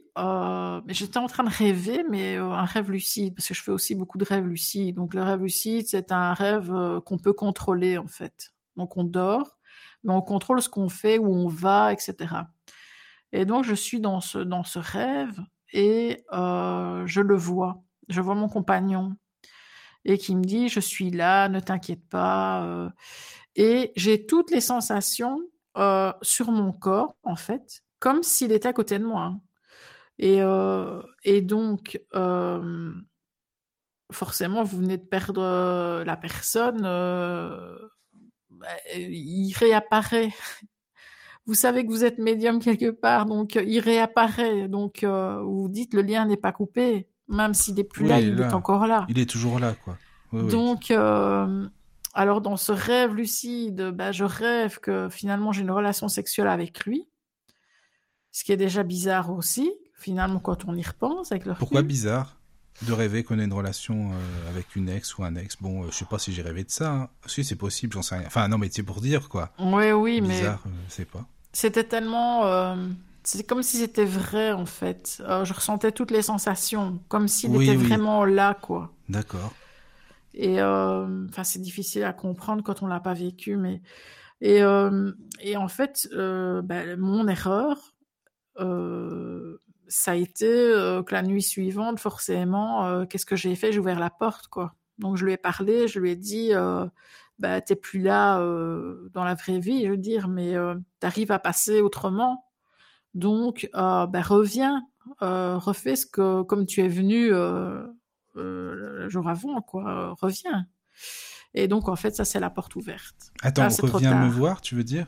j'étais 0.87 1.17
en 1.17 1.27
train 1.27 1.43
de 1.43 1.49
rêver, 1.49 2.03
mais 2.09 2.35
un 2.37 2.65
rêve 2.65 2.91
lucide, 2.91 3.35
parce 3.35 3.47
que 3.47 3.55
je 3.55 3.63
fais 3.63 3.71
aussi 3.71 3.95
beaucoup 3.95 4.19
de 4.19 4.25
rêves 4.25 4.45
lucides. 4.45 4.95
Donc, 4.95 5.15
le 5.15 5.23
rêve 5.23 5.41
lucide, 5.41 5.87
c'est 5.87 6.11
un 6.11 6.35
rêve 6.35 6.71
qu'on 7.05 7.17
peut 7.17 7.33
contrôler, 7.33 7.97
en 7.97 8.07
fait. 8.07 8.53
Donc, 8.75 8.97
on 8.97 9.03
dort, 9.03 9.57
mais 10.03 10.13
on 10.13 10.21
contrôle 10.21 10.61
ce 10.61 10.69
qu'on 10.69 10.89
fait, 10.89 11.17
où 11.17 11.33
on 11.33 11.47
va, 11.47 11.91
etc. 11.93 12.35
Et 13.31 13.45
donc, 13.45 13.65
je 13.65 13.73
suis 13.73 13.99
dans 13.99 14.21
ce, 14.21 14.37
dans 14.37 14.63
ce 14.63 14.77
rêve, 14.77 15.39
et 15.71 16.23
je 16.29 17.21
le 17.21 17.35
vois. 17.35 17.81
Je 18.09 18.21
vois 18.21 18.35
mon 18.35 18.49
compagnon 18.49 19.15
et 20.03 20.17
qui 20.17 20.35
me 20.35 20.43
dit 20.43 20.67
je 20.67 20.79
suis 20.79 21.11
là, 21.11 21.47
ne 21.49 21.59
t'inquiète 21.59 22.07
pas. 22.09 22.91
Et 23.55 23.91
j'ai 23.95 24.25
toutes 24.25 24.51
les 24.51 24.61
sensations 24.61 25.39
sur 26.21 26.51
mon 26.51 26.73
corps 26.73 27.15
en 27.23 27.35
fait, 27.35 27.83
comme 27.99 28.23
s'il 28.23 28.51
était 28.51 28.69
à 28.69 28.73
côté 28.73 28.99
de 28.99 29.05
moi. 29.05 29.23
Hein. 29.23 29.41
Et, 30.19 30.41
et 31.23 31.41
donc 31.41 32.01
forcément, 34.11 34.63
vous 34.63 34.77
venez 34.77 34.97
de 34.97 35.05
perdre 35.05 36.03
la 36.03 36.17
personne, 36.17 36.81
bah, 36.81 38.67
il 38.95 39.53
réapparaît 39.53 40.31
vous 41.51 41.55
savez 41.55 41.85
que 41.85 41.91
vous 41.91 42.05
êtes 42.05 42.17
médium 42.17 42.59
quelque 42.59 42.91
part, 42.91 43.25
donc 43.25 43.57
euh, 43.57 43.63
il 43.67 43.81
réapparaît. 43.81 44.69
Donc 44.69 45.03
euh, 45.03 45.41
vous 45.43 45.67
dites 45.67 45.93
le 45.93 46.01
lien 46.01 46.25
n'est 46.25 46.37
pas 46.37 46.53
coupé, 46.53 47.09
même 47.27 47.53
s'il 47.53 47.75
n'est 47.75 47.83
plus 47.83 48.07
là, 48.07 48.21
il 48.21 48.39
est 48.39 48.53
encore 48.53 48.87
là. 48.87 49.05
Il 49.09 49.19
est 49.19 49.29
toujours 49.29 49.59
là, 49.59 49.75
quoi. 49.83 49.97
donc, 50.31 50.91
euh, 50.91 51.67
alors 52.13 52.39
dans 52.39 52.55
ce 52.55 52.71
rêve 52.71 53.13
lucide, 53.13 53.91
bah, 53.93 54.13
je 54.13 54.23
rêve 54.23 54.79
que 54.79 55.09
finalement 55.09 55.51
j'ai 55.51 55.63
une 55.63 55.71
relation 55.71 56.07
sexuelle 56.07 56.47
avec 56.47 56.85
lui, 56.85 57.05
ce 58.31 58.45
qui 58.45 58.53
est 58.53 58.57
déjà 58.57 58.83
bizarre 58.83 59.29
aussi, 59.29 59.73
finalement 59.93 60.39
quand 60.39 60.63
on 60.69 60.73
y 60.73 60.83
repense 60.83 61.33
avec 61.33 61.45
le 61.45 61.53
Pourquoi 61.55 61.81
bizarre 61.81 62.37
de 62.83 62.93
rêver 62.93 63.25
qu'on 63.25 63.39
ait 63.39 63.43
une 63.43 63.51
relation 63.51 64.11
avec 64.47 64.77
une 64.77 64.87
ex 64.87 65.17
ou 65.17 65.25
un 65.25 65.35
ex? 65.35 65.57
Bon, 65.59 65.83
je 65.87 65.91
sais 65.91 66.05
pas 66.05 66.17
si 66.17 66.31
j'ai 66.31 66.43
rêvé 66.43 66.63
de 66.63 66.71
ça. 66.71 66.93
Hein. 66.93 67.09
Si, 67.25 67.43
c'est 67.43 67.57
possible, 67.57 67.91
j'en 67.91 68.01
sais 68.01 68.15
rien. 68.15 68.27
Enfin, 68.27 68.47
non, 68.47 68.57
mais 68.57 68.69
c'est 68.71 68.83
pour 68.83 69.01
dire, 69.01 69.27
quoi. 69.27 69.51
Oui, 69.59 69.91
oui, 69.91 70.21
Bizarre, 70.21 70.61
mais... 70.65 70.71
je 70.87 70.93
sais 70.93 71.05
pas. 71.05 71.27
C'était 71.53 71.83
tellement... 71.83 72.75
C'est 73.23 73.43
comme 73.43 73.61
si 73.61 73.77
c'était 73.77 74.05
vrai, 74.05 74.51
en 74.51 74.65
fait. 74.65 75.21
je 75.43 75.53
ressentais 75.53 75.91
toutes 75.91 76.11
les 76.11 76.23
sensations, 76.23 76.99
comme 77.07 77.27
s'il 77.27 77.55
était 77.61 77.75
vraiment 77.75 78.25
là, 78.25 78.55
quoi. 78.55 78.91
D'accord. 79.09 79.53
Et 80.33 80.61
enfin, 80.61 81.43
c'est 81.43 81.61
difficile 81.61 82.03
à 82.03 82.13
comprendre 82.13 82.63
quand 82.63 82.81
on 82.81 82.87
l'a 82.87 82.99
pas 82.99 83.13
vécu, 83.13 83.57
mais 83.57 83.81
et, 84.41 84.61
et 85.41 85.57
en 85.57 85.67
fait, 85.67 86.09
ben, 86.11 86.97
mon 86.97 87.27
erreur, 87.27 87.93
ça 89.87 90.11
a 90.11 90.15
été 90.15 90.45
que 90.45 91.11
la 91.13 91.21
nuit 91.21 91.43
suivante, 91.43 91.99
forcément, 91.99 93.05
qu'est-ce 93.05 93.25
que 93.27 93.35
j'ai 93.35 93.55
fait? 93.55 93.71
J'ai 93.71 93.79
ouvert 93.79 93.99
la 93.99 94.09
porte, 94.09 94.47
quoi. 94.47 94.73
Donc 94.97 95.17
je 95.17 95.25
lui 95.25 95.33
ai 95.33 95.37
parlé, 95.37 95.87
je 95.87 95.99
lui 95.99 96.11
ai 96.11 96.15
dit, 96.15 96.53
euh, 96.53 96.85
bah 97.41 97.59
t'es 97.61 97.75
plus 97.75 97.99
là 98.01 98.39
dans 99.13 99.23
la 99.23 99.35
vraie 99.35 99.59
vie, 99.59 99.85
je 99.85 99.89
veux 99.91 99.97
dire, 99.97 100.27
mais 100.27 100.53
tu 100.99 101.05
arrives 101.07 101.31
à 101.31 101.39
passer 101.39 101.81
autrement. 101.81 102.45
Donc 103.13 103.69
bah 103.73 104.21
reviens, 104.21 104.85
refais 105.19 105.95
ce 105.95 106.05
que 106.05 106.43
comme 106.43 106.65
tu 106.65 106.81
es 106.81 106.87
venu 106.87 107.31
le 107.31 109.09
jour 109.09 109.27
avant, 109.27 109.61
quoi. 109.61 110.15
reviens. 110.21 110.67
Et 111.53 111.67
donc, 111.67 111.89
en 111.89 111.95
fait, 111.95 112.15
ça, 112.15 112.25
c'est 112.25 112.39
la 112.39 112.49
porte 112.49 112.75
ouverte. 112.75 113.33
Attends, 113.41 113.67
reviens 113.67 114.23
me 114.23 114.29
voir, 114.29 114.61
tu 114.61 114.75
veux 114.75 114.83
dire? 114.83 115.07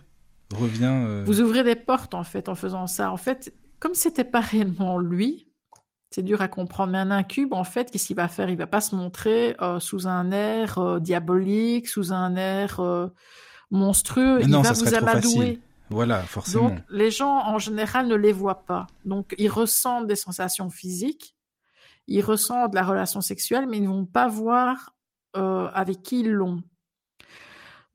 Reviens. 0.53 1.05
Euh, 1.05 1.23
Vous 1.25 1.41
ouvrez 1.41 1.63
des 1.63 1.75
portes, 1.75 2.13
en 2.13 2.23
fait, 2.23 2.49
en 2.49 2.55
faisant 2.55 2.87
ça. 2.87 3.11
En 3.11 3.17
fait, 3.17 3.53
comme 3.79 3.93
c'était 3.93 4.23
pas 4.23 4.41
réellement 4.41 4.99
lui, 4.99 5.47
c'est 6.13 6.23
dur 6.23 6.41
à 6.41 6.47
comprendre. 6.47 6.91
Mais 6.91 6.99
un 6.99 7.11
incube, 7.11 7.53
en 7.53 7.63
fait, 7.63 7.89
qu'est-ce 7.89 8.07
qu'il 8.07 8.15
va 8.15 8.27
faire? 8.27 8.49
Il 8.49 8.57
va 8.57 8.67
pas 8.67 8.81
se 8.81 8.95
montrer 8.95 9.55
euh, 9.61 9.79
sous 9.79 10.07
un 10.07 10.31
air 10.31 10.77
euh, 10.77 10.99
diabolique, 10.99 11.87
sous 11.87 12.13
un 12.13 12.35
air 12.35 12.79
monstrueux. 13.71 14.39
il 14.41 14.49
non, 14.49 14.61
va 14.61 14.73
vous 14.73 14.93
amadouer. 14.93 15.59
Voilà, 15.89 16.21
forcément. 16.23 16.69
Donc, 16.69 16.79
les 16.89 17.11
gens, 17.11 17.45
en 17.45 17.59
général, 17.59 18.07
ne 18.07 18.15
les 18.15 18.31
voient 18.31 18.65
pas. 18.65 18.87
Donc, 19.05 19.35
ils 19.37 19.49
ressentent 19.49 20.07
des 20.07 20.15
sensations 20.15 20.69
physiques, 20.69 21.35
ils 22.07 22.21
ressentent 22.21 22.73
la 22.73 22.83
relation 22.83 23.21
sexuelle, 23.21 23.67
mais 23.67 23.77
ils 23.77 23.83
ne 23.83 23.89
vont 23.89 24.05
pas 24.05 24.27
voir 24.27 24.95
euh, 25.35 25.69
avec 25.73 26.01
qui 26.01 26.21
ils 26.21 26.31
l'ont. 26.31 26.63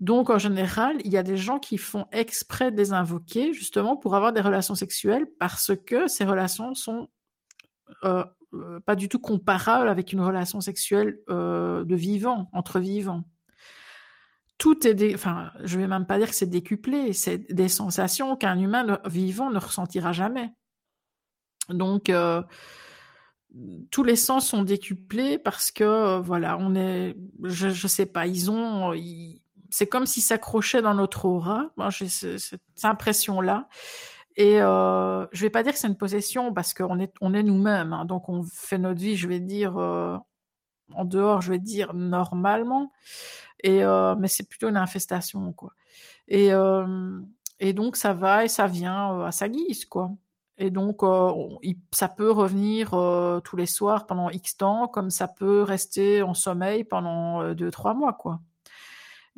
Donc, 0.01 0.31
en 0.31 0.39
général, 0.39 0.97
il 1.05 1.13
y 1.13 1.17
a 1.17 1.25
des 1.25 1.37
gens 1.37 1.59
qui 1.59 1.77
font 1.77 2.07
exprès 2.13 2.71
de 2.71 2.77
les 2.77 2.93
invoquer 2.93 3.53
justement 3.53 3.97
pour 3.97 4.15
avoir 4.15 4.33
des 4.33 4.41
relations 4.41 4.77
sexuelles 4.77 5.27
parce 5.41 5.73
que 5.87 6.07
ces 6.07 6.25
relations 6.25 6.75
sont 6.75 7.09
euh, 8.05 8.25
euh, 8.55 8.81
pas 8.81 8.97
du 8.97 9.09
tout 9.09 9.19
comparables 9.19 9.89
avec 9.89 10.13
une 10.13 10.21
relation 10.21 10.61
sexuelle 10.61 11.19
de 11.29 11.95
vivant, 11.95 12.49
entre 12.53 12.81
vivants. 12.81 13.25
Tout 14.57 14.87
est, 14.87 15.15
enfin, 15.15 15.53
je 15.63 15.79
vais 15.79 15.87
même 15.87 16.07
pas 16.07 16.19
dire 16.19 16.29
que 16.29 16.35
c'est 16.35 16.47
décuplé, 16.47 17.13
c'est 17.13 17.53
des 17.53 17.69
sensations 17.69 18.37
qu'un 18.37 18.59
humain 18.59 18.99
vivant 19.05 19.51
ne 19.51 19.59
ressentira 19.59 20.13
jamais. 20.13 20.51
Donc, 21.69 22.11
tous 23.91 24.05
les 24.05 24.17
sens 24.17 24.49
sont 24.49 24.63
décuplés 24.63 25.39
parce 25.39 25.71
que 25.71 25.85
euh, 25.85 26.21
voilà, 26.21 26.59
on 26.59 26.75
est, 26.75 27.17
je, 27.43 27.71
je 27.71 27.87
sais 27.87 28.07
pas, 28.07 28.27
ils 28.27 28.51
ont, 28.51 28.93
c'est 29.71 29.87
comme 29.87 30.07
s'ils 30.07 30.23
s'accrochaient 30.23 30.83
dans 30.83 30.95
notre 30.95 31.25
aura. 31.25 31.71
J'ai 31.91 32.09
cette 32.09 32.61
impression 32.83 33.41
là. 33.41 33.69
Et 34.39 34.63
euh, 34.63 35.27
je 35.33 35.43
vais 35.43 35.51
pas 35.51 35.63
dire 35.63 35.73
que 35.75 35.79
c'est 35.79 35.89
une 35.89 35.97
possession 35.97 36.55
parce 36.55 36.73
qu'on 36.73 36.99
est, 37.01 37.13
on 37.21 37.35
est 37.35 37.43
nous-mêmes, 37.43 37.93
hein. 37.93 38.05
donc 38.07 38.29
on 38.31 38.43
fait 38.45 38.79
notre 38.79 39.01
vie. 39.01 39.17
Je 39.17 39.29
vais 39.29 39.41
dire 39.41 39.77
euh, 39.79 40.17
en 40.95 41.05
dehors, 41.05 41.43
je 41.43 41.53
vais 41.53 41.59
dire 41.59 41.93
normalement. 41.95 42.93
Et 43.63 43.85
euh, 43.85 44.15
mais 44.17 44.29
c'est 44.29 44.49
plutôt 44.49 44.69
une 44.69 44.77
infestation 44.77 45.53
quoi. 45.53 45.75
Et 46.29 46.51
et 47.61 47.73
donc 47.73 47.97
ça 47.97 48.15
va 48.15 48.45
et 48.45 48.49
ça 48.49 48.67
vient 48.69 49.23
à 49.23 49.33
sa 49.33 49.49
guise 49.49 49.85
quoi. 49.87 50.13
Et 50.59 50.71
donc, 50.71 51.05
euh, 51.05 51.33
ça 51.93 52.09
peut 52.09 52.31
revenir 52.33 52.93
euh, 52.95 53.41
tous 53.41 53.57
les 53.57 53.67
soirs 53.67 54.07
pendant 54.07 54.29
X 54.29 54.57
temps, 54.57 54.89
comme 54.89 55.11
ça 55.11 55.29
peut 55.29 55.63
rester 55.63 56.23
en 56.23 56.35
sommeil 56.35 56.83
pendant 56.83 57.43
euh, 57.43 57.55
deux, 57.55 57.71
trois 57.71 57.95
mois, 57.95 58.13
quoi. 58.13 58.41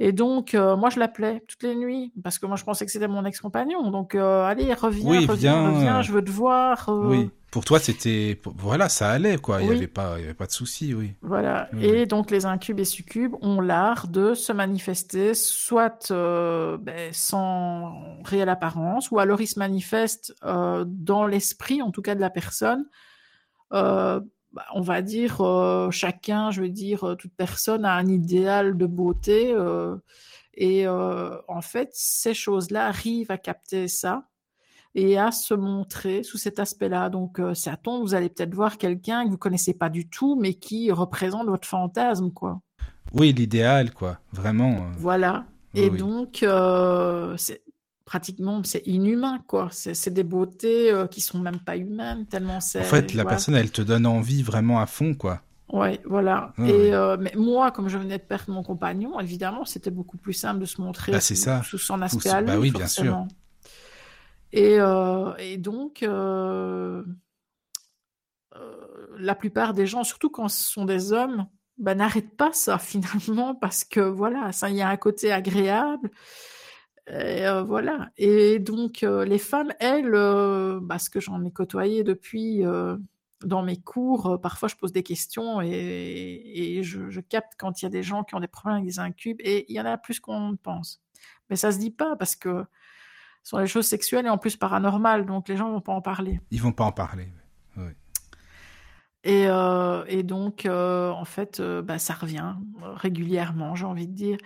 Et 0.00 0.12
donc, 0.12 0.54
moi, 0.54 0.90
je 0.90 0.98
l'appelais 0.98 1.44
toutes 1.46 1.62
les 1.62 1.76
nuits, 1.76 2.12
parce 2.24 2.38
que 2.38 2.46
moi, 2.46 2.56
je 2.56 2.64
pensais 2.64 2.86
que 2.86 2.90
c'était 2.90 3.06
mon 3.06 3.24
ex-compagnon. 3.24 3.90
Donc, 3.90 4.14
allez, 4.14 4.72
reviens, 4.74 5.26
reviens, 5.26 5.70
reviens, 5.70 6.02
je 6.02 6.12
veux 6.12 6.24
te 6.24 6.30
voir. 6.30 6.88
Oui 6.88 7.30
pour 7.50 7.64
toi, 7.64 7.80
c'était 7.80 8.40
voilà, 8.44 8.88
ça 8.88 9.10
allait 9.10 9.36
quoi. 9.36 9.60
Il 9.60 9.68
n'y 9.68 9.76
avait 9.76 9.86
pas, 9.88 10.14
il 10.18 10.22
y 10.22 10.24
avait 10.24 10.34
pas 10.34 10.46
de 10.46 10.52
souci, 10.52 10.94
oui. 10.94 11.14
Voilà. 11.20 11.68
Et 11.80 12.06
donc 12.06 12.30
les 12.30 12.46
incubes 12.46 12.78
et 12.78 12.84
succubes 12.84 13.34
ont 13.42 13.60
l'art 13.60 14.06
de 14.08 14.34
se 14.34 14.52
manifester, 14.52 15.34
soit 15.34 16.10
euh, 16.10 16.78
ben, 16.78 17.12
sans 17.12 18.22
réelle 18.24 18.48
apparence, 18.48 19.10
ou 19.10 19.18
alors 19.18 19.40
ils 19.40 19.48
se 19.48 19.58
manifestent 19.58 20.32
euh, 20.44 20.84
dans 20.86 21.26
l'esprit, 21.26 21.82
en 21.82 21.90
tout 21.90 22.02
cas 22.02 22.14
de 22.14 22.20
la 22.20 22.30
personne. 22.30 22.84
Euh, 24.52 24.56
bah, 24.56 24.66
on 24.74 24.80
va 24.80 25.02
dire 25.02 25.40
chacun, 25.90 26.50
je 26.50 26.62
veux 26.62 26.68
dire, 26.68 27.16
toute 27.18 27.32
personne 27.36 27.84
a 27.84 27.94
un 27.94 28.06
idéal 28.06 28.76
de 28.76 28.86
beauté. 28.86 29.54
et 30.54 30.88
en 30.88 31.60
fait, 31.62 31.90
ces 31.92 32.34
choses-là 32.34 32.86
arrivent 32.86 33.30
à 33.30 33.38
capter 33.38 33.88
ça 33.88 34.30
et 34.94 35.18
à 35.18 35.30
se 35.30 35.54
montrer 35.54 36.22
sous 36.22 36.38
cet 36.38 36.58
aspect-là. 36.58 37.10
Donc, 37.10 37.38
euh, 37.38 37.54
à 37.66 37.76
ton, 37.76 38.00
vous 38.00 38.14
allez 38.14 38.28
peut-être 38.28 38.54
voir 38.54 38.78
quelqu'un 38.78 39.24
que 39.24 39.30
vous 39.30 39.38
connaissez 39.38 39.74
pas 39.74 39.88
du 39.88 40.08
tout, 40.08 40.36
mais 40.40 40.54
qui 40.54 40.90
représente 40.90 41.46
votre 41.46 41.68
fantasme, 41.68 42.30
quoi. 42.32 42.60
Oui, 43.12 43.32
l'idéal, 43.32 43.92
quoi, 43.92 44.18
vraiment. 44.32 44.72
Euh. 44.72 44.92
Voilà. 44.98 45.44
et 45.74 45.90
donc, 45.90 46.42
euh, 46.42 47.36
c'est 47.36 47.62
pratiquement, 48.10 48.60
c'est 48.64 48.82
inhumain, 48.86 49.38
quoi. 49.46 49.68
C'est 49.70 50.12
des 50.12 50.24
beautés 50.24 50.92
qui 51.12 51.20
sont 51.20 51.38
même 51.38 51.60
pas 51.60 51.76
humaines, 51.76 52.26
tellement 52.26 52.60
c'est. 52.60 52.80
En 52.80 52.84
fait, 52.84 53.14
la 53.14 53.24
personne, 53.24 53.54
elle 53.54 53.70
te 53.70 53.82
donne 53.82 54.04
envie 54.04 54.42
vraiment 54.42 54.80
à 54.80 54.86
fond, 54.86 55.14
quoi. 55.14 55.42
Ouais, 55.72 56.00
voilà. 56.04 56.52
et 56.58 56.90
mais 57.20 57.32
moi, 57.36 57.70
comme 57.70 57.88
je 57.88 57.96
venais 57.96 58.18
de 58.18 58.24
perdre 58.24 58.52
mon 58.52 58.64
compagnon, 58.64 59.20
évidemment, 59.20 59.64
c'était 59.64 59.92
beaucoup 59.92 60.16
plus 60.16 60.32
simple 60.32 60.58
de 60.58 60.66
se 60.66 60.80
montrer 60.80 61.12
bah, 61.12 61.20
sous, 61.20 61.36
ça. 61.36 61.62
sous, 61.62 61.78
son 61.78 62.02
aspect 62.02 62.30
à 62.30 62.42
bah 62.42 62.58
oui, 62.58 62.72
bien 62.72 62.88
sûr. 62.88 63.26
Et, 64.52 64.80
euh, 64.80 65.34
et 65.36 65.56
donc, 65.56 66.02
euh, 66.02 67.04
euh, 68.56 69.06
la 69.18 69.34
plupart 69.34 69.74
des 69.74 69.86
gens, 69.86 70.04
surtout 70.04 70.30
quand 70.30 70.48
ce 70.48 70.64
sont 70.64 70.84
des 70.84 71.12
hommes, 71.12 71.46
bah, 71.78 71.94
n'arrêtent 71.94 72.36
pas 72.36 72.52
ça 72.52 72.78
finalement 72.80 73.54
parce 73.54 73.84
que 73.84 74.00
voilà, 74.00 74.52
ça, 74.52 74.70
il 74.70 74.76
y 74.76 74.82
a 74.82 74.88
un 74.88 74.96
côté 74.96 75.32
agréable. 75.32 76.10
Et, 77.10 77.46
euh, 77.46 77.62
voilà. 77.62 78.10
Et 78.16 78.58
donc, 78.58 79.02
euh, 79.02 79.24
les 79.24 79.38
femmes, 79.38 79.72
elles, 79.80 80.14
euh, 80.14 80.80
parce 80.80 81.08
que 81.08 81.18
j'en 81.18 81.44
ai 81.44 81.50
côtoyé 81.50 82.04
depuis 82.04 82.62
dans 83.42 83.62
mes 83.62 83.78
cours, 83.78 84.38
parfois 84.42 84.68
je 84.68 84.76
pose 84.76 84.92
des 84.92 85.02
questions 85.02 85.62
et, 85.62 85.70
et 85.70 86.82
je, 86.82 87.08
je, 87.08 87.20
capte 87.20 87.54
quand 87.56 87.80
il 87.80 87.86
y 87.86 87.88
a 87.88 87.88
des 87.88 88.02
gens 88.02 88.22
qui 88.22 88.34
ont 88.34 88.40
des 88.40 88.46
problèmes 88.46 88.76
avec 88.76 88.86
des 88.86 88.98
incubes 88.98 89.38
et 89.40 89.64
il 89.72 89.74
y 89.74 89.80
en 89.80 89.86
a 89.86 89.96
plus 89.96 90.20
qu'on 90.20 90.50
ne 90.50 90.56
pense. 90.56 91.00
Mais 91.48 91.56
ça 91.56 91.72
se 91.72 91.78
dit 91.78 91.90
pas 91.90 92.16
parce 92.16 92.36
que 92.36 92.66
sont 93.42 93.58
des 93.58 93.66
choses 93.66 93.86
sexuelles 93.86 94.26
et 94.26 94.28
en 94.28 94.36
plus 94.36 94.58
paranormales, 94.58 95.24
donc 95.24 95.48
les 95.48 95.56
gens 95.56 95.70
vont 95.70 95.80
pas 95.80 95.94
en 95.94 96.02
parler. 96.02 96.38
Ils 96.50 96.60
vont 96.60 96.72
pas 96.72 96.84
en 96.84 96.92
parler. 96.92 97.32
Oui. 97.78 97.92
Et, 99.24 99.46
et 100.08 100.22
donc, 100.22 100.66
en 100.70 101.24
fait, 101.24 101.62
bah, 101.62 101.98
ça 101.98 102.12
revient 102.12 102.56
régulièrement, 102.82 103.74
j'ai 103.74 103.86
envie 103.86 104.06
de 104.06 104.14
dire. 104.14 104.36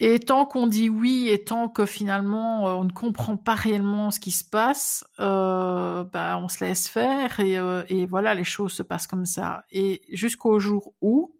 Et 0.00 0.20
tant 0.20 0.46
qu'on 0.46 0.66
dit 0.68 0.88
oui 0.88 1.28
et 1.28 1.42
tant 1.42 1.68
que 1.68 1.84
finalement 1.84 2.64
on 2.78 2.84
ne 2.84 2.92
comprend 2.92 3.36
pas 3.36 3.54
réellement 3.54 4.10
ce 4.12 4.20
qui 4.20 4.30
se 4.30 4.44
passe, 4.44 5.04
bah, 5.18 6.38
on 6.40 6.48
se 6.48 6.64
laisse 6.64 6.88
faire 6.88 7.40
et, 7.40 7.58
et, 7.88 8.06
voilà, 8.06 8.34
les 8.34 8.44
choses 8.44 8.72
se 8.72 8.82
passent 8.82 9.08
comme 9.08 9.26
ça. 9.26 9.64
Et 9.72 10.02
jusqu'au 10.12 10.60
jour 10.60 10.94
où 11.00 11.34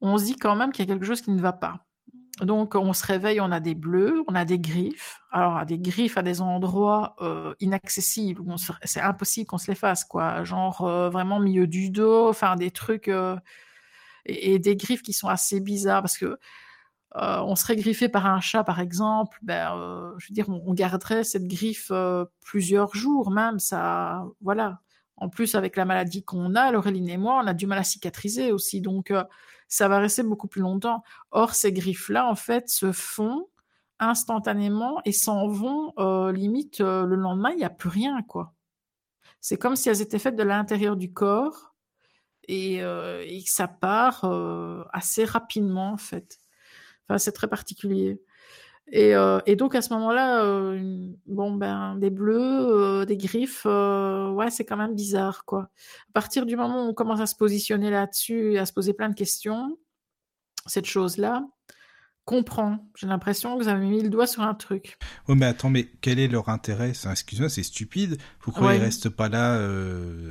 on 0.00 0.18
se 0.18 0.24
dit 0.24 0.36
quand 0.36 0.56
même 0.56 0.72
qu'il 0.72 0.84
y 0.84 0.90
a 0.90 0.92
quelque 0.92 1.06
chose 1.06 1.22
qui 1.22 1.30
ne 1.30 1.40
va 1.40 1.52
pas. 1.52 1.86
Donc, 2.40 2.74
on 2.74 2.92
se 2.92 3.06
réveille, 3.06 3.40
on 3.40 3.52
a 3.52 3.60
des 3.60 3.74
bleus, 3.74 4.24
on 4.26 4.34
a 4.34 4.44
des 4.44 4.58
griffes. 4.58 5.20
Alors, 5.30 5.64
des 5.66 5.78
griffes 5.78 6.16
à 6.16 6.22
des 6.22 6.40
endroits 6.40 7.14
euh, 7.20 7.54
inaccessibles, 7.60 8.42
c'est 8.84 9.00
impossible 9.00 9.46
qu'on 9.46 9.58
se 9.58 9.70
les 9.70 9.76
fasse, 9.76 10.04
quoi. 10.04 10.42
Genre 10.42 10.80
euh, 10.82 11.10
vraiment 11.10 11.38
milieu 11.38 11.66
du 11.66 11.90
dos, 11.90 12.28
enfin 12.28 12.56
des 12.56 12.70
trucs 12.70 13.08
euh, 13.08 13.36
et, 14.24 14.58
des 14.58 14.76
griffes 14.76 15.02
qui 15.02 15.12
sont 15.12 15.28
assez 15.28 15.60
bizarres 15.60 16.02
parce 16.02 16.18
que 16.18 16.38
on 17.14 17.56
serait 17.56 17.76
griffé 17.76 18.08
par 18.08 18.26
un 18.26 18.40
chat, 18.40 18.64
par 18.64 18.80
exemple. 18.80 19.38
Ben, 19.42 20.14
je 20.18 20.28
veux 20.28 20.34
dire, 20.34 20.48
on, 20.48 20.72
garderait 20.74 21.24
cette 21.24 21.46
griffe 21.46 21.92
plusieurs 22.44 22.94
jours, 22.94 23.30
même. 23.30 23.58
Ça, 23.58 24.24
voilà. 24.40 24.80
En 25.16 25.28
plus, 25.28 25.54
avec 25.54 25.76
la 25.76 25.84
maladie 25.84 26.24
qu'on 26.24 26.54
a, 26.54 26.72
Laureline 26.72 27.08
et 27.08 27.18
moi, 27.18 27.40
on 27.42 27.46
a 27.46 27.54
du 27.54 27.66
mal 27.66 27.78
à 27.78 27.84
cicatriser 27.84 28.50
aussi. 28.50 28.80
Donc, 28.80 29.12
ça 29.68 29.88
va 29.88 29.98
rester 29.98 30.22
beaucoup 30.22 30.48
plus 30.48 30.60
longtemps. 30.60 31.02
Or, 31.30 31.54
ces 31.54 31.72
griffes-là, 31.72 32.28
en 32.28 32.34
fait, 32.34 32.68
se 32.68 32.92
font 32.92 33.48
instantanément 34.02 35.00
et 35.04 35.12
s'en 35.12 35.48
vont 35.48 35.94
euh, 35.98 36.30
limite 36.32 36.80
euh, 36.80 37.06
le 37.06 37.16
lendemain, 37.16 37.50
il 37.52 37.56
n'y 37.58 37.64
a 37.64 37.70
plus 37.70 37.88
rien, 37.88 38.22
quoi. 38.22 38.52
C'est 39.40 39.56
comme 39.56 39.76
si 39.76 39.88
elles 39.88 40.02
étaient 40.02 40.18
faites 40.18 40.36
de 40.36 40.42
l'intérieur 40.42 40.96
du 40.96 41.12
corps 41.12 41.74
et, 42.48 42.76
et 42.76 43.42
ça 43.46 43.66
part 43.66 44.24
assez 44.92 45.24
rapidement 45.24 45.92
en 45.92 45.96
fait. 45.96 46.38
Enfin, 47.12 47.18
c'est 47.18 47.32
très 47.32 47.48
particulier. 47.48 48.22
Et, 48.90 49.14
euh, 49.14 49.38
et, 49.44 49.54
donc 49.54 49.74
à 49.74 49.82
ce 49.82 49.92
moment-là, 49.92 50.44
euh, 50.44 51.12
bon 51.26 51.52
ben 51.52 51.96
des 51.96 52.10
bleus, 52.10 52.40
euh, 52.40 53.04
des 53.04 53.16
griffes, 53.16 53.66
ouais 53.66 54.50
c'est 54.50 54.64
quand 54.64 54.76
même 54.76 54.94
bizarre 54.94 55.44
quoi. 55.44 55.70
À 56.08 56.12
partir 56.14 56.46
du 56.46 56.56
moment 56.56 56.86
où 56.86 56.88
on 56.88 56.94
commence 56.94 57.20
à 57.20 57.26
se 57.26 57.36
positionner 57.36 57.90
là-dessus 57.90 58.54
et 58.54 58.58
à 58.58 58.66
se 58.66 58.72
poser 58.72 58.92
plein 58.92 59.08
de 59.08 59.14
questions, 59.14 59.78
cette 60.66 60.86
chose-là 60.86 61.46
comprend. 62.24 62.86
J'ai 62.96 63.06
l'impression 63.06 63.56
que 63.56 63.62
vous 63.62 63.68
avez 63.68 63.84
mis 63.86 64.02
le 64.02 64.08
doigt 64.08 64.26
sur 64.26 64.42
un 64.42 64.54
truc. 64.54 64.96
Oui 65.28 65.36
mais 65.36 65.46
attends, 65.46 65.70
mais 65.70 65.88
quel 66.00 66.18
est 66.18 66.28
leur 66.28 66.48
intérêt? 66.48 66.90
Excuse-moi, 66.90 67.50
c'est 67.50 67.62
stupide. 67.62 68.16
Pourquoi 68.40 68.74
ils 68.74 68.80
restent 68.80 69.10
pas 69.10 69.28
là 69.28 69.54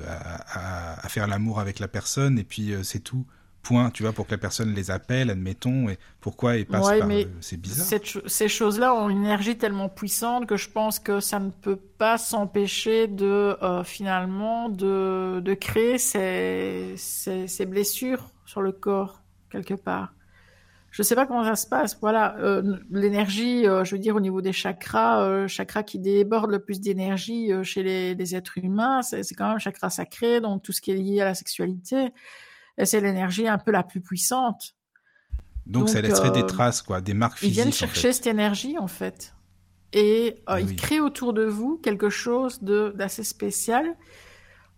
à, 0.08 0.96
à, 0.96 1.06
à, 1.06 1.10
faire 1.10 1.28
l'amour 1.28 1.60
avec 1.60 1.80
la 1.80 1.88
personne 1.88 2.40
et 2.40 2.44
puis 2.44 2.74
c'est 2.84 3.02
tout? 3.02 3.26
Point, 3.62 3.90
tu 3.92 4.04
vois, 4.04 4.12
pour 4.12 4.26
que 4.26 4.32
la 4.32 4.38
personne 4.38 4.74
les 4.74 4.92
appelle, 4.92 5.30
admettons, 5.30 5.90
et 5.90 5.98
pourquoi 6.20 6.58
ils 6.58 6.66
passent 6.66 6.98
par... 7.00 7.10
Euh, 7.10 7.24
c'est 7.40 7.60
bizarre. 7.60 8.00
ces 8.26 8.48
choses-là 8.48 8.94
ont 8.94 9.10
une 9.10 9.24
énergie 9.24 9.58
tellement 9.58 9.90
puissante 9.90 10.48
que 10.48 10.58
je 10.58 10.70
pense 10.70 11.00
que 11.00 11.20
ça 11.20 11.40
ne 11.40 11.50
peut 11.50 11.76
pas 11.76 12.18
s'empêcher 12.18 13.08
de, 13.08 13.58
euh, 13.62 13.84
finalement, 13.84 14.70
de, 14.70 15.42
de 15.44 15.54
créer 15.54 15.98
ces, 15.98 16.94
ces, 16.98 17.48
ces, 17.48 17.66
blessures 17.66 18.30
sur 18.46 18.62
le 18.62 18.72
corps, 18.72 19.22
quelque 19.52 19.76
part. 19.76 20.14
Je 20.90 21.04
sais 21.04 21.16
pas 21.16 21.26
comment 21.26 21.46
ça 21.46 21.56
se 21.56 21.68
passe. 21.68 21.98
Voilà, 22.02 22.36
euh, 22.40 22.78
l'énergie, 22.90 23.64
je 23.64 23.92
veux 23.96 24.00
dire, 24.00 24.16
au 24.16 24.20
niveau 24.20 24.42
des 24.42 24.52
chakras, 24.52 25.48
chakra 25.48 25.84
qui 25.84 26.00
déborde 26.00 26.52
le 26.52 26.60
plus 26.60 26.82
d'énergie 26.82 27.50
chez 27.64 27.82
les, 27.82 28.14
les, 28.14 28.36
êtres 28.36 28.58
humains, 28.58 29.02
c'est 29.02 29.24
quand 29.36 29.48
même 29.48 29.56
un 29.56 29.60
chakra 29.60 29.90
sacré, 29.90 30.42
donc 30.42 30.64
tout 30.64 30.74
ce 30.74 30.82
qui 30.82 30.92
est 30.92 30.96
lié 30.96 31.22
à 31.22 31.26
la 31.26 31.34
sexualité 31.34 32.12
c'est 32.86 33.02
l'énergie 33.02 33.48
un 33.48 33.58
peu 33.58 33.72
la 33.72 33.84
plus 33.84 34.02
puissante. 34.02 34.76
Donc, 35.66 35.90
ça 35.90 36.02
laisserait 36.02 36.32
des 36.32 36.42
euh, 36.42 36.48
traces, 36.48 36.82
quoi, 36.82 37.02
des 37.02 37.14
marques 37.14 37.38
physiques. 37.38 37.56
Ils 37.58 37.62
viennent 37.62 37.74
chercher 37.74 38.14
cette 38.14 38.28
énergie, 38.28 38.78
en 38.78 38.88
fait. 38.88 39.34
Et 39.94 40.42
euh, 40.50 40.60
ils 40.60 40.76
créent 40.76 41.00
autour 41.00 41.34
de 41.34 41.44
vous 41.44 41.78
quelque 41.78 42.10
chose 42.10 42.62
d'assez 42.62 43.24
spécial. 43.24 43.96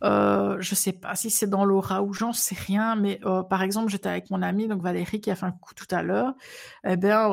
Euh, 0.04 0.58
je 0.60 0.76
sais 0.76 0.92
pas 0.92 1.16
si 1.16 1.30
c'est 1.30 1.48
dans 1.48 1.64
l'aura 1.64 2.04
ou 2.04 2.14
j'en 2.14 2.34
sais 2.34 2.56
rien, 2.56 2.96
mais 2.96 3.20
euh, 3.26 3.42
par 3.42 3.62
exemple, 3.62 3.90
j'étais 3.90 4.10
avec 4.10 4.30
mon 4.32 4.42
amie, 4.42 4.68
donc 4.68 4.82
Valérie, 4.82 5.22
qui 5.22 5.32
a 5.32 5.36
fait 5.36 5.46
un 5.46 5.52
coup 5.52 5.74
tout 5.74 5.88
à 5.92 6.02
l'heure. 6.02 6.34
Eh 6.86 6.98
bien, 6.98 7.30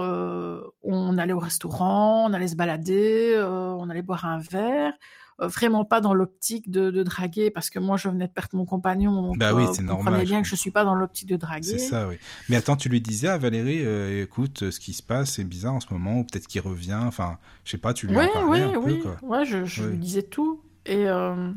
on 0.83 1.19
allait 1.19 1.33
au 1.33 1.39
restaurant, 1.39 2.27
on 2.29 2.33
allait 2.33 2.49
se 2.49 2.57
balader, 2.57 3.43
on 3.43 3.89
allait 3.91 4.03
boire 4.03 4.25
un 4.27 4.39
verre. 4.39 4.93
Euh, 5.41 5.47
vraiment 5.47 5.85
pas 5.85 6.01
dans 6.01 6.13
l'optique 6.13 6.71
de, 6.71 6.91
de, 6.91 7.03
draguer 7.03 7.51
parce 7.51 7.71
que 7.71 7.79
moi 7.79 7.97
je 7.97 8.09
venais 8.09 8.27
de 8.27 8.33
perdre 8.33 8.57
mon 8.57 8.67
compagnon. 8.67 9.33
bah 9.37 9.55
oui, 9.55 9.65
c'est 9.73 9.83
normal. 9.83 10.23
bien 10.25 10.43
que 10.43 10.49
je 10.49 10.55
suis 10.55 10.71
pas 10.71 10.85
dans 10.85 10.95
l'optique 10.95 11.29
de 11.29 11.37
draguer. 11.37 11.63
C'est 11.67 11.79
ça, 11.79 12.09
oui. 12.09 12.17
Mais 12.49 12.57
attends, 12.57 12.77
tu 12.77 12.89
lui 12.89 13.01
disais 13.01 13.29
à 13.29 13.39
Valérie, 13.39 13.81
euh, 13.83 14.23
écoute, 14.23 14.71
ce 14.71 14.79
qui 14.79 14.93
se 14.93 15.03
passe, 15.03 15.33
c'est 15.33 15.45
bizarre 15.45 15.75
en 15.75 15.81
ce 15.81 15.87
moment, 15.93 16.19
ou 16.19 16.25
peut-être 16.25 16.47
qu'il 16.47 16.61
revient. 16.61 17.01
Enfin, 17.03 17.39
je 17.65 17.71
sais 17.71 17.79
pas, 17.79 17.95
tu 17.95 18.07
lui 18.07 18.19
en 18.19 18.29
parlais 18.29 18.63
un 18.63 18.81
peu, 18.81 18.97
quoi. 18.97 19.17
Ouais, 19.23 19.45
je, 19.47 19.65
je 19.65 19.85
lui 19.85 19.97
disais 19.97 20.23
tout 20.23 20.63
et 20.85 21.09
euh, 21.09 21.51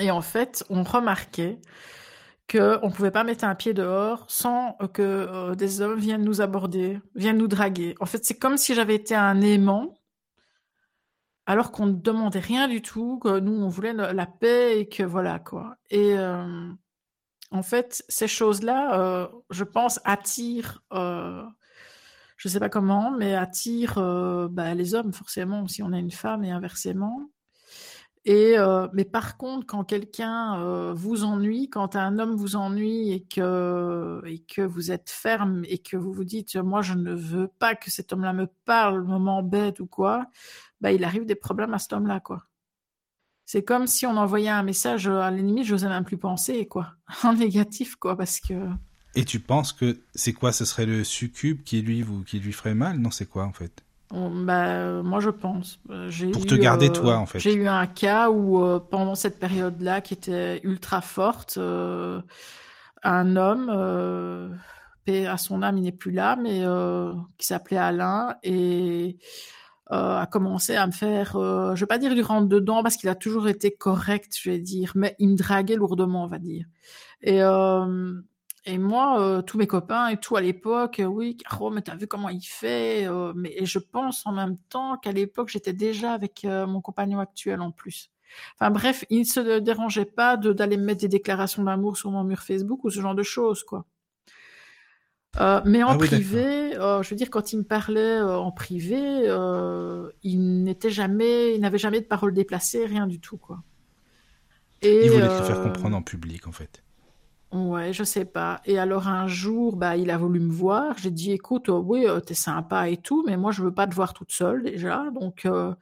et 0.00 0.10
en 0.10 0.22
fait, 0.22 0.64
on 0.70 0.84
remarquait 0.84 1.58
que 2.46 2.78
on 2.82 2.90
pouvait 2.90 3.10
pas 3.10 3.24
mettre 3.24 3.44
un 3.44 3.54
pied 3.54 3.74
dehors 3.74 4.24
sans 4.28 4.78
que 4.94 5.54
des 5.54 5.82
hommes 5.82 5.98
viennent 5.98 6.24
nous 6.24 6.40
aborder, 6.40 6.98
viennent 7.14 7.38
nous 7.38 7.48
draguer. 7.48 7.94
En 8.00 8.06
fait, 8.06 8.24
c'est 8.24 8.38
comme 8.38 8.56
si 8.56 8.74
j'avais 8.74 8.94
été 8.94 9.14
un 9.14 9.40
aimant 9.42 9.94
alors 11.46 11.72
qu'on 11.72 11.86
ne 11.86 11.92
demandait 11.92 12.40
rien 12.40 12.68
du 12.68 12.82
tout, 12.82 13.18
que 13.18 13.38
nous 13.40 13.52
on 13.52 13.68
voulait 13.68 13.92
la 13.92 14.26
paix 14.26 14.80
et 14.80 14.88
que 14.88 15.02
voilà 15.02 15.38
quoi. 15.38 15.76
Et 15.90 16.18
euh, 16.18 16.68
en 17.50 17.62
fait, 17.62 18.04
ces 18.08 18.28
choses-là, 18.28 18.98
euh, 19.00 19.28
je 19.50 19.64
pense, 19.64 20.00
attirent, 20.04 20.82
euh, 20.92 21.44
je 22.36 22.48
sais 22.48 22.60
pas 22.60 22.70
comment, 22.70 23.10
mais 23.10 23.34
attirent 23.34 24.48
bah, 24.50 24.74
les 24.74 24.94
hommes 24.94 25.12
forcément 25.12 25.66
si 25.68 25.82
on 25.82 25.92
a 25.92 25.98
une 25.98 26.10
femme 26.10 26.44
et 26.44 26.50
inversement. 26.50 27.28
Euh, 28.26 28.88
mais 28.94 29.04
par 29.04 29.36
contre, 29.36 29.66
quand 29.66 29.84
quelqu'un 29.84 30.58
euh, 30.60 30.94
vous 30.94 31.24
ennuie, 31.24 31.68
quand 31.68 31.94
un 31.94 32.18
homme 32.18 32.34
vous 32.34 32.56
ennuie 32.56 33.12
et 33.12 33.20
que 33.22 34.62
vous 34.62 34.90
êtes 34.90 35.10
ferme 35.10 35.62
et 35.68 35.78
que 35.78 35.96
vous 35.96 36.12
vous 36.12 36.24
dites 36.24 36.56
moi 36.56 36.80
je 36.80 36.94
ne 36.94 37.12
veux 37.12 37.48
pas 37.48 37.74
que 37.74 37.90
cet 37.90 38.12
homme-là 38.12 38.32
me 38.32 38.46
parle, 38.64 39.04
me 39.04 39.18
m'embête 39.18 39.80
ou 39.80 39.86
quoi, 39.86 40.26
bah 40.80 40.92
il 40.92 41.04
arrive 41.04 41.26
des 41.26 41.34
problèmes 41.34 41.74
à 41.74 41.78
cet 41.78 41.92
homme-là 41.92 42.20
quoi. 42.20 42.46
C'est 43.44 43.62
comme 43.62 43.86
si 43.86 44.06
on 44.06 44.16
envoyait 44.16 44.48
un 44.48 44.62
message 44.62 45.06
à 45.06 45.30
l'ennemi, 45.30 45.62
j'osais 45.64 45.88
même 45.88 46.04
plus 46.04 46.16
penser 46.16 46.66
quoi, 46.66 46.94
en 47.24 47.34
négatif 47.34 47.96
quoi 47.96 48.16
parce 48.16 48.40
que. 48.40 48.54
Et 49.16 49.26
tu 49.26 49.38
penses 49.38 49.72
que 49.72 50.00
c'est 50.14 50.32
quoi? 50.32 50.50
Ce 50.52 50.64
serait 50.64 50.86
le 50.86 51.04
succube 51.04 51.62
qui 51.62 51.82
lui 51.82 52.02
vous 52.02 52.24
qui 52.24 52.40
lui 52.40 52.52
ferait 52.52 52.74
mal? 52.74 52.98
Non, 52.98 53.10
c'est 53.10 53.26
quoi 53.26 53.44
en 53.44 53.52
fait? 53.52 53.84
Bah, 54.10 55.02
moi, 55.02 55.20
je 55.20 55.30
pense. 55.30 55.80
Euh, 55.90 56.10
Pour 56.32 56.46
te 56.46 56.54
garder, 56.54 56.88
euh, 56.88 56.92
toi, 56.92 57.16
en 57.16 57.26
fait. 57.26 57.38
J'ai 57.38 57.54
eu 57.54 57.66
un 57.66 57.86
cas 57.86 58.30
où, 58.30 58.62
euh, 58.62 58.78
pendant 58.78 59.14
cette 59.14 59.38
période-là, 59.38 60.00
qui 60.00 60.14
était 60.14 60.60
ultra 60.62 61.00
forte, 61.00 61.58
un 61.58 63.36
homme, 63.36 63.68
à 63.70 65.36
son 65.36 65.62
âme, 65.62 65.78
il 65.78 65.84
n'est 65.84 65.92
plus 65.92 66.12
là, 66.12 66.36
mais 66.36 66.64
qui 67.38 67.46
s'appelait 67.46 67.76
Alain, 67.76 68.36
et 68.42 69.18
a 69.90 70.26
commencé 70.30 70.76
à 70.76 70.86
me 70.86 70.92
faire, 70.92 71.32
je 71.74 71.80
vais 71.80 71.86
pas 71.86 71.98
dire 71.98 72.14
du 72.14 72.22
rentre 72.22 72.48
dedans, 72.48 72.82
parce 72.82 72.96
qu'il 72.96 73.08
a 73.08 73.14
toujours 73.14 73.48
été 73.48 73.70
correct, 73.70 74.36
je 74.40 74.50
vais 74.50 74.58
dire, 74.58 74.92
mais 74.94 75.14
il 75.18 75.30
me 75.30 75.36
draguait 75.36 75.76
lourdement, 75.76 76.24
on 76.24 76.28
va 76.28 76.38
dire. 76.38 76.66
Et 77.22 77.40
et 78.66 78.78
moi, 78.78 79.20
euh, 79.20 79.42
tous 79.42 79.58
mes 79.58 79.66
copains 79.66 80.08
et 80.08 80.16
tout 80.16 80.36
à 80.36 80.40
l'époque, 80.40 81.00
euh, 81.00 81.04
oui, 81.04 81.36
Caro, 81.36 81.70
mais 81.70 81.82
t'as 81.82 81.96
vu 81.96 82.06
comment 82.06 82.30
il 82.30 82.42
fait 82.42 83.06
euh, 83.06 83.34
Mais 83.36 83.52
et 83.56 83.66
je 83.66 83.78
pense 83.78 84.26
en 84.26 84.32
même 84.32 84.56
temps 84.70 84.96
qu'à 84.96 85.12
l'époque, 85.12 85.50
j'étais 85.50 85.74
déjà 85.74 86.12
avec 86.12 86.44
mon 86.44 86.80
compagnon 86.80 87.20
actuel 87.20 87.60
en 87.60 87.70
plus. 87.70 88.10
Enfin 88.54 88.70
bref, 88.70 89.04
il 89.10 89.20
ne 89.20 89.24
se 89.24 89.58
dérangeait 89.58 90.06
pas 90.06 90.36
d'aller 90.36 90.78
mettre 90.78 91.02
des 91.02 91.08
déclarations 91.08 91.62
d'amour 91.62 91.96
sur 91.96 92.10
mon 92.10 92.24
mur 92.24 92.40
Facebook 92.40 92.84
ou 92.84 92.90
ce 92.90 93.00
genre 93.00 93.14
de 93.14 93.22
choses, 93.22 93.62
quoi. 93.62 93.84
mais 95.64 95.82
en 95.82 95.90
ah 95.90 95.98
privé, 95.98 96.72
je 96.72 97.08
veux 97.08 97.16
dire, 97.16 97.30
quand 97.30 97.52
il 97.52 97.58
me 97.58 97.64
parlait 97.64 98.20
en 98.22 98.50
privé, 98.50 99.28
il 100.22 100.64
n'était 100.64 100.90
jamais, 100.90 101.54
il 101.54 101.60
n'avait 101.60 101.78
jamais 101.78 102.00
de 102.00 102.06
parole 102.06 102.32
déplacée, 102.32 102.86
rien 102.86 103.06
du 103.06 103.20
tout, 103.20 103.36
quoi. 103.36 103.62
Et, 104.80 105.06
il 105.06 105.10
voulait 105.12 105.28
te 105.28 105.42
faire 105.42 105.62
comprendre 105.62 105.96
en 105.96 106.02
public, 106.02 106.46
en 106.48 106.52
fait. 106.52 106.83
Ouais, 107.54 107.92
je 107.92 108.02
sais 108.02 108.24
pas. 108.24 108.60
Et 108.64 108.80
alors 108.80 109.06
un 109.06 109.28
jour, 109.28 109.76
bah, 109.76 109.96
il 109.96 110.10
a 110.10 110.18
voulu 110.18 110.40
me 110.40 110.52
voir. 110.52 110.98
J'ai 110.98 111.12
dit, 111.12 111.30
écoute, 111.30 111.68
euh, 111.68 111.78
oui, 111.78 112.04
euh, 112.04 112.18
t'es 112.18 112.34
sympa 112.34 112.88
et 112.88 112.96
tout, 112.96 113.24
mais 113.26 113.36
moi, 113.36 113.52
je 113.52 113.62
veux 113.62 113.72
pas 113.72 113.86
te 113.86 113.94
voir 113.94 114.12
toute 114.12 114.32
seule 114.32 114.64
déjà. 114.64 115.04
Donc, 115.14 115.46
euh, 115.46 115.72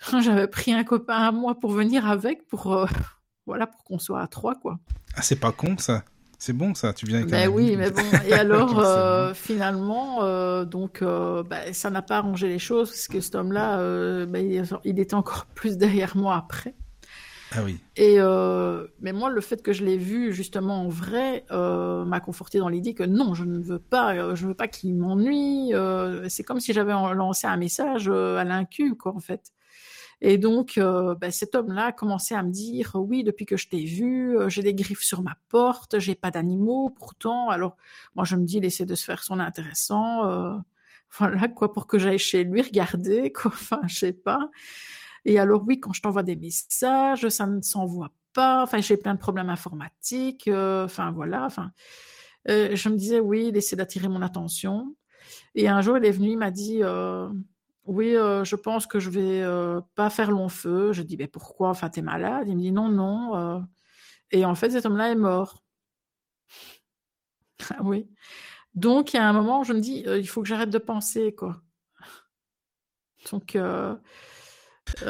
j'avais 0.20 0.48
pris 0.48 0.72
un 0.72 0.82
copain 0.82 1.14
à 1.14 1.30
moi 1.30 1.54
pour 1.54 1.70
venir 1.70 2.08
avec, 2.08 2.48
pour 2.48 2.84
voilà, 3.46 3.68
pour 3.68 3.84
qu'on 3.84 4.00
soit 4.00 4.20
à 4.20 4.26
trois, 4.26 4.56
quoi. 4.56 4.78
Ah, 5.14 5.22
c'est 5.22 5.38
pas 5.38 5.52
con 5.52 5.78
ça. 5.78 6.02
C'est 6.40 6.52
bon 6.52 6.74
ça. 6.74 6.92
Tu 6.92 7.06
viens 7.06 7.18
avec 7.18 7.30
ben 7.30 7.48
oui, 7.48 7.76
mais 7.76 7.90
bon. 7.92 8.02
Et 8.26 8.32
alors, 8.32 9.34
finalement, 9.36 10.64
donc, 10.64 11.02
bah, 11.02 11.72
ça 11.72 11.90
n'a 11.90 12.02
pas 12.02 12.18
arrangé 12.18 12.48
les 12.48 12.58
choses 12.58 12.90
parce 12.90 13.06
que 13.06 13.20
cet 13.20 13.36
homme-là, 13.36 14.26
bah, 14.26 14.40
il 14.40 14.98
était 14.98 15.14
encore 15.14 15.46
plus 15.46 15.76
derrière 15.76 16.16
moi 16.16 16.36
après. 16.36 16.74
Ah. 17.52 17.60
Et 17.96 18.16
euh, 18.18 18.86
mais 19.00 19.12
moi, 19.12 19.30
le 19.30 19.40
fait 19.40 19.62
que 19.62 19.72
je 19.72 19.84
l'ai 19.84 19.96
vu 19.96 20.32
justement 20.32 20.82
en 20.82 20.88
vrai 20.88 21.44
euh, 21.50 22.04
m'a 22.04 22.20
conforté 22.20 22.58
dans 22.58 22.68
l'idée 22.68 22.94
que 22.94 23.04
non, 23.04 23.34
je 23.34 23.44
ne 23.44 23.58
veux 23.58 23.78
pas, 23.78 24.14
euh, 24.14 24.34
je 24.34 24.46
veux 24.46 24.54
pas 24.54 24.68
qu'il 24.68 24.94
m'ennuie. 24.96 25.72
C'est 26.28 26.44
comme 26.44 26.60
si 26.60 26.72
j'avais 26.72 26.92
lancé 26.92 27.46
un 27.46 27.56
message 27.56 28.08
à 28.08 28.44
l'incu, 28.44 28.94
quoi, 28.96 29.14
en 29.14 29.20
fait. 29.20 29.52
Et 30.20 30.36
donc, 30.36 30.78
bah, 30.78 31.30
cet 31.30 31.54
homme-là 31.54 31.86
a 31.86 31.92
commencé 31.92 32.34
à 32.34 32.42
me 32.42 32.50
dire, 32.50 32.92
oui, 32.96 33.22
depuis 33.22 33.46
que 33.46 33.56
je 33.56 33.68
t'ai 33.68 33.84
vu, 33.84 34.36
j'ai 34.48 34.62
des 34.62 34.74
griffes 34.74 35.04
sur 35.04 35.22
ma 35.22 35.36
porte, 35.48 36.00
j'ai 36.00 36.16
pas 36.16 36.30
d'animaux, 36.30 36.90
pourtant. 36.90 37.50
Alors, 37.50 37.76
moi, 38.16 38.24
je 38.24 38.34
me 38.36 38.44
dis, 38.44 38.60
laissez 38.60 38.84
de 38.84 38.94
se 38.94 39.04
faire 39.04 39.22
son 39.22 39.38
intéressant, 39.38 40.62
voilà, 41.18 41.48
quoi, 41.48 41.72
pour 41.72 41.86
que 41.86 41.98
j'aille 41.98 42.18
chez 42.18 42.44
lui 42.44 42.62
regarder, 42.62 43.32
quoi. 43.32 43.52
Enfin, 43.54 43.80
je 43.86 43.94
sais 43.94 44.12
pas. 44.12 44.50
Et 45.28 45.38
alors 45.38 45.62
oui, 45.66 45.78
quand 45.78 45.92
je 45.92 46.00
t'envoie 46.00 46.22
des 46.22 46.36
messages, 46.36 47.28
ça 47.28 47.46
ne 47.46 47.60
s'envoie 47.60 48.14
pas. 48.32 48.62
Enfin, 48.62 48.80
j'ai 48.80 48.96
plein 48.96 49.12
de 49.12 49.18
problèmes 49.18 49.50
informatiques. 49.50 50.48
Euh, 50.48 50.86
enfin 50.86 51.10
voilà. 51.12 51.44
Enfin, 51.44 51.70
euh, 52.48 52.74
je 52.74 52.88
me 52.88 52.96
disais 52.96 53.20
oui, 53.20 53.48
il 53.48 53.56
essaie 53.58 53.76
d'attirer 53.76 54.08
mon 54.08 54.22
attention. 54.22 54.96
Et 55.54 55.68
un 55.68 55.82
jour, 55.82 55.98
il 55.98 56.06
est 56.06 56.12
venu, 56.12 56.30
il 56.30 56.38
m'a 56.38 56.50
dit 56.50 56.78
euh, 56.82 57.28
oui, 57.84 58.12
je 58.14 58.56
pense 58.56 58.86
que 58.86 58.98
je 59.00 59.10
vais 59.10 59.44
pas 59.96 60.08
faire 60.08 60.30
long 60.30 60.48
feu. 60.48 60.94
Je 60.94 61.02
dis 61.02 61.18
mais 61.18 61.28
pourquoi? 61.28 61.68
Enfin, 61.68 61.90
t'es 61.90 62.00
malade? 62.00 62.48
Il 62.48 62.56
me 62.56 62.62
dit 62.62 62.72
non, 62.72 62.88
non. 62.88 63.66
Et 64.30 64.46
en 64.46 64.54
fait, 64.54 64.70
cet 64.70 64.86
homme-là 64.86 65.10
est 65.10 65.14
mort. 65.14 65.62
oui. 67.82 68.08
Donc, 68.74 69.12
il 69.12 69.16
y 69.16 69.20
a 69.20 69.28
un 69.28 69.34
moment, 69.34 69.62
je 69.62 69.74
me 69.74 69.80
dis, 69.80 70.04
il 70.06 70.28
faut 70.28 70.40
que 70.40 70.48
j'arrête 70.48 70.70
de 70.70 70.78
penser, 70.78 71.34
quoi. 71.34 71.60
Donc, 73.30 73.58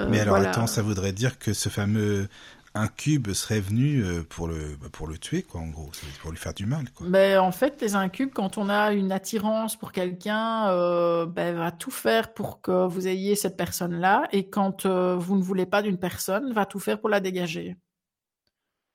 mais 0.08 0.20
alors 0.20 0.36
attends, 0.36 0.66
ça 0.66 0.82
voudrait 0.82 1.12
dire 1.12 1.38
que 1.38 1.52
ce 1.52 1.68
fameux 1.68 2.28
un 2.74 2.86
cube 2.86 3.32
serait 3.32 3.60
venu 3.60 4.04
euh, 4.04 4.22
pour 4.22 4.46
le, 4.46 4.76
bah, 4.80 4.88
pour 4.92 5.06
le 5.06 5.18
tuer, 5.18 5.42
quoi, 5.42 5.60
en 5.60 5.68
gros, 5.68 5.90
pour 6.20 6.30
lui 6.30 6.38
faire 6.38 6.54
du 6.54 6.66
mal, 6.66 6.90
quoi. 6.92 7.06
Mais 7.08 7.36
en 7.36 7.50
fait, 7.50 7.80
les 7.80 7.94
incubes, 7.94 8.32
quand 8.32 8.58
on 8.58 8.68
a 8.68 8.92
une 8.92 9.10
attirance 9.10 9.76
pour 9.76 9.92
quelqu'un, 9.92 10.70
euh, 10.70 11.26
ben, 11.26 11.56
va 11.56 11.72
tout 11.72 11.90
faire 11.90 12.32
pour 12.34 12.60
que 12.60 12.86
vous 12.86 13.08
ayez 13.08 13.34
cette 13.36 13.56
personne-là, 13.56 14.28
et 14.32 14.48
quand 14.48 14.86
euh, 14.86 15.16
vous 15.16 15.36
ne 15.36 15.42
voulez 15.42 15.66
pas 15.66 15.82
d'une 15.82 15.98
personne, 15.98 16.52
va 16.52 16.66
tout 16.66 16.78
faire 16.78 17.00
pour 17.00 17.08
la 17.08 17.20
dégager. 17.20 17.76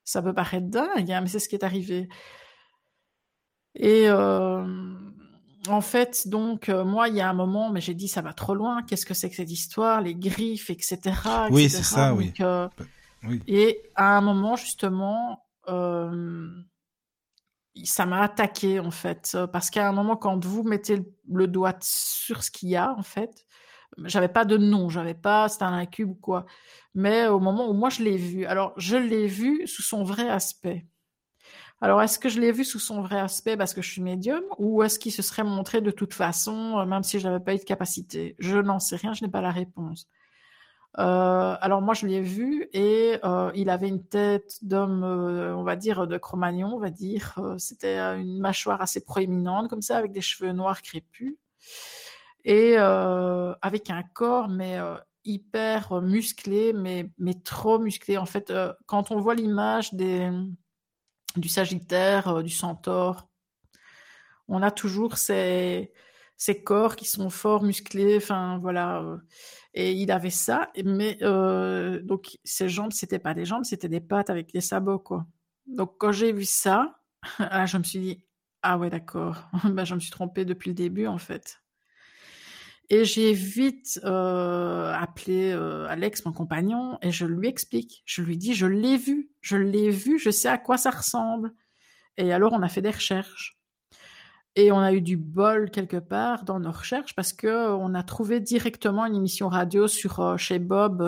Ça 0.05 0.21
peut 0.21 0.33
paraître 0.33 0.67
dingue, 0.67 1.11
hein, 1.11 1.21
mais 1.21 1.27
c'est 1.27 1.39
ce 1.39 1.49
qui 1.49 1.55
est 1.55 1.63
arrivé. 1.63 2.09
Et 3.75 4.07
en 5.67 5.81
fait, 5.81 6.27
donc, 6.27 6.69
moi, 6.69 7.07
il 7.07 7.15
y 7.15 7.21
a 7.21 7.29
un 7.29 7.33
moment, 7.33 7.69
mais 7.69 7.81
j'ai 7.81 7.93
dit, 7.93 8.07
ça 8.07 8.21
va 8.21 8.33
trop 8.33 8.55
loin, 8.55 8.83
qu'est-ce 8.83 9.05
que 9.05 9.13
c'est 9.13 9.29
que 9.29 9.35
cette 9.35 9.51
histoire, 9.51 10.01
les 10.01 10.15
griffes, 10.15 10.69
etc. 10.69 10.99
Oui, 11.51 11.69
c'est 11.69 11.83
ça, 11.83 12.13
oui. 12.13 12.33
Et 13.47 13.81
à 13.95 14.17
un 14.17 14.21
moment, 14.21 14.55
justement, 14.55 15.45
euh, 15.69 16.49
ça 17.83 18.05
m'a 18.05 18.21
attaqué, 18.21 18.79
en 18.79 18.91
fait. 18.91 19.37
Parce 19.51 19.69
qu'à 19.69 19.87
un 19.87 19.93
moment, 19.93 20.15
quand 20.15 20.43
vous 20.45 20.63
mettez 20.63 21.01
le, 21.29 21.47
doigt 21.47 21.75
sur 21.81 22.43
ce 22.43 22.51
qu'il 22.51 22.69
y 22.69 22.75
a, 22.75 22.93
en 22.97 23.03
fait, 23.03 23.45
j'avais 24.05 24.27
pas 24.27 24.45
de 24.45 24.57
nom, 24.57 24.89
j'avais 24.89 25.13
pas, 25.13 25.49
c'était 25.49 25.63
un 25.63 25.73
incube 25.73 26.09
ou 26.09 26.15
quoi. 26.15 26.45
Mais 26.95 27.27
au 27.27 27.39
moment 27.39 27.69
où 27.69 27.73
moi 27.73 27.89
je 27.89 28.03
l'ai 28.03 28.17
vu, 28.17 28.45
alors 28.45 28.73
je 28.77 28.97
l'ai 28.97 29.27
vu 29.27 29.67
sous 29.67 29.81
son 29.81 30.03
vrai 30.03 30.29
aspect. 30.29 30.85
Alors, 31.83 32.01
est-ce 32.01 32.17
que 32.17 32.29
je 32.29 32.39
l'ai 32.39 32.53
vu 32.53 32.63
sous 32.63 32.79
son 32.79 33.01
vrai 33.01 33.19
aspect 33.19 33.57
parce 33.57 33.73
que 33.73 33.81
je 33.81 33.91
suis 33.91 34.01
médium 34.01 34.41
ou 34.57 34.83
est-ce 34.83 34.97
qu'il 34.97 35.11
se 35.11 35.21
serait 35.21 35.43
montré 35.43 35.81
de 35.81 35.91
toute 35.91 36.13
façon, 36.13 36.79
euh, 36.79 36.85
même 36.85 37.03
si 37.03 37.19
je 37.19 37.27
n'avais 37.27 37.43
pas 37.43 37.53
eu 37.53 37.57
de 37.57 37.63
capacité? 37.65 38.37
Je 38.39 38.57
n'en 38.57 38.79
sais 38.79 38.95
rien, 38.95 39.13
je 39.13 39.25
n'ai 39.25 39.29
pas 39.29 39.41
la 39.41 39.51
réponse. 39.51 40.07
Euh, 40.97 41.57
alors 41.59 41.81
moi 41.81 41.93
je 41.93 42.07
l'ai 42.07 42.21
vu 42.21 42.69
et 42.71 43.17
euh, 43.25 43.51
il 43.53 43.69
avait 43.69 43.89
une 43.89 44.01
tête 44.01 44.59
d'homme, 44.61 45.03
on 45.03 45.63
va 45.63 45.75
dire 45.75 46.07
de 46.07 46.17
Cro-Magnon, 46.17 46.69
on 46.73 46.79
va 46.79 46.89
dire. 46.89 47.37
C'était 47.57 47.99
une 47.99 48.39
mâchoire 48.39 48.81
assez 48.81 49.03
proéminente 49.03 49.69
comme 49.69 49.81
ça, 49.81 49.97
avec 49.97 50.13
des 50.13 50.21
cheveux 50.21 50.53
noirs 50.53 50.83
crépus 50.83 51.35
et 52.45 52.77
avec 52.77 53.89
un 53.89 54.03
corps 54.13 54.47
mais 54.47 54.77
hyper 55.25 56.01
musclé, 56.01 56.71
mais 56.71 57.09
mais 57.17 57.33
trop 57.33 57.77
musclé. 57.77 58.17
En 58.17 58.25
fait, 58.25 58.53
quand 58.85 59.11
on 59.11 59.19
voit 59.19 59.35
l'image 59.35 59.93
des 59.93 60.31
du 61.35 61.49
Sagittaire, 61.49 62.43
du 62.43 62.49
Centaure, 62.51 63.27
on 64.47 64.61
a 64.61 64.71
toujours 64.71 65.17
ces 65.17 65.91
ces 66.37 66.63
corps 66.63 66.95
qui 66.95 67.05
sont 67.05 67.29
fort 67.29 67.63
musclés. 67.63 68.17
Enfin 68.17 68.59
voilà. 68.59 69.03
Et 69.73 69.93
il 69.93 70.11
avait 70.11 70.29
ça, 70.29 70.71
mais 70.83 71.17
euh, 71.23 72.01
donc 72.03 72.37
ses 72.43 72.69
jambes, 72.69 72.91
c'était 72.91 73.19
pas 73.19 73.33
des 73.33 73.45
jambes, 73.45 73.63
c'était 73.63 73.89
des 73.89 74.01
pattes 74.01 74.29
avec 74.29 74.53
des 74.53 74.61
sabots, 74.61 74.99
quoi. 74.99 75.25
Donc 75.65 75.95
quand 75.97 76.11
j'ai 76.11 76.31
vu 76.31 76.45
ça, 76.45 76.99
là, 77.39 77.65
je 77.65 77.77
me 77.77 77.83
suis 77.83 77.99
dit, 77.99 78.25
ah 78.61 78.77
ouais, 78.77 78.89
d'accord, 78.89 79.49
ben, 79.63 79.83
je 79.85 79.95
me 79.95 79.99
suis 79.99 80.11
trompée 80.11 80.45
depuis 80.45 80.69
le 80.69 80.75
début, 80.75 81.07
en 81.07 81.17
fait. 81.17 81.62
Et 82.89 83.05
j'ai 83.05 83.33
vite 83.33 83.99
euh, 84.03 84.93
appelé 84.93 85.51
euh, 85.51 85.87
Alex, 85.87 86.25
mon 86.25 86.33
compagnon, 86.33 86.97
et 87.01 87.11
je 87.11 87.25
lui 87.25 87.47
explique. 87.47 88.03
Je 88.05 88.21
lui 88.21 88.37
dis, 88.37 88.53
je 88.53 88.65
l'ai 88.65 88.97
vu, 88.97 89.31
je 89.41 89.57
l'ai 89.57 89.89
vu, 89.89 90.19
je 90.19 90.29
sais 90.29 90.49
à 90.49 90.57
quoi 90.57 90.77
ça 90.77 90.91
ressemble. 90.91 91.53
Et 92.17 92.33
alors, 92.33 92.53
on 92.53 92.61
a 92.61 92.69
fait 92.69 92.81
des 92.81 92.91
recherches. 92.91 93.57
Et 94.55 94.71
on 94.71 94.79
a 94.79 94.93
eu 94.93 95.01
du 95.01 95.17
bol 95.17 95.71
quelque 95.71 95.97
part 95.97 96.43
dans 96.43 96.59
nos 96.59 96.71
recherches 96.71 97.15
parce 97.15 97.33
que 97.33 97.47
euh, 97.47 97.75
on 97.75 97.95
a 97.95 98.03
trouvé 98.03 98.39
directement 98.39 99.05
une 99.05 99.15
émission 99.15 99.49
radio 99.49 99.87
sur 99.87 100.37
chez 100.37 100.59
Bob. 100.59 101.01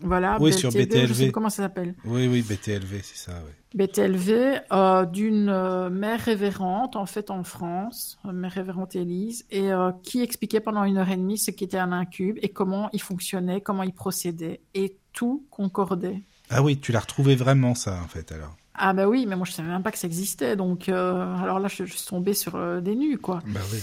Euh, 0.00 0.04
euh, 0.04 0.08
voilà. 0.08 0.36
Oui, 0.40 0.52
sur 0.52 0.70
BTLV. 0.70 1.06
Je 1.06 1.14
sais 1.14 1.30
comment 1.30 1.50
ça 1.50 1.64
s'appelle. 1.64 1.94
Oui, 2.04 2.26
oui, 2.26 2.42
BTLV, 2.42 3.00
c'est 3.02 3.16
ça. 3.16 3.32
Oui. 3.44 3.52
BTLV 3.74 4.60
euh, 4.72 5.04
d'une 5.04 5.88
mère 5.90 6.20
révérente 6.20 6.96
en 6.96 7.04
fait 7.04 7.30
en 7.30 7.44
France, 7.44 8.18
mère 8.24 8.52
révérente 8.52 8.96
Élise, 8.96 9.44
et 9.50 9.70
qui 10.02 10.22
expliquait 10.22 10.60
pendant 10.60 10.84
une 10.84 10.96
heure 10.96 11.10
et 11.10 11.16
demie 11.16 11.38
ce 11.38 11.50
qu'était 11.50 11.78
un 11.78 11.92
incube 11.92 12.38
et 12.40 12.48
comment 12.48 12.88
il 12.92 13.02
fonctionnait, 13.02 13.60
comment 13.60 13.82
il 13.82 13.92
procédait, 13.92 14.60
et 14.74 14.96
tout 15.12 15.46
concordait. 15.50 16.22
Ah 16.50 16.62
oui, 16.62 16.78
tu 16.78 16.92
l'as 16.92 17.00
retrouvé 17.00 17.36
vraiment 17.36 17.74
ça 17.74 18.00
en 18.02 18.08
fait 18.08 18.32
alors. 18.32 18.56
Ah 18.80 18.92
bah 18.92 19.08
oui, 19.08 19.26
mais 19.26 19.34
moi 19.34 19.44
je 19.44 19.52
savais 19.52 19.68
même 19.68 19.82
pas 19.82 19.90
que 19.90 19.98
ça 19.98 20.06
existait, 20.06 20.54
donc 20.54 20.88
euh, 20.88 21.36
alors 21.42 21.58
là 21.58 21.66
je, 21.68 21.84
suis 21.84 22.06
tombée 22.06 22.32
sur 22.32 22.54
euh, 22.54 22.80
des 22.80 22.94
nus 22.94 23.18
quoi. 23.18 23.40
Bah 23.46 23.60
oui. 23.72 23.78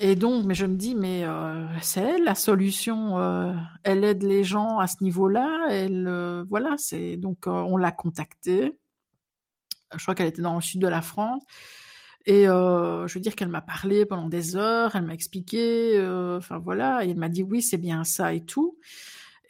Et 0.00 0.14
donc, 0.14 0.44
mais 0.44 0.54
je 0.54 0.64
me 0.66 0.76
dis, 0.76 0.94
mais 0.94 1.24
euh, 1.24 1.66
c'est 1.82 2.00
elle 2.00 2.24
la 2.24 2.36
solution. 2.36 3.18
Euh, 3.18 3.52
elle 3.82 4.04
aide 4.04 4.22
les 4.22 4.44
gens 4.44 4.78
à 4.78 4.86
ce 4.86 5.02
niveau-là. 5.02 5.66
Elle, 5.70 6.06
euh, 6.06 6.44
voilà, 6.48 6.76
c'est 6.78 7.16
donc 7.16 7.46
on 7.46 7.76
l'a 7.76 7.90
contactée. 7.90 8.78
Je 9.96 10.02
crois 10.02 10.14
qu'elle 10.14 10.28
était 10.28 10.42
dans 10.42 10.54
le 10.54 10.60
sud 10.60 10.80
de 10.80 10.88
la 10.88 11.02
France. 11.02 11.42
Et 12.26 12.44
je 12.44 13.14
veux 13.14 13.20
dire 13.20 13.34
qu'elle 13.34 13.48
m'a 13.48 13.62
parlé 13.62 14.04
pendant 14.04 14.28
des 14.28 14.54
heures. 14.54 14.94
Elle 14.94 15.06
m'a 15.06 15.14
expliqué. 15.14 15.98
Enfin 16.36 16.58
voilà, 16.58 17.04
et 17.04 17.10
elle 17.10 17.16
m'a 17.16 17.30
dit 17.30 17.42
oui, 17.42 17.62
c'est 17.62 17.78
bien 17.78 18.04
ça 18.04 18.34
et 18.34 18.44
tout. 18.44 18.78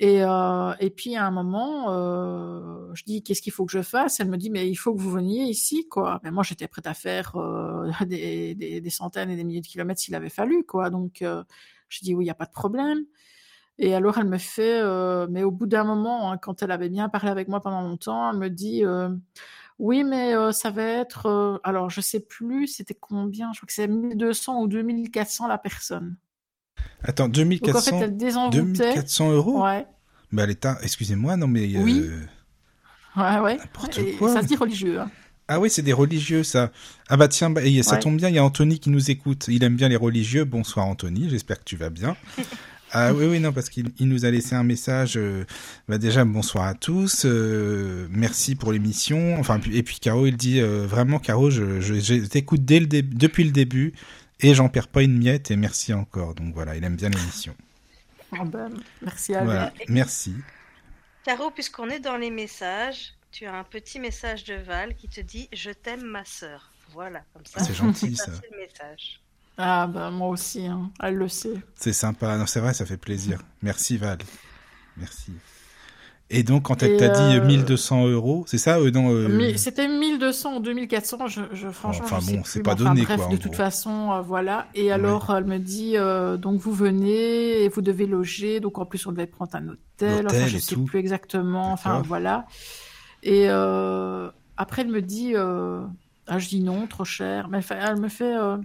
Et, 0.00 0.22
euh, 0.22 0.74
et 0.78 0.90
puis 0.90 1.16
à 1.16 1.26
un 1.26 1.30
moment, 1.32 1.86
euh, 1.90 2.94
je 2.94 3.02
dis 3.04 3.22
qu'est-ce 3.22 3.42
qu'il 3.42 3.52
faut 3.52 3.66
que 3.66 3.72
je 3.72 3.82
fasse? 3.82 4.20
Elle 4.20 4.28
me 4.28 4.36
dit 4.36 4.48
mais 4.48 4.68
il 4.68 4.76
faut 4.76 4.94
que 4.94 5.00
vous 5.00 5.10
veniez 5.10 5.44
ici 5.44 5.88
quoi. 5.88 6.20
Mais 6.22 6.30
moi 6.30 6.44
j'étais 6.44 6.68
prête 6.68 6.86
à 6.86 6.94
faire 6.94 7.34
euh, 7.36 7.90
des, 8.06 8.54
des, 8.54 8.90
centaines 8.90 9.30
et 9.30 9.36
des 9.36 9.44
milliers 9.44 9.60
de 9.60 9.66
kilomètres 9.66 10.00
s'il 10.00 10.14
avait 10.14 10.28
fallu 10.28 10.64
quoi. 10.64 10.90
Donc 10.90 11.18
je 11.22 12.00
dis 12.02 12.14
oui 12.14 12.24
il 12.24 12.28
y 12.28 12.30
a 12.30 12.34
pas 12.34 12.46
de 12.46 12.52
problème. 12.52 13.04
Et 13.78 13.94
alors 13.94 14.18
elle 14.18 14.28
me 14.28 14.38
fait, 14.38 14.82
mais 15.28 15.44
au 15.44 15.50
bout 15.50 15.66
d'un 15.66 15.84
moment, 15.84 16.32
hein, 16.32 16.38
quand 16.38 16.62
elle 16.62 16.70
avait 16.72 16.88
bien 16.88 17.08
parlé 17.08 17.30
avec 17.30 17.48
moi 17.48 17.60
pendant 17.60 17.82
longtemps, 17.82 18.30
elle 18.30 18.38
me 18.38 18.50
dit 18.50 18.84
oui 19.78 20.04
mais 20.04 20.34
ça 20.52 20.70
va 20.70 20.82
être, 20.82 21.60
alors 21.64 21.90
je 21.90 22.00
sais 22.00 22.20
plus 22.20 22.68
c'était 22.68 22.94
combien, 22.94 23.52
je 23.52 23.60
crois 23.60 23.66
que 23.66 23.72
c'est 23.72 23.88
1200 23.88 24.62
ou 24.62 24.68
2400 24.68 25.48
la 25.48 25.58
personne. 25.58 26.16
Attends, 27.02 27.28
2400, 27.28 27.90
Donc, 27.90 27.94
en 27.94 27.98
fait, 27.98 28.04
elle 28.04 28.16
2400 28.16 29.32
euros 29.32 29.62
Ouais. 29.64 29.86
Elle 30.36 30.50
est 30.50 30.66
excusez-moi, 30.82 31.36
non 31.36 31.46
mais... 31.48 31.74
Euh... 31.74 31.80
Oui. 31.82 32.02
Ouais, 33.16 33.38
ouais. 33.40 33.56
N'importe 33.56 34.00
quoi. 34.18 34.34
Ça 34.34 34.42
se 34.42 34.46
dit 34.46 34.56
religieux. 34.56 35.00
Hein. 35.00 35.10
Ah 35.48 35.58
oui, 35.58 35.70
c'est 35.70 35.82
des 35.82 35.94
religieux, 35.94 36.42
ça. 36.42 36.70
Ah 37.08 37.16
bah 37.16 37.26
tiens, 37.28 37.48
bah, 37.50 37.62
ça 37.82 37.94
Ouais. 37.94 38.00
tombe 38.00 38.16
bien, 38.16 38.28
il 38.28 38.34
y 38.34 38.38
a 38.38 38.44
Anthony 38.44 38.78
qui 38.78 38.90
nous 38.90 39.10
écoute. 39.10 39.46
Il 39.48 39.64
aime 39.64 39.76
bien 39.76 39.88
les 39.88 39.96
religieux. 39.96 40.44
Bonsoir 40.44 40.86
Anthony, 40.86 41.28
j'espère 41.30 41.58
que 41.58 41.64
tu 41.64 41.76
vas 41.76 41.90
bien. 41.90 42.16
Ah 42.90 43.12
oui, 43.12 43.26
oui, 43.26 43.38
non, 43.38 43.52
parce 43.52 43.68
qu'il 43.68 43.90
il 43.98 44.08
nous 44.08 44.24
a 44.24 44.30
laissé 44.30 44.54
un 44.54 44.62
message. 44.62 45.18
euh, 45.18 45.44
bah 45.90 45.98
déjà, 45.98 46.24
bonsoir 46.24 46.64
à 46.64 46.72
tous. 46.72 47.26
euh, 47.26 48.06
merci 48.10 48.54
pour 48.54 48.72
l'émission. 48.72 49.38
Enfin, 49.38 49.60
et 49.70 49.82
puis 49.82 49.98
Caro, 50.00 50.24
il 50.26 50.38
dit 50.38 50.58
euh, 50.58 50.86
vraiment, 50.86 51.18
Caro, 51.18 51.50
je, 51.50 51.82
je, 51.82 52.00
je 52.00 52.14
t'écoute 52.24 52.64
dès 52.64 52.80
le 52.80 52.86
dé- 52.86 53.02
depuis 53.02 53.44
le 53.44 53.50
début 53.50 53.92
et 54.40 54.54
j'en 54.54 54.68
perds 54.68 54.88
pas 54.88 55.02
une 55.02 55.18
miette 55.18 55.50
et 55.50 55.56
merci 55.56 55.92
encore. 55.92 56.34
Donc 56.34 56.54
voilà, 56.54 56.76
il 56.76 56.84
aime 56.84 56.96
bien 56.96 57.08
l'émission. 57.08 57.54
Ah 58.32 58.44
ben, 58.44 58.70
merci 59.02 59.34
à 59.34 59.40
lui. 59.40 59.46
Voilà, 59.46 59.72
merci. 59.88 60.34
Caro, 61.24 61.50
puisqu'on 61.50 61.88
est 61.88 62.00
dans 62.00 62.16
les 62.16 62.30
messages, 62.30 63.14
tu 63.30 63.46
as 63.46 63.54
un 63.54 63.64
petit 63.64 63.98
message 63.98 64.44
de 64.44 64.54
Val 64.54 64.94
qui 64.94 65.08
te 65.08 65.20
dit 65.20 65.48
Je 65.52 65.70
t'aime, 65.70 66.02
ma 66.02 66.24
sœur. 66.24 66.72
Voilà, 66.92 67.22
comme 67.32 67.44
ça. 67.44 67.58
Ah, 67.60 67.64
c'est 67.64 67.74
gentil, 67.74 68.16
ça, 68.16 68.30
le 68.50 68.58
message. 68.58 69.20
Ah 69.60 69.88
ben 69.88 70.12
moi 70.12 70.28
aussi, 70.28 70.66
hein. 70.66 70.90
elle 71.02 71.16
le 71.16 71.28
sait. 71.28 71.54
C'est 71.74 71.92
sympa. 71.92 72.36
Non, 72.36 72.46
c'est 72.46 72.60
vrai, 72.60 72.74
ça 72.74 72.86
fait 72.86 72.96
plaisir. 72.96 73.40
Merci 73.60 73.98
Val. 73.98 74.18
Merci. 74.96 75.32
Et 76.30 76.42
donc, 76.42 76.64
quand 76.64 76.82
elle 76.82 76.96
t'a 76.98 77.08
dit 77.08 77.36
euh, 77.38 77.44
1200 77.44 78.06
euros, 78.08 78.44
c'est 78.46 78.58
ça 78.58 78.78
euh, 78.78 78.90
non, 78.90 79.10
euh, 79.14 79.28
Mais 79.28 79.56
C'était 79.56 79.88
1200 79.88 80.56
ou 80.56 80.60
2400, 80.60 81.26
je, 81.26 81.40
je, 81.52 81.68
franchement, 81.70 82.04
Enfin 82.04 82.20
je 82.20 82.26
bon, 82.36 82.42
c'est 82.44 82.62
pas 82.62 82.74
enfin, 82.74 82.84
donné, 82.84 83.02
bref, 83.04 83.16
quoi, 83.16 83.28
de 83.28 83.36
toute 83.36 83.52
gros. 83.52 83.56
façon, 83.56 84.12
euh, 84.12 84.20
voilà. 84.20 84.68
Et 84.74 84.92
alors, 84.92 85.34
elle 85.34 85.44
me 85.44 85.58
dit, 85.58 85.96
euh, 85.96 86.36
donc 86.36 86.60
vous 86.60 86.72
venez 86.72 87.62
et 87.64 87.68
vous 87.70 87.80
devez 87.80 88.06
loger. 88.06 88.60
Donc 88.60 88.78
en 88.78 88.84
plus, 88.84 89.06
on 89.06 89.12
devait 89.12 89.26
prendre 89.26 89.54
un 89.56 89.68
hôtel. 89.68 90.26
Enfin, 90.26 90.46
je 90.46 90.56
et 90.56 90.60
sais 90.60 90.74
tout. 90.74 90.84
plus 90.84 90.98
exactement. 90.98 91.72
Enfin, 91.72 92.02
voilà. 92.06 92.46
Et 93.22 93.46
euh, 93.48 94.30
après, 94.58 94.82
elle 94.82 94.88
me 94.88 95.00
dit, 95.02 95.32
euh, 95.34 95.80
ah, 96.26 96.38
je 96.38 96.48
dis 96.48 96.62
non, 96.62 96.86
trop 96.86 97.04
cher. 97.04 97.48
Mais 97.48 97.58
enfin, 97.58 97.76
elle 97.80 97.96
me 98.00 98.08
fait, 98.08 98.36
euh, 98.36 98.58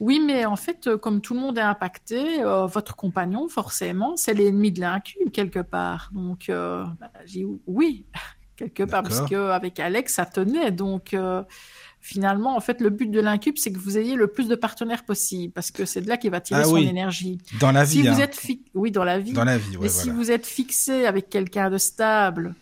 oui, 0.00 0.18
mais 0.24 0.44
en 0.46 0.56
fait, 0.56 0.86
euh, 0.86 0.96
comme 0.98 1.20
tout 1.20 1.34
le 1.34 1.40
monde 1.40 1.58
est 1.58 1.62
impacté, 1.62 2.42
euh, 2.42 2.66
votre 2.66 2.96
compagnon, 2.96 3.48
forcément, 3.48 4.16
c'est 4.16 4.34
l'ennemi 4.34 4.72
de 4.72 4.80
l'incube 4.80 5.30
quelque 5.30 5.60
part. 5.60 6.10
Donc, 6.12 6.48
euh, 6.48 6.84
bah, 6.98 7.10
j'ai 7.26 7.46
oui, 7.66 8.06
quelque 8.56 8.82
part, 8.82 9.02
parce 9.02 9.16
D'accord. 9.16 9.30
que 9.30 9.50
avec 9.50 9.78
Alex, 9.78 10.14
ça 10.14 10.24
tenait. 10.26 10.70
Donc, 10.70 11.12
euh, 11.14 11.42
finalement, 12.00 12.56
en 12.56 12.60
fait, 12.60 12.80
le 12.80 12.88
but 12.88 13.10
de 13.10 13.20
l'incube, 13.20 13.58
c'est 13.58 13.70
que 13.72 13.78
vous 13.78 13.98
ayez 13.98 14.14
le 14.14 14.26
plus 14.26 14.48
de 14.48 14.54
partenaires 14.54 15.04
possible, 15.04 15.52
parce 15.52 15.70
que 15.70 15.84
c'est 15.84 16.00
de 16.00 16.08
là 16.08 16.16
qu'il 16.16 16.30
va 16.30 16.40
tirer 16.40 16.62
Ah 16.62 16.64
son 16.64 16.74
oui. 16.76 16.86
énergie. 16.88 17.38
dans 17.60 17.70
la 17.72 17.84
vie. 17.84 17.90
si 18.00 18.02
vous 18.02 18.08
hein. 18.08 18.18
êtes 18.18 18.36
fi- 18.36 18.64
oui, 18.74 18.90
dans 18.90 19.04
la 19.04 19.18
vie. 19.18 19.32
Dans 19.34 19.44
la 19.44 19.58
vie, 19.58 19.76
ouais, 19.76 19.82
mais 19.82 19.88
voilà. 19.88 20.02
si 20.02 20.08
vous 20.10 20.30
êtes 20.30 20.46
fixé 20.46 21.04
avec 21.04 21.28
quelqu'un 21.28 21.68
de 21.68 21.76
stable, 21.76 22.54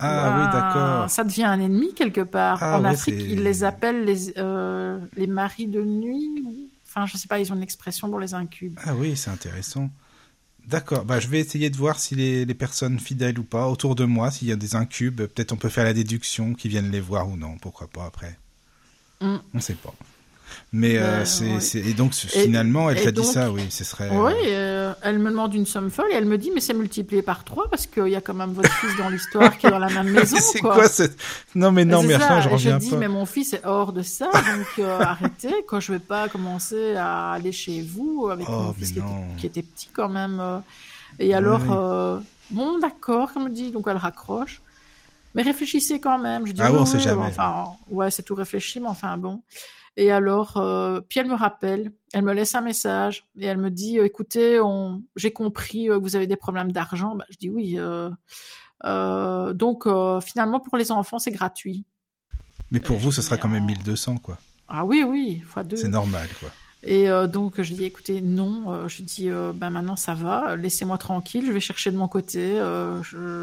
Ah 0.00 0.34
oui, 0.36 0.44
d'accord. 0.52 1.08
Ça 1.10 1.22
devient 1.22 1.44
un 1.44 1.60
ennemi 1.60 1.94
quelque 1.94 2.22
part. 2.22 2.58
Ah 2.60 2.78
en 2.78 2.82
ouais, 2.82 2.90
Afrique, 2.90 3.20
ils 3.20 3.44
les 3.44 3.62
appellent 3.62 4.04
les, 4.04 4.36
euh, 4.36 4.98
les 5.16 5.28
maris 5.28 5.68
de 5.68 5.80
nuit. 5.84 6.70
Enfin, 6.94 7.06
je 7.06 7.16
sais 7.16 7.26
pas, 7.26 7.40
ils 7.40 7.50
ont 7.50 7.56
une 7.56 7.62
expression 7.62 8.10
pour 8.10 8.20
les 8.20 8.34
incubes. 8.34 8.78
Ah 8.84 8.94
oui, 8.94 9.16
c'est 9.16 9.30
intéressant. 9.30 9.90
D'accord, 10.66 11.06
bah, 11.06 11.20
je 11.20 11.28
vais 11.28 11.40
essayer 11.40 11.70
de 11.70 11.76
voir 11.76 11.98
si 11.98 12.14
les, 12.14 12.44
les 12.44 12.54
personnes 12.54 13.00
fidèles 13.00 13.38
ou 13.38 13.44
pas 13.44 13.66
autour 13.66 13.94
de 13.94 14.04
moi, 14.04 14.30
s'il 14.30 14.48
y 14.48 14.52
a 14.52 14.56
des 14.56 14.76
incubes, 14.76 15.16
peut-être 15.16 15.52
on 15.52 15.56
peut 15.56 15.70
faire 15.70 15.84
la 15.84 15.94
déduction 15.94 16.52
qui 16.52 16.68
viennent 16.68 16.90
les 16.90 17.00
voir 17.00 17.28
ou 17.30 17.36
non, 17.38 17.56
pourquoi 17.56 17.88
pas 17.88 18.04
après. 18.04 18.38
Mm. 19.22 19.36
On 19.54 19.60
sait 19.60 19.74
pas. 19.74 19.94
Mais 20.72 20.96
euh, 20.98 21.18
Ben, 21.18 21.24
c'est, 21.24 21.52
ouais. 21.54 21.60
c'est- 21.60 21.78
et 21.80 21.92
donc 21.92 22.14
finalement, 22.14 22.88
elle 22.90 23.02
t'a 23.02 23.10
dit 23.12 23.24
ça, 23.24 23.50
oui, 23.50 23.62
ce 23.70 23.84
serait. 23.84 24.08
Oui, 24.10 24.32
euh, 24.46 24.92
elle 25.02 25.18
me 25.18 25.30
demande 25.30 25.54
une 25.54 25.66
somme 25.66 25.90
folle 25.90 26.06
et 26.12 26.14
elle 26.14 26.24
me 26.24 26.38
dit 26.38 26.50
mais 26.54 26.60
c'est 26.60 26.74
multiplié 26.74 27.20
par 27.22 27.44
3 27.44 27.68
parce 27.70 27.86
qu'il 27.86 28.08
y 28.08 28.16
a 28.16 28.20
quand 28.20 28.34
même 28.34 28.52
votre 28.52 28.72
fils 28.72 28.96
dans 28.96 29.08
l'histoire 29.08 29.56
qui 29.58 29.66
est 29.66 29.70
dans 29.70 29.78
la 29.78 29.90
même 29.90 30.10
maison. 30.12 30.36
c'est 30.40 30.60
quoi. 30.60 30.74
quoi 30.74 30.88
cette 30.88 31.16
Non 31.54 31.72
mais 31.72 31.84
non, 31.84 32.00
C'est 32.00 32.06
mais 32.08 32.16
enfin, 32.16 32.40
je 32.40 32.48
reviens 32.48 32.78
dis, 32.78 32.90
pas. 32.90 32.96
mais 32.96 33.08
mon 33.08 33.26
fils 33.26 33.52
est 33.52 33.64
hors 33.64 33.92
de 33.92 34.02
ça, 34.02 34.26
donc 34.32 34.66
euh, 34.78 34.98
arrêtez, 35.00 35.64
quoi. 35.68 35.80
Je 35.80 35.92
vais 35.92 35.98
pas 35.98 36.28
commencer 36.28 36.94
à 36.96 37.32
aller 37.32 37.52
chez 37.52 37.82
vous 37.82 38.28
avec 38.32 38.46
Oh, 38.48 38.52
mon 38.52 38.68
mais 38.68 38.74
fils 38.74 38.92
qui 38.92 38.98
était, 38.98 39.06
non. 39.08 39.26
qui 39.36 39.46
était 39.46 39.62
petit 39.62 39.88
quand 39.92 40.08
même. 40.08 40.38
euh. 40.40 40.58
Et 41.18 41.34
alors, 41.34 41.60
oui. 41.62 41.68
euh, 41.70 42.18
bon, 42.50 42.78
d'accord, 42.78 43.32
comme 43.32 43.44
me 43.44 43.50
dit, 43.50 43.70
donc 43.70 43.84
elle 43.88 43.98
raccroche. 43.98 44.62
Mais 45.34 45.42
réfléchissez 45.42 45.98
quand 46.00 46.18
même. 46.18 46.46
Je 46.46 46.52
dis, 46.52 46.60
Ah 46.62 46.68
oui, 46.70 46.74
ouais, 46.76 46.80
on 46.82 46.86
sait 46.86 46.96
ouais, 46.96 47.02
jamais. 47.02 47.22
Enfin, 47.26 47.64
ouais, 47.90 48.10
c'est 48.10 48.22
tout 48.22 48.34
réfléchi, 48.34 48.80
mais 48.80 48.88
enfin 48.88 49.16
bon. 49.16 49.40
Et 49.96 50.10
alors, 50.10 50.56
euh, 50.56 51.00
puis 51.06 51.20
elle 51.20 51.28
me 51.28 51.34
rappelle, 51.34 51.92
elle 52.14 52.22
me 52.22 52.32
laisse 52.32 52.54
un 52.54 52.62
message 52.62 53.26
et 53.38 53.44
elle 53.46 53.58
me 53.58 53.70
dit, 53.70 53.98
euh, 53.98 54.04
écoutez, 54.06 54.58
on... 54.60 55.02
j'ai 55.16 55.32
compris 55.32 55.90
euh, 55.90 55.98
que 55.98 56.02
vous 56.02 56.16
avez 56.16 56.26
des 56.26 56.36
problèmes 56.36 56.72
d'argent. 56.72 57.14
Bah, 57.14 57.24
je 57.30 57.36
dis 57.36 57.50
oui. 57.50 57.78
euh, 58.84 59.52
donc 59.52 59.86
finalement, 60.22 60.60
pour 60.60 60.76
les 60.76 60.90
enfants, 60.92 61.18
c'est 61.18 61.30
gratuit. 61.30 61.84
Mais 62.70 62.80
pour 62.80 62.96
vous, 62.96 63.12
ce 63.12 63.20
sera 63.22 63.36
quand 63.36 63.48
même 63.48 63.64
en- 63.64 63.66
1200, 63.66 64.16
quoi. 64.18 64.38
Ah 64.68 64.84
oui, 64.86 65.04
oui, 65.06 65.40
fois 65.46 65.62
deux. 65.62 65.76
C'est 65.76 65.88
normal, 65.88 66.26
quoi. 66.40 66.48
Et 66.84 67.08
euh, 67.10 67.26
donc, 67.28 67.60
je 67.60 67.74
dis, 67.74 67.84
écoutez, 67.84 68.22
non. 68.22 68.72
Euh, 68.72 68.88
je 68.88 69.02
dis, 69.02 69.28
euh, 69.28 69.52
ben 69.54 69.68
maintenant, 69.70 69.94
ça 69.94 70.14
va. 70.14 70.56
Laissez-moi 70.56 70.96
tranquille. 70.98 71.44
Je 71.46 71.52
vais 71.52 71.60
chercher 71.60 71.92
de 71.92 71.96
mon 71.98 72.08
côté. 72.08 72.56
Je, 72.56 73.02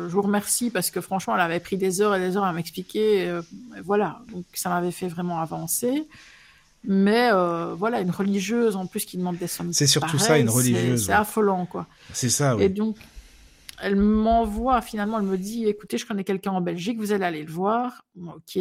je 0.09 0.11
vous 0.11 0.21
remercie 0.23 0.71
parce 0.71 0.89
que 0.89 0.99
franchement, 0.99 1.35
elle 1.35 1.41
avait 1.41 1.59
pris 1.59 1.77
des 1.77 2.01
heures 2.01 2.15
et 2.15 2.19
des 2.19 2.35
heures 2.35 2.43
à 2.43 2.51
m'expliquer. 2.53 3.39
voilà. 3.85 4.19
Donc, 4.33 4.45
ça 4.55 4.69
m'avait 4.69 4.91
fait 4.91 5.07
vraiment 5.07 5.39
avancer. 5.39 6.07
Mais 6.83 7.29
euh, 7.31 7.73
voilà, 7.75 7.99
une 7.99 8.11
religieuse 8.11 8.75
en 8.75 8.87
plus 8.87 9.05
qui 9.05 9.17
demande 9.17 9.37
des 9.37 9.47
sommes. 9.47 9.73
C'est 9.73 9.87
surtout 9.87 10.17
ça, 10.17 10.37
une 10.39 10.49
religieuse, 10.49 11.05
C'est 11.05 11.11
ouais. 11.11 11.17
affolant, 11.17 11.65
quoi. 11.65 11.87
C'est 12.13 12.29
ça, 12.29 12.53
Et 12.53 12.67
oui. 12.67 12.69
donc, 12.69 12.97
elle 13.81 13.95
m'envoie, 13.95 14.81
finalement, 14.81 15.19
elle 15.19 15.25
me 15.25 15.37
dit, 15.37 15.65
écoutez, 15.65 15.97
je 15.97 16.05
connais 16.05 16.23
quelqu'un 16.23 16.51
en 16.51 16.61
Belgique, 16.61 16.97
vous 16.97 17.11
allez 17.11 17.25
aller 17.25 17.43
le 17.43 17.51
voir. 17.51 18.05
Bon, 18.15 18.31
Ok. 18.33 18.57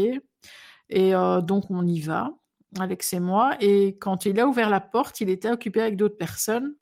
Et 0.90 1.14
euh, 1.14 1.40
donc, 1.42 1.70
on 1.70 1.86
y 1.86 2.00
va, 2.00 2.32
Alex 2.78 3.12
et 3.12 3.20
moi. 3.20 3.56
Et 3.60 3.98
quand 3.98 4.24
il 4.24 4.40
a 4.40 4.46
ouvert 4.46 4.70
la 4.70 4.80
porte, 4.80 5.20
il 5.20 5.28
était 5.28 5.50
occupé 5.50 5.82
avec 5.82 5.96
d'autres 5.96 6.16
personnes. 6.16 6.74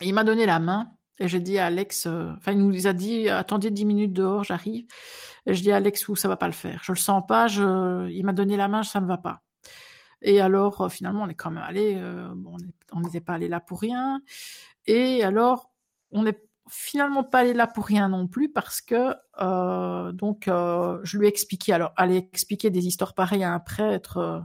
Et 0.00 0.06
il 0.08 0.14
m'a 0.14 0.24
donné 0.24 0.46
la 0.46 0.60
main. 0.60 0.92
Et 1.18 1.26
j'ai 1.26 1.40
dit 1.40 1.58
à 1.58 1.66
Alex, 1.66 2.06
euh, 2.06 2.30
enfin, 2.36 2.52
il 2.52 2.58
nous 2.58 2.86
a 2.86 2.92
dit, 2.92 3.28
attendez 3.28 3.72
10 3.72 3.84
minutes 3.84 4.12
dehors, 4.12 4.44
j'arrive. 4.44 4.86
Et 5.46 5.54
je 5.54 5.62
dis 5.62 5.72
à 5.72 5.76
Alex, 5.76 6.06
ou 6.08 6.14
ça 6.14 6.28
va 6.28 6.36
pas 6.36 6.46
le 6.46 6.52
faire. 6.52 6.80
Je 6.84 6.92
le 6.92 6.98
sens 6.98 7.24
pas, 7.26 7.48
je... 7.48 8.08
il 8.08 8.24
m'a 8.24 8.32
donné 8.32 8.56
la 8.56 8.68
main, 8.68 8.84
ça 8.84 9.00
me 9.00 9.08
va 9.08 9.18
pas. 9.18 9.42
Et 10.22 10.40
alors, 10.40 10.80
euh, 10.80 10.88
finalement, 10.88 11.22
on 11.22 11.28
est 11.28 11.34
quand 11.34 11.50
même 11.50 11.62
allé, 11.62 11.94
euh, 11.96 12.28
bon, 12.34 12.56
on 12.92 13.00
n'était 13.00 13.20
pas 13.20 13.34
allé 13.34 13.48
là 13.48 13.60
pour 13.60 13.80
rien. 13.80 14.20
Et 14.86 15.22
alors, 15.22 15.70
on 16.10 16.22
n'est 16.22 16.40
finalement 16.70 17.24
pas 17.24 17.40
allé 17.40 17.54
là 17.54 17.66
pour 17.66 17.86
rien 17.86 18.08
non 18.08 18.26
plus 18.26 18.50
parce 18.52 18.82
que 18.82 19.14
euh, 19.40 20.12
donc 20.12 20.48
euh, 20.48 20.98
je 21.02 21.16
lui 21.16 21.24
ai 21.24 21.28
expliqué 21.30 21.72
alors 21.72 21.94
aller 21.96 22.16
expliquer 22.18 22.68
des 22.68 22.86
histoires 22.86 23.14
pareilles 23.14 23.42
à 23.42 23.54
un 23.54 23.58
prêtre 23.58 24.44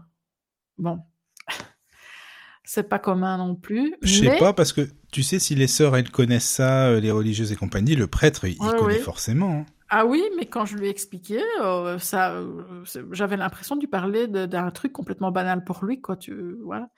bon 0.77 1.01
c'est 2.63 2.87
pas 2.87 2.99
commun 2.99 3.37
non 3.37 3.55
plus 3.55 3.95
Je 4.01 4.19
sais 4.19 4.29
mais 4.29 4.39
pas, 4.39 4.53
parce 4.53 4.71
que 4.71 4.87
tu 5.13 5.21
sais, 5.21 5.37
si 5.37 5.53
les 5.53 5.67
sœurs, 5.67 5.95
elles 5.95 6.09
connaissent 6.09 6.49
ça, 6.49 6.99
les 6.99 7.11
religieuses 7.11 7.51
et 7.51 7.55
compagnie, 7.55 7.95
le 7.95 8.07
prêtre, 8.07 8.45
il, 8.45 8.57
connaît 8.57 8.97
forcément. 8.97 9.63
Ah 9.95 10.05
oui 10.05 10.23
mais 10.37 10.45
quand 10.45 10.65
je 10.65 10.75
lui 10.77 10.87
ai 10.87 10.89
expliqué 10.89 11.39
euh, 11.61 11.99
ça 11.99 12.31
euh, 12.31 12.83
j'avais 13.11 13.37
l'impression 13.37 13.75
de 13.75 13.81
lui 13.81 13.87
parler 13.87 14.27
d'un 14.27 14.71
truc 14.71 14.91
complètement 14.93 15.31
banal 15.31 15.63
pour 15.63 15.85
lui 15.85 16.01
quoi 16.01 16.15
tu 16.17 16.55
voilà 16.63 16.89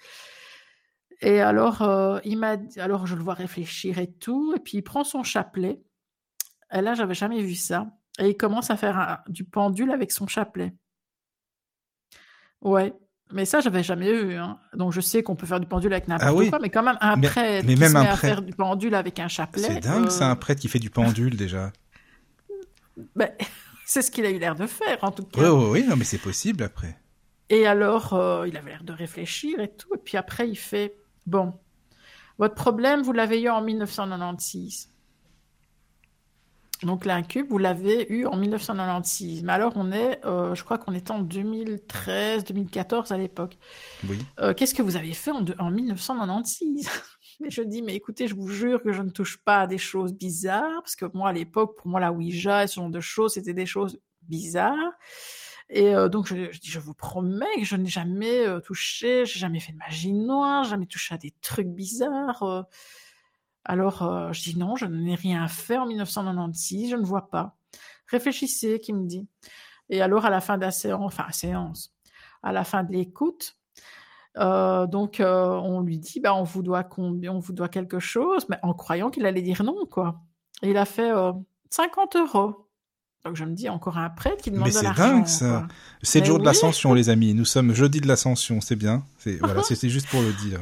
et 1.22 1.41
alors 1.41 1.81
euh, 1.81 2.19
il 2.23 2.38
m'a 2.38 2.55
alors 2.77 3.05
je 3.07 3.15
le 3.15 3.23
vois 3.23 3.34
réfléchir 3.34 3.99
et 3.99 4.11
tout 4.11 4.53
et 4.55 4.59
puis 4.59 4.77
il 4.77 4.81
prend 4.81 5.03
son 5.03 5.23
chapelet 5.23 5.81
et 6.73 6.81
là 6.81 6.93
j'avais 6.93 7.13
jamais 7.15 7.41
vu 7.41 7.55
ça 7.55 7.88
et 8.19 8.30
il 8.30 8.38
commence 8.38 8.69
à 8.72 8.77
faire 8.77 8.97
un- 8.97 9.19
du 9.27 9.43
pendule 9.43 9.91
avec 9.91 10.11
son 10.11 10.27
chapelet 10.27 10.73
ouais 12.61 12.93
mais 13.31 13.45
ça 13.45 13.59
j'avais 13.59 13.84
jamais 13.84 14.13
vu 14.13 14.35
hein. 14.35 14.59
donc 14.73 14.93
je 14.93 15.01
sais 15.01 15.23
qu'on 15.23 15.35
peut 15.35 15.47
faire 15.47 15.59
du 15.59 15.65
pendule 15.67 15.91
avec 15.93 16.07
n'importe 16.07 16.30
Ah 16.30 16.34
oui. 16.35 16.49
quoi 16.49 16.59
mais 16.61 16.69
quand 16.69 16.84
même 16.84 16.97
un 17.01 17.15
Mais- 17.15 17.27
prêtre 17.27 17.65
mais 17.67 17.73
qui 17.73 17.80
même 17.80 17.91
se 17.91 17.97
un 17.97 18.01
met 18.03 18.07
à 18.07 18.11
prêtre. 18.15 18.22
faire 18.35 18.41
du 18.41 18.53
pendule 18.53 18.95
avec 18.95 19.19
un 19.19 19.27
chapelet 19.27 19.63
C'est 19.63 19.80
dingue, 19.80 20.09
c'est 20.09 20.23
un 20.23 20.35
prêtre 20.35 20.61
qui 20.61 20.67
fait 20.67 20.80
du 20.80 20.89
pendule 20.89 21.35
déjà. 21.35 21.72
Ben, 23.15 23.30
c'est 23.85 24.01
ce 24.01 24.11
qu'il 24.11 24.26
a 24.26 24.30
eu 24.31 24.39
l'air 24.39 24.55
de 24.55 24.67
faire 24.67 25.03
en 25.03 25.11
tout 25.11 25.23
cas 25.26 25.41
Oui, 25.41 25.63
oui, 25.65 25.69
oui, 25.81 25.88
non, 25.88 25.95
mais 25.95 26.05
c'est 26.05 26.17
possible 26.17 26.63
après. 26.63 26.97
Et 27.49 27.67
alors, 27.67 28.13
euh, 28.13 28.47
il 28.47 28.57
avait 28.57 28.72
l'air 28.72 28.84
de 28.84 28.93
réfléchir 28.93 29.59
et 29.59 29.69
tout. 29.72 29.93
Et 29.93 29.99
puis 29.99 30.17
après, 30.17 30.49
il 30.49 30.55
fait 30.55 30.95
Bon, 31.27 31.53
votre 32.38 32.55
problème, 32.55 33.01
vous 33.01 33.11
l'avez 33.13 33.41
eu 33.41 33.49
en 33.49 33.61
1996. 33.61 34.89
Donc 36.84 37.05
l'incube, 37.05 37.47
vous 37.49 37.57
l'avez 37.57 38.11
eu 38.11 38.26
en 38.26 38.35
1996. 38.35 39.43
Mais 39.43 39.53
alors, 39.53 39.73
on 39.76 39.91
est, 39.91 40.23
euh, 40.26 40.53
je 40.55 40.63
crois 40.63 40.77
qu'on 40.77 40.93
était 40.93 41.11
en 41.11 41.19
2013, 41.19 42.43
2014 42.43 43.11
à 43.11 43.17
l'époque. 43.17 43.57
Oui. 44.07 44.17
Euh, 44.39 44.53
Qu'est-ce 44.53 44.76
que 44.76 44.81
vous 44.81 44.95
avez 44.97 45.13
fait 45.13 45.31
en, 45.31 45.41
de- 45.41 45.55
en 45.57 45.72
1996 45.72 46.89
Et 47.44 47.49
je 47.49 47.62
dis, 47.62 47.82
mais 47.82 47.95
écoutez, 47.95 48.28
je 48.28 48.36
vous 48.36 48.48
jure 48.48 48.82
que 48.82 48.91
je 48.91 49.02
ne 49.02 49.10
touche 49.10 49.38
pas 49.38 49.62
à 49.62 49.68
des 49.68 49.78
choses 49.78 50.14
bizarres, 50.14 50.82
parce 50.82 50.95
que 50.95 51.06
moi, 51.14 51.30
à 51.30 51.34
l'époque, 51.34 51.76
pour 51.78 51.88
moi, 51.88 51.99
la 51.99 52.12
Ouija 52.12 52.64
et 52.64 52.68
ce 52.68 52.76
genre 52.76 52.90
de 52.90 53.02
choses, 53.02 53.34
c'était 53.34 53.53
des 53.53 53.66
choses 53.66 53.99
bizarres. 54.22 54.94
Et 55.70 55.95
euh, 55.95 56.10
donc, 56.10 56.28
je, 56.28 56.52
je 56.52 56.60
dis, 56.60 56.70
je 56.70 56.80
vous 56.80 56.94
promets 56.94 57.56
que 57.57 57.66
je 57.66 57.76
n'ai 57.76 57.90
jamais 57.90 58.45
euh, 58.48 58.60
touché, 58.60 59.26
j'ai 59.26 59.40
jamais 59.40 59.60
fait 59.60 59.74
de 59.74 59.78
magie 59.78 60.14
noire, 60.14 60.64
jamais 60.64 60.86
touché 60.86 61.16
à 61.16 61.18
des 61.18 61.34
trucs 61.42 61.68
bizarres. 61.68 62.43
euh. 62.43 62.61
Alors, 63.64 64.03
euh, 64.03 64.32
je 64.32 64.42
dis, 64.43 64.58
non, 64.58 64.76
je 64.76 64.85
n'ai 64.85 65.16
rien 65.16 65.48
fait 65.48 65.77
en 65.77 65.88
1996, 65.88 66.90
je 66.92 66.95
ne 66.95 67.03
vois 67.03 67.30
pas. 67.30 67.58
Réfléchissez, 68.08 68.80
qui 68.80 68.93
me 68.93 69.08
dit. 69.08 69.27
Et 69.90 70.01
alors, 70.01 70.26
à 70.26 70.30
la 70.30 70.42
fin 70.42 70.58
de 70.58 70.61
la 70.61 70.72
séance, 70.72 71.01
enfin, 71.03 71.32
séance, 71.32 71.93
à 72.43 72.51
la 72.51 72.64
fin 72.64 72.84
de 72.84 72.92
l'écoute, 72.93 73.58
euh, 74.38 74.85
donc 74.88 75.19
euh, 75.19 75.47
on 75.49 75.81
lui 75.81 75.97
dit, 75.97 76.19
bah, 76.19 76.35
on 76.35 76.43
vous 76.43 76.61
doit 76.64 76.83
combien, 76.83 77.31
on 77.31 77.39
vous 77.39 77.53
doit 77.53 77.69
quelque 77.69 77.99
chose, 77.99 78.45
mais 78.49 78.57
en 78.64 78.73
croyant 78.73 79.09
qu'il 79.09 79.25
allait 79.25 79.41
dire 79.41 79.64
non, 79.64 79.85
quoi. 79.89 80.22
Et 80.61 80.69
il 80.72 80.77
a 80.77 80.85
fait 80.85 81.11
euh, 81.11 81.31
50 81.69 82.15
euros. 82.15 82.67
Donc 83.25 83.35
je 83.35 83.43
me 83.43 83.55
dis, 83.55 83.69
encore 83.69 83.97
un 83.97 84.09
prêtre 84.09 84.43
qui 84.43 84.51
demande 84.51 84.67
Mais 84.67 84.72
de 84.72 84.77
c'est 84.77 84.83
l'argent. 84.83 85.07
dingue, 85.07 85.27
ça. 85.27 85.67
C'est 86.03 86.19
le 86.19 86.25
jour 86.25 86.39
de 86.39 86.45
l'ascension, 86.45 86.93
les 86.93 87.09
amis. 87.09 87.33
Nous 87.33 87.45
sommes 87.45 87.73
jeudi 87.73 87.99
de 87.99 88.07
l'ascension, 88.07 88.61
c'est 88.61 88.75
bien. 88.75 89.03
C'est 89.17 89.38
voilà, 89.38 89.64
c'était 89.67 89.89
juste 89.89 90.07
pour 90.09 90.22
le 90.22 90.31
dire. 90.33 90.59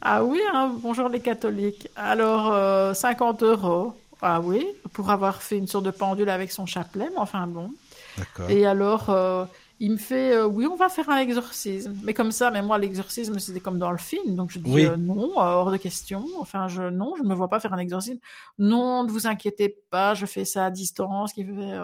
Ah 0.00 0.24
oui, 0.24 0.40
hein, 0.54 0.72
bonjour 0.80 1.08
les 1.10 1.20
catholiques. 1.20 1.88
Alors, 1.96 2.50
euh, 2.52 2.94
50 2.94 3.42
euros. 3.42 3.94
Ah 4.22 4.40
oui, 4.40 4.64
pour 4.92 5.10
avoir 5.10 5.42
fait 5.42 5.58
une 5.58 5.66
sorte 5.66 5.84
de 5.84 5.90
pendule 5.90 6.30
avec 6.30 6.52
son 6.52 6.64
chapelet, 6.64 7.08
mais 7.10 7.18
enfin 7.18 7.46
bon. 7.46 7.72
D'accord. 8.16 8.48
Et 8.48 8.64
alors, 8.64 9.10
euh, 9.10 9.44
il 9.84 9.90
me 9.90 9.96
fait, 9.96 10.32
euh, 10.36 10.46
oui, 10.46 10.64
on 10.66 10.76
va 10.76 10.88
faire 10.88 11.10
un 11.10 11.18
exorcisme. 11.18 11.96
Mais 12.04 12.14
comme 12.14 12.30
ça, 12.30 12.52
mais 12.52 12.62
moi, 12.62 12.78
l'exorcisme, 12.78 13.40
c'était 13.40 13.58
comme 13.58 13.80
dans 13.80 13.90
le 13.90 13.98
film. 13.98 14.36
Donc 14.36 14.52
je 14.52 14.60
dis, 14.60 14.70
Oui. 14.72 14.86
euh, 14.86 14.96
non, 14.96 15.30
euh, 15.32 15.42
hors 15.42 15.72
de 15.72 15.76
question. 15.76 16.24
Enfin, 16.38 16.68
je, 16.68 16.82
non, 16.84 17.14
je 17.16 17.24
ne 17.24 17.28
me 17.28 17.34
vois 17.34 17.48
pas 17.48 17.58
faire 17.58 17.72
un 17.74 17.78
exorcisme. 17.78 18.20
Non, 18.58 19.02
ne 19.02 19.10
vous 19.10 19.26
inquiétez 19.26 19.76
pas, 19.90 20.14
je 20.14 20.24
fais 20.24 20.44
ça 20.44 20.66
à 20.66 20.70
distance. 20.70 21.32
Qui 21.32 21.44
fait, 21.44 21.78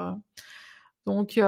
Donc, 1.07 1.41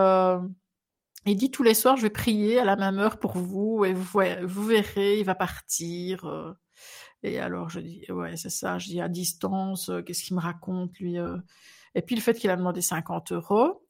il 1.27 1.37
dit 1.37 1.51
tous 1.53 1.63
les 1.63 1.75
soirs, 1.75 1.97
je 1.97 2.03
vais 2.03 2.11
prier 2.11 2.59
à 2.59 2.65
la 2.65 2.75
même 2.77 2.99
heure 2.99 3.19
pour 3.21 3.37
vous 3.39 3.85
et 3.85 3.93
vous, 3.93 4.03
voyez- 4.03 4.45
vous 4.45 4.65
verrez, 4.65 5.21
il 5.21 5.25
va 5.25 5.37
partir. 5.37 6.27
Et 7.23 7.39
alors, 7.39 7.69
je 7.69 7.79
dis, 7.79 8.11
ouais, 8.11 8.37
c'est 8.37 8.51
ça. 8.51 8.79
Je 8.79 8.89
dis 8.89 9.01
à 9.01 9.09
distance, 9.09 9.89
qu'est-ce 10.05 10.25
qu'il 10.25 10.35
me 10.35 10.41
raconte, 10.43 10.99
lui. 10.99 11.17
Et 11.95 12.03
puis, 12.03 12.17
le 12.17 12.23
fait 12.23 12.35
qu'il 12.35 12.51
a 12.51 12.57
demandé 12.57 12.81
50 12.81 13.31
euros. 13.33 13.83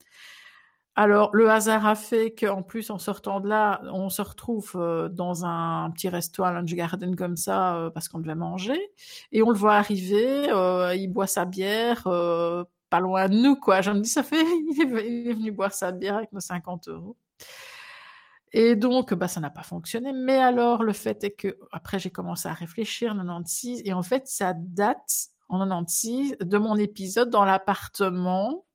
Alors, 1.00 1.30
le 1.34 1.48
hasard 1.48 1.86
a 1.86 1.94
fait 1.94 2.34
qu'en 2.34 2.62
plus, 2.62 2.90
en 2.90 2.98
sortant 2.98 3.40
de 3.40 3.48
là, 3.48 3.80
on 3.90 4.10
se 4.10 4.20
retrouve 4.20 4.72
euh, 4.74 5.08
dans 5.08 5.46
un 5.46 5.90
petit 5.92 6.10
resto 6.10 6.44
à 6.44 6.52
Lunch 6.52 6.74
Garden 6.74 7.16
comme 7.16 7.38
ça, 7.38 7.74
euh, 7.76 7.88
parce 7.88 8.06
qu'on 8.06 8.18
devait 8.18 8.34
manger. 8.34 8.78
Et 9.32 9.42
on 9.42 9.48
le 9.48 9.56
voit 9.56 9.76
arriver, 9.76 10.50
euh, 10.50 10.94
il 10.94 11.08
boit 11.08 11.26
sa 11.26 11.46
bière, 11.46 12.06
euh, 12.06 12.64
pas 12.90 13.00
loin 13.00 13.30
de 13.30 13.34
nous, 13.34 13.56
quoi. 13.56 13.80
Je 13.80 13.92
me 13.92 14.00
dis, 14.00 14.10
ça 14.10 14.22
fait, 14.22 14.44
il 14.44 14.78
est, 14.78 15.32
venu 15.32 15.52
boire 15.52 15.72
sa 15.72 15.90
bière 15.90 16.16
avec 16.16 16.32
nos 16.32 16.40
50 16.40 16.88
euros. 16.88 17.16
Et 18.52 18.76
donc, 18.76 19.14
bah, 19.14 19.26
ça 19.26 19.40
n'a 19.40 19.48
pas 19.48 19.62
fonctionné. 19.62 20.12
Mais 20.12 20.36
alors, 20.36 20.82
le 20.82 20.92
fait 20.92 21.24
est 21.24 21.30
que, 21.30 21.56
après, 21.72 21.98
j'ai 21.98 22.10
commencé 22.10 22.46
à 22.46 22.52
réfléchir, 22.52 23.14
96, 23.14 23.80
et 23.86 23.94
en 23.94 24.02
fait, 24.02 24.28
ça 24.28 24.52
date, 24.54 25.30
en 25.48 25.60
96, 25.60 26.36
de 26.42 26.58
mon 26.58 26.76
épisode 26.76 27.30
dans 27.30 27.46
l'appartement, 27.46 28.66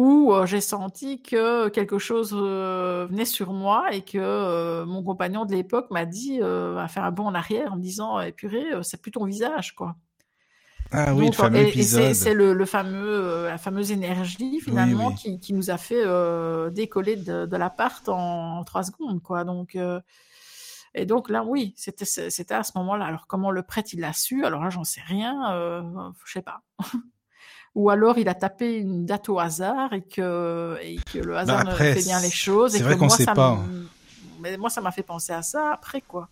où 0.00 0.32
euh, 0.32 0.46
j'ai 0.46 0.60
senti 0.60 1.20
que 1.22 1.68
quelque 1.70 1.98
chose 1.98 2.30
euh, 2.32 3.08
venait 3.10 3.24
sur 3.24 3.52
moi 3.52 3.92
et 3.92 4.02
que 4.02 4.16
euh, 4.16 4.86
mon 4.86 5.02
compagnon 5.02 5.44
de 5.44 5.52
l'époque 5.52 5.90
m'a 5.90 6.04
dit, 6.06 6.40
a 6.40 6.86
fait 6.88 7.00
un 7.00 7.10
bond 7.10 7.26
en 7.26 7.34
arrière 7.34 7.72
en 7.72 7.76
me 7.76 7.82
disant, 7.82 8.20
eh, 8.20 8.30
purée, 8.30 8.64
c'est 8.82 9.02
plus 9.02 9.10
ton 9.10 9.24
visage, 9.24 9.74
quoi. 9.74 9.96
Ah 10.92 11.12
oui, 11.14 11.22
le 11.22 11.26
Donc, 11.26 11.34
fameux 11.34 11.58
et- 11.58 11.68
épisode. 11.68 12.14
c'est 12.14 12.32
le, 12.32 12.52
le 12.54 12.64
fameux, 12.64 13.46
la 13.46 13.58
fameuse 13.58 13.90
énergie 13.90 14.60
finalement 14.60 15.08
oui. 15.08 15.14
Qui, 15.16 15.40
qui 15.40 15.52
nous 15.52 15.70
a 15.70 15.76
fait 15.78 16.04
décoller 16.70 17.16
de, 17.16 17.44
de 17.46 17.56
l'appart 17.56 18.08
en, 18.08 18.58
en 18.58 18.64
trois 18.64 18.84
secondes, 18.84 19.20
quoi. 19.20 19.42
Donc, 19.44 19.76
et 20.94 21.04
donc 21.06 21.28
là, 21.28 21.42
oui, 21.44 21.74
c'était 21.76 22.04
c'était 22.06 22.54
à 22.54 22.62
ce 22.62 22.72
moment-là. 22.76 23.04
Alors 23.04 23.26
comment 23.26 23.50
le 23.50 23.62
prêtre 23.62 23.90
il 23.92 24.00
l'a 24.00 24.12
su? 24.12 24.44
Alors 24.46 24.62
là, 24.62 24.70
j'en 24.70 24.84
sais 24.84 25.02
rien, 25.04 25.52
euh, 25.52 25.82
je 26.24 26.32
sais 26.32 26.42
pas. 26.42 26.62
Ou 27.78 27.90
alors 27.90 28.18
il 28.18 28.28
a 28.28 28.34
tapé 28.34 28.76
une 28.78 29.06
date 29.06 29.28
au 29.28 29.38
hasard 29.38 29.92
et 29.92 30.02
que 30.02 30.76
et 30.82 30.96
que 31.12 31.18
le 31.18 31.36
hasard 31.36 31.64
Bah, 31.64 31.70
après, 31.70 31.90
ne 31.90 31.94
fait 31.94 32.02
bien 32.02 32.20
les 32.20 32.30
choses. 32.30 32.72
c'est 32.72 32.82
vrai 32.82 32.96
qu'on 32.96 33.06
moi, 33.06 33.16
sait 33.16 33.24
pas. 33.26 33.54
me- 33.54 33.86
Mais 34.40 34.56
moi, 34.56 34.68
ça 34.68 34.80
m'a 34.80 34.90
fait 34.90 35.04
penser 35.04 35.32
à 35.32 35.42
ça 35.42 35.72
après, 35.74 36.00
quoi. 36.00 36.28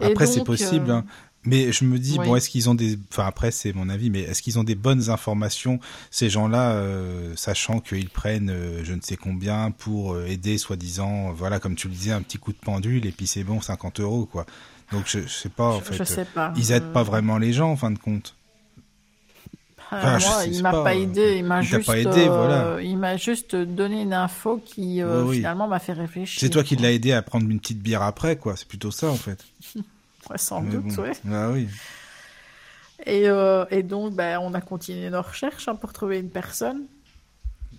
Et 0.00 0.06
Après, 0.06 0.26
c'est 0.26 0.44
possible. 0.44 0.90
euh, 0.90 0.96
hein. 0.96 1.04
Mais 1.46 1.72
je 1.72 1.84
me 1.84 1.98
dis, 1.98 2.16
oui. 2.18 2.26
bon, 2.26 2.36
est-ce 2.36 2.48
qu'ils 2.48 2.68
ont 2.70 2.74
des... 2.74 2.98
Enfin, 3.12 3.26
après, 3.26 3.50
c'est 3.50 3.72
mon 3.74 3.88
avis, 3.90 4.08
mais 4.08 4.20
est-ce 4.22 4.40
qu'ils 4.42 4.58
ont 4.58 4.64
des 4.64 4.74
bonnes 4.74 5.10
informations, 5.10 5.78
ces 6.10 6.30
gens-là, 6.30 6.72
euh, 6.72 7.34
sachant 7.36 7.80
qu'ils 7.80 8.08
prennent 8.08 8.48
euh, 8.50 8.82
je 8.82 8.94
ne 8.94 9.00
sais 9.02 9.16
combien 9.16 9.70
pour 9.70 10.18
aider, 10.22 10.56
soi-disant, 10.58 11.32
voilà, 11.32 11.58
comme 11.60 11.74
tu 11.74 11.88
le 11.88 11.94
disais, 11.94 12.12
un 12.12 12.22
petit 12.22 12.38
coup 12.38 12.52
de 12.52 12.58
pendule, 12.58 13.04
et 13.06 13.12
puis 13.12 13.26
c'est 13.26 13.44
bon, 13.44 13.60
50 13.60 14.00
euros, 14.00 14.24
quoi. 14.24 14.46
Donc, 14.92 15.04
je, 15.06 15.20
je 15.20 15.28
sais 15.28 15.48
pas, 15.50 15.68
en 15.68 15.78
je, 15.80 15.84
fait. 15.84 15.96
je 15.96 16.04
sais 16.04 16.24
pas. 16.24 16.52
Ils 16.56 16.72
aident 16.72 16.92
pas 16.92 17.02
vraiment 17.02 17.36
les 17.38 17.52
gens, 17.52 17.70
en 17.72 17.76
fin 17.76 17.90
de 17.90 17.98
compte. 17.98 18.34
Enfin, 19.90 20.18
je 20.18 20.26
moi, 20.26 20.34
sais 20.42 20.50
il 20.50 20.62
m'a 20.62 20.70
pas, 20.72 20.84
pas, 20.84 20.90
euh, 20.94 20.98
aidé, 21.02 21.36
il 21.38 21.44
m'a 21.44 21.62
juste, 21.62 21.86
pas 21.86 21.98
aidé, 21.98 22.26
euh, 22.26 22.36
voilà. 22.36 22.82
il 22.82 22.96
m'a 22.98 23.16
juste 23.16 23.54
donné 23.54 24.02
une 24.02 24.12
info 24.12 24.60
qui 24.64 25.00
euh, 25.02 25.22
Oui, 25.22 25.28
oui. 25.30 25.36
finalement 25.36 25.68
m'a 25.68 25.78
fait 25.78 25.92
réfléchir. 25.92 26.40
C'est 26.40 26.50
toi 26.50 26.64
qui 26.64 26.76
l'as 26.76 26.90
aidé 26.92 27.12
à 27.12 27.22
prendre 27.22 27.48
une 27.48 27.60
petite 27.60 27.80
bière 27.80 28.02
après, 28.02 28.36
quoi. 28.36 28.56
C'est 28.56 28.66
plutôt 28.66 28.90
ça, 28.90 29.08
en 29.08 29.16
fait. 29.16 29.44
Ouais, 30.30 30.38
sans 30.38 30.62
Mais 30.62 30.70
doute, 30.70 30.86
bon. 30.86 31.02
ouais. 31.02 31.12
Ah 31.30 31.50
oui. 31.50 31.68
Et, 33.04 33.28
euh, 33.28 33.66
et 33.70 33.82
donc, 33.82 34.14
ben, 34.14 34.38
on 34.40 34.54
a 34.54 34.62
continué 34.62 35.10
nos 35.10 35.20
recherches 35.20 35.68
hein, 35.68 35.74
pour 35.74 35.92
trouver 35.92 36.18
une 36.18 36.30
personne. 36.30 36.86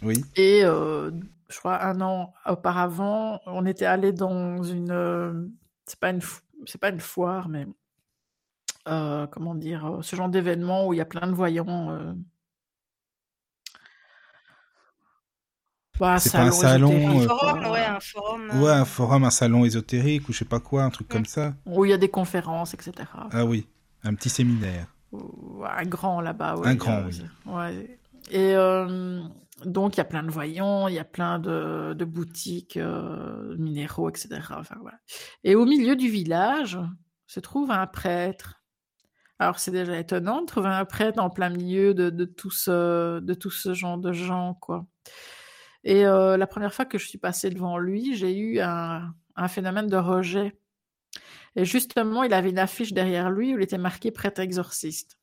Oui. 0.04 0.24
Et 0.36 0.60
euh, 0.64 1.10
je 1.50 1.58
crois 1.58 1.84
un 1.84 2.00
an 2.02 2.34
auparavant, 2.46 3.42
on 3.48 3.66
était 3.66 3.86
allé 3.88 4.12
dans 4.12 4.62
une, 4.62 4.92
euh, 4.92 5.34
c'est 5.88 6.00
pas 6.00 6.12
une, 6.12 6.22
c'est 6.68 6.80
pas 6.80 6.90
une 6.90 7.00
foire, 7.00 7.50
mais 7.50 7.66
euh, 8.88 9.28
comment 9.28 9.56
dire, 9.56 9.86
euh, 9.86 10.02
ce 10.02 10.16
genre 10.16 10.30
d'événement 10.30 10.88
où 10.88 10.94
il 10.94 10.98
y 10.98 11.02
a 11.02 11.06
plein 11.06 11.28
de 11.28 11.34
voyants. 11.34 11.92
euh. 11.92 12.14
Bah, 16.00 16.20
C'est 16.20 16.32
pas 16.34 16.42
un 16.44 16.52
salon, 16.52 16.92
euh, 16.92 17.28
forum, 17.28 17.66
ouais, 17.72 17.86
un 17.86 18.00
forum. 18.02 18.62
Ouais, 18.62 18.72
un 18.72 18.84
forum, 18.86 19.24
un 19.24 19.30
salon 19.30 19.64
ésotérique, 19.64 20.28
ou 20.28 20.34
je 20.34 20.40
sais 20.40 20.46
pas 20.46 20.60
quoi, 20.60 20.84
un 20.84 20.90
truc 20.90 21.08
comme 21.08 21.26
ça. 21.26 21.54
Où 21.66 21.86
il 21.86 21.92
y 21.92 21.94
a 21.94 21.98
des 21.98 22.10
conférences, 22.10 22.74
etc. 22.74 22.94
Ah 23.32 23.46
oui. 23.46 23.66
Un 24.04 24.14
petit 24.14 24.30
séminaire. 24.30 24.88
Un 25.14 25.86
grand 25.86 26.20
là-bas, 26.20 26.58
ouais. 26.58 26.68
Un 26.68 26.76
grand, 26.76 26.98
a- 26.98 27.04
oui. 27.06 27.22
ouais. 27.46 28.00
Et 28.30 28.56
euh, 28.56 29.22
donc, 29.64 29.96
il 29.96 30.00
y 30.00 30.02
a 30.02 30.06
plein 30.06 30.24
de 30.24 30.32
voyants, 30.32 30.90
il 30.90 30.96
y 30.96 31.00
a 31.00 31.06
plein 31.06 31.40
de, 31.40 31.94
de 31.94 32.04
boutiques 32.06 32.76
euh, 32.76 33.56
minéraux, 33.58 34.10
etc. 34.10 34.28
Enfin, 34.52 34.76
voilà. 34.82 34.98
Et 35.46 35.56
au 35.56 35.66
milieu 35.66 35.96
du 35.96 36.10
village 36.10 36.78
se 37.26 37.40
trouve 37.40 37.72
un 37.72 37.88
prêtre. 37.88 38.62
Alors, 39.40 39.60
c'est 39.60 39.72
déjà 39.72 39.98
étonnant 40.00 40.42
de 40.42 40.46
trouver 40.46 40.70
un 40.70 40.86
prêtre 40.86 41.22
en 41.22 41.30
plein 41.30 41.50
milieu 41.50 41.94
de, 41.94 42.10
tout, 42.26 42.50
tout 42.50 43.52
ce 43.52 43.74
genre 43.74 43.98
de 43.98 44.12
gens, 44.14 44.54
quoi. 44.56 44.86
Et 45.84 46.06
euh, 46.06 46.36
la 46.38 46.48
première 46.48 46.74
fois 46.74 46.86
que 46.86 46.98
je 46.98 47.08
suis 47.08 47.20
passée 47.20 47.50
devant 47.50 47.78
lui, 47.78 48.16
j'ai 48.16 48.36
eu 48.36 48.60
un, 48.60 49.14
un 49.36 49.48
phénomène 49.48 49.88
de 49.88 49.98
rejet. 49.98 50.58
Et 51.56 51.66
justement, 51.66 52.24
il 52.24 52.34
avait 52.34 52.50
une 52.50 52.60
affiche 52.60 52.94
derrière 52.94 53.30
lui 53.30 53.54
où 53.54 53.58
il 53.58 53.64
était 53.64 53.78
marqué 53.78 54.12
prêtre 54.12 54.42
exorciste. 54.42 55.18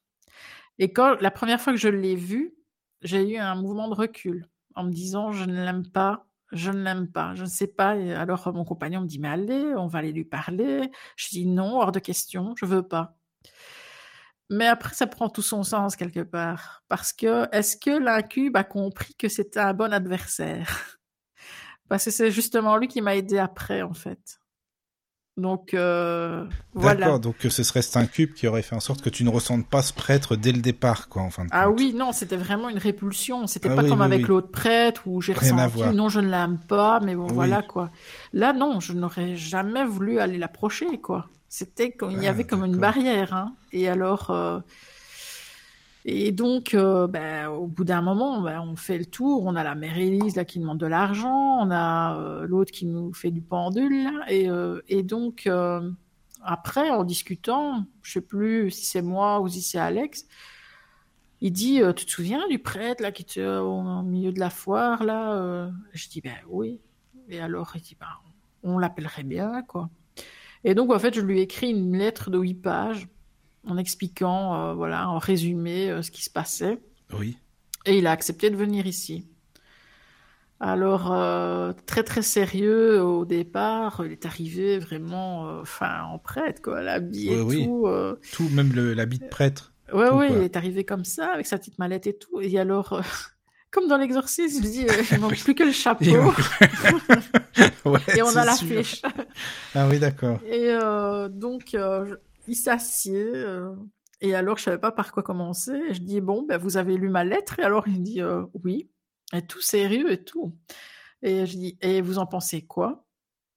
Et 0.78 0.92
quand 0.92 1.20
la 1.20 1.30
première 1.30 1.60
fois 1.60 1.72
que 1.72 1.78
je 1.78 1.88
l'ai 1.88 2.16
vu, 2.16 2.54
j'ai 3.02 3.28
eu 3.28 3.36
un 3.36 3.54
mouvement 3.54 3.88
de 3.88 3.94
recul 3.94 4.48
en 4.74 4.84
me 4.84 4.92
disant 4.92 5.32
je 5.32 5.44
ne 5.44 5.54
l'aime 5.64 5.86
pas, 5.86 6.26
je 6.52 6.70
ne 6.70 6.82
l'aime 6.82 7.10
pas, 7.10 7.34
je 7.34 7.42
ne 7.42 7.48
sais 7.48 7.66
pas. 7.66 7.96
Et 7.96 8.14
alors 8.14 8.52
mon 8.54 8.64
compagnon 8.64 9.02
me 9.02 9.06
dit 9.06 9.18
mais 9.18 9.28
allez, 9.28 9.74
on 9.76 9.86
va 9.86 9.98
aller 9.98 10.12
lui 10.12 10.24
parler. 10.24 10.90
Je 11.16 11.28
dis 11.28 11.46
non, 11.46 11.80
hors 11.80 11.92
de 11.92 11.98
question, 11.98 12.54
je 12.56 12.66
veux 12.66 12.82
pas. 12.86 13.16
Mais 14.52 14.66
après, 14.66 14.94
ça 14.94 15.06
prend 15.06 15.30
tout 15.30 15.42
son 15.42 15.62
sens 15.62 15.96
quelque 15.96 16.20
part. 16.20 16.82
Parce 16.88 17.14
que, 17.14 17.48
est-ce 17.56 17.76
que 17.78 17.90
l'incube 17.90 18.54
a 18.56 18.64
compris 18.64 19.14
que 19.14 19.28
c'était 19.28 19.60
un 19.60 19.72
bon 19.72 19.92
adversaire? 19.92 20.98
Parce 21.88 22.04
que 22.04 22.10
c'est 22.10 22.30
justement 22.30 22.76
lui 22.76 22.86
qui 22.86 23.00
m'a 23.00 23.16
aidé 23.16 23.38
après, 23.38 23.80
en 23.80 23.94
fait. 23.94 24.38
Donc, 25.38 25.72
euh, 25.72 26.44
voilà. 26.74 27.00
D'accord, 27.00 27.20
donc 27.20 27.46
euh, 27.46 27.48
ce 27.48 27.62
serait 27.62 27.80
cet 27.80 27.96
incube 27.96 28.34
qui 28.34 28.46
aurait 28.46 28.60
fait 28.60 28.76
en 28.76 28.80
sorte 28.80 29.00
que 29.00 29.08
tu 29.08 29.24
ne 29.24 29.30
ressentes 29.30 29.66
pas 29.66 29.80
ce 29.80 29.94
prêtre 29.94 30.36
dès 30.36 30.52
le 30.52 30.60
départ, 30.60 31.08
quoi, 31.08 31.22
en 31.22 31.30
fin 31.30 31.46
de 31.46 31.48
compte. 31.50 31.58
Ah 31.58 31.70
oui, 31.70 31.94
non, 31.94 32.12
c'était 32.12 32.36
vraiment 32.36 32.68
une 32.68 32.76
répulsion. 32.76 33.46
C'était 33.46 33.70
Ah 33.70 33.74
pas 33.74 33.82
oui, 33.82 33.88
comme 33.88 34.00
oui, 34.00 34.04
avec 34.04 34.20
oui. 34.20 34.28
l'autre 34.28 34.50
prêtre 34.50 35.02
où 35.06 35.22
j'ai 35.22 35.32
ressenti 35.32 35.80
non, 35.94 36.10
je 36.10 36.20
ne 36.20 36.28
l'aime 36.28 36.58
pas, 36.58 37.00
mais 37.00 37.14
bon, 37.14 37.26
voilà 37.26 37.62
quoi. 37.62 37.90
Là, 38.34 38.52
non, 38.52 38.80
je 38.80 38.92
n'aurais 38.92 39.34
jamais 39.36 39.86
voulu 39.86 40.18
aller 40.18 40.36
l'approcher, 40.36 41.00
quoi. 41.00 41.30
C'était 41.54 41.92
comme 41.92 42.12
il 42.12 42.22
y 42.22 42.28
Ah, 42.28 42.30
avait 42.30 42.44
comme 42.44 42.64
une 42.64 42.78
barrière, 42.78 43.34
hein. 43.34 43.54
Et 43.72 43.86
alors, 43.86 44.30
euh, 44.30 44.58
et 46.06 46.32
donc, 46.32 46.72
euh, 46.72 47.06
ben, 47.06 47.48
au 47.48 47.66
bout 47.66 47.84
d'un 47.84 48.00
moment, 48.00 48.40
ben, 48.40 48.58
on 48.62 48.74
fait 48.74 48.96
le 48.96 49.04
tour. 49.04 49.44
On 49.44 49.54
a 49.54 49.62
la 49.62 49.74
mère 49.74 49.98
Élise 49.98 50.34
là 50.34 50.46
qui 50.46 50.60
demande 50.60 50.78
de 50.78 50.86
l'argent, 50.86 51.58
on 51.60 51.70
a 51.70 52.18
euh, 52.18 52.46
l'autre 52.46 52.72
qui 52.72 52.86
nous 52.86 53.12
fait 53.12 53.30
du 53.30 53.42
pendule, 53.42 54.04
là, 54.04 54.24
et, 54.28 54.48
euh, 54.48 54.80
et 54.88 55.02
donc. 55.02 55.46
après, 56.42 56.88
en 56.88 57.04
discutant, 57.04 57.84
je 58.00 58.12
sais 58.12 58.22
plus 58.22 58.70
si 58.70 58.86
c'est 58.86 59.02
moi 59.02 59.40
ou 59.40 59.48
si 59.48 59.60
c'est 59.60 59.78
Alex, 59.78 60.26
il 61.42 61.52
dit 61.52 61.82
Tu 61.96 62.06
te 62.06 62.10
souviens 62.10 62.48
du 62.48 62.60
prêtre 62.60 63.02
là 63.02 63.12
qui 63.12 63.24
était 63.24 63.44
au, 63.44 64.02
milieu 64.02 64.32
de 64.32 64.40
la 64.40 64.48
foire 64.48 65.04
là 65.04 65.70
Je 65.92 66.08
dis 66.08 66.22
Ben 66.22 66.38
oui. 66.48 66.80
Et 67.28 67.40
alors, 67.40 67.72
il 67.74 67.82
dit 67.82 67.96
Ben, 68.00 68.06
on 68.62 68.78
l'appellerait 68.78 69.22
bien, 69.22 69.62
quoi. 69.68 69.90
Et 70.64 70.74
donc, 70.74 70.92
en 70.92 70.98
fait, 70.98 71.14
je 71.14 71.20
lui 71.20 71.40
ai 71.40 71.42
écrit 71.42 71.70
une 71.70 71.96
lettre 71.96 72.30
de 72.30 72.38
huit 72.38 72.54
pages 72.54 73.08
en 73.66 73.76
expliquant, 73.78 74.54
euh, 74.70 74.74
voilà, 74.74 75.08
en 75.08 75.18
résumé 75.18 75.90
euh, 75.90 76.02
ce 76.02 76.10
qui 76.10 76.22
se 76.22 76.30
passait. 76.30 76.80
Oui. 77.18 77.36
Et 77.86 77.98
il 77.98 78.06
a 78.06 78.12
accepté 78.12 78.50
de 78.50 78.56
venir 78.56 78.86
ici. 78.86 79.26
Alors, 80.60 81.12
euh, 81.12 81.72
très 81.86 82.04
très 82.04 82.22
sérieux 82.22 83.02
au 83.02 83.24
départ, 83.24 84.02
il 84.04 84.12
est 84.12 84.24
arrivé 84.26 84.78
vraiment 84.78 85.58
enfin, 85.60 86.04
en 86.04 86.18
prêtre, 86.18 86.62
quoi, 86.62 86.80
l'habit 86.82 87.30
et 87.30 87.40
Oui, 87.40 87.56
oui. 87.56 87.64
tout. 87.66 87.88
Tout, 88.32 88.48
même 88.50 88.72
l'habit 88.72 89.18
de 89.18 89.26
prêtre. 89.26 89.72
Ouais, 89.92 90.08
Tout, 90.08 90.14
ouais, 90.16 90.28
quoi. 90.28 90.36
il 90.36 90.42
est 90.44 90.56
arrivé 90.56 90.84
comme 90.84 91.04
ça, 91.04 91.32
avec 91.32 91.46
sa 91.46 91.58
petite 91.58 91.80
mallette 91.80 92.06
et 92.06 92.16
tout. 92.16 92.40
Et 92.40 92.56
alors, 92.60 93.02
comme 93.72 93.88
dans 93.88 93.96
l'exorcisme, 93.96 94.62
il 94.62 94.70
dit, 94.70 94.86
euh, 94.88 95.02
il 95.10 95.18
manque 95.18 95.36
plus 95.42 95.54
que 95.54 95.64
le 95.64 95.72
chapeau. 95.72 96.04
Et 96.04 96.16
on- 96.16 96.32
Ouais, 97.90 98.00
et 98.16 98.22
on 98.22 98.36
a 98.36 98.44
la 98.44 98.54
sûr. 98.54 98.68
flèche. 98.68 99.02
Ah 99.74 99.88
oui, 99.88 99.98
d'accord. 99.98 100.38
Et 100.46 100.68
euh, 100.70 101.28
donc, 101.28 101.74
euh, 101.74 102.06
je- 102.06 102.14
il 102.48 102.54
s'assied. 102.54 103.16
euh, 103.34 103.74
et 104.20 104.34
alors, 104.36 104.56
je 104.58 104.62
savais 104.64 104.78
pas 104.78 104.92
par 104.92 105.10
quoi 105.12 105.22
commencer. 105.24 105.72
Et 105.90 105.94
je 105.94 106.00
dis, 106.00 106.20
bon, 106.20 106.44
ben, 106.46 106.58
vous 106.58 106.76
avez 106.76 106.96
lu 106.96 107.08
ma 107.08 107.24
lettre 107.24 107.58
Et 107.58 107.62
alors, 107.64 107.88
il 107.88 108.02
dit, 108.02 108.20
euh, 108.22 108.44
oui. 108.62 108.88
Et 109.32 109.42
tout 109.44 109.60
sérieux 109.60 110.12
et 110.12 110.22
tout. 110.22 110.54
Et 111.22 111.46
je 111.46 111.56
dis, 111.56 111.78
et 111.80 112.00
vous 112.02 112.18
en 112.18 112.26
pensez 112.26 112.62
quoi? 112.62 113.04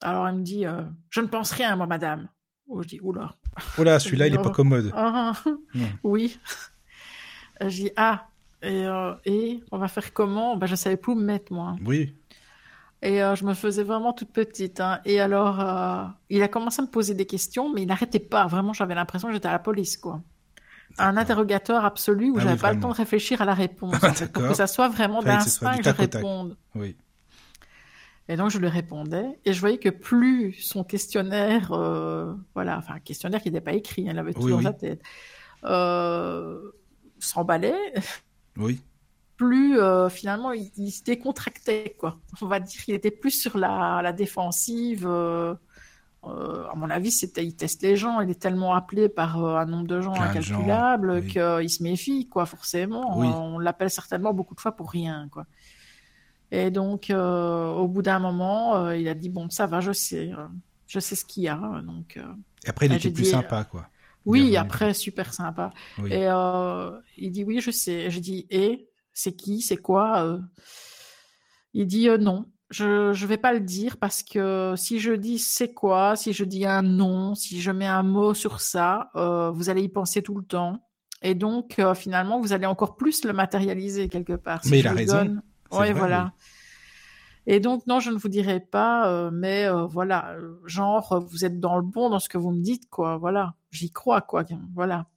Alors, 0.02 0.28
il 0.30 0.38
me 0.38 0.44
dit, 0.44 0.66
je 1.10 1.22
ne 1.22 1.28
pense 1.28 1.52
rien, 1.52 1.76
moi, 1.76 1.86
madame. 1.88 2.30
Oh, 2.68 2.82
je 2.82 2.88
dis, 2.88 3.00
oula. 3.02 3.36
Oh 3.78 3.84
là, 3.84 4.00
celui-là, 4.00 4.28
il 4.28 4.34
est 4.36 4.42
pas 4.42 4.50
commode. 4.50 4.92
Ah, 4.96 5.34
Non. 5.76 5.88
oui. 6.04 6.40
Je 7.62 7.68
dis, 7.68 7.92
ah, 7.96 8.28
et, 8.66 8.86
euh, 8.86 9.14
et 9.26 9.64
on 9.72 9.78
va 9.78 9.88
faire 9.88 10.12
comment? 10.14 10.58
Ben, 10.58 10.66
Je 10.68 10.76
savais 10.76 10.98
plus 10.98 11.14
où 11.14 11.16
me 11.16 11.24
mettre, 11.24 11.54
moi. 11.54 11.76
Oui. 11.86 12.16
Et 13.02 13.22
euh, 13.22 13.36
je 13.36 13.46
me 13.46 13.54
faisais 13.54 13.84
vraiment 13.84 14.14
toute 14.14 14.32
petite. 14.32 14.80
hein. 14.80 15.00
Et 15.06 15.20
alors, 15.22 15.60
euh, 15.60 16.04
il 16.30 16.42
a 16.42 16.48
commencé 16.48 16.82
à 16.82 16.86
me 16.86 16.90
poser 16.90 17.14
des 17.14 17.26
questions, 17.26 17.72
mais 17.74 17.84
il 17.84 17.88
n'arrêtait 17.88 18.20
pas. 18.20 18.48
Vraiment, 18.48 18.74
j'avais 18.74 18.96
l'impression 18.96 19.28
que 19.28 19.34
j'étais 19.34 19.48
à 19.48 19.52
la 19.52 19.60
police, 19.60 19.98
quoi. 19.98 20.22
Un 20.98 21.18
interrogateur 21.18 21.84
absolu 21.86 22.30
où 22.32 22.36
Ah 22.36 22.38
oui, 22.38 22.44
j'avais 22.44 22.62
pas 22.62 22.74
le 22.74 22.80
temps 22.80 22.90
de 22.90 22.96
réfléchir 22.96 23.42
à 23.42 23.46
la 23.46 23.54
réponse, 23.54 23.96
en 23.96 24.14
fait, 24.14 24.32
pour 24.32 24.44
que 24.48 24.54
ça 24.54 24.66
soit 24.68 24.88
vraiment 24.88 25.22
d'instinct 25.22 25.78
que 25.78 25.84
je 25.84 25.90
réponde. 25.90 26.58
Oui. 26.74 26.96
Et 28.28 28.38
donc, 28.38 28.50
je 28.50 28.58
lui 28.58 28.70
répondais. 28.70 29.26
Et 29.46 29.54
je 29.54 29.60
voyais 29.60 29.78
que 29.78 29.90
plus 29.90 30.54
son 30.54 30.84
questionnaire, 30.84 31.72
euh, 31.74 32.34
voilà, 32.56 32.78
enfin, 32.78 32.96
un 32.96 33.00
questionnaire 33.00 33.42
qui 33.42 33.50
n'était 33.52 33.62
pas 33.64 33.74
écrit, 33.74 34.08
hein, 34.08 34.14
il 34.14 34.20
avait 34.20 34.34
tout 34.34 34.42
Oui, 34.44 34.52
dans 34.52 34.58
oui. 34.58 34.64
sa 34.64 34.74
tête, 34.74 35.02
s'emballait, 37.20 37.94
Oui. 38.58 38.82
plus 39.38 39.80
euh, 39.80 40.08
finalement 40.10 40.54
il, 40.54 40.72
il 40.78 40.92
se 40.92 41.04
décontractait, 41.04 41.96
quoi. 42.00 42.20
On 42.42 42.48
va 42.48 42.60
dire 42.60 42.82
qu'il 42.84 42.96
était 42.96 43.12
plus 43.12 43.32
sur 43.32 43.58
la, 43.58 44.02
la 44.02 44.14
défensive. 44.14 45.06
euh, 45.06 45.54
euh, 46.24 46.66
à 46.72 46.76
mon 46.76 46.90
avis, 46.90 47.12
c'était, 47.12 47.46
il 47.46 47.56
teste 47.56 47.84
les 47.84 47.96
gens. 47.96 48.20
Il 48.22 48.30
est 48.32 48.40
tellement 48.42 48.74
appelé 48.74 49.10
par 49.10 49.38
un 49.38 49.66
nombre 49.66 49.88
de 49.88 50.02
gens 50.02 50.14
Plein 50.14 50.30
incalculable 50.30 51.22
oui. 51.24 51.28
qu'il 51.28 51.70
se 51.70 51.84
méfie, 51.84 52.28
quoi, 52.28 52.46
forcément. 52.48 53.20
Oui. 53.20 53.28
On 53.28 53.60
l'appelle 53.60 53.92
certainement 53.92 54.34
beaucoup 54.34 54.56
de 54.56 54.60
fois 54.60 54.72
pour 54.76 54.90
rien, 54.90 55.28
quoi. 55.32 55.46
Et 56.50 56.72
donc, 56.72 57.12
au 57.14 57.88
bout 57.88 58.02
d'un 58.02 58.18
moment, 58.18 58.90
il 58.92 59.08
a 59.08 59.14
dit 59.14 59.30
bon, 59.30 59.50
ça 59.52 59.68
va, 59.68 59.82
je 59.82 59.92
sais, 59.92 60.32
je 60.88 61.00
sais 61.00 61.16
ce 61.16 61.26
qu'il 61.26 61.44
y 61.44 61.48
a. 61.48 61.60
Donc, 61.86 62.18
Et 62.66 62.70
après, 62.70 62.88
il 62.88 62.94
était 62.94 63.12
plus 63.12 63.24
dit, 63.24 63.30
sympa, 63.30 63.64
quoi. 63.66 63.88
Oui, 64.26 64.58
après, 64.58 64.94
super 64.94 65.34
sympa. 65.34 65.72
Et 66.10 66.28
euh, 66.28 66.92
il 67.18 67.32
dit 67.32 67.44
oui, 67.44 67.62
je 67.62 67.72
sais. 67.72 68.10
Je 68.10 68.20
dis 68.20 68.48
et? 68.50 68.90
C'est 69.14 69.34
qui, 69.34 69.62
c'est 69.62 69.78
quoi? 69.78 70.26
Euh? 70.26 70.40
Il 71.74 71.88
dit 71.88 72.08
non. 72.20 72.46
Je 72.72 73.10
ne 73.10 73.28
vais 73.28 73.38
pas 73.38 73.54
le 73.54 73.60
dire 73.60 73.98
parce 73.98 74.24
que 74.24 74.74
si 74.76 75.00
je 75.00 75.14
dis 75.14 75.40
c'est 75.40 75.74
quoi, 75.74 76.16
si 76.16 76.34
je 76.34 76.44
dis 76.44 76.66
un 76.66 76.82
nom, 76.82 77.36
si 77.36 77.62
je 77.62 77.72
mets 77.72 77.86
un 77.86 78.04
mot 78.04 78.34
sur 78.34 78.60
ça, 78.60 79.10
vous 79.14 79.70
allez 79.70 79.84
y 79.84 79.90
penser 79.90 80.22
tout 80.22 80.36
le 80.36 80.44
temps. 80.44 80.82
Et 81.22 81.36
donc, 81.36 81.80
finalement, 81.96 82.40
vous 82.40 82.54
allez 82.54 82.66
encore 82.66 82.98
plus 82.98 83.24
le 83.24 83.34
matérialiser 83.34 84.10
quelque 84.10 84.34
part. 84.34 84.62
Mais 84.66 84.80
il 84.80 84.88
a 84.88 84.94
raison. 84.94 85.38
Oui, 85.72 85.92
voilà. 85.94 86.34
Et 87.48 87.60
donc, 87.60 87.86
non, 87.86 88.00
je 88.00 88.10
ne 88.10 88.18
vous 88.18 88.30
dirai 88.30 88.60
pas, 88.60 89.08
euh, 89.08 89.30
mais 89.32 89.66
euh, 89.66 89.86
voilà, 89.86 90.32
euh, 90.32 90.60
genre, 90.66 91.24
vous 91.30 91.46
êtes 91.46 91.60
dans 91.60 91.76
le 91.76 91.84
bon 91.84 92.10
dans 92.10 92.20
ce 92.20 92.30
que 92.30 92.38
vous 92.38 92.52
me 92.52 92.62
dites, 92.62 92.90
quoi, 92.90 93.18
voilà, 93.18 93.54
j'y 93.72 93.92
crois, 93.92 94.22
quoi, 94.22 94.44
voilà. 94.74 95.08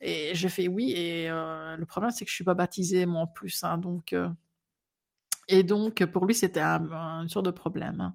Et 0.00 0.30
j'ai 0.34 0.48
fait 0.48 0.68
oui, 0.68 0.92
et 0.92 1.28
le 1.28 1.84
problème, 1.84 2.10
c'est 2.10 2.24
que 2.24 2.30
je 2.30 2.34
suis 2.34 2.44
pas 2.44 2.54
baptisée, 2.54 3.04
moi, 3.04 3.22
en 3.22 3.26
plus, 3.26 3.62
hein, 3.64 3.76
donc... 3.76 4.14
et 5.48 5.62
donc, 5.62 6.04
pour 6.06 6.24
lui, 6.24 6.34
c'était 6.34 6.60
un, 6.60 6.80
une 7.22 7.28
sorte 7.28 7.44
de 7.44 7.50
problème. 7.50 8.14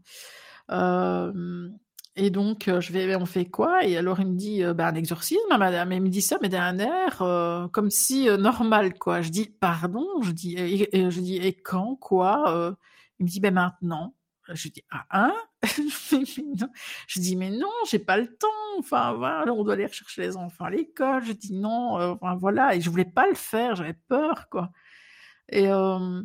Hein. 0.70 1.72
et 2.16 2.32
donc, 2.32 2.64
je 2.80 2.92
vais, 2.92 3.16
on 3.16 3.28
fait 3.28 3.46
quoi? 3.46 3.86
Et 3.86 3.98
alors, 3.98 4.20
il 4.20 4.28
me 4.28 4.36
dit, 4.36 4.64
ben, 4.64 4.88
un 4.88 4.96
exorcisme, 4.96 5.42
madame. 5.60 5.92
Et 5.92 5.98
il 5.98 6.02
me 6.02 6.10
dit 6.10 6.24
ça, 6.24 6.38
mais 6.42 6.50
d'un 6.50 6.80
air 6.80 7.70
comme 7.72 7.92
si 7.92 8.26
normal, 8.40 8.96
quoi. 8.98 9.22
Je 9.22 9.30
dis, 9.30 9.46
pardon, 9.46 10.08
je 10.24 10.32
dis, 10.32 10.58
je 10.92 11.20
dis, 11.20 11.38
et 11.38 11.54
quand, 11.54 11.98
quoi 11.98 12.76
il 13.20 13.26
me 13.26 13.30
dit, 13.30 13.40
ben 13.40 13.54
maintenant. 13.54 14.16
Je 14.54 14.70
dis, 14.70 14.84
ah, 14.92 15.06
hein? 15.10 15.34
Je 17.08 17.20
dis, 17.20 17.36
mais 17.36 17.50
non, 17.50 17.72
j'ai 17.90 18.00
pas 18.00 18.18
le 18.18 18.28
temps. 18.36 18.48
Enfin, 18.78 19.14
voilà, 19.14 19.52
on 19.52 19.64
doit 19.64 19.74
aller 19.74 19.88
rechercher 19.88 20.22
les 20.22 20.38
enfants 20.38 20.66
à 20.66 20.70
l'école. 20.70 21.24
Je 21.26 21.34
dis, 21.34 21.54
non, 21.54 22.00
euh, 22.00 22.14
enfin, 22.14 22.36
voilà. 22.36 22.76
Et 22.76 22.82
je 22.82 22.90
voulais 22.90 23.06
pas 23.06 23.28
le 23.28 23.34
faire, 23.34 23.76
j'avais 23.76 23.98
peur, 24.08 24.48
quoi. 24.50 24.72
Et 25.50 25.68
euh, 25.72 26.22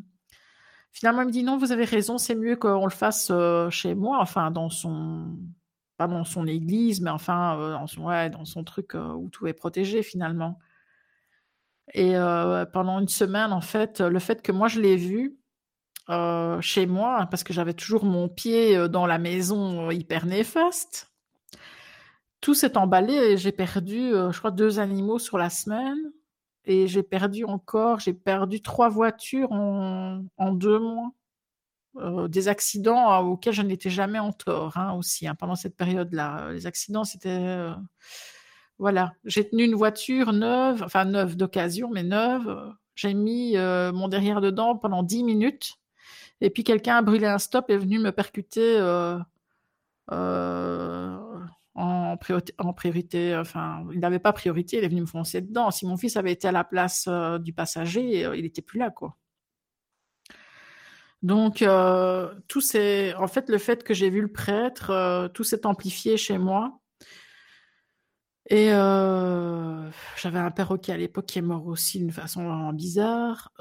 finalement, 0.92 1.22
il 1.22 1.28
me 1.28 1.32
dit, 1.32 1.42
non, 1.42 1.56
vous 1.56 1.72
avez 1.72 1.84
raison, 1.84 2.18
c'est 2.18 2.34
mieux 2.34 2.56
qu'on 2.56 2.84
le 2.84 2.90
fasse 2.90 3.28
euh, 3.30 3.70
chez 3.70 3.94
moi, 3.94 4.18
enfin, 4.20 4.50
dans 4.50 4.68
son. 4.70 5.38
Pas 5.96 6.08
dans 6.08 6.24
son 6.24 6.46
église, 6.46 7.02
mais 7.02 7.10
enfin, 7.10 7.84
son, 7.86 8.04
ouais, 8.06 8.30
dans 8.30 8.46
son 8.46 8.64
truc 8.64 8.94
où 8.94 9.28
tout 9.30 9.46
est 9.46 9.52
protégé, 9.52 10.02
finalement. 10.02 10.58
Et 11.92 12.14
pendant 12.72 13.00
une 13.00 13.08
semaine, 13.08 13.52
en 13.52 13.60
fait, 13.60 14.00
le 14.00 14.18
fait 14.18 14.40
que 14.40 14.50
moi 14.50 14.68
je 14.68 14.80
l'ai 14.80 14.96
vu, 14.96 15.39
euh, 16.10 16.60
chez 16.60 16.86
moi, 16.86 17.28
parce 17.30 17.44
que 17.44 17.52
j'avais 17.52 17.74
toujours 17.74 18.04
mon 18.04 18.28
pied 18.28 18.76
euh, 18.76 18.88
dans 18.88 19.06
la 19.06 19.18
maison 19.18 19.88
euh, 19.88 19.92
hyper 19.92 20.26
néfaste. 20.26 21.12
Tout 22.40 22.54
s'est 22.54 22.76
emballé 22.76 23.14
et 23.14 23.36
j'ai 23.36 23.52
perdu, 23.52 24.12
je 24.12 24.38
crois, 24.38 24.50
deux 24.50 24.78
animaux 24.80 25.18
sur 25.18 25.38
la 25.38 25.50
semaine. 25.50 25.98
Et 26.64 26.88
j'ai 26.88 27.02
perdu 27.02 27.44
encore, 27.44 28.00
j'ai 28.00 28.14
perdu 28.14 28.62
trois 28.62 28.88
voitures 28.88 29.52
en, 29.52 30.52
deux 30.52 30.78
mois. 30.78 31.10
des 32.28 32.48
accidents 32.48 33.18
auxquels 33.20 33.52
je 33.52 33.62
n'étais 33.62 33.90
jamais 33.90 34.18
en 34.18 34.32
tort 34.32 34.78
hein, 34.78 34.94
aussi 34.94 35.28
hein, 35.28 35.34
pendant 35.34 35.54
cette 35.54 35.76
période-là. 35.76 36.52
Les 36.52 36.66
accidents, 36.66 37.04
c'était... 37.04 37.68
voilà, 38.78 39.12
j'ai 39.26 39.46
tenu 39.48 39.64
une 39.64 39.74
voiture 39.74 40.32
neuve, 40.32 40.82
enfin 40.82 41.04
neuve 41.04 41.36
d'occasion, 41.36 41.90
mais 41.90 42.04
neuve. 42.04 42.74
J'ai 42.94 43.12
mis 43.12 43.56
mon 43.58 44.08
derrière 44.08 44.40
dedans 44.40 44.76
pendant 44.76 45.02
dix 45.02 45.24
minutes 45.24 45.80
et 46.40 46.50
puis 46.50 46.64
quelqu'un 46.64 46.96
a 46.96 47.02
brûlé 47.02 47.26
un 47.26 47.38
stop 47.38 47.66
et 47.68 47.74
est 47.74 47.78
venu 47.78 47.98
me 47.98 48.12
percuter 48.12 48.78
euh, 48.78 49.18
euh, 50.10 51.18
en, 51.74 52.16
priorité, 52.16 52.54
en, 52.58 52.72
priorité, 52.72 53.36
Enfin, 53.36 53.86
il 53.92 54.00
n'avait 54.00 54.18
pas 54.18 54.32
priorité, 54.32 54.78
il 54.78 54.84
est 54.84 54.88
venu 54.88 55.02
me 55.02 55.06
foncer 55.06 55.40
dedans. 55.40 55.70
Si 55.70 55.86
mon 55.86 55.96
fils 55.96 56.16
avait 56.16 56.32
été 56.32 56.48
à 56.48 56.52
la 56.52 56.64
place 56.64 57.06
euh, 57.08 57.38
du 57.38 57.52
passager, 57.52 58.22
il 58.34 58.42
n'était 58.42 58.62
plus 58.62 58.78
là, 58.78 58.90
quoi. 58.90 59.16
Donc, 61.22 61.62
tout 62.48 62.60
c'est, 62.62 63.14
en 63.16 63.26
fait, 63.26 63.50
le 63.50 63.58
fait 63.58 63.84
que 63.84 63.92
j'ai 63.92 64.08
vu 64.08 64.22
le 64.22 64.32
prêtre, 64.32 65.30
tout 65.34 65.44
s'est 65.44 65.66
amplifié 65.66 66.16
chez 66.16 66.38
moi. 66.38 66.80
Et 68.48 68.68
j'avais 68.70 70.38
un 70.38 70.50
perroquet 70.50 70.92
à 70.92 70.96
l'époque 70.96 71.26
qui 71.26 71.38
est 71.38 71.42
mort 71.42 71.66
aussi 71.66 71.98
d'une 71.98 72.10
façon 72.10 72.72
bizarre. 72.72 73.52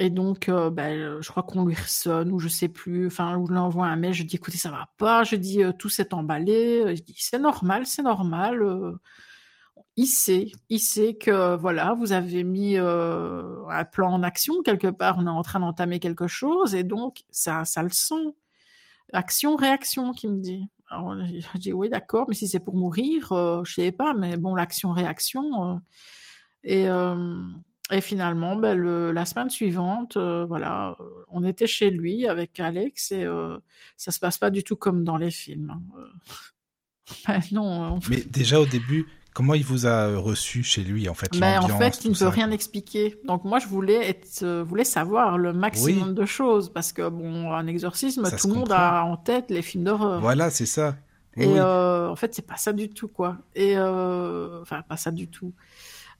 Et 0.00 0.10
donc, 0.10 0.48
ben, 0.48 1.20
je 1.20 1.28
crois 1.28 1.42
qu'on 1.42 1.64
lui 1.66 1.74
ressonne 1.74 2.30
ou 2.30 2.38
je 2.38 2.46
sais 2.48 2.68
plus. 2.68 3.08
Enfin, 3.08 3.36
on 3.36 3.46
lui 3.48 3.58
envoie 3.58 3.86
un 3.86 3.96
mail. 3.96 4.12
Je 4.12 4.22
dis, 4.22 4.36
écoutez, 4.36 4.56
ça 4.56 4.70
va 4.70 4.88
pas. 4.96 5.24
Je 5.24 5.34
dis, 5.34 5.62
euh, 5.64 5.72
tout 5.72 5.88
s'est 5.88 6.14
emballé. 6.14 6.96
Je 6.96 7.02
dis, 7.02 7.16
c'est 7.18 7.40
normal, 7.40 7.84
c'est 7.84 8.02
normal. 8.02 8.62
Il 9.96 10.06
sait, 10.06 10.52
il 10.68 10.78
sait 10.78 11.14
que 11.14 11.56
voilà, 11.56 11.94
vous 11.94 12.12
avez 12.12 12.44
mis 12.44 12.76
un 12.76 13.84
plan 13.90 14.12
en 14.12 14.22
action 14.22 14.62
quelque 14.62 14.86
part. 14.86 15.16
On 15.18 15.26
est 15.26 15.30
en 15.30 15.42
train 15.42 15.58
d'entamer 15.58 15.98
quelque 15.98 16.28
chose 16.28 16.76
et 16.76 16.84
donc 16.84 17.24
ça, 17.30 17.64
ça 17.64 17.82
le 17.82 17.90
sent. 17.90 18.14
Action, 19.12 19.56
réaction, 19.56 20.12
qui 20.12 20.28
me 20.28 20.40
dit. 20.40 20.68
Alors, 20.90 21.16
je 21.54 21.58
dis 21.58 21.72
oui, 21.72 21.88
d'accord, 21.88 22.26
mais 22.28 22.34
si 22.34 22.46
c'est 22.46 22.60
pour 22.60 22.76
mourir, 22.76 23.28
je 23.64 23.72
sais 23.72 23.90
pas. 23.90 24.14
Mais 24.14 24.36
bon, 24.36 24.54
l'action, 24.54 24.92
réaction. 24.92 25.80
et 26.62 26.86
et 27.90 28.00
finalement, 28.00 28.56
ben, 28.56 28.76
le, 28.76 29.12
la 29.12 29.24
semaine 29.24 29.48
suivante, 29.48 30.16
euh, 30.16 30.44
voilà, 30.46 30.96
euh, 31.00 31.04
on 31.30 31.42
était 31.42 31.66
chez 31.66 31.90
lui 31.90 32.26
avec 32.26 32.60
Alex 32.60 33.12
et 33.12 33.24
euh, 33.24 33.56
ça 33.96 34.12
se 34.12 34.20
passe 34.20 34.36
pas 34.36 34.50
du 34.50 34.62
tout 34.62 34.76
comme 34.76 35.04
dans 35.04 35.16
les 35.16 35.30
films. 35.30 35.70
Hein. 35.70 36.02
Ben, 37.26 37.40
non. 37.52 37.98
Mais 38.10 38.20
déjà 38.20 38.60
au 38.60 38.66
début, 38.66 39.06
comment 39.32 39.54
il 39.54 39.64
vous 39.64 39.86
a 39.86 40.18
reçu 40.18 40.62
chez 40.62 40.82
lui 40.82 41.08
en 41.08 41.14
fait 41.14 41.38
ben, 41.38 41.58
En 41.62 41.78
fait, 41.78 42.04
il 42.04 42.10
ne 42.10 42.14
peut 42.14 42.28
rien 42.28 42.50
expliquer. 42.50 43.18
Donc 43.24 43.44
moi, 43.44 43.58
je 43.60 43.66
voulais 43.66 44.10
être, 44.10 44.44
voulais 44.60 44.84
savoir 44.84 45.38
le 45.38 45.54
maximum 45.54 46.12
de 46.12 46.26
choses 46.26 46.70
parce 46.70 46.92
que 46.92 47.08
bon, 47.08 47.50
un 47.50 47.66
exorcisme, 47.66 48.28
tout 48.38 48.48
le 48.48 48.54
monde 48.56 48.72
a 48.72 49.04
en 49.04 49.16
tête 49.16 49.46
les 49.50 49.62
films 49.62 49.84
d'horreur. 49.84 50.20
Voilà, 50.20 50.50
c'est 50.50 50.66
ça. 50.66 50.98
et 51.38 51.58
en 51.58 52.14
fait, 52.14 52.34
c'est 52.34 52.46
pas 52.46 52.58
ça 52.58 52.74
du 52.74 52.90
tout 52.90 53.08
quoi. 53.08 53.38
Et 53.54 53.78
enfin, 53.78 54.82
pas 54.86 54.98
ça 54.98 55.10
du 55.10 55.28
tout. 55.28 55.54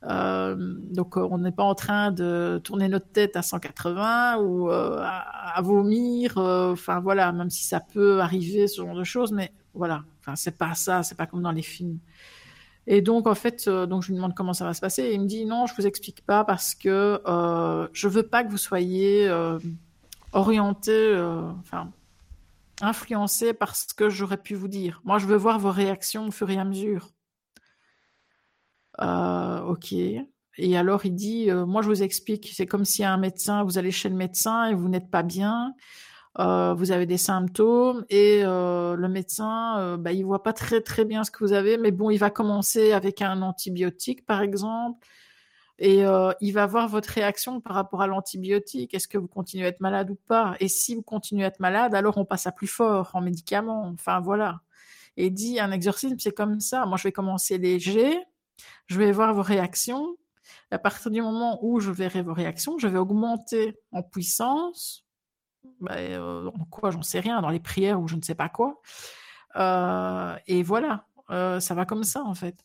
Euh, 0.04 0.54
donc 0.58 1.16
euh, 1.16 1.26
on 1.28 1.38
n'est 1.38 1.52
pas 1.52 1.64
en 1.64 1.74
train 1.74 2.12
de 2.12 2.60
tourner 2.62 2.88
notre 2.88 3.08
tête 3.08 3.36
à 3.36 3.42
180 3.42 4.38
ou 4.38 4.70
euh, 4.70 5.00
à, 5.02 5.60
vomir. 5.62 6.36
Enfin 6.36 7.00
voilà, 7.00 7.32
même 7.32 7.50
si 7.50 7.64
ça 7.64 7.80
peut 7.80 8.20
arriver 8.20 8.68
ce 8.68 8.82
genre 8.82 8.94
de 8.94 9.04
choses, 9.04 9.32
mais 9.32 9.52
voilà, 9.74 10.04
enfin 10.20 10.36
c'est 10.36 10.56
pas 10.56 10.74
ça, 10.74 11.02
c'est 11.02 11.16
pas 11.16 11.26
comme 11.26 11.42
dans 11.42 11.52
les 11.52 11.62
films. 11.62 11.98
Et 12.86 13.02
donc 13.02 13.26
en 13.26 13.34
fait, 13.34 13.68
donc 13.68 14.02
je 14.02 14.08
lui 14.08 14.14
demande 14.14 14.34
comment 14.34 14.54
ça 14.54 14.64
va 14.64 14.72
se 14.72 14.80
passer 14.80 15.02
et 15.02 15.14
il 15.14 15.20
me 15.20 15.26
dit 15.26 15.44
non, 15.44 15.66
je 15.66 15.74
vous 15.74 15.86
explique 15.86 16.24
pas 16.24 16.44
parce 16.44 16.74
que 16.74 17.20
je 17.92 18.08
veux 18.08 18.22
pas 18.22 18.44
que 18.44 18.50
vous 18.50 18.56
soyez 18.56 19.30
orienté, 20.32 21.16
enfin 21.60 21.90
influencé 22.80 23.52
par 23.52 23.74
ce 23.74 23.92
que 23.92 24.08
j'aurais 24.08 24.36
pu 24.36 24.54
vous 24.54 24.68
dire. 24.68 25.00
Moi, 25.04 25.18
je 25.18 25.26
veux 25.26 25.36
voir 25.36 25.58
vos 25.58 25.72
réactions 25.72 26.28
au 26.28 26.30
fur 26.30 26.48
et 26.50 26.58
à 26.58 26.64
mesure. 26.64 27.10
Euh, 29.00 29.60
ok. 29.62 29.92
Et 30.60 30.76
alors 30.76 31.06
il 31.06 31.14
dit, 31.14 31.50
euh, 31.50 31.66
moi 31.66 31.82
je 31.82 31.88
vous 31.88 32.02
explique, 32.02 32.50
c'est 32.52 32.66
comme 32.66 32.84
si 32.84 33.04
un 33.04 33.16
médecin, 33.16 33.62
vous 33.62 33.78
allez 33.78 33.92
chez 33.92 34.08
le 34.08 34.16
médecin 34.16 34.66
et 34.66 34.74
vous 34.74 34.88
n'êtes 34.88 35.10
pas 35.10 35.22
bien, 35.22 35.74
euh, 36.40 36.74
vous 36.74 36.90
avez 36.90 37.06
des 37.06 37.18
symptômes 37.18 38.04
et 38.10 38.42
le 38.42 39.06
médecin, 39.08 39.96
bah, 39.98 40.12
il 40.12 40.24
voit 40.24 40.42
pas 40.42 40.52
très 40.52 40.80
très 40.80 41.04
bien 41.04 41.24
ce 41.24 41.30
que 41.30 41.44
vous 41.44 41.52
avez, 41.52 41.78
mais 41.78 41.92
bon, 41.92 42.10
il 42.10 42.18
va 42.18 42.30
commencer 42.30 42.92
avec 42.92 43.22
un 43.22 43.42
antibiotique 43.42 44.26
par 44.26 44.42
exemple 44.42 45.06
et 45.78 46.02
il 46.40 46.52
va 46.52 46.66
voir 46.66 46.88
votre 46.88 47.10
réaction 47.10 47.60
par 47.60 47.74
rapport 47.74 48.02
à 48.02 48.08
l'antibiotique. 48.08 48.94
Est-ce 48.94 49.06
que 49.06 49.18
vous 49.18 49.28
continuez 49.28 49.66
à 49.66 49.68
être 49.68 49.80
malade 49.80 50.10
ou 50.10 50.16
pas? 50.26 50.56
Et 50.58 50.66
si 50.66 50.96
vous 50.96 51.02
continuez 51.02 51.44
à 51.44 51.48
être 51.48 51.60
malade, 51.60 51.94
alors 51.94 52.18
on 52.18 52.24
passe 52.24 52.48
à 52.48 52.52
plus 52.52 52.66
fort 52.66 53.10
en 53.14 53.20
médicaments. 53.20 53.86
Enfin 53.94 54.18
voilà. 54.20 54.60
Et 55.16 55.30
dit 55.30 55.60
un 55.60 55.70
exorcisme, 55.70 56.16
c'est 56.18 56.32
comme 56.32 56.58
ça. 56.58 56.84
Moi, 56.86 56.96
je 56.96 57.04
vais 57.04 57.12
commencer 57.12 57.58
léger 57.58 58.18
je 58.86 58.98
vais 58.98 59.12
voir 59.12 59.34
vos 59.34 59.42
réactions. 59.42 60.16
À 60.70 60.78
partir 60.78 61.10
du 61.10 61.22
moment 61.22 61.58
où 61.62 61.80
je 61.80 61.90
verrai 61.90 62.22
vos 62.22 62.34
réactions, 62.34 62.78
je 62.78 62.88
vais 62.88 62.98
augmenter 62.98 63.76
en 63.92 64.02
puissance. 64.02 65.04
Ben, 65.80 66.20
en 66.20 66.64
quoi, 66.70 66.90
j'en 66.90 67.02
sais 67.02 67.20
rien, 67.20 67.40
dans 67.40 67.50
les 67.50 67.60
prières 67.60 68.00
ou 68.00 68.08
je 68.08 68.16
ne 68.16 68.22
sais 68.22 68.34
pas 68.34 68.48
quoi. 68.48 68.80
Euh, 69.56 70.36
et 70.46 70.62
voilà, 70.62 71.06
euh, 71.30 71.60
ça 71.60 71.74
va 71.74 71.84
comme 71.84 72.04
ça 72.04 72.22
en 72.22 72.34
fait. 72.34 72.64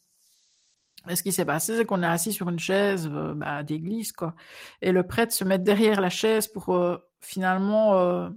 Et 1.09 1.15
ce 1.15 1.23
qui 1.23 1.33
s'est 1.33 1.45
passé, 1.45 1.75
c'est 1.75 1.85
qu'on 1.85 2.01
est 2.01 2.07
assis 2.07 2.31
sur 2.31 2.47
une 2.49 2.59
chaise 2.59 3.09
bah, 3.09 3.63
d'église, 3.63 4.13
quoi. 4.13 4.35
Et 4.81 4.93
le 4.93 5.05
prêtre 5.05 5.33
se 5.33 5.43
met 5.43 5.59
derrière 5.59 5.99
la 5.99 6.09
chaise 6.09 6.47
pour 6.47 6.73
finalement 7.19 8.29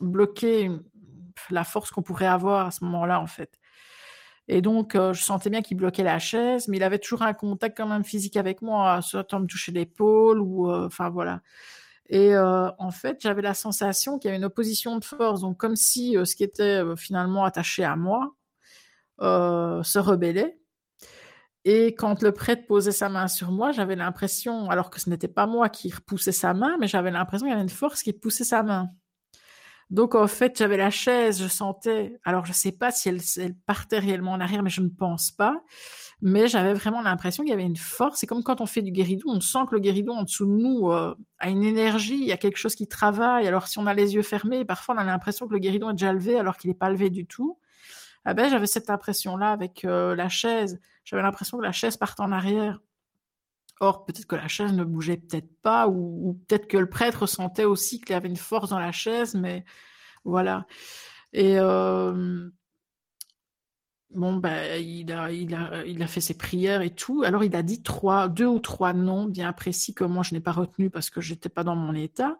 bloquer 0.00 0.70
la 1.50 1.64
force 1.64 1.90
qu'on 1.90 2.02
pourrait 2.02 2.26
avoir 2.26 2.66
à 2.66 2.70
ce 2.70 2.84
moment-là, 2.84 3.20
en 3.20 3.26
fait. 3.26 3.57
Et 4.48 4.62
donc, 4.62 4.94
euh, 4.94 5.12
je 5.12 5.22
sentais 5.22 5.50
bien 5.50 5.60
qu'il 5.62 5.76
bloquait 5.76 6.02
la 6.02 6.18
chaise, 6.18 6.68
mais 6.68 6.78
il 6.78 6.82
avait 6.82 6.98
toujours 6.98 7.22
un 7.22 7.34
contact 7.34 7.76
quand 7.76 7.86
même 7.86 8.04
physique 8.04 8.36
avec 8.36 8.62
moi, 8.62 9.02
soit 9.02 9.32
en 9.34 9.40
me 9.40 9.46
toucher 9.46 9.72
l'épaule 9.72 10.40
ou, 10.40 10.70
euh, 10.70 10.86
enfin 10.86 11.10
voilà. 11.10 11.42
Et 12.08 12.34
euh, 12.34 12.70
en 12.78 12.90
fait, 12.90 13.18
j'avais 13.20 13.42
la 13.42 13.54
sensation 13.54 14.18
qu'il 14.18 14.28
y 14.28 14.30
avait 14.30 14.38
une 14.38 14.46
opposition 14.46 14.98
de 14.98 15.04
force, 15.04 15.42
donc 15.42 15.58
comme 15.58 15.76
si 15.76 16.16
ce 16.24 16.36
qui 16.36 16.44
était 16.44 16.82
finalement 16.96 17.44
attaché 17.44 17.84
à 17.84 17.96
moi 17.96 18.34
se 19.20 19.98
rebellait. 19.98 20.58
Et 21.64 21.94
quand 21.94 22.22
le 22.22 22.32
prêtre 22.32 22.66
posait 22.66 22.92
sa 22.92 23.10
main 23.10 23.28
sur 23.28 23.50
moi, 23.52 23.72
j'avais 23.72 23.96
l'impression, 23.96 24.70
alors 24.70 24.90
que 24.90 25.00
ce 25.00 25.10
n'était 25.10 25.28
pas 25.28 25.46
moi 25.46 25.68
qui 25.68 25.90
repoussais 25.92 26.32
sa 26.32 26.54
main, 26.54 26.78
mais 26.80 26.88
j'avais 26.88 27.10
l'impression 27.10 27.44
qu'il 27.46 27.50
y 27.50 27.54
avait 27.54 27.62
une 27.62 27.68
force 27.68 28.02
qui 28.02 28.14
poussait 28.14 28.44
sa 28.44 28.62
main. 28.62 28.90
Donc 29.90 30.14
en 30.14 30.26
fait, 30.26 30.58
j'avais 30.58 30.76
la 30.76 30.90
chaise, 30.90 31.40
je 31.42 31.48
sentais, 31.48 32.20
alors 32.24 32.44
je 32.44 32.50
ne 32.50 32.54
sais 32.54 32.72
pas 32.72 32.90
si 32.90 33.08
elle, 33.08 33.20
elle, 33.38 33.54
partait 33.54 33.98
réellement 33.98 34.32
en 34.32 34.40
arrière, 34.40 34.62
mais 34.62 34.70
je 34.70 34.82
ne 34.82 34.88
pense 34.88 35.30
pas. 35.30 35.62
Mais 36.20 36.48
j'avais 36.48 36.74
vraiment 36.74 37.00
l'impression 37.00 37.44
qu'il 37.44 37.50
y 37.50 37.54
avait 37.54 37.62
une 37.64 37.76
force. 37.76 38.18
C'est 38.18 38.26
comme 38.26 38.42
quand 38.42 38.60
on 38.60 38.66
fait 38.66 38.82
du 38.82 38.90
guéridon, 38.90 39.30
on 39.30 39.40
sent 39.40 39.60
que 39.70 39.76
le 39.76 39.80
guéridon 39.80 40.14
en 40.14 40.22
dessous 40.24 40.46
de 40.46 40.50
nous 40.50 40.90
euh, 40.90 41.14
a 41.38 41.48
une 41.48 41.62
énergie, 41.62 42.18
il 42.18 42.26
y 42.26 42.32
a 42.32 42.36
quelque 42.36 42.58
chose 42.58 42.74
qui 42.74 42.88
travaille. 42.88 43.46
Alors 43.46 43.68
si 43.68 43.78
on 43.78 43.86
a 43.86 43.94
les 43.94 44.14
yeux 44.14 44.22
fermés, 44.22 44.64
parfois 44.64 44.96
on 44.96 44.98
a 44.98 45.04
l'impression 45.04 45.46
que 45.46 45.52
le 45.54 45.60
guéridon 45.60 45.90
est 45.90 45.94
déjà 45.94 46.12
levé 46.12 46.38
alors 46.38 46.56
qu'il 46.56 46.70
n'est 46.70 46.76
pas 46.76 46.90
levé 46.90 47.08
du 47.08 47.26
tout. 47.26 47.58
Ah 48.24 48.34
ben, 48.34 48.50
j'avais 48.50 48.66
cette 48.66 48.90
impression-là 48.90 49.52
avec 49.52 49.84
euh, 49.84 50.14
la 50.16 50.28
chaise. 50.28 50.80
J'avais 51.04 51.22
l'impression 51.22 51.56
que 51.56 51.62
la 51.62 51.72
chaise 51.72 51.96
partait 51.96 52.22
en 52.22 52.32
arrière. 52.32 52.80
Or, 53.80 54.04
peut-être 54.04 54.26
que 54.26 54.36
la 54.36 54.48
chaise 54.48 54.72
ne 54.72 54.84
bougeait 54.84 55.16
peut-être 55.16 55.50
pas, 55.62 55.88
ou, 55.88 56.40
peut-être 56.48 56.66
que 56.66 56.76
le 56.76 56.88
prêtre 56.88 57.26
sentait 57.26 57.64
aussi 57.64 58.00
qu'il 58.00 58.10
y 58.10 58.14
avait 58.14 58.28
une 58.28 58.36
force 58.36 58.70
dans 58.70 58.78
la 58.78 58.92
chaise, 58.92 59.34
mais 59.34 59.64
voilà. 60.24 60.66
Et 61.32 61.58
euh, 61.58 62.48
bon, 64.10 64.36
ben, 64.36 64.82
il 64.82 65.12
a, 65.12 65.30
il, 65.30 65.54
a, 65.54 65.84
il 65.86 66.02
a 66.02 66.06
fait 66.06 66.20
ses 66.20 66.36
prières 66.36 66.82
et 66.82 66.90
tout. 66.90 67.22
Alors, 67.24 67.44
il 67.44 67.54
a 67.54 67.62
dit 67.62 67.82
trois, 67.82 68.28
deux 68.28 68.46
ou 68.46 68.58
trois 68.58 68.92
noms 68.92 69.26
bien 69.26 69.52
précis 69.52 69.94
que 69.94 70.04
moi, 70.04 70.22
je 70.22 70.34
n'ai 70.34 70.40
pas 70.40 70.52
retenu 70.52 70.90
parce 70.90 71.10
que 71.10 71.20
j'étais 71.20 71.48
pas 71.48 71.64
dans 71.64 71.76
mon 71.76 71.94
état. 71.94 72.38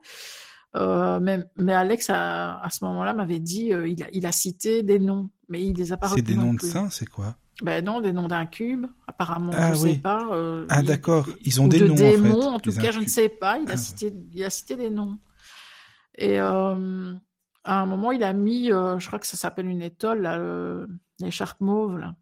Euh, 0.76 1.18
mais, 1.20 1.44
mais, 1.56 1.72
Alex, 1.72 2.10
à, 2.10 2.60
à 2.60 2.70
ce 2.70 2.84
moment-là, 2.84 3.14
m'avait 3.14 3.40
dit, 3.40 3.72
euh, 3.72 3.88
il, 3.88 4.02
a, 4.02 4.06
il, 4.12 4.26
a, 4.26 4.32
cité 4.32 4.82
des 4.82 4.98
noms, 4.98 5.30
mais 5.48 5.64
il 5.64 5.76
les 5.76 5.92
a 5.92 5.96
pas 5.96 6.08
C'est 6.08 6.22
des 6.22 6.34
noms 6.34 6.54
de 6.54 6.60
saints, 6.60 6.90
c'est 6.90 7.08
quoi? 7.08 7.36
Ben 7.62 7.84
non, 7.84 8.00
des 8.00 8.12
noms 8.12 8.28
d'un 8.28 8.46
cube, 8.46 8.86
apparemment, 9.06 9.52
ah, 9.54 9.74
je 9.74 9.82
oui. 9.82 9.92
sais 9.94 9.98
pas. 9.98 10.28
Euh, 10.30 10.64
ah 10.68 10.82
d'accord, 10.82 11.28
ils 11.42 11.60
ont 11.60 11.64
ou 11.64 11.68
des 11.68 11.80
de 11.80 11.88
noms 11.88 11.94
démons, 11.94 12.38
en, 12.38 12.40
fait, 12.40 12.46
en 12.46 12.58
tout 12.60 12.72
cas, 12.72 12.92
je 12.92 13.00
ne 13.00 13.06
sais 13.06 13.28
pas. 13.28 13.58
Il 13.58 13.68
a, 13.68 13.72
ah. 13.72 13.76
cité, 13.76 14.12
il 14.32 14.44
a 14.44 14.50
cité 14.50 14.76
des 14.76 14.90
noms. 14.90 15.18
Et 16.16 16.40
euh, 16.40 17.14
à 17.64 17.80
un 17.80 17.86
moment, 17.86 18.12
il 18.12 18.22
a 18.22 18.32
mis, 18.32 18.70
euh, 18.72 18.98
je 19.00 19.06
crois 19.08 19.18
que 19.18 19.26
ça 19.26 19.36
s'appelle 19.36 19.66
une 19.66 19.82
étole, 19.82 20.22
là, 20.22 20.40
l'écharpe 21.20 21.60
mauve. 21.60 21.98
Là. 21.98 22.14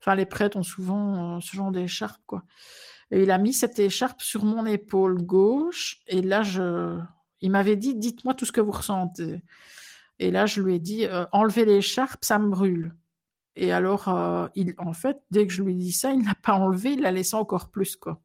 Enfin, 0.00 0.14
les 0.14 0.26
prêtres 0.26 0.56
ont 0.56 0.62
souvent 0.62 1.40
ce 1.40 1.54
genre 1.54 1.70
d'écharpe, 1.70 2.22
quoi. 2.26 2.44
Et 3.10 3.24
il 3.24 3.30
a 3.30 3.38
mis 3.38 3.52
cette 3.52 3.78
écharpe 3.78 4.22
sur 4.22 4.44
mon 4.44 4.64
épaule 4.64 5.20
gauche. 5.20 5.98
Et 6.06 6.22
là, 6.22 6.42
je, 6.42 6.98
il 7.40 7.50
m'avait 7.50 7.76
dit, 7.76 7.94
dites-moi 7.94 8.34
tout 8.34 8.46
ce 8.46 8.52
que 8.52 8.60
vous 8.60 8.70
ressentez. 8.70 9.42
Et 10.18 10.30
là, 10.30 10.46
je 10.46 10.62
lui 10.62 10.76
ai 10.76 10.78
dit, 10.78 11.06
enlevez 11.32 11.66
l'écharpe, 11.66 12.24
ça 12.24 12.38
me 12.38 12.48
brûle. 12.48 12.94
Et 13.56 13.72
alors, 13.72 14.08
euh, 14.08 14.48
il, 14.54 14.74
en 14.78 14.92
fait, 14.92 15.18
dès 15.30 15.46
que 15.46 15.52
je 15.52 15.62
lui 15.62 15.74
dit 15.74 15.92
ça, 15.92 16.12
il 16.12 16.22
n'a 16.22 16.34
pas 16.34 16.54
enlevé, 16.54 16.92
il 16.92 17.00
l'a 17.00 17.10
laissé 17.10 17.34
encore 17.34 17.68
plus, 17.68 17.96
quoi. 17.96 18.20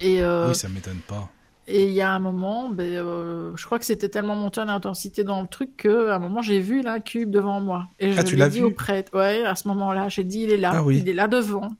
Et, 0.00 0.22
euh, 0.22 0.48
oui, 0.48 0.54
ça 0.54 0.68
m'étonne 0.68 1.00
pas. 1.06 1.30
Et 1.68 1.86
il 1.86 1.92
y 1.92 2.00
a 2.00 2.10
un 2.10 2.18
moment, 2.18 2.68
ben, 2.70 2.92
euh, 2.92 3.56
je 3.56 3.64
crois 3.64 3.78
que 3.78 3.84
c'était 3.84 4.08
tellement 4.08 4.34
monté 4.34 4.60
en 4.60 4.68
intensité 4.68 5.22
dans 5.22 5.40
le 5.40 5.46
truc 5.46 5.76
qu'à 5.76 6.16
un 6.16 6.18
moment, 6.18 6.42
j'ai 6.42 6.58
vu 6.60 6.82
l'incube 6.82 7.30
devant 7.30 7.60
moi. 7.60 7.88
Et 8.00 8.12
je 8.12 8.18
ah, 8.18 8.24
tu 8.24 8.34
l'as 8.34 8.48
dit 8.48 8.58
vu 8.58 8.64
au 8.64 8.70
prêtre. 8.72 9.16
Ouais, 9.16 9.44
à 9.44 9.54
ce 9.54 9.68
moment-là, 9.68 10.08
j'ai 10.08 10.24
dit, 10.24 10.40
il 10.40 10.50
est 10.50 10.56
là, 10.56 10.72
ah, 10.74 10.82
oui. 10.82 10.98
il 10.98 11.08
est 11.08 11.14
là 11.14 11.28
devant. 11.28 11.70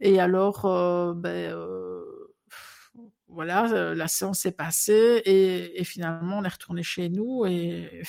Et 0.00 0.20
alors, 0.20 0.66
euh, 0.66 1.14
ben, 1.14 1.56
voilà, 3.28 3.94
la 3.94 4.08
séance 4.08 4.40
s'est 4.40 4.52
passée 4.52 5.22
et, 5.24 5.80
et, 5.80 5.84
finalement, 5.84 6.38
on 6.38 6.44
est 6.44 6.48
retourné 6.48 6.82
chez 6.82 7.08
nous 7.08 7.46
et 7.46 8.02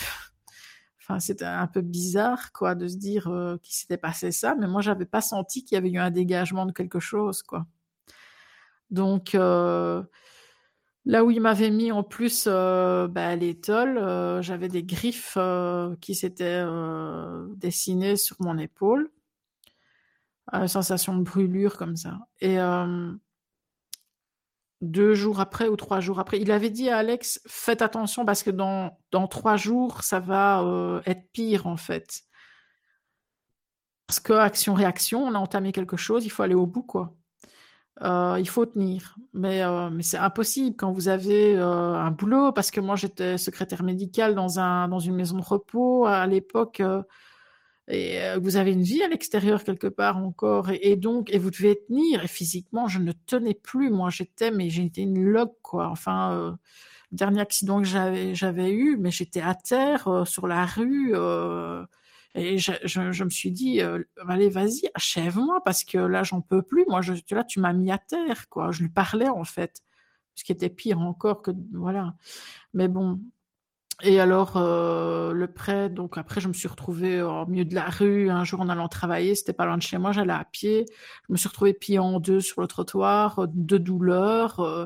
C'était 1.20 1.46
un 1.46 1.68
peu 1.68 1.82
bizarre, 1.82 2.52
quoi, 2.54 2.76
de 2.76 2.88
se 2.88 2.98
dire 2.98 3.28
euh, 3.28 3.58
qu'il 3.62 3.76
s'était 3.76 3.98
passé 3.98 4.32
ça, 4.32 4.56
mais 4.56 4.68
moi, 4.68 4.82
j'avais 4.82 5.06
pas 5.06 5.22
senti 5.22 5.64
qu'il 5.64 5.76
y 5.76 5.78
avait 5.78 5.92
eu 5.92 6.00
un 6.00 6.12
dégagement 6.12 6.66
de 6.66 6.72
quelque 6.72 7.00
chose, 7.00 7.44
quoi. 7.44 7.66
Donc, 8.94 9.34
euh, 9.34 10.04
là 11.06 11.26
où 11.26 11.32
il 11.32 11.42
m'avait 11.42 11.72
mis 11.72 11.92
en 11.92 12.04
plus 12.04 12.46
euh, 12.48 13.08
bah, 13.08 13.36
l'étole, 13.36 13.98
euh, 13.98 14.42
j'avais 14.44 14.68
des 14.70 14.84
griffes 14.84 15.38
qui 16.00 16.14
s'étaient 16.16 16.64
dessinées 17.58 18.16
sur 18.16 18.38
mon 18.40 18.58
épaule, 18.60 19.12
sensation 20.68 21.18
de 21.18 21.24
brûlure 21.24 21.76
comme 21.76 21.96
ça. 21.98 22.20
Deux 24.84 25.16
jours 25.16 25.40
après 25.40 25.68
ou 25.68 25.76
trois 25.76 26.00
jours 26.00 26.20
après. 26.20 26.40
Il 26.40 26.52
avait 26.52 26.70
dit 26.70 26.90
à 26.90 26.98
Alex, 26.98 27.42
faites 27.48 27.82
attention 27.82 28.26
parce 28.26 28.44
que 28.44 28.52
dans, 28.52 28.98
dans 29.12 29.28
trois 29.28 29.58
jours, 29.58 30.04
ça 30.04 30.20
va 30.20 30.62
euh, 30.62 31.02
être 31.06 31.32
pire 31.32 31.68
en 31.68 31.78
fait. 31.78 32.22
Parce 34.08 34.20
que 34.20 34.34
action-réaction, 34.34 35.24
on 35.24 35.34
a 35.34 35.40
entamé 35.40 35.72
quelque 35.72 35.98
chose, 35.98 36.26
il 36.26 36.30
faut 36.30 36.44
aller 36.44 36.56
au 36.56 36.66
bout 36.66 36.84
quoi. 36.84 37.16
Euh, 38.02 38.38
il 38.40 38.50
faut 38.50 38.66
tenir. 38.66 39.16
Mais, 39.34 39.64
euh, 39.64 39.90
mais 39.90 40.04
c'est 40.04 40.18
impossible 40.18 40.76
quand 40.76 40.92
vous 40.92 41.08
avez 41.08 41.58
un 41.58 42.12
boulot, 42.12 42.52
parce 42.52 42.70
que 42.70 42.82
moi 42.82 42.96
j'étais 42.96 43.38
secrétaire 43.38 43.84
médicale 43.84 44.36
dans, 44.36 44.60
un, 44.60 44.88
dans 44.90 45.00
une 45.00 45.16
maison 45.16 45.38
de 45.38 45.44
repos 45.44 46.06
à 46.06 46.28
l'époque 46.28 46.82
et 47.90 48.22
euh, 48.22 48.40
vous 48.42 48.56
avez 48.56 48.72
une 48.72 48.84
vie 48.84 49.04
à 49.04 49.10
l'extérieur 49.10 49.64
quelque 49.64 49.88
part 49.88 50.18
encore 50.18 50.70
et, 50.72 50.96
donc 50.96 51.34
et 51.34 51.38
vous 51.38 51.52
devez 51.52 51.78
tenir. 51.88 52.24
Et 52.24 52.28
physiquement 52.28 52.88
je 52.88 53.00
ne 53.00 53.12
tenais 53.12 53.54
plus. 53.54 53.90
Moi 53.90 54.10
j'étais 54.10 54.52
mais 54.52 54.70
j'étais 54.70 55.02
une 55.02 55.22
log 55.24 55.52
quoi. 55.62 55.88
Enfin 55.90 56.34
euh, 56.34 56.52
dernier 57.12 57.42
accident 57.42 57.82
que 57.82 57.88
j'avais 57.88 58.72
eu 58.72 58.98
mais 58.98 59.12
j'étais 59.12 59.42
à 59.42 59.56
terre 59.56 60.08
euh, 60.08 60.26
sur 60.26 60.48
la 60.48 60.66
rue 60.66 61.14
et 62.36 62.58
je, 62.58 63.24
me 63.24 63.30
suis 63.30 63.52
dit 63.52 63.82
allez 64.28 64.50
vas-y 64.50 64.90
achève-moi 64.96 65.62
parce 65.64 65.84
que 65.84 65.98
là 65.98 66.24
j'en 66.24 66.42
peux 66.42 66.62
plus. 66.62 66.86
Moi 66.88 67.02
je 67.02 67.14
là 67.32 67.44
tu 67.44 67.60
m'as 67.60 67.74
mis 67.74 67.92
à 67.92 67.98
terre 67.98 68.48
quoi. 68.50 68.72
Je 68.72 68.82
lui 68.82 68.90
parlais 68.90 69.30
en 69.30 69.44
fait 69.44 69.82
ce 70.36 70.44
qui 70.44 70.52
était 70.54 70.70
pire 70.70 71.00
encore 71.00 71.42
que 71.42 71.52
voilà. 71.74 72.16
Mais 72.74 72.88
bon 72.88 73.20
et 74.02 74.20
alors, 74.20 74.58
euh, 74.58 75.32
le 75.34 75.48
prêt, 75.48 75.90
donc 75.90 76.18
après, 76.18 76.42
je 76.42 76.48
me 76.48 76.54
suis 76.54 76.68
retrouvée 76.68 77.22
au 77.22 77.46
milieu 77.46 77.64
de 77.64 77.76
la 77.76 77.90
rue. 77.90 78.30
Un 78.30 78.44
jour, 78.44 78.60
en 78.62 78.70
allant 78.70 78.88
travailler, 78.88 79.36
c'était 79.36 79.54
pas 79.54 79.66
loin 79.66 79.78
de 79.78 79.84
chez 79.84 79.98
moi, 79.98 80.12
j'allais 80.12 80.34
à 80.34 80.46
pied. 80.46 80.86
Je 81.28 81.34
me 81.34 81.38
suis 81.38 81.48
retrouvée 81.48 81.74
pliée 81.74 82.00
en 82.00 82.20
deux 82.20 82.42
sur 82.42 82.62
le 82.62 82.68
trottoir, 82.68 83.48
de 83.48 83.78
douleur, 83.78 84.60
euh, 84.60 84.86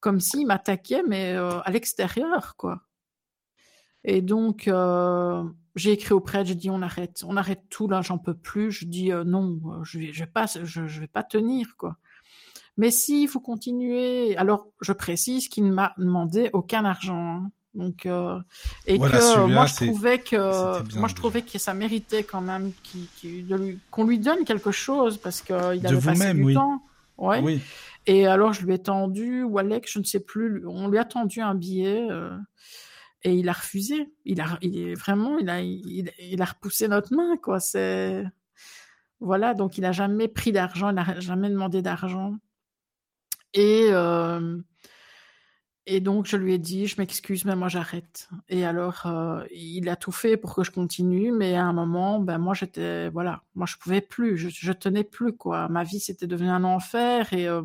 comme 0.00 0.20
s'il 0.20 0.46
m'attaquait, 0.46 1.02
mais 1.08 1.32
euh, 1.34 1.60
à 1.62 1.70
l'extérieur, 1.70 2.56
quoi. 2.56 2.82
Et 4.04 4.20
donc, 4.20 4.68
euh, 4.68 5.42
j'ai 5.74 5.92
écrit 5.92 6.12
au 6.12 6.20
prêtre, 6.20 6.46
j'ai 6.46 6.54
dit 6.54 6.70
on 6.70 6.82
arrête, 6.82 7.24
on 7.26 7.36
arrête 7.36 7.62
tout 7.70 7.88
là, 7.88 8.02
j'en 8.02 8.18
peux 8.18 8.34
plus. 8.34 8.70
Je 8.70 8.84
dis 8.84 9.12
euh, 9.12 9.24
non, 9.24 9.82
je 9.82 9.98
vais, 9.98 10.10
vais 10.12 10.26
pas, 10.26 10.46
je, 10.46 10.82
vais 10.82 11.06
pas 11.06 11.22
tenir, 11.22 11.76
quoi. 11.78 11.96
Mais 12.76 12.90
si, 12.90 13.22
il 13.22 13.28
faut. 13.28 13.42
Alors, 14.36 14.66
je 14.80 14.92
précise 14.92 15.48
qu'il 15.48 15.64
ne 15.64 15.72
m'a 15.72 15.94
demandé 15.96 16.50
aucun 16.52 16.84
argent. 16.84 17.16
Hein. 17.16 17.50
Donc, 17.74 18.06
euh, 18.06 18.38
et 18.86 18.98
voilà, 18.98 19.18
que 19.18 19.46
moi 19.52 19.66
je 19.66 19.74
trouvais 19.74 20.18
que 20.20 20.96
moi 20.96 21.08
je 21.08 21.14
trouvais 21.14 21.42
que 21.42 21.58
ça 21.58 21.74
méritait 21.74 22.22
quand 22.22 22.40
même 22.40 22.72
qu'on 23.90 24.06
qu 24.06 24.08
lui, 24.08 24.18
donne 24.20 24.44
quelque 24.44 24.70
chose 24.70 25.18
parce 25.18 25.42
qu'il 25.42 25.54
avait 25.56 26.00
passé 26.00 26.34
du 26.34 26.44
oui. 26.44 26.54
temps. 26.54 26.82
Ouais. 27.18 27.40
Oui. 27.40 27.60
Et 28.06 28.26
alors 28.26 28.52
je 28.52 28.64
lui 28.64 28.74
ai 28.74 28.78
tendu 28.78 29.42
ou 29.42 29.58
Alex, 29.58 29.92
je 29.92 29.98
ne 29.98 30.04
sais 30.04 30.20
plus, 30.20 30.64
on 30.66 30.88
lui 30.88 30.98
a 30.98 31.04
tendu 31.04 31.40
un 31.40 31.54
billet 31.54 32.06
euh, 32.10 32.36
et 33.24 33.34
il 33.34 33.48
a 33.48 33.52
refusé. 33.52 34.12
Il 34.24 34.40
a, 34.40 34.58
il 34.62 34.78
est 34.78 34.94
vraiment, 34.94 35.38
il 35.38 35.48
a, 35.48 35.60
il, 35.60 36.12
il 36.20 36.42
a 36.42 36.44
repoussé 36.44 36.86
notre 36.86 37.12
main 37.14 37.36
quoi. 37.38 37.58
C'est 37.58 38.24
voilà, 39.18 39.54
donc 39.54 39.78
il 39.78 39.84
a 39.84 39.92
jamais 39.92 40.28
pris 40.28 40.52
d'argent, 40.52 40.90
il 40.90 40.94
n'a 40.94 41.18
jamais 41.18 41.48
demandé 41.48 41.82
d'argent. 41.82 42.36
Et 43.54 43.88
euh, 43.90 44.58
et 45.86 46.00
donc, 46.00 46.26
je 46.26 46.36
lui 46.38 46.54
ai 46.54 46.58
dit, 46.58 46.86
je 46.86 46.98
m'excuse, 46.98 47.44
mais 47.44 47.56
moi, 47.56 47.68
j'arrête. 47.68 48.28
Et 48.48 48.64
alors, 48.64 49.02
euh, 49.06 49.44
il 49.50 49.88
a 49.90 49.96
tout 49.96 50.12
fait 50.12 50.38
pour 50.38 50.54
que 50.54 50.64
je 50.64 50.70
continue, 50.70 51.30
mais 51.30 51.56
à 51.56 51.64
un 51.64 51.74
moment, 51.74 52.20
ben, 52.20 52.38
moi, 52.38 52.54
j'étais, 52.54 53.10
voilà, 53.10 53.42
moi, 53.54 53.66
je 53.66 53.76
pouvais 53.76 54.00
plus, 54.00 54.38
je, 54.38 54.48
je 54.48 54.72
tenais 54.72 55.04
plus, 55.04 55.34
quoi. 55.36 55.68
Ma 55.68 55.84
vie, 55.84 56.00
c'était 56.00 56.26
devenu 56.26 56.48
un 56.48 56.64
enfer 56.64 57.32
et, 57.34 57.48
euh, 57.48 57.62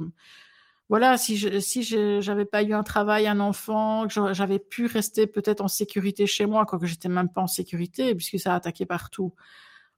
voilà, 0.90 1.18
si 1.18 1.38
je, 1.38 1.60
si 1.60 1.84
j'avais 1.84 2.46
pas 2.46 2.64
eu 2.64 2.74
un 2.74 2.84
travail, 2.84 3.28
un 3.28 3.40
enfant, 3.40 4.08
que 4.08 4.34
j'avais 4.34 4.60
pu 4.60 4.88
rester 4.88 5.28
peut-être 5.28 5.62
en 5.62 5.68
sécurité 5.68 6.26
chez 6.28 6.46
moi, 6.48 6.66
quoique 6.66 6.88
j'étais 6.88 7.10
même 7.10 7.30
pas 7.30 7.42
en 7.42 7.48
sécurité, 7.48 8.16
puisque 8.16 8.40
ça 8.40 8.54
a 8.54 8.56
attaqué 8.58 8.86
partout, 8.86 9.34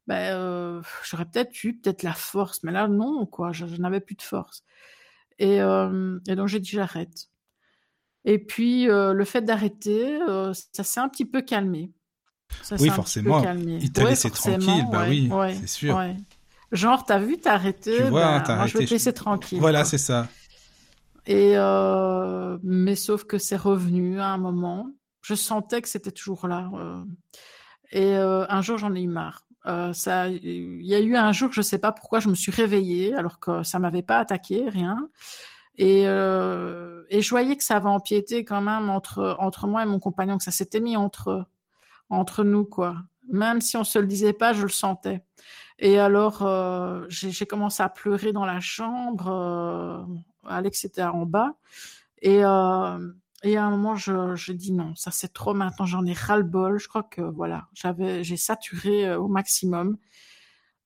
ben, 0.07 0.35
euh, 0.35 0.81
j'aurais 1.05 1.25
peut-être 1.25 1.63
eu 1.63 1.75
peut-être 1.77 2.03
la 2.03 2.13
force, 2.13 2.63
mais 2.63 2.71
là, 2.73 2.87
non, 2.87 3.25
quoi, 3.25 3.53
je, 3.53 3.65
n'avais 3.65 4.01
plus 4.01 4.15
de 4.15 4.21
force. 4.23 4.63
Et 5.39 5.59
donc, 5.59 6.47
j'ai 6.47 6.59
dit, 6.59 6.69
j'arrête. 6.71 7.30
Et 8.25 8.39
puis, 8.39 8.89
euh, 8.89 9.13
le 9.13 9.25
fait 9.25 9.41
d'arrêter, 9.41 10.21
euh, 10.21 10.53
ça 10.73 10.83
s'est 10.83 10.99
un 10.99 11.09
petit 11.09 11.25
peu 11.25 11.41
calmé. 11.41 11.91
Ça 12.61 12.75
oui, 12.79 12.89
forcément. 12.89 13.41
Il 13.41 13.91
t'a 13.91 14.03
ouais, 14.03 14.09
laissé 14.11 14.29
tranquille, 14.29 14.85
bah 14.91 15.03
ouais, 15.03 15.09
oui, 15.09 15.29
ouais, 15.29 15.55
c'est 15.55 15.67
sûr. 15.67 15.99
Genre, 16.71 17.05
t'as 17.05 17.19
vu, 17.19 17.37
t'as 17.37 17.53
arrêté, 17.53 17.97
tu 17.97 18.03
vois, 18.03 18.21
bah, 18.21 18.43
t'as 18.45 18.53
moi, 18.53 18.61
arrêté, 18.61 18.73
je 18.73 18.77
vais 18.77 18.85
te 18.85 18.93
laisser 18.93 19.13
tranquille. 19.13 19.59
Voilà, 19.59 19.83
c'est 19.85 19.97
ça. 19.97 20.27
Et 21.25 21.53
euh, 21.55 22.57
mais 22.63 22.95
sauf 22.95 23.25
que 23.25 23.37
c'est 23.37 23.57
revenu 23.57 24.19
à 24.19 24.27
un 24.27 24.37
moment. 24.37 24.89
Je 25.21 25.35
sentais 25.35 25.81
que 25.81 25.89
c'était 25.89 26.11
toujours 26.11 26.47
là. 26.47 26.69
Et 27.91 28.15
un 28.15 28.61
jour, 28.61 28.77
j'en 28.77 28.93
ai 28.95 29.01
eu 29.01 29.07
marre. 29.07 29.45
ça, 29.93 30.27
il 30.27 30.85
y 30.85 30.95
a 30.95 30.99
eu 30.99 31.15
un 31.15 31.31
jour, 31.31 31.51
je 31.51 31.61
sais 31.61 31.79
pas 31.79 31.91
pourquoi, 31.91 32.19
je 32.19 32.29
me 32.29 32.35
suis 32.35 32.51
réveillée 32.51 33.13
alors 33.15 33.39
que 33.39 33.63
ça 33.63 33.79
m'avait 33.79 34.01
pas 34.03 34.19
attaqué, 34.19 34.69
rien. 34.69 35.09
Et, 35.81 36.03
euh, 36.05 37.03
et 37.09 37.23
je 37.23 37.29
voyais 37.31 37.57
que 37.57 37.63
ça 37.63 37.77
avait 37.77 37.89
empiété 37.89 38.45
quand 38.45 38.61
même 38.61 38.91
entre, 38.91 39.35
entre 39.39 39.65
moi 39.65 39.81
et 39.81 39.87
mon 39.87 39.97
compagnon, 39.97 40.37
que 40.37 40.43
ça 40.43 40.51
s'était 40.51 40.79
mis 40.79 40.95
entre, 40.95 41.47
entre 42.11 42.43
nous, 42.43 42.65
quoi. 42.65 42.97
Même 43.27 43.61
si 43.61 43.77
on 43.77 43.83
se 43.83 43.97
le 43.97 44.05
disait 44.05 44.33
pas, 44.33 44.53
je 44.53 44.61
le 44.61 44.69
sentais. 44.69 45.23
Et 45.79 45.97
alors, 45.97 46.43
euh, 46.43 47.03
j'ai 47.09 47.47
commencé 47.47 47.81
à 47.81 47.89
pleurer 47.89 48.31
dans 48.31 48.45
la 48.45 48.59
chambre. 48.59 49.27
Euh, 49.27 50.03
Alex 50.47 50.85
était 50.85 51.01
en 51.01 51.25
bas. 51.25 51.55
Et, 52.21 52.41
et 52.41 52.43
à 52.43 53.65
un 53.65 53.69
moment, 53.71 53.95
je, 53.95 54.35
je 54.35 54.51
dis 54.51 54.71
non, 54.71 54.93
ça 54.95 55.09
c'est 55.09 55.33
trop 55.33 55.55
maintenant, 55.55 55.87
j'en 55.87 56.05
ai 56.05 56.13
ras-le-bol. 56.13 56.77
Je 56.77 56.87
crois 56.87 57.01
que 57.01 57.21
voilà, 57.21 57.67
j'ai 57.73 58.37
saturé 58.37 59.15
au 59.15 59.27
maximum. 59.27 59.97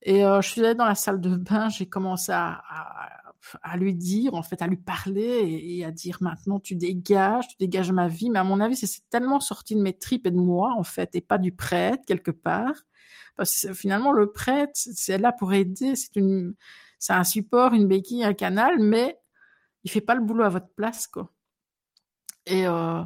Et 0.00 0.22
je 0.22 0.48
suis 0.48 0.64
allée 0.64 0.74
dans 0.74 0.86
la 0.86 0.94
salle 0.94 1.20
de 1.20 1.36
bain, 1.36 1.68
j'ai 1.68 1.86
commencé 1.86 2.32
à, 2.32 2.62
à 3.62 3.76
lui 3.76 3.94
dire, 3.94 4.34
en 4.34 4.42
fait, 4.42 4.62
à 4.62 4.66
lui 4.66 4.76
parler 4.76 5.62
et, 5.78 5.84
à 5.84 5.90
dire 5.90 6.18
maintenant 6.20 6.60
tu 6.60 6.74
dégages, 6.74 7.48
tu 7.48 7.56
dégages 7.58 7.92
ma 7.92 8.08
vie. 8.08 8.30
Mais 8.30 8.38
à 8.38 8.44
mon 8.44 8.60
avis, 8.60 8.76
c'est 8.76 9.08
tellement 9.10 9.40
sorti 9.40 9.74
de 9.74 9.80
mes 9.80 9.96
tripes 9.96 10.26
et 10.26 10.30
de 10.30 10.36
moi, 10.36 10.74
en 10.76 10.84
fait, 10.84 11.14
et 11.14 11.20
pas 11.20 11.38
du 11.38 11.52
prêtre, 11.52 12.04
quelque 12.06 12.30
part. 12.30 12.74
Parce 13.36 13.66
que 13.66 13.74
finalement, 13.74 14.12
le 14.12 14.32
prêtre, 14.32 14.72
c'est 14.74 15.18
là 15.18 15.32
pour 15.32 15.52
aider, 15.52 15.94
c'est 15.96 17.12
un 17.12 17.24
support, 17.24 17.74
une 17.74 17.86
béquille, 17.86 18.24
un 18.24 18.34
canal, 18.34 18.78
mais 18.78 19.18
il 19.84 19.90
fait 19.90 20.00
pas 20.00 20.14
le 20.14 20.22
boulot 20.22 20.44
à 20.44 20.48
votre 20.48 20.72
place, 20.74 21.06
quoi. 21.06 21.30
Et, 22.46 22.66
euh, 22.66 23.02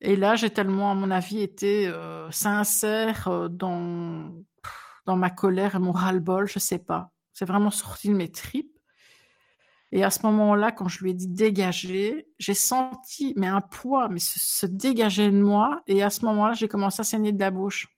et 0.00 0.16
là, 0.16 0.36
j'ai 0.36 0.50
tellement, 0.50 0.90
à 0.90 0.94
mon 0.94 1.10
avis, 1.10 1.40
été 1.40 1.88
euh, 1.88 2.30
sincère 2.30 3.28
euh, 3.28 3.48
dans, 3.48 4.32
dans 5.06 5.16
ma 5.16 5.30
colère 5.30 5.74
et 5.74 5.78
mon 5.78 5.92
ras-le-bol, 5.92 6.48
je 6.48 6.58
sais 6.58 6.78
pas. 6.78 7.12
C'est 7.32 7.44
vraiment 7.44 7.70
sorti 7.70 8.08
de 8.08 8.14
mes 8.14 8.30
tripes. 8.30 8.75
Et 9.92 10.02
à 10.02 10.10
ce 10.10 10.26
moment-là, 10.26 10.72
quand 10.72 10.88
je 10.88 11.02
lui 11.02 11.10
ai 11.12 11.14
dit 11.14 11.28
dégager, 11.28 12.26
j'ai 12.38 12.54
senti 12.54 13.32
mais 13.36 13.46
un 13.46 13.60
poids, 13.60 14.08
mais 14.08 14.18
se, 14.18 14.66
dégager 14.66 15.30
de 15.30 15.40
moi. 15.40 15.82
Et 15.86 16.02
à 16.02 16.10
ce 16.10 16.24
moment-là, 16.24 16.54
j'ai 16.54 16.68
commencé 16.68 17.00
à 17.00 17.04
saigner 17.04 17.32
de 17.32 17.40
la 17.40 17.50
bouche. 17.50 17.88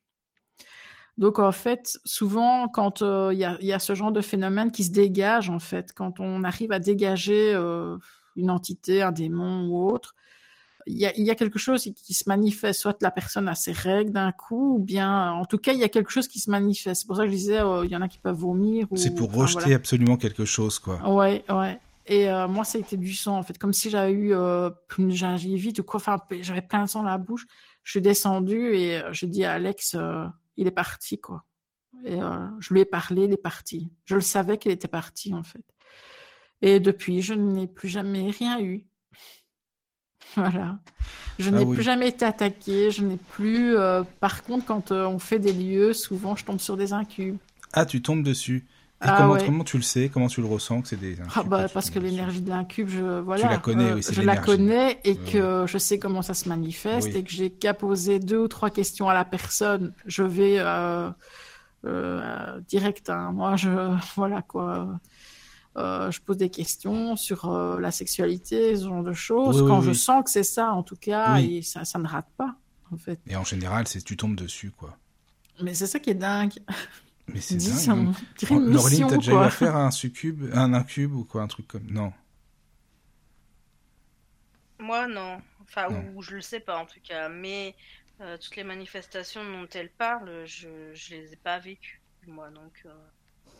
Donc 1.17 1.39
en 1.41 1.51
fait, 1.51 1.99
souvent 2.05 2.69
quand 2.69 3.03
euh, 3.03 3.33
il 3.33 3.41
y, 3.41 3.73
a, 3.73 3.79
ce 3.79 3.95
genre 3.95 4.13
de 4.13 4.21
phénomène 4.21 4.71
qui 4.71 4.85
se 4.85 4.93
dégage, 4.93 5.51
en 5.51 5.59
fait, 5.59 5.93
quand 5.93 6.21
on 6.21 6.45
arrive 6.45 6.71
à 6.71 6.79
dégager 6.79 7.53
euh, 7.55 7.97
une 8.37 8.51
entité, 8.51 9.03
un 9.03 9.11
démon 9.11 9.67
ou 9.67 9.91
autre, 9.91 10.15
il 10.89 11.25
y 11.25 11.31
a, 11.31 11.35
quelque 11.35 11.59
chose 11.59 11.91
qui 11.95 12.15
se 12.15 12.29
manifeste, 12.29 12.81
soit 12.81 12.97
la 13.03 13.11
personne 13.11 13.49
a 13.49 13.55
ses 13.55 13.73
règles 13.73 14.13
d'un 14.13 14.33
coup, 14.33 14.77
ou 14.77 14.79
bien, 14.79 15.33
en 15.33 15.45
tout 15.45 15.59
cas, 15.59 15.73
il 15.73 15.79
y 15.79 15.85
a 15.85 15.89
quelque 15.89 16.11
chose 16.11 16.29
qui 16.29 16.41
se 16.41 16.51
manifeste. 16.51 17.03
C'est 17.03 17.07
pour 17.07 17.17
ça 17.17 17.25
que 17.25 17.31
je 17.31 17.35
disais, 17.35 17.61
euh, 17.61 17.85
il 17.85 17.91
y 17.91 17.97
en 17.97 18.01
a 18.01 18.09
qui 18.09 18.19
peuvent 18.19 18.37
vomir. 18.37 18.87
C'est 18.95 19.15
pour 19.15 19.33
rejeter 19.33 19.75
absolument 19.75 20.17
quelque 20.17 20.45
chose, 20.45 20.79
quoi. 20.79 21.07
Ouais, 21.09 21.45
ouais. 21.51 21.79
Et 22.07 22.31
euh, 22.31 22.49
moi, 22.49 22.65
ça 22.65 22.79
a 22.79 22.81
été 22.81 22.97
du 22.97 23.13
sang, 23.13 23.37
en 23.37 23.43
fait, 23.43 23.59
comme 23.59 23.75
si 23.75 23.91
j'avais 23.91 24.13
eu 24.13 24.35
euh, 24.35 24.71
une 24.97 25.11
gingivite 25.11 25.79
ou 25.81 25.83
quoi. 25.83 26.01
Enfin, 26.01 26.19
j'avais 26.41 26.63
plein 26.63 26.85
de 26.85 26.89
sang 26.89 27.03
dans 27.03 27.11
la 27.11 27.19
bouche. 27.19 27.47
Je 27.83 27.93
suis 27.93 28.01
descendue 28.01 28.75
et 28.75 29.03
j'ai 29.13 29.27
dit 29.27 29.45
à 29.45 29.53
Alex, 29.53 29.97
il 30.57 30.67
est 30.67 30.73
parti, 30.73 31.21
quoi. 31.21 31.45
Et 32.05 32.19
je 32.61 32.73
lui 32.73 32.81
ai 32.81 32.85
parlé, 32.85 33.25
il 33.25 33.33
est 33.33 33.37
parti. 33.37 33.91
Je 34.05 34.15
le 34.15 34.21
savais 34.21 34.59
qu'il 34.59 34.73
était 34.73 34.89
parti, 34.89 35.35
en 35.35 35.43
fait. 35.43 35.65
Et 36.61 36.81
depuis, 36.81 37.23
je 37.23 37.35
n'ai 37.35 37.67
plus 37.67 37.89
jamais 37.89 38.31
rien 38.31 38.61
eu. 38.61 38.88
Voilà. 40.39 40.79
Je 41.39 41.51
ah 41.51 41.53
n'ai 41.53 41.67
plus 41.67 41.83
jamais 41.83 42.09
été 42.09 42.25
attaquée. 42.25 42.91
Je 42.91 43.03
n'ai 43.03 43.17
plus. 43.17 43.77
Euh, 43.77 44.03
par 44.21 44.43
contre, 44.43 44.65
quand 44.65 44.93
euh, 44.93 45.07
on 45.07 45.19
fait 45.19 45.39
des 45.39 45.53
lieux, 45.53 45.93
souvent, 45.93 46.37
je 46.37 46.45
tombe 46.45 46.61
sur 46.61 46.77
des 46.77 46.93
incubes. 46.93 47.37
Ah, 47.73 47.87
tu 47.87 48.03
tombes 48.03 48.23
dessus. 48.23 48.67
Et 49.01 49.07
ah 49.07 49.39
comment, 49.47 49.63
tu 49.63 49.77
le 49.77 49.85
sais? 49.85 50.11
Comment 50.13 50.27
tu 50.27 50.41
le 50.41 50.49
ressens 50.49 50.83
que 50.83 50.89
c'est 50.89 50.99
des 50.99 51.17
ah 51.37 51.45
bah, 51.45 51.69
Parce 51.73 51.89
que 51.89 52.01
l'énergie 52.01 52.41
de 52.41 52.49
l'incube, 52.49 52.89
je, 52.89 53.21
voilà, 53.21 53.43
tu 53.43 53.49
la 53.49 53.59
connais, 53.59 53.93
oui, 53.93 54.03
je 54.11 54.23
la 54.23 54.37
connais 54.37 54.99
et 55.05 55.15
que 55.15 55.67
je 55.69 55.79
sais 55.79 56.01
comment 56.01 56.21
ça 56.21 56.35
se 56.35 56.49
manifeste 56.49 57.15
et 57.15 57.23
que 57.23 57.31
j'ai 57.31 57.49
qu'à 57.49 57.75
poser 57.75 58.19
deux 58.19 58.39
ou 58.39 58.49
trois 58.49 58.71
questions 58.71 59.09
à 59.09 59.15
la 59.15 59.25
personne. 59.25 59.93
Je 60.07 60.25
vais 60.25 60.57
euh, 60.59 61.11
euh 61.87 62.61
direct. 62.67 63.09
Hein. 63.09 63.31
Moi, 63.33 63.55
je 63.55 63.71
voilà 64.17 64.43
quoi. 64.43 64.89
Euh, 65.79 66.11
je 66.11 66.21
pose 66.21 66.37
des 66.37 66.51
questions 66.51 67.17
sur 67.17 67.51
euh, 67.51 67.79
la 67.79 67.91
sexualité, 67.91 68.77
ce 68.77 68.85
genre 68.85 69.05
de 69.05 69.13
choses. 69.13 69.65
Quand 69.67 69.81
je 69.81 69.93
sens 69.93 70.25
que 70.25 70.31
c'est 70.31 70.43
ça, 70.43 70.73
en 70.73 70.83
tout 70.83 70.97
cas, 70.97 71.39
et 71.39 71.63
ça, 71.63 71.85
ça 71.85 71.99
ne 71.99 72.07
rate 72.07 72.29
pas, 72.37 72.57
en 72.93 72.97
fait. 72.97 73.21
Et 73.27 73.37
en 73.37 73.45
général, 73.45 73.87
c'est 73.87 74.03
tu 74.03 74.17
tombes 74.17 74.37
dessus, 74.37 74.73
quoi. 74.73 74.99
Mais 75.63 75.75
c'est 75.75 75.87
ça 75.87 75.99
qui 75.99 76.11
est 76.11 76.15
dingue. 76.15 76.55
Mais 77.29 77.41
c'est 77.41 77.57
dingue. 77.57 78.13
Laureline, 78.51 79.07
t'as 79.07 79.17
déjà 79.17 79.33
eu 79.33 79.37
à 79.37 79.51
faire 79.51 79.77
un 79.77 79.91
succube, 79.91 80.51
un 80.53 80.73
incube 80.73 81.15
ou 81.15 81.25
quoi, 81.25 81.43
un 81.43 81.49
truc 81.49 81.69
comme 81.69 81.87
non 81.91 82.13
Moi, 84.79 85.07
non. 85.07 85.41
Enfin, 85.63 85.89
ou 86.15 86.23
je 86.23 86.37
le 86.37 86.41
sais 86.41 86.61
pas 86.61 86.79
en 86.79 86.87
tout 86.87 87.01
cas. 87.05 87.29
Mais 87.29 87.75
euh, 88.21 88.39
toutes 88.39 88.57
les 88.57 88.65
manifestations 88.65 89.45
dont 89.45 89.69
elle 89.75 89.91
parle, 89.91 90.47
je, 90.47 90.69
je 90.95 91.15
les 91.15 91.33
ai 91.35 91.37
pas 91.37 91.59
vécues 91.59 92.01
moi, 92.27 92.51
donc. 92.51 92.85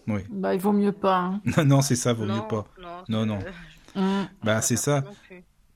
Oui. 0.09 0.23
Bah, 0.31 0.55
il 0.55 0.61
vaut 0.61 0.73
mieux 0.73 0.93
pas. 0.93 1.19
Hein. 1.19 1.41
non, 1.57 1.65
non, 1.65 1.83
c'est 1.83 1.97
ça, 1.97 2.13
vaut 2.13 2.25
mieux 2.25 2.47
pas. 2.49 2.67
Non, 3.09 3.27
non. 3.27 3.39
Mmh. 3.95 4.29
Bah, 4.43 4.63
c'est 4.63 4.77
ça. 4.77 5.05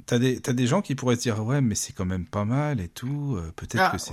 T'as 0.07 0.18
des, 0.18 0.41
as 0.47 0.52
des 0.52 0.66
gens 0.66 0.82
qui 0.82 0.94
pourraient 0.94 1.16
se 1.16 1.20
dire, 1.20 1.44
ouais, 1.44 1.60
mais 1.60 1.74
c'est 1.74 1.92
quand 1.92 2.05
même 2.05 2.26
pas 2.26 2.44
mal 2.44 2.81
et 2.81 2.89
tout. 2.89 3.36
Euh, 3.36 3.52
peut-être 3.55 3.84
ah, 3.86 3.91
que 3.91 3.99
c'est. 3.99 4.12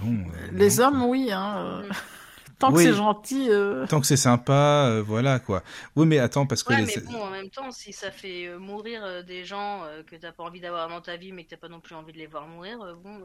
Bon, 0.00 0.12
euh, 0.12 0.48
les 0.52 0.80
hommes, 0.80 1.04
oui. 1.04 1.30
Hein, 1.30 1.56
euh, 1.58 1.88
mmh. 1.88 1.92
Tant 2.58 2.72
que 2.72 2.80
c'est 2.80 2.92
gentil. 2.92 3.50
Tant 3.88 4.00
que 4.00 4.06
c'est 4.06 4.16
sympa, 4.16 5.00
voilà 5.04 5.40
quoi. 5.40 5.64
Oui, 5.96 6.06
mais 6.06 6.20
attends, 6.20 6.46
parce 6.46 6.62
que. 6.62 6.72
Mais 6.72 6.86
bon, 7.10 7.20
en 7.20 7.30
même 7.30 7.50
temps, 7.50 7.72
si 7.72 7.92
ça 7.92 8.12
fait 8.12 8.56
mourir 8.56 9.24
des 9.24 9.44
gens 9.44 9.82
que 10.06 10.14
t'as 10.14 10.30
pas 10.30 10.44
envie 10.44 10.60
d'avoir 10.60 10.88
dans 10.88 11.00
ta 11.00 11.16
vie, 11.16 11.32
mais 11.32 11.42
que 11.42 11.50
t'as 11.50 11.56
pas 11.56 11.68
non 11.68 11.80
plus 11.80 11.96
envie 11.96 12.12
de 12.12 12.18
les 12.18 12.28
voir 12.28 12.46
mourir, 12.46 12.78
bon. 13.02 13.18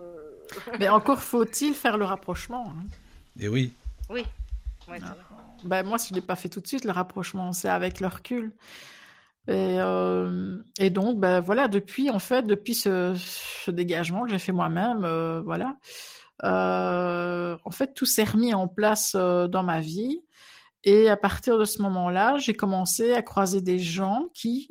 mais 0.79 0.89
encore 0.89 1.21
faut-il 1.21 1.75
faire 1.75 1.97
le 1.97 2.05
rapprochement. 2.05 2.73
Hein. 2.75 2.85
Et 3.39 3.47
oui. 3.47 3.73
Oui. 4.09 4.25
Ouais, 4.89 4.99
ah. 5.03 5.15
Ben, 5.63 5.85
moi, 5.85 5.97
je 5.97 6.13
ne 6.13 6.15
l'ai 6.15 6.25
pas 6.25 6.35
fait 6.35 6.49
tout 6.49 6.61
de 6.61 6.67
suite, 6.67 6.85
le 6.85 6.91
rapprochement, 6.91 7.51
c'est 7.51 7.69
avec 7.69 7.99
le 7.99 8.07
recul. 8.07 8.53
Et, 9.47 9.77
euh, 9.79 10.57
donc, 10.91 11.19
ben, 11.19 11.39
voilà, 11.39 11.67
depuis, 11.67 12.09
en 12.09 12.19
fait, 12.19 12.43
depuis 12.43 12.75
ce, 12.75 13.17
dégagement 13.69 14.23
que 14.25 14.31
j'ai 14.31 14.39
fait 14.39 14.51
moi-même, 14.51 15.03
euh, 15.05 15.41
voilà, 15.41 15.77
euh, 16.43 17.57
en 17.63 17.71
fait, 17.71 17.93
tout 17.93 18.05
s'est 18.05 18.25
remis 18.25 18.53
en 18.53 18.67
place 18.67 19.15
dans 19.15 19.63
ma 19.63 19.79
vie. 19.81 20.21
Et 20.83 21.09
à 21.09 21.17
partir 21.17 21.57
de 21.57 21.65
ce 21.65 21.81
moment-là, 21.81 22.37
j'ai 22.37 22.53
commencé 22.53 23.13
à 23.13 23.21
croiser 23.21 23.61
des 23.61 23.79
gens 23.79 24.27
qui 24.33 24.69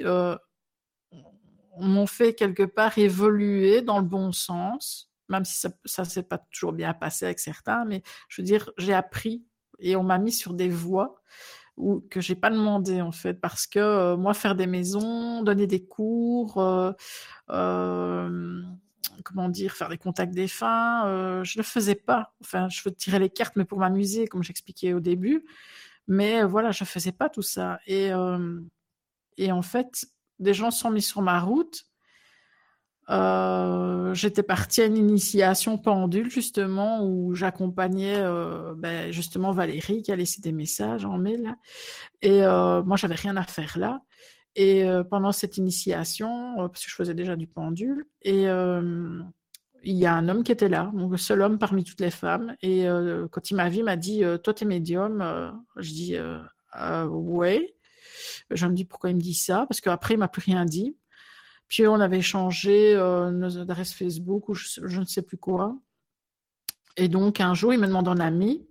m'ont 1.78 2.06
fait 2.06 2.34
quelque 2.34 2.62
part 2.62 2.96
évoluer 2.98 3.82
dans 3.82 3.98
le 3.98 4.04
bon 4.04 4.32
sens, 4.32 5.10
même 5.28 5.44
si 5.44 5.68
ça 5.84 6.02
ne 6.02 6.08
s'est 6.08 6.22
pas 6.22 6.38
toujours 6.38 6.72
bien 6.72 6.94
passé 6.94 7.24
avec 7.26 7.40
certains, 7.40 7.84
mais 7.84 8.02
je 8.28 8.40
veux 8.40 8.46
dire, 8.46 8.70
j'ai 8.78 8.94
appris 8.94 9.44
et 9.78 9.96
on 9.96 10.02
m'a 10.02 10.18
mis 10.18 10.32
sur 10.32 10.54
des 10.54 10.68
voies 10.68 11.20
où, 11.76 12.00
que 12.10 12.20
j'ai 12.20 12.34
pas 12.34 12.50
demandé 12.50 13.00
en 13.00 13.12
fait 13.12 13.34
parce 13.34 13.66
que 13.66 13.78
euh, 13.78 14.16
moi 14.16 14.34
faire 14.34 14.54
des 14.54 14.66
maisons, 14.66 15.42
donner 15.42 15.66
des 15.66 15.84
cours, 15.84 16.58
euh, 16.58 16.92
euh, 17.50 18.62
comment 19.24 19.48
dire, 19.48 19.74
faire 19.74 19.88
des 19.88 19.98
contacts 19.98 20.34
défunts, 20.34 21.42
je 21.42 21.58
le 21.58 21.62
faisais 21.62 21.94
pas. 21.94 22.34
Enfin, 22.40 22.68
je 22.68 22.82
veux 22.84 22.92
tirer 22.92 23.18
les 23.18 23.30
cartes 23.30 23.56
mais 23.56 23.64
pour 23.64 23.78
m'amuser 23.78 24.26
comme 24.26 24.42
j'expliquais 24.42 24.92
au 24.92 25.00
début. 25.00 25.44
Mais 26.08 26.44
voilà, 26.44 26.70
je 26.70 26.84
faisais 26.84 27.12
pas 27.12 27.28
tout 27.28 27.42
ça 27.42 27.80
et 27.86 28.10
et 29.38 29.52
en 29.52 29.62
fait, 29.62 30.06
des 30.38 30.54
gens 30.54 30.70
sont 30.70 30.90
mis 30.90 31.02
sur 31.02 31.22
ma 31.22 31.40
route 31.40 31.86
euh, 33.08 34.14
j'étais 34.14 34.42
partie 34.42 34.82
à 34.82 34.86
une 34.86 34.96
initiation 34.96 35.78
pendule 35.78 36.28
justement 36.28 37.04
où 37.04 37.34
j'accompagnais 37.34 38.16
euh, 38.16 38.74
ben, 38.76 39.12
justement 39.12 39.52
Valérie 39.52 40.02
qui 40.02 40.10
a 40.10 40.16
laissé 40.16 40.40
des 40.40 40.50
messages 40.50 41.04
en 41.04 41.16
mail 41.16 41.54
et 42.20 42.42
euh, 42.42 42.82
moi 42.82 42.96
j'avais 42.96 43.14
rien 43.14 43.36
à 43.36 43.44
faire 43.44 43.78
là. 43.78 44.00
Et 44.56 44.88
euh, 44.88 45.04
pendant 45.04 45.30
cette 45.30 45.56
initiation 45.56 46.56
parce 46.56 46.84
que 46.84 46.90
je 46.90 46.96
faisais 46.96 47.14
déjà 47.14 47.36
du 47.36 47.46
pendule 47.46 48.06
et 48.22 48.46
il 49.84 49.96
y 49.96 50.06
a 50.06 50.14
un 50.14 50.28
homme 50.28 50.42
qui 50.42 50.50
était 50.50 50.68
là 50.68 50.90
donc 50.92 51.12
le 51.12 51.18
seul 51.18 51.42
homme 51.42 51.58
parmi 51.58 51.84
toutes 51.84 52.00
les 52.00 52.10
femmes. 52.10 52.56
Et 52.60 52.86
quand 53.30 53.50
il 53.50 53.54
m'a 53.54 53.68
vu 53.68 53.78
il 53.78 53.84
m'a 53.84 53.96
dit 53.96 54.22
toi 54.42 54.52
t'es 54.52 54.64
médium. 54.64 55.62
Je 55.76 55.92
dis 55.92 56.16
ouais 57.08 57.76
je 58.50 58.66
me 58.66 58.74
dis 58.74 58.84
pourquoi 58.84 59.10
il 59.10 59.16
me 59.16 59.20
dit 59.20 59.34
ça? 59.34 59.64
Parce 59.68 59.80
qu'après 59.80 60.14
il 60.14 60.18
m'a 60.18 60.28
plus 60.28 60.42
rien 60.42 60.64
dit 60.64 60.96
puis 61.68 61.86
on 61.86 62.00
avait 62.00 62.22
changé 62.22 62.94
euh, 62.94 63.30
nos 63.30 63.58
adresses 63.58 63.92
Facebook 63.92 64.48
ou 64.48 64.54
je, 64.54 64.98
ne 64.98 65.04
sais 65.04 65.22
plus 65.22 65.36
quoi. 65.36 65.76
Et 66.96 67.08
donc 67.08 67.40
un 67.40 67.54
jour, 67.54 67.72
il 67.72 67.80
me 67.80 67.86
demande 67.86 68.08
un 68.08 68.20
ami 68.20 68.66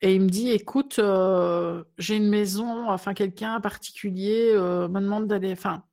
et 0.00 0.14
il 0.14 0.22
me 0.22 0.28
dit 0.28 0.50
écoute, 0.50 0.98
euh, 0.98 1.84
j'ai 1.98 2.16
une 2.16 2.28
maison, 2.28 2.88
enfin 2.88 3.14
quelqu'un 3.14 3.60
particulier 3.60 4.50
euh, 4.52 4.88
me 4.88 5.00
demande 5.00 5.26
d'aller. 5.26 5.52
Enfin, 5.52 5.84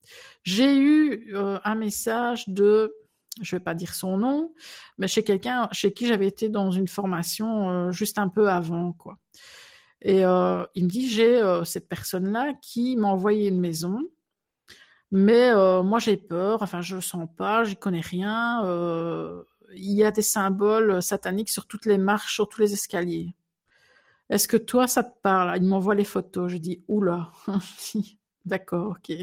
j'ai 0.44 0.78
eu 0.78 1.36
un 1.36 1.76
message 1.76 2.48
de 2.48 2.94
je 3.42 3.56
vais 3.56 3.62
pas 3.62 3.74
dire 3.74 3.94
son 3.94 4.18
nom, 4.18 4.54
mais 4.98 5.08
chez 5.08 5.24
quelqu'un 5.24 5.70
chez 5.72 5.94
qui 5.94 6.08
j'avais 6.08 6.28
été 6.28 6.50
dans 6.50 6.72
une 6.72 6.88
formation 6.88 7.92
juste 7.92 8.18
un 8.20 8.28
peu 8.28 8.50
avant, 8.50 8.94
quoi. 8.94 9.18
Et 10.02 10.22
il 10.22 10.84
me 10.84 10.90
dit, 10.90 11.08
j'ai 11.08 11.42
cette 11.64 11.88
personne-là 11.88 12.54
qui 12.62 12.98
m'a 12.98 13.08
envoyé 13.08 13.50
une 13.50 13.60
maison, 13.60 14.00
mais 15.12 15.54
moi 15.84 16.00
j'ai 16.00 16.18
peur, 16.18 16.62
enfin 16.62 16.82
je 16.82 16.96
le 16.96 17.02
sens 17.02 17.28
pas, 17.38 17.64
j'y 17.64 17.76
connais 17.76 18.02
rien. 18.02 18.64
il 19.76 19.92
y 19.94 20.04
a 20.04 20.12
des 20.12 20.22
symboles 20.22 21.02
sataniques 21.02 21.50
sur 21.50 21.68
toutes 21.68 21.86
les 21.86 21.98
marches, 21.98 22.34
sur 22.34 22.50
tous 22.50 22.62
les 22.62 22.74
escaliers. 22.74 23.36
Est-ce 24.30 24.48
que 24.48 24.58
toi 24.58 24.88
ça 24.88 25.04
te 25.04 25.14
parle? 25.22 25.58
Il 25.58 25.68
m'envoie 25.68 25.96
les 25.96 26.06
photos. 26.06 26.50
Je 26.52 26.58
dis, 26.58 26.84
oula. 26.88 27.32
D'accord, 28.46 28.92
ok. 28.92 29.18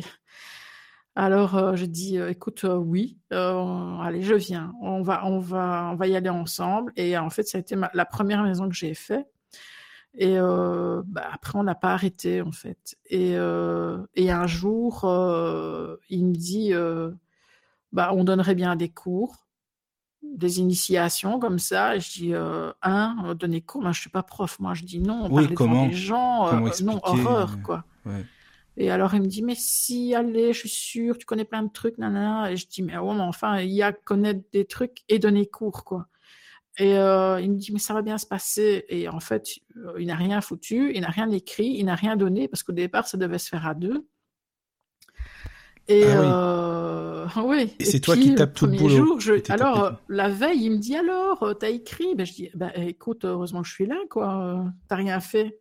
Alors 1.18 1.56
euh, 1.56 1.74
je 1.74 1.84
dis 1.84 2.16
euh, 2.16 2.30
écoute 2.30 2.62
euh, 2.62 2.76
oui, 2.76 3.18
allez 3.32 4.22
je 4.22 4.34
viens, 4.34 4.72
on 4.80 5.02
va 5.02 5.26
on 5.26 5.40
va 5.40 5.90
on 5.92 5.96
va 5.96 6.06
y 6.06 6.14
aller 6.14 6.28
ensemble 6.28 6.92
et 6.94 7.18
en 7.18 7.28
fait 7.28 7.42
ça 7.42 7.58
a 7.58 7.60
été 7.60 7.74
la 7.92 8.04
première 8.04 8.44
maison 8.44 8.68
que 8.68 8.74
j'ai 8.76 8.94
fait 8.94 9.26
et 10.14 10.36
bah, 10.38 11.28
après 11.32 11.58
on 11.58 11.62
n'a 11.62 11.74
pas 11.74 11.92
arrêté 11.92 12.42
en 12.42 12.50
fait 12.50 12.96
et, 13.06 13.32
et 14.14 14.30
un 14.30 14.46
jour 14.46 15.02
il 16.08 16.26
me 16.26 16.34
dit 16.34 16.72
bah 17.92 18.12
on 18.12 18.24
donnerait 18.24 18.54
bien 18.54 18.74
des 18.74 18.88
cours 18.88 19.46
des 20.22 20.60
initiations 20.60 21.38
comme 21.38 21.58
ça. 21.58 21.96
Et 21.96 22.00
je 22.00 22.10
dis, 22.10 22.32
un, 22.82 23.34
donner 23.34 23.60
cours, 23.60 23.82
moi 23.82 23.92
je 23.92 24.00
suis 24.00 24.10
pas 24.10 24.22
prof, 24.22 24.58
moi 24.58 24.74
je 24.74 24.84
dis 24.84 25.00
non, 25.00 25.26
on 25.26 25.30
oui, 25.30 25.54
comment, 25.54 25.86
des 25.86 25.94
gens, 25.94 26.52
non, 26.82 27.00
horreur, 27.02 27.62
quoi. 27.62 27.84
Ouais. 28.04 28.24
Et 28.80 28.92
alors, 28.92 29.12
il 29.14 29.22
me 29.22 29.26
dit, 29.26 29.42
mais 29.42 29.56
si, 29.56 30.14
allez, 30.14 30.52
je 30.52 30.60
suis 30.60 30.68
sûre, 30.68 31.18
tu 31.18 31.26
connais 31.26 31.44
plein 31.44 31.64
de 31.64 31.68
trucs, 31.68 31.98
nanana. 31.98 32.52
Et 32.52 32.56
je 32.56 32.68
dis, 32.68 32.82
mais 32.82 32.96
ouais, 32.96 33.14
mais 33.14 33.22
enfin, 33.22 33.58
il 33.58 33.70
y 33.70 33.82
a 33.82 33.92
connaître 33.92 34.40
des 34.52 34.66
trucs 34.66 34.98
et 35.08 35.18
donner 35.18 35.46
cours, 35.46 35.84
quoi. 35.84 36.06
Et 36.78 36.96
euh, 36.96 37.40
il 37.40 37.50
me 37.50 37.56
dit, 37.56 37.72
mais 37.72 37.80
ça 37.80 37.92
va 37.92 38.02
bien 38.02 38.18
se 38.18 38.26
passer. 38.26 38.84
Et 38.88 39.08
en 39.08 39.18
fait, 39.18 39.48
euh, 39.76 39.94
il 39.98 40.06
n'a 40.06 40.14
rien 40.14 40.40
foutu, 40.40 40.92
il 40.94 41.00
n'a 41.00 41.08
rien 41.08 41.28
écrit, 41.30 41.74
il 41.76 41.84
n'a 41.84 41.96
rien 41.96 42.16
donné, 42.16 42.46
parce 42.46 42.62
qu'au 42.62 42.72
départ, 42.72 43.08
ça 43.08 43.18
devait 43.18 43.38
se 43.38 43.48
faire 43.48 43.66
à 43.66 43.74
deux. 43.74 44.06
Et 45.88 46.04
ah 46.04 46.20
oui. 46.20 46.26
Euh... 46.28 47.26
oui. 47.44 47.74
Et, 47.80 47.84
c'est 47.84 48.00
toi 48.00 48.16
qui 48.16 48.34
tapes 48.34 48.54
tout 48.54 48.66
le 48.66 48.76
boulot. 48.76 48.88
Jour, 48.88 49.20
je... 49.20 49.34
Alors, 49.50 50.00
la 50.08 50.28
veille, 50.28 50.66
il 50.66 50.70
me 50.72 50.78
dit, 50.78 50.96
alors, 50.96 51.56
t'as 51.58 51.70
écrit? 51.70 52.14
Ben, 52.14 52.24
Je 52.24 52.32
dis, 52.32 52.50
ben, 52.54 52.70
écoute, 52.76 53.24
heureusement 53.24 53.62
que 53.62 53.68
je 53.68 53.72
suis 53.72 53.86
là, 53.86 53.96
quoi. 54.08 54.64
T'as 54.88 54.96
rien 54.96 55.18
fait. 55.18 55.60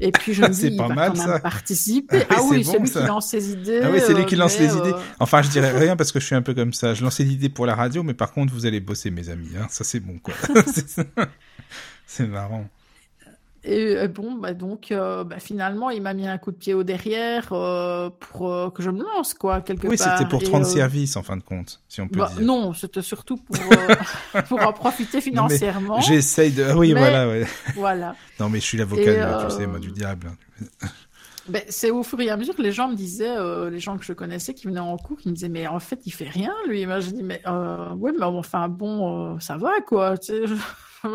Et 0.00 0.10
puis 0.10 0.34
je 0.34 0.42
me 0.42 0.48
dis, 0.50 0.76
pas 0.76 0.88
il 0.88 0.94
va 0.94 1.10
quand 1.10 1.26
même 1.26 1.40
participer. 1.40 2.24
Ah, 2.28 2.36
oui, 2.42 2.64
c'est 2.64 2.78
lui 2.78 2.90
qui 2.90 2.98
lance 2.98 3.28
ses 3.28 3.52
idées. 3.52 3.80
Ah 3.82 3.90
oui, 3.90 4.00
c'est 4.04 4.14
lui 4.14 4.26
qui 4.26 4.36
lance 4.36 4.58
les 4.58 4.74
idées. 4.74 4.92
Euh, 4.92 5.00
enfin, 5.20 5.42
je 5.42 5.50
dirais 5.50 5.70
rien 5.78 5.96
parce 5.96 6.12
que 6.12 6.20
je 6.20 6.26
suis 6.26 6.34
un 6.34 6.42
peu 6.42 6.54
comme 6.54 6.72
ça. 6.72 6.94
Je 6.94 7.02
lance 7.04 7.20
des 7.20 7.32
idées 7.32 7.48
pour 7.48 7.66
la 7.66 7.74
radio, 7.74 8.02
mais 8.02 8.14
par 8.14 8.32
contre, 8.32 8.52
vous 8.52 8.66
allez 8.66 8.80
bosser, 8.80 9.10
mes 9.10 9.28
amis. 9.28 9.50
Hein. 9.56 9.66
Ça, 9.70 9.84
c'est 9.84 10.00
bon, 10.00 10.18
quoi. 10.18 10.34
c'est 12.06 12.26
marrant. 12.26 12.66
Et 13.64 13.96
euh, 13.96 14.08
bon, 14.08 14.34
bah 14.34 14.54
donc, 14.54 14.90
euh, 14.90 15.22
bah 15.22 15.38
finalement, 15.38 15.90
il 15.90 16.02
m'a 16.02 16.14
mis 16.14 16.26
un 16.26 16.36
coup 16.36 16.50
de 16.50 16.56
pied 16.56 16.74
au 16.74 16.82
derrière 16.82 17.52
euh, 17.52 18.10
pour 18.10 18.72
que 18.74 18.82
je 18.82 18.90
me 18.90 19.04
lance, 19.04 19.34
quoi, 19.34 19.60
quelque 19.60 19.86
oui, 19.86 19.96
part. 19.96 20.08
Oui, 20.08 20.14
c'était 20.18 20.28
pour 20.28 20.42
te 20.42 20.50
rendre 20.50 20.66
service, 20.66 21.16
en 21.16 21.22
fin 21.22 21.36
de 21.36 21.42
compte, 21.42 21.80
si 21.88 22.00
on 22.00 22.08
peut 22.08 22.18
bah, 22.18 22.30
dire. 22.34 22.44
Non, 22.44 22.74
c'était 22.74 23.02
surtout 23.02 23.36
pour, 23.36 23.56
pour 24.48 24.66
en 24.66 24.72
profiter 24.72 25.20
financièrement. 25.20 26.00
J'essaye 26.00 26.50
de... 26.50 26.72
Oui, 26.72 26.92
voilà, 26.92 27.28
ouais. 27.28 27.46
Voilà. 27.76 28.16
non, 28.40 28.48
mais 28.48 28.58
je 28.58 28.64
suis 28.64 28.78
l'avocat, 28.78 29.46
tu 29.48 29.56
sais, 29.56 29.66
moi, 29.68 29.78
du 29.78 29.92
diable. 29.92 30.32
Ben, 31.48 31.62
c'est 31.68 31.90
au 31.90 32.02
fur 32.02 32.20
et 32.20 32.30
à 32.30 32.36
mesure 32.36 32.56
que 32.56 32.62
les 32.62 32.72
gens 32.72 32.88
me 32.88 32.96
disaient, 32.96 33.36
les 33.70 33.80
gens 33.80 33.96
que 33.96 34.04
je 34.04 34.12
connaissais 34.12 34.54
qui 34.54 34.66
venaient 34.66 34.80
en 34.80 34.96
cours, 34.96 35.18
qui 35.18 35.28
me 35.28 35.34
disaient, 35.34 35.48
mais 35.48 35.68
en 35.68 35.78
fait, 35.78 36.00
il 36.04 36.12
fait 36.12 36.28
rien, 36.28 36.52
lui. 36.66 36.84
Moi, 36.84 36.98
je 36.98 37.10
dis, 37.10 37.22
mais 37.22 37.40
oui, 37.96 38.10
mais 38.18 38.24
enfin, 38.24 38.68
bon, 38.68 39.38
ça 39.38 39.56
va, 39.56 39.80
quoi. 39.86 40.18
Tu 40.18 40.32
sais, 40.32 40.54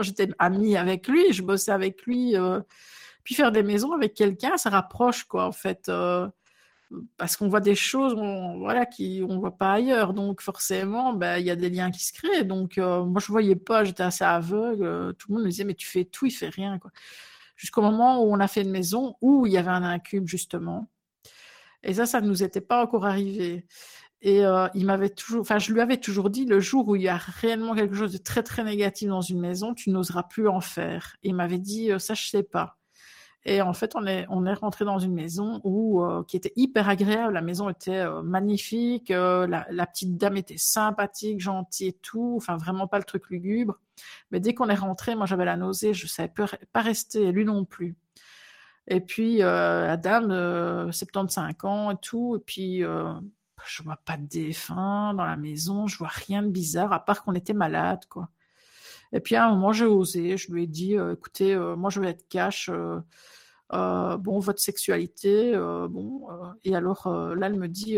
j'étais 0.02 0.30
amie 0.40 0.78
avec 0.78 1.08
lui, 1.08 1.32
je 1.32 1.42
bossais 1.42 1.72
avec 1.72 2.04
lui. 2.06 2.36
Euh, 2.36 2.62
puis 3.24 3.36
faire 3.36 3.52
des 3.52 3.64
maisons 3.64 3.94
avec 3.94 4.14
quelqu'un, 4.14 4.58
ça 4.58 4.70
rapproche, 4.70 5.26
quoi, 5.26 5.46
en 5.46 5.52
fait. 5.52 5.90
Euh, 5.90 6.28
parce 7.18 7.36
qu'on 7.36 7.50
voit 7.50 7.60
des 7.60 7.76
choses 7.76 8.14
on, 8.14 8.60
voilà, 8.60 8.86
voit 9.40 9.58
pas 9.58 9.74
ailleurs. 9.74 10.14
Donc, 10.14 10.42
forcément, 10.42 11.14
ben, 11.14 11.38
il 11.38 11.46
y 11.46 11.52
a 11.52 11.56
des 11.56 11.70
liens 11.70 11.92
qui 11.92 12.04
se 12.04 12.14
créent. 12.14 12.46
Donc, 12.46 12.78
euh, 12.78 13.04
moi, 13.04 13.22
je 13.26 13.32
voyais 13.32 13.56
pas, 13.58 13.84
j'étais 13.84 14.04
assez 14.04 14.24
aveugle. 14.24 15.14
tout 15.18 15.28
le 15.30 15.36
monde 15.36 15.44
me 15.46 15.50
disait, 15.50 15.66
mais 15.66 15.76
tu 15.76 15.88
fais 15.88 16.06
tout, 16.06 16.26
il 16.26 16.32
fait 16.32 16.50
rien. 16.50 16.80
Jusqu'au 17.58 17.82
moment 17.82 18.24
où 18.24 18.32
on 18.32 18.40
a 18.40 18.48
fait 18.48 18.62
une 18.62 18.72
maison 18.72 19.16
où 19.22 19.46
il 19.46 19.54
y 19.54 19.58
avait 19.58 19.70
un 19.72 19.84
incube, 19.84 20.28
justement. 20.28 20.90
Et 21.84 21.94
ça, 21.94 22.06
ça 22.06 22.22
ne 22.22 22.28
nous 22.28 22.44
était 22.44 22.62
pas 22.62 22.84
encore 22.84 23.06
arrivé. 23.06 23.66
Et 24.22 24.44
euh, 24.46 24.68
il 24.74 24.86
m'avait 24.86 25.10
toujours, 25.10 25.42
enfin, 25.42 25.60
je 25.60 25.72
lui 25.72 25.80
avais 25.80 25.98
toujours 25.98 26.30
dit, 26.30 26.46
le 26.46 26.60
jour 26.60 26.88
où 26.88 26.96
il 26.96 27.04
y 27.04 27.08
a 27.08 27.18
réellement 27.18 27.76
quelque 27.76 27.96
chose 27.96 28.14
de 28.14 28.18
très 28.18 28.42
très 28.42 28.64
négatif 28.64 29.10
dans 29.10 29.22
une 29.22 29.40
maison, 29.40 29.74
tu 29.76 29.92
n'oseras 29.92 30.24
plus 30.24 30.48
en 30.48 30.60
faire. 30.60 31.16
Il 31.22 31.36
m'avait 31.36 31.60
dit, 31.60 31.92
euh, 31.92 32.00
ça 32.00 32.16
je 32.16 32.28
sais 32.28 32.44
pas. 32.44 32.78
Et 33.46 33.62
en 33.62 33.74
fait, 33.74 33.96
on 33.96 34.06
est 34.08 34.26
on 34.30 34.46
est 34.46 34.54
rentré 34.54 34.86
dans 34.86 35.00
une 35.00 35.14
maison 35.14 35.62
où 35.64 36.04
euh, 36.04 36.24
qui 36.28 36.36
était 36.36 36.52
hyper 36.56 36.90
agréable. 36.90 37.34
La 37.34 37.42
maison 37.42 37.70
était 37.70 38.06
magnifique, 38.24 39.10
la, 39.10 39.88
petite 39.88 40.18
dame 40.18 40.38
était 40.38 40.58
sympathique, 40.58 41.40
gentille 41.40 41.90
et 41.90 41.94
tout. 41.94 42.34
Enfin, 42.38 42.58
vraiment 42.58 42.88
pas 42.88 42.98
le 42.98 43.06
truc 43.06 43.30
lugubre. 43.30 43.80
Mais 44.32 44.40
dès 44.40 44.54
qu'on 44.54 44.70
est 44.70 44.76
rentré, 44.76 45.16
moi 45.16 45.28
j'avais 45.28 45.46
la 45.46 45.58
nausée, 45.58 45.94
je 45.94 46.08
savais 46.08 46.34
pas 46.74 46.82
rester, 46.82 47.32
lui 47.32 47.46
non 47.46 47.64
plus. 47.66 47.96
Et 48.88 49.00
puis 49.02 49.38
la 49.38 49.98
dame, 49.98 50.92
75 50.92 51.54
ans 51.64 51.92
et 51.92 51.98
tout, 52.02 52.36
et 52.38 52.40
puis 52.46 52.84
je 53.70 53.84
vois 53.84 53.98
pas 53.98 54.18
de 54.18 54.26
défunt 54.26 55.14
dans 55.14 55.26
la 55.26 55.38
maison, 55.38 55.88
je 55.88 55.98
vois 55.98 56.08
rien 56.08 56.44
de 56.44 56.50
bizarre, 56.50 56.94
à 56.94 57.04
part 57.04 57.24
qu'on 57.24 57.36
était 57.36 57.54
malade, 57.54 58.06
quoi. 58.10 58.30
Et 59.14 59.20
puis 59.20 59.36
à 59.36 59.46
un 59.48 59.52
moment, 59.52 59.72
j'ai 59.72 59.86
osé, 59.86 60.38
je 60.38 60.52
lui 60.52 60.64
ai 60.64 60.68
dit, 60.68 60.98
euh, 60.98 61.14
écoutez, 61.14 61.54
euh, 61.54 61.76
moi 61.76 61.90
je 61.90 62.02
vais 62.02 62.10
être 62.10 62.28
cash, 62.30 62.70
euh, 62.70 64.18
bon, 64.18 64.40
votre 64.40 64.60
sexualité, 64.60 65.54
bon. 65.90 66.28
et 66.64 66.76
alors 66.76 67.08
là, 67.36 67.48
elle 67.48 67.60
me 67.60 67.68
dit, 67.68 67.98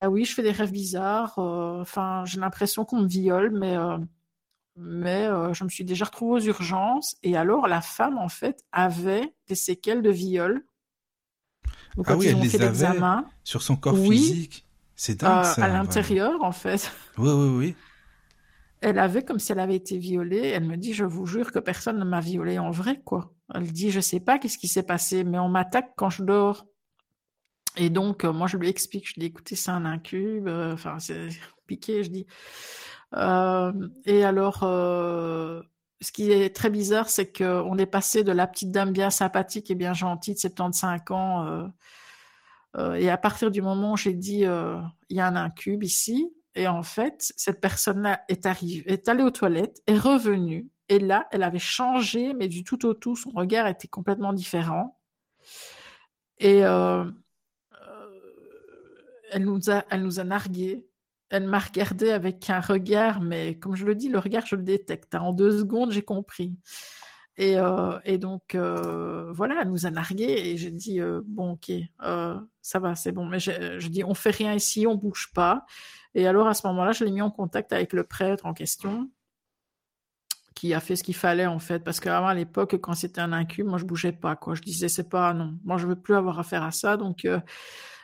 ah 0.00 0.10
oui, 0.10 0.24
je 0.24 0.34
fais 0.34 0.42
des 0.42 0.52
rêves 0.52 0.72
bizarres, 0.72 1.38
enfin, 1.38 2.24
j'ai 2.26 2.40
l'impression 2.40 2.84
qu'on 2.84 3.00
me 3.00 3.08
viole, 3.08 3.50
mais, 3.50 3.76
mais 4.76 5.26
je 5.52 5.64
me 5.64 5.68
suis 5.68 5.84
déjà 5.84 6.06
retrouvée 6.06 6.40
aux 6.40 6.46
urgences. 6.46 7.16
Et 7.22 7.36
alors, 7.36 7.68
la 7.68 7.80
femme, 7.80 8.18
en 8.18 8.28
fait, 8.28 8.64
avait 8.72 9.34
des 9.48 9.54
séquelles 9.54 10.02
de 10.02 10.10
viol 10.10 10.64
ah 12.06 12.16
oui, 12.16 12.26
elle 12.28 12.40
les 12.40 12.60
avait 12.60 12.98
sur 13.44 13.62
son 13.62 13.76
corps 13.76 13.96
physique. 13.96 14.66
C'est 14.96 15.20
dingue 15.20 15.44
euh, 15.44 15.62
À 15.62 15.68
l'intérieur, 15.68 16.42
en 16.42 16.52
fait. 16.52 16.92
Oui, 17.18 17.30
oui, 17.30 17.48
oui. 17.56 17.76
Elle 18.80 18.98
avait 18.98 19.24
comme 19.24 19.38
si 19.38 19.50
elle 19.52 19.60
avait 19.60 19.76
été 19.76 19.98
violée. 19.98 20.48
Elle 20.48 20.64
me 20.64 20.76
dit, 20.76 20.92
je 20.92 21.04
vous 21.04 21.26
jure 21.26 21.52
que 21.52 21.58
personne 21.58 21.98
ne 21.98 22.04
m'a 22.04 22.20
violée 22.20 22.58
en 22.58 22.70
vrai, 22.70 23.00
quoi. 23.04 23.32
Elle 23.54 23.70
dit, 23.72 23.90
je 23.90 24.00
sais 24.00 24.20
pas 24.20 24.38
qu'est-ce 24.38 24.58
qui 24.58 24.68
s'est 24.68 24.82
passé, 24.82 25.24
mais 25.24 25.38
on 25.38 25.48
m'attaque 25.48 25.92
quand 25.96 26.10
je 26.10 26.22
dors. 26.22 26.66
Et 27.76 27.90
donc, 27.90 28.24
euh, 28.24 28.32
moi, 28.32 28.46
je 28.46 28.56
lui 28.56 28.68
explique, 28.68 29.08
je 29.08 29.18
dis, 29.18 29.26
écoutez, 29.26 29.56
c'est 29.56 29.70
un 29.70 29.84
incube, 29.84 30.46
euh, 30.46 30.74
enfin, 30.74 30.98
c'est 31.00 31.28
piqué, 31.66 32.04
je 32.04 32.10
dis. 32.10 32.26
et 34.06 34.24
alors, 34.24 34.62
ce 36.04 36.12
qui 36.12 36.30
est 36.30 36.54
très 36.54 36.68
bizarre, 36.68 37.08
c'est 37.08 37.36
qu'on 37.36 37.78
est 37.78 37.86
passé 37.86 38.22
de 38.24 38.32
la 38.32 38.46
petite 38.46 38.70
dame 38.70 38.92
bien 38.92 39.08
sympathique 39.08 39.70
et 39.70 39.74
bien 39.74 39.94
gentille 39.94 40.34
de 40.34 40.38
75 40.38 41.00
ans, 41.10 41.46
euh, 41.46 41.66
euh, 42.76 42.94
et 42.94 43.08
à 43.08 43.16
partir 43.16 43.50
du 43.50 43.62
moment 43.62 43.92
où 43.94 43.96
j'ai 43.96 44.12
dit 44.12 44.44
euh, 44.44 44.78
il 45.08 45.16
y 45.16 45.20
a 45.20 45.26
un 45.26 45.36
incube 45.36 45.82
ici, 45.82 46.30
et 46.54 46.68
en 46.68 46.82
fait, 46.82 47.32
cette 47.36 47.60
personne-là 47.60 48.22
est 48.28 48.46
est 48.86 49.08
allée 49.08 49.22
aux 49.22 49.30
toilettes, 49.30 49.82
est 49.86 49.98
revenue, 49.98 50.68
et 50.90 50.98
là, 50.98 51.26
elle 51.32 51.42
avait 51.42 51.58
changé, 51.58 52.34
mais 52.34 52.48
du 52.48 52.64
tout 52.64 52.84
au 52.84 52.92
tout, 52.92 53.16
son 53.16 53.30
regard 53.30 53.66
était 53.66 53.88
complètement 53.88 54.34
différent. 54.34 55.00
Et 56.38 56.58
elle 56.58 57.14
nous 59.38 59.70
a, 59.70 59.84
elle 59.90 60.02
nous 60.02 60.20
a 60.20 60.24
nargués 60.24 60.86
elle 61.34 61.48
m'a 61.48 61.58
regardé 61.58 62.10
avec 62.10 62.48
un 62.48 62.60
regard, 62.60 63.20
mais 63.20 63.58
comme 63.58 63.74
je 63.74 63.84
le 63.84 63.96
dis, 63.96 64.08
le 64.08 64.20
regard, 64.20 64.46
je 64.46 64.54
le 64.54 64.62
détecte. 64.62 65.16
Hein. 65.16 65.20
En 65.20 65.32
deux 65.32 65.58
secondes, 65.58 65.90
j'ai 65.90 66.02
compris. 66.02 66.56
Et, 67.36 67.58
euh, 67.58 67.98
donc, 68.18 68.54
euh, 68.54 69.32
voilà, 69.32 69.56
elle 69.62 69.68
nous 69.68 69.84
a 69.84 69.90
nargués 69.90 70.30
et 70.30 70.56
j'ai 70.56 70.70
dit, 70.70 71.00
euh, 71.00 71.22
bon, 71.26 71.52
ok, 71.52 71.72
ça 72.62 72.78
va, 72.78 72.94
c'est 72.94 73.10
bon. 73.10 73.26
Mais 73.26 73.40
je, 73.40 73.88
dis, 73.88 74.04
on 74.04 74.14
fait 74.14 74.30
rien 74.30 74.54
ici, 74.54 74.86
on 74.86 74.94
bouge 74.94 75.32
pas. 75.34 75.66
Et 76.14 76.28
alors, 76.28 76.46
à 76.46 76.54
ce 76.54 76.64
moment-là, 76.68 76.92
je 76.92 77.04
l'ai 77.04 77.10
mis 77.10 77.22
en 77.22 77.32
contact 77.32 77.72
avec 77.72 77.92
le 77.92 78.04
prêtre 78.04 78.46
en 78.46 78.54
question 78.54 79.10
qui 80.54 80.72
a 80.72 80.78
fait 80.78 80.94
ce 80.94 81.02
qu'il 81.02 81.16
fallait 81.16 81.46
en 81.46 81.58
fait 81.58 81.80
parce 81.80 81.98
qu'avant 81.98 82.28
à 82.28 82.34
l'époque 82.34 82.76
quand 82.80 82.94
c'était 82.94 83.20
un 83.20 83.32
incube 83.32 83.66
moi 83.66 83.76
je 83.76 83.84
bougeais 83.84 84.12
pas 84.12 84.36
quoi 84.36 84.54
je 84.54 84.62
disais 84.62 84.88
c'est 84.88 85.08
pas 85.08 85.34
non 85.34 85.58
moi 85.64 85.78
je 85.78 85.86
veux 85.88 85.96
plus 85.96 86.14
avoir 86.14 86.38
affaire 86.38 86.62
à 86.62 86.70
ça 86.70 86.96
donc 86.96 87.26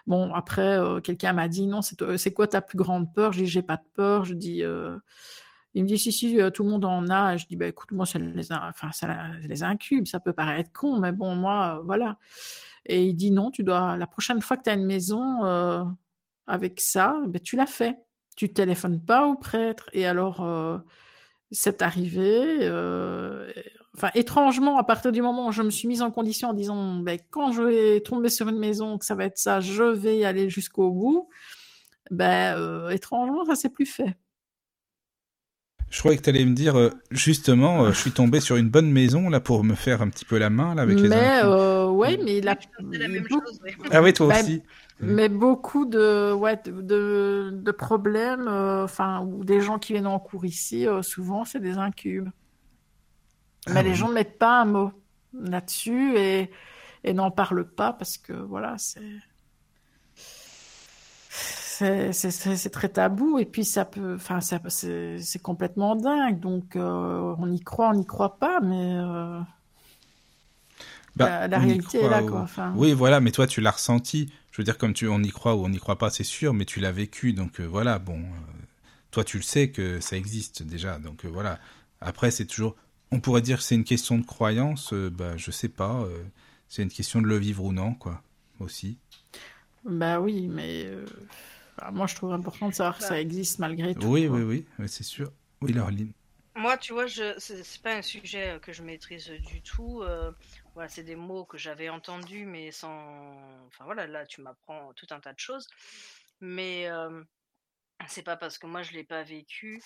Bon, 0.06 0.32
après, 0.34 0.78
euh, 0.78 1.00
quelqu'un 1.00 1.32
m'a 1.32 1.48
dit 1.48 1.66
non, 1.66 1.80
c'est 1.82 2.32
quoi 2.32 2.46
ta 2.48 2.60
plus 2.62 2.76
grande 2.78 3.12
peur? 3.14 3.32
Je 3.32 3.40
dis 3.40 3.46
j'ai 3.46 3.62
pas 3.62 3.76
de 3.76 3.82
peur. 3.94 4.24
Je 4.24 4.34
dis, 4.34 4.62
euh, 4.64 4.96
il 5.74 5.84
me 5.84 5.88
dit 5.88 5.98
si 5.98 6.12
si, 6.12 6.40
euh, 6.40 6.50
tout 6.50 6.64
le 6.64 6.70
monde 6.70 6.84
en 6.84 7.08
a. 7.10 7.36
Je 7.36 7.46
dis 7.46 7.56
bah 7.56 7.66
écoute, 7.66 7.92
moi 7.92 8.06
ça 8.06 8.18
les, 8.18 8.52
enfin 8.52 8.92
ça 8.92 9.28
les 9.42 9.62
incube. 9.62 10.06
Ça 10.06 10.20
peut 10.20 10.32
paraître 10.32 10.72
con, 10.72 10.98
mais 11.00 11.12
bon 11.12 11.34
moi 11.36 11.80
voilà. 11.84 12.18
Et 12.86 13.04
il 13.06 13.14
dit 13.14 13.30
non, 13.30 13.50
tu 13.50 13.62
dois 13.64 13.96
la 13.96 14.06
prochaine 14.06 14.40
fois 14.42 14.56
que 14.56 14.62
tu 14.64 14.70
as 14.70 14.74
une 14.74 14.86
maison 14.86 15.44
avec 16.46 16.80
ça, 16.80 17.16
ben, 17.28 17.40
tu 17.40 17.56
la 17.56 17.66
fais. 17.66 17.96
tu 18.36 18.52
téléphones 18.52 19.00
pas 19.04 19.26
au 19.26 19.36
prêtre. 19.36 19.88
Et 19.92 20.06
alors, 20.06 20.42
euh, 20.42 20.78
c'est 21.50 21.82
arrivé. 21.82 22.58
euh, 22.62 23.52
enfin, 23.96 24.10
étrangement, 24.14 24.78
à 24.78 24.84
partir 24.84 25.12
du 25.12 25.22
moment 25.22 25.48
où 25.48 25.52
je 25.52 25.62
me 25.62 25.70
suis 25.70 25.88
mise 25.88 26.02
en 26.02 26.10
condition 26.10 26.48
en 26.50 26.54
disant, 26.54 26.96
ben, 26.96 27.18
quand 27.30 27.52
je 27.52 27.62
vais 27.62 28.00
tomber 28.00 28.28
sur 28.30 28.48
une 28.48 28.58
maison, 28.58 28.98
que 28.98 29.04
ça 29.04 29.14
va 29.14 29.24
être 29.24 29.38
ça, 29.38 29.60
je 29.60 29.82
vais 29.84 30.18
y 30.18 30.24
aller 30.24 30.48
jusqu'au 30.50 30.90
bout. 30.90 31.28
Ben, 32.10 32.56
euh, 32.58 32.90
étrangement, 32.90 33.44
ça 33.44 33.54
s'est 33.54 33.70
plus 33.70 33.86
fait. 33.86 34.16
Je 35.90 35.98
croyais 35.98 36.16
que 36.18 36.22
tu 36.22 36.30
allais 36.30 36.44
me 36.44 36.54
dire, 36.54 36.78
euh, 36.78 36.90
justement, 37.10 37.84
euh, 37.84 37.92
je 37.92 37.98
suis 37.98 38.12
tombé 38.12 38.38
sur 38.40 38.56
une 38.56 38.68
bonne 38.68 38.90
maison 38.92 39.28
là 39.28 39.40
pour 39.40 39.64
me 39.64 39.74
faire 39.74 40.02
un 40.02 40.08
petit 40.08 40.24
peu 40.24 40.38
la 40.38 40.48
main 40.48 40.74
là 40.76 40.82
avec 40.82 41.00
les 41.00 41.08
Mais 41.08 41.40
euh, 41.42 41.88
ouais, 41.88 42.16
mais 42.24 42.40
la, 42.40 42.56
C'est 42.92 42.98
la 42.98 43.08
même 43.08 43.26
chose, 43.28 43.60
oui. 43.64 43.72
Ah 43.90 44.00
oui, 44.00 44.12
toi 44.12 44.28
bah, 44.28 44.40
aussi. 44.40 44.62
mais 45.00 45.28
beaucoup 45.28 45.86
de 45.86 46.32
ouais 46.32 46.60
de 46.64 46.80
de, 46.80 47.50
de 47.52 47.72
problèmes, 47.72 48.46
euh, 48.48 48.84
enfin 48.84 49.22
ou 49.24 49.44
des 49.44 49.60
gens 49.60 49.78
qui 49.80 49.92
viennent 49.94 50.06
en 50.06 50.20
cours 50.20 50.44
ici, 50.44 50.86
euh, 50.86 51.02
souvent 51.02 51.44
c'est 51.44 51.60
des 51.60 51.76
incubes. 51.78 52.28
Ah 53.66 53.72
Mais 53.74 53.82
les 53.82 53.94
oui. 53.94 53.94
gens 53.94 54.08
ne 54.08 54.14
mettent 54.14 54.38
pas 54.38 54.60
un 54.62 54.64
mot 54.64 54.92
là-dessus 55.34 56.16
et 56.18 56.50
et 57.04 57.14
n'en 57.14 57.30
parlent 57.30 57.68
pas 57.68 57.92
parce 57.94 58.18
que 58.18 58.32
voilà 58.34 58.76
c'est 58.78 59.02
c'est 62.12 62.70
très 62.70 62.88
tabou 62.90 63.38
et 63.38 63.46
puis 63.46 63.64
ça 63.64 63.84
peut 63.84 64.14
enfin 64.14 64.40
ça 64.40 64.60
c'est 64.68 65.42
complètement 65.42 65.96
dingue 65.96 66.38
donc 66.40 66.76
euh, 66.76 67.34
on 67.38 67.50
y 67.50 67.60
croit 67.60 67.90
on 67.90 67.94
n'y 67.94 68.06
croit 68.06 68.38
pas 68.38 68.60
mais 68.60 68.94
euh, 68.96 69.40
Bah, 71.16 71.32
la, 71.48 71.58
réalité 71.58 71.98
est 72.02 72.08
là 72.08 72.22
ou- 72.22 72.28
quoi 72.30 72.40
enfin 72.42 72.72
Oui, 72.74 72.92
voilà, 72.92 73.20
mais 73.20 73.32
toi 73.32 73.46
tu 73.46 73.60
l'as 73.60 73.72
ressenti. 73.72 74.32
Je 74.52 74.58
veux 74.58 74.64
dire, 74.64 74.78
comme 74.78 74.94
tu, 74.94 75.08
on 75.08 75.22
y 75.22 75.30
croit 75.30 75.54
ou 75.56 75.64
on 75.64 75.68
n'y 75.68 75.78
croit 75.78 75.98
pas, 75.98 76.10
c'est 76.10 76.24
sûr, 76.24 76.54
mais 76.54 76.64
tu 76.64 76.80
l'as 76.80 76.92
vécu, 76.92 77.32
donc 77.32 77.60
euh, 77.60 77.64
voilà. 77.66 77.98
Bon, 77.98 78.20
toi 79.10 79.24
tu 79.24 79.36
le 79.38 79.42
sais 79.42 79.70
que 79.70 80.00
ça 80.00 80.16
existe 80.16 80.62
déjà, 80.62 80.98
donc 80.98 81.24
voilà. 81.24 81.58
Après, 82.00 82.30
c'est 82.30 82.46
toujours, 82.46 82.76
on 83.12 83.20
pourrait 83.20 83.42
dire 83.42 83.58
que 83.58 83.62
c'est 83.64 83.74
une 83.74 83.84
question 83.84 84.18
de 84.18 84.24
croyance. 84.26 84.92
euh, 84.92 85.10
bah, 85.10 85.36
je 85.36 85.50
sais 85.50 85.68
pas. 85.68 86.02
euh, 86.02 86.22
c'est 86.68 86.82
une 86.82 86.90
question 86.90 87.20
de 87.20 87.26
le 87.26 87.36
vivre 87.36 87.64
ou 87.64 87.72
non, 87.72 87.94
quoi. 87.94 88.22
Aussi. 88.60 88.98
Bah 89.84 90.20
oui, 90.20 90.46
mais 90.48 90.84
euh, 90.86 91.06
enfin, 91.78 91.90
moi 91.90 92.06
je 92.06 92.14
trouve 92.14 92.32
important 92.32 92.68
de 92.68 92.74
savoir 92.74 92.96
que 92.98 93.02
Bah. 93.02 93.08
ça 93.08 93.20
existe 93.20 93.58
malgré 93.58 93.94
tout. 93.94 94.06
Oui, 94.06 94.26
quoi. 94.28 94.36
oui, 94.36 94.42
oui, 94.42 94.66
oui, 94.78 94.88
c'est 94.88 95.02
sûr. 95.04 95.32
Oui, 95.62 95.72
Laureline. 95.72 96.12
Moi, 96.54 96.76
tu 96.76 96.92
vois, 96.92 97.06
je 97.06 97.34
c'est 97.38 97.80
pas 97.82 97.94
un 97.96 98.02
sujet 98.02 98.58
que 98.60 98.72
je 98.72 98.82
maîtrise 98.82 99.28
du 99.30 99.62
tout. 99.62 100.02
euh, 100.02 100.30
voilà, 100.74 100.88
c'est 100.90 101.02
des 101.04 101.16
mots 101.16 101.44
que 101.46 101.56
j'avais 101.56 101.88
entendus, 101.88 102.44
mais 102.44 102.70
sans. 102.70 103.34
Enfin 103.68 103.84
voilà, 103.86 104.06
là, 104.06 104.26
tu 104.26 104.42
m'apprends 104.42 104.92
tout 104.94 105.06
un 105.10 105.20
tas 105.20 105.32
de 105.32 105.38
choses. 105.38 105.66
Mais 106.42 106.86
euh, 106.90 107.22
c'est 108.08 108.22
pas 108.22 108.36
parce 108.36 108.58
que 108.58 108.66
moi 108.66 108.82
je 108.82 108.92
l'ai 108.92 109.04
pas 109.04 109.22
vécu 109.22 109.82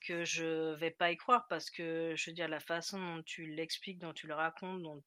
que 0.00 0.24
je 0.24 0.74
vais 0.74 0.90
pas 0.90 1.10
y 1.10 1.16
croire, 1.16 1.46
parce 1.48 1.70
que 1.70 2.14
je 2.16 2.30
veux 2.30 2.34
dire, 2.34 2.48
la 2.48 2.60
façon 2.60 2.98
dont 2.98 3.22
tu 3.22 3.46
l'expliques, 3.46 3.98
dont 3.98 4.12
tu 4.12 4.26
le 4.26 4.34
racontes, 4.34 4.82
dont 4.82 5.02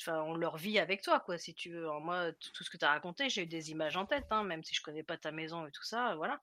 enfin, 0.00 0.22
on 0.22 0.34
leur 0.34 0.56
vit 0.56 0.78
avec 0.78 1.02
toi, 1.02 1.20
quoi, 1.20 1.38
si 1.38 1.54
tu 1.54 1.70
veux. 1.70 1.88
Moi, 2.00 2.32
tout 2.32 2.62
ce 2.62 2.70
que 2.70 2.76
tu 2.76 2.84
as 2.84 2.90
raconté, 2.90 3.28
j'ai 3.28 3.42
eu 3.42 3.46
des 3.46 3.70
images 3.70 3.96
en 3.96 4.06
tête, 4.06 4.26
hein, 4.30 4.44
même 4.44 4.62
si 4.62 4.74
je 4.74 4.82
connais 4.82 5.02
pas 5.02 5.16
ta 5.16 5.32
maison 5.32 5.66
et 5.66 5.72
tout 5.72 5.84
ça, 5.84 6.14
voilà. 6.14 6.40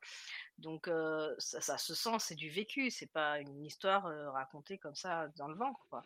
Donc 0.59 0.89
ça, 1.37 1.61
ça 1.61 1.77
se 1.77 1.95
sent, 1.95 2.17
c'est 2.19 2.35
du 2.35 2.49
vécu, 2.49 2.91
c'est 2.91 3.11
pas 3.11 3.39
une 3.39 3.63
histoire 3.65 4.03
racontée 4.33 4.77
comme 4.77 4.95
ça 4.95 5.29
dans 5.37 5.47
le 5.47 5.55
vent, 5.55 5.79
quoi. 5.89 6.03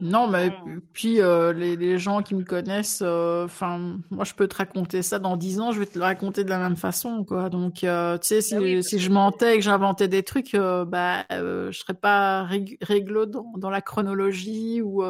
Non, 0.00 0.28
mais 0.28 0.50
puis 0.92 1.20
euh, 1.20 1.52
les, 1.52 1.74
les 1.76 1.98
gens 1.98 2.22
qui 2.22 2.34
me 2.34 2.44
connaissent, 2.44 3.00
euh, 3.02 3.46
enfin, 3.46 3.98
moi 4.10 4.24
je 4.24 4.34
peux 4.34 4.46
te 4.46 4.56
raconter 4.56 5.02
ça 5.02 5.18
dans 5.18 5.36
dix 5.36 5.58
ans, 5.58 5.72
je 5.72 5.80
vais 5.80 5.86
te 5.86 5.98
le 5.98 6.04
raconter 6.04 6.44
de 6.44 6.50
la 6.50 6.58
même 6.58 6.76
façon, 6.76 7.24
quoi. 7.24 7.48
Donc, 7.48 7.82
euh, 7.82 8.18
tu 8.18 8.26
sais, 8.28 8.42
si, 8.42 8.54
Bah 8.54 8.60
oui, 8.60 8.82
si 8.82 8.98
je 8.98 9.10
mentais 9.10 9.54
et 9.54 9.58
que 9.58 9.64
j'inventais 9.64 10.08
des 10.08 10.22
trucs, 10.22 10.54
bah, 10.54 11.24
je 11.30 11.70
serais 11.72 11.94
pas 11.94 12.44
rég- 12.44 12.76
réglo 12.82 13.24
dans, 13.26 13.52
dans 13.56 13.70
la 13.70 13.80
chronologie 13.80 14.82
ou, 14.82 15.02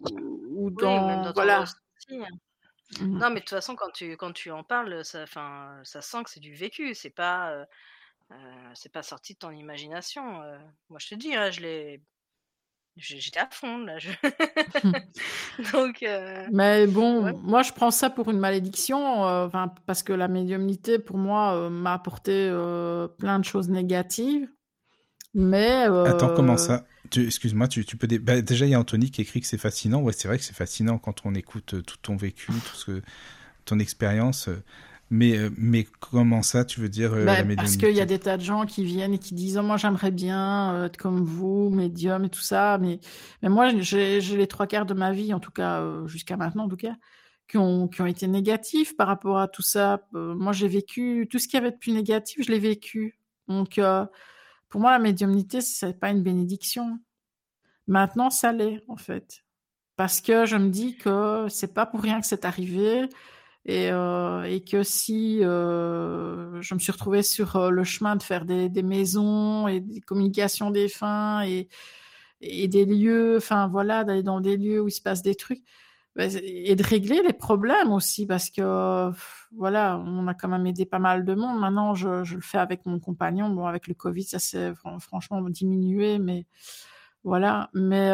oui, 0.00 0.72
dans, 0.80 1.06
même 1.06 1.22
dans 1.22 1.32
ton 1.32 1.34
voilà. 1.34 1.60
hein. 1.60 1.64
Mhm. 3.00 3.18
Non, 3.20 3.28
mais 3.28 3.34
de 3.36 3.40
toute 3.40 3.50
façon, 3.50 3.76
quand 3.76 3.90
tu, 3.90 4.16
quand 4.16 4.32
tu 4.32 4.50
en 4.50 4.64
parles, 4.64 5.04
ça, 5.04 5.22
enfin, 5.24 5.78
ça 5.84 6.00
sent 6.00 6.22
que 6.24 6.30
c'est 6.30 6.40
du 6.40 6.54
vécu, 6.54 6.94
c'est 6.94 7.10
pas, 7.10 7.66
c'est 8.74 8.92
pas 8.92 9.02
sorti 9.02 9.34
de 9.34 9.38
ton 9.38 9.50
imagination. 9.50 10.22
Moi, 10.88 10.98
je 10.98 11.08
te 11.08 11.14
dis, 11.14 11.34
hein, 11.34 11.50
je 11.50 11.60
l'ai, 11.60 12.02
j'étais 12.98 13.40
à 13.40 13.48
fond 13.50 13.78
là. 13.78 13.98
je- 13.98 14.10
Donc, 15.72 16.02
euh, 16.02 16.46
Mais 16.52 16.86
bon, 16.86 17.24
Ouais. 17.24 17.32
moi 17.42 17.62
je 17.62 17.72
prends 17.72 17.90
ça 17.90 18.10
pour 18.10 18.30
une 18.30 18.38
malédiction, 18.38 19.24
euh, 19.26 19.46
enfin, 19.46 19.72
parce 19.86 20.02
que 20.02 20.12
la 20.12 20.28
médiumnité 20.28 20.98
pour 20.98 21.18
moi 21.18 21.54
euh, 21.54 21.70
m'a 21.70 21.94
apporté 21.94 22.32
euh, 22.50 23.08
plein 23.08 23.38
de 23.38 23.44
choses 23.44 23.68
négatives. 23.68 24.48
Mais 25.34 25.86
Attends, 26.04 26.34
comment 26.34 26.56
ça? 26.56 26.84
Tu- 27.10 27.26
Excuse-moi, 27.26 27.68
tu, 27.68 27.84
tu 27.84 27.96
peux. 27.96 28.06
dé- 28.06 28.18
bah, 28.18 28.40
déjà, 28.42 28.66
il 28.66 28.70
y 28.70 28.74
a 28.74 28.80
Anthony 28.80 29.10
qui 29.10 29.22
écrit 29.22 29.40
que 29.40 29.46
c'est 29.46 29.58
fascinant. 29.58 30.00
Ouais, 30.02 30.12
c'est 30.12 30.28
vrai 30.28 30.38
que 30.38 30.44
c'est 30.44 30.54
fascinant 30.56 30.98
quand 30.98 31.24
on 31.24 31.34
écoute 31.34 31.82
tout 31.86 31.96
ton 32.02 32.16
vécu, 32.16 32.46
tout 32.52 32.76
ce 32.76 32.84
que 32.86 33.02
ton 33.64 33.78
expérience. 33.78 34.48
Mais, 35.10 35.38
euh, 35.38 35.50
mais 35.56 35.84
comment 36.00 36.42
ça, 36.42 36.64
tu 36.64 36.80
veux 36.80 36.90
dire 36.90 37.14
euh, 37.14 37.24
bah, 37.24 37.42
la 37.42 37.56
parce 37.56 37.78
qu'il 37.78 37.94
y 37.94 38.00
a 38.00 38.06
des 38.06 38.18
tas 38.18 38.36
de 38.36 38.42
gens 38.42 38.66
qui 38.66 38.84
viennent 38.84 39.14
et 39.14 39.18
qui 39.18 39.34
disent 39.34 39.56
oh, 39.56 39.62
moi 39.62 39.78
j'aimerais 39.78 40.10
bien 40.10 40.74
euh, 40.74 40.86
être 40.86 40.98
comme 40.98 41.24
vous, 41.24 41.70
médium 41.70 42.24
et 42.24 42.28
tout 42.28 42.42
ça, 42.42 42.76
mais 42.78 43.00
mais 43.42 43.48
moi 43.48 43.70
j'ai 43.80 44.20
les 44.20 44.46
trois 44.46 44.66
quarts 44.66 44.84
de 44.84 44.92
ma 44.92 45.12
vie 45.12 45.32
en 45.32 45.40
tout 45.40 45.50
cas 45.50 45.82
jusqu'à 46.06 46.36
maintenant 46.36 46.64
en 46.64 46.68
tout 46.68 46.76
cas 46.76 46.94
qui 47.48 47.56
ont 47.56 47.88
qui 47.88 48.02
ont 48.02 48.06
été 48.06 48.28
négatifs 48.28 48.96
par 48.96 49.08
rapport 49.08 49.38
à 49.38 49.48
tout 49.48 49.62
ça. 49.62 50.02
Moi 50.12 50.52
j'ai 50.52 50.68
vécu 50.68 51.26
tout 51.30 51.38
ce 51.38 51.48
qu'il 51.48 51.54
y 51.54 51.62
avait 51.62 51.72
de 51.72 51.78
plus 51.78 51.92
négatif, 51.92 52.44
je 52.44 52.52
l'ai 52.52 52.58
vécu. 52.58 53.18
Donc 53.48 53.78
euh, 53.78 54.04
pour 54.68 54.80
moi 54.80 54.92
la 54.92 54.98
médiumnité 54.98 55.60
c'est 55.62 55.98
pas 55.98 56.10
une 56.10 56.22
bénédiction. 56.22 57.00
Maintenant 57.86 58.30
ça 58.30 58.52
l'est 58.52 58.82
en 58.88 58.96
fait 58.96 59.44
parce 59.96 60.20
que 60.20 60.46
je 60.46 60.56
me 60.56 60.68
dis 60.68 60.96
que 60.96 61.46
c'est 61.48 61.74
pas 61.74 61.86
pour 61.86 62.02
rien 62.02 62.20
que 62.20 62.26
c'est 62.26 62.44
arrivé 62.44 63.08
et, 63.64 63.90
euh, 63.90 64.42
et 64.44 64.62
que 64.62 64.82
si 64.82 65.44
euh, 65.44 66.60
je 66.62 66.74
me 66.74 66.78
suis 66.78 66.92
retrouvée 66.92 67.22
sur 67.22 67.56
euh, 67.56 67.70
le 67.70 67.84
chemin 67.84 68.16
de 68.16 68.22
faire 68.22 68.44
des, 68.44 68.70
maisons 68.82 69.68
et 69.68 69.80
des 69.80 70.00
communications 70.00 70.70
des 70.70 70.88
fins 70.88 71.42
et, 71.42 71.68
des 72.40 72.84
lieux, 72.84 73.36
enfin 73.36 73.68
voilà, 73.68 74.04
d'aller 74.04 74.22
dans 74.22 74.40
des 74.40 74.56
lieux 74.56 74.80
où 74.80 74.88
il 74.88 74.92
se 74.92 75.02
passe 75.02 75.22
des 75.22 75.34
trucs 75.34 75.62
ben, 76.16 76.30
et 76.42 76.76
de 76.76 76.82
régler 76.82 77.20
les 77.22 77.32
problèmes 77.32 77.92
aussi 77.92 78.26
parce 78.26 78.50
que 78.50 79.10
voilà, 79.56 79.98
on 79.98 80.26
a 80.28 80.34
quand 80.34 80.48
même 80.48 80.66
aidé 80.66 80.86
pas 80.86 80.98
mal 80.98 81.24
de 81.24 81.34
monde. 81.34 81.60
Maintenant, 81.60 81.94
je, 81.94 82.34
le 82.34 82.40
fais 82.40 82.58
avec 82.58 82.86
mon 82.86 83.00
compagnon. 83.00 83.50
Bon, 83.50 83.66
avec 83.66 83.86
le 83.88 83.94
Covid, 83.94 84.24
ça 84.24 84.38
s'est 84.38 84.74
fran- 84.74 84.98
franchement 84.98 85.42
diminué, 85.42 86.18
mais 86.18 86.46
voilà. 87.24 87.70
Mais 87.74 88.12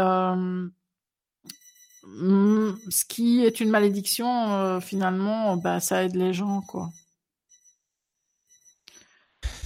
ce 2.05 3.05
qui 3.05 3.45
est 3.45 3.61
une 3.61 3.71
malédiction, 3.71 4.53
euh, 4.55 4.81
finalement, 4.81 5.57
bah, 5.57 5.81
ça 5.81 6.05
aide 6.05 6.15
les 6.15 6.33
gens, 6.33 6.61
quoi. 6.63 6.91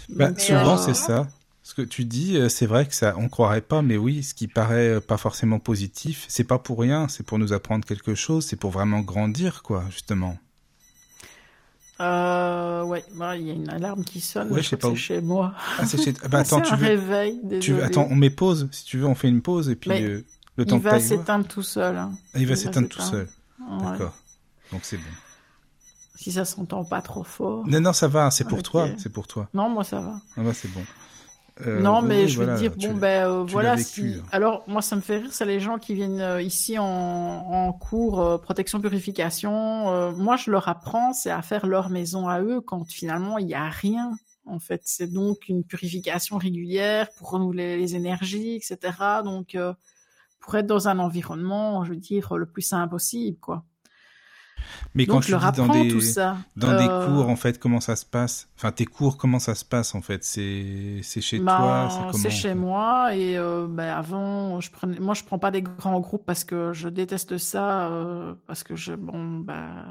Bah, 0.09 0.31
souvent, 0.39 0.75
euh, 0.75 0.83
c'est 0.85 0.95
ça. 0.95 1.29
Ce 1.63 1.75
que 1.75 1.83
tu 1.83 2.05
dis, 2.05 2.37
euh, 2.39 2.49
c'est 2.49 2.67
vrai 2.67 2.87
que 2.87 2.95
ça, 2.95 3.15
on 3.19 3.29
croirait 3.29 3.61
pas, 3.61 3.83
mais 3.83 3.97
oui, 3.97 4.23
ce 4.23 4.35
qui 4.35 4.49
paraît 4.49 5.01
pas 5.01 5.19
forcément 5.19 5.59
positif, 5.59 6.25
c'est 6.29 6.45
pas 6.45 6.59
pour 6.59 6.81
rien, 6.81 7.09
c'est 7.09 7.25
pour 7.25 7.39
nous 7.39 7.53
apprendre 7.53 7.85
quelque 7.85 8.15
chose, 8.15 8.47
c'est 8.47 8.57
pour 8.57 8.71
vraiment 8.71 9.01
grandir, 9.01 9.63
quoi, 9.63 9.85
justement. 9.91 10.39
Euh, 12.01 12.85
ouais, 12.85 13.05
bah, 13.17 13.37
il 13.37 13.47
y 13.47 13.51
a 13.51 13.55
une 13.55 13.69
alarme 13.69 14.05
qui 14.05 14.21
sonne. 14.21 14.53
Ouais, 14.53 14.63
je 14.63 14.69
sais 14.69 14.77
pas 14.77 14.89
où. 14.89 14.97
chez 14.97 15.21
moi. 15.21 15.53
Ah, 15.79 15.85
c'est 15.85 16.01
chez... 16.01 16.15
ah, 16.23 16.29
bah, 16.31 16.39
attends, 16.39 16.61
tu 16.61 16.73
un 16.73 16.77
veux, 16.77 16.87
réveil, 16.87 17.41
tu 17.61 17.73
veux, 17.73 17.83
attends, 17.83 18.07
on 18.09 18.15
met 18.15 18.31
pause, 18.31 18.69
si 18.71 18.85
tu 18.85 18.99
veux, 18.99 19.07
on 19.07 19.17
fait 19.17 19.29
une 19.29 19.43
pause 19.43 19.69
et 19.69 19.75
puis 19.75 19.91
Mais 19.91 20.03
euh, 20.03 20.25
le 20.59 20.67
temps 20.67 20.77
il 20.77 20.83
va 20.83 21.01
s'éteindre 21.01 21.47
tout 21.47 21.63
seul. 21.63 21.97
hein. 21.97 22.13
Ah, 22.35 22.39
il 22.39 22.39
va 22.39 22.41
il 22.41 22.49
va 22.49 22.57
s'éteindre 22.57 22.89
tout 22.89 23.01
seul. 23.01 23.29
Ouais. 23.61 23.91
D'accord. 23.91 24.15
Donc 24.73 24.81
c'est 24.85 24.97
bon. 24.99 25.03
Si 26.17 26.33
ça 26.33 26.45
s'entend 26.45 26.85
pas 26.85 27.01
trop 27.01 27.23
fort. 27.25 27.65
Non, 27.67 27.81
non, 27.81 27.93
ça 27.93 28.09
va, 28.09 28.31
c'est 28.31 28.45
pour 28.45 28.63
toi, 28.63 28.89
c'est 28.99 29.09
pour 29.13 29.27
toi. 29.27 29.49
Non, 29.55 29.69
moi 29.69 29.85
ça 29.85 30.01
va. 30.01 30.21
Ah 30.37 30.43
bah, 30.43 30.53
c'est 30.53 30.69
bon. 30.73 30.83
Euh, 31.67 31.81
non, 31.81 32.03
mais 32.03 32.23
oui, 32.23 32.29
je 32.29 32.39
veux 32.39 32.45
voilà, 32.45 32.59
dire, 32.61 32.73
tu 32.77 32.89
bon, 32.89 32.95
ben 32.99 33.27
euh, 33.29 33.43
voilà. 33.45 33.77
si- 33.77 34.15
hein. 34.21 34.25
Alors, 34.31 34.63
moi, 34.69 34.81
ça 34.81 34.95
me 34.95 35.01
fait 35.01 35.19
rire, 35.19 35.33
c'est 35.33 35.45
les 35.45 35.59
gens 35.59 35.79
qui 35.79 35.93
viennent 35.95 36.21
euh, 36.21 36.41
ici 36.41 36.79
en, 36.79 36.85
en 36.85 37.73
cours 37.73 38.15
protection 38.41 38.79
protection-purification. 38.79 40.13
Moi, 40.17 40.37
je 40.37 40.51
leur 40.53 40.69
apprends, 40.69 41.13
c'est 41.13 41.31
à 41.31 41.43
faire 41.43 41.67
leur 41.67 41.91
maison 41.91 42.29
à 42.29 42.41
eux 42.41 42.61
quand 42.61 42.85
finalement 42.89 43.39
il 43.39 43.47
n'y 43.47 43.55
a 43.55 43.69
rien. 43.69 44.17
En 44.47 44.61
fait, 44.61 44.83
c'est 44.85 45.09
donc 45.13 45.49
une 45.49 45.65
purification 45.65 46.39
régulière 46.39 47.09
pour 47.17 47.31
renouveler 47.31 47.77
les 47.77 47.97
énergies, 47.97 48.55
etc. 48.55 48.79
Donc, 49.25 49.57
pour 50.49 50.57
être 50.59 50.67
dans 50.67 50.89
un 50.89 50.99
environnement, 50.99 51.85
je 51.85 51.91
veux 51.91 51.97
dire, 51.99 52.37
le 52.37 52.47
plus 52.47 52.63
sain 52.63 52.89
possible, 52.89 53.39
quoi. 53.39 53.65
Mais 54.95 55.07
Donc 55.07 55.17
quand 55.17 55.21
je 55.23 55.27
tu 55.27 55.33
leur 55.33 55.53
dis 55.53 55.57
dans 55.57 55.69
des 55.69 55.89
tout 55.89 56.01
ça. 56.01 56.37
dans 56.57 56.77
des 56.77 56.89
Euh, 56.89 57.07
cours 57.07 57.29
en 57.29 57.37
fait, 57.37 57.59
comment 57.59 57.81
ça 57.81 57.97
se 57.97 58.05
passe? 58.05 58.49
Enfin, 58.57 58.73
tes 58.73 58.85
cours, 58.87 59.17
comment 59.17 59.39
ça 59.39 59.55
se 59.55 59.65
passe 59.65 59.95
en 59.95 60.03
fait? 60.03 60.25
C'est 60.25 61.01
chez 61.03 61.39
bah, 61.39 61.89
toi, 61.89 62.11
c'est 62.13 62.31
chez 62.31 62.55
moi 62.55 63.15
et 63.15 63.39
euh, 63.39 63.67
bah, 63.69 63.97
avant 63.97 64.61
je 64.61 64.71
prenais 64.71 64.99
moi 64.99 65.15
je 65.15 65.25
prends 65.25 65.39
pas 65.39 65.51
des 65.53 65.63
grands 65.63 66.01
groupes 66.01 66.27
parce 66.27 66.45
que 66.45 66.73
je 66.73 66.89
déteste 66.89 67.39
ça 67.39 67.89
euh, 67.93 68.35
parce 68.47 68.65
que 68.65 68.75
je 68.77 68.95
bon 68.95 69.39
bah 69.39 69.85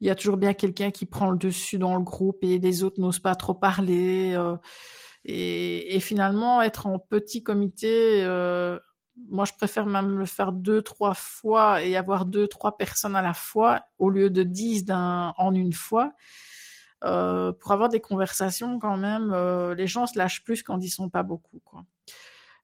il 0.00 0.06
y 0.08 0.10
a 0.10 0.14
toujours 0.16 0.36
bien 0.36 0.54
quelqu'un 0.54 0.90
qui 0.90 1.06
prend 1.06 1.30
le 1.30 1.38
dessus 1.38 1.78
dans 1.78 1.96
le 1.96 2.02
groupe 2.02 2.38
et 2.42 2.58
les 2.58 2.82
autres 2.82 3.00
n'osent 3.00 3.20
pas 3.20 3.36
trop 3.36 3.54
parler 3.54 4.32
euh, 4.34 4.56
et, 5.24 5.96
et 5.96 6.00
finalement 6.00 6.62
être 6.62 6.86
en 6.86 6.98
petit 6.98 7.42
comité 7.42 8.24
moi 9.28 9.44
je 9.44 9.52
préfère 9.52 9.86
même 9.86 10.18
le 10.18 10.26
faire 10.26 10.52
deux 10.52 10.82
trois 10.82 11.14
fois 11.14 11.82
et 11.82 11.96
avoir 11.96 12.24
deux 12.24 12.48
trois 12.48 12.76
personnes 12.76 13.16
à 13.16 13.22
la 13.22 13.34
fois 13.34 13.82
au 13.98 14.10
lieu 14.10 14.30
de 14.30 14.42
dix 14.42 14.84
en 14.90 15.54
une 15.54 15.72
fois 15.72 16.12
euh, 17.04 17.52
pour 17.52 17.72
avoir 17.72 17.88
des 17.88 18.00
conversations 18.00 18.78
quand 18.78 18.96
même, 18.98 19.32
euh, 19.32 19.74
les 19.74 19.86
gens 19.86 20.06
se 20.06 20.18
lâchent 20.18 20.44
plus 20.44 20.62
quand 20.62 20.78
ils 20.82 20.90
sont 20.90 21.08
pas 21.08 21.22
beaucoup, 21.22 21.60
quoi. 21.64 21.84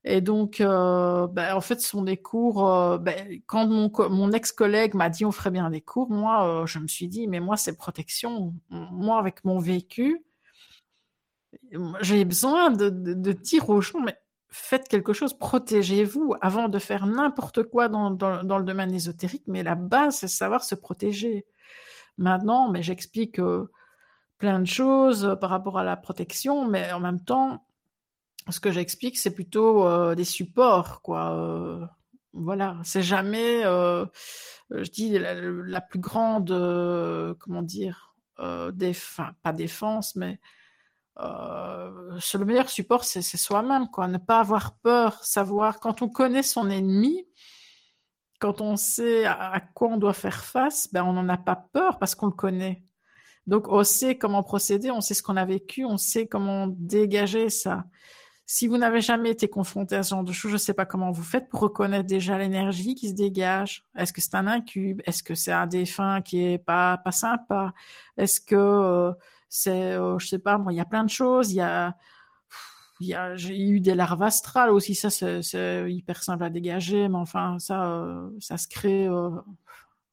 Et 0.05 0.21
donc, 0.21 0.61
euh, 0.61 1.27
ben, 1.27 1.57
en 1.57 1.61
fait, 1.61 1.81
ce 1.81 1.89
sont 1.89 2.03
des 2.03 2.17
cours. 2.19 2.99
ben, 3.01 3.41
quand 3.47 3.67
mon, 3.67 3.89
co- 3.89 4.09
mon 4.09 4.31
ex-collègue 4.33 4.95
m'a 4.95 5.09
dit 5.09 5.25
on 5.25 5.33
ferait 5.33 5.51
bien 5.51 5.69
des 5.71 5.81
cours, 5.81 6.11
moi, 6.11 6.65
je 6.67 6.79
me 6.79 6.87
suis 6.87 7.09
dit 7.09 7.27
mais 7.27 7.41
moi 7.41 7.57
c'est 7.57 7.77
protection. 7.77 8.55
Moi, 8.71 9.19
avec 9.19 9.45
mon 9.45 9.59
vécu, 9.59 10.23
j'ai 12.03 12.25
besoin 12.25 12.71
de, 12.71 12.89
de, 12.91 13.15
de 13.15 13.33
dire 13.33 13.69
aux 13.71 13.81
gens 13.81 14.01
mais 14.01 14.17
faites 14.57 14.89
quelque 14.89 15.13
chose, 15.13 15.35
protégez-vous 15.35 16.35
avant 16.41 16.69
de 16.69 16.79
faire 16.79 17.07
n'importe 17.07 17.63
quoi 17.65 17.89
dans, 17.89 18.11
dans, 18.11 18.59
le 18.59 18.65
domaine 18.65 18.93
ésotérique. 18.95 19.45
Mais 19.47 19.63
la 19.63 19.75
base, 19.75 20.17
c'est 20.19 20.29
savoir 20.29 20.65
se 20.65 20.75
protéger. 20.75 21.47
Maintenant, 22.19 22.71
mais 22.71 22.83
j'explique. 22.83 23.39
euh, 23.39 23.71
plein 24.39 24.61
de 24.61 24.67
choses 24.67 25.25
euh, 25.25 25.35
par 25.35 25.49
rapport 25.51 25.79
à 25.79 25.85
la 25.85 25.97
protection, 25.97 26.67
mais 26.67 26.93
en 26.93 27.01
même 27.01 27.21
temps, 27.21 27.65
ce 28.51 28.61
que 28.61 28.71
j'explique, 28.71 29.19
c'est 29.19 29.35
plutôt 29.35 29.87
euh, 29.87 30.15
des 30.15 30.25
supports, 30.25 31.01
quoi. 31.03 31.91
Voilà, 32.33 32.77
c'est 32.85 33.03
jamais, 33.03 33.63
je 33.63 34.91
dis, 34.91 35.19
la, 35.19 35.35
la 35.35 35.81
plus 35.81 35.99
grande, 35.99 36.51
comment 37.39 37.63
dire, 37.63 38.15
déf 38.73 39.21
pas 39.43 39.53
défense, 39.55 40.17
mais 40.17 40.39
euh, 41.21 42.19
le 42.35 42.45
meilleur 42.45 42.69
support, 42.69 43.05
c'est 43.05 43.23
soi-même, 43.23 43.89
quoi. 43.89 44.09
Ne 44.09 44.19
pas 44.19 44.41
avoir 44.41 44.77
peur, 44.77 45.23
savoir, 45.25 45.81
quand 45.81 46.03
on 46.03 46.09
connaît 46.09 46.43
son 46.43 46.69
ennemi, 46.71 47.27
quand 48.39 48.61
on 48.61 48.77
sait 48.77 49.25
à, 49.25 49.53
à 49.53 49.61
quoi 49.61 49.89
on 49.89 49.97
doit 49.97 50.13
faire 50.13 50.45
face, 50.45 50.89
ben 50.93 51.05
on 51.05 51.15
n'en 51.15 51.29
a 51.29 51.39
pas 51.39 51.57
peur 51.73 51.99
parce 51.99 52.15
qu'on 52.15 52.27
le 52.27 52.33
connaît. 52.33 52.83
Donc, 53.47 53.69
on 53.69 53.85
sait 53.85 54.19
comment 54.19 54.43
procéder, 54.43 54.91
on 54.91 55.01
sait 55.01 55.15
ce 55.15 55.23
qu'on 55.23 55.37
a 55.37 55.45
vécu, 55.45 55.85
on 55.85 55.97
sait 55.97 56.27
comment 56.27 56.67
dégager 56.67 57.49
ça. 57.49 57.85
Si 58.49 58.69
vous 58.69 58.77
n'avez 58.77 59.01
jamais 59.01 59.31
été 59.31 59.49
confronté 59.49 59.97
à 59.97 60.05
ce 60.05 60.11
genre 60.11 60.23
de 60.23 60.33
choses, 60.33 60.51
je 60.51 60.57
ne 60.57 60.61
sais 60.61 60.75
pas 60.75 60.87
comment 60.87 61.11
vous 61.11 61.25
faites 61.25 61.49
pour 61.49 61.61
reconnaître 61.61 62.07
déjà 62.07 62.39
l'énergie 62.39 62.95
qui 62.95 63.09
se 63.09 63.15
dégage. 63.15 63.85
Est-ce 63.97 64.13
que 64.13 64.21
c'est 64.21 64.37
un 64.37 64.47
incube? 64.47 65.03
Est-ce 65.05 65.25
que 65.25 65.35
c'est 65.35 65.53
un 65.53 65.67
défunt 65.67 66.23
qui 66.23 66.45
est 66.45 66.59
pas 66.59 66.97
pas 66.99 67.11
sympa? 67.11 67.73
Est-ce 68.17 68.41
que 68.41 68.55
euh, 68.55 69.13
c'est, 69.49 69.95
euh, 69.95 70.19
je 70.19 70.27
sais 70.27 70.39
pas, 70.39 70.59
moi, 70.59 70.73
il 70.73 70.77
y 70.77 70.81
a 70.81 70.85
plein 70.85 71.05
de 71.05 71.11
choses. 71.11 71.53
Il 71.53 71.57
y 71.57 71.61
a, 71.61 71.97
il 73.01 73.09
y 73.09 73.15
a, 73.15 73.37
j'ai 73.37 73.59
eu 73.59 73.81
des 73.81 73.95
larves 73.95 74.23
astrales 74.23 74.71
aussi. 74.71 74.95
Ça, 74.95 75.11
c'est, 75.11 75.93
hyper 75.93 76.23
simple 76.23 76.45
à 76.45 76.51
dégager, 76.51 77.09
mais 77.09 77.17
enfin, 77.19 77.59
ça, 77.59 77.93
euh, 77.93 78.31
ça 78.41 78.57
se 78.57 78.69
crée. 78.69 79.07
euh, 79.07 79.31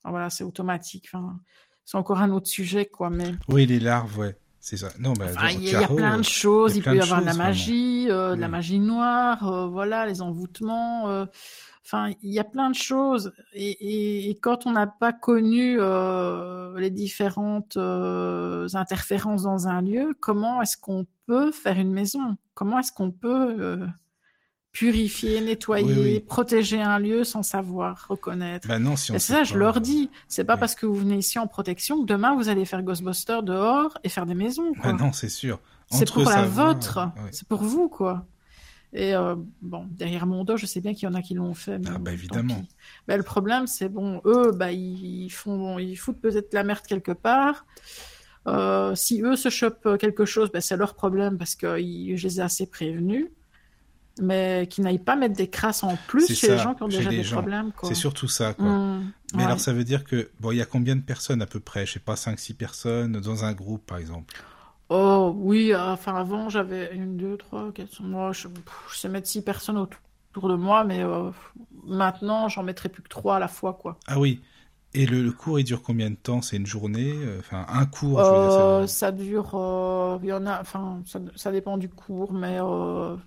voilà, 0.04 0.30
c'est 0.30 0.44
automatique. 0.44 1.10
Enfin, 1.14 1.40
c'est 1.86 1.98
encore 1.98 2.20
un 2.20 2.32
autre 2.32 2.48
sujet, 2.48 2.86
quoi. 2.86 3.10
Mais 3.10 3.32
Oui, 3.48 3.66
les 3.66 3.80
larves, 3.80 4.18
ouais, 4.18 4.38
c'est 4.66 4.78
ça. 4.78 4.88
Non, 4.98 5.12
bah, 5.12 5.26
Enfin, 5.30 5.50
il 5.50 5.64
y, 5.70 5.76
a- 5.76 5.88
plein 5.88 6.16
euh, 6.16 6.18
de 6.20 6.24
choses. 6.24 6.76
il 6.78 6.82
peut 6.84 6.96
y 6.96 7.02
avoir 7.02 7.20
de 7.22 7.26
la 7.26 7.34
magie, 7.34 8.08
euh, 8.10 8.34
de 8.36 8.40
la 8.42 8.48
magie 8.48 8.80
noire, 8.80 9.46
euh, 9.52 9.68
voilà, 9.68 10.06
les 10.06 10.22
envoûtements. 10.22 11.10
euh, 11.10 11.26
Enfin, 11.86 12.12
il 12.22 12.32
y 12.34 12.40
a 12.40 12.46
plein 12.46 12.70
de 12.70 12.76
choses. 12.76 13.34
Et, 13.54 13.72
et- 13.72 14.30
et 14.30 14.36
quand 14.36 14.66
on 14.66 14.72
n'a 14.72 14.88
pas 14.88 15.12
connu 15.12 15.76
euh, 15.82 16.80
les 16.80 16.90
différentes 16.90 17.76
euh, 17.76 18.70
interférences 18.74 19.44
dans 19.44 19.68
un 19.68 19.82
lieu, 19.82 20.14
comment 20.22 20.62
est-ce 20.62 20.78
qu'on 20.78 21.06
peut 21.28 21.52
faire 21.52 21.78
une 21.78 21.92
maison? 21.92 22.38
Comment 22.54 22.80
est-ce 22.80 22.94
qu'on 22.94 23.12
peut 23.12 23.56
euh, 23.60 23.86
purifier, 24.74 25.40
nettoyer, 25.40 25.86
Oui, 25.94 26.00
oui. 26.16 26.20
protéger 26.20 26.82
un 26.82 26.98
lieu 27.00 27.24
sans 27.24 27.44
savoir 27.44 28.08
reconnaître 28.10 28.68
Bah 28.68 28.80
non, 28.80 28.96
si 28.96 29.12
on 29.12 29.16
et 29.16 29.20
ça, 29.20 29.44
je 29.44 29.54
pas, 29.54 29.60
leur 29.60 29.78
euh, 29.78 29.80
dis. 29.80 30.10
C'est 30.28 30.44
pas 30.44 30.56
oui. 30.56 30.60
parce 30.60 30.74
que 30.76 30.86
vous 30.88 30.96
venez 30.96 31.18
ici 31.18 31.38
en 31.40 31.48
protection 31.48 32.02
que 32.02 32.08
demain 32.08 32.36
vous 32.36 32.50
allez 32.50 32.66
faire 32.66 32.82
Ghostbuster 32.84 33.40
dehors 33.44 33.98
et 34.04 34.10
faire 34.10 34.26
des 34.26 34.34
maisons. 34.34 34.74
Quoi. 34.74 34.92
Bah 34.92 34.98
non, 35.00 35.14
c'est 35.14 35.30
sûr. 35.30 35.60
C'est 35.92 36.12
pour 36.12 36.24
la 36.30 36.44
vôtre, 36.44 37.12
c'est 37.32 37.48
pour 37.48 37.64
vous, 37.64 37.88
quoi. 37.88 38.26
Et 38.96 39.16
euh, 39.16 39.36
bon, 39.62 39.88
derrière 39.92 40.26
mon 40.28 40.44
dos, 40.44 40.58
je 40.58 40.66
sais 40.66 40.82
bien 40.82 40.94
qu'il 40.94 41.04
y 41.08 41.12
en 41.12 41.14
a 41.16 41.22
qui 41.22 41.34
l'ont 41.36 41.54
fait. 41.54 41.78
Mais 41.80 41.90
Ah, 41.94 41.98
bah, 42.00 42.12
évidemment. 42.14 42.64
Bah, 43.08 43.16
le 43.18 43.24
problème, 43.24 43.66
c'est 43.68 43.90
bon, 43.90 44.22
eux, 44.26 44.52
bah, 44.56 44.72
ils 44.72 45.30
font, 45.32 45.78
ils 45.80 45.96
foutent 45.96 46.20
peut-être 46.22 46.54
la 46.54 46.64
merde 46.64 46.86
quelque 46.88 47.12
part. 47.12 47.66
Euh, 48.48 48.94
si 48.96 49.22
eux 49.22 49.36
se 49.36 49.50
chopent 49.50 49.98
quelque 50.00 50.26
chose, 50.26 50.52
bah, 50.52 50.62
c'est 50.62 50.78
leur 50.78 50.94
problème 50.96 51.38
parce 51.38 51.56
que 51.56 51.80
ils- 51.80 52.18
je 52.18 52.28
les 52.28 52.40
ai 52.40 52.44
assez 52.44 52.66
prévenus. 52.68 53.28
Mais 54.20 54.68
qu'ils 54.70 54.84
n'aillent 54.84 55.00
pas 55.00 55.16
mettre 55.16 55.36
des 55.36 55.50
crasses 55.50 55.84
en 55.84 55.98
plus 55.98 56.34
chez 56.34 56.48
ça, 56.48 56.54
les 56.54 56.58
gens 56.58 56.76
qui 56.76 56.84
ont 56.84 56.88
déjà 56.88 57.12
des 57.12 57.24
gens. 57.24 57.42
problèmes. 57.42 57.72
C'est 57.82 57.96
surtout 57.96 58.28
ça, 58.28 58.54
quoi. 58.54 58.82
Mmh, 58.98 59.14
Mais 59.34 59.44
ouais. 59.44 59.44
alors, 59.44 59.60
ça 59.60 59.74
veut 59.74 59.84
dire 59.84 60.04
que, 60.06 60.32
bon, 60.40 60.52
il 60.52 60.58
y 60.58 60.62
a 60.62 60.66
combien 60.66 60.96
de 60.96 61.02
personnes 61.02 61.42
à 61.42 61.48
peu 61.48 61.60
près? 61.60 61.86
Je 61.86 61.94
sais 61.94 62.00
pas, 62.00 62.16
5-6 62.16 62.54
personnes 62.54 63.14
dans 63.20 63.46
un 63.46 63.54
groupe, 63.54 63.86
par 63.86 63.98
exemple? 63.98 64.36
Oh 64.90 65.34
oui, 65.38 65.74
euh, 65.74 65.94
enfin 65.94 66.16
avant 66.16 66.50
j'avais 66.50 66.94
une, 66.96 67.18
deux, 67.18 67.38
trois, 67.38 67.72
quatre, 67.74 68.02
moi 68.02 68.32
je, 68.32 68.48
sais 68.94 69.10
mettre 69.10 69.28
six 69.28 69.42
personnes 69.44 69.78
autour 69.78 70.50
de 70.50 70.56
moi, 70.56 70.84
mais 70.84 71.02
euh, 71.04 71.32
maintenant 71.84 72.48
j'en 72.50 72.64
mettrai 72.64 72.90
plus 72.90 73.02
que 73.04 73.10
trois 73.10 73.38
à 73.38 73.40
la 73.40 73.48
fois 73.48 73.74
quoi. 73.74 73.98
Ah 74.08 74.18
oui. 74.20 74.42
Et 74.94 75.06
le, 75.06 75.24
le 75.24 75.32
cours, 75.34 75.60
il 75.60 75.64
dure 75.66 75.82
combien 75.84 76.10
de 76.10 76.16
temps? 76.16 76.42
C'est 76.42 76.56
une 76.58 76.66
journée? 76.68 77.12
Euh, 77.26 77.40
Enfin, 77.40 77.66
un 77.70 77.86
cours, 77.86 78.24
je 78.24 78.34
veux 78.36 78.40
dire, 78.40 78.52
ça- 78.52 78.64
Euh, 78.66 78.86
ça 78.86 79.12
dure, 79.12 79.56
euh, 79.56 80.20
il 80.22 80.30
y 80.30 80.34
en 80.34 80.46
a, 80.46 80.62
enfin 80.62 81.02
ça, 81.08 81.20
ça 81.36 81.52
dépend 81.52 81.78
du 81.80 81.90
cours, 81.90 82.32
mais 82.34 82.60
euh, 82.62 83.18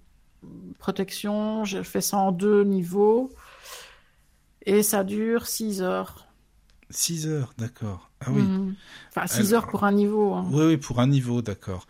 protection, 0.78 1.64
je 1.64 1.82
fais 1.82 2.00
ça 2.00 2.16
en 2.18 2.32
deux 2.32 2.64
niveaux 2.64 3.30
et 4.64 4.82
ça 4.82 5.04
dure 5.04 5.46
six 5.46 5.82
heures. 5.82 6.26
6 6.90 7.26
heures, 7.26 7.52
d'accord. 7.58 8.10
Ah 8.20 8.26
oui. 8.30 8.42
Mhm. 8.42 8.74
Enfin 9.10 9.26
six 9.26 9.48
Alors- 9.52 9.64
heures 9.64 9.70
pour 9.70 9.82
un 9.84 9.90
niveau. 9.92 10.34
hein. 10.34 10.46
Oui, 10.52 10.64
oui, 10.66 10.76
pour 10.76 11.00
un 11.00 11.08
niveau, 11.08 11.42
d'accord. 11.42 11.86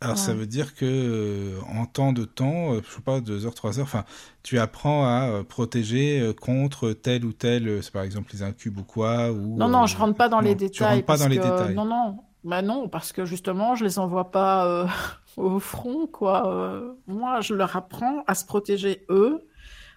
Alors, 0.00 0.18
ça 0.18 0.34
veut 0.34 0.46
dire 0.48 0.74
que 0.74 0.84
euh, 0.84 1.60
en 1.72 1.86
temps 1.86 2.12
de 2.12 2.24
temps, 2.24 2.72
euh, 2.74 2.80
je 2.84 2.92
sais 2.96 3.00
pas, 3.02 3.20
2 3.20 3.46
heures, 3.46 3.54
3 3.54 3.78
heures, 3.78 3.84
enfin, 3.84 4.04
tu 4.42 4.58
apprends 4.58 5.04
à 5.06 5.28
euh, 5.28 5.42
protéger 5.44 6.18
euh, 6.18 6.32
contre 6.32 6.90
tel 6.92 7.24
ou 7.24 7.32
tel, 7.32 7.80
par 7.92 8.02
exemple 8.02 8.30
les 8.32 8.42
incubes 8.42 8.78
ou 8.78 8.82
quoi, 8.82 9.30
ou... 9.30 9.56
Non, 9.56 9.68
non, 9.68 9.86
je 9.86 9.96
rentre 9.96 10.16
pas 10.16 10.28
dans 10.28 10.40
les 10.40 10.56
détails. 10.56 10.70
Tu 10.72 10.82
rentres 10.82 10.96
pas 11.02 11.06
parce 11.06 11.20
dans 11.20 11.28
les 11.28 11.36
que- 11.36 11.42
détails. 11.42 11.74
Non, 11.76 11.84
non. 11.84 12.18
Bah 12.42 12.62
non, 12.62 12.88
parce 12.88 13.12
que 13.12 13.24
justement, 13.24 13.76
je 13.76 13.84
les 13.84 14.00
envoie 14.00 14.32
pas 14.32 14.88
au 15.36 15.58
front, 15.60 16.06
quoi. 16.06 16.48
Euh, 16.54 16.94
moi, 17.06 17.40
je 17.40 17.54
leur 17.54 17.76
apprends 17.76 18.24
à 18.26 18.34
se 18.34 18.44
protéger 18.44 19.04
eux, 19.10 19.46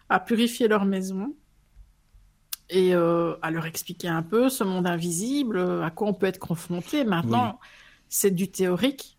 à 0.09 0.19
purifier 0.19 0.67
leur 0.67 0.85
maison 0.85 1.35
et 2.69 2.95
euh, 2.95 3.35
à 3.41 3.51
leur 3.51 3.65
expliquer 3.65 4.07
un 4.07 4.23
peu 4.23 4.49
ce 4.49 4.63
monde 4.63 4.87
invisible, 4.87 5.59
à 5.83 5.91
quoi 5.91 6.07
on 6.07 6.13
peut 6.13 6.25
être 6.25 6.39
confronté. 6.39 7.03
Maintenant, 7.03 7.59
c'est 8.09 8.31
du 8.31 8.49
théorique. 8.51 9.17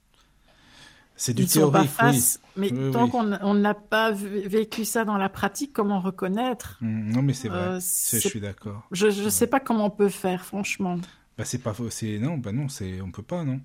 C'est 1.19 1.33
du 1.33 1.45
Ils 1.45 1.49
sont 1.49 1.71
pas 1.71 1.79
théorique, 1.79 1.91
oui. 2.03 2.09
face, 2.09 2.41
mais 2.57 2.71
Oui, 2.73 2.91
tant 2.93 3.09
qu'on 3.09 3.33
on 3.41 3.55
n'a 3.55 3.73
pas 3.75 4.11
vécu 4.13 4.85
ça 4.85 5.05
dans 5.05 5.17
la 5.17 5.29
pratique, 5.31 5.73
comment 5.73 6.01
reconnaître? 6.01 6.79
Mm, 6.83 7.13
Non, 7.13 7.23
mais 7.23 7.33
c'est 7.33 7.49
vrai. 7.49 7.59
Euh, 7.59 7.79
C'est- 7.81 8.21
je 8.21 8.29
suis 8.29 8.41
d'accord. 8.41 8.83
Je 8.93 9.07
ne 9.07 9.31
sais 9.31 9.47
pas 9.47 9.61
comment 9.61 9.87
on 9.87 9.91
peut 9.91 10.11
faire, 10.11 10.45
franchement. 10.45 10.99
Bah, 11.39 11.45
c'est 11.45 11.59
pas. 11.59 11.75
C'est 11.91 12.19
non, 12.19 12.39
bah 12.39 12.53
non, 12.53 12.69
c'est 12.69 13.01
on 13.01 13.11
peut 13.11 13.23
pas, 13.23 13.45
non. 13.45 13.61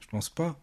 Je 0.00 0.08
pense 0.08 0.28
pas. 0.30 0.58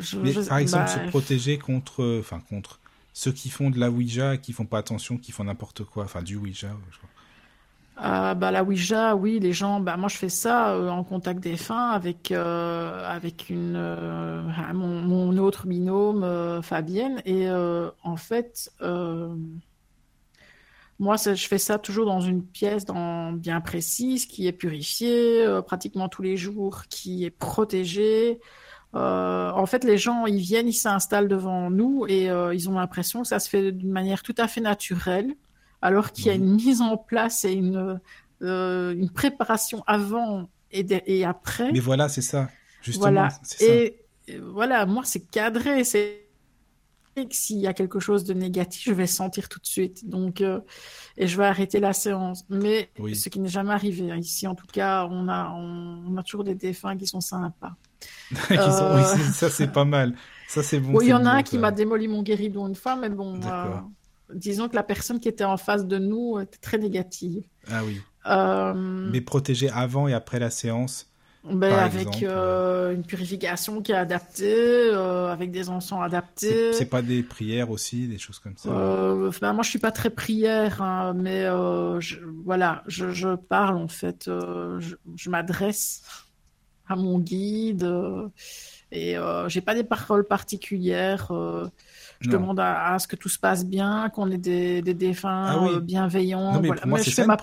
Je- 0.00 0.18
Mais 0.18 0.32
je- 0.32 0.40
par 0.40 0.58
exemple, 0.58 0.84
bah, 0.84 1.04
se 1.04 1.08
protéger 1.10 1.58
contre, 1.58 2.02
euh, 2.02 2.20
enfin 2.20 2.40
contre 2.40 2.80
ceux 3.12 3.32
qui 3.32 3.50
font 3.50 3.70
de 3.70 3.78
la 3.78 3.90
Ouija, 3.90 4.34
et 4.34 4.40
qui 4.40 4.52
font 4.52 4.66
pas 4.66 4.78
attention, 4.78 5.16
qui 5.18 5.32
font 5.32 5.44
n'importe 5.44 5.84
quoi, 5.84 6.04
enfin 6.04 6.22
du 6.22 6.36
Ouija. 6.36 6.68
je 6.90 6.98
crois. 6.98 7.10
Ah, 8.00 8.34
bah, 8.36 8.52
la 8.52 8.62
Ouija, 8.62 9.16
oui, 9.16 9.40
les 9.40 9.52
gens, 9.52 9.80
bah, 9.80 9.96
moi 9.96 10.08
je 10.08 10.16
fais 10.16 10.28
ça 10.28 10.72
euh, 10.74 10.88
en 10.88 11.02
contact 11.02 11.40
défunt 11.40 11.90
avec, 11.90 12.30
euh, 12.30 13.04
avec 13.08 13.50
une, 13.50 13.74
ah, 13.76 14.72
mon, 14.72 15.02
mon 15.02 15.36
autre 15.38 15.66
binôme, 15.66 16.62
Fabienne. 16.62 17.20
Et 17.24 17.48
en 17.50 18.16
fait, 18.16 18.70
moi 21.00 21.16
je 21.16 21.46
fais 21.46 21.58
ça 21.58 21.78
toujours 21.78 22.06
dans 22.06 22.20
une 22.20 22.44
pièce 22.44 22.84
dans, 22.84 23.32
bien 23.32 23.60
précise, 23.60 24.26
qui 24.26 24.46
est 24.46 24.52
purifiée 24.52 25.44
pratiquement 25.66 26.08
tous 26.08 26.22
les 26.22 26.36
jours, 26.36 26.84
qui 26.88 27.24
est 27.24 27.30
protégée. 27.30 28.40
Euh, 28.94 29.50
en 29.50 29.66
fait, 29.66 29.84
les 29.84 29.98
gens, 29.98 30.24
ils 30.26 30.38
viennent, 30.38 30.68
ils 30.68 30.72
s'installent 30.72 31.28
devant 31.28 31.70
nous 31.70 32.06
et 32.08 32.30
euh, 32.30 32.54
ils 32.54 32.68
ont 32.70 32.74
l'impression 32.74 33.22
que 33.22 33.28
ça 33.28 33.38
se 33.38 33.48
fait 33.48 33.70
d'une 33.72 33.90
manière 33.90 34.22
tout 34.22 34.34
à 34.38 34.48
fait 34.48 34.60
naturelle 34.62 35.34
alors 35.82 36.12
qu'il 36.12 36.26
y 36.26 36.30
a 36.30 36.32
Oui. 36.32 36.38
une 36.38 36.54
mise 36.54 36.80
en 36.80 36.96
place 36.96 37.44
et 37.44 37.52
une, 37.52 38.00
euh, 38.42 38.92
une 38.94 39.10
préparation 39.10 39.84
avant 39.86 40.48
et, 40.70 40.84
de- 40.84 41.00
et 41.06 41.24
après, 41.24 41.70
Mais 41.72 41.80
voilà, 41.80 42.08
c'est 42.08 42.22
ça. 42.22 42.48
Justement, 42.82 43.02
voilà. 43.12 43.30
ça. 43.42 43.64
Et 43.64 44.02
voilà, 44.42 44.86
moi, 44.86 45.02
c'est 45.04 45.20
cadré. 45.30 45.84
C'est 45.84 46.24
que 47.14 47.22
s'il 47.30 47.58
y 47.58 47.66
a 47.66 47.74
quelque 47.74 47.98
chose 48.00 48.22
de 48.24 48.32
négatif, 48.32 48.84
je 48.84 48.92
vais 48.92 49.02
le 49.02 49.06
sentir 49.08 49.48
tout 49.48 49.58
de 49.58 49.66
suite. 49.66 50.08
Donc, 50.08 50.40
euh, 50.40 50.60
et 51.16 51.26
je 51.26 51.36
vais 51.36 51.46
arrêter 51.46 51.80
la 51.80 51.92
séance. 51.92 52.44
Mais 52.48 52.90
Oui. 52.98 53.16
ce 53.16 53.28
qui 53.28 53.40
n'est 53.40 53.48
jamais 53.48 53.72
arrivé. 53.72 54.10
hein. 54.10 54.16
Ici, 54.16 54.46
en 54.46 54.54
tout 54.54 54.66
cas, 54.66 55.06
on 55.10 55.28
a, 55.28 55.50
on, 55.50 56.04
on 56.08 56.16
a 56.16 56.22
toujours 56.22 56.44
des 56.44 56.54
défunts 56.54 56.96
qui 56.96 57.06
sont 57.06 57.20
sympas. 57.20 57.74
Sont- 58.32 58.54
Euh, 58.54 58.96
oui, 59.16 59.32
ça, 59.32 59.50
c'est 59.50 59.72
pas 59.72 59.84
mal. 59.84 60.14
Ça, 60.48 60.62
c'est 60.62 60.80
bon. 60.80 61.00
Il 61.00 61.08
y 61.08 61.12
en 61.14 61.24
a 61.26 61.30
un 61.30 61.42
qui 61.42 61.58
m'a 61.58 61.70
démoli 61.72 62.08
mon 62.08 62.22
guéridon 62.22 62.68
une 62.68 62.74
fois, 62.74 62.96
mais 62.96 63.08
bon, 63.08 63.40
euh, 63.44 63.74
disons 64.34 64.68
que 64.68 64.76
la 64.76 64.82
personne 64.82 65.20
qui 65.20 65.28
était 65.28 65.44
en 65.44 65.56
face 65.56 65.86
de 65.86 65.98
nous 65.98 66.38
était 66.40 66.58
très 66.58 66.78
négative. 66.78 67.42
Ah 67.70 67.82
oui. 67.84 68.00
Euh, 68.26 68.74
Mais 69.10 69.20
protéger 69.20 69.70
avant 69.70 70.08
et 70.08 70.14
après 70.14 70.38
la 70.38 70.50
séance. 70.50 71.10
ben, 71.44 71.72
avec 71.72 72.22
euh, 72.22 72.94
une 72.94 73.04
purification 73.04 73.80
qui 73.80 73.92
est 73.92 73.96
adaptée, 73.96 74.90
euh, 74.92 75.32
avec 75.32 75.50
des 75.50 75.70
encens 75.70 76.02
adaptés. 76.02 76.72
C'est 76.74 76.86
pas 76.90 77.00
des 77.00 77.22
prières 77.22 77.70
aussi, 77.70 78.06
des 78.06 78.18
choses 78.18 78.38
comme 78.38 78.56
ça? 78.56 78.68
Euh, 78.70 79.30
ben, 79.40 79.52
moi, 79.54 79.62
je 79.62 79.70
suis 79.70 79.78
pas 79.78 79.92
très 79.92 80.10
prière, 80.10 80.82
hein, 80.82 81.14
mais 81.14 81.44
je, 82.00 82.16
voilà, 82.44 82.82
je, 82.86 83.10
je 83.12 83.34
parle 83.34 83.76
en 83.78 83.88
fait, 83.88 84.24
je, 84.26 84.96
je 85.16 85.30
m'adresse 85.30 86.02
à 86.88 86.96
mon 86.96 87.18
guide 87.18 87.84
euh, 87.84 88.28
et 88.90 89.16
euh, 89.18 89.48
j'ai 89.48 89.60
pas 89.60 89.74
des 89.74 89.84
paroles 89.84 90.26
particulières. 90.26 91.30
euh, 91.32 91.68
je 92.20 92.28
Non. 92.28 92.30
demande 92.30 92.60
à, 92.60 92.94
à 92.94 92.98
ce 92.98 93.08
que 93.08 93.16
tout 93.16 93.28
se 93.28 93.38
passe 93.38 93.64
bien, 93.66 94.10
qu'on 94.10 94.30
ait 94.30 94.38
des, 94.38 94.82
des 94.82 94.94
défunts 94.94 95.46
Ah 95.46 95.58
oui. 95.58 95.70
euh, 95.76 95.80
bienveillants. 95.80 96.54
Non, 96.54 96.60
mais 96.60 96.68
voilà. 96.68 96.82
pour 96.82 96.88
moi, 96.88 96.98
Mais 96.98 97.04
je 97.04 97.10
ça, 97.10 97.22
fais 97.22 97.24
ma 97.24 97.36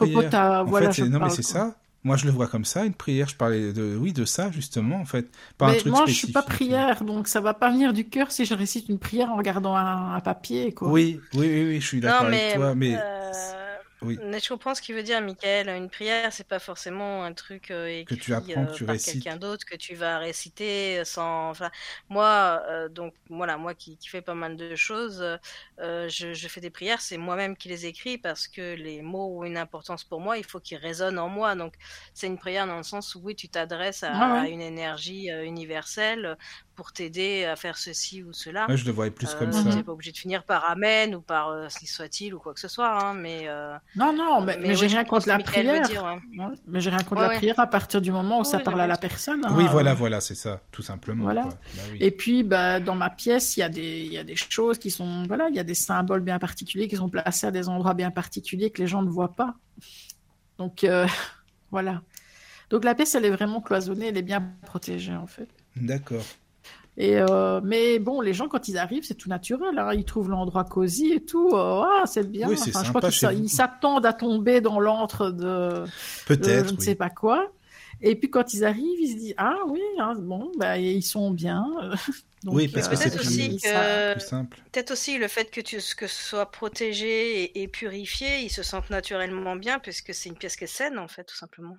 En 0.64 0.72
voilà, 0.72 0.92
fait, 0.92 0.92
je 0.92 1.06
non, 1.06 1.20
mais 1.20 1.30
parle, 1.30 1.30
c'est 1.30 1.44
ça. 1.44 1.76
Moi, 2.04 2.18
je 2.18 2.26
le 2.26 2.32
vois 2.32 2.48
comme 2.48 2.66
ça, 2.66 2.86
une 2.86 2.94
prière. 2.94 3.28
Je 3.30 3.36
parlais 3.36 3.74
de, 3.74 3.98
oui, 3.98 4.14
de 4.14 4.26
ça, 4.26 4.52
justement, 4.52 4.98
en 5.00 5.06
fait. 5.06 5.30
Pas 5.58 5.70
un 5.70 5.76
truc 5.76 5.96
moi, 5.96 6.06
je 6.08 6.14
suis 6.14 6.28
pas 6.28 6.44
prière, 6.44 7.04
donc 7.04 7.28
ça 7.28 7.42
va 7.42 7.54
pas 7.54 7.72
venir 7.72 7.94
du 7.94 8.08
cœur 8.10 8.32
si 8.32 8.46
je 8.46 8.54
récite 8.54 8.90
une 8.90 9.00
prière 9.00 9.32
en 9.32 9.38
regardant 9.38 9.76
un, 9.76 10.14
un 10.16 10.20
papier, 10.22 10.74
quoi. 10.74 11.00
Oui, 11.00 11.28
oui, 11.34 11.48
oui, 11.48 11.64
oui, 11.68 11.82
je 11.82 11.88
suis 11.88 12.00
d'accord 12.02 12.28
avec 12.28 12.48
toi, 12.48 12.76
mais 12.76 12.94
euh, 12.98 13.65
oui. 14.02 14.22
mais 14.22 14.40
je 14.40 14.48
comprends 14.50 14.76
ce 14.76 14.82
qu'il 14.82 14.96
veut 14.96 15.04
dire, 15.04 15.22
Michael. 15.22 15.68
Une 15.70 15.90
prière, 15.90 16.32
c'est 16.32 16.48
pas 16.48 16.60
forcément 16.60 17.24
un 17.24 17.34
truc 17.34 17.72
euh, 17.72 17.88
écrit 17.88 18.20
tu 18.20 18.34
apprends, 18.34 18.66
que 18.66 18.72
euh, 18.72 18.72
tu 18.72 18.86
par 18.86 19.00
quelqu'un 19.02 19.36
d'autre 19.38 19.66
que 19.66 19.76
tu 19.76 19.96
vas 19.96 20.20
réciter 20.20 21.04
sans. 21.06 21.50
Enfin, 21.50 21.70
moi, 22.10 22.64
euh, 22.70 22.88
donc 22.90 23.14
voilà, 23.30 23.58
moi 23.58 23.74
qui, 23.74 23.98
qui 23.98 24.08
fais 24.10 24.22
pas 24.22 24.34
mal 24.36 24.56
de 24.56 24.76
choses, 24.76 25.22
euh, 25.80 26.08
je, 26.10 26.34
je 26.34 26.48
fais 26.48 26.62
des 26.62 26.70
prières. 26.70 27.02
C'est 27.02 27.18
moi-même 27.18 27.58
qui 27.58 27.68
les 27.70 27.86
écris 27.88 28.18
parce 28.18 28.48
que 28.48 28.76
les 28.76 29.02
mots 29.02 29.40
ont 29.40 29.44
une 29.44 29.58
importance 29.58 30.04
pour 30.04 30.22
moi. 30.22 30.38
Il 30.38 30.46
faut 30.46 30.60
qu'ils 30.60 30.78
résonnent 30.78 31.20
en 31.20 31.30
moi. 31.30 31.56
Donc, 31.56 31.74
c'est 32.14 32.28
une 32.28 32.38
prière 32.38 32.68
dans 32.68 32.78
le 32.78 32.84
sens 32.84 33.16
où 33.16 33.22
oui, 33.24 33.36
tu 33.36 33.50
t'adresses 33.50 34.04
à, 34.04 34.12
Ouais, 34.12 34.26
ouais. 34.26 34.46
à 34.46 34.48
une 34.48 34.62
énergie 34.62 35.32
euh, 35.32 35.44
universelle 35.46 36.38
pour 36.76 36.92
t'aider 36.92 37.46
à 37.46 37.56
faire 37.56 37.78
ceci 37.78 38.22
ou 38.24 38.34
cela. 38.34 38.66
Moi, 38.68 38.76
je 38.76 38.86
le 38.86 38.92
voyais 38.92 39.12
plus 39.12 39.34
comme 39.36 39.50
Euh, 39.50 39.52
ça. 39.52 39.70
T'es 39.72 39.84
pas 39.84 39.92
obligé 39.94 40.12
de 40.12 40.18
finir 40.18 40.44
par 40.44 40.66
amen 40.70 41.16
ou 41.16 41.22
par 41.22 41.50
euh, 41.50 41.70
ce 41.70 41.80
qui 41.80 41.88
soit-il 41.88 42.34
ou 42.34 42.40
quoi 42.40 42.54
que 42.54 42.60
ce 42.60 42.68
soit, 42.68 42.92
hein, 43.04 43.14
mais. 43.14 43.44
euh, 43.48 43.76
Non, 43.96 44.14
non, 44.14 44.42
mais, 44.42 44.58
mais 44.60 44.70
oui, 44.70 44.76
j'ai 44.76 44.90
je 44.90 44.96
rien 44.96 45.06
contre 45.06 45.28
la 45.28 45.40
prière. 45.40 45.88
dire, 45.88 46.04
ouais. 46.04 46.44
Ouais, 46.46 46.54
mais 46.68 46.82
j'ai 46.82 46.90
rien 46.90 47.00
contre 47.00 47.14
Ouais, 47.22 47.22
la 47.22 47.28
ouais. 47.30 47.38
prière 47.38 47.60
à 47.60 47.68
partir 47.68 48.02
du 48.02 48.12
moment 48.12 48.42
où 48.42 48.44
ça 48.44 48.58
Oui, 48.58 48.64
parle 48.64 48.82
à 48.82 48.88
la 48.88 48.98
personne. 48.98 49.42
Oui, 49.52 49.64
hein. 49.64 49.70
voilà, 49.72 49.94
voilà, 49.94 50.20
c'est 50.22 50.36
ça, 50.36 50.62
tout 50.72 50.82
simplement. 50.82 51.24
Voilà. 51.24 51.44
quoi. 51.44 51.52
Bah 51.76 51.82
oui. 51.92 51.98
Et 52.02 52.12
puis, 52.12 52.44
bah, 52.44 52.80
dans 52.80 52.96
ma 52.96 53.10
pièce, 53.10 53.58
il 53.58 53.62
y 53.62 53.64
a 53.64 53.70
des, 53.70 54.02
il 54.02 54.12
y 54.14 54.18
a 54.18 54.24
des 54.24 54.36
choses 54.36 54.78
qui 54.78 54.92
sont, 54.92 55.24
voilà, 55.28 55.48
il 55.50 55.56
y 55.56 55.60
a 55.60 55.64
des 55.64 55.76
symboles 55.76 56.22
bien 56.22 56.40
particuliers 56.40 56.88
qui 56.88 56.98
sont 56.98 57.10
placés 57.10 57.48
à 57.48 57.52
des 57.52 57.70
endroits 57.70 57.94
bien 57.94 58.12
particuliers 58.12 58.70
que 58.70 58.82
les 58.82 58.88
gens 58.88 59.02
ne 59.02 59.10
voient 59.10 59.36
pas. 59.36 59.56
Donc, 60.58 60.84
euh, 60.84 61.08
voilà. 61.72 62.02
Donc 62.70 62.84
la 62.84 62.96
pièce, 62.96 63.14
elle 63.16 63.26
est 63.26 63.30
vraiment 63.30 63.62
cloisonnée, 63.62 64.08
elle 64.08 64.18
est 64.18 64.22
bien 64.24 64.42
protégée 64.66 65.16
en 65.16 65.28
fait. 65.28 65.48
D'accord. 65.76 66.24
Et 66.98 67.18
euh, 67.18 67.60
mais 67.64 68.00
bon, 68.00 68.22
les 68.22 68.34
gens 68.34 68.48
quand 68.48 68.68
ils 68.70 68.78
arrivent, 68.78 69.04
c'est 69.04 69.16
tout 69.16 69.28
naturel. 69.30 69.78
hein. 69.78 69.94
Ils 69.94 70.06
trouvent 70.06 70.30
l'endroit 70.30 70.64
cosy 70.64 71.12
et 71.12 71.24
tout. 71.26 71.50
euh, 71.54 71.84
ah, 71.86 72.04
c'est 72.06 72.30
bien. 72.30 72.48
Oui, 72.50 72.58
c'est 72.58 72.72
je 72.72 72.90
crois 72.90 73.02
qu'ils 73.12 73.50
s'attendent 73.50 74.06
à 74.06 74.14
tomber 74.14 74.62
dans 74.62 74.80
l'antre 74.80 75.30
de, 75.32 75.84
de 75.84 75.86
Peut-être, 76.26 76.68
je 76.70 76.74
ne 76.74 76.78
oui. 76.78 76.84
sais 76.86 76.96
pas 76.96 77.10
quoi. 77.10 77.52
Et 78.02 78.16
puis 78.16 78.30
quand 78.30 78.54
ils 78.54 78.64
arrivent, 78.64 79.00
ils 79.00 79.12
se 79.12 79.18
disent 79.18 79.34
ah 79.38 79.58
oui, 79.68 79.82
hein, 80.00 80.14
bon, 80.18 80.52
bah 80.58 80.78
ils 80.78 81.04
sont 81.04 81.32
bien. 81.32 81.66
Donc, 82.44 82.54
Oui, 82.56 82.68
parce 82.68 82.88
que 82.88 82.96
c'est 82.96 83.10
Peut-être 83.10 83.18
plus- 83.20 83.28
aussi 83.28 83.60
ça- 83.60 83.70
que 83.70 84.14
Plus 84.14 84.22
simple. 84.28 84.58
peut-être 84.72 84.92
aussi 84.92 85.18
le 85.18 85.28
fait 85.28 85.50
que 85.50 85.62
tu 85.62 85.78
que 85.98 86.06
ce 86.08 86.24
soit 86.30 86.52
protégé 86.52 87.42
et, 87.44 87.64
et 87.64 87.68
purifié, 87.68 88.42
ils 88.42 88.50
se 88.52 88.62
sentent 88.64 88.90
naturellement 88.92 89.56
bien 89.56 89.80
puisque 89.80 90.14
c'est 90.14 90.30
une 90.30 90.36
pièce 90.38 90.56
qui 90.56 90.66
est 90.66 90.68
saine 90.68 91.00
en 91.00 91.08
fait 91.08 91.24
tout 91.24 91.36
simplement. 91.36 91.76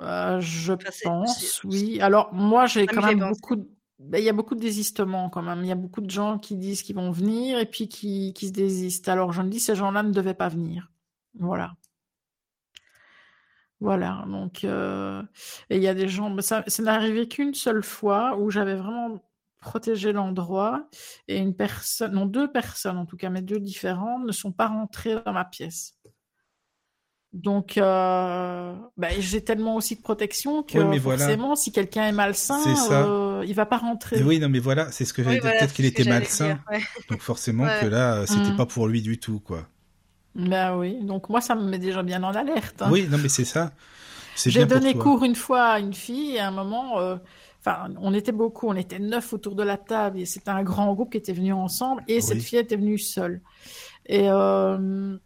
Euh, 0.00 0.40
je 0.40 0.72
pense, 1.04 1.60
oui. 1.64 2.00
Alors, 2.00 2.32
moi, 2.32 2.66
j'ai 2.66 2.86
Ça 2.86 2.92
quand 2.94 3.02
même 3.02 3.18
beaucoup 3.28 3.56
de... 3.56 3.68
ben, 4.00 4.18
Il 4.18 4.24
y 4.24 4.28
a 4.28 4.32
beaucoup 4.32 4.54
de 4.54 4.60
désistements 4.60 5.30
quand 5.30 5.42
même. 5.42 5.60
Il 5.62 5.68
y 5.68 5.72
a 5.72 5.76
beaucoup 5.76 6.00
de 6.00 6.10
gens 6.10 6.38
qui 6.38 6.56
disent 6.56 6.82
qu'ils 6.82 6.96
vont 6.96 7.10
venir 7.10 7.58
et 7.58 7.66
puis 7.66 7.88
qui, 7.88 8.34
se 8.40 8.52
désistent. 8.52 9.08
Alors, 9.08 9.32
je 9.32 9.42
me 9.42 9.48
dis, 9.48 9.60
ces 9.60 9.74
gens-là 9.74 10.02
ne 10.02 10.12
devaient 10.12 10.34
pas 10.34 10.48
venir. 10.48 10.90
Voilà. 11.38 11.74
Voilà. 13.80 14.24
Donc, 14.28 14.64
euh, 14.64 15.22
il 15.70 15.82
y 15.82 15.88
a 15.88 15.94
des 15.94 16.08
gens... 16.08 16.30
mais 16.30 16.42
Ça, 16.42 16.64
ça 16.66 16.82
n'est 16.82 16.90
arrivé 16.90 17.28
qu'une 17.28 17.54
seule 17.54 17.82
fois 17.82 18.36
où 18.38 18.50
j'avais 18.50 18.76
vraiment 18.76 19.22
protégé 19.60 20.12
l'endroit 20.12 20.88
et 21.28 21.36
une 21.36 21.54
personne, 21.54 22.12
non, 22.12 22.26
deux 22.26 22.50
personnes 22.50 22.96
en 22.96 23.06
tout 23.06 23.16
cas, 23.16 23.30
mais 23.30 23.42
deux 23.42 23.60
différentes, 23.60 24.24
ne 24.24 24.32
sont 24.32 24.52
pas 24.52 24.68
rentrées 24.68 25.20
dans 25.24 25.34
ma 25.34 25.44
pièce. 25.44 25.98
Donc, 27.32 27.78
euh, 27.78 28.74
ben, 28.96 29.12
j'ai 29.20 29.42
tellement 29.44 29.76
aussi 29.76 29.94
de 29.94 30.02
protection 30.02 30.64
que 30.64 30.78
Oui, 30.78 30.84
mais 30.84 30.98
voilà. 30.98 31.18
forcément, 31.26 31.54
si 31.54 31.70
quelqu'un 31.70 32.08
est 32.08 32.12
malsain, 32.12 32.60
euh, 32.90 33.44
il 33.46 33.54
va 33.54 33.66
pas 33.66 33.76
rentrer. 33.78 34.18
Et 34.18 34.22
oui, 34.24 34.40
non, 34.40 34.48
mais 34.48 34.58
voilà, 34.58 34.90
c'est 34.90 35.04
ce 35.04 35.12
que 35.12 35.22
j'allais 35.22 35.36
Oui, 35.36 35.40
dire. 35.40 35.50
voilà, 35.50 35.58
Peut-être 35.60 35.74
qu'il 35.74 35.84
était 35.84 36.04
malsain. 36.04 36.46
dire, 36.46 36.58
ouais. 36.72 36.80
Donc 37.08 37.20
forcément 37.22 37.64
Ouais. 37.64 37.78
que 37.82 37.86
là, 37.86 38.14
euh, 38.16 38.26
c'était 38.26 38.50
Mm. 38.52 38.56
pas 38.56 38.66
pour 38.66 38.88
lui 38.88 39.00
du 39.00 39.18
tout, 39.20 39.38
quoi. 39.38 39.68
Ben 40.34 40.76
oui, 40.76 40.98
donc 41.02 41.28
moi, 41.28 41.40
ça 41.40 41.54
me 41.54 41.62
met 41.62 41.78
déjà 41.78 42.02
bien 42.02 42.22
en 42.24 42.34
alerte. 42.34 42.82
hein. 42.82 42.88
Oui, 42.90 43.06
non, 43.08 43.18
mais 43.18 43.28
c'est 43.28 43.44
ça. 43.44 43.72
J'ai 44.46 44.60
pour 44.66 44.68
donné 44.78 44.94
toi. 44.94 45.02
cours 45.02 45.24
une 45.24 45.34
fois 45.34 45.62
à 45.64 45.80
une 45.80 45.94
fille 45.94 46.36
et 46.36 46.40
à 46.40 46.48
un 46.48 46.52
moment, 46.52 46.98
euh, 47.00 47.16
enfin, 47.60 47.88
on 48.00 48.14
était 48.14 48.32
beaucoup, 48.32 48.68
on 48.68 48.74
était 48.76 48.98
neuf 49.00 49.32
autour 49.32 49.54
de 49.54 49.62
la 49.62 49.76
table 49.76 50.18
et 50.18 50.24
c'était 50.26 50.50
un 50.50 50.62
grand 50.62 50.92
groupe 50.94 51.10
qui 51.12 51.18
était 51.18 51.32
venu 51.32 51.52
ensemble 51.52 52.02
et 52.08 52.20
cette 52.20 52.40
fille 52.42 52.58
était 52.58 52.76
venue 52.76 52.98
seule. 52.98 53.40
Et 54.06 54.28
euh, 54.30 55.16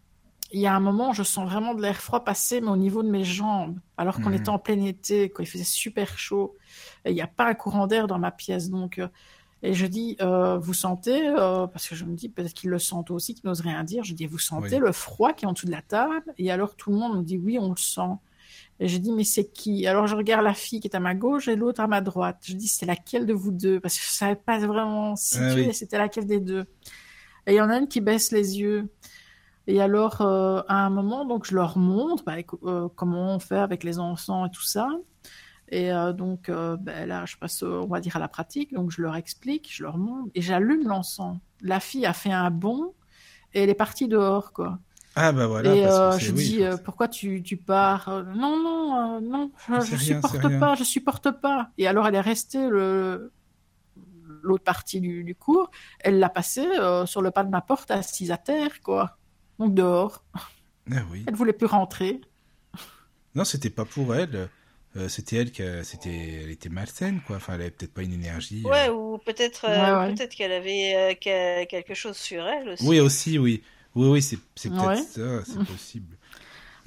il 0.54 0.60
y 0.60 0.66
a 0.66 0.74
un 0.74 0.80
moment, 0.80 1.12
je 1.12 1.22
sens 1.22 1.48
vraiment 1.50 1.74
de 1.74 1.82
l'air 1.82 1.96
froid 2.00 2.24
passer, 2.24 2.60
mais 2.60 2.68
au 2.70 2.76
niveau 2.76 3.02
de 3.02 3.10
mes 3.10 3.24
jambes, 3.24 3.78
alors 3.96 4.20
qu'on 4.20 4.30
Mhm. 4.30 4.36
était 4.36 4.48
en 4.50 4.58
plein 4.58 4.80
été, 4.84 5.28
quoi, 5.28 5.44
il 5.44 5.48
faisait 5.48 5.64
super 5.64 6.16
chaud. 6.18 6.56
Et 7.04 7.10
il 7.10 7.14
n'y 7.14 7.22
a 7.22 7.26
pas 7.26 7.46
un 7.46 7.54
courant 7.54 7.86
d'air 7.86 8.06
dans 8.06 8.18
ma 8.18 8.30
pièce, 8.30 8.70
donc. 8.70 8.98
euh, 8.98 9.08
et 9.62 9.72
je 9.74 9.86
dis, 9.86 10.16
euh, 10.20 10.58
vous 10.58 10.74
sentez, 10.74 11.26
euh, 11.26 11.66
parce 11.66 11.88
que 11.88 11.94
je 11.94 12.04
me 12.04 12.14
dis 12.14 12.28
peut-être 12.28 12.52
qu'ils 12.54 12.68
le 12.70 12.78
sentent 12.78 13.10
aussi, 13.10 13.34
qu'ils 13.34 13.46
n'osent 13.48 13.62
rien 13.62 13.82
dire. 13.82 14.04
Je 14.04 14.12
dis, 14.14 14.26
vous 14.26 14.38
sentez 14.38 14.76
Oui. 14.76 14.82
le 14.86 14.92
froid 14.92 15.32
qui 15.32 15.46
est 15.46 15.48
en 15.48 15.52
dessous 15.54 15.66
de 15.66 15.70
la 15.72 15.82
table? 15.82 16.34
Et 16.38 16.50
alors 16.50 16.76
tout 16.76 16.90
le 16.90 16.96
monde 16.98 17.16
me 17.18 17.22
dit, 17.22 17.38
oui, 17.38 17.58
on 17.58 17.70
le 17.70 17.76
sent. 17.76 18.12
Et 18.80 18.88
je 18.88 18.98
dis, 18.98 19.10
mais 19.12 19.24
c'est 19.24 19.46
qui? 19.52 19.86
Alors 19.86 20.06
je 20.06 20.16
regarde 20.16 20.44
la 20.44 20.52
fille 20.54 20.80
qui 20.80 20.88
est 20.88 20.94
à 20.96 21.00
ma 21.00 21.14
gauche 21.14 21.48
et 21.48 21.56
l'autre 21.56 21.80
à 21.80 21.86
ma 21.86 22.00
droite. 22.02 22.38
Je 22.42 22.54
dis, 22.54 22.68
c'est 22.68 22.84
laquelle 22.86 23.24
de 23.24 23.32
vous 23.32 23.52
deux? 23.52 23.80
Parce 23.80 23.96
que 23.98 24.04
je 24.04 24.10
savais 24.10 24.36
pas 24.36 24.58
vraiment 24.58 25.16
situer 25.16 25.42
Ah 25.42 25.54
oui. 25.68 25.74
c'était 25.74 25.98
laquelle 25.98 26.26
des 26.26 26.40
deux. 26.40 26.66
Et 27.46 27.52
il 27.52 27.56
y 27.56 27.60
en 27.62 27.70
a 27.70 27.78
une 27.78 27.88
qui 27.88 28.00
baisse 28.02 28.32
les 28.32 28.58
yeux. 28.58 28.88
Et 29.66 29.80
alors, 29.80 30.20
euh, 30.20 30.62
à 30.68 30.84
un 30.84 30.90
moment, 30.90 31.24
donc 31.24 31.46
je 31.46 31.54
leur 31.54 31.78
montre 31.78 32.24
bah, 32.24 32.34
euh, 32.64 32.88
comment 32.94 33.34
on 33.34 33.38
fait 33.38 33.58
avec 33.58 33.82
les 33.82 33.98
encens 33.98 34.48
et 34.48 34.50
tout 34.50 34.62
ça. 34.62 34.88
Et 35.70 35.92
euh, 35.92 36.12
donc, 36.12 36.50
ben 36.50 37.08
là, 37.08 37.24
je 37.26 37.36
passe, 37.36 37.62
on 37.62 37.86
va 37.86 38.00
dire, 38.00 38.16
à 38.16 38.18
la 38.18 38.28
pratique. 38.28 38.74
Donc, 38.74 38.90
je 38.90 39.00
leur 39.00 39.16
explique, 39.16 39.70
je 39.72 39.82
leur 39.82 39.96
montre 39.96 40.30
et 40.34 40.42
j'allume 40.42 40.86
l'encens. 40.86 41.38
La 41.62 41.80
fille 41.80 42.04
a 42.06 42.12
fait 42.12 42.32
un 42.32 42.50
bond 42.50 42.92
et 43.54 43.62
elle 43.62 43.70
est 43.70 43.74
partie 43.74 44.06
dehors, 44.06 44.52
quoi. 44.52 44.78
Ah 45.16 45.30
bah 45.30 45.46
voilà, 45.46 45.72
et 45.72 45.84
parce 45.84 46.16
que 46.16 46.24
je 46.24 46.32
oui, 46.32 46.44
dis, 46.44 46.64
pourquoi 46.84 47.06
tu, 47.06 47.40
tu 47.40 47.56
pars 47.56 48.24
Non, 48.34 48.60
non, 48.60 49.20
non, 49.20 49.52
je, 49.68 49.80
je 49.80 49.96
rien, 49.96 49.98
supporte 49.98 50.58
pas, 50.58 50.74
je 50.74 50.82
supporte 50.82 51.30
pas. 51.30 51.70
Et 51.78 51.86
alors, 51.86 52.08
elle 52.08 52.16
est 52.16 52.20
restée 52.20 52.68
le 52.68 53.32
l'autre 54.44 54.64
partie 54.64 55.00
du, 55.00 55.24
du 55.24 55.34
cours. 55.34 55.70
Elle 56.00 56.18
l'a 56.18 56.28
passé 56.28 56.66
euh, 56.78 57.06
sur 57.06 57.22
le 57.22 57.30
pas 57.30 57.42
de 57.42 57.50
ma 57.50 57.60
porte, 57.60 57.90
assise 57.90 58.30
à 58.30 58.36
terre, 58.36 58.80
quoi. 58.82 59.18
Donc 59.58 59.74
dehors. 59.74 60.22
Ah 60.92 61.02
oui. 61.10 61.24
Elle 61.26 61.34
voulait 61.34 61.52
plus 61.52 61.66
rentrer. 61.66 62.20
Non, 63.34 63.44
c'était 63.44 63.70
pas 63.70 63.84
pour 63.84 64.14
elle. 64.14 64.48
Euh, 64.96 65.08
c'était 65.08 65.36
elle 65.36 65.50
qui, 65.50 65.62
c'était, 65.82 66.42
elle 66.44 66.50
était 66.50 66.68
malsaine, 66.68 67.20
quoi. 67.26 67.36
Enfin, 67.36 67.54
elle 67.54 67.62
avait 67.62 67.70
peut-être 67.70 67.92
pas 67.94 68.02
une 68.02 68.12
énergie. 68.12 68.62
euh. 68.64 68.70
Ouais, 68.70 68.88
ou 68.90 69.18
peut-être 69.18 69.64
euh, 69.68 70.00
Ouais, 70.00 70.06
ouais. 70.08 70.14
peut-être 70.14 70.34
qu'elle 70.36 70.52
avait 70.52 70.94
euh, 70.94 71.14
que- 71.14 71.64
quelque 71.64 71.94
chose 71.94 72.16
sur 72.16 72.46
elle 72.46 72.68
aussi. 72.68 72.86
Oui, 72.86 73.00
aussi, 73.00 73.38
oui. 73.38 73.62
Oui, 73.96 74.08
oui, 74.08 74.22
c'est, 74.22 74.38
c'est 74.54 74.68
peut-être 74.70 74.86
Ouais. 74.86 74.96
ça, 74.96 75.44
c'est 75.44 75.64
possible. 75.64 76.16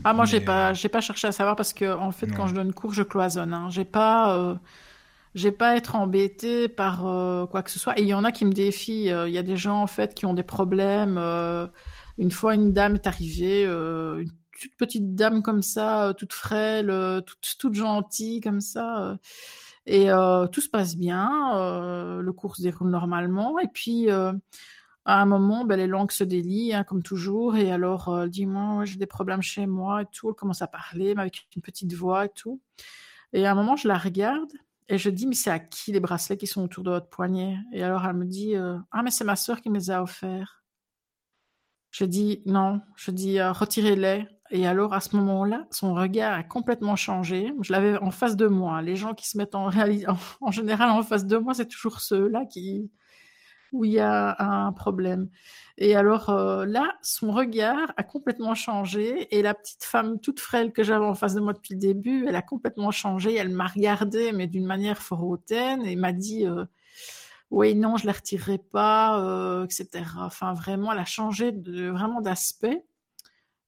Ah, 0.03 0.13
moi, 0.13 0.25
j'ai 0.25 0.39
pas, 0.41 0.73
j'ai 0.73 0.89
pas 0.89 1.01
cherché 1.01 1.27
à 1.27 1.31
savoir 1.31 1.55
parce 1.55 1.73
que, 1.73 1.91
en 1.97 2.11
fait, 2.11 2.27
quand 2.27 2.47
je 2.47 2.53
donne 2.53 2.71
cours, 2.71 2.93
je 2.93 3.03
cloisonne. 3.03 3.53
Hein. 3.53 3.69
J'ai 3.69 3.85
pas, 3.85 4.37
euh, 4.37 4.55
j'ai 5.37 5.51
pas 5.51 5.69
à 5.71 5.75
être 5.75 5.95
embêtée 5.95 6.67
par 6.67 7.07
euh, 7.07 7.45
quoi 7.45 7.63
que 7.63 7.71
ce 7.71 7.79
soit. 7.79 7.97
Et 7.99 8.01
il 8.03 8.07
y 8.07 8.13
en 8.13 8.23
a 8.23 8.31
qui 8.31 8.43
me 8.45 8.51
défient. 8.51 9.11
euh, 9.11 9.27
Il 9.29 9.33
y 9.35 9.37
a 9.37 9.43
des 9.43 9.57
gens, 9.57 9.81
en 9.81 9.87
fait, 9.87 10.13
qui 10.15 10.25
ont 10.25 10.33
des 10.33 10.43
problèmes. 10.43 11.17
euh, 11.17 11.67
une 12.17 12.31
fois, 12.31 12.55
une 12.55 12.73
dame 12.73 12.95
est 12.95 13.07
arrivée, 13.07 13.65
euh, 13.67 14.19
une 14.23 14.31
toute 14.59 14.75
petite 14.77 15.13
dame 15.15 15.43
comme 15.43 15.61
ça, 15.61 16.13
toute 16.17 16.33
frêle, 16.33 16.87
toute, 17.27 17.57
toute 17.59 17.75
gentille 17.75 18.41
comme 18.41 18.61
ça. 18.61 19.17
et 19.85 20.07
tout 20.51 20.61
se 20.61 20.69
passe 20.69 20.95
bien, 20.97 21.29
le 22.21 22.31
cours 22.33 22.55
se 22.55 22.63
déroule 22.63 22.89
normalement. 22.89 23.59
Et 23.59 23.67
puis, 23.67 24.09
à 24.09 24.33
un 25.21 25.25
moment, 25.25 25.63
ben, 25.65 25.77
les 25.77 25.87
langues 25.87 26.11
se 26.11 26.23
délient, 26.23 26.73
hein, 26.73 26.83
comme 26.83 27.03
toujours. 27.03 27.55
Et 27.57 27.71
alors, 27.71 28.21
elle 28.23 28.29
dit, 28.31 28.45
moi, 28.47 28.85
j'ai 28.85 28.97
des 28.97 29.05
problèmes 29.05 29.41
chez 29.43 29.67
moi 29.67 30.01
et 30.03 30.05
tout. 30.11 30.29
Elle 30.29 30.35
commence 30.35 30.61
à 30.63 30.67
parler, 30.67 31.13
mais 31.15 31.21
avec 31.21 31.47
une 31.55 31.61
petite 31.61 31.93
voix 31.93 32.25
et 32.25 32.29
tout. 32.29 32.59
Et 33.33 33.45
à 33.45 33.51
un 33.51 33.55
moment, 33.55 33.75
je 33.75 33.87
la 33.87 33.97
regarde 33.97 34.51
et 34.89 34.97
je 34.97 35.09
dis, 35.09 35.27
mais 35.27 35.35
c'est 35.35 35.51
à 35.51 35.59
qui 35.59 35.91
les 35.91 35.99
bracelets 35.99 36.37
qui 36.37 36.47
sont 36.47 36.63
autour 36.63 36.83
de 36.83 36.91
votre 36.91 37.09
poignet? 37.09 37.57
Et 37.73 37.83
alors, 37.83 38.05
elle 38.05 38.15
me 38.15 38.25
dit, 38.25 38.55
ah, 38.55 39.03
mais 39.03 39.11
c'est 39.11 39.25
ma 39.25 39.35
sœur 39.35 39.61
qui 39.61 39.69
me 39.69 39.75
les 39.77 39.91
a 39.91 40.01
offerts. 40.01 40.57
Je 41.97 42.05
dis 42.05 42.43
non, 42.45 42.81
je 42.95 43.09
dis 43.09 43.39
euh, 43.39 43.51
retirez-les. 43.51 44.27
Et 44.51 44.67
alors 44.67 44.93
à 44.93 45.01
ce 45.01 45.15
moment-là, 45.17 45.65
son 45.71 45.93
regard 45.93 46.33
a 46.33 46.43
complètement 46.43 46.95
changé. 46.95 47.51
Je 47.61 47.73
l'avais 47.73 47.97
en 47.97 48.11
face 48.11 48.35
de 48.35 48.47
moi. 48.47 48.81
Les 48.83 48.95
gens 48.95 49.13
qui 49.15 49.27
se 49.27 49.37
mettent 49.37 49.55
en, 49.55 49.69
en, 50.41 50.51
général 50.51 50.89
en 50.91 51.01
face 51.03 51.25
de 51.25 51.37
moi, 51.37 51.53
c'est 51.53 51.67
toujours 51.67 51.99
ceux-là 51.99 52.45
qui 52.45 52.91
où 53.71 53.85
il 53.85 53.91
y 53.91 53.99
a 53.99 54.35
un 54.39 54.71
problème. 54.71 55.29
Et 55.77 55.95
alors 55.95 56.29
euh, 56.29 56.65
là, 56.65 56.95
son 57.01 57.31
regard 57.31 57.93
a 57.97 58.03
complètement 58.03 58.55
changé 58.55 59.27
et 59.35 59.43
la 59.43 59.53
petite 59.53 59.83
femme 59.83 60.19
toute 60.19 60.39
frêle 60.39 60.71
que 60.71 60.83
j'avais 60.83 61.05
en 61.05 61.13
face 61.13 61.35
de 61.35 61.39
moi 61.39 61.53
depuis 61.53 61.75
le 61.75 61.79
début, 61.79 62.25
elle 62.27 62.35
a 62.35 62.41
complètement 62.41 62.91
changé. 62.91 63.35
Elle 63.35 63.49
m'a 63.49 63.67
regardé 63.67 64.31
mais 64.31 64.47
d'une 64.47 64.65
manière 64.65 65.01
fort 65.01 65.23
hautaine 65.23 65.85
et 65.85 65.95
m'a 65.95 66.13
dit 66.13 66.47
euh, 66.47 66.65
oui, 67.51 67.75
non, 67.75 67.95
je 67.95 68.07
la 68.07 68.13
retirerai 68.13 68.57
pas, 68.57 69.21
euh, 69.21 69.63
etc. 69.65 70.03
Enfin, 70.17 70.53
vraiment, 70.53 70.91
elle 70.91 70.99
a 70.99 71.05
changé 71.05 71.51
de, 71.51 71.89
vraiment 71.89 72.19
d'aspect. 72.19 72.83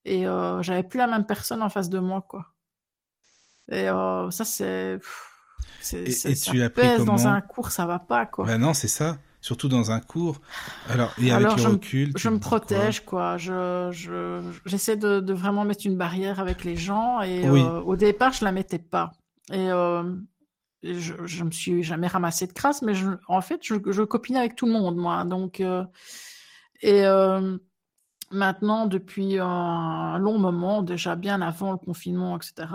Et 0.03 0.28
euh, 0.28 0.61
j'avais 0.61 0.84
plus 0.84 0.98
la 0.98 1.08
même 1.08 1.26
personne 1.26 1.61
en 1.61 1.69
face 1.69 1.90
de 1.90 2.00
moi, 2.00 2.26
quoi. 2.28 2.48
Et 3.72 3.86
ça, 3.86 4.44
c'est. 4.44 5.00
Et, 5.94 6.10
et 6.10 6.36
tu 6.36 6.58
l'as 6.58 6.69
pris 6.69 6.88
comment 6.98 7.14
dans 7.14 7.28
un 7.28 7.40
cours, 7.40 7.72
ça 7.72 7.86
va 7.86 8.00
pas, 8.00 8.26
quoi. 8.26 8.45
Ben 8.45 8.58
non, 8.58 8.74
c'est 8.74 8.88
ça. 8.88 9.18
Surtout 9.42 9.69
dans 9.69 9.92
un 9.92 10.01
cours. 10.01 10.42
Alors, 10.90 11.14
et 11.22 11.32
avec 11.32 11.51
le 11.51 11.58
je 11.58 11.68
recul. 11.68 12.11
je 12.18 12.30
me 12.30 12.40
protège, 12.40 13.06
quoi. 13.06 13.38
Je, 13.38 13.90
je, 13.92 14.42
j'essaie 14.66 14.98
de, 14.98 15.22
de, 15.22 15.34
vraiment 15.34 15.64
mettre 15.64 15.85
une 15.85 15.95
barrière 15.95 16.42
avec 16.42 16.66
les 16.66 16.76
gens. 16.76 17.22
Et 17.22 17.48
euh, 17.48 17.80
au 17.82 17.95
départ, 17.95 18.34
je 18.34 18.43
la 18.43 18.51
mettais 18.51 18.80
pas. 18.80 19.14
Et 19.53 19.72
euh, 19.72 20.03
je, 20.84 21.14
je 21.24 21.43
me 21.45 21.51
suis 21.51 21.84
jamais 21.84 22.08
ramassé 22.08 22.48
de 22.48 22.53
crasse, 22.53 22.82
mais 22.82 22.93
je, 22.93 23.08
en 23.30 23.40
fait, 23.40 23.61
je, 23.64 23.76
je 23.88 24.03
copinais 24.03 24.40
avec 24.40 24.56
tout 24.56 24.66
le 24.66 24.74
monde, 24.74 24.98
moi. 24.98 25.24
Donc, 25.24 25.61
euh, 25.61 25.85
et 26.82 27.03
maintenant, 28.32 28.88
depuis 28.88 29.38
un 29.40 30.18
long 30.18 30.38
moment, 30.38 30.82
déjà 30.82 31.16
bien 31.16 31.42
avant 31.42 31.72
le 31.72 31.77
confinement, 31.77 32.38
etc., 32.38 32.68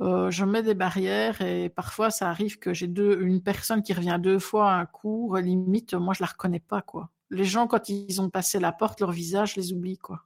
euh, 0.00 0.30
je 0.30 0.44
mets 0.44 0.62
des 0.62 0.74
barrières 0.74 1.40
et 1.40 1.68
parfois 1.68 2.10
ça 2.10 2.28
arrive 2.28 2.58
que 2.58 2.72
j'ai 2.72 2.86
deux, 2.86 3.20
une 3.20 3.42
personne 3.42 3.82
qui 3.82 3.92
revient 3.92 4.18
deux 4.20 4.38
fois 4.38 4.72
à 4.72 4.76
un 4.76 4.86
cours, 4.86 5.36
limite, 5.38 5.94
moi 5.94 6.14
je 6.14 6.22
la 6.22 6.28
reconnais 6.28 6.60
pas, 6.60 6.82
quoi. 6.82 7.10
Les 7.30 7.44
gens, 7.44 7.66
quand 7.66 7.88
ils 7.88 8.20
ont 8.20 8.30
passé 8.30 8.58
la 8.58 8.72
porte, 8.72 9.00
leur 9.00 9.12
visage, 9.12 9.54
je 9.54 9.60
les 9.60 9.72
oublie, 9.72 9.98
quoi. 9.98 10.24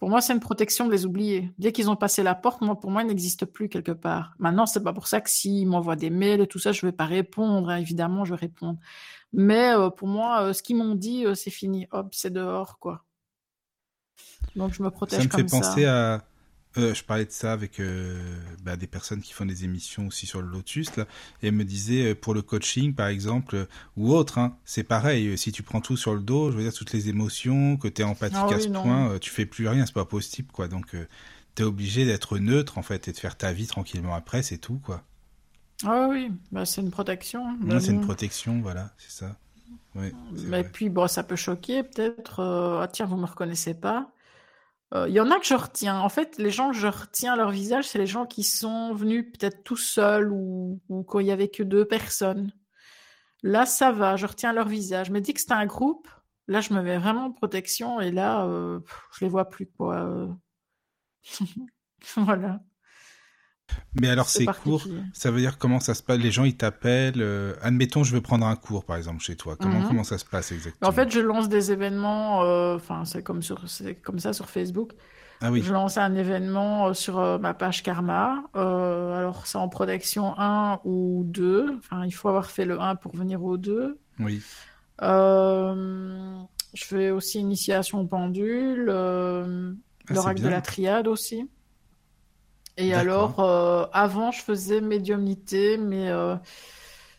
Pour 0.00 0.08
moi, 0.08 0.22
c'est 0.22 0.32
une 0.32 0.40
protection 0.40 0.86
de 0.86 0.92
les 0.92 1.04
oublier. 1.04 1.52
Dès 1.58 1.72
qu'ils 1.72 1.90
ont 1.90 1.96
passé 1.96 2.22
la 2.22 2.34
porte, 2.34 2.62
moi, 2.62 2.80
pour 2.80 2.90
moi, 2.90 3.02
ils 3.02 3.08
n'existent 3.08 3.44
plus 3.44 3.68
quelque 3.68 3.92
part. 3.92 4.32
Maintenant, 4.38 4.64
c'est 4.64 4.82
pas 4.82 4.94
pour 4.94 5.06
ça 5.06 5.20
que 5.20 5.28
s'ils 5.28 5.68
m'envoient 5.68 5.94
des 5.94 6.08
mails 6.08 6.40
et 6.40 6.46
tout 6.46 6.58
ça, 6.58 6.72
je 6.72 6.86
vais 6.86 6.92
pas 6.92 7.04
répondre. 7.04 7.68
Hein. 7.68 7.76
Évidemment, 7.76 8.24
je 8.24 8.32
vais 8.32 8.40
répondre. 8.40 8.78
Mais 9.34 9.74
euh, 9.74 9.90
pour 9.90 10.08
moi, 10.08 10.42
euh, 10.42 10.52
ce 10.54 10.62
qu'ils 10.62 10.76
m'ont 10.76 10.94
dit, 10.94 11.26
euh, 11.26 11.34
c'est 11.34 11.50
fini. 11.50 11.86
Hop, 11.90 12.14
c'est 12.14 12.32
dehors, 12.32 12.78
quoi. 12.78 13.04
Donc, 14.56 14.72
je 14.72 14.82
me 14.82 14.88
protège 14.88 15.28
comme 15.28 15.46
ça. 15.46 15.48
Ça 15.48 15.58
me 15.58 15.62
fait 15.62 15.68
penser 15.68 15.84
à 15.84 16.22
euh, 16.78 16.94
je 16.94 17.02
parlais 17.02 17.24
de 17.24 17.32
ça 17.32 17.52
avec 17.52 17.80
euh, 17.80 18.20
bah, 18.62 18.76
des 18.76 18.86
personnes 18.86 19.20
qui 19.20 19.32
font 19.32 19.44
des 19.44 19.64
émissions 19.64 20.06
aussi 20.06 20.26
sur 20.26 20.40
le 20.40 20.48
Lotus 20.48 20.94
là, 20.94 21.06
et 21.42 21.48
elles 21.48 21.54
me 21.54 21.64
disaient 21.64 22.12
euh, 22.12 22.14
pour 22.14 22.32
le 22.32 22.42
coaching 22.42 22.94
par 22.94 23.08
exemple 23.08 23.66
ou 23.96 24.12
autre, 24.14 24.38
hein, 24.38 24.56
c'est 24.64 24.84
pareil. 24.84 25.36
Si 25.36 25.50
tu 25.50 25.64
prends 25.64 25.80
tout 25.80 25.96
sur 25.96 26.14
le 26.14 26.20
dos, 26.20 26.52
je 26.52 26.56
veux 26.56 26.62
dire 26.62 26.72
toutes 26.72 26.92
les 26.92 27.08
émotions, 27.08 27.76
que 27.76 27.88
t'es 27.88 28.04
empathique 28.04 28.38
ah, 28.40 28.54
à 28.54 28.60
ce 28.60 28.68
point, 28.68 29.18
tu 29.18 29.30
fais 29.30 29.46
plus 29.46 29.66
rien, 29.66 29.84
c'est 29.84 29.94
pas 29.94 30.04
possible 30.04 30.52
quoi. 30.52 30.68
Donc 30.68 30.94
t'es 31.56 31.64
obligé 31.64 32.06
d'être 32.06 32.38
neutre 32.38 32.78
en 32.78 32.82
fait 32.82 33.08
et 33.08 33.12
de 33.12 33.18
faire 33.18 33.36
ta 33.36 33.52
vie 33.52 33.66
tranquillement 33.66 34.14
après, 34.14 34.44
c'est 34.44 34.58
tout 34.58 34.78
quoi. 34.78 35.02
Ah 35.84 36.06
oui, 36.08 36.30
bah, 36.52 36.66
c'est 36.66 36.82
une 36.82 36.90
protection. 36.90 37.56
Non, 37.62 37.80
c'est 37.80 37.90
une 37.90 38.02
protection, 38.02 38.60
voilà, 38.60 38.90
c'est 38.98 39.10
ça. 39.10 39.36
Ouais, 39.96 40.12
mais 40.46 40.62
puis 40.62 40.88
bon, 40.88 41.08
ça 41.08 41.24
peut 41.24 41.34
choquer 41.34 41.82
peut-être. 41.82 42.40
ah 42.80 42.86
tiens, 42.86 43.06
vous 43.06 43.16
me 43.16 43.26
reconnaissez 43.26 43.74
pas. 43.74 44.12
Il 44.92 44.98
euh, 44.98 45.08
y 45.08 45.20
en 45.20 45.30
a 45.30 45.38
que 45.38 45.46
je 45.46 45.54
retiens. 45.54 46.00
En 46.00 46.08
fait, 46.08 46.36
les 46.38 46.50
gens 46.50 46.72
je 46.72 46.88
retiens 46.88 47.36
leur 47.36 47.50
visage, 47.50 47.88
c'est 47.88 47.98
les 47.98 48.06
gens 48.06 48.26
qui 48.26 48.42
sont 48.42 48.92
venus 48.94 49.26
peut-être 49.32 49.62
tout 49.62 49.76
seuls 49.76 50.32
ou, 50.32 50.80
ou 50.88 51.04
quand 51.04 51.20
il 51.20 51.26
y 51.26 51.30
avait 51.30 51.48
que 51.48 51.62
deux 51.62 51.84
personnes. 51.86 52.52
Là, 53.42 53.66
ça 53.66 53.92
va, 53.92 54.16
je 54.16 54.26
retiens 54.26 54.52
leur 54.52 54.68
visage. 54.68 55.10
Mais 55.10 55.20
dès 55.20 55.32
que 55.32 55.40
c'est 55.40 55.52
un 55.52 55.66
groupe, 55.66 56.08
là, 56.48 56.60
je 56.60 56.74
me 56.74 56.82
mets 56.82 56.98
vraiment 56.98 57.26
en 57.26 57.32
protection 57.32 58.00
et 58.00 58.10
là, 58.10 58.44
euh, 58.46 58.80
je 59.12 59.24
les 59.24 59.30
vois 59.30 59.48
plus, 59.48 59.66
quoi. 59.66 60.28
voilà. 62.16 62.60
Mais 64.00 64.08
alors 64.08 64.28
ces 64.28 64.46
cours, 64.46 64.84
ça 65.12 65.30
veut 65.30 65.40
dire 65.40 65.58
comment 65.58 65.80
ça 65.80 65.94
se 65.94 66.02
passe? 66.02 66.18
Les 66.18 66.30
gens 66.30 66.44
ils 66.44 66.56
t'appellent. 66.56 67.14
Euh, 67.20 67.54
admettons, 67.62 68.04
je 68.04 68.14
veux 68.14 68.20
prendre 68.20 68.46
un 68.46 68.56
cours 68.56 68.84
par 68.84 68.96
exemple 68.96 69.20
chez 69.20 69.36
toi. 69.36 69.56
Comment 69.58 69.80
mhm. 69.80 69.88
comment 69.88 70.04
ça 70.04 70.18
se 70.18 70.24
passe 70.24 70.52
exactement? 70.52 70.88
En 70.88 70.92
fait, 70.92 71.10
je 71.10 71.20
lance 71.20 71.48
des 71.48 71.72
événements. 71.72 72.44
Euh, 72.44 72.76
enfin, 72.76 73.04
c'est 73.04 73.22
comme 73.22 73.42
sur 73.42 73.68
c'est 73.68 73.96
comme 73.96 74.18
ça 74.18 74.32
sur 74.32 74.48
Facebook. 74.48 74.92
Ah 75.40 75.50
oui. 75.50 75.62
Je 75.62 75.72
lance 75.72 75.96
un 75.96 76.14
événement 76.14 76.88
euh, 76.88 76.94
sur 76.94 77.40
ma 77.40 77.54
page 77.54 77.82
Karma. 77.82 78.44
alors 78.54 79.46
c'est 79.46 79.58
en 79.58 79.68
protection 79.68 80.38
1 80.38 80.80
ou 80.84 81.22
2. 81.26 81.78
Enfin, 81.78 82.04
il 82.04 82.12
faut 82.12 82.28
avoir 82.28 82.50
fait 82.50 82.64
le 82.64 82.80
1 82.80 82.96
pour 82.96 83.16
venir 83.16 83.42
au 83.42 83.56
2. 83.56 83.98
Oui. 84.20 84.42
je 85.00 86.84
fais 86.84 87.10
aussi 87.10 87.40
initiation 87.40 88.06
pendule, 88.06 88.88
ah, 88.90 89.44
l'oracle 90.08 90.42
de 90.42 90.48
la 90.48 90.60
triade 90.60 91.08
aussi. 91.08 91.48
Et 92.80 92.94
alors, 92.94 93.40
euh, 93.40 93.86
avant, 93.92 94.30
je 94.30 94.40
faisais 94.40 94.80
médiumnité, 94.80 95.76
mais 95.76 96.08
euh, 96.08 96.36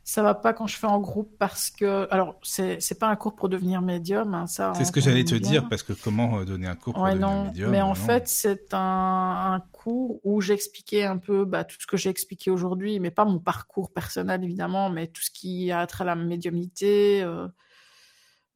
ça 0.03 0.23
va 0.23 0.33
pas 0.33 0.53
quand 0.53 0.67
je 0.67 0.75
fais 0.75 0.87
en 0.87 0.99
groupe 0.99 1.35
parce 1.37 1.69
que, 1.69 2.07
alors, 2.11 2.39
c'est 2.41 2.99
pas 2.99 3.07
un 3.07 3.15
cours 3.15 3.35
pour 3.35 3.49
devenir 3.49 3.81
médium, 3.81 4.33
hein, 4.33 4.47
ça. 4.47 4.73
C'est 4.75 4.85
ce 4.85 4.91
que 4.91 4.99
j'allais 4.99 5.23
te 5.23 5.35
dire 5.35 5.69
parce 5.69 5.83
que 5.83 5.93
comment 5.93 6.39
euh, 6.39 6.45
donner 6.45 6.67
un 6.67 6.75
cours 6.75 6.93
pour 6.93 7.05
devenir 7.05 7.27
non, 7.27 7.45
médium 7.45 7.69
Mais 7.69 7.81
en 7.81 7.93
fait, 7.93 8.27
c'est 8.27 8.73
un, 8.73 9.53
un, 9.53 9.59
cours 9.71 10.19
où 10.23 10.41
j'expliquais 10.41 11.05
un 11.05 11.17
peu 11.17 11.45
bah, 11.45 11.63
tout 11.63 11.77
ce 11.79 11.87
que 11.87 11.97
j'ai 11.97 12.09
expliqué 12.09 12.49
aujourd'hui, 12.49 12.99
mais 12.99 13.11
pas 13.11 13.25
mon 13.25 13.39
parcours 13.39 13.91
personnel 13.91 14.43
évidemment, 14.43 14.89
mais 14.89 15.07
tout 15.07 15.21
ce 15.21 15.31
qui 15.31 15.71
a 15.71 15.85
trait 15.87 16.03
à 16.03 16.07
la 16.07 16.15
médiumnité. 16.15 17.21
Euh, 17.23 17.47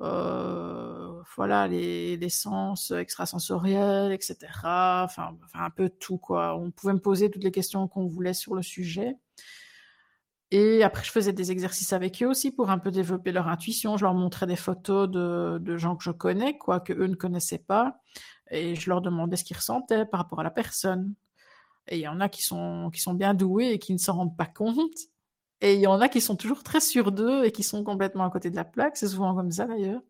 euh, 0.01 1.21
voilà, 1.35 1.67
les, 1.67 2.29
sens 2.29 2.91
extrasensoriels, 2.91 4.11
etc. 4.11 4.35
Enfin, 5.03 5.37
un 5.53 5.69
peu 5.69 5.89
tout, 5.89 6.17
quoi. 6.17 6.55
On 6.57 6.71
pouvait 6.71 6.93
me 6.93 6.99
poser 6.99 7.29
toutes 7.31 7.43
les 7.43 7.51
questions 7.51 7.87
qu'on 7.87 8.07
voulait 8.07 8.33
sur 8.33 8.55
le 8.55 8.61
sujet. 8.61 9.15
Et 10.51 10.83
après, 10.83 11.03
je 11.03 11.11
faisais 11.11 11.33
des 11.33 11.51
exercices 11.51 11.91
avec 11.93 12.21
eux 12.21 12.27
aussi 12.27 12.51
pour 12.51 12.69
un 12.69 12.77
peu 12.77 12.91
développer 12.91 13.31
leur 13.31 13.47
intuition. 13.47 13.97
Je 13.97 14.03
leur 14.03 14.13
montrais 14.13 14.47
des 14.47 14.55
photos 14.55 15.09
de, 15.09 15.57
de 15.59 15.77
gens 15.77 15.95
que 15.95 16.03
je 16.03 16.11
connais, 16.11 16.57
quoi, 16.57 16.79
que 16.79 16.93
eux 16.93 17.07
ne 17.07 17.15
connaissaient 17.15 17.57
pas. 17.57 17.99
Et 18.51 18.75
je 18.75 18.89
leur 18.89 19.01
demandais 19.01 19.37
ce 19.37 19.43
qu'ils 19.43 19.57
ressentaient 19.57 20.05
par 20.05 20.19
rapport 20.19 20.39
à 20.39 20.43
la 20.43 20.51
personne. 20.51 21.13
Et 21.87 21.97
il 21.97 22.01
y 22.01 22.07
en 22.07 22.19
a 22.19 22.29
qui 22.29 22.43
sont, 22.43 22.89
qui 22.93 23.01
sont 23.01 23.13
bien 23.13 23.33
doués 23.33 23.71
et 23.71 23.79
qui 23.79 23.93
ne 23.93 23.97
s'en 23.97 24.13
rendent 24.13 24.37
pas 24.37 24.45
compte. 24.45 24.95
Et 25.61 25.75
il 25.75 25.79
y 25.79 25.87
en 25.87 26.01
a 26.01 26.09
qui 26.09 26.21
sont 26.21 26.35
toujours 26.35 26.63
très 26.63 26.81
sûrs 26.81 27.11
d'eux 27.11 27.45
et 27.45 27.51
qui 27.51 27.63
sont 27.63 27.83
complètement 27.83 28.25
à 28.25 28.29
côté 28.29 28.49
de 28.49 28.55
la 28.55 28.65
plaque. 28.65 28.97
C'est 28.97 29.07
souvent 29.07 29.35
comme 29.35 29.51
ça 29.51 29.65
d'ailleurs. 29.65 30.01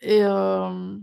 Et, 0.00 0.24
euh, 0.24 0.96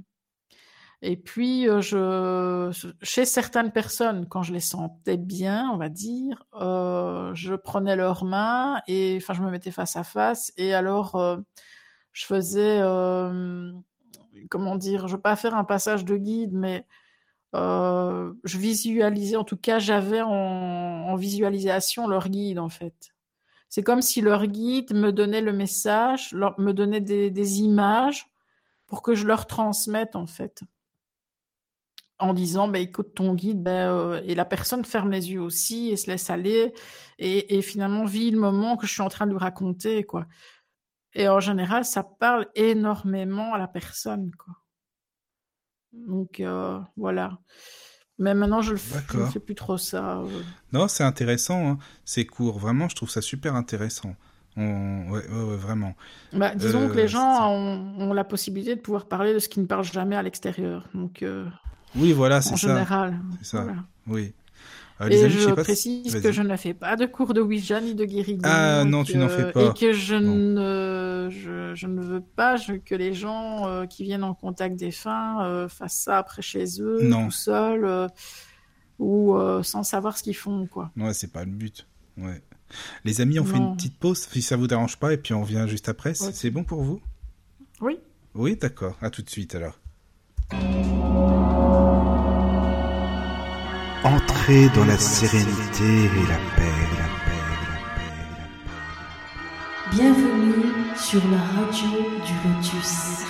et 1.01 1.17
puis, 1.17 1.67
euh, 1.69 2.71
chez 3.01 3.25
certaines 3.25 3.71
personnes, 3.71 4.27
quand 4.29 4.43
je 4.43 4.53
les 4.53 4.59
sentais 4.61 5.17
bien, 5.17 5.69
on 5.73 5.77
va 5.77 5.89
dire, 5.89 6.45
euh, 6.55 7.33
je 7.35 7.53
prenais 7.55 7.95
leurs 7.95 8.23
mains 8.25 8.81
et 8.87 9.17
enfin, 9.21 9.33
je 9.33 9.41
me 9.41 9.51
mettais 9.51 9.71
face 9.71 9.95
à 9.97 10.03
face. 10.03 10.53
Et 10.57 10.73
alors, 10.73 11.41
je 12.13 12.25
faisais, 12.25 12.79
comment 14.49 14.75
dire, 14.77 15.07
je 15.07 15.15
veux 15.15 15.21
pas 15.21 15.35
faire 15.35 15.55
un 15.55 15.65
passage 15.65 16.05
de 16.05 16.17
guide, 16.17 16.53
mais 16.53 16.87
je 17.53 18.57
visualisais, 18.57 19.35
en 19.35 19.43
tout 19.43 19.57
cas, 19.57 19.79
j'avais 19.79 20.21
en, 20.21 20.29
en 20.29 21.15
visualisation 21.15 22.07
leur 22.07 22.29
guide 22.29 22.59
en 22.59 22.69
fait. 22.69 23.14
C'est 23.75 23.83
comme 23.83 24.01
si 24.01 24.21
leur 24.21 24.47
guide 24.47 24.93
me 24.93 25.11
donnait 25.11 25.41
le 25.41 25.51
message, 25.51 26.33
me 26.33 26.71
donnait 26.71 27.01
des, 27.01 27.59
images 27.59 28.25
pour 28.87 29.01
que 29.01 29.15
je 29.15 29.27
leur 29.27 29.47
transmette 29.47 30.15
en 30.15 30.27
fait. 30.27 30.61
En 32.17 32.33
disant, 32.33 32.69
bah, 32.69 32.79
écoute 32.79 33.13
ton 33.15 33.33
guide, 33.33 33.61
bah, 33.61 33.91
euh, 33.91 34.21
et 34.23 34.33
la 34.33 34.45
personne 34.45 34.85
ferme 34.85 35.11
les 35.11 35.29
yeux 35.29 35.41
aussi 35.41 35.89
et 35.89 35.97
se 35.97 36.09
laisse 36.09 36.29
aller 36.29 36.73
et, 37.19 37.57
et, 37.57 37.61
finalement 37.61 38.05
vit 38.05 38.31
le 38.31 38.39
moment 38.39 38.77
que 38.77 38.87
je 38.87 38.93
suis 38.93 39.01
en 39.01 39.09
train 39.09 39.27
de 39.27 39.31
lui 39.31 39.39
raconter, 39.39 40.05
quoi. 40.05 40.25
Et 41.13 41.27
en 41.27 41.41
général, 41.41 41.83
ça 41.83 42.01
parle 42.01 42.47
énormément 42.55 43.53
à 43.53 43.57
la 43.57 43.67
personne, 43.67 44.31
quoi. 44.37 44.53
Donc 45.91 46.39
euh, 46.39 46.79
voilà. 46.95 47.39
Mais 48.17 48.33
maintenant, 48.33 48.61
je 48.61 48.73
ne 48.73 48.77
fais, 48.77 49.39
plus 49.39 49.55
trop 49.55 49.77
ça. 49.77 50.19
euh. 50.19 50.27
Non, 50.71 50.87
c'est 50.87 51.03
intéressant, 51.03 51.71
hein. 51.71 51.77
c'est 52.05 52.25
court. 52.25 52.59
Vraiment, 52.59 52.87
je 52.87 52.95
trouve 52.95 53.09
ça 53.09 53.21
super 53.21 53.55
intéressant. 53.55 54.15
On... 54.57 55.09
Ouais, 55.09 55.27
ouais, 55.29 55.43
ouais, 55.43 55.57
vraiment. 55.57 55.95
Bah, 56.31 56.55
disons 56.55 56.83
Euh, 56.83 56.87
que 56.87 56.93
les 56.95 57.01
c'est- 57.03 57.07
gens 57.09 57.49
ont, 57.51 57.95
ont 57.99 58.13
la 58.13 58.23
possibilité 58.23 58.75
de 58.75 58.79
pouvoir 58.81 59.05
parler 59.05 59.33
de 59.33 59.39
ce 59.39 59.49
qu'ils 59.49 59.63
ne 59.63 59.67
parlent 59.67 59.83
jamais 59.83 60.15
à 60.15 60.23
l'extérieur. 60.23 60.87
Donc, 60.93 61.23
euh, 61.23 61.45
Oui, 61.97 62.13
voilà, 62.13 62.37
en 62.37 62.41
c'est 62.41 62.55
ça. 62.55 62.67
général. 62.69 63.19
C'est 63.41 63.47
ça. 63.57 63.63
voilà. 63.63 63.79
Oui. 64.07 64.33
Euh, 65.01 65.09
les 65.09 65.17
Et 65.19 65.23
amis, 65.25 65.33
je, 65.33 65.39
je 65.39 65.43
sais 65.45 65.53
pas 65.55 65.63
si- 65.63 66.01
précise 66.03 66.21
que 66.21 66.31
je 66.31 66.41
ne 66.41 66.55
fais 66.55 66.73
pas 66.73 66.95
de 66.95 67.05
cours 67.05 67.33
de 67.33 67.41
Ouija 67.41 67.81
ni 67.81 67.95
de 67.95 68.05
guérison. 68.05 68.39
Ah, 68.45 68.85
non, 68.85 69.03
tu 69.03 69.17
n'en 69.17 69.27
fais 69.27 69.51
pas. 69.51 69.65
Et 69.65 69.73
que 69.73 69.91
je, 69.91 70.15
Bon. 70.15 70.21
ne, 70.21 71.29
je, 71.29 71.75
je 71.75 71.87
ne 71.87 72.01
veux 72.01 72.21
pas 72.21 72.55
je- 72.55 72.73
que 72.75 72.95
les 72.95 73.13
gens 73.13 73.67
euh, 73.67 73.85
qui 73.87 74.03
viennent 74.03 74.23
en 74.23 74.33
contact 74.33 74.77
des 74.77 74.91
fins 74.91 75.43
euh, 75.43 75.67
fassent 75.67 75.97
ça 75.97 76.17
après 76.17 76.41
chez 76.41 76.63
eux, 76.81 76.99
Non. 77.03 77.25
tout 77.25 77.31
seuls, 77.31 77.83
euh, 77.83 78.07
ou 78.97 79.35
euh, 79.35 79.63
sans 79.63 79.83
savoir 79.83 80.17
ce 80.17 80.23
qu'ils 80.23 80.35
font, 80.37 80.65
quoi. 80.65 80.91
Ouais, 80.95 81.13
c'est 81.13 81.31
pas 81.31 81.43
le 81.43 81.51
but. 81.51 81.85
Ouais. 82.17 82.41
Les 83.03 83.19
amis, 83.19 83.37
on 83.39 83.43
fait 83.43 83.57
une 83.57 83.75
petite 83.75 83.99
pause, 83.99 84.19
si 84.31 84.41
ça 84.41 84.55
vous 84.55 84.67
dérange 84.67 84.95
pas, 84.97 85.11
et 85.13 85.17
puis 85.17 85.33
on 85.33 85.41
revient 85.41 85.65
juste 85.67 85.89
après. 85.89 86.13
C'est 86.13 86.49
bon 86.51 86.63
pour 86.63 86.81
vous? 86.83 87.01
Oui. 87.81 87.99
Oui, 88.33 88.55
d'accord. 88.55 88.97
À 89.01 89.09
tout 89.09 89.21
de 89.21 89.29
suite 89.29 89.55
alors. 89.55 89.77
Entrez 94.05 94.69
dans 94.75 94.85
la 94.85 94.99
sérénité 94.99 95.83
et 95.83 96.27
la 96.27 96.37
paix, 96.55 96.75
la 96.95 97.07
paix, 97.25 97.41
la 97.41 97.57
paix, 97.65 98.21
la 98.37 98.45
paix. 98.45 99.95
Bienvenue 99.95 100.95
sur 100.95 101.27
la 101.31 101.39
radio 101.39 101.89
du 102.23 102.33
Lotus. 102.47 103.25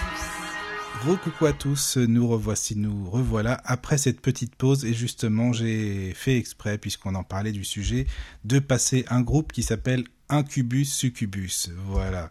Recoucou 1.07 1.45
à 1.45 1.53
tous, 1.53 1.95
nous 1.95 2.27
revoici, 2.27 2.75
nous 2.75 3.09
revoilà 3.09 3.61
après 3.63 3.97
cette 3.97 4.19
petite 4.19 4.55
pause 4.55 4.83
et 4.83 4.93
justement 4.93 5.53
j'ai 5.53 6.13
fait 6.13 6.37
exprès, 6.37 6.77
puisqu'on 6.77 7.15
en 7.15 7.23
parlait 7.23 7.53
du 7.53 7.63
sujet, 7.63 8.05
de 8.43 8.59
passer 8.59 9.05
un 9.09 9.21
groupe 9.21 9.53
qui 9.53 9.63
s'appelle 9.63 10.03
Incubus 10.27 10.93
Succubus. 10.93 11.69
Voilà. 11.85 12.29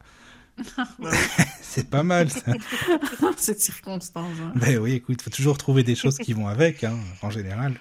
C'est 1.63 1.89
pas 1.91 2.03
mal 2.05 2.31
ça. 2.31 2.53
Cette 3.37 3.61
circonstance. 3.61 4.37
hein. 4.41 4.53
Ben 4.55 4.79
oui, 4.79 4.93
écoute, 4.93 5.21
faut 5.23 5.31
toujours 5.31 5.59
trouver 5.59 5.83
des 5.83 5.97
choses 5.97 6.19
qui 6.19 6.33
vont 6.33 6.47
avec, 6.47 6.85
hein, 6.85 6.97
en 7.23 7.31
général, 7.31 7.75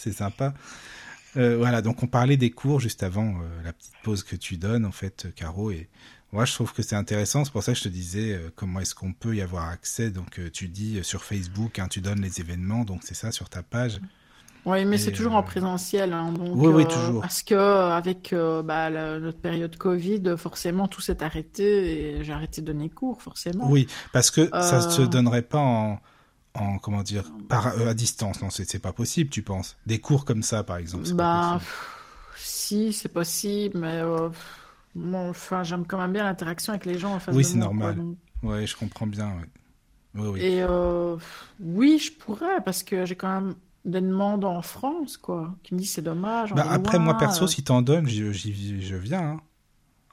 c'est 0.00 0.12
sympa. 0.12 0.54
Euh, 1.36 1.56
voilà, 1.56 1.80
donc 1.80 2.02
on 2.02 2.06
parlait 2.08 2.36
des 2.36 2.50
cours 2.50 2.80
juste 2.80 3.02
avant 3.04 3.26
euh, 3.40 3.62
la 3.64 3.72
petite 3.72 3.92
pause 4.02 4.24
que 4.24 4.34
tu 4.34 4.56
donnes, 4.56 4.84
en 4.84 4.90
fait, 4.92 5.26
euh, 5.26 5.30
Caro, 5.30 5.70
et 5.70 5.88
moi 6.32 6.44
je 6.44 6.52
trouve 6.54 6.72
que 6.72 6.82
c'est 6.82 6.96
intéressant, 6.96 7.44
c'est 7.44 7.52
pour 7.52 7.62
ça 7.62 7.72
que 7.72 7.78
je 7.78 7.84
te 7.84 7.88
disais 7.88 8.32
euh, 8.34 8.50
comment 8.56 8.80
est-ce 8.80 8.94
qu'on 8.96 9.12
peut 9.12 9.36
y 9.36 9.40
avoir 9.40 9.68
accès. 9.68 10.10
Donc 10.10 10.40
tu 10.52 10.66
dis 10.68 10.98
sur 11.04 11.22
Facebook, 11.22 11.78
hein, 11.78 11.86
tu 11.88 12.00
donnes 12.00 12.20
les 12.20 12.40
événements, 12.40 12.84
donc 12.84 13.02
c'est 13.04 13.14
ça 13.14 13.30
sur 13.30 13.48
ta 13.48 13.62
page. 13.62 14.00
Oui, 14.66 14.84
mais 14.84 14.98
c'est 14.98 15.12
toujours 15.12 15.34
en 15.36 15.42
présentiel. 15.42 16.12
hein, 16.12 16.32
donc, 16.32 16.50
Oui, 16.54 16.68
oui, 16.68 16.84
toujours. 16.86 17.22
Parce 17.22 17.42
que 17.42 17.54
avec 17.54 18.34
bah, 18.64 18.90
la- 18.90 19.18
notre 19.18 19.38
période 19.38 19.74
Covid, 19.78 20.34
forcément, 20.36 20.86
tout 20.86 21.00
s'est 21.00 21.22
arrêté 21.22 22.18
et 22.18 22.24
j'ai 22.24 22.32
arrêté 22.32 22.60
de 22.60 22.66
donner 22.66 22.90
cours, 22.90 23.22
forcément. 23.22 23.70
Oui, 23.70 23.86
parce 24.12 24.30
que 24.30 24.50
ça 24.52 24.82
se 24.82 25.00
Euh. 25.00 25.06
donnerait 25.06 25.40
pas 25.42 25.58
en, 25.60 26.00
en 26.54 26.78
comment 26.78 27.02
dire, 27.02 27.24
par, 27.48 27.68
euh, 27.78 27.88
à 27.88 27.94
distance, 27.94 28.42
non, 28.42 28.50
c'est 28.50 28.68
c'est 28.68 28.78
pas 28.80 28.92
possible, 28.92 29.30
tu 29.30 29.42
penses. 29.42 29.76
Des 29.86 30.00
cours 30.00 30.24
comme 30.24 30.42
ça, 30.42 30.64
par 30.64 30.76
exemple. 30.78 31.12
Bah, 31.14 31.56
pff, 31.58 32.34
si, 32.36 32.92
c'est 32.92 33.08
possible, 33.08 33.78
mais 33.78 34.00
euh, 34.02 34.28
bon, 34.94 35.30
enfin, 35.30 35.62
j'aime 35.62 35.86
quand 35.86 35.98
même 35.98 36.12
bien 36.12 36.24
l'interaction 36.24 36.72
avec 36.72 36.86
les 36.86 36.98
gens 36.98 37.14
en 37.14 37.20
face 37.20 37.34
Oui, 37.34 37.44
c'est 37.44 37.58
normal. 37.58 37.94
quoi, 37.94 38.04
donc. 38.04 38.16
Ouais, 38.42 38.66
je 38.66 38.76
comprends 38.76 39.06
bien. 39.06 39.28
ouais. 39.28 39.48
Oui, 40.16 40.28
oui. 40.28 40.40
Et 40.40 40.62
euh, 40.62 41.16
oui, 41.60 41.98
je 41.98 42.10
pourrais, 42.12 42.60
parce 42.64 42.82
que 42.82 43.04
j'ai 43.06 43.14
quand 43.14 43.32
même 43.40 43.54
des 43.84 44.00
demandes 44.00 44.44
en 44.44 44.60
France, 44.62 45.16
quoi, 45.16 45.54
qui 45.62 45.74
me 45.74 45.78
disent 45.78 45.92
c'est 45.92 46.02
dommage. 46.02 46.52
Bah, 46.52 46.66
après, 46.68 46.98
moi, 46.98 47.16
perso, 47.16 47.44
euh. 47.44 47.46
si 47.48 47.62
t'en 47.62 47.80
donnes, 47.82 48.08
j'y- 48.08 48.82
je 48.82 48.96
viens. 48.96 49.20
hein. 49.22 49.40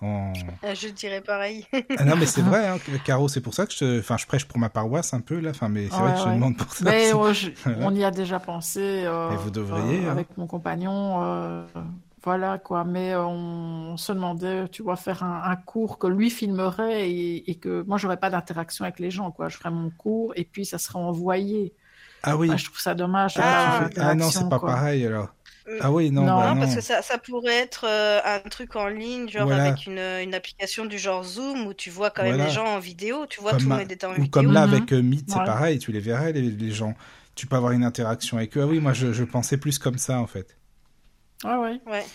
En- 0.02 0.32
Euh, 0.64 0.76
Je 0.76 0.90
dirais 0.90 1.22
pareil. 1.22 1.66
Ah 1.98 2.06
non, 2.06 2.16
mais 2.18 2.26
c'est 2.28 2.42
vrai, 2.44 2.68
hein, 2.68 2.78
Caro, 3.04 3.28
c'est 3.28 3.42
pour 3.42 3.54
ça 3.54 3.66
que 3.66 3.74
je, 3.74 4.00
enfin, 4.00 4.18
je 4.18 4.26
prêche 4.28 4.46
pour 4.46 4.60
ma 4.60 4.70
paroisse 4.70 5.14
un 5.14 5.22
peu 5.22 5.40
là. 5.40 5.50
Enfin, 5.52 5.70
mais 5.70 5.88
c'est 5.90 5.96
vrai 5.98 6.04
Ouais, 6.06 6.12
que 6.14 6.18
je 6.20 6.24
te 6.24 6.30
ouais. 6.30 6.36
demande 6.36 6.58
pour 6.58 6.72
ça. 6.74 6.86
Mais 6.86 7.14
aussi. 7.14 7.46
ouais, 7.48 7.54
je- 7.56 7.62
Voilà. 7.72 7.88
on 7.88 7.96
y 7.96 8.04
a 8.04 8.12
déjà 8.12 8.40
pensé. 8.40 9.04
euh, 9.06 9.32
Et 9.32 9.38
vous 9.38 9.50
devriez, 9.52 10.06
euh, 10.06 10.10
hein. 10.10 10.12
Avec 10.12 10.38
mon 10.38 10.46
compagnon. 10.48 11.24
euh, 11.24 11.66
voilà 12.24 12.58
quoi. 12.58 12.84
Mais 12.84 13.14
euh, 13.14 13.26
on, 13.26 13.96
se 13.98 14.12
demandait, 14.12 14.68
tu 14.70 14.84
vois, 14.84 14.98
faire 14.98 15.24
un, 15.24 15.42
un 15.46 15.56
cours 15.56 15.98
que 15.98 16.08
lui 16.08 16.30
filmerait 16.30 17.10
et, 17.10 17.50
et 17.50 17.56
que 17.56 17.84
moi, 17.88 17.98
j'aurais 17.98 18.18
pas 18.18 18.30
d'interaction 18.30 18.84
avec 18.86 19.00
les 19.00 19.10
gens, 19.12 19.32
quoi. 19.32 19.50
Je 19.50 19.58
ferais 19.58 19.72
mon 19.72 19.90
cours 19.92 20.34
et 20.36 20.44
puis 20.44 20.66
ça 20.66 20.78
serait 20.78 21.00
envoyé. 21.00 21.74
Ah 22.24 22.36
oui. 22.36 22.48
Moi, 22.48 22.58
je 22.58 22.66
trouve 22.66 22.80
ça 22.80 22.96
dommage. 22.96 23.36
Ah, 23.40 23.88
ah 23.98 24.14
non, 24.16 24.30
c'est 24.30 24.50
pas 24.50 24.60
quoi. 24.60 24.72
pareil 24.74 25.06
alors. 25.06 25.30
Euh, 25.68 25.80
Ah 25.82 25.92
oui, 25.92 26.12
non, 26.12 26.22
Non, 26.24 26.38
bah 26.40 26.54
Non, 26.54 26.62
parce 26.62 26.76
que 26.76 26.82
ça, 26.82 27.02
ça 27.02 27.18
pourrait 27.18 27.56
être 27.58 27.86
euh, 27.88 28.20
un 28.24 28.40
truc 28.50 28.76
en 28.76 28.88
ligne, 28.88 29.28
genre 29.30 29.48
Voilà. 29.48 29.66
avec 29.66 29.86
une, 29.86 30.00
une 30.00 30.34
application 30.34 30.86
du 30.86 30.98
genre 30.98 31.24
Zoom 31.24 31.68
où 31.68 31.74
tu 31.74 31.90
vois 31.90 32.10
quand 32.10 32.24
même 32.24 32.36
Voilà. 32.36 32.50
les 32.50 32.54
gens 32.56 32.66
en 32.66 32.80
vidéo, 32.80 33.26
tu 33.28 33.42
vois 33.42 33.52
Comme 33.52 33.60
tout 33.64 33.70
le 33.70 33.76
monde 33.76 33.92
est 33.92 34.04
en 34.06 34.12
Ou 34.12 34.14
vidéo. 34.16 34.30
comme 34.32 34.52
là 34.54 34.66
Mhm. 34.66 34.74
avec 34.74 34.94
euh, 34.94 35.02
Meet, 35.02 35.26
c'est 35.30 35.36
pareil, 35.36 35.80
tu 35.80 35.92
les 35.92 36.00
verrais 36.00 36.32
les, 36.32 36.42
les 36.44 36.72
gens. 36.72 36.96
Tu 37.36 37.48
peux 37.48 37.56
avoir 37.56 37.72
une 37.74 37.84
interaction 37.84 38.38
avec 38.38 38.58
eux. 38.58 38.62
Ah 38.64 38.68
oui, 38.68 38.80
moi 38.80 38.94
je, 38.94 39.12
je 39.14 39.24
pensais 39.24 39.58
plus 39.58 39.78
comme 39.78 39.98
ça 39.98 40.20
en 40.20 40.28
fait. 40.28 40.58
Ouais, 41.44 41.56
ouais. 41.56 41.80
Ouais. 41.86 42.06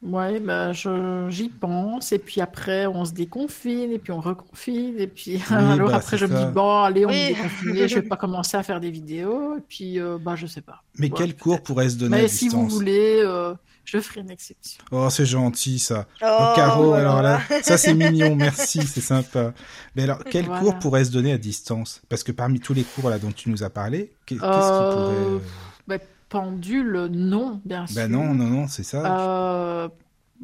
Ouais, 0.00 0.38
bah, 0.38 0.72
je, 0.72 1.26
j'y 1.28 1.48
pense, 1.48 2.12
et 2.12 2.20
puis 2.20 2.40
après, 2.40 2.86
on 2.86 3.04
se 3.04 3.10
déconfine, 3.12 3.90
et 3.90 3.98
puis 3.98 4.12
on 4.12 4.20
reconfine, 4.20 4.94
et 4.96 5.08
puis 5.08 5.42
alors 5.50 5.88
bah, 5.88 5.96
après, 5.96 6.10
c'est 6.16 6.18
je 6.18 6.26
me 6.26 6.36
ça. 6.36 6.44
dis, 6.44 6.52
bon, 6.52 6.82
allez, 6.84 7.04
on 7.04 7.08
Oui. 7.08 7.16
est 7.16 7.34
déconfiné, 7.34 7.88
je 7.88 7.94
vais 7.96 8.02
pas 8.02 8.16
commencer 8.16 8.56
à 8.56 8.62
faire 8.62 8.78
des 8.78 8.92
vidéos, 8.92 9.56
et 9.58 9.60
puis, 9.68 9.98
euh, 9.98 10.16
bah, 10.20 10.36
je 10.36 10.46
sais 10.46 10.60
pas. 10.60 10.84
Mais 10.98 11.06
Ouais, 11.10 11.14
quel 11.16 11.36
cours 11.36 11.62
pourrait 11.64 11.88
se 11.90 11.96
donner 11.96 12.16
Mais 12.16 12.24
à 12.26 12.28
si 12.28 12.48
vous 12.48 12.68
voulez, 12.68 13.20
euh, 13.24 13.54
je 13.84 13.98
ferai 13.98 14.20
une 14.20 14.30
exception. 14.30 14.80
Oh, 14.92 15.10
c'est 15.10 15.26
gentil 15.26 15.80
ça. 15.80 16.06
Oh, 16.22 16.26
Oh, 16.30 16.52
Caro, 16.54 16.84
voilà. 16.90 17.00
alors 17.10 17.22
là, 17.22 17.40
ça 17.64 17.76
c'est 17.76 17.94
mignon, 17.94 18.36
merci, 18.36 18.80
c'est 18.86 19.00
sympa. 19.00 19.52
Mais 19.96 20.04
alors, 20.04 20.22
quel 20.30 20.44
Voilà. 20.44 20.60
cours 20.60 20.78
pourrait 20.78 21.06
se 21.06 21.10
donner 21.10 21.32
à 21.32 21.38
distance? 21.38 22.02
Parce 22.08 22.22
que 22.22 22.30
parmi 22.30 22.60
tous 22.60 22.72
les 22.72 22.84
cours 22.84 23.10
là 23.10 23.18
dont 23.18 23.32
tu 23.32 23.50
nous 23.50 23.64
as 23.64 23.70
parlé, 23.70 24.12
qu'est- 24.26 24.36
qu'est-ce 24.36 24.44
Euh, 24.44 24.90
qui 24.90 24.96
pourrait... 24.96 25.42
Bah, 25.88 26.04
pendule, 26.28 27.06
non, 27.10 27.60
bien 27.64 27.86
sûr. 27.86 27.96
Ben 27.96 28.10
non, 28.10 28.34
non, 28.34 28.46
non, 28.46 28.68
c'est 28.68 28.82
ça. 28.82 29.84
Euh, 29.84 29.88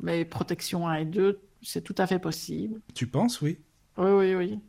mais 0.02 0.24
protection 0.24 0.88
1 0.88 0.94
et 0.94 1.04
2, 1.04 1.40
c'est 1.62 1.82
tout 1.82 1.94
à 1.98 2.06
fait 2.06 2.18
possible. 2.18 2.80
Tu 2.94 3.06
penses, 3.06 3.40
oui? 3.40 3.58
Oui, 3.96 4.10
oui, 4.10 4.34
oui. 4.34 4.60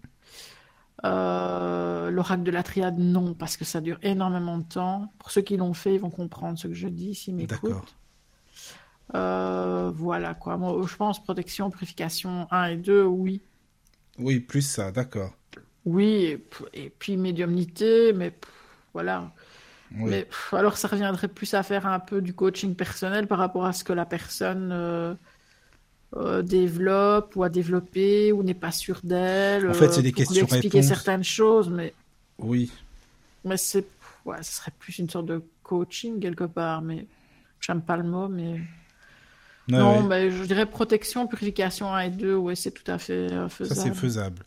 Euh, 1.04 2.10
L'oracle 2.10 2.44
de 2.44 2.52
la 2.52 2.64
triade, 2.64 2.98
non, 2.98 3.34
parce 3.34 3.58
que 3.58 3.66
ça 3.66 3.82
dure 3.82 3.98
énormément 4.02 4.58
de 4.58 4.64
temps. 4.64 5.14
Pour 5.20 5.32
ceux 5.32 5.42
qui 5.42 5.58
l'ont 5.58 5.74
fait, 5.74 5.96
ils 5.96 6.00
vont 6.00 6.10
comprendre 6.10 6.58
ce 6.58 6.68
que 6.68 6.74
je 6.74 6.88
dis 6.88 7.16
s'ils 7.16 7.36
m'écoutent. 7.36 7.62
D'accord. 7.64 7.86
Euh, 9.14 9.92
voilà 9.94 10.34
quoi. 10.34 10.58
Moi, 10.58 10.84
je 10.88 10.96
pense 10.96 11.24
protection, 11.24 11.70
purification 11.70 12.48
1 12.52 12.66
et 12.66 12.78
2, 12.78 13.04
oui. 13.04 13.42
Oui, 14.18 14.40
plus 14.40 14.62
ça, 14.64 14.92
d'accord. 14.92 15.34
Oui, 15.86 16.26
et, 16.26 16.48
et 16.74 16.90
puis 16.90 17.18
médiumnité, 17.18 18.14
mais 18.14 18.34
voilà. 18.94 19.32
Oui. 19.92 20.10
Mais 20.10 20.24
pff, 20.24 20.54
alors 20.54 20.78
ça 20.78 20.88
reviendrait 20.88 21.28
plus 21.28 21.54
à 21.54 21.64
faire 21.64 21.86
un 21.88 22.00
peu 22.00 22.22
du 22.22 22.34
coaching 22.34 22.76
personnel 22.76 23.28
par 23.28 23.38
rapport 23.38 23.66
à 23.66 23.74
ce 23.74 23.84
que 23.84 23.94
la 23.94 24.06
personne 24.06 24.72
euh, 24.72 25.14
euh, 26.16 26.42
développe 26.42 27.36
ou 27.36 27.44
a 27.44 27.50
développé 27.50 28.32
ou 28.32 28.44
n'est 28.44 28.54
pas 28.54 28.72
sûre 28.72 29.00
d'elle. 29.04 29.70
En 29.70 29.74
fait, 29.74 29.90
c'est 29.92 30.00
euh, 30.00 30.04
des 30.04 30.12
pour 30.12 30.32
lui 30.34 30.40
expliquer 30.42 30.82
certaines 30.82 31.24
choses, 31.24 31.70
mais, 31.70 31.94
Oui. 32.40 32.72
mais 33.44 33.58
c'est, 33.58 33.86
ouais, 34.26 34.42
ce 34.42 34.54
serait 34.54 34.74
plus 34.78 34.98
une 35.00 35.10
sorte 35.10 35.28
de 35.28 35.44
coaching 35.64 36.20
quelque 36.20 36.46
part, 36.46 36.82
mais 36.82 37.06
j'aime 37.60 37.82
pas 37.82 37.98
le 37.98 38.04
mot, 38.04 38.28
mais 38.28 38.60
non, 39.68 40.02
ouais. 40.02 40.08
mais 40.08 40.32
je 40.32 40.44
dirais 40.44 40.66
protection, 40.66 41.28
purification 41.28 41.94
1 41.94 42.00
et 42.02 42.10
2, 42.10 42.36
ouais, 42.36 42.56
c'est 42.56 42.72
tout 42.72 42.90
à 42.90 42.98
fait 42.98 43.14
euh, 43.32 43.50
Ça, 43.50 43.50
faisable. 43.50 43.82
c'est 43.82 43.94
faisable. 43.94 44.44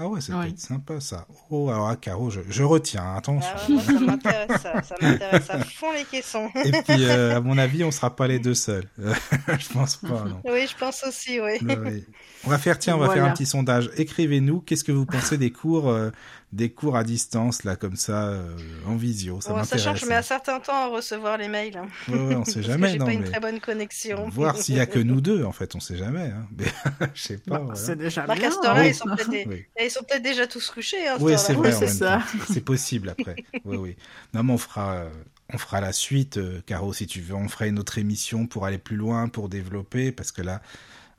Ah 0.00 0.06
ouais, 0.06 0.20
ça 0.20 0.32
peut 0.34 0.46
être 0.46 0.60
sympa, 0.60 1.00
ça. 1.00 1.26
Oh, 1.50 1.70
alors, 1.70 1.88
ah, 1.88 1.96
Caro, 1.96 2.30
je, 2.30 2.40
je 2.48 2.62
retiens, 2.62 3.02
hein, 3.02 3.16
attention. 3.16 3.50
Ah 3.52 3.68
ouais, 3.68 3.74
moi, 3.74 3.82
ça 3.82 3.92
m'intéresse, 4.06 4.62
ça, 4.62 4.82
ça 4.82 4.94
m'intéresse 5.02 5.50
à 5.50 5.58
fond 5.64 5.92
les 5.92 6.04
caissons. 6.04 6.48
Et 6.64 6.70
puis, 6.70 7.04
euh, 7.04 7.36
à 7.36 7.40
mon 7.40 7.58
avis, 7.58 7.82
on 7.82 7.90
sera 7.90 8.14
pas 8.14 8.28
les 8.28 8.38
deux 8.38 8.54
seuls. 8.54 8.84
je 8.98 9.72
pense 9.72 9.96
pas, 9.96 10.22
non. 10.24 10.40
Oui, 10.44 10.68
je 10.68 10.76
pense 10.76 11.02
aussi, 11.02 11.40
oui. 11.40 11.58
Ouais. 11.66 12.04
On 12.44 12.50
va 12.50 12.58
faire, 12.58 12.78
tiens, 12.78 12.94
on 12.94 12.98
va 13.00 13.10
faire 13.10 13.24
un 13.24 13.32
petit 13.32 13.46
sondage. 13.46 13.90
Écrivez-nous, 13.96 14.60
qu'est-ce 14.60 14.84
que 14.84 14.92
vous 14.92 15.04
pensez 15.04 15.36
des 15.36 15.50
cours, 15.50 15.88
euh, 15.88 16.10
des 16.52 16.70
cours 16.70 16.96
à 16.96 17.04
distance, 17.04 17.64
là, 17.64 17.76
comme 17.76 17.96
ça, 17.96 18.28
euh, 18.28 18.56
en 18.86 18.96
visio 18.96 19.40
Ça 19.42 19.52
Bon, 19.52 19.62
sachant 19.64 19.68
que 19.68 19.76
m'intéresse. 19.88 20.00
je 20.00 20.06
mets 20.06 20.14
un 20.14 20.22
certain 20.22 20.60
temps 20.60 20.72
à 20.74 20.86
recevoir 20.86 21.36
les 21.36 21.48
mails. 21.48 21.76
hein, 21.76 21.88
Ouais, 22.08 22.18
ouais, 22.18 22.34
on 22.36 22.44
sait 22.46 22.62
jamais, 22.62 22.88
j'ai 22.92 22.98
non, 22.98 23.04
pas 23.06 23.12
une 23.12 23.20
mais 23.20 23.26
très 23.30 23.40
bonne 23.40 23.60
connexion. 23.60 24.28
voir 24.30 24.56
s'il 24.56 24.76
y 24.76 24.80
a 24.80 24.86
que 24.86 24.98
nous 24.98 25.20
deux, 25.20 25.44
en 25.44 25.52
fait, 25.52 25.74
on 25.74 25.80
sait 25.80 25.96
jamais. 25.98 26.32
Hein. 26.34 26.46
Mais 26.56 26.64
je 27.14 27.22
sais 27.22 27.36
pas. 27.38 27.58
Bah, 27.58 27.62
voilà. 27.64 27.78
C'est 27.78 27.96
déjà 27.96 28.26
Marc, 28.26 28.38
bien. 28.40 28.48
à 28.48 28.52
cette 28.52 28.64
heure-là, 28.64 28.80
hein. 28.80 28.86
ils 28.86 28.94
sont 28.94 29.04
peut-être 29.04 29.30
des- 29.30 29.44
Oui. 29.46 29.64
ils 29.84 29.90
sont 29.90 30.02
peut-être 30.08 30.22
déjà 30.22 30.46
tous 30.46 30.70
couchés. 30.70 31.06
Hein, 31.06 31.16
Oui, 31.20 31.34
c'est 31.36 31.52
vrai. 31.52 31.72
Oui. 31.78 32.40
C'est 32.50 32.60
possible 32.62 33.10
après. 33.10 33.36
Oui, 33.66 33.76
oui. 33.76 33.96
Non, 34.32 34.42
mais 34.42 34.52
on 34.54 34.58
fera, 34.58 34.92
euh, 34.94 35.10
on 35.52 35.58
fera 35.58 35.82
la 35.82 35.92
suite, 35.92 36.38
euh, 36.38 36.60
Caro, 36.66 36.92
si 36.94 37.06
tu 37.06 37.20
veux. 37.20 37.34
On 37.34 37.48
fera 37.48 37.66
une 37.66 37.78
autre 37.78 37.98
émission 37.98 38.46
pour 38.46 38.64
aller 38.64 38.78
plus 38.78 38.96
loin, 38.96 39.28
pour 39.28 39.48
développer, 39.50 40.12
parce 40.12 40.32
que 40.32 40.40
là, 40.42 40.62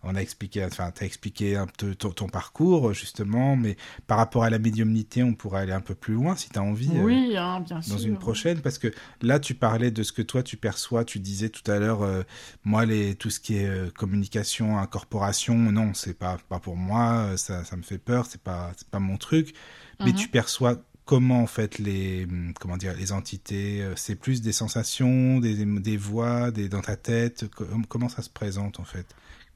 on 0.03 0.15
a 0.15 0.21
expliqué, 0.21 0.63
enfin, 0.63 0.91
t'as 0.91 1.05
expliqué 1.05 1.57
un 1.57 1.67
peu 1.67 1.93
ton, 1.93 2.11
ton, 2.11 2.27
parcours 2.27 2.93
justement, 2.93 3.55
mais 3.57 3.75
par 4.07 4.17
rapport 4.17 4.43
à 4.43 4.49
la 4.49 4.59
médiumnité, 4.59 5.23
on 5.23 5.33
pourrait 5.33 5.61
aller 5.61 5.73
un 5.73 5.81
peu 5.81 5.95
plus 5.95 6.13
loin 6.13 6.35
si 6.35 6.49
tu 6.49 6.57
as 6.57 6.63
envie. 6.63 6.91
Euh, 6.95 7.03
oui, 7.03 7.35
hein, 7.35 7.59
bien 7.59 7.81
sûr. 7.81 7.95
Dans 7.95 8.01
une 8.01 8.17
prochaine, 8.17 8.61
parce 8.61 8.77
que 8.77 8.91
là, 9.21 9.39
tu 9.39 9.55
parlais 9.55 9.91
de 9.91 10.03
ce 10.03 10.13
que 10.13 10.21
toi 10.21 10.41
tu 10.41 10.55
perçois. 10.55 11.03
Tu 11.03 11.19
disais 11.19 11.49
tout 11.49 11.69
à 11.69 11.79
l'heure, 11.79 12.03
euh, 12.03 12.23
moi, 12.63 12.85
les 12.85 13.15
tout 13.15 13.29
ce 13.29 13.39
qui 13.39 13.57
est 13.57 13.67
euh, 13.67 13.89
communication, 13.89 14.77
incorporation, 14.77 15.55
non, 15.55 15.93
c'est 15.93 16.17
pas 16.17 16.37
pas 16.47 16.59
pour 16.59 16.77
moi. 16.77 17.35
Ça, 17.35 17.65
ça 17.65 17.75
me 17.75 17.83
fait 17.83 17.97
peur. 17.97 18.25
C'est 18.25 18.41
pas 18.41 18.71
pas 18.91 18.99
mon 18.99 19.17
truc. 19.17 19.53
Mais 19.99 20.13
tu 20.13 20.27
mhm. 20.27 20.31
perçois 20.31 20.77
comment 21.03 21.41
en 21.41 21.47
fait 21.47 21.77
les 21.77 22.25
comment 22.59 22.77
dire 22.77 22.93
les 22.93 23.11
entités 23.11 23.83
c'est 23.95 24.15
plus 24.15 24.41
des 24.43 24.51
sensations 24.51 25.39
des, 25.39 25.65
des 25.65 25.97
voix 25.97 26.51
des 26.51 26.69
dans 26.69 26.81
ta 26.81 26.95
tête 26.95 27.45
comment 27.89 28.09
ça 28.09 28.21
se 28.21 28.29
présente 28.29 28.79
en 28.79 28.83
fait? 28.83 29.07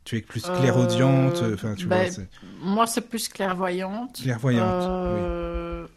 Tu 0.03 0.17
es 0.17 0.21
plus 0.21 0.43
clairaudiente 0.43 1.41
euh, 1.41 1.53
enfin, 1.53 1.75
tu 1.75 1.87
ben, 1.87 2.11
Moi, 2.61 2.87
c'est 2.87 3.07
plus 3.07 3.29
clairvoyante. 3.29 4.21
Clairvoyante, 4.21 4.83
euh, 4.83 5.87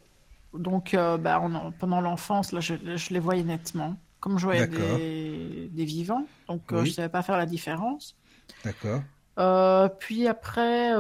Donc, 0.55 0.93
ben, 0.93 1.73
pendant 1.79 2.01
l'enfance, 2.01 2.53
là, 2.53 2.61
je, 2.61 2.75
je, 2.97 3.13
les 3.13 3.21
voyais 3.21 3.43
nettement. 3.43 3.97
Comme 4.21 4.39
je 4.39 4.45
voyais 4.45 4.67
des, 4.67 5.71
des, 5.73 5.85
vivants, 5.85 6.27
donc 6.49 6.63
je 6.71 6.77
ne 6.77 6.87
savais 6.87 7.09
pas 7.09 7.23
faire 7.23 7.37
la 7.37 7.47
différence. 7.47 8.17
D'accord. 8.65 9.03
puis 9.99 10.27
après, 10.27 10.93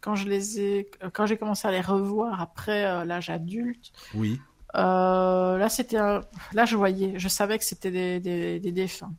quand 0.00 0.14
je 0.14 0.28
les 0.28 0.60
ai, 0.60 0.90
quand 1.12 1.26
j'ai 1.26 1.36
commencé 1.36 1.66
à 1.66 1.72
les 1.72 1.80
revoir 1.80 2.40
après 2.40 3.04
l'âge 3.04 3.28
adulte, 3.28 3.92
oui. 4.14 4.40
là, 4.72 5.68
c'était, 5.68 5.98
là, 5.98 6.64
je 6.64 6.76
voyais, 6.76 7.18
je 7.18 7.28
savais 7.28 7.58
que 7.58 7.64
c'était 7.64 7.90
des, 7.90 8.20
des, 8.20 8.60
des 8.60 8.72
défunts. 8.72 9.12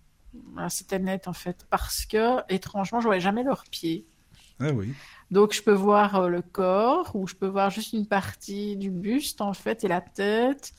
C'était 0.69 0.99
net 0.99 1.27
en 1.27 1.33
fait, 1.33 1.65
parce 1.69 2.05
que 2.05 2.39
étrangement, 2.51 2.99
je 2.99 3.05
voyais 3.05 3.21
jamais 3.21 3.43
leurs 3.43 3.63
pieds. 3.69 4.05
Ah 4.59 4.71
oui. 4.71 4.93
Donc 5.29 5.53
je 5.53 5.61
peux 5.61 5.73
voir 5.73 6.15
euh, 6.15 6.29
le 6.29 6.41
corps 6.41 7.15
ou 7.15 7.27
je 7.27 7.35
peux 7.35 7.47
voir 7.47 7.69
juste 7.69 7.93
une 7.93 8.07
partie 8.07 8.75
du 8.77 8.89
buste 8.89 9.41
en 9.41 9.53
fait 9.53 9.83
et 9.83 9.87
la 9.87 10.01
tête. 10.01 10.73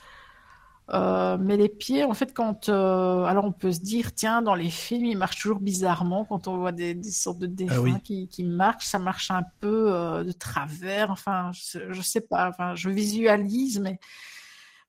Euh, 0.91 1.37
mais 1.39 1.59
les 1.59 1.69
pieds, 1.69 2.03
en 2.03 2.15
fait, 2.15 2.33
quand 2.33 2.71
euh, 2.71 3.25
alors 3.25 3.45
on 3.45 3.53
peut 3.53 3.73
se 3.73 3.81
dire 3.81 4.15
tiens 4.15 4.41
dans 4.41 4.55
les 4.55 4.71
films 4.71 5.05
ils 5.05 5.19
marchent 5.19 5.43
toujours 5.43 5.61
bizarrement 5.61 6.25
quand 6.25 6.49
on 6.49 6.57
voit 6.57 6.73
des, 6.73 7.01
sortes 7.03 7.39
de 7.41 7.47
ah 7.47 7.51
défunts 7.51 8.01
qui, 8.01 8.27
qui, 8.29 8.43
marchent, 8.43 8.87
ça 8.87 8.99
marche 8.99 9.31
un 9.31 9.43
peu 9.61 10.25
de 10.25 10.33
travers. 10.33 11.11
Enfin, 11.11 11.51
je, 11.53 11.93
je, 11.93 12.01
sais 12.01 12.23
pas. 12.23 12.49
Enfin, 12.49 12.75
je 12.75 12.89
visualise, 12.89 13.81
mais 13.81 14.01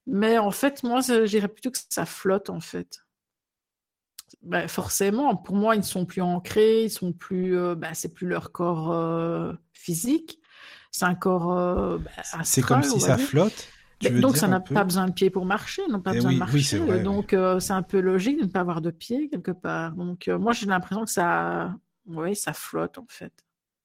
mais 0.08 0.38
en 0.38 0.51
fait 0.51 0.84
moi 0.84 1.01
je 1.01 1.26
dirais 1.26 1.50
plutôt 1.50 1.69
que 1.69 1.77
ça 1.90 2.06
flotte 2.06 2.50
en 2.50 2.61
fait. 2.61 3.01
Bah, 4.41 4.67
forcément, 4.67 5.35
pour 5.35 5.56
moi, 5.56 5.75
ils 5.75 5.80
ne 5.80 5.83
sont 5.83 6.06
plus 6.06 6.22
ancrés, 6.22 6.85
ils 6.85 6.90
sont 6.90 7.11
plus, 7.11 7.58
euh, 7.58 7.75
bah, 7.75 7.93
c'est 7.93 8.14
plus 8.14 8.27
leur 8.27 8.51
corps 8.51 8.91
euh, 8.91 9.53
physique, 9.74 10.40
c'est 10.91 11.06
un 11.06 11.16
corps 11.16 11.58
euh, 11.58 11.98
bah, 11.98 12.41
C'est 12.43 12.61
comme 12.61 12.83
si 12.83 12.99
ça 12.99 13.17
flotte. 13.17 13.67
donc 14.11 14.38
ça 14.38 14.48
n'a 14.48 14.59
pas 14.59 14.83
besoin 14.83 15.08
de 15.08 15.14
pieds 15.14 15.30
pour 15.30 15.45
marcher, 15.45 15.82
n'a 15.88 15.99
pas 15.99 16.11
eh 16.11 16.16
besoin 16.16 16.33
de 16.33 16.38
marcher. 16.38 17.03
donc 17.03 17.35
c'est 17.59 17.74
un 17.74 17.83
peu 17.83 17.99
logique 17.99 18.40
de 18.40 18.45
ne 18.45 18.49
pas 18.49 18.61
avoir 18.61 18.82
de 18.82 18.91
pieds 18.91 19.30
quelque 19.30 19.51
part. 19.51 19.93
Donc 19.93 20.27
moi 20.27 20.53
j'ai 20.53 20.66
l'impression 20.66 21.06
que 21.06 21.11
ça, 21.11 21.75
oui, 22.08 22.35
ça 22.35 22.53
flotte 22.53 22.98
en 22.98 23.06
fait. 23.09 23.33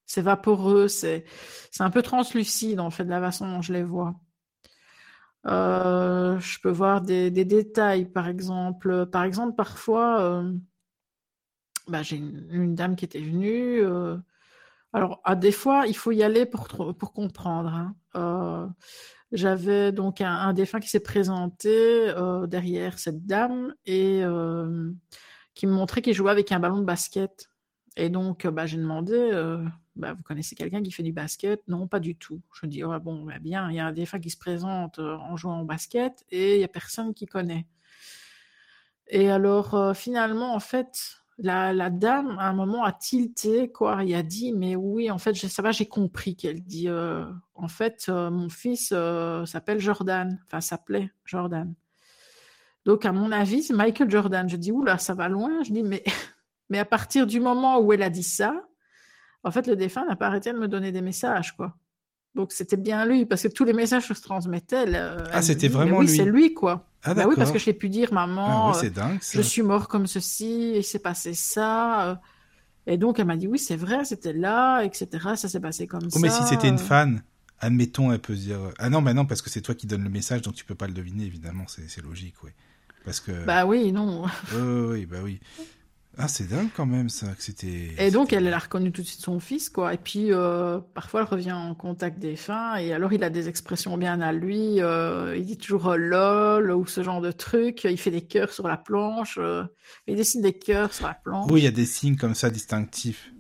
C'est 0.07 0.23
vaporeux, 0.23 0.89
c'est, 0.89 1.25
c'est 1.71 1.83
un 1.83 1.91
peu 1.91 2.03
translucide 2.03 2.79
en 2.79 2.91
fait 2.91 3.05
de 3.05 3.11
la 3.11 3.21
façon 3.21 3.49
dont 3.49 3.63
je 3.63 3.73
les 3.73 3.83
vois. 3.83 4.15
Euh, 5.47 6.39
je 6.39 6.59
peux 6.61 6.71
voir 6.71 7.01
des, 7.03 7.31
détails, 7.31 8.07
par 8.07 8.29
exemple. 8.29 9.07
Par 9.07 9.25
exemple, 9.25 9.55
parfois, 9.57 10.21
euh, 10.23 10.53
bah, 11.89 12.03
j'ai 12.03 12.17
une, 12.17 12.75
dame 12.75 12.97
qui 12.97 13.05
était 13.05 13.21
venue. 13.21 13.81
Euh, 13.83 14.17
alors, 14.93 15.21
à 15.25 15.37
des 15.37 15.53
fois, 15.53 15.87
il 15.87 15.97
faut 15.97 16.13
y 16.13 16.23
aller 16.23 16.47
pour, 16.47 16.69
comprendre. 17.13 17.71
Hein. 17.71 17.97
Euh, 18.17 18.67
j'avais 19.33 19.93
donc 19.93 20.21
un, 20.21 20.33
un, 20.33 20.53
défunt 20.55 20.81
qui 20.81 20.89
s'est 20.89 21.01
présenté 21.01 22.09
euh, 22.11 22.47
derrière 22.47 22.99
cette 22.99 23.27
dame 23.27 23.75
et 23.87 24.23
qui 25.55 25.67
me 25.67 25.73
montrait 25.73 26.03
qu'il 26.03 26.15
jouait 26.15 26.31
avec 26.31 26.53
un 26.53 26.61
ballon 26.61 26.79
de 26.79 26.85
basket. 26.85 27.49
Et 27.97 28.09
donc, 28.09 28.47
bah, 28.47 28.67
j'ai 28.67 28.79
demandé 28.79 29.31
bah, 29.97 30.13
vous 30.13 30.23
connaissez 30.23 30.57
quelqu'un 30.57 30.83
qui 30.83 30.91
fait 30.91 31.03
du 31.03 31.13
basket? 31.13 31.63
Non, 31.69 31.87
pas 31.87 32.01
du 32.01 32.17
tout. 32.17 32.41
Je 32.61 32.67
dis, 32.67 32.83
oh, 32.83 32.99
bon, 33.01 33.25
bah, 33.25 33.39
bien, 33.39 33.71
il 33.71 33.77
y 33.77 33.81
a 33.81 33.93
des 33.93 34.07
fois 34.07 34.19
qui 34.19 34.31
se 34.31 34.37
présentent 34.37 34.99
euh, 34.99 35.17
en 35.17 35.37
jouant 35.37 35.61
au 35.61 35.65
basket 35.65 36.25
et 36.31 36.55
il 36.55 36.59
n'y 36.59 36.65
a 36.65 36.69
personne 36.69 37.15
qui 37.15 37.27
connaît. 37.27 37.67
Et 39.09 39.31
alors, 39.31 39.75
euh, 39.75 39.95
finalement, 39.95 40.55
en 40.55 40.61
fait, 40.61 41.21
la, 41.39 41.91
dame, 41.91 42.37
à 42.39 42.49
un 42.49 42.55
moment, 42.55 42.85
a 42.85 42.93
tilté, 42.93 43.71
quoi. 43.71 44.03
Il 44.05 44.15
a 44.15 44.23
dit, 44.23 44.53
mais 44.53 44.75
oui, 44.75 45.11
en 45.11 45.19
fait, 45.19 45.35
ça 45.35 45.63
va, 45.63 45.71
j'ai 45.71 45.87
compris 45.87 46.35
qu'elle 46.35 46.63
dit, 46.63 46.89
euh, 46.89 47.25
en 47.55 47.69
fait, 47.69 48.09
mon 48.09 48.49
fils 48.49 48.95
s'appelle 49.47 49.79
Jordan, 49.79 50.41
enfin, 50.47 50.61
s'appelait 50.61 51.11
Jordan. 51.25 51.73
Donc, 52.85 53.07
à 53.07 53.13
mon 53.13 53.33
avis, 53.33 53.63
c'est 53.63 53.75
Michael 53.75 54.11
Jordan. 54.11 54.49
Je 54.49 54.57
dis, 54.57 54.73
oula, 54.73 54.99
ça 54.99 55.15
va 55.15 55.29
loin. 55.29 55.63
Je 55.63 55.73
dis, 55.73 55.83
mais, 55.83 56.03
mais 56.69 56.79
à 56.79 56.85
partir 56.85 57.27
du 57.27 57.41
moment 57.41 57.79
où 57.79 57.93
elle 57.93 58.03
a 58.03 58.11
dit 58.11 58.23
ça, 58.23 58.65
en 59.45 59.51
fait, 59.51 59.67
le 59.67 59.77
défunt 59.77 60.05
n'a 60.07 60.17
pas 60.17 60.27
arrêté 60.27 60.53
de 60.53 60.59
me 60.59 60.69
donner 60.69 60.91
des 60.91 61.03
messages, 61.03 61.55
quoi. 61.57 61.77
Donc 62.35 62.51
c'était 62.51 62.77
bien 62.77 63.07
lui, 63.07 63.27
parce 63.27 63.43
que 63.43 63.49
tous 63.49 63.65
les 63.65 63.73
messages 63.73 64.09
se 64.09 64.21
transmettaient. 64.21 64.87
ah, 65.33 65.43
c'était 65.43 65.69
vraiment 65.69 65.99
oui, 65.99 66.07
lui. 66.07 66.17
c'est 66.17 66.25
lui, 66.25 66.53
quoi. 66.53 66.89
Ah, 67.05 67.15
bah 67.15 67.27
oui, 67.29 67.35
parce 67.37 67.53
que 67.53 67.59
je 67.59 67.67
l'ai 67.67 67.75
pu 67.75 67.89
dire, 67.89 68.13
maman, 68.13 68.73
ah, 68.73 68.89
dingue, 68.89 69.21
je 69.21 69.41
suis 69.43 69.63
mort 69.63 69.89
comme 69.89 70.07
ceci, 70.07 70.73
il 70.77 70.85
s'est 70.85 70.99
passé 70.99 71.35
ça. 71.35 72.09
Euh. 72.09 72.15
Et 72.87 72.97
donc 72.97 73.19
elle 73.19 73.27
m'a 73.27 73.37
dit, 73.37 73.47
oui, 73.47 73.59
c'est 73.59 73.77
vrai, 73.77 74.05
c'était 74.05 74.33
là, 74.33 74.83
etc. 74.83 75.09
Ça 75.37 75.49
s'est 75.49 75.61
passé 75.61 75.87
comme 75.87 76.11
ça. 76.11 76.17
Oh, 76.17 76.19
mais 76.19 76.31
si 76.31 76.43
c'était 76.45 76.69
une 76.69 76.79
fan, 76.79 77.23
admettons, 77.61 78.11
elle 78.11 78.21
peut 78.21 78.35
se 78.35 78.41
dire, 78.41 78.59
ah 78.79 78.91
non, 78.91 79.01
bah 79.01 79.15
non, 79.15 79.27
parce 79.27 79.43
que 79.43 79.51
c'est 79.51 79.61
toi 79.61 79.75
qui 79.75 79.87
donnes 79.87 80.05
le 80.05 80.11
message, 80.11 80.43
donc 80.43 80.55
tu 80.55 80.65
peux 80.65 80.75
pas 80.75 80.87
le 80.87 80.93
deviner, 80.93 81.25
évidemment, 81.25 81.65
c'est 81.69 82.03
logique, 82.03 82.37
oui. 82.43 82.51
Parce 83.05 83.21
que... 83.21 83.45
Bah 83.45 83.67
oui, 83.67 83.93
non. 83.93 84.25
oui, 84.55 84.61
oui, 84.61 85.07
bah 85.07 85.19
oui. 85.23 85.41
Ah, 86.17 86.29
c'est 86.29 86.49
dingue 86.49 86.69
quand 86.77 86.87
même 86.87 87.09
ça, 87.09 87.27
que 87.29 87.43
c'était. 87.43 87.91
Et 87.99 88.11
donc 88.11 88.33
elle, 88.33 88.53
a 88.53 88.59
reconnu 88.59 88.93
tout 88.93 89.03
de 89.03 89.07
suite 89.07 89.21
son 89.21 89.41
fils, 89.41 89.69
quoi. 89.69 89.95
Et 89.95 89.99
puis 89.99 90.33
euh, 90.33 90.79
parfois 90.95 91.23
elle 91.23 91.27
revient 91.27 91.53
en 91.53 91.75
contact 91.75 92.19
des 92.19 92.37
fins, 92.37 92.77
et 92.77 92.93
alors 92.93 93.13
il 93.13 93.25
a 93.25 93.31
des 93.31 93.49
expressions 93.49 93.97
bien 93.97 94.21
à 94.21 94.33
lui. 94.33 94.81
Euh, 94.81 95.37
il 95.37 95.45
dit 95.45 95.59
toujours 95.59 95.89
euh, 95.89 95.97
lol 95.97 96.71
ou 96.71 96.87
ce 96.87 97.03
genre 97.03 97.21
de 97.21 97.33
truc. 97.33 97.85
Il 97.85 97.99
fait 97.99 98.13
des 98.13 98.23
cœurs 98.23 98.53
sur 98.53 98.69
la 98.69 98.77
planche. 98.77 99.39
il 100.07 100.17
dessine 100.17 100.43
des 100.43 100.53
cœurs 100.53 100.95
sur 100.95 101.07
la 101.07 101.15
planche. 101.15 101.51
Oui, 101.51 101.61
il 101.61 101.65
y 101.65 101.69
a 101.69 101.73
des 101.73 101.87
signes 101.87 102.17
comme 102.17 102.35
ça 102.35 102.51
distinctifs. 102.51 103.33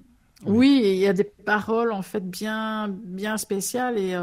Oui, 0.45 0.83
il 0.85 0.97
y 0.97 1.07
a 1.07 1.13
des 1.13 1.25
paroles 1.25 1.93
en 1.93 2.03
fait 2.03 2.29
bien 2.29 2.89
bien 2.89 3.39
spéciales 3.39 3.99
et 3.99 4.15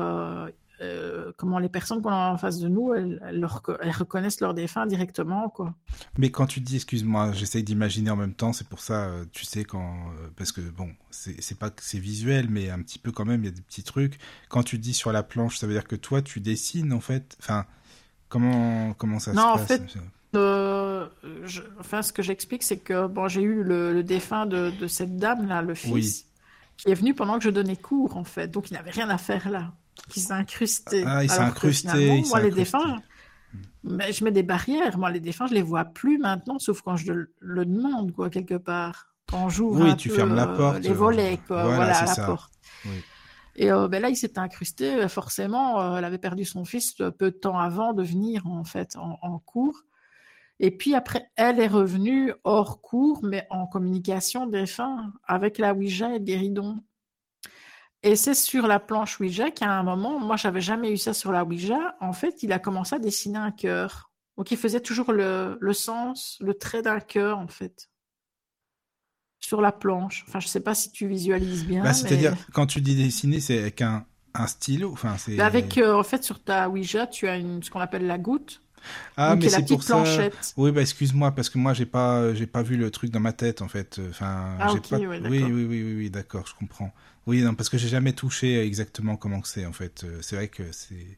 euh, 0.82 1.32
comment 1.38 1.60
les 1.60 1.70
personnes 1.70 2.02
qu'on 2.02 2.10
a 2.10 2.32
en 2.32 2.38
face 2.38 2.60
de 2.60 2.68
nous, 2.68 2.94
elles, 2.94 3.22
elles, 3.28 3.46
reconnaissent 3.46 4.42
leurs 4.42 4.54
défunts 4.54 4.88
directement, 4.88 5.50
quoi. 5.50 5.76
Mais 6.18 6.32
quand 6.32 6.48
tu 6.48 6.60
dis, 6.60 6.78
excuse-moi, 6.78 7.34
j'essaye 7.34 7.64
d'imaginer 7.64 8.10
en 8.10 8.16
même 8.16 8.34
temps, 8.34 8.52
c'est 8.52 8.68
pour 8.68 8.80
ça, 8.80 9.06
euh, 9.06 9.26
tu 9.32 9.46
sais, 9.46 9.64
quand, 9.64 9.94
euh, 9.94 10.28
parce 10.36 10.52
que 10.52 10.62
bon, 10.62 10.90
c'est 11.12 11.58
pas 11.60 11.70
que 11.70 11.84
c'est 11.84 12.00
visuel, 12.00 12.48
mais 12.50 12.70
un 12.70 12.82
petit 12.82 12.98
peu 12.98 13.12
quand 13.12 13.26
même, 13.26 13.44
il 13.44 13.46
y 13.46 13.50
a 13.50 13.54
des 13.54 13.62
petits 13.62 13.84
trucs. 13.84 14.18
Quand 14.50 14.64
tu 14.64 14.80
dis 14.80 14.94
sur 14.94 15.12
la 15.12 15.22
planche, 15.22 15.58
ça 15.58 15.68
veut 15.68 15.74
dire 15.74 15.88
que 15.88 15.96
toi, 15.96 16.22
tu 16.22 16.40
dessines, 16.40 16.94
en 16.94 17.02
fait? 17.02 17.38
Enfin, 17.40 17.66
comment, 18.28 18.94
comment 18.94 19.20
ça 19.20 19.34
non, 19.34 19.54
se 19.54 19.60
passe? 19.60 19.64
en 19.64 19.66
fait, 19.68 20.00
euh, 20.34 21.08
je, 21.44 21.62
enfin, 21.80 22.02
ce 22.02 22.12
que 22.12 22.24
j'explique, 22.24 22.64
c'est 22.64 22.80
que 22.80 23.06
bon, 23.06 23.28
j'ai 23.28 23.44
eu 23.44 23.64
le, 23.64 24.02
défunt 24.04 24.48
de, 24.48 24.72
de, 24.72 24.88
cette 24.88 25.18
dame 25.18 25.48
là, 25.48 25.62
le 25.62 25.76
fils, 25.76 26.26
qui 26.78 26.90
est 26.90 26.96
venu 26.96 27.14
pendant 27.14 27.38
que 27.38 27.44
je 27.44 27.52
donnais 27.52 27.76
cours, 27.76 28.18
en 28.18 28.24
fait, 28.24 28.48
donc 28.48 28.72
il 28.72 28.74
n'avait 28.74 28.92
rien 28.92 29.10
à 29.10 29.20
faire 29.20 29.50
là 29.50 29.74
qui 30.10 30.20
s'est 30.20 30.34
incrusté. 30.34 31.04
Ah, 31.06 31.24
il 31.24 31.30
s'est 31.30 31.40
incrusté. 31.40 32.24
moi, 32.30 32.42
les 32.42 32.52
défunts, 32.52 33.02
mais 33.84 34.12
je 34.12 34.24
mets 34.24 34.32
des 34.32 34.44
barrières. 34.44 34.98
Moi, 34.98 35.12
les 35.12 35.20
défunts, 35.20 35.48
je 35.48 35.54
les 35.54 35.62
vois 35.62 35.86
plus 35.86 36.18
maintenant, 36.18 36.60
sauf 36.60 36.82
quand 36.82 36.98
je 36.98 37.14
le, 37.40 37.66
demande, 37.66 38.12
quoi, 38.12 38.30
quelque 38.30 38.58
part. 38.58 39.08
Quand 39.28 39.50
j'ouvre 39.50 39.84
oui, 39.84 39.96
tu 39.96 40.10
fermes 40.10 40.36
la 40.36 40.50
euh, 40.50 40.58
porte. 40.58 40.80
Les 40.80 40.94
volets, 40.94 41.40
quoi. 41.48 41.64
Voilà, 41.64 42.06
la 42.06 42.26
porte. 42.26 42.52
Et 43.56 43.72
euh, 43.72 43.88
ben 43.88 44.02
là, 44.02 44.10
il 44.10 44.16
s'est 44.16 44.38
incrusté. 44.38 45.08
Forcément, 45.08 45.82
euh, 45.82 45.98
elle 45.98 46.06
avait 46.06 46.18
perdu 46.18 46.46
son 46.46 46.66
fils 46.66 46.94
peu 47.18 47.32
de 47.32 47.38
temps 47.38 47.58
avant 47.58 47.94
de 47.94 48.04
venir, 48.04 48.46
en 48.48 48.64
fait, 48.64 48.96
en, 48.96 49.18
en 49.22 49.40
cours. 49.40 49.84
Et 50.60 50.70
puis 50.70 50.94
après, 50.94 51.28
elle 51.36 51.60
est 51.60 51.68
revenue 51.68 52.34
hors 52.44 52.82
cours, 52.82 53.22
mais 53.24 53.48
en 53.50 53.66
communication 53.66 54.46
défunt, 54.46 55.12
avec 55.26 55.58
la 55.58 55.74
Ouija 55.74 56.16
et 56.16 56.20
guéridon. 56.20 56.84
Et 58.04 58.16
c'est 58.16 58.34
sur 58.34 58.66
la 58.68 58.80
planche 58.80 59.20
Ouija 59.20 59.52
qu'à 59.52 59.70
un 59.72 59.84
moment, 59.84 60.20
moi 60.20 60.36
j'avais 60.36 60.62
jamais 60.62 60.92
eu 60.92 60.98
ça 60.98 61.14
sur 61.14 61.32
la 61.32 61.44
Ouija, 61.44 61.96
en 62.00 62.14
fait 62.14 62.42
il 62.44 62.52
a 62.52 62.60
commencé 62.60 62.96
à 62.96 63.00
dessiner 63.00 63.38
un 63.38 63.52
cœur. 63.52 64.12
Donc 64.38 64.50
il 64.52 64.58
faisait 64.58 64.80
toujours 64.80 65.12
le, 65.12 65.58
le 65.62 65.74
sens, 65.74 66.38
le 66.42 66.56
trait 66.56 66.82
d'un 66.82 67.00
cœur 67.00 67.38
en 67.38 67.48
fait. 67.48 67.90
Sur 69.40 69.62
la 69.62 69.72
planche. 69.72 70.24
Enfin 70.28 70.40
je 70.40 70.48
sais 70.48 70.60
pas 70.62 70.74
si 70.76 70.92
tu 70.92 71.08
visualises 71.08 71.66
bien. 71.66 71.84
Bah, 71.84 71.94
C'est-à-dire 71.94 72.36
quand 72.54 72.66
tu 72.68 72.82
dis 72.82 72.96
dessiner 72.96 73.40
c'est 73.40 73.60
avec 73.60 73.82
un, 73.82 74.06
un 74.34 74.48
stylo 74.48 74.92
enfin, 74.94 75.18
c'est... 75.18 75.36
Bah, 75.36 75.46
avec, 75.46 75.78
euh, 75.78 75.94
en 75.96 76.04
fait 76.04 76.24
sur 76.24 76.44
ta 76.44 76.70
Ouija 76.70 77.06
tu 77.08 77.28
as 77.28 77.38
une, 77.38 77.62
ce 77.62 77.70
qu'on 77.70 77.80
appelle 77.82 78.08
la 78.08 78.18
goutte. 78.18 78.62
Ah, 79.16 79.36
Donc, 79.36 79.44
mais 79.44 79.50
c'est 79.50 79.58
pour 79.68 79.78
petite 79.78 79.84
ça. 79.84 79.94
planchette. 79.96 80.54
Oui, 80.58 80.72
bah 80.72 80.82
excuse-moi 80.82 81.32
parce 81.34 81.50
que 81.52 81.60
moi 81.60 81.74
j'ai 81.76 81.86
pas 81.86 82.34
j'ai 82.34 82.48
pas 82.48 82.64
vu 82.64 82.78
le 82.78 82.90
truc 82.90 83.12
dans 83.12 83.20
ma 83.20 83.34
tête 83.34 83.62
en 83.62 83.68
fait. 83.68 84.02
Enfin, 84.10 84.56
Ah, 84.60 84.74
pas. 84.90 84.98
ouais, 84.98 85.20
oui, 85.30 85.44
oui, 85.44 85.66
oui, 85.66 85.94
oui, 85.98 86.10
d'accord, 86.10 86.48
je 86.48 86.56
comprends. 86.56 86.92
Oui, 87.28 87.42
non, 87.44 87.54
parce 87.56 87.70
que 87.70 87.78
j'ai 87.78 87.88
jamais 87.88 88.14
touché 88.14 88.60
exactement 88.66 89.16
comment 89.16 89.44
c'est 89.44 89.66
en 89.66 89.74
fait. 89.74 90.04
Euh, 90.04 90.22
C'est 90.22 90.36
vrai 90.36 90.48
que 90.48 90.72
c'est. 90.72 91.18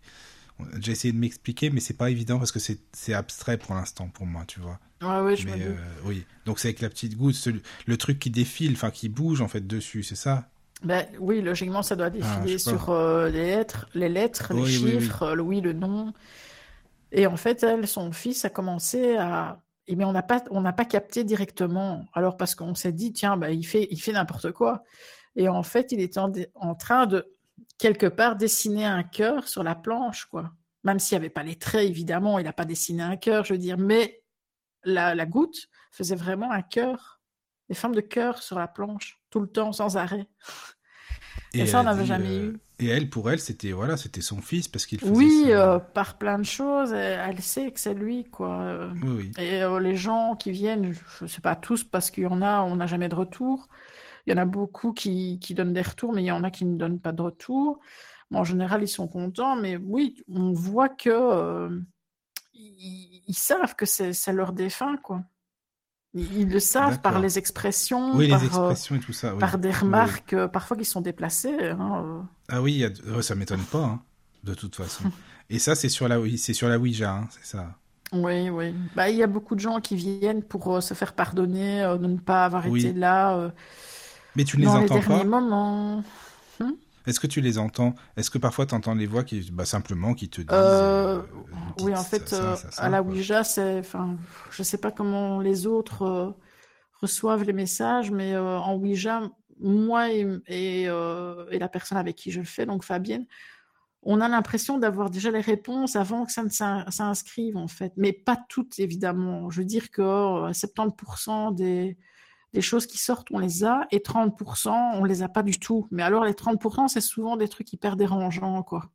J'ai 0.80 0.92
essayé 0.94 1.14
de 1.14 1.18
m'expliquer, 1.20 1.70
mais 1.72 1.80
c'est 1.82 1.96
pas 1.98 2.10
évident 2.12 2.40
parce 2.40 2.52
que 2.52 2.60
c'est 2.60 3.14
abstrait 3.14 3.58
pour 3.58 3.76
l'instant 3.76 4.10
pour 4.10 4.26
moi, 4.28 4.46
tu 4.48 4.60
vois. 4.62 4.80
Ouais, 5.02 5.20
ouais, 5.22 5.36
je 5.36 5.46
Mais 5.46 5.64
euh, 5.64 5.76
oui, 6.06 6.28
donc 6.46 6.60
c'est 6.60 6.70
avec 6.70 6.82
la 6.82 6.90
petite 6.90 7.18
goutte, 7.18 7.36
ce- 7.36 7.52
le 7.88 7.98
truc 7.98 8.20
qui 8.20 8.30
défile, 8.32 8.74
enfin 8.74 8.92
qui 8.92 9.10
bouge 9.10 9.42
en 9.42 9.48
fait 9.50 9.68
dessus, 9.68 10.04
c'est 10.04 10.16
ça? 10.16 10.50
Ben, 10.84 11.08
oui, 11.20 11.42
logiquement, 11.42 11.82
ça 11.82 11.96
doit 11.96 12.10
défiler 12.10 12.58
Ah, 12.58 12.60
pas. 12.64 12.80
sur 12.80 12.90
euh, 12.90 13.30
les 13.30 13.46
lettres, 13.46 13.88
les 13.94 14.10
lettres, 14.10 14.54
les 14.54 14.64
Oui, 14.64 14.78
oui, 14.78 14.96
oui. 14.96 15.14
chiffres, 15.14 15.34
le 15.34 15.42
oui, 15.42 15.62
le 15.62 15.72
non. 15.74 16.14
Et 17.12 17.28
en 17.28 17.38
fait, 17.38 17.64
elle, 17.64 17.88
son 17.88 18.12
fils 18.12 18.46
a 18.46 18.50
commencé 18.50 19.16
à. 19.18 19.62
eh 19.88 19.96
bien, 19.96 20.08
on 20.08 20.12
n'a 20.14 20.24
pas, 20.24 20.44
on 20.52 20.62
n'a 20.62 20.74
pas 20.74 20.86
capté 20.86 21.24
directement. 21.24 22.06
Alors 22.14 22.38
parce 22.38 22.56
qu'on 22.56 22.76
s'est 22.76 22.92
dit, 22.94 23.14
tiens, 23.14 23.38
ben, 23.38 23.50
il 23.50 23.66
fait, 23.66 23.88
il 23.92 24.02
fait 24.02 24.12
n'importe 24.14 24.52
quoi. 24.52 24.84
Et 25.36 25.50
en 25.50 25.64
fait, 25.64 25.92
il 25.92 26.00
était 26.00 26.20
en, 26.20 26.76
train 26.76 27.06
de 27.08 27.34
quelque 27.78 28.06
part 28.06 28.36
dessiner 28.36 28.86
un 28.86 29.04
cœur 29.04 29.48
sur 29.48 29.64
la 29.64 29.76
planche, 29.76 30.26
quoi. 30.26 30.52
Même 30.84 31.00
s'il 31.00 31.18
n'y 31.18 31.24
avait 31.24 31.30
pas 31.30 31.44
les 31.44 31.56
traits, 31.56 31.90
évidemment, 31.90 32.40
il 32.40 32.44
n'a 32.44 32.54
pas 32.54 32.66
dessiné 32.66 33.04
un 33.04 33.16
cœur, 33.16 33.46
je 33.46 33.54
veux 33.54 33.60
dire, 33.60 33.78
mais 33.78 34.22
la, 34.84 35.16
la 35.16 35.26
goutte 35.26 35.70
faisait 35.92 36.16
vraiment 36.16 36.52
un 36.52 36.62
cœur, 36.62 37.22
des 37.70 37.76
formes 37.76 37.96
de 37.96 38.02
cœur 38.02 38.44
sur 38.44 38.60
la 38.60 38.68
planche, 38.68 39.20
tout 39.30 39.40
le 39.40 39.48
temps, 39.48 39.72
sans 39.72 39.96
arrêt. 39.96 40.28
Et 41.54 41.66
ça, 41.68 41.82
on 41.82 41.84
n'avait 41.84 42.06
jamais 42.06 42.30
euh, 42.30 42.52
eu. 42.52 42.60
Et 42.80 42.88
elle, 42.88 43.10
pour 43.10 43.30
elle, 43.30 43.40
c'était 43.40 43.72
voilà, 43.72 43.96
c'était 43.96 44.22
son 44.22 44.42
fils 44.42 44.68
parce 44.68 44.86
qu'il 44.86 45.00
faisait 45.00 45.12
Oui, 45.12 45.46
euh, 45.50 45.78
par 45.80 46.18
plein 46.18 46.40
de 46.40 46.46
choses, 46.46 46.92
elle, 46.92 47.42
sait 47.42 47.72
que 47.72 47.80
c'est 47.80 47.94
lui, 47.94 48.26
quoi. 48.26 48.90
Oui, 49.04 49.10
oui. 49.18 49.32
Et 49.38 49.62
euh, 49.62 49.80
les 49.80 49.96
gens 49.96 50.36
qui 50.36 50.52
viennent, 50.52 50.94
je 50.94 51.24
ne 51.24 51.30
sais 51.30 51.42
pas 51.42 51.56
tous, 51.56 51.84
parce 51.84 52.10
qu'il 52.10 52.24
y 52.24 52.28
en 52.28 52.42
a, 52.42 52.62
on 52.62 52.78
n'a 52.78 52.88
jamais 52.88 53.10
de 53.10 53.16
retour. 53.16 53.68
Il 54.26 54.32
y 54.32 54.34
en 54.34 54.42
a 54.42 54.46
beaucoup 54.46 54.94
qui, 54.94 55.40
qui 55.40 55.54
donnent 55.54 55.74
des 55.74 55.82
retours, 55.82 56.14
mais 56.14 56.24
il 56.24 56.28
y 56.28 56.32
en 56.32 56.44
a 56.44 56.52
qui 56.52 56.66
ne 56.66 56.78
donnent 56.78 57.00
pas 57.00 57.12
de 57.12 57.22
retour. 57.22 57.80
Bon, 58.32 58.40
en 58.40 58.44
général, 58.44 58.82
ils 58.84 58.88
sont 58.88 59.08
contents, 59.08 59.56
mais 59.56 59.78
oui, 59.78 60.24
on 60.30 60.54
voit 60.54 60.90
que 60.90 61.10
euh, 61.10 61.80
ils, 62.54 63.22
ils 63.28 63.36
savent 63.36 63.76
que 63.76 63.86
c'est 63.86 64.14
leur 64.34 64.54
défunt, 64.54 64.98
quoi. 64.98 65.24
Ils, 66.16 66.42
ils 66.42 66.50
le 66.50 66.60
savent 66.60 67.02
par 67.02 67.20
les 67.20 67.38
expressions, 67.40 68.16
Oui, 68.16 68.30
par, 68.30 68.40
les 68.40 68.46
euh, 68.46 68.48
expressions 68.48 68.96
et 68.96 69.00
tout 69.00 69.14
ça. 69.14 69.34
oui. 69.34 69.40
par 69.40 69.58
des 69.58 69.70
oui. 69.70 69.76
remarques, 69.76 70.34
euh, 70.34 70.48
parfois 70.48 70.78
qui 70.78 70.86
sont 70.86 71.02
déplacées. 71.02 71.70
hein. 71.72 72.28
Ah 72.50 72.62
oui, 72.62 72.74
y 72.74 72.86
a... 72.86 73.22
ça 73.22 73.34
m'étonne 73.36 73.64
pas, 73.64 73.84
hein, 73.84 74.02
de 74.44 74.54
toute 74.54 74.76
façon. 74.76 75.06
Et 75.50 75.60
ça, 75.60 75.76
c'est 75.76 75.90
sur 75.90 76.08
la, 76.08 76.18
c'est 76.38 76.54
sur 76.54 76.70
la 76.70 76.78
Ouija, 76.80 77.12
hein, 77.14 77.28
c'est 77.32 77.46
ça. 77.46 77.76
Oui, 78.14 78.50
oui. 78.50 78.76
Bah, 78.96 79.10
il 79.10 79.18
y 79.18 79.24
a 79.24 79.28
beaucoup 79.28 79.56
de 79.56 79.60
gens 79.60 79.82
qui 79.82 79.96
viennent 79.96 80.44
pour 80.44 80.76
euh, 80.76 80.82
se 80.82 80.94
faire 80.94 81.14
pardonner 81.14 81.82
euh, 81.84 81.98
de 81.98 82.06
ne 82.08 82.18
pas 82.18 82.46
avoir 82.46 82.68
Oui. 82.68 82.86
été 82.86 82.94
là 82.98 83.36
euh, 83.38 83.50
Mais 84.36 84.44
tu 84.44 84.58
ne 84.58 84.62
les 84.62 84.68
dans 84.68 84.78
les 84.78 84.84
entends 84.86 84.94
derniers 85.00 85.24
pas 85.24 85.40
moments. 85.40 86.04
Est-ce 87.06 87.20
que 87.20 87.28
tu 87.28 87.42
les 87.42 87.58
entends? 87.58 87.96
Est-ce 88.16 88.32
que 88.32 88.38
parfois 88.38 88.66
tu 88.66 88.74
entends 88.76 88.96
les 88.96 89.08
voix 89.08 89.24
qui, 89.26 89.52
bah, 89.52 89.66
simplement, 89.66 90.14
qui 90.14 90.30
te 90.30 90.40
disent 90.40 90.48
Euh, 90.52 91.18
euh, 91.18 91.22
oui, 91.82 91.94
en 91.94 92.02
fait, 92.04 92.30
ça, 92.30 92.56
ça, 92.56 92.68
euh, 92.68 92.72
ça, 92.72 92.82
à 92.84 92.90
la. 92.90 93.02
Ouija, 93.04 93.44
c'est, 93.44 93.80
enfin, 93.80 94.16
je 94.52 94.64
sais 94.64 94.78
pas 94.78 94.92
comment 94.92 95.40
les 95.42 95.68
autres 95.68 96.34
reçoivent 97.02 97.44
les 97.44 97.52
messages, 97.54 98.10
mais 98.10 98.38
en 98.38 98.76
Ouija, 98.78 99.30
moi 99.60 100.12
et, 100.14 100.26
et, 100.48 100.84
et 100.84 101.60
la 101.60 101.68
personne 101.70 101.98
avec 101.98 102.16
qui 102.16 102.32
je 102.32 102.40
le 102.40 102.46
fais, 102.46 102.66
donc 102.66 102.86
Fabienne, 102.86 103.26
on 104.04 104.22
a 104.22 104.30
l'impression 104.30 104.78
d'avoir 104.78 105.10
déjà 105.10 105.30
les 105.32 105.42
réponses 105.42 105.98
avant 105.98 106.26
que 106.26 106.32
ça 106.32 106.44
ne 106.44 106.50
s'in- 106.50 106.90
s'inscrive, 106.90 107.58
en 107.58 107.68
fait. 107.68 107.92
Mais 107.98 108.14
pas 108.14 108.38
toutes, 108.50 108.80
évidemment. 108.80 109.50
Je 109.50 109.60
veux 109.60 109.66
dire 109.66 109.92
que 109.92 110.02
euh, 110.02 110.52
70% 110.54 111.54
des, 111.54 111.98
des 112.54 112.62
choses 112.62 112.86
qui 112.86 112.98
sortent, 112.98 113.28
on 113.32 113.40
les 113.40 113.64
a, 113.64 113.88
et 113.92 114.00
30%, 114.00 114.70
on 114.96 115.04
les 115.06 115.24
a 115.24 115.30
pas 115.30 115.44
du 115.44 115.60
tout. 115.60 115.88
Mais 115.92 116.04
alors, 116.04 116.24
les 116.26 116.34
30%, 116.34 116.88
c'est 116.88 117.02
souvent 117.02 117.36
des 117.38 117.48
trucs 117.48 117.72
hyper 117.74 117.96
dérangeants, 117.96 118.62
quoi. 118.64 118.90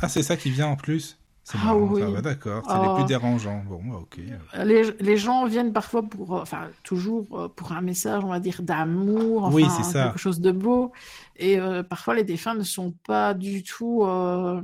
Ah, 0.00 0.08
c'est 0.08 0.22
ça 0.22 0.36
qui 0.36 0.50
vient 0.50 0.68
en 0.68 0.76
plus? 0.76 1.18
C'est 1.44 1.58
Ah 1.60 1.66
marrant, 1.66 1.78
oui. 1.80 2.00
ça, 2.00 2.10
bah, 2.10 2.20
d'accord, 2.22 2.62
c'est 2.66 2.72
Ah. 2.74 2.82
les 2.86 2.94
plus 2.94 3.04
dérangeants. 3.04 3.64
Bon, 3.68 3.80
bah, 3.84 3.96
ok. 4.02 4.20
Les, 4.64 4.92
les 5.00 5.16
gens 5.16 5.44
viennent 5.46 5.72
parfois 5.72 6.02
pour, 6.02 6.36
euh, 6.36 6.42
enfin, 6.42 6.68
toujours 6.84 7.26
euh, 7.32 7.48
pour 7.48 7.72
un 7.72 7.80
message, 7.80 8.22
on 8.24 8.28
va 8.28 8.38
dire, 8.38 8.62
d'amour, 8.62 9.50
Oui, 9.52 9.64
enfin, 9.64 9.82
c'est 9.82 9.92
ça. 9.92 10.04
quelque 10.04 10.18
chose 10.20 10.40
de 10.40 10.52
beau. 10.52 10.92
Et 11.36 11.58
euh, 11.58 11.82
parfois, 11.82 12.14
les 12.14 12.22
défunts 12.24 12.54
ne 12.54 12.62
sont 12.62 12.92
pas 13.06 13.34
du 13.34 13.64
tout. 13.64 14.04
euh, 14.04 14.62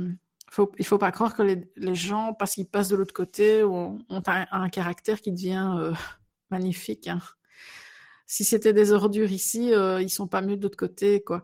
faut, 0.50 0.70
il 0.78 0.84
faut 0.86 0.98
pas 0.98 1.10
croire 1.12 1.34
que 1.34 1.42
les, 1.42 1.68
les 1.76 1.94
gens, 1.96 2.32
parce 2.32 2.54
qu'ils 2.54 2.66
passent 2.68 2.88
de 2.88 2.96
l'autre 2.96 3.12
côté, 3.14 3.64
ont, 3.64 3.98
ont 4.08 4.22
un, 4.26 4.46
un 4.52 4.68
caractère 4.68 5.20
qui 5.20 5.32
devient 5.32 5.74
euh, 5.78 5.92
magnifique. 6.50 7.08
hein. 7.08 7.20
Si 8.30 8.44
c'était 8.44 8.74
des 8.74 8.92
ordures 8.92 9.32
ici, 9.32 9.72
euh, 9.74 10.00
ils 10.02 10.10
sont 10.10 10.28
pas 10.28 10.42
mieux 10.42 10.56
de 10.56 10.62
l'autre 10.62 10.76
côté, 10.76 11.22
quoi. 11.22 11.42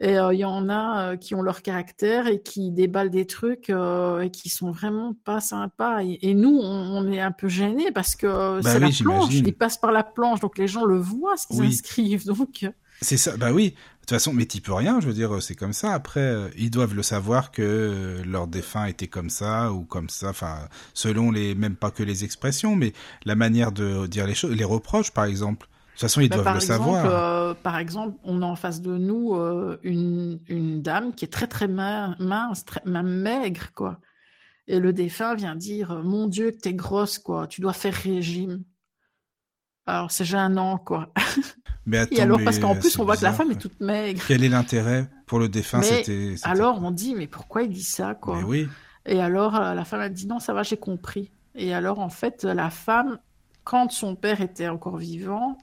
Et 0.00 0.18
euh, 0.18 0.32
il 0.34 0.40
y 0.40 0.44
en 0.44 0.68
a 0.68 1.12
euh, 1.12 1.16
qui 1.16 1.34
ont 1.34 1.42
leur 1.42 1.62
caractère 1.62 2.26
et 2.28 2.42
qui 2.42 2.70
déballent 2.72 3.10
des 3.10 3.26
trucs 3.26 3.70
euh, 3.70 4.20
et 4.20 4.30
qui 4.30 4.48
sont 4.50 4.70
vraiment 4.70 5.14
pas 5.24 5.40
sympas. 5.40 6.02
Et, 6.04 6.18
et 6.22 6.34
nous, 6.34 6.58
on, 6.62 6.98
on 7.06 7.12
est 7.12 7.20
un 7.20 7.32
peu 7.32 7.48
gênés 7.48 7.90
parce 7.92 8.16
que 8.16 8.26
euh, 8.26 8.62
Bah 8.62 8.74
c'est 8.74 8.78
oui, 8.78 8.80
la 8.80 8.90
planche, 8.92 9.42
ils 9.44 9.54
passent 9.56 9.78
par 9.78 9.92
la 9.92 10.04
planche, 10.04 10.40
donc 10.40 10.58
les 10.58 10.68
gens 10.68 10.84
le 10.84 10.98
voient 10.98 11.36
ce 11.36 11.46
qu'ils 11.48 11.62
Oui. 11.62 11.66
inscrivent. 11.66 12.26
Donc, 12.26 12.66
C'est 13.02 13.16
ça, 13.16 13.36
bah 13.36 13.52
oui. 13.52 13.70
De 13.70 13.76
toute 14.00 14.10
façon, 14.10 14.32
mais 14.32 14.44
t'y 14.46 14.60
peux 14.60 14.72
rien, 14.74 15.00
je 15.00 15.06
veux 15.06 15.12
dire, 15.14 15.40
c'est 15.42 15.54
comme 15.54 15.72
ça. 15.72 15.92
Après, 15.94 16.20
euh, 16.20 16.48
ils 16.58 16.70
doivent 16.70 16.94
le 16.94 17.02
savoir 17.02 17.50
que 17.52 17.62
euh, 17.62 18.24
leur 18.24 18.46
défunt 18.48 18.86
était 18.86 19.06
comme 19.08 19.30
ça 19.30 19.72
ou 19.72 19.84
comme 19.84 20.08
ça, 20.10 20.30
enfin, 20.30 20.68
selon 20.94 21.30
les, 21.30 21.54
même 21.54 21.76
pas 21.76 21.90
que 21.90 22.02
les 22.02 22.24
expressions, 22.24 22.76
mais 22.76 22.92
la 23.24 23.36
manière 23.36 23.72
de 23.72 24.06
dire 24.06 24.26
les 24.26 24.34
choses, 24.34 24.52
les 24.54 24.64
reproches, 24.64 25.12
par 25.12 25.24
exemple. 25.26 25.68
De 26.00 26.06
toute 26.06 26.12
façon, 26.12 26.20
ils 26.22 26.28
bah, 26.30 26.36
doivent 26.36 26.44
par 26.44 26.54
le 26.54 26.60
exemple, 26.60 27.02
savoir. 27.02 27.04
euh, 27.04 27.54
par 27.54 27.76
exemple, 27.76 28.16
on 28.24 28.40
a 28.40 28.46
en 28.46 28.56
face 28.56 28.80
de 28.80 28.96
nous 28.96 29.34
euh, 29.34 29.78
une, 29.82 30.40
une 30.48 30.80
dame 30.80 31.14
qui 31.14 31.26
est 31.26 31.28
très 31.28 31.46
très 31.46 31.68
min- 31.68 32.16
mince, 32.18 32.64
très, 32.64 32.80
même 32.86 33.08
maigre, 33.08 33.72
quoi. 33.74 34.00
Et 34.66 34.80
le 34.80 34.92
défunt 34.94 35.34
vient 35.34 35.56
dire 35.56 35.90
euh, 35.90 36.02
Mon 36.02 36.26
Dieu, 36.26 36.52
t'es 36.56 36.72
grosse, 36.72 37.18
quoi. 37.18 37.46
Tu 37.46 37.60
dois 37.60 37.74
faire 37.74 37.92
régime. 37.94 38.62
Alors, 39.86 40.10
c'est 40.10 40.24
gênant, 40.24 40.78
quoi. 40.78 41.12
Mais 41.86 41.98
attends, 41.98 42.16
Et 42.16 42.20
alors, 42.20 42.38
mais, 42.38 42.44
parce 42.44 42.58
qu'en 42.58 42.74
plus, 42.76 42.98
on 42.98 43.04
voit 43.04 43.16
que 43.16 43.22
la 43.24 43.32
femme 43.32 43.50
est 43.50 43.60
toute 43.60 43.80
maigre. 43.80 44.22
Quel 44.26 44.44
est 44.44 44.48
l'intérêt 44.48 45.10
pour 45.26 45.38
le 45.38 45.48
défunt? 45.48 45.82
C'était. 45.82 46.34
Alors, 46.44 46.82
on 46.82 46.90
dit 46.90 47.14
Mais 47.14 47.26
pourquoi 47.26 47.62
il 47.62 47.70
dit 47.70 47.82
ça, 47.82 48.14
quoi? 48.14 48.36
Mais 48.36 48.42
oui. 48.44 48.68
Et 49.06 49.20
alors, 49.20 49.52
la 49.52 49.84
femme 49.84 50.00
a 50.00 50.08
dit 50.08 50.26
Non, 50.26 50.38
ça 50.38 50.54
va, 50.54 50.62
j'ai 50.62 50.76
compris. 50.76 51.30
Et 51.54 51.74
alors, 51.74 51.98
en 51.98 52.10
fait, 52.10 52.44
la 52.44 52.70
femme, 52.70 53.18
quand 53.64 53.90
son 53.90 54.14
père 54.14 54.40
était 54.40 54.68
encore 54.68 54.98
vivant, 54.98 55.58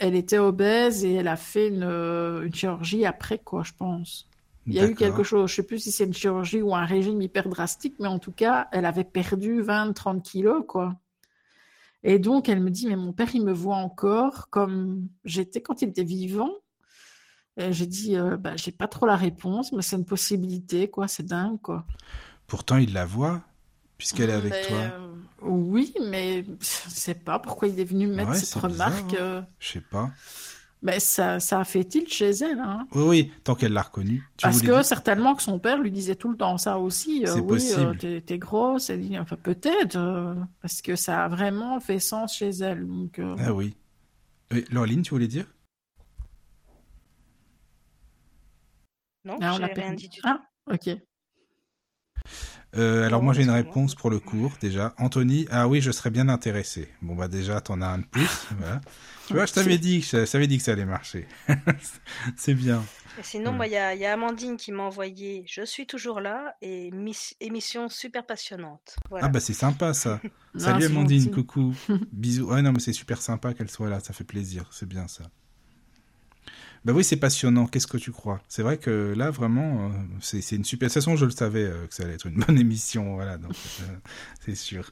elle 0.00 0.16
était 0.16 0.38
obèse 0.38 1.04
et 1.04 1.14
elle 1.14 1.28
a 1.28 1.36
fait 1.36 1.68
une, 1.68 1.84
euh, 1.84 2.42
une 2.46 2.54
chirurgie 2.54 3.06
après, 3.06 3.38
quoi, 3.38 3.62
je 3.62 3.72
pense. 3.78 4.26
Il 4.66 4.74
y 4.74 4.80
a 4.80 4.86
eu 4.86 4.94
quelque 4.94 5.22
chose, 5.22 5.50
je 5.50 5.56
sais 5.56 5.62
plus 5.62 5.78
si 5.80 5.92
c'est 5.92 6.04
une 6.04 6.14
chirurgie 6.14 6.62
ou 6.62 6.74
un 6.74 6.84
régime 6.84 7.20
hyper 7.22 7.48
drastique, 7.48 7.96
mais 8.00 8.08
en 8.08 8.18
tout 8.18 8.32
cas, 8.32 8.68
elle 8.72 8.84
avait 8.86 9.04
perdu 9.04 9.62
20-30 9.62 10.22
kilos, 10.22 10.64
quoi. 10.66 10.96
Et 12.02 12.18
donc, 12.18 12.48
elle 12.48 12.60
me 12.60 12.70
dit, 12.70 12.86
mais 12.86 12.96
mon 12.96 13.12
père, 13.12 13.34
il 13.34 13.44
me 13.44 13.52
voit 13.52 13.76
encore 13.76 14.48
comme 14.50 15.08
j'étais 15.24 15.60
quand 15.60 15.82
il 15.82 15.88
était 15.90 16.04
vivant. 16.04 16.50
Et 17.56 17.72
j'ai 17.72 17.86
dit, 17.86 18.16
euh, 18.16 18.36
bah, 18.36 18.56
j'ai 18.56 18.72
pas 18.72 18.88
trop 18.88 19.06
la 19.06 19.16
réponse, 19.16 19.72
mais 19.72 19.82
c'est 19.82 19.96
une 19.96 20.06
possibilité, 20.06 20.88
quoi. 20.88 21.08
C'est 21.08 21.24
dingue, 21.26 21.60
quoi. 21.60 21.84
Pourtant, 22.46 22.76
il 22.78 22.92
la 22.94 23.04
voit, 23.04 23.42
puisqu'elle 23.98 24.30
est 24.30 24.34
avec 24.34 24.52
Mais, 24.52 24.62
toi. 24.62 24.76
euh, 24.78 25.09
oui, 25.42 25.94
mais 26.02 26.44
je 26.44 26.90
sais 26.90 27.14
pas 27.14 27.38
pourquoi 27.38 27.68
il 27.68 27.78
est 27.80 27.84
venu 27.84 28.06
mettre 28.06 28.30
Ouais, 28.30 28.36
cette 28.36 28.54
c'est 28.54 28.64
bizarre, 28.64 28.92
remarque. 28.92 29.14
hein. 29.14 29.18
euh, 29.20 29.42
Je 29.58 29.68
sais 29.68 29.80
pas. 29.80 30.10
mais 30.82 30.98
ça, 31.00 31.40
ça 31.40 31.60
a 31.60 31.64
fait 31.64 31.84
tilt 31.84 32.08
chez 32.10 32.30
elle, 32.30 32.58
hein. 32.60 32.86
Oui, 32.94 33.02
oui, 33.02 33.32
tant 33.44 33.54
qu'elle 33.54 33.72
l'a 33.72 33.82
reconnu. 33.82 34.22
Tu 34.36 34.42
Parce 34.42 34.62
que 34.62 34.66
dire 34.72 34.84
certainement 34.84 35.34
que 35.34 35.42
son 35.42 35.58
père 35.58 35.78
lui 35.78 35.90
disait 35.90 36.16
tout 36.16 36.30
le 36.30 36.36
temps 36.36 36.56
ça 36.58 36.78
aussi. 36.78 37.26
euh, 37.26 37.34
C'est 37.34 37.40
oui, 37.40 37.48
possible. 37.48 37.90
euh, 37.90 37.94
t'es, 37.94 38.20
t'es 38.22 38.38
grosse. 38.38 38.90
Elle 38.90 39.02
dit, 39.06 39.18
enfin, 39.18 39.36
peut-être, 39.36 39.96
euh, 39.96 40.34
parce 40.62 40.80
que 40.82 40.96
ça 40.96 41.24
a 41.24 41.28
vraiment 41.28 41.80
fait 41.80 41.98
sens 41.98 42.34
chez 42.36 42.48
elle. 42.50 42.86
Donc, 42.86 43.18
euh, 43.18 43.36
Ah 43.38 43.52
oui. 43.52 43.74
oui. 44.52 44.64
Laureline, 44.70 45.02
tu 45.02 45.10
voulais 45.10 45.28
dire? 45.28 45.46
Non, 49.24 49.38
ah, 49.40 49.54
on 49.54 49.56
j'ai 49.56 49.60
l'a 49.60 49.66
rien 49.66 49.74
perdu. 49.74 49.96
dit 49.96 50.08
du 50.08 50.20
tout. 50.20 50.28
Ah, 50.28 50.40
ok. 50.66 50.90
Euh, 52.76 53.04
alors 53.04 53.20
moi 53.22 53.34
j'ai 53.34 53.42
une 53.42 53.50
réponse 53.50 53.94
pour 53.96 54.10
le 54.10 54.20
cours 54.20 54.52
déjà. 54.60 54.94
Anthony, 54.98 55.46
ah 55.50 55.66
oui, 55.66 55.80
je 55.80 55.90
serais 55.90 56.10
bien 56.10 56.28
intéressé. 56.28 56.88
Bon 57.02 57.14
bah 57.16 57.26
déjà 57.28 57.60
t'en 57.60 57.80
as 57.82 57.86
un 57.88 57.98
de 57.98 58.04
plus. 58.06 58.28
voilà. 58.58 58.80
Tu 59.26 59.34
vois, 59.34 59.46
je 59.46 59.52
t'avais 59.52 59.78
dit, 59.78 60.00
que- 60.00 60.24
je 60.24 60.30
t'avais 60.30 60.46
dit 60.48 60.58
que 60.58 60.62
ça 60.64 60.72
allait 60.72 60.84
marcher. 60.84 61.26
C'est 62.36 62.54
bien. 62.54 62.82
Et 63.18 63.22
sinon, 63.22 63.50
Ouais. 63.50 63.56
moi, 63.56 63.66
il 63.66 63.72
y 63.72 63.76
a, 63.76 63.94
il 63.94 64.00
y 64.00 64.06
a 64.06 64.12
Amandine 64.12 64.56
qui 64.56 64.72
m'a 64.72 64.82
envoyé 64.84 65.44
Je 65.48 65.64
suis 65.64 65.86
toujours 65.86 66.20
là 66.20 66.54
et 66.62 66.90
miss- 66.92 67.34
émission 67.40 67.88
super 67.88 68.24
passionnante. 68.24 68.96
Voilà. 69.08 69.26
Ah 69.26 69.28
bah 69.28 69.40
c'est 69.40 69.52
sympa 69.52 69.94
ça. 69.94 70.20
Salut 70.56 70.84
Amandine, 70.86 71.20
gentil. 71.24 71.30
coucou. 71.32 71.74
Bisous. 72.12 72.46
Ouais 72.50 72.62
non 72.62 72.72
mais 72.72 72.80
c'est 72.80 72.92
super 72.92 73.20
sympa 73.22 73.52
qu'elle 73.54 73.70
soit 73.70 73.88
là, 73.88 74.00
ça 74.00 74.12
fait 74.12 74.24
plaisir, 74.24 74.64
c'est 74.70 74.88
bien 74.88 75.06
ça. 75.08 75.24
Bah 76.84 76.92
oui, 76.94 77.04
c'est 77.04 77.16
passionnant. 77.16 77.66
Qu'est-ce 77.66 77.86
que 77.86 77.98
tu 77.98 78.10
crois? 78.10 78.40
C'est 78.48 78.62
vrai 78.62 78.78
que 78.78 79.12
là, 79.16 79.30
vraiment, 79.30 79.86
euh, 79.86 79.90
c'est 80.20 80.38
une 80.56 80.64
super. 80.64 80.88
De 80.88 80.92
toute 80.94 81.02
façon, 81.02 81.14
je 81.16 81.26
le 81.26 81.30
savais 81.30 81.64
euh, 81.64 81.86
que 81.86 81.94
ça 81.94 82.04
allait 82.04 82.14
être 82.14 82.26
une 82.26 82.36
bonne 82.46 82.58
émission. 82.58 83.14
Voilà, 83.14 83.36
donc 83.36 83.52
euh, 83.52 83.84
c'est 84.40 84.54
sûr. 84.54 84.90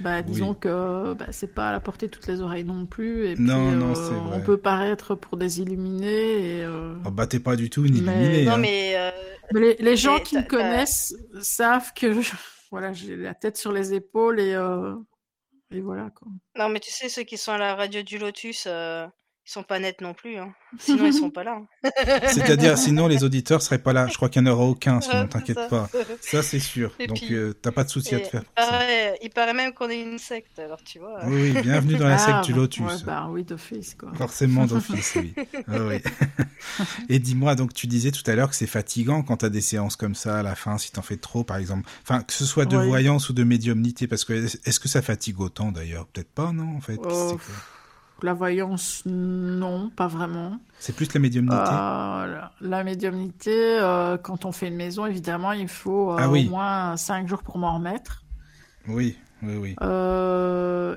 Bah, 0.00 0.20
disons 0.22 0.50
Oui. 0.50 0.56
que 0.60 1.14
bah, 1.14 1.26
c'est 1.30 1.54
pas 1.54 1.70
à 1.70 1.72
la 1.72 1.80
portée 1.80 2.06
de 2.06 2.10
toutes 2.12 2.26
les 2.26 2.40
oreilles 2.42 2.64
non 2.64 2.84
plus. 2.86 3.26
Et 3.26 3.36
Non, 3.36 3.68
puis, 3.70 3.76
non, 3.78 3.90
euh, 3.90 3.94
c'est 3.94 4.14
vrai. 4.14 4.36
on 4.36 4.40
peut 4.40 4.58
paraître 4.58 5.14
pour 5.14 5.36
des 5.38 5.60
illuminés. 5.60 6.58
Et, 6.58 6.62
euh, 6.64 6.94
Oh, 7.06 7.10
bah 7.10 7.26
t'es 7.26 7.40
pas 7.40 7.56
du 7.56 7.70
tout 7.70 7.84
une 7.86 8.02
Mais- 8.02 8.12
illuminée. 8.12 8.44
Non, 8.44 8.52
hein. 8.52 8.58
mais 8.58 8.92
euh, 8.96 9.10
mais 9.54 9.60
les, 9.60 9.76
les 9.78 9.96
gens 9.96 10.18
qui 10.20 10.36
me 10.36 10.42
connaissent 10.42 11.14
savent 11.40 11.92
que 11.94 12.20
je- 12.20 12.32
voilà, 12.70 12.92
j'ai 12.92 13.16
la 13.16 13.34
tête 13.34 13.56
sur 13.56 13.72
les 13.72 13.94
épaules 13.94 14.38
et, 14.40 14.54
euh, 14.54 14.94
et 15.70 15.80
voilà 15.80 16.10
quoi. 16.10 16.28
non, 16.58 16.68
mais 16.68 16.80
tu 16.80 16.90
sais, 16.90 17.08
ceux 17.08 17.22
qui 17.22 17.38
sont 17.38 17.52
à 17.52 17.58
la 17.58 17.74
radio 17.74 18.02
du 18.02 18.18
Lotus, 18.18 18.64
euh, 18.66 19.06
ils 19.46 19.50
sont 19.52 19.62
pas 19.62 19.78
nets 19.78 20.00
non 20.00 20.12
plus. 20.12 20.36
Hein. 20.38 20.52
Sinon, 20.78 21.06
ils 21.06 21.14
sont 21.14 21.30
pas 21.30 21.44
là. 21.44 21.60
hein. 21.84 21.90
C'est-à-dire, 22.26 22.76
sinon 22.76 23.06
les 23.06 23.22
auditeurs 23.24 23.62
seraient 23.62 23.78
pas 23.78 23.92
là. 23.92 24.08
Je 24.08 24.16
crois 24.16 24.28
qu'il 24.28 24.42
n'y 24.42 24.48
en 24.50 24.52
aura 24.52 24.64
aucun, 24.64 25.00
sinon 25.00 25.26
t'inquiète 25.28 25.68
pas. 25.70 25.88
Ça, 26.20 26.42
c'est 26.42 26.58
sûr. 26.58 26.92
Et 26.98 27.06
Donc, 27.06 27.18
puis- 27.18 27.34
euh, 27.34 27.52
t'as 27.54 27.70
pas 27.70 27.84
de 27.84 27.88
souci 27.88 28.14
à 28.14 28.20
te 28.20 28.26
faire. 28.26 28.42
il, 28.42 28.62
ça. 28.62 28.68
paraît, 28.70 29.18
il 29.22 29.30
paraît 29.30 29.54
même 29.54 29.72
qu'on 29.72 29.88
est 29.88 30.00
une 30.02 30.18
secte, 30.18 30.58
alors 30.58 30.82
tu 30.82 30.98
vois. 30.98 31.20
Oui, 31.26 31.52
oui, 31.54 31.62
bienvenue 31.62 31.94
dans 31.96 32.08
la 32.08 32.16
Ah, 32.16 32.18
secte 32.18 32.44
du 32.44 32.52
bah, 32.52 32.58
Lotus. 32.58 32.84
ouais, 32.84 32.92
bah 33.06 33.28
oui, 33.30 33.44
d'office 33.44 33.94
quoi. 33.94 34.12
Forcément 34.14 34.66
d'office, 34.66 35.14
oui. 35.16 35.32
Ah 35.68 35.78
oui. 35.86 36.02
Et 37.08 37.18
dis-moi, 37.18 37.54
donc 37.54 37.72
tu 37.72 37.86
disais 37.86 38.10
tout 38.10 38.28
à 38.28 38.34
l'heure 38.34 38.50
que 38.50 38.56
c'est 38.56 38.66
fatigant 38.66 39.22
quand 39.22 39.38
t'as 39.38 39.48
des 39.48 39.60
séances 39.60 39.96
comme 39.96 40.14
ça 40.14 40.38
à 40.38 40.42
la 40.42 40.54
fin, 40.56 40.76
si 40.78 40.90
t'en 40.92 41.02
fais 41.02 41.16
trop, 41.16 41.44
par 41.44 41.56
exemple. 41.56 41.88
Enfin, 42.02 42.22
que 42.22 42.32
ce 42.32 42.44
soit 42.44 42.64
de 42.66 42.76
voyance 42.76 43.28
ou 43.28 43.32
de 43.32 43.44
médiumnité, 43.44 44.06
parce 44.08 44.24
que 44.24 44.32
est-ce 44.32 44.80
que 44.80 44.88
ça 44.88 45.02
fatigue 45.02 45.40
autant 45.40 45.70
d'ailleurs? 45.72 46.06
Peut-être 46.08 46.30
pas, 46.32 46.52
non, 46.52 46.76
en 46.76 46.80
fait? 46.80 46.98
Oh, 47.04 47.38
La 48.22 48.32
voyance, 48.32 49.02
non, 49.04 49.90
pas 49.90 50.06
vraiment. 50.06 50.58
C'est 50.78 50.96
plus 50.96 51.12
la 51.12 51.20
médiumnité. 51.20 51.56
Euh, 51.56 52.40
la, 52.62 52.84
médiumnité, 52.84 53.78
euh, 53.78 54.16
quand 54.16 54.46
on 54.46 54.52
fait 54.52 54.68
une 54.68 54.76
maison, 54.76 55.04
évidemment, 55.04 55.52
il 55.52 55.68
faut 55.68 56.12
euh, 56.12 56.16
Ah 56.18 56.30
oui. 56.30 56.46
au 56.46 56.50
moins 56.50 56.96
5 56.96 57.28
jours 57.28 57.42
pour 57.42 57.58
m'en 57.58 57.74
remettre. 57.74 58.24
Oui, 58.88 59.18
oui, 59.42 59.56
oui. 59.56 59.76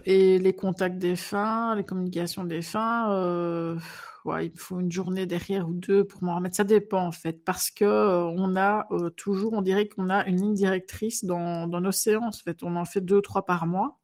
Et 0.05 0.39
les 0.39 0.53
contacts 0.53 0.97
défunts, 0.97 1.75
les 1.75 1.83
communications 1.83 2.47
euh, 2.49 3.75
ouais, 4.23 4.45
il 4.45 4.51
me 4.53 4.57
faut 4.57 4.79
une 4.79 4.91
journée 4.91 5.25
derrière 5.25 5.67
ou 5.67 5.73
deux 5.73 6.05
pour 6.05 6.23
m'en 6.23 6.35
remettre. 6.35 6.55
Ça 6.55 6.63
dépend 6.63 7.05
en 7.05 7.11
fait, 7.11 7.43
parce 7.43 7.69
que 7.69 7.83
on 7.85 8.55
a 8.55 8.87
toujours, 9.17 9.51
on 9.53 9.61
dirait 9.61 9.89
qu'on 9.89 10.09
a 10.09 10.25
une 10.25 10.37
ligne 10.37 10.53
directrice 10.53 11.25
dans, 11.25 11.67
dans 11.67 11.81
nos 11.81 11.91
séances. 11.91 12.39
En 12.39 12.43
fait, 12.45 12.63
on 12.63 12.77
en 12.77 12.85
fait 12.85 13.01
deux, 13.01 13.21
trois 13.21 13.45
par 13.45 13.67
mois. 13.67 13.99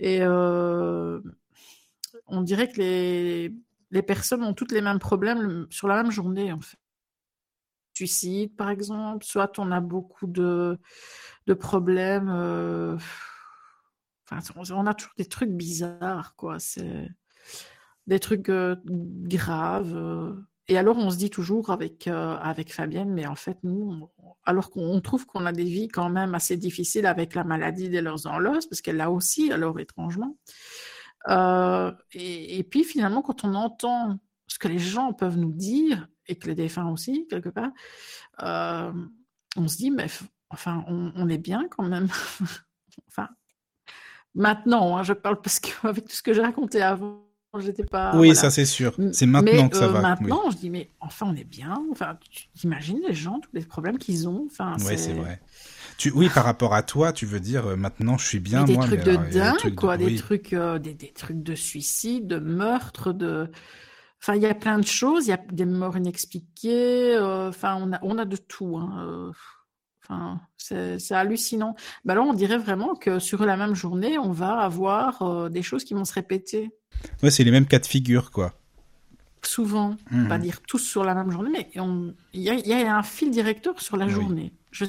Et 0.00 0.20
on 2.28 2.42
dirait 2.42 2.68
que 2.70 2.78
les, 2.78 3.54
les 3.90 4.02
personnes 4.02 4.42
ont 4.44 4.54
toutes 4.54 4.72
les 4.72 4.80
mêmes 4.82 4.98
problèmes 4.98 5.66
sur 5.70 5.88
la 5.88 6.02
même 6.02 6.12
journée 6.12 6.52
en 6.52 6.60
fait. 6.60 6.78
Suicide, 7.94 8.54
par 8.56 8.68
exemple, 8.70 9.24
soit 9.24 9.58
on 9.58 9.72
a 9.72 9.80
beaucoup 9.80 10.26
de, 10.26 10.78
de 11.46 11.54
problèmes. 11.54 12.28
euh, 12.28 12.98
Enfin, 14.28 14.40
on 14.74 14.86
a 14.86 14.94
toujours 14.94 15.14
des 15.16 15.24
trucs 15.26 15.50
bizarres, 15.50 16.34
quoi. 16.36 16.58
C'est 16.58 17.08
des 18.06 18.18
trucs 18.20 18.48
euh, 18.48 18.76
graves. 18.84 19.94
euh. 19.96 20.34
Et 20.68 20.76
alors, 20.76 20.96
on 20.98 21.10
se 21.10 21.16
dit 21.16 21.30
toujours 21.30 21.70
avec, 21.70 22.08
avec 22.08 22.74
Fabienne, 22.74 23.12
mais 23.14 23.24
en 23.26 23.36
fait, 23.36 23.56
nous, 23.62 24.10
alors 24.44 24.70
qu'on 24.70 25.00
trouve 25.00 25.24
qu'on 25.24 25.46
a 25.46 25.52
des 25.52 25.62
vies 25.64 25.86
quand 25.86 26.10
même 26.10 26.34
assez 26.34 26.56
difficiles 26.56 27.06
avec 27.06 27.34
la 27.36 27.44
maladie 27.44 27.88
des 27.88 28.00
leurs 28.00 28.26
en 28.26 28.40
parce 28.42 28.80
qu'elle 28.80 28.96
l'a 28.96 29.12
aussi, 29.12 29.52
alors 29.52 29.78
étrangement. 29.78 30.36
Euh, 31.28 31.92
et, 32.12 32.58
et 32.58 32.62
puis, 32.64 32.84
finalement, 32.84 33.22
quand 33.22 33.44
on 33.44 33.54
entend 33.54 34.18
ce 34.46 34.58
que 34.58 34.68
les 34.68 34.78
gens 34.78 35.12
peuvent 35.12 35.36
nous 35.36 35.52
dire, 35.52 36.06
et 36.28 36.36
que 36.36 36.48
les 36.48 36.54
défunts 36.54 36.90
aussi, 36.90 37.26
quelque 37.28 37.48
part, 37.48 37.70
euh, 38.42 38.92
on 39.56 39.68
se 39.68 39.76
dit, 39.76 39.90
mais 39.90 40.06
enfin, 40.50 40.84
on, 40.88 41.12
on 41.14 41.28
est 41.28 41.38
bien 41.38 41.66
quand 41.70 41.84
même. 41.84 42.08
enfin, 43.08 43.28
maintenant, 44.34 44.96
hein, 44.96 45.02
je 45.02 45.12
parle 45.12 45.40
parce 45.40 45.60
qu'avec 45.60 46.04
tout 46.08 46.14
ce 46.14 46.22
que 46.22 46.32
j'ai 46.32 46.42
raconté 46.42 46.82
avant, 46.82 47.22
j'étais 47.58 47.84
pas. 47.84 48.12
oui, 48.12 48.28
voilà. 48.28 48.34
ça 48.34 48.50
c'est 48.50 48.66
sûr. 48.66 48.96
C'est 49.12 49.26
maintenant 49.26 49.62
mais, 49.64 49.70
que 49.70 49.76
ça 49.76 49.84
euh, 49.84 49.92
va. 49.92 50.00
Maintenant, 50.00 50.50
je 50.50 50.56
dis, 50.56 50.70
mais 50.70 50.90
enfin, 51.00 51.26
on 51.28 51.36
est 51.36 51.44
bien. 51.44 51.74
Enfin, 51.90 52.18
tu 52.30 52.48
imagines 52.64 53.00
les 53.06 53.14
gens, 53.14 53.40
tous 53.40 53.50
les 53.54 53.64
problèmes 53.64 53.98
qu'ils 53.98 54.28
ont. 54.28 54.46
Enfin, 54.50 54.76
Oui, 54.80 54.98
c'est 54.98 55.14
vrai. 55.14 55.40
Tu, 55.98 56.10
oui, 56.10 56.28
par 56.28 56.44
rapport 56.44 56.74
à 56.74 56.82
toi, 56.82 57.12
tu 57.12 57.24
veux 57.26 57.40
dire 57.40 57.66
euh, 57.68 57.76
maintenant 57.76 58.18
je 58.18 58.26
suis 58.26 58.38
bien, 58.40 58.60
Mais 58.60 58.66
des 58.66 58.74
moi. 58.74 58.86
trucs 58.86 58.98
mais 59.00 59.04
de 59.04 59.10
alors, 59.12 59.22
a 59.22 59.26
des 59.28 59.38
dingue, 59.38 59.56
trucs 59.58 59.74
de- 59.74 59.80
quoi, 59.80 59.96
des 59.96 60.04
oui. 60.04 60.16
trucs, 60.16 60.52
euh, 60.52 60.78
des, 60.78 60.92
des 60.94 61.12
trucs 61.12 61.42
de 61.42 61.54
suicide, 61.54 62.26
de 62.26 62.38
meurtre, 62.38 63.12
de. 63.12 63.50
Enfin, 64.22 64.34
il 64.34 64.42
y 64.42 64.46
a 64.46 64.54
plein 64.54 64.78
de 64.78 64.86
choses. 64.86 65.26
Il 65.26 65.30
y 65.30 65.32
a 65.32 65.40
des 65.52 65.64
morts 65.66 65.96
inexpliquées. 65.96 67.14
euh, 67.14 67.48
Enfin, 67.48 67.78
on 67.80 67.92
a, 67.92 67.98
on 68.02 68.18
a 68.18 68.24
de 68.24 68.36
tout. 68.36 68.76
hein, 68.76 69.06
euh, 69.06 69.30
Enfin, 70.08 70.40
c'est 70.56 71.12
hallucinant. 71.12 71.74
Bah 72.04 72.14
là, 72.14 72.22
on 72.22 72.32
dirait 72.32 72.58
vraiment 72.58 72.94
que 72.94 73.18
sur 73.18 73.44
la 73.44 73.56
même 73.56 73.74
journée, 73.74 74.18
on 74.18 74.30
va 74.30 74.60
avoir 74.60 75.22
euh, 75.22 75.48
des 75.48 75.62
choses 75.62 75.82
qui 75.84 75.94
vont 75.94 76.04
se 76.04 76.12
répéter 76.12 76.70
Ouais, 77.24 77.30
c'est 77.32 77.42
les 77.42 77.50
mêmes 77.50 77.66
cas 77.66 77.78
de 77.80 77.86
figure, 77.86 78.30
quoi. 78.30 78.52
souvent. 79.42 79.96
Mhm. 80.10 80.28
Pas 80.28 80.38
dire 80.38 80.60
tous 80.62 80.78
sur 80.78 81.04
la 81.04 81.14
même 81.14 81.30
journée, 81.30 81.50
mais 81.52 81.70
il 82.32 82.40
y, 82.42 82.50
a- 82.50 82.54
il 82.54 82.66
y 82.66 82.72
a 82.72 82.96
un 82.96 83.02
fil 83.02 83.30
directeur 83.30 83.80
sur 83.80 83.96
la 83.96 84.06
Oui. 84.06 84.12
journée. 84.12 84.52
Je 84.70 84.84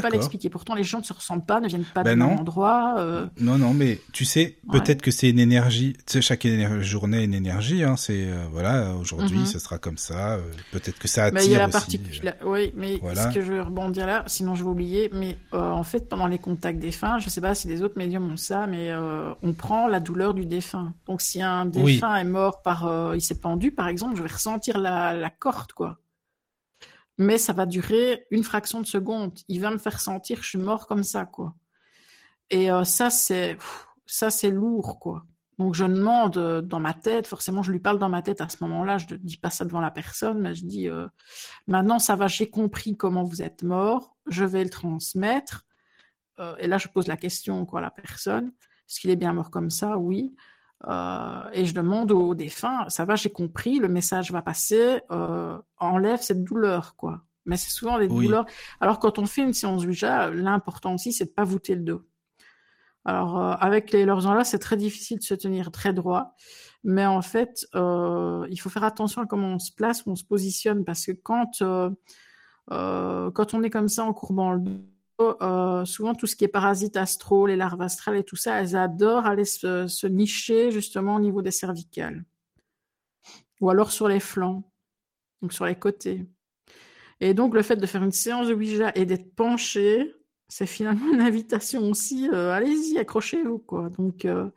pas 0.00 0.10
l'expliquer. 0.10 0.48
Pourtant, 0.48 0.74
les 0.74 0.84
gens 0.84 0.98
ne 0.98 1.04
se 1.04 1.12
ressemblent 1.12 1.44
pas, 1.44 1.60
ne 1.60 1.68
viennent 1.68 1.84
pas 1.84 2.02
Ben 2.02 2.14
du 2.14 2.20
même 2.24 2.38
endroit. 2.38 2.94
euh, 2.98 3.26
Non, 3.40 3.58
non, 3.58 3.74
mais 3.74 4.00
tu 4.12 4.24
sais, 4.24 4.56
Ouais. 4.68 4.78
peut-être 4.80 5.02
que 5.02 5.10
c'est 5.10 5.28
une 5.30 5.38
énergie. 5.38 5.92
Tu 6.06 6.14
sais, 6.14 6.22
chaque 6.22 6.44
éner- 6.44 6.82
journée 6.82 7.18
a 7.18 7.22
une 7.22 7.34
énergie. 7.34 7.82
Hein, 7.84 7.96
c'est 7.96 8.24
euh, 8.28 8.44
voilà, 8.52 8.94
aujourd'hui, 8.94 9.38
Mhm. 9.40 9.46
ce 9.46 9.58
sera 9.58 9.78
comme 9.78 9.98
ça. 9.98 10.34
euh, 10.34 10.40
peut-être 10.72 10.98
que 10.98 11.08
ça 11.08 11.24
attire 11.24 11.34
Mais 11.34 11.44
il 11.46 11.52
y 11.52 11.56
a 11.56 11.58
la 11.58 11.68
aussi. 11.68 11.72
particula- 11.98 12.36
Oui, 12.44 12.72
mais 12.76 12.98
Voilà. 13.02 13.28
ce 13.30 13.34
que 13.34 13.40
je 13.42 13.52
vais 13.52 13.60
rebondir 13.60 14.06
là, 14.06 14.24
sinon 14.26 14.54
je 14.54 14.62
vais 14.64 14.70
oublier, 14.70 15.10
mais 15.12 15.36
euh, 15.54 15.58
en 15.70 15.82
fait, 15.82 16.08
pendant 16.08 16.26
les 16.26 16.38
contacts 16.38 16.78
défunts, 16.78 17.18
je 17.18 17.26
ne 17.26 17.30
sais 17.30 17.40
pas 17.40 17.54
si 17.54 17.68
les 17.68 17.82
autres 17.82 17.98
médiums 17.98 18.30
ont 18.32 18.36
ça, 18.36 18.66
mais 18.66 18.90
euh, 18.90 19.32
on 19.42 19.52
prend 19.52 19.88
la 19.88 20.00
douleur 20.00 20.34
du 20.34 20.46
défunt. 20.46 20.92
Donc, 21.06 21.20
si 21.20 21.42
un 21.42 21.66
Oui. 21.74 21.94
défunt 21.94 22.16
est 22.16 22.24
mort 22.24 22.62
par. 22.62 22.86
euh, 22.86 23.14
il 23.16 23.20
s'est 23.20 23.38
pendu, 23.40 23.70
par 23.72 23.88
exemple, 23.88 24.16
je 24.16 24.22
vais 24.22 24.28
ressentir 24.32 24.78
la, 24.78 25.14
la 25.14 25.30
corde, 25.30 25.72
quoi. 25.72 25.98
Mais 27.18 27.38
ça 27.38 27.52
va 27.52 27.66
durer 27.66 28.26
une 28.30 28.42
fraction 28.42 28.80
de 28.80 28.86
seconde. 28.86 29.38
Il 29.48 29.60
va 29.60 29.70
me 29.70 29.78
faire 29.78 30.00
sentir 30.00 30.38
que 30.38 30.44
je 30.44 30.50
suis 30.50 30.58
mort 30.58 30.86
comme 30.86 31.04
ça, 31.04 31.26
quoi. 31.26 31.54
Et 32.50 32.70
euh, 32.70 32.84
ça, 32.84 33.10
c'est. 33.10 33.56
Ça, 34.06 34.30
c'est 34.30 34.50
lourd, 34.50 34.98
quoi. 34.98 35.24
Donc, 35.58 35.74
je 35.74 35.84
demande 35.84 36.36
euh, 36.36 36.60
dans 36.60 36.80
ma 36.80 36.92
tête, 36.92 37.26
forcément, 37.26 37.62
je 37.62 37.70
lui 37.70 37.78
parle 37.78 37.98
dans 37.98 38.08
ma 38.08 38.20
tête 38.22 38.40
à 38.40 38.48
ce 38.48 38.56
moment-là, 38.62 38.98
je 38.98 39.06
ne 39.14 39.16
dis 39.18 39.36
pas 39.36 39.50
ça 39.50 39.64
devant 39.64 39.80
la 39.80 39.90
personne, 39.90 40.40
mais 40.40 40.54
je 40.54 40.64
dis 40.66 40.88
euh, 40.88 41.06
maintenant, 41.66 41.98
ça 41.98 42.16
va, 42.16 42.26
j'ai 42.26 42.50
compris 42.50 42.96
comment 42.96 43.24
vous 43.24 43.42
êtes 43.42 43.62
mort, 43.62 44.16
je 44.26 44.44
vais 44.44 44.64
le 44.64 44.70
transmettre. 44.70 45.64
Et 46.58 46.66
là, 46.66 46.76
je 46.76 46.88
pose 46.88 47.06
la 47.06 47.16
question 47.16 47.64
à 47.72 47.80
la 47.80 47.90
personne 47.92 48.50
est-ce 48.92 49.00
qu'il 49.00 49.10
est 49.10 49.16
bien 49.16 49.32
mort 49.32 49.50
comme 49.50 49.70
ça? 49.70 49.96
Oui. 49.96 50.34
Euh, 50.88 51.42
et 51.52 51.64
je 51.64 51.74
demande 51.74 52.10
au 52.10 52.34
défunt 52.34 52.88
ça 52.88 53.04
va, 53.04 53.14
j'ai 53.14 53.30
compris, 53.30 53.78
le 53.78 53.88
message 53.88 54.32
va 54.32 54.42
passer, 54.42 55.00
euh, 55.12 55.56
enlève 55.78 56.20
cette 56.20 56.42
douleur, 56.42 56.96
quoi. 56.96 57.22
Mais 57.46 57.56
c'est 57.56 57.70
souvent 57.70 57.98
des 57.98 58.06
Oui. 58.08 58.26
douleurs. 58.26 58.46
Alors, 58.80 58.98
quand 58.98 59.18
on 59.18 59.26
fait 59.26 59.42
une 59.42 59.52
séance 59.52 59.84
Ouija, 59.84 60.30
l'important 60.30 60.94
aussi, 60.94 61.12
c'est 61.12 61.26
de 61.26 61.30
pas 61.30 61.44
voûter 61.44 61.74
le 61.74 61.82
dos. 61.82 62.02
Alors, 63.04 63.38
euh, 63.38 63.52
avec 63.58 63.90
les 63.92 64.04
leurs 64.04 64.32
là, 64.34 64.44
c'est 64.44 64.60
très 64.60 64.76
difficile 64.76 65.18
de 65.18 65.24
se 65.24 65.34
tenir 65.34 65.72
très 65.72 65.92
droit. 65.92 66.34
Mais 66.84 67.06
en 67.06 67.22
fait, 67.22 67.66
il 67.74 68.56
faut 68.60 68.68
faire 68.68 68.84
attention 68.84 69.22
à 69.22 69.26
comment 69.26 69.48
on 69.54 69.58
se 69.60 69.72
place, 69.72 70.04
où 70.04 70.10
on 70.10 70.16
se 70.16 70.24
positionne, 70.24 70.84
parce 70.84 71.06
que 71.06 71.12
quand, 71.12 71.62
quand 72.68 73.54
on 73.54 73.62
est 73.62 73.70
comme 73.70 73.88
ça 73.88 74.04
en 74.04 74.12
courbant 74.12 74.52
le 74.52 74.60
dos, 74.60 74.80
euh, 75.40 75.84
souvent 75.84 76.14
tout 76.14 76.26
ce 76.26 76.36
qui 76.36 76.44
est 76.44 76.48
parasites 76.48 76.96
astro, 76.96 77.46
les 77.46 77.56
larves 77.56 77.80
astrales 77.82 78.16
et 78.16 78.24
tout 78.24 78.36
ça, 78.36 78.60
elles 78.60 78.76
adorent 78.76 79.26
aller 79.26 79.44
se, 79.44 79.86
se 79.86 80.06
nicher 80.06 80.70
justement 80.70 81.16
au 81.16 81.20
niveau 81.20 81.42
des 81.42 81.50
cervicales. 81.50 82.24
Ou 83.60 83.70
alors 83.70 83.92
sur 83.92 84.08
les 84.08 84.20
flancs, 84.20 84.62
donc 85.40 85.52
sur 85.52 85.66
les 85.66 85.76
côtés. 85.76 86.26
Et 87.20 87.34
donc 87.34 87.54
le 87.54 87.62
fait 87.62 87.76
de 87.76 87.86
faire 87.86 88.02
une 88.02 88.12
séance 88.12 88.48
de 88.48 88.54
Ouija 88.54 88.90
et 88.94 89.06
d'être 89.06 89.34
penché, 89.34 90.14
c'est 90.52 90.66
finalement 90.66 91.10
une 91.12 91.22
invitation 91.22 91.88
aussi. 91.88 92.28
euh, 92.30 92.52
Allez-y, 92.52 92.98
accrochez-vous, 92.98 93.58
quoi. 93.60 93.88
Donc, 93.88 94.26
euh, 94.26 94.50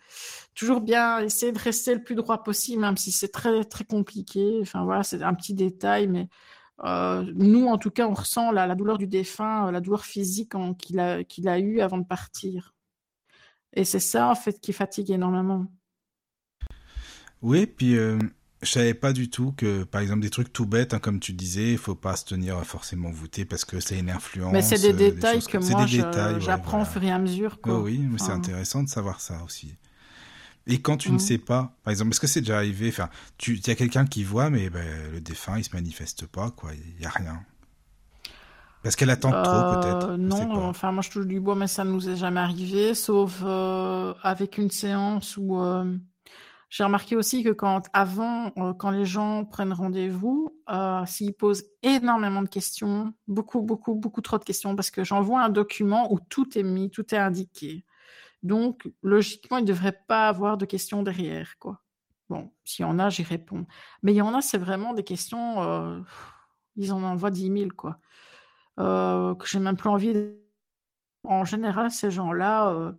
toujours 0.53 0.82
bien 0.82 1.19
essayer 1.19 1.53
de 1.53 1.60
rester 1.60 1.95
le 1.95 2.03
plus 2.03 2.16
droit 2.16 2.44
possible, 2.44 2.82
même 2.82 2.98
si 2.98 3.14
c'est 3.14 3.30
très, 3.30 3.64
très 3.64 3.85
compliqué. 3.85 4.60
Enfin, 4.61 4.84
voilà, 4.84 5.03
c'est 5.03 5.24
un 5.24 5.34
petit 5.34 5.53
détail, 5.53 6.08
mais 6.08 6.27
euh, 6.84 7.32
nous, 7.36 7.68
en 7.68 7.78
tout 7.78 7.92
cas, 7.92 8.08
on 8.08 8.14
ressent 8.14 8.52
la, 8.52 8.68
la 8.68 8.76
douleur 8.76 8.98
du 8.98 9.08
défunt, 9.08 9.68
euh, 9.68 9.72
la 9.72 9.80
douleur 9.80 10.06
physique 10.06 10.54
qu'il 10.78 11.00
a, 11.00 11.24
qu'il 11.24 11.48
a 11.48 11.60
eue 11.60 11.80
avant 11.80 11.98
de 11.98 12.06
partir. 12.06 12.74
Et 13.74 13.86
c'est 13.86 14.00
ça, 14.00 14.30
en 14.30 14.36
fait, 14.36 14.60
qui 14.60 14.74
fatigue 14.74 15.12
énormément. 15.12 15.68
Oui, 17.42 17.66
puis 17.68 17.98
euh, 17.98 18.18
je 18.62 18.72
savais 18.72 18.94
pas 18.94 19.14
du 19.14 19.30
tout 19.30 19.54
que, 19.56 19.84
par 19.84 20.02
exemple, 20.02 20.22
des 20.22 20.30
trucs 20.30 20.52
tout 20.52 20.66
bêtes, 20.66 20.94
hein, 20.94 21.00
comme 21.00 21.20
tu 21.20 21.34
disais, 21.34 21.74
il 21.74 21.78
faut 21.78 21.95
pas 21.95 22.16
se 22.16 22.26
tenir 22.26 22.64
forcément 22.66 23.12
voûté 23.12 23.45
parce 23.45 23.66
que 23.66 23.80
c'est 23.80 24.00
une 24.00 24.10
influence. 24.10 24.52
Mais 24.52 24.62
c'est 24.62 24.80
des 24.80 24.94
euh, 24.94 25.12
détails 25.12 25.36
choses 25.36 25.48
que 25.48 25.58
moi, 25.58 25.86
des 25.86 26.02
ouais, 26.02 26.40
j'apprends 26.40 26.78
voilà. 26.78 26.84
au 26.84 26.92
fur 26.92 27.04
et 27.04 27.12
à 27.12 27.20
mesure. 27.20 27.62
Quoi. 27.62 27.80
Oh 27.80 27.84
oui, 27.84 28.00
mais 28.00 28.18
c'est 28.18 28.32
intéressant 28.32 28.84
de 28.84 28.90
savoir 28.90 29.22
ça 29.22 29.44
aussi. 29.44 29.76
Et 30.68 30.82
quand 30.82 30.98
tu 30.98 31.11
ne 31.11 31.18
Mhm. 31.18 31.19
sais 31.19 31.38
pas, 31.38 31.76
par 31.84 31.92
exemple, 31.92 32.11
est-ce 32.11 32.19
que 32.19 32.27
c'est 32.27 32.42
déjà 32.42 32.58
arrivé 32.58 32.90
Enfin, 32.90 33.10
tu 33.38 33.56
il 33.58 33.68
y 33.68 33.72
a 33.72 33.76
quelqu'un 33.76 34.06
qui 34.06 34.24
voit, 34.24 34.50
mais 34.50 34.69
ben, 34.69 35.11
le 35.11 35.22
défunt, 35.22 35.58
il 35.58 35.64
se 35.64 35.76
manifeste 35.76 36.26
pas, 36.27 36.52
quoi. 36.52 36.72
Il 36.74 37.02
y 37.02 37.06
a 37.06 37.10
rien. 37.10 37.45
Parce 38.84 38.95
qu'elle 38.95 39.10
attend 39.10 39.34
trop, 39.34 39.64
Euh, 39.64 39.64
peut-être. 39.64 40.16
non, 40.18 40.68
enfin 40.68 40.92
moi 40.92 41.02
je 41.02 41.10
touche 41.10 41.26
du 41.26 41.40
bois, 41.40 41.56
mais 41.56 41.66
ça 41.68 41.84
ne 41.84 41.92
nous 41.92 42.08
est 42.10 42.16
jamais 42.16 42.40
arrivé, 42.42 42.94
sauf 42.94 43.42
euh, 43.44 44.14
avec 44.22 44.60
une 44.60 44.69
séance 44.69 45.35
où 45.38 45.60
euh, 45.60 45.98
j'ai 46.69 46.84
remarqué 46.84 47.16
aussi 47.16 47.44
que 47.44 47.50
quand 47.50 47.84
avant, 47.94 48.52
quand 48.77 48.92
les 48.92 49.06
gens 49.06 49.44
prennent 49.45 49.74
rendez-vous, 49.74 50.52
s'ils 51.08 51.34
posent 51.34 51.66
énormément 51.82 52.44
de 52.44 52.50
questions, 52.50 53.14
beaucoup, 53.27 53.61
beaucoup, 53.61 53.95
beaucoup 53.95 54.22
trop 54.22 54.38
de 54.38 54.44
questions, 54.44 54.76
parce 54.76 54.92
que 54.92 55.03
j'envoie 55.03 55.42
un 55.44 55.50
document 55.50 56.14
où 56.14 56.19
tout 56.19 56.58
est 56.58 56.64
mis, 56.64 56.92
tout 56.92 57.14
est 57.16 57.18
indiqué. 57.18 57.85
Donc 58.45 58.90
logiquement, 59.03 59.57
il 59.57 59.64
ne 59.64 59.67
devrait 59.67 59.99
pas 60.07 60.30
avoir 60.30 60.57
de 60.57 60.65
questions 60.65 61.03
derrière, 61.03 61.57
quoi. 61.59 61.82
Bon, 62.30 62.51
s'il 62.64 62.83
y 62.83 62.88
en 62.88 62.98
a, 62.98 63.09
j'y 63.09 63.24
réponds. 63.24 63.65
Mais 64.01 64.14
il 64.14 64.17
y 64.17 64.22
en 64.22 64.33
a, 64.33 64.41
c'est 64.41 64.57
vraiment 64.57 64.93
des 64.93 65.03
questions, 65.03 65.61
euh, 65.61 65.99
ils 66.75 66.93
en 66.93 67.03
envoient 67.03 67.32
10 67.32 67.51
000, 67.51 67.69
quoi 67.75 67.99
euh, 68.80 69.35
que 69.35 69.48
j'ai 69.48 69.59
même 69.59 69.77
plus 69.77 69.90
envie. 69.90 70.14
En 71.24 71.45
général, 71.45 71.91
ces 71.91 72.11
gens-là, 72.11 72.69
euh, 72.69 72.91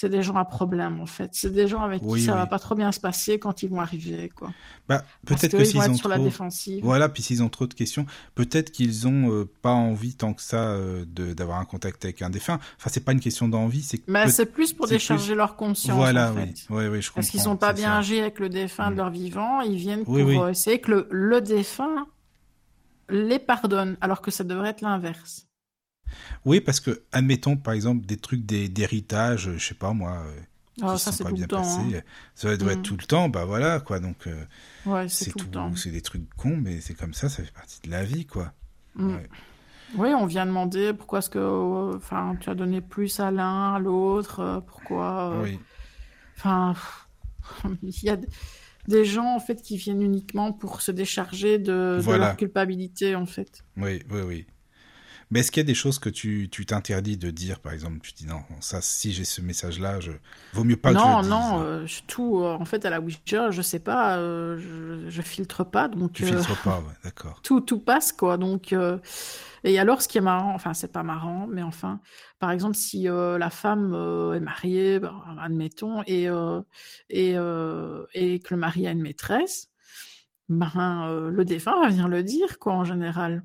c'est 0.00 0.08
des 0.08 0.22
gens 0.22 0.36
à 0.36 0.44
problème 0.44 1.00
en 1.00 1.06
fait. 1.06 1.30
C'est 1.32 1.52
des 1.52 1.66
gens 1.66 1.80
avec 1.82 2.00
Oui, 2.04 2.20
qui 2.20 2.26
ça 2.26 2.32
oui. 2.34 2.38
va 2.38 2.46
pas 2.46 2.60
trop 2.60 2.76
bien 2.76 2.92
se 2.92 3.00
passer 3.00 3.40
quand 3.40 3.62
ils 3.64 3.68
vont 3.68 3.80
arriver, 3.80 4.28
quoi. 4.28 4.50
Bah, 4.88 5.02
peut-être 5.26 5.50
que 5.50 5.56
qu'ils 5.56 5.66
s'ils 5.66 5.80
ont 5.90 5.94
sur 5.94 6.08
la 6.08 6.16
trop... 6.16 6.24
défensive. 6.24 6.84
Voilà, 6.84 7.08
puis 7.08 7.22
s'ils 7.22 7.42
ont 7.42 7.48
trop 7.48 7.66
de 7.66 7.74
questions, 7.74 8.06
peut-être 8.36 8.70
qu'ils 8.70 9.08
ont 9.08 9.32
euh, 9.32 9.44
pas 9.60 9.72
envie 9.72 10.14
tant 10.14 10.34
que 10.34 10.42
ça 10.42 10.68
euh, 10.70 11.04
d'avoir 11.04 11.58
un 11.58 11.64
contact 11.64 12.04
avec 12.04 12.22
un 12.22 12.30
défunt. 12.30 12.60
Enfin, 12.76 12.90
c'est 12.92 13.04
pas 13.04 13.10
une 13.12 13.18
question 13.20 13.48
d'envie, 13.48 13.82
c'est 13.82 14.00
Mais 14.06 14.28
c'est 14.30 14.46
plus 14.46 14.72
pour 14.72 14.86
décharger 14.86 15.32
plus- 15.32 15.36
leur 15.36 15.56
conscience. 15.56 15.96
Voilà, 15.96 16.30
en 16.30 16.34
fait. 16.36 16.66
oui, 16.70 16.84
oui, 16.84 16.86
oui, 16.86 17.02
je 17.02 17.08
comprends. 17.08 17.14
Parce 17.20 17.30
qu'ils 17.30 17.40
sont 17.40 17.56
pas 17.56 17.72
bien 17.72 17.98
agi 17.98 18.20
avec 18.20 18.38
le 18.38 18.48
défunt 18.48 18.90
de 18.90 18.94
Mm. 18.94 18.98
leur 18.98 19.10
vivant, 19.10 19.60
ils 19.62 19.76
viennent 19.76 20.04
pour 20.04 20.16
euh, 20.16 20.48
essayer 20.50 20.80
que 20.80 20.92
le, 20.92 21.08
le 21.10 21.40
défunt 21.40 22.06
les 23.10 23.38
pardonne, 23.40 23.96
alors 24.00 24.20
que 24.20 24.30
ça 24.30 24.44
devrait 24.44 24.68
être 24.70 24.82
l'inverse. 24.82 25.47
Oui, 26.44 26.60
parce 26.60 26.80
que 26.80 27.02
admettons 27.12 27.56
par 27.56 27.74
exemple 27.74 28.06
des 28.06 28.16
trucs 28.16 28.44
d'hé- 28.44 28.68
d'héritage, 28.68 29.48
euh, 29.48 29.58
je 29.58 29.66
sais 29.68 29.74
pas 29.74 29.92
moi, 29.92 30.22
euh, 30.26 30.40
Ah, 30.82 30.94
qui 30.94 31.00
ça, 31.02 31.10
sont 31.10 31.18
c'est 31.18 31.24
pas 31.24 31.30
tout 31.30 31.36
bien 31.36 31.44
le 31.44 31.48
temps. 31.48 31.62
passés, 31.62 31.78
hein. 31.80 31.90
euh, 31.94 32.00
ça 32.34 32.56
doit 32.56 32.72
être 32.72 32.78
Mm. 32.80 32.82
tout 32.82 32.96
le 32.98 33.04
temps, 33.04 33.28
bah 33.28 33.44
voilà 33.44 33.80
quoi. 33.80 33.98
Donc 34.00 34.26
euh, 34.26 34.44
Ouais, 34.86 35.08
c'est 35.08 35.30
tout, 35.32 35.38
tout, 35.40 35.44
le 35.46 35.50
temps. 35.52 35.76
c'est 35.76 35.90
des 35.90 36.02
trucs 36.02 36.28
cons, 36.36 36.56
mais 36.56 36.80
c'est 36.80 36.94
comme 36.94 37.14
ça, 37.14 37.28
ça 37.28 37.42
fait 37.42 37.52
partie 37.52 37.80
de 37.82 37.90
la 37.90 38.04
vie 38.04 38.26
quoi. 38.26 38.52
Mm. 38.94 39.14
Ouais. 39.14 39.28
Oui, 39.96 40.08
on 40.14 40.26
vient 40.26 40.44
demander 40.44 40.92
pourquoi 40.92 41.20
est-ce 41.20 41.30
que 41.30 41.38
euh, 41.38 42.36
tu 42.40 42.50
as 42.50 42.54
donné 42.54 42.80
plus 42.82 43.20
à 43.20 43.30
l'un, 43.30 43.74
à 43.74 43.78
l'autre, 43.78 44.40
euh, 44.40 44.60
pourquoi. 44.60 45.40
Oui. 45.42 45.58
Enfin, 46.36 46.74
il 47.82 48.02
y 48.04 48.10
a 48.10 48.18
des 48.86 49.04
gens 49.04 49.34
en 49.34 49.40
fait 49.40 49.60
qui 49.62 49.76
viennent 49.76 50.02
uniquement 50.02 50.52
pour 50.52 50.80
se 50.82 50.90
décharger 50.92 51.58
de, 51.58 52.00
de 52.06 52.12
leur 52.12 52.36
culpabilité 52.36 53.14
en 53.16 53.26
fait. 53.26 53.64
Oui, 53.76 54.02
oui, 54.10 54.20
oui. 54.26 54.46
Mais 55.30 55.40
est-ce 55.40 55.50
qu'il 55.52 55.60
y 55.60 55.66
a 55.66 55.66
des 55.66 55.74
choses 55.74 55.98
que 55.98 56.08
tu 56.10 56.48
tu 56.50 56.66
t'interdis 56.66 57.16
de 57.18 57.30
dire, 57.30 57.60
par 57.60 57.72
exemple, 57.72 58.00
tu 58.00 58.12
dis 58.14 58.26
non, 58.26 58.42
ça, 58.60 58.80
si 58.82 59.12
j'ai 59.12 59.24
ce 59.24 59.40
message-là, 59.42 60.00
je 60.00 60.12
vaut 60.52 60.64
mieux 60.64 60.76
pas 60.76 60.94
que 60.94 61.00
je 61.00 61.08
non, 61.08 61.22
le 61.22 61.22
non, 61.22 61.60
euh, 61.62 61.86
je- 61.86 62.02
tout 62.06 62.38
euh, 62.40 62.54
en 62.54 62.64
fait 62.64 62.84
à 62.84 62.90
la 62.90 63.00
Ouija, 63.00 63.50
je 63.50 63.62
sais 63.62 63.80
pas, 63.80 64.16
euh, 64.18 64.56
je, 64.58 65.10
je 65.10 65.22
filtre 65.22 65.64
pas 65.64 65.88
donc 65.88 66.12
tu 66.12 66.22
filtres 66.24 66.56
pas, 66.56 66.78
ouais, 66.80 66.94
d'accord. 67.04 67.42
tout 67.42 67.60
tout 67.60 67.80
passe 67.80 68.12
quoi. 68.12 68.36
Donc 68.38 68.74
et 69.64 69.78
alors 69.78 70.02
ce 70.02 70.08
qui 70.08 70.18
est 70.18 70.22
marrant, 70.22 70.54
enfin 70.54 70.74
c'est 70.74 70.92
pas 70.92 71.02
marrant, 71.02 71.46
mais 71.48 71.62
enfin 71.62 72.00
par 72.38 72.50
exemple 72.50 72.76
si 72.76 73.04
la 73.04 73.50
femme 73.50 73.94
est 74.34 74.40
mariée, 74.40 75.00
ben, 75.00 75.14
admettons 75.40 76.02
et 76.06 76.28
et 77.10 77.32
et 78.14 78.40
que 78.40 78.54
le 78.54 78.56
mari 78.56 78.86
a 78.86 78.92
une 78.92 79.02
maîtresse, 79.02 79.70
ben 80.48 81.06
euh, 81.08 81.30
le 81.30 81.44
défunt 81.44 81.80
va 81.80 81.88
venir 81.88 82.08
le 82.08 82.22
dire 82.22 82.58
quoi 82.58 82.74
en 82.74 82.84
général. 82.84 83.44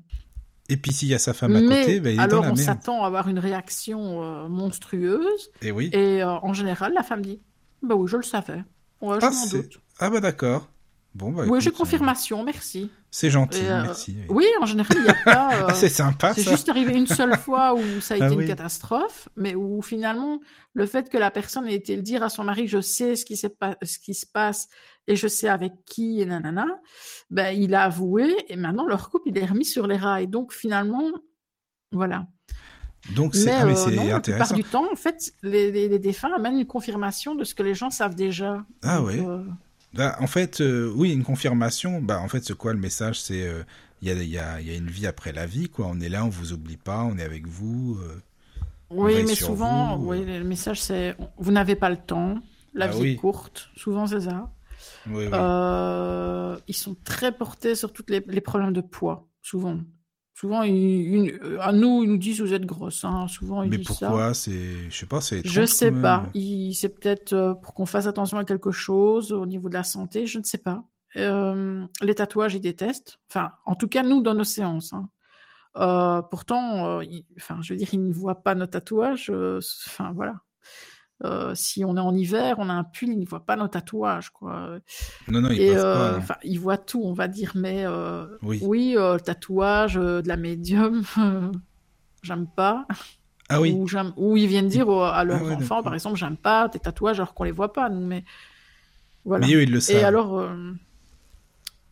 Et 0.68 0.76
puis 0.78 0.92
s'il 0.92 1.08
y 1.08 1.14
a 1.14 1.18
sa 1.18 1.34
femme 1.34 1.54
à 1.56 1.60
côté, 1.60 2.00
ben, 2.00 2.14
il 2.14 2.18
est 2.18 2.22
alors 2.22 2.40
dans 2.40 2.46
la 2.46 2.52
on 2.52 2.56
s'attend 2.56 3.04
à 3.04 3.06
avoir 3.06 3.28
une 3.28 3.38
réaction 3.38 4.22
euh, 4.22 4.48
monstrueuse 4.48 5.50
Et 5.62 5.70
oui. 5.72 5.90
et 5.92 6.22
euh, 6.22 6.28
en 6.30 6.54
général 6.54 6.92
la 6.94 7.02
femme 7.02 7.22
dit 7.22 7.40
bah 7.82 7.94
oui 7.94 8.08
je 8.08 8.16
le 8.16 8.22
savais, 8.22 8.64
ouais 9.02 9.18
je 9.20 9.26
Ah, 9.26 9.30
doute. 9.52 9.80
Ah 9.98 10.08
bah 10.10 10.20
d'accord. 10.20 10.68
Bon 11.14 11.30
bah. 11.30 11.44
oui 11.46 11.60
j'ai 11.60 11.70
confirmation, 11.70 12.42
merci. 12.44 12.90
C'est 13.10 13.30
gentil, 13.30 13.60
euh, 13.62 13.82
merci. 13.84 14.16
oui. 14.20 14.24
Oui 14.30 14.46
en 14.60 14.66
général 14.66 14.96
il 14.96 15.02
n'y 15.04 15.08
a 15.10 15.14
pas. 15.24 15.74
c'est 15.74 15.88
sympa 15.90 16.32
C'est 16.34 16.42
juste 16.48 16.68
arrivé 16.70 16.94
une 16.96 17.06
seule 17.06 17.36
fois 17.38 17.74
où 17.74 18.00
ça 18.00 18.14
a 18.14 18.16
été 18.16 18.26
Ah 18.26 18.32
une 18.32 18.38
oui. 18.38 18.46
catastrophe, 18.46 19.28
mais 19.36 19.54
où 19.54 19.82
finalement 19.82 20.40
le 20.72 20.86
fait 20.86 21.08
que 21.10 21.18
la 21.18 21.30
personne 21.30 21.68
ait 21.68 21.74
été 21.74 21.94
le 21.94 22.02
dire 22.02 22.22
à 22.24 22.30
son 22.30 22.42
mari, 22.42 22.66
je 22.68 22.80
sais 22.80 23.14
qui, 23.14 23.36
ce 23.36 23.98
qui 24.02 24.14
se 24.14 24.26
passe 24.26 24.66
et 25.06 25.16
je 25.16 25.28
sais 25.28 25.48
avec 25.48 25.72
qui 25.86 26.20
et 26.20 26.26
nanana, 26.26 26.66
ben 27.30 27.50
il 27.50 27.74
a 27.74 27.84
avoué 27.84 28.34
et 28.48 28.56
maintenant 28.56 28.86
leur 28.86 29.10
couple 29.10 29.28
il 29.30 29.38
est 29.38 29.44
remis 29.46 29.64
sur 29.64 29.86
les 29.86 29.96
rails. 29.96 30.28
Donc 30.28 30.52
finalement, 30.52 31.10
voilà. 31.92 32.26
Donc 33.14 33.34
c'est 33.34 33.50
ah, 33.50 33.66
euh, 33.66 33.74
non, 33.90 34.06
la 34.06 34.20
plupart 34.20 34.52
intéressant. 34.52 34.54
du 34.54 34.64
temps, 34.64 34.86
en 34.90 34.96
fait, 34.96 35.34
les, 35.42 35.70
les- 35.70 35.88
les 35.88 35.98
défunts 35.98 36.32
amènent 36.34 36.58
une 36.58 36.66
confirmation 36.66 37.34
de 37.34 37.44
ce 37.44 37.54
que 37.54 37.62
les 37.62 37.74
gens 37.74 37.90
savent 37.90 38.14
déjà. 38.14 38.64
Ah 38.82 39.02
ouais. 39.02 39.20
euh, 39.20 39.44
Bah, 39.92 40.16
en 40.20 40.26
fait, 40.26 40.60
euh, 40.62 40.90
oui, 40.96 41.12
une 41.12 41.22
confirmation. 41.22 42.00
Bah, 42.00 42.20
en 42.20 42.28
fait, 42.28 42.42
c'est 42.44 42.56
quoi 42.56 42.72
le 42.72 42.78
message? 42.78 43.20
C'est 43.20 43.46
euh, 43.46 43.62
il 44.00 44.08
y, 44.08 44.10
a, 44.10 44.14
y, 44.22 44.38
a, 44.38 44.60
y 44.62 44.70
a 44.70 44.74
une 44.74 44.88
vie 44.88 45.06
après 45.06 45.32
la 45.32 45.44
vie, 45.46 45.68
quoi. 45.68 45.86
On 45.86 46.00
est 46.00 46.08
là, 46.08 46.24
on 46.24 46.30
vous 46.30 46.52
oublie 46.54 46.78
pas, 46.78 47.04
on 47.04 47.18
est 47.18 47.22
avec 47.22 47.46
vous. 47.46 47.98
Oui, 48.90 49.22
mais 49.26 49.34
souvent, 49.34 49.96
vous, 49.98 50.10
oui, 50.10 50.24
le 50.24 50.44
message 50.44 50.80
c'est 50.80 51.16
vous 51.38 51.52
n'avez 51.52 51.74
pas 51.74 51.90
le 51.90 51.96
temps, 51.96 52.38
la 52.74 52.86
Ah 52.86 52.88
vie 52.88 53.00
oui. 53.00 53.10
est 53.12 53.16
courte, 53.16 53.70
souvent 53.76 54.06
c'est 54.06 54.20
ça. 54.20 54.50
Oui, 55.06 55.24
oui. 55.26 55.30
Euh, 55.32 56.56
ils 56.68 56.74
sont 56.76 56.96
très 57.04 57.32
portés 57.32 57.74
sur 57.74 57.92
tous 57.92 58.04
les, 58.08 58.20
les 58.26 58.40
problèmes 58.40 58.72
de 58.72 58.80
poids, 58.80 59.26
souvent. 59.42 59.78
Souvent, 60.36 60.62
ils, 60.62 61.38
euh, 61.42 61.58
à 61.60 61.72
nous, 61.72 62.02
ils 62.02 62.10
nous 62.10 62.16
disent 62.18 62.40
vous 62.40 62.52
êtes 62.54 62.66
grosse. 62.66 63.04
Hein. 63.04 63.28
Souvent, 63.28 63.62
ils 63.62 63.70
mais 63.70 63.76
disent 63.78 63.86
pourquoi 63.86 64.34
C'est, 64.34 64.90
je 64.90 64.96
sais 64.98 65.06
pas, 65.06 65.20
c'est. 65.20 65.42
Je 65.46 65.64
sais 65.64 65.92
pas. 66.02 66.24
Il- 66.34 66.74
C'est 66.74 66.88
peut-être 66.88 67.32
euh, 67.32 67.54
pour 67.54 67.72
qu'on 67.74 67.86
fasse 67.86 68.06
attention 68.08 68.38
à 68.38 68.44
quelque 68.44 68.72
chose 68.72 69.32
au 69.32 69.46
niveau 69.46 69.68
de 69.68 69.74
la 69.74 69.84
santé, 69.84 70.26
je 70.26 70.38
ne 70.40 70.44
sais 70.44 70.58
pas. 70.58 70.82
Euh, 71.16 71.86
les 72.02 72.16
tatouages, 72.16 72.54
ils 72.54 72.60
détestent. 72.60 73.20
Enfin, 73.30 73.52
en 73.64 73.76
tout 73.76 73.86
cas, 73.86 74.02
nous, 74.02 74.22
dans 74.22 74.34
nos 74.34 74.42
séances. 74.44 74.92
hein. 74.92 75.08
Euh, 75.76 76.22
pourtant, 76.22 76.98
euh, 76.98 77.04
ils- 77.04 77.24
enfin, 77.36 77.58
je 77.62 77.72
veux 77.72 77.78
dire, 77.78 77.88
ils 77.92 78.04
ne 78.04 78.12
voient 78.12 78.42
pas 78.42 78.54
nos 78.56 78.66
tatouages. 78.66 79.30
euh, 79.30 79.60
Enfin, 79.86 80.12
voilà. 80.12 80.40
Euh, 81.22 81.54
si 81.54 81.84
on 81.84 81.96
est 81.96 82.00
en 82.00 82.14
hiver, 82.14 82.56
on 82.58 82.68
a 82.68 82.72
un 82.72 82.84
pull, 82.84 83.08
ils 83.10 83.18
ne 83.18 83.24
voient 83.24 83.46
pas 83.46 83.54
nos 83.56 83.68
tatouages, 83.68 84.30
quoi. 84.30 84.78
Non, 85.28 85.40
non, 85.40 85.50
ils 85.50 85.60
Et 85.60 85.76
euh, 85.76 86.18
pas. 86.20 86.38
ils 86.42 86.58
voient 86.58 86.76
tout, 86.76 87.02
on 87.04 87.12
va 87.12 87.28
dire, 87.28 87.52
mais 87.54 87.84
euh, 87.86 88.26
Oui. 88.42 88.60
le 88.60 89.18
tatouage, 89.18 89.94
de 89.94 90.26
la 90.26 90.36
médium, 90.36 91.02
j'aime 92.22 92.46
pas. 92.48 92.86
Ah 93.48 93.60
oui. 93.60 93.72
Ou, 93.72 93.86
ou 94.16 94.36
ils 94.36 94.48
viennent 94.48 94.68
dire 94.68 94.88
au- 94.88 95.02
à 95.02 95.22
leur 95.24 95.42
Ah 95.42 95.44
ouais, 95.44 95.52
enfant, 95.52 95.76
d'accord. 95.76 95.82
par 95.84 95.94
exemple, 95.94 96.16
j'aime 96.16 96.36
pas 96.36 96.68
tes 96.68 96.80
tatouages 96.80 97.20
alors 97.20 97.32
qu'on 97.34 97.44
les 97.44 97.52
voit 97.52 97.72
pas, 97.72 97.88
nous, 97.88 98.04
mais 98.04 98.24
voilà. 99.24 99.46
Mais 99.46 99.54
eux, 99.54 99.62
ils 99.62 99.70
le 99.70 99.80
savent. 99.80 99.96
Et 99.96 100.02
alors, 100.02 100.50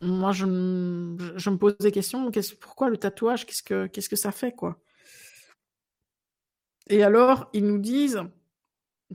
moi, 0.01 0.33
je, 0.33 0.47
me- 0.47 1.17
je 1.37 1.49
me 1.51 1.57
pose 1.59 1.77
des 1.79 1.93
questions. 1.93 2.31
Pourquoi 2.61 2.91
le 2.91 2.97
tatouage 2.97 3.47
Qu'est-ce 3.47 3.63
que, 3.63 3.87
qu'est-ce 3.87 4.09
que 4.09 4.17
ça 4.17 4.33
fait, 4.33 4.53
quoi? 4.53 4.79
Et 6.89 7.03
alors, 7.05 7.49
ils 7.53 7.65
nous 7.67 7.79
disent 7.79 8.23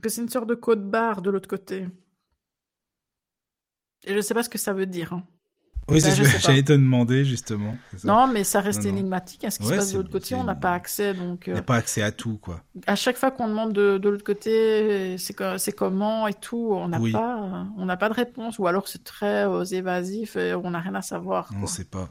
que 0.02 0.08
c'est 0.08 0.22
une 0.22 0.28
sorte 0.28 0.48
de 0.48 0.54
code 0.54 0.88
barre 0.90 1.22
de 1.22 1.30
l'autre 1.30 1.48
côté. 1.48 1.88
Et 4.04 4.14
je 4.14 4.20
sais 4.20 4.34
pas 4.34 4.42
ce 4.42 4.48
que 4.48 4.58
ça 4.58 4.72
veut 4.72 4.86
dire. 4.86 5.12
hein. 5.12 5.24
oui, 5.88 6.00
c'est 6.00 6.16
ben, 6.16 6.24
ce 6.24 6.32
que 6.36 6.38
j'allais 6.40 6.62
te 6.62 6.72
demander 6.72 7.24
justement. 7.24 7.76
Non, 8.04 8.28
mais 8.28 8.44
ça 8.44 8.60
reste 8.60 8.84
Non, 8.84 8.90
non. 8.90 8.96
énigmatique. 8.98 9.44
À 9.44 9.50
ce 9.50 9.58
qui 9.58 9.66
Ouais, 9.66 9.72
se 9.72 9.76
passe 9.76 9.92
de 9.92 9.96
l'autre 9.98 10.10
côté, 10.10 10.34
on 10.34 10.44
n'a 10.44 10.54
pas 10.54 10.72
accès. 10.72 11.14
Donc, 11.14 11.44
Il 11.48 11.52
n'y 11.54 11.58
euh, 11.58 11.62
pas 11.62 11.76
accès 11.76 12.02
à 12.02 12.12
tout, 12.12 12.38
quoi. 12.38 12.62
à 12.86 12.94
chaque 12.94 13.16
fois 13.16 13.30
qu'on 13.30 13.48
demande 13.48 13.72
de, 13.72 13.98
de 13.98 14.08
l'autre 14.08 14.24
côté, 14.24 15.18
c'est 15.18 15.34
co- 15.34 15.58
c'est 15.58 15.72
comment 15.72 16.26
et 16.28 16.34
tout, 16.34 16.68
on 16.72 16.88
n'a 16.88 17.00
Oui. 17.00 17.12
pas, 17.12 17.66
on 17.76 17.84
n'a 17.86 17.96
pas 17.96 18.08
de 18.08 18.14
réponse. 18.14 18.58
Ou 18.58 18.66
alors 18.68 18.86
c'est 18.88 19.02
très 19.04 19.46
euh, 19.46 19.64
évasif 19.64 20.36
et 20.36 20.54
on 20.54 20.70
n'a 20.70 20.80
rien 20.80 20.94
à 20.94 21.02
savoir. 21.02 21.50
On 21.56 21.62
ne 21.62 21.66
sait 21.66 21.84
pas. 21.84 22.08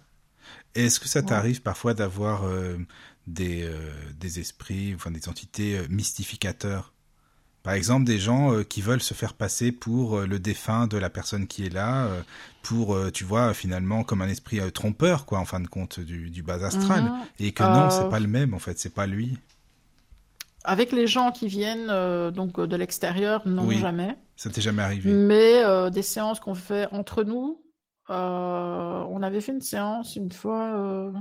Est-ce 0.76 1.00
que 1.00 1.08
ça 1.08 1.22
Ouais. 1.22 1.26
t'arrive 1.26 1.62
parfois 1.62 1.94
d'avoir 1.94 2.44
euh, 2.44 2.78
des, 3.28 3.70
des 4.20 4.40
esprits, 4.40 4.94
enfin 4.96 5.12
des 5.12 5.30
entités 5.30 5.80
mystificateurs? 5.90 6.94
Par 7.64 7.74
exemple, 7.74 8.06
des 8.06 8.18
gens 8.18 8.54
euh, 8.54 8.64
qui 8.64 8.82
veulent 8.82 9.02
se 9.02 9.14
faire 9.14 9.34
passer 9.34 9.72
pour 9.74 10.20
euh, 10.20 10.26
le 10.26 10.40
défunt 10.40 10.88
de 10.88 10.98
la 10.98 11.10
personne 11.10 11.48
qui 11.48 11.66
est 11.66 11.70
là, 11.70 12.06
euh, 12.06 12.22
pour, 12.64 12.98
tu 13.12 13.24
vois, 13.24 13.54
finalement, 13.54 14.04
comme 14.04 14.22
un 14.22 14.28
esprit 14.28 14.60
trompeur, 14.72 15.26
quoi, 15.26 15.40
en 15.40 15.46
fin 15.46 15.60
de 15.60 15.68
compte, 15.68 16.00
du, 16.00 16.30
du 16.30 16.44
bas 16.44 16.66
astral. 16.66 17.04
Mhm. 17.04 17.12
Et 17.40 17.52
que 17.52 17.64
non, 17.64 17.90
c'est 17.90 18.10
pas 18.10 18.20
le 18.20 18.28
même, 18.28 18.54
en 18.54 18.60
fait, 18.60 18.78
c'est 18.80 18.94
pas 18.94 19.08
lui. 19.08 19.38
Avec 20.64 20.92
les 20.92 21.08
gens 21.08 21.32
qui 21.32 21.48
viennent 21.48 21.88
donc 22.32 22.60
de 22.60 22.76
l'extérieur, 22.76 23.48
non 23.48 23.66
Oui. 23.66 23.80
jamais. 23.80 24.18
Ça 24.36 24.50
t'est 24.50 24.62
jamais 24.62 24.84
arrivé 24.84 25.12
Mais 25.12 25.64
des 25.92 26.02
séances 26.02 26.42
qu'on 26.42 26.56
fait 26.56 26.88
entre 26.92 27.24
nous, 27.24 27.62
on 28.10 29.22
avait 29.24 29.40
fait 29.40 29.54
une 29.54 29.62
séance 29.62 30.18
une 30.18 30.32
fois, 30.32 31.14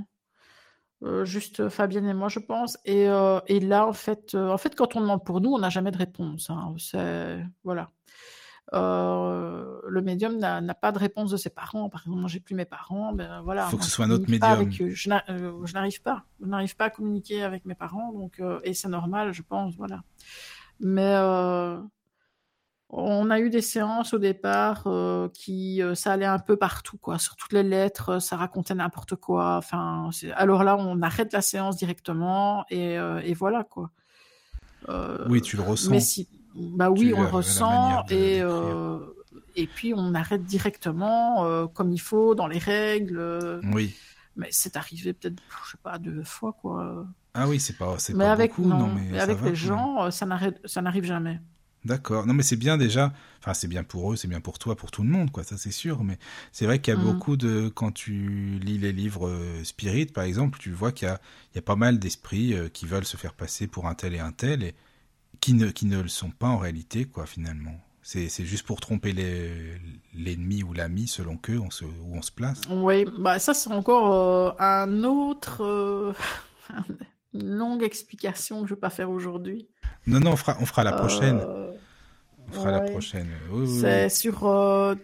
euh, 1.03 1.07
euh, 1.21 1.25
juste 1.25 1.69
Fabienne 1.69 2.07
et 2.07 2.13
moi, 2.13 2.29
je 2.29 2.39
pense. 2.39 2.77
Et, 2.85 3.07
euh, 3.09 3.39
et 3.47 3.59
là, 3.59 3.87
en 3.87 3.93
fait, 3.93 4.33
euh, 4.35 4.49
en 4.49 4.57
fait, 4.57 4.75
quand 4.75 4.95
on 4.95 5.01
demande 5.01 5.23
pour 5.23 5.41
nous, 5.41 5.51
on 5.53 5.59
n'a 5.59 5.69
jamais 5.69 5.91
de 5.91 5.97
réponse. 5.97 6.49
hein. 6.49 6.73
Voilà. 7.63 7.89
euh, 8.73 9.79
le 9.87 10.01
médium 10.01 10.37
n'a 10.37 10.73
pas 10.73 10.91
de 10.91 10.99
réponse 10.99 11.31
de 11.31 11.37
ses 11.37 11.49
parents. 11.49 11.89
Par 11.89 12.01
exemple, 12.01 12.19
moi, 12.19 12.27
j'ai 12.29 12.39
plus 12.41 12.55
mes 12.55 12.65
parents, 12.65 13.13
ben 13.13 13.41
voilà. 13.41 13.63
Faut 13.67 13.77
que 13.77 13.85
ce 13.85 13.89
soit 13.91 14.05
un 14.05 14.11
autre 14.11 14.29
médium. 14.29 14.51
Je 14.93 15.09
n'a- 15.09 15.23
euh, 15.29 15.65
je 15.65 15.73
n'arrive 15.73 16.01
pas. 16.01 16.23
Je 16.41 16.45
n'arrive 16.47 16.75
pas 16.75 16.85
à 16.85 16.89
communiquer 16.89 17.43
avec 17.43 17.63
mes 17.65 17.75
parents, 17.75 18.11
donc 18.11 18.39
euh, 18.39 18.59
et 18.63 18.73
c'est 18.73 18.89
normal, 18.89 19.31
je 19.33 19.41
pense, 19.41 19.75
voilà. 19.75 20.01
Mais 20.79 21.13
euh, 21.15 21.79
on 22.89 23.29
a 23.29 23.39
eu 23.41 23.49
des 23.49 23.61
séances 23.61 24.13
au 24.13 24.17
départ 24.17 24.83
euh, 24.87 25.27
qui 25.33 25.81
euh, 25.81 25.93
ça 25.93 26.13
allait 26.13 26.25
un 26.25 26.39
peu 26.39 26.55
partout, 26.55 26.97
quoi. 26.97 27.19
Sur 27.19 27.35
toutes 27.35 27.51
les 27.53 27.63
lettres, 27.63 28.09
euh, 28.09 28.19
ça 28.19 28.37
racontait 28.37 28.75
n'importe 28.75 29.15
quoi. 29.15 29.57
Enfin, 29.57 30.09
alors 30.35 30.63
là, 30.63 30.77
on 30.77 31.01
arrête 31.01 31.33
la 31.33 31.41
séance 31.41 31.75
directement 31.75 32.65
et, 32.69 32.97
euh, 32.97 33.19
et 33.23 33.33
voilà, 33.33 33.63
quoi. 33.63 33.91
Oui, 35.27 35.41
tu 35.41 35.57
le 35.57 35.63
ressens. 35.63 35.89
mais 35.91 35.99
si, 35.99 36.29
bah 36.55 36.89
oui, 36.89 37.07
Tu- 37.09 37.13
on 37.13 37.21
le 37.23 37.27
ressent 37.27 38.05
et 38.09 38.41
et 39.59 39.65
puis 39.65 39.91
on 39.95 40.13
arrête 40.13 40.43
directement 40.45 41.67
comme 41.73 41.91
il 41.91 41.99
faut 41.99 42.35
dans 42.35 42.47
les 42.47 42.59
règles. 42.59 43.59
Oui. 43.73 43.95
Mais 44.35 44.47
c'est 44.51 44.77
arrivé 44.77 45.13
peut-être, 45.13 45.41
je 45.65 45.71
sais 45.71 45.77
pas, 45.81 45.97
deux 45.97 46.23
fois 46.23 46.53
quoi. 46.53 47.05
Ah 47.33 47.47
oui, 47.47 47.59
c'est 47.59 47.75
pas, 47.75 47.95
c'est 47.97 48.13
Mais 48.13 48.25
pas 48.25 48.31
avec 48.31 48.51
beaucoup, 48.51 48.69
non, 48.69 48.77
non, 48.77 48.93
mais 48.93 49.19
avec 49.19 49.39
va, 49.39 49.49
les 49.49 49.55
gens, 49.55 50.09
ça 50.11 50.25
n'arrive 50.25 51.03
jamais. 51.03 51.41
D'accord. 51.85 52.25
Non, 52.25 52.33
mais 52.33 52.43
c'est 52.43 52.55
bien 52.57 52.77
déjà. 52.77 53.13
Enfin, 53.39 53.53
c'est 53.53 53.67
bien 53.67 53.83
pour 53.83 54.11
eux, 54.11 54.15
c'est 54.17 54.27
bien 54.27 54.41
pour 54.41 54.59
toi, 54.59 54.75
pour 54.75 54.91
tout 54.91 55.03
le 55.03 55.09
monde, 55.09 55.31
quoi. 55.31 55.43
Ça, 55.43 55.57
c'est 55.57 55.71
sûr. 55.71 56.03
Mais 56.03 56.17
c'est 56.51 56.65
vrai 56.65 56.79
qu'il 56.79 56.93
y 56.93 56.97
a 56.97 56.99
Mhm. 56.99 57.05
beaucoup 57.05 57.37
de. 57.37 57.69
Quand 57.69 57.91
tu 57.91 58.59
lis 58.59 58.77
les 58.77 58.91
livres 58.91 59.27
euh, 59.29 59.63
spirit, 59.63 60.07
par 60.07 60.25
exemple, 60.25 60.59
tu 60.59 60.71
vois 60.71 60.91
qu'il 60.91 61.07
y 61.07 61.11
a, 61.11 61.21
il 61.53 61.55
y 61.55 61.59
a 61.59 61.61
pas 61.61 61.75
mal 61.77 61.97
d'esprits 61.99 62.53
euh, 62.53 62.67
qui 62.67 62.85
veulent 62.87 63.05
se 63.05 63.15
faire 63.17 63.33
passer 63.33 63.67
pour 63.67 63.87
un 63.87 63.93
tel 63.95 64.13
et 64.15 64.19
un 64.19 64.31
tel 64.33 64.63
et 64.63 64.75
qui 65.39 65.53
ne, 65.53 65.69
qui 65.69 65.85
ne 65.85 66.01
le 66.01 66.09
sont 66.09 66.31
pas 66.31 66.47
en 66.47 66.57
réalité, 66.57 67.05
quoi, 67.05 67.25
finalement. 67.25 67.79
C'est, 68.01 68.29
c'est 68.29 68.45
juste 68.45 68.65
pour 68.65 68.79
tromper 68.79 69.11
l'ennemi 70.13 70.63
ou 70.63 70.73
l'ami 70.73 71.07
selon 71.07 71.37
que 71.37 71.51
on 71.53 71.69
se, 71.69 71.83
où 71.85 72.13
on 72.15 72.21
se 72.21 72.31
place. 72.31 72.61
Oui, 72.69 73.05
bah 73.19 73.37
ça 73.37 73.53
c'est 73.53 73.69
encore 73.71 74.13
euh, 74.13 74.51
un 74.59 75.03
autre, 75.03 75.61
euh, 75.63 76.13
une 77.33 77.49
longue 77.55 77.83
explication 77.83 78.61
que 78.61 78.67
je 78.67 78.73
vais 78.73 78.79
pas 78.79 78.89
faire 78.89 79.09
aujourd'hui. 79.09 79.67
Non, 80.05 80.19
non, 80.19 80.31
on 80.31 80.35
fera, 80.35 80.57
on 80.59 80.65
fera 80.65 80.83
la 80.83 80.93
prochaine. 80.93 81.39
Euh, 81.39 81.71
On 82.49 82.53
fera 82.53 82.71
la 82.71 82.79
ouais. 82.79 82.91
prochaine. 82.91 83.27
Oui. 83.51 83.67
C'est 83.67 84.07
sur 84.09 84.45
euh, 84.45 84.95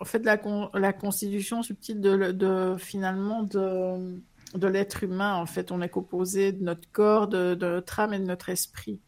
en 0.00 0.04
fait 0.04 0.22
la, 0.24 0.36
con- 0.36 0.70
la 0.74 0.92
constitution 0.92 1.62
subtile 1.62 2.00
de, 2.00 2.32
de 2.32 2.76
finalement 2.78 3.42
de, 3.42 4.20
de 4.54 4.66
l'être 4.66 5.02
humain. 5.02 5.34
En 5.36 5.46
fait, 5.46 5.72
on 5.72 5.80
est 5.80 5.88
composé 5.88 6.52
de 6.52 6.62
notre 6.62 6.86
corps, 6.92 7.26
de, 7.26 7.54
de 7.54 7.66
notre 7.66 8.00
âme 8.00 8.12
et 8.12 8.18
de 8.18 8.26
notre 8.26 8.50
esprit. 8.50 9.00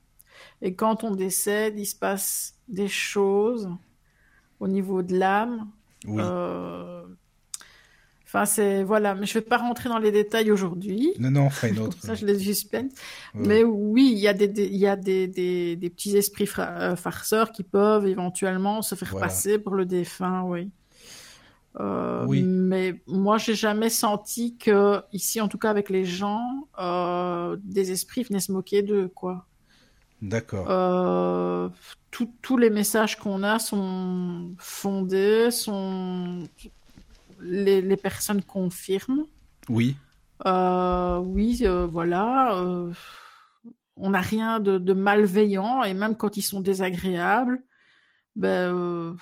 Et 0.62 0.74
quand 0.74 1.04
on 1.04 1.14
décède, 1.14 1.78
il 1.78 1.84
se 1.84 1.96
passe 1.96 2.54
des 2.66 2.88
choses 2.88 3.68
au 4.58 4.66
niveau 4.66 5.02
de 5.02 5.18
l'âme. 5.18 5.68
Oui. 6.06 6.22
Euh, 6.24 7.04
Enfin, 8.32 8.44
c'est 8.44 8.84
voilà, 8.84 9.16
mais 9.16 9.26
je 9.26 9.34
vais 9.34 9.40
pas 9.40 9.56
rentrer 9.56 9.88
dans 9.88 9.98
les 9.98 10.12
détails 10.12 10.52
aujourd'hui. 10.52 11.12
Non, 11.18 11.32
non, 11.32 11.46
on 11.46 11.50
fera 11.50 11.66
une 11.68 11.80
autre. 11.80 11.96
ça, 12.00 12.14
je 12.14 12.24
laisse 12.24 12.40
suspense. 12.40 12.92
Ouais. 13.34 13.46
Mais 13.46 13.64
oui, 13.64 14.10
il 14.12 14.18
y 14.20 14.28
a 14.28 14.32
des, 14.34 14.46
des- 14.46 14.66
il 14.68 14.76
y 14.76 14.86
a 14.86 14.94
des, 14.94 15.26
des, 15.26 15.74
des 15.74 15.90
petits 15.90 16.16
esprits 16.16 16.48
euh, 16.60 16.94
farceurs 16.94 17.50
qui 17.50 17.64
peuvent 17.64 18.06
éventuellement 18.06 18.82
se 18.82 18.94
faire 18.94 19.08
Voilà. 19.10 19.26
passer 19.26 19.58
pour 19.58 19.74
le 19.74 19.84
défunt, 19.84 20.42
oui. 20.44 20.70
Euh, 21.80 22.24
Oui. 22.26 22.42
Mais 22.42 23.00
moi, 23.08 23.38
j'ai 23.38 23.54
jamais 23.56 23.90
senti 23.90 24.56
que, 24.56 25.02
ici, 25.12 25.40
en 25.40 25.48
tout 25.48 25.58
cas 25.58 25.70
avec 25.70 25.90
les 25.90 26.04
gens, 26.04 26.68
euh, 26.78 27.56
des 27.64 27.90
esprits 27.90 28.22
venaient 28.22 28.38
se 28.40 28.52
moquer 28.52 28.82
d'eux, 28.82 29.08
quoi. 29.08 29.46
D'accord. 30.22 30.66
Euh, 30.70 31.68
tous 32.42 32.56
les 32.58 32.70
messages 32.70 33.16
qu'on 33.16 33.42
a 33.42 33.58
sont 33.58 34.50
fondés, 34.58 35.50
sont 35.50 36.44
les, 37.42 37.80
les 37.80 37.96
personnes 37.96 38.42
confirment. 38.42 39.26
Oui. 39.68 39.96
Euh, 40.46 41.18
oui, 41.18 41.60
euh, 41.62 41.86
voilà. 41.86 42.56
euh, 42.56 42.92
on 43.96 44.10
n'a 44.10 44.20
rien 44.20 44.60
de, 44.60 44.78
de 44.78 44.92
malveillant 44.94 45.82
et 45.82 45.94
même 45.94 46.16
quand 46.16 46.36
ils 46.36 46.42
sont 46.42 46.60
désagréables, 46.60 47.62
ben, 48.36 49.16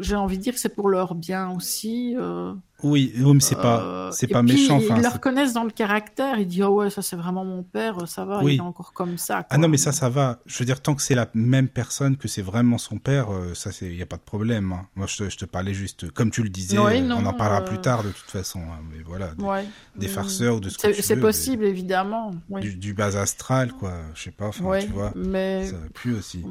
j'ai 0.00 0.14
envie 0.16 0.38
de 0.38 0.42
dire 0.42 0.54
que 0.54 0.60
c'est 0.60 0.74
pour 0.74 0.88
leur 0.88 1.14
bien 1.14 1.50
aussi. 1.50 2.14
euh, 2.18 2.52
Oui, 2.82 3.12
oui, 3.18 3.32
mais 3.34 3.40
c'est 3.40 3.56
pas, 3.56 3.80
euh, 3.82 4.10
c'est 4.12 4.26
pas 4.28 4.42
puis, 4.42 4.52
méchant. 4.52 4.78
Ils 4.78 5.02
le 5.02 5.08
reconnaissent 5.08 5.52
dans 5.54 5.64
le 5.64 5.70
caractère. 5.70 6.38
Ils 6.38 6.46
disent 6.46 6.62
ah 6.62 6.70
ouais 6.70 6.90
ça 6.90 7.02
c'est 7.02 7.16
vraiment 7.16 7.44
mon 7.44 7.62
père, 7.62 8.06
ça 8.06 8.24
va, 8.24 8.42
Oui. 8.42 8.54
il 8.54 8.58
est 8.58 8.60
encore 8.60 8.92
comme 8.92 9.16
ça. 9.18 9.46
Ah 9.50 9.58
non, 9.58 9.68
mais 9.68 9.78
ça, 9.78 9.92
ça 9.92 10.08
va. 10.08 10.38
Je 10.46 10.58
veux 10.58 10.64
dire, 10.64 10.80
tant 10.82 10.94
que 10.94 11.02
c'est 11.02 11.14
la 11.14 11.28
même 11.34 11.68
personne, 11.68 12.16
que 12.16 12.28
c'est 12.28 12.42
vraiment 12.42 12.78
son 12.78 12.98
père, 12.98 13.32
euh, 13.32 13.54
ça, 13.54 13.72
c'est, 13.72 13.92
y 13.94 14.02
a 14.02 14.06
pas 14.06 14.16
de 14.16 14.22
problème. 14.22 14.72
hein. 14.72 14.86
Moi, 14.96 15.06
je 15.06 15.16
te, 15.16 15.30
je 15.30 15.36
te 15.38 15.44
parlais 15.44 15.74
juste, 15.74 16.10
comme 16.12 16.30
tu 16.30 16.42
le 16.42 16.50
disais, 16.50 16.78
Oui, 16.78 17.00
non, 17.02 17.16
on 17.20 17.26
en 17.26 17.32
parlera 17.32 17.62
plus 17.64 17.80
tard 17.80 18.02
de 18.04 18.10
toute 18.10 18.30
façon. 18.30 18.60
hein, 18.60 18.80
mais 18.92 19.02
voilà, 19.04 19.34
des, 19.34 19.42
Ouais. 19.44 19.64
des 19.96 20.06
Mm. 20.06 20.10
farceurs 20.10 20.56
ou 20.56 20.60
de 20.60 20.68
ce 20.68 20.76
que 20.76 20.82
C'est 20.82 20.92
tu 20.92 21.02
c'est 21.02 21.16
possible 21.16 21.64
évidemment. 21.64 22.32
Du, 22.60 22.74
du 22.76 22.92
bas 22.94 23.16
astral, 23.18 23.72
quoi. 23.72 23.94
Je 24.14 24.22
sais 24.24 24.30
pas, 24.30 24.46
enfin, 24.48 24.64
Ouais, 24.64 24.84
tu 24.84 24.92
vois, 24.92 25.12
mais 25.16 25.66
ça 25.66 25.76
pue 25.94 26.14
aussi. 26.14 26.44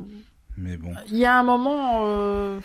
Mais 0.60 0.76
bon. 0.76 0.92
Il 1.12 1.18
y 1.18 1.26
a 1.26 1.38
un 1.40 1.44
moment, 1.44 2.02
euh, 2.08 2.60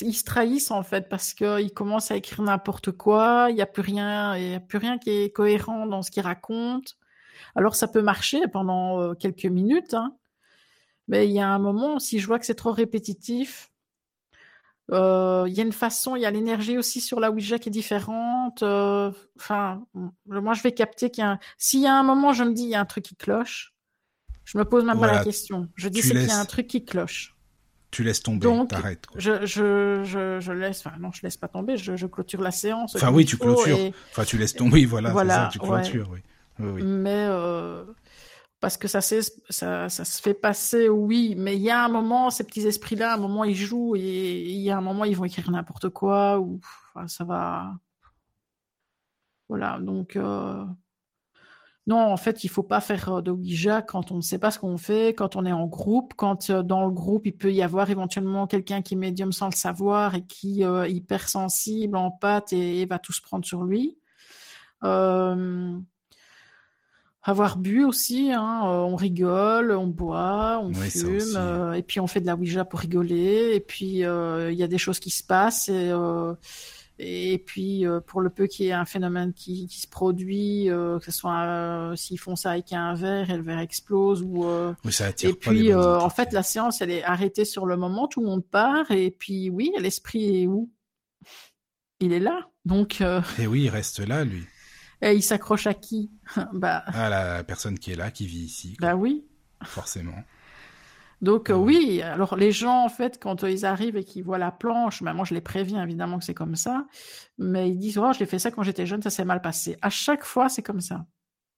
ils 0.00 0.14
se 0.14 0.24
trahissent 0.24 0.70
en 0.70 0.82
fait 0.82 1.08
parce 1.08 1.34
qu'ils 1.34 1.72
commencent 1.74 2.10
à 2.10 2.16
écrire 2.16 2.42
n'importe 2.42 2.90
quoi. 2.92 3.46
Il 3.50 3.54
n'y 3.54 3.62
a 3.62 3.66
plus 3.66 3.82
rien, 3.82 4.36
il 4.36 4.54
a 4.54 4.60
plus 4.60 4.78
rien 4.78 4.98
qui 4.98 5.10
est 5.10 5.30
cohérent 5.30 5.86
dans 5.86 6.02
ce 6.02 6.10
qu'ils 6.10 6.22
racontent. 6.22 6.92
Alors 7.54 7.74
ça 7.76 7.88
peut 7.88 8.02
marcher 8.02 8.40
pendant 8.48 9.00
euh, 9.00 9.14
quelques 9.14 9.44
minutes, 9.46 9.94
hein. 9.94 10.14
mais 11.08 11.26
il 11.28 11.32
y 11.32 11.40
a 11.40 11.48
un 11.48 11.58
moment, 11.58 11.98
si 11.98 12.18
je 12.18 12.26
vois 12.26 12.38
que 12.38 12.46
c'est 12.46 12.54
trop 12.54 12.72
répétitif, 12.72 13.70
euh, 14.90 15.44
il 15.48 15.54
y 15.54 15.60
a 15.60 15.62
une 15.64 15.72
façon, 15.72 16.16
il 16.16 16.22
y 16.22 16.26
a 16.26 16.30
l'énergie 16.30 16.76
aussi 16.76 17.00
sur 17.00 17.20
la 17.20 17.30
Ouija 17.30 17.58
qui 17.58 17.68
est 17.68 17.72
différente. 17.72 18.62
euh, 18.62 19.10
Enfin, 19.38 19.84
moi 20.26 20.54
je 20.54 20.62
vais 20.62 20.72
capter 20.72 21.10
qu'il 21.10 21.22
y 21.22 21.26
a. 21.26 21.30
un- 21.32 21.38
S'il 21.56 21.80
y 21.80 21.86
a 21.86 21.94
un 21.94 22.02
moment, 22.02 22.32
je 22.32 22.44
me 22.44 22.52
dis 22.52 22.64
il 22.64 22.68
y 22.70 22.74
a 22.74 22.80
un 22.80 22.84
truc 22.84 23.04
qui 23.04 23.16
cloche. 23.16 23.72
Je 24.44 24.58
me 24.58 24.64
pose 24.64 24.84
même 24.84 24.98
pas 25.00 25.06
la 25.06 25.24
question. 25.24 25.68
Je 25.76 25.88
dis 25.88 26.02
c'est 26.02 26.08
qu'il 26.14 26.28
y 26.28 26.30
a 26.32 26.40
un 26.40 26.44
truc 26.46 26.66
qui 26.66 26.84
cloche. 26.84 27.36
Tu 27.92 28.02
laisses 28.02 28.22
tomber, 28.22 28.48
t'arrêtes. 28.68 29.04
Je, 29.16 29.44
je, 29.46 30.02
je, 30.02 30.40
je 30.40 30.52
laisse, 30.52 30.84
enfin 30.84 30.96
non, 30.98 31.12
je 31.12 31.20
laisse 31.22 31.36
pas 31.36 31.46
tomber, 31.46 31.76
je, 31.76 31.94
je 31.94 32.06
clôture 32.06 32.40
la 32.40 32.50
séance. 32.50 32.96
Enfin, 32.96 33.12
oui, 33.12 33.24
tu 33.26 33.36
clôtures. 33.36 33.76
et- 33.78 33.92
Enfin, 34.10 34.24
tu 34.24 34.38
laisses 34.38 34.54
tomber, 34.54 34.86
voilà, 34.86 35.10
Voilà, 35.12 35.50
c'est 35.52 35.58
ça, 35.58 35.64
tu 35.66 35.70
ouais. 35.70 35.82
clôtures, 35.82 36.08
oui. 36.10 36.20
Oui, 36.58 36.68
oui. 36.76 36.82
Mais 36.84 37.26
euh, 37.28 37.84
parce 38.60 38.78
que 38.78 38.88
ça, 38.88 39.00
ça, 39.02 39.20
ça 39.90 40.04
se 40.04 40.22
fait 40.22 40.32
passer, 40.34 40.88
oui, 40.88 41.34
mais 41.36 41.54
il 41.56 41.62
y 41.62 41.68
a 41.70 41.84
un 41.84 41.88
moment, 41.90 42.30
ces 42.30 42.44
petits 42.44 42.66
esprits-là, 42.66 43.12
à 43.12 43.14
un 43.16 43.18
moment 43.18 43.44
ils 43.44 43.54
jouent 43.54 43.94
et 43.94 44.40
il 44.42 44.60
y 44.60 44.70
a 44.70 44.78
un 44.78 44.82
moment 44.82 45.04
ils 45.04 45.16
vont 45.16 45.24
écrire 45.26 45.50
n'importe 45.50 45.90
quoi 45.90 46.40
ou 46.40 46.60
enfin, 46.94 47.06
ça 47.08 47.24
va. 47.24 47.74
Voilà, 49.48 49.78
donc 49.80 50.16
euh, 50.16 50.64
non, 51.88 51.98
en 51.98 52.16
fait, 52.16 52.44
il 52.44 52.48
faut 52.48 52.62
pas 52.62 52.80
faire 52.80 53.08
euh, 53.08 53.22
de 53.22 53.32
Ouija 53.32 53.82
quand 53.82 54.12
on 54.12 54.16
ne 54.16 54.20
sait 54.20 54.38
pas 54.38 54.52
ce 54.52 54.60
qu'on 54.60 54.76
fait, 54.78 55.14
quand 55.14 55.34
on 55.34 55.44
est 55.44 55.52
en 55.52 55.66
groupe, 55.66 56.14
quand 56.16 56.50
euh, 56.50 56.62
dans 56.62 56.84
le 56.84 56.92
groupe 56.92 57.26
il 57.26 57.36
peut 57.36 57.52
y 57.52 57.60
avoir 57.60 57.90
éventuellement 57.90 58.46
quelqu'un 58.46 58.82
qui 58.82 58.94
est 58.94 58.96
médium 58.96 59.32
sans 59.32 59.46
le 59.46 59.56
savoir 59.56 60.14
et 60.14 60.22
qui 60.22 60.64
euh, 60.64 60.84
est 60.84 60.92
hypersensible, 60.92 61.96
en 61.96 62.12
pâte 62.12 62.52
et, 62.52 62.82
et 62.82 62.86
va 62.86 63.00
tout 63.00 63.12
se 63.12 63.20
prendre 63.20 63.44
sur 63.44 63.64
lui. 63.64 63.98
Euh, 64.84 65.76
avoir 67.24 67.56
bu 67.56 67.84
aussi, 67.84 68.32
hein, 68.32 68.60
on 68.64 68.94
rigole, 68.96 69.72
on 69.72 69.86
boit, 69.88 70.60
on 70.62 70.68
Oui, 70.68 70.90
fume, 70.90 71.72
et 71.74 71.82
puis 71.82 72.00
on 72.00 72.08
fait 72.08 72.20
de 72.20 72.26
la 72.26 72.34
Ouija 72.34 72.64
pour 72.64 72.80
rigoler, 72.80 73.52
et 73.54 73.60
puis 73.60 73.98
il 73.98 74.54
y 74.54 74.62
a 74.62 74.66
des 74.66 74.78
choses 74.78 74.98
qui 74.98 75.10
se 75.10 75.22
passent, 75.22 75.68
et, 75.68 75.92
et 77.04 77.38
puis 77.38 77.86
euh, 77.86 78.00
pour 78.00 78.20
le 78.20 78.30
peu 78.30 78.46
qu'il 78.46 78.66
y 78.66 78.68
ait 78.68 78.72
un 78.72 78.84
phénomène 78.84 79.32
qui, 79.32 79.66
qui 79.66 79.80
se 79.80 79.88
produit, 79.88 80.70
euh, 80.70 80.98
que 80.98 81.04
ce 81.06 81.10
soit 81.10 81.42
euh, 81.42 81.96
s'ils 81.96 82.18
font 82.18 82.36
ça 82.36 82.52
avec 82.52 82.72
un 82.72 82.94
verre 82.94 83.30
et 83.30 83.36
le 83.36 83.42
verre 83.42 83.58
explose, 83.58 84.22
ou 84.22 84.46
Oui, 84.84 84.92
ça 84.92 85.06
attire 85.06 85.30
et 85.30 85.34
pas 85.34 85.52
les 85.52 85.58
puis 85.60 85.74
en 85.74 86.10
fait 86.10 86.32
la 86.32 86.42
séance 86.42 86.80
elle 86.80 86.90
est 86.90 87.02
arrêtée 87.02 87.44
sur 87.44 87.66
le 87.66 87.76
moment, 87.76 88.06
tout 88.06 88.20
le 88.20 88.26
monde 88.26 88.44
part, 88.44 88.90
et 88.90 89.10
puis 89.10 89.50
oui, 89.50 89.72
l'esprit 89.78 90.42
est 90.42 90.46
où? 90.46 90.70
Il 92.00 92.12
est 92.12 92.20
là, 92.20 92.48
donc 92.64 93.02
Et 93.38 93.46
oui, 93.46 93.62
il 93.62 93.68
reste 93.68 93.98
là, 93.98 94.24
lui. 94.24 94.44
et 95.02 95.14
il 95.14 95.22
s'accroche 95.22 95.66
à 95.66 95.74
qui? 95.74 96.10
Bah 96.52 96.84
Ah, 96.86 97.08
la 97.08 97.42
personne 97.42 97.78
qui 97.78 97.90
est 97.90 97.96
là, 97.96 98.10
qui 98.10 98.26
vit 98.26 98.44
ici, 98.44 98.76
quoi, 98.76 98.90
bah 98.90 98.96
oui. 98.96 99.24
forcément. 99.64 100.24
Donc 101.22 101.50
euh, 101.50 101.54
oui, 101.54 102.02
alors 102.02 102.36
les 102.36 102.50
gens 102.52 102.84
en 102.84 102.88
fait 102.88 103.18
quand 103.22 103.44
euh, 103.44 103.50
ils 103.50 103.64
arrivent 103.64 103.96
et 103.96 104.02
qu'ils 104.04 104.24
voient 104.24 104.38
la 104.38 104.50
planche, 104.50 105.02
bah, 105.02 105.14
moi 105.14 105.24
je 105.24 105.34
les 105.34 105.40
préviens 105.40 105.82
évidemment 105.82 106.18
que 106.18 106.24
c'est 106.24 106.34
comme 106.34 106.56
ça, 106.56 106.84
mais 107.38 107.70
ils 107.70 107.78
disent 107.78 107.96
oh 107.98 108.12
je 108.12 108.18
l'ai 108.18 108.26
fait 108.26 108.40
ça 108.40 108.50
quand 108.50 108.64
j'étais 108.64 108.86
jeune, 108.86 109.02
ça 109.02 109.10
s'est 109.10 109.24
mal 109.24 109.40
passé. 109.40 109.76
À 109.82 109.88
chaque 109.90 110.24
fois 110.24 110.48
c'est 110.48 110.62
comme 110.62 110.80
ça. 110.80 111.06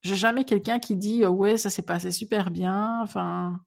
J'ai 0.03 0.17
jamais 0.17 0.45
quelqu'un 0.45 0.79
qui 0.79 0.97
dit 0.97 1.25
euh, 1.25 1.31
ouais 1.31 1.57
ça 1.57 1.71
s'est 1.71 1.81
passé 1.83 2.13
super 2.13 2.51
bien, 2.51 3.01
enfin 3.03 3.59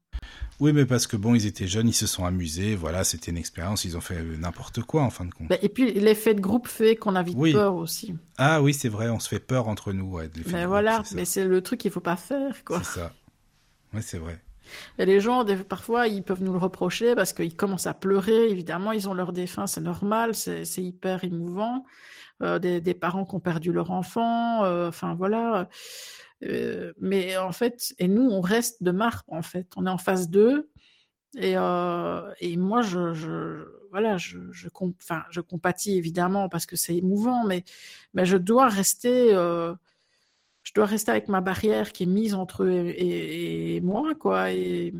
Oui, 0.60 0.72
mais 0.72 0.86
parce 0.86 1.08
que 1.08 1.18
bon, 1.18 1.34
ils 1.34 1.48
étaient 1.48 1.66
jeunes, 1.68 1.88
ils 1.90 1.94
se 1.94 2.06
sont 2.06 2.26
amusés, 2.26 2.76
voilà, 2.76 3.04
c'était 3.04 3.32
une 3.32 3.38
expérience, 3.38 3.84
ils 3.84 3.98
ont 3.98 4.02
fait 4.02 4.22
n'importe 4.22 4.84
quoi 4.84 5.02
en 5.02 5.10
fin 5.10 5.26
de 5.26 5.32
compte. 5.34 5.48
bah, 5.50 5.58
et 5.64 5.70
puis 5.70 5.92
l'effet 5.94 6.36
de 6.36 6.42
groupe 6.42 6.68
fait 6.68 6.96
qu'on 6.96 7.16
a 7.16 7.24
vite 7.24 7.38
Oui. 7.40 7.54
peur 7.54 7.76
aussi. 7.76 8.14
Ah 8.38 8.62
oui, 8.62 8.76
c'est 8.76 8.90
vrai, 8.90 9.10
on 9.10 9.20
se 9.20 9.30
fait 9.30 9.40
peur 9.40 9.68
entre 9.68 9.94
nous, 9.94 10.12
ouais. 10.12 10.28
de 10.30 10.38
l'effet 10.38 10.50
de 10.50 10.54
Mais 10.54 10.60
groupe, 10.62 10.70
voilà, 10.70 11.02
mais 11.16 11.26
c'est 11.26 11.44
le 11.46 11.62
truc 11.64 11.80
qu'il 11.80 11.90
faut 11.90 12.02
pas 12.02 12.18
faire 12.18 12.64
quoi. 12.64 12.84
C'est 12.84 13.00
ça. 13.00 13.14
Ouais, 13.96 14.02
c'est 14.04 14.20
vrai. 14.20 14.40
Et 14.98 15.06
les 15.06 15.20
gens, 15.20 15.46
parfois, 15.68 16.08
ils 16.08 16.24
peuvent 16.24 16.44
nous 16.44 16.54
le 16.54 16.60
reprocher 16.60 17.16
parce 17.16 17.34
qu'ils 17.34 17.56
commencent 17.56 17.88
à 17.88 17.94
pleurer. 17.94 18.50
Évidemment, 18.50 18.92
ils 18.92 19.10
ont 19.10 19.14
leur 19.14 19.34
défunt, 19.34 19.68
c'est 19.68 19.82
normal, 19.82 20.36
c'est 20.36 20.64
hyper 20.78 21.24
émouvant. 21.24 21.86
Euh, 22.44 22.60
des, 22.60 22.94
parents 22.94 23.26
qui 23.26 23.34
ont 23.34 23.40
perdu 23.40 23.72
leur 23.72 23.90
enfant, 23.90 24.64
euh, 24.64 24.90
enfin 24.90 25.16
voilà. 25.16 25.70
Euh, 26.44 26.94
mais 27.00 27.36
en 27.38 27.52
fait, 27.52 27.96
et 27.98 28.08
nous, 28.08 28.30
on 28.30 28.42
reste 28.42 28.84
de 28.84 28.92
marbre, 28.92 29.24
en 29.28 29.42
fait. 29.42 29.68
On 29.76 29.88
est 29.88 29.90
en 29.90 29.98
phase 29.98 30.30
2. 30.30 30.70
Et, 31.40 31.54
et 31.54 32.58
moi, 32.58 32.82
je, 32.82 33.66
voilà, 33.92 34.18
je, 34.18 34.38
je, 34.52 34.70
com- 34.70 34.94
enfin, 35.02 35.24
je 35.30 35.42
compatis 35.42 35.98
évidemment 35.98 36.50
parce 36.50 36.66
que 36.66 36.76
c'est 36.76 36.96
émouvant, 36.96 37.46
mais, 37.46 37.64
mais 38.14 38.26
je 38.26 38.38
dois 38.38 38.68
rester, 38.70 39.34
je 40.68 40.74
dois 40.74 40.86
rester 40.86 41.12
avec 41.12 41.30
ma 41.30 41.40
barrière 41.40 41.94
qui 41.94 42.04
est 42.04 42.08
mise 42.08 42.34
entre 42.34 42.66
eux 42.66 42.94
et, 42.98 43.80
moi, 43.80 44.16
quoi. 44.16 44.52
Et 44.52 44.94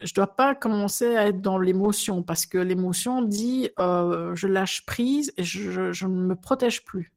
je 0.00 0.12
dois 0.12 0.26
pas 0.36 0.54
commencer 0.54 1.16
à 1.16 1.28
être 1.28 1.40
dans 1.40 1.56
l'émotion 1.56 2.22
parce 2.22 2.44
que 2.44 2.58
l'émotion 2.58 3.22
dit 3.22 3.70
euh, 3.78 4.34
je 4.34 4.46
lâche 4.46 4.84
prise 4.84 5.32
et 5.38 5.44
je, 5.44 6.04
ne 6.04 6.26
me 6.26 6.36
protège 6.36 6.84
plus. 6.84 7.14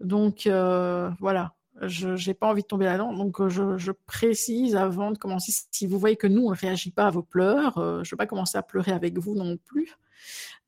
Donc 0.00 0.46
euh, 0.46 1.10
voilà, 1.20 1.54
je 1.80 2.16
j'ai 2.16 2.34
pas 2.34 2.48
envie 2.48 2.60
de 2.60 2.66
tomber 2.66 2.84
là-dedans. 2.84 3.14
Donc 3.14 3.48
je, 3.48 3.90
précise 4.06 4.76
avant 4.76 5.10
de 5.10 5.16
commencer, 5.16 5.52
si 5.70 5.86
vous 5.86 5.98
voyez 5.98 6.16
que 6.16 6.26
nous 6.26 6.44
on 6.44 6.50
ne 6.50 6.56
réagit 6.56 6.90
pas 6.90 7.06
à 7.06 7.10
vos 7.10 7.22
pleurs, 7.22 7.78
euh, 7.78 8.04
je 8.04 8.10
vais 8.10 8.18
pas 8.18 8.26
commencer 8.26 8.58
à 8.58 8.62
pleurer 8.62 8.92
avec 8.92 9.16
vous 9.18 9.34
non 9.34 9.56
plus. 9.56 9.94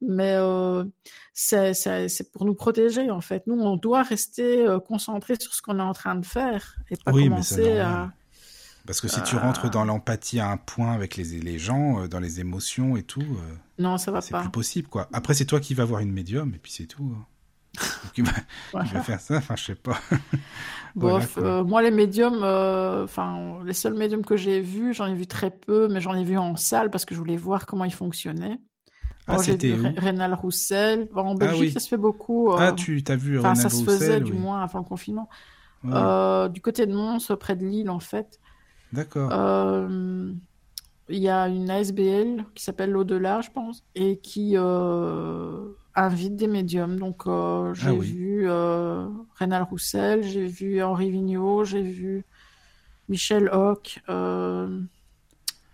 Mais 0.03 0.35
euh, 0.37 0.85
c'est 1.33 1.75
c'est- 1.75 2.09
c'est 2.09 2.31
pour 2.33 2.45
nous 2.45 2.55
protéger 2.55 3.11
en 3.11 3.21
fait. 3.21 3.47
Nous 3.47 3.59
on 3.61 3.77
doit 3.77 4.03
rester 4.03 4.67
euh, 4.67 4.79
concentré 4.81 5.37
sur 5.41 5.55
ce 5.55 5.63
qu'on 5.63 5.79
est 5.79 5.83
en 5.83 5.95
train 5.95 6.15
de 6.17 6.27
faire 6.27 6.77
et 6.91 6.97
pas 6.97 7.13
Oui, 7.13 7.29
mais 7.31 7.43
c'est 7.43 7.57
commencer 7.57 7.79
normal. 7.79 7.87
à 8.11 8.13
Parce 8.87 9.01
que 9.01 9.09
si 9.09 9.23
tu 9.23 9.37
rentres 9.37 9.71
dans 9.71 9.85
l'empathie 9.85 10.39
à 10.41 10.51
un 10.51 10.57
point 10.59 10.93
avec 10.93 11.17
les, 11.17 11.25
les 11.41 11.59
gens, 11.59 12.03
euh, 12.03 12.09
dans 12.09 12.21
les 12.21 12.41
émotions 12.41 12.97
et 12.97 13.03
tout, 13.03 13.21
euh, 13.23 13.55
non 13.79 13.99
ça 13.99 14.11
va 14.13 14.21
c'est 14.21 14.31
pas. 14.33 14.43
plus 14.43 14.51
possible, 14.51 14.89
quoi. 14.89 15.09
Après, 15.13 15.35
c'est 15.35 15.47
toi 15.47 15.61
qui 15.61 15.75
vas 15.75 15.85
voir 15.85 16.01
une 16.01 16.13
médium, 16.13 16.55
et 16.55 16.59
puis 16.59 16.73
c'est 16.73 16.87
tout. 16.87 17.13
hein. 17.17 17.27
Qui 18.15 18.23
va, 18.23 18.33
faire 19.03 19.21
ça, 19.21 19.37
enfin, 19.37 19.55
je 19.57 19.65
sais 19.65 19.75
pas. 19.75 20.01
Bof, 20.95 21.37
euh, 21.37 21.63
moi 21.63 21.83
les 21.83 21.91
médiums, 21.91 22.43
euh, 22.43 23.05
enfin 23.05 23.59
les 23.67 23.75
seuls 23.75 23.93
médiums 23.95 24.25
que 24.25 24.37
j'ai 24.37 24.61
vus, 24.63 24.95
j'en 24.95 25.07
ai 25.07 25.15
vu 25.15 25.27
très 25.27 25.51
peu, 25.51 25.89
mais 25.89 26.01
j'en 26.01 26.15
ai 26.15 26.25
vu 26.25 26.39
en 26.39 26.57
salle 26.57 26.91
parce 26.91 27.05
que 27.05 27.15
je 27.15 27.19
voulais 27.21 27.37
voir 27.37 27.67
comment 27.67 27.85
ils 27.85 27.93
fonctionnaient. 27.93 28.59
Ah, 29.27 29.39
c'était 29.39 29.75
Rénal 29.97 30.35
Roussel. 30.35 31.09
Bon, 31.13 31.23
en 31.23 31.35
Belgique, 31.35 31.61
oui. 31.61 31.71
ça 31.73 31.81
se 31.81 31.89
fait 31.89 31.97
beaucoup. 31.97 32.53
euh, 32.53 32.57
Ah, 32.59 32.73
tu 32.73 33.03
t'as 33.03 33.17
vu 33.17 33.39
Enfin, 33.39 33.55
ça 33.55 33.69
Reynald 33.69 33.73
se 33.73 33.85
faisait 33.85 34.17
Roussel, 34.19 34.25
du 34.25 34.33
moins 34.33 34.63
avant 34.63 34.79
le 34.79 34.85
confinement. 34.85 35.29
Ouais, 35.85 35.91
Euh, 35.95 36.49
du 36.49 36.61
côté 36.61 36.87
de 36.87 36.95
Mons, 36.95 37.19
près 37.39 37.57
de 37.57 37.67
Lille, 37.67 37.91
en 37.91 38.01
fait, 38.01 38.41
D'accord. 38.93 39.31
euh, 39.33 40.33
il 41.09 41.19
y 41.19 41.29
a 41.29 41.49
une 41.49 41.71
ASBL 41.71 42.45
qui 42.55 42.65
s'appelle 42.65 42.91
L'Au-delà, 42.91 43.41
je 43.41 43.51
pense, 43.51 43.85
et 43.95 44.19
qui 44.19 44.57
invite 45.95 46.37
des 46.37 46.47
médiums. 46.47 46.97
Donc, 46.99 47.23
j'ai 47.75 47.89
Ah 47.89 47.93
oui. 47.95 48.07
vu 48.13 48.49
Rénal 49.39 49.63
Roussel, 49.65 50.23
j'ai 50.23 50.47
vu 50.47 50.83
Henri 50.83 51.11
Vigneault, 51.11 51.65
j'ai 51.65 51.83
vu 51.83 52.25
Michel 53.09 53.49
Hoc, 53.51 54.01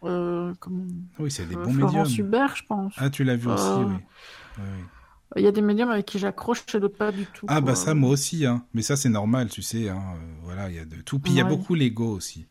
euh, 0.05 0.53
oui, 1.19 1.31
c'est 1.31 1.47
des 1.47 1.57
euh, 1.57 1.63
bons 1.65 1.73
Florence 1.73 2.09
médiums. 2.11 2.27
Hubert, 2.27 2.57
je 2.57 2.63
pense. 2.67 2.95
Ah, 2.97 3.11
tu 3.11 3.25
l'as 3.25 3.37
vu 3.37 3.49
aussi, 3.49 3.65
Euh, 3.65 3.85
oui. 4.59 4.65
Il 5.37 5.43
y 5.43 5.47
a 5.47 5.53
des 5.53 5.63
médiums 5.63 5.91
avec 5.91 6.05
qui 6.05 6.19
j'accroche 6.19 6.63
et 6.75 6.81
d'autres 6.81 6.97
pas 6.99 7.11
du 7.11 7.25
tout. 7.25 7.47
Ah, 7.49 7.63
bah 7.63 7.75
ça, 7.75 7.95
moi 7.95 8.11
aussi, 8.11 8.45
hein. 8.45 8.65
Mais 8.75 8.83
ça, 8.83 8.97
c'est 8.97 9.09
normal, 9.09 9.49
tu 9.49 9.63
sais, 9.63 9.89
hein. 9.89 10.03
Voilà, 10.43 10.69
il 10.69 10.77
y 10.77 10.79
a 10.79 10.85
de 10.85 10.97
tout. 10.97 11.19
Puis 11.19 11.33
il 11.33 11.39
y 11.39 11.41
a 11.41 11.45
beaucoup 11.45 11.75
l'ego 11.75 12.07
aussi. 12.15 12.47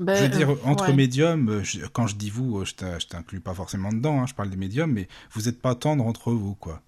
Ben, 0.00 0.14
Je 0.16 0.22
veux 0.22 0.28
dire, 0.28 0.50
entre 0.64 0.88
ouais. 0.88 0.94
médiums, 0.94 1.60
je- 1.64 1.84
quand 1.86 2.06
je 2.06 2.14
dis 2.16 2.30
vous, 2.30 2.64
je 2.64 2.74
t'in- 2.74 2.98
je 3.00 3.06
t'inclus 3.08 3.40
pas 3.40 3.52
forcément 3.54 3.92
dedans, 3.92 4.20
hein, 4.22 4.26
je 4.26 4.34
parle 4.34 4.48
des 4.50 4.56
médiums, 4.56 4.92
mais 4.92 5.08
vous 5.32 5.42
n'êtes 5.42 5.60
pas 5.60 5.74
tendre 5.74 6.06
entre 6.06 6.32
vous, 6.32 6.54
quoi. 6.54 6.82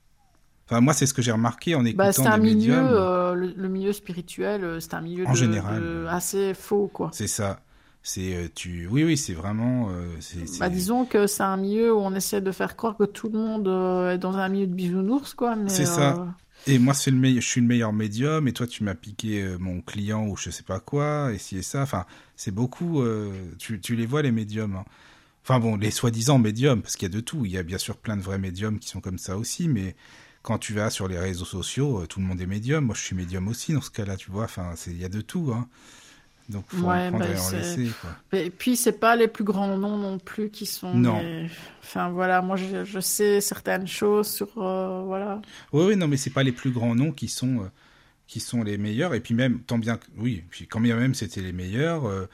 Enfin, 0.66 0.81
moi, 0.81 0.92
c'est 0.94 1.07
ce 1.07 1.15
que 1.15 1.20
j'ai 1.23 1.32
remarqué 1.32 1.74
en 1.74 1.84
écoutant 1.84 2.05
Bah, 2.05 2.12
c'est 2.12 2.26
un 2.28 2.39
des 2.39 2.55
milieu, 2.55 2.76
médiums. 2.76 2.89
euh, 2.92 3.34
le, 3.34 3.52
le 3.57 3.68
milieu 3.68 3.92
spirituel, 3.92 4.81
c'est 4.81 4.94
un 4.94 5.00
milieu 5.00 5.26
En 5.26 5.32
de- 5.32 5.36
général, 5.36 5.81
de- 5.82 6.07
assez 6.08 6.55
faux, 6.55 6.86
quoi. 6.92 7.10
C'est 7.12 7.26
ça. 7.26 7.58
C'est 8.02 8.34
euh, 8.34 8.48
tu. 8.54 8.86
Oui, 8.86 9.04
oui, 9.04 9.16
c'est 9.16 9.34
vraiment. 9.34 9.90
euh, 9.90 10.06
c'est, 10.20 10.58
Bah, 10.58 10.68
disons 10.70 11.04
que 11.04 11.26
c'est 11.26 11.42
un 11.42 11.56
milieu 11.58 11.94
où 11.94 11.98
on 11.98 12.14
essaie 12.14 12.40
de 12.40 12.50
faire 12.50 12.76
croire 12.76 12.96
que 12.96 13.04
tout 13.04 13.28
le 13.28 13.38
monde 13.38 13.68
euh, 13.68 14.12
est 14.12 14.18
dans 14.18 14.36
un 14.36 14.48
milieu 14.48 14.66
de 14.66 14.74
bisounours, 14.74 15.34
quoi. 15.34 15.54
Mais, 15.56 15.68
C'est 15.68 15.84
ça. 15.86 16.34
Et 16.66 16.78
moi, 16.78 16.94
c'est 16.94 17.10
le 17.10 17.16
meilleur. 17.18 17.42
Je 17.42 17.48
suis 17.48 17.60
le 17.60 17.66
meilleur 17.66 17.92
médium, 17.92 18.48
et 18.48 18.52
toi, 18.52 18.66
tu 18.66 18.84
m'as 18.84 18.94
piqué 18.94 19.42
euh, 19.42 19.58
mon 19.58 19.80
client 19.82 20.26
ou 20.26 20.36
je 20.36 20.50
sais 20.50 20.62
pas 20.62 20.80
quoi, 20.80 21.32
et 21.32 21.38
ci 21.38 21.58
et 21.58 21.62
ça. 21.62 21.82
Enfin, 21.82 22.06
c'est 22.36 22.50
beaucoup. 22.54 23.02
euh, 23.02 23.32
tu, 23.58 23.80
tu 23.80 23.96
les 23.96 24.06
vois 24.06 24.22
les 24.22 24.30
médiums. 24.32 24.76
hein. 24.76 24.84
Enfin 25.44 25.58
bon, 25.60 25.76
les 25.76 25.90
soi-disant 25.90 26.38
médiums, 26.38 26.82
parce 26.82 26.96
qu'il 26.96 27.08
y 27.08 27.12
a 27.12 27.14
de 27.14 27.20
tout. 27.20 27.44
Il 27.46 27.52
y 27.52 27.58
a 27.58 27.62
bien 27.62 27.78
sûr 27.78 27.96
plein 27.96 28.16
de 28.16 28.22
vrais 28.22 28.38
médiums 28.38 28.78
qui 28.78 28.88
sont 28.88 29.00
comme 29.00 29.18
ça 29.18 29.36
aussi, 29.38 29.68
mais 29.68 29.96
quand 30.42 30.58
tu 30.58 30.74
vas 30.74 30.90
sur 30.90 31.08
les 31.08 31.18
réseaux 31.18 31.44
sociaux, 31.46 32.02
euh, 32.02 32.06
tout 32.06 32.20
le 32.20 32.26
monde 32.26 32.40
est 32.40 32.46
médium. 32.46 32.84
Moi, 32.86 32.94
je 32.94 33.02
suis 33.02 33.16
médium 33.16 33.48
aussi 33.48 33.72
dans 33.74 33.80
ce 33.82 33.90
cas-là, 33.90 34.16
tu 34.16 34.30
vois. 34.30 34.44
Enfin, 34.44 34.74
il 34.86 34.98
y 34.98 35.04
a 35.04 35.08
de 35.10 35.20
tout. 35.22 35.52
Hein. 35.54 35.68
Donc, 36.50 36.64
faut 36.68 36.78
Ouais, 36.86 37.06
en 37.06 37.10
prendre 37.10 37.18
bah, 37.24 37.30
et 37.30 37.38
en 37.38 37.50
laisser. 37.50 37.90
Quoi. 38.00 38.38
Et 38.38 38.50
puis, 38.50 38.76
c'est 38.76 38.98
pas 38.98 39.14
les 39.16 39.28
plus 39.28 39.44
grands 39.44 39.76
noms 39.76 39.96
non 39.96 40.18
plus 40.18 40.50
qui 40.50 40.66
sont. 40.66 40.92
Non. 40.94 41.20
les- 41.20 41.48
Enfin, 41.82 42.10
voilà, 42.10 42.42
moi, 42.42 42.56
je, 42.56 42.84
je 42.84 43.00
sais 43.00 43.40
certaines 43.40 43.86
choses 43.86 44.28
sur. 44.28 44.48
euh, 44.58 45.02
voilà. 45.06 45.40
Oui, 45.72 45.84
oui, 45.86 45.96
non, 45.96 46.08
mais 46.08 46.16
c'est 46.16 46.30
pas 46.30 46.42
les 46.42 46.52
plus 46.52 46.70
grands 46.70 46.94
noms 46.94 47.12
qui 47.12 47.28
sont, 47.28 47.60
euh, 47.60 47.68
qui 48.26 48.40
sont 48.40 48.62
les 48.64 48.78
meilleurs. 48.78 49.14
Et 49.14 49.20
puis 49.20 49.34
même, 49.34 49.60
tant 49.60 49.78
bien 49.78 49.96
que, 49.96 50.06
oui, 50.18 50.44
puis 50.50 50.66
quand 50.66 50.80
bien 50.80 50.96
même 50.96 51.14
c'était 51.14 51.40
les 51.40 51.52
meilleurs, 51.52 52.06
euh, 52.06 52.26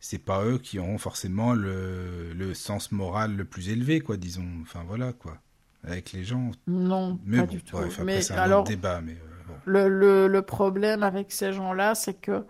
c'est 0.00 0.18
pas 0.24 0.44
eux 0.44 0.58
qui 0.58 0.78
auront 0.78 0.98
forcément 0.98 1.52
le, 1.52 2.32
le 2.34 2.54
sens 2.54 2.92
moral 2.92 3.36
le 3.36 3.44
plus 3.44 3.68
élevé, 3.70 4.00
quoi, 4.00 4.16
disons. 4.16 4.46
Enfin, 4.62 4.82
voilà, 4.86 5.12
quoi. 5.12 5.36
Avec 5.84 6.12
les 6.12 6.24
gens. 6.24 6.50
Non, 6.66 7.18
Mais 7.24 7.38
pas 7.38 7.44
bon, 7.44 7.52
du 7.52 7.62
tout. 7.62 7.76
après, 7.78 8.04
mais 8.04 8.20
c'est 8.22 8.34
un 8.34 8.38
alors, 8.38 8.60
autre 8.62 8.70
débat, 8.70 9.00
mais 9.02 9.12
euh, 9.12 9.88
le, 9.88 10.26
le 10.28 10.42
problème 10.42 11.02
avec 11.02 11.32
ces 11.32 11.52
gens-là, 11.52 11.94
c'est 11.94 12.14
que, 12.20 12.44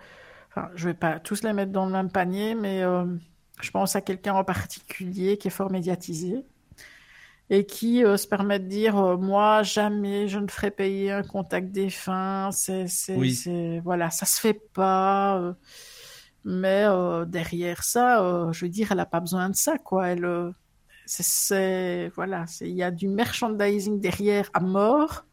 enfin, 0.51 0.69
je 0.75 0.89
vais 0.89 0.95
pas 0.95 1.19
tous 1.21 1.43
les 1.43 1.53
mettre 1.53 1.73
dans 1.73 1.87
le 1.87 1.93
même 1.93 2.11
panier, 2.11 2.55
mais 2.55 2.83
euh, 2.83 3.05
je 3.61 3.71
pense 3.71 3.97
à 3.97 4.01
quelqu'un 4.01 4.35
en 4.35 4.45
particulier 4.45 5.37
qui 5.39 5.49
est 5.49 5.53
fort 5.53 5.71
médiatisé 5.71 6.45
et 7.51 7.65
qui 7.65 8.05
euh, 8.05 8.17
se 8.19 8.27
permet 8.29 8.59
de 8.59 8.67
dire, 8.67 8.97
euh, 8.99 9.17
moi, 9.17 9.63
jamais 9.63 10.29
je 10.29 10.39
ne 10.39 10.49
ferai 10.49 10.71
payer 10.71 11.13
un 11.13 11.23
contact 11.23 11.71
défunt, 11.73 12.51
c'est, 12.53 12.87
c'est, 12.89 13.17
Oui. 13.17 13.33
c'est, 13.33 13.81
voilà, 13.85 14.11
ça 14.11 14.27
se 14.27 14.39
fait 14.41 14.61
pas. 14.75 15.39
euh, 15.39 15.53
mais 16.45 16.85
derrière 17.27 17.83
ça, 17.85 18.49
je 18.53 18.65
veux 18.65 18.71
dire, 18.71 18.93
elle 18.93 19.01
a 19.01 19.07
pas 19.07 19.21
besoin 19.21 19.51
de 19.51 19.57
ça, 19.57 19.77
quoi. 19.77 20.09
Elle, 20.09 20.55
c'est, 21.05 21.23
c'est- 21.25 22.09
voilà, 22.15 22.45
il 22.61 22.71
y 22.71 22.83
a 22.83 22.91
du 22.91 23.09
merchandising 23.09 24.01
derrière 24.01 24.49
à 24.55 24.61
mort. 24.61 25.25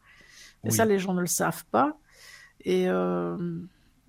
Et 0.64 0.68
Oui. 0.68 0.72
ça, 0.74 0.84
les 0.84 0.98
gens 0.98 1.14
ne 1.14 1.20
le 1.20 1.26
savent 1.26 1.64
pas. 1.70 1.96
Et 2.64 2.86
euh, 2.88 3.36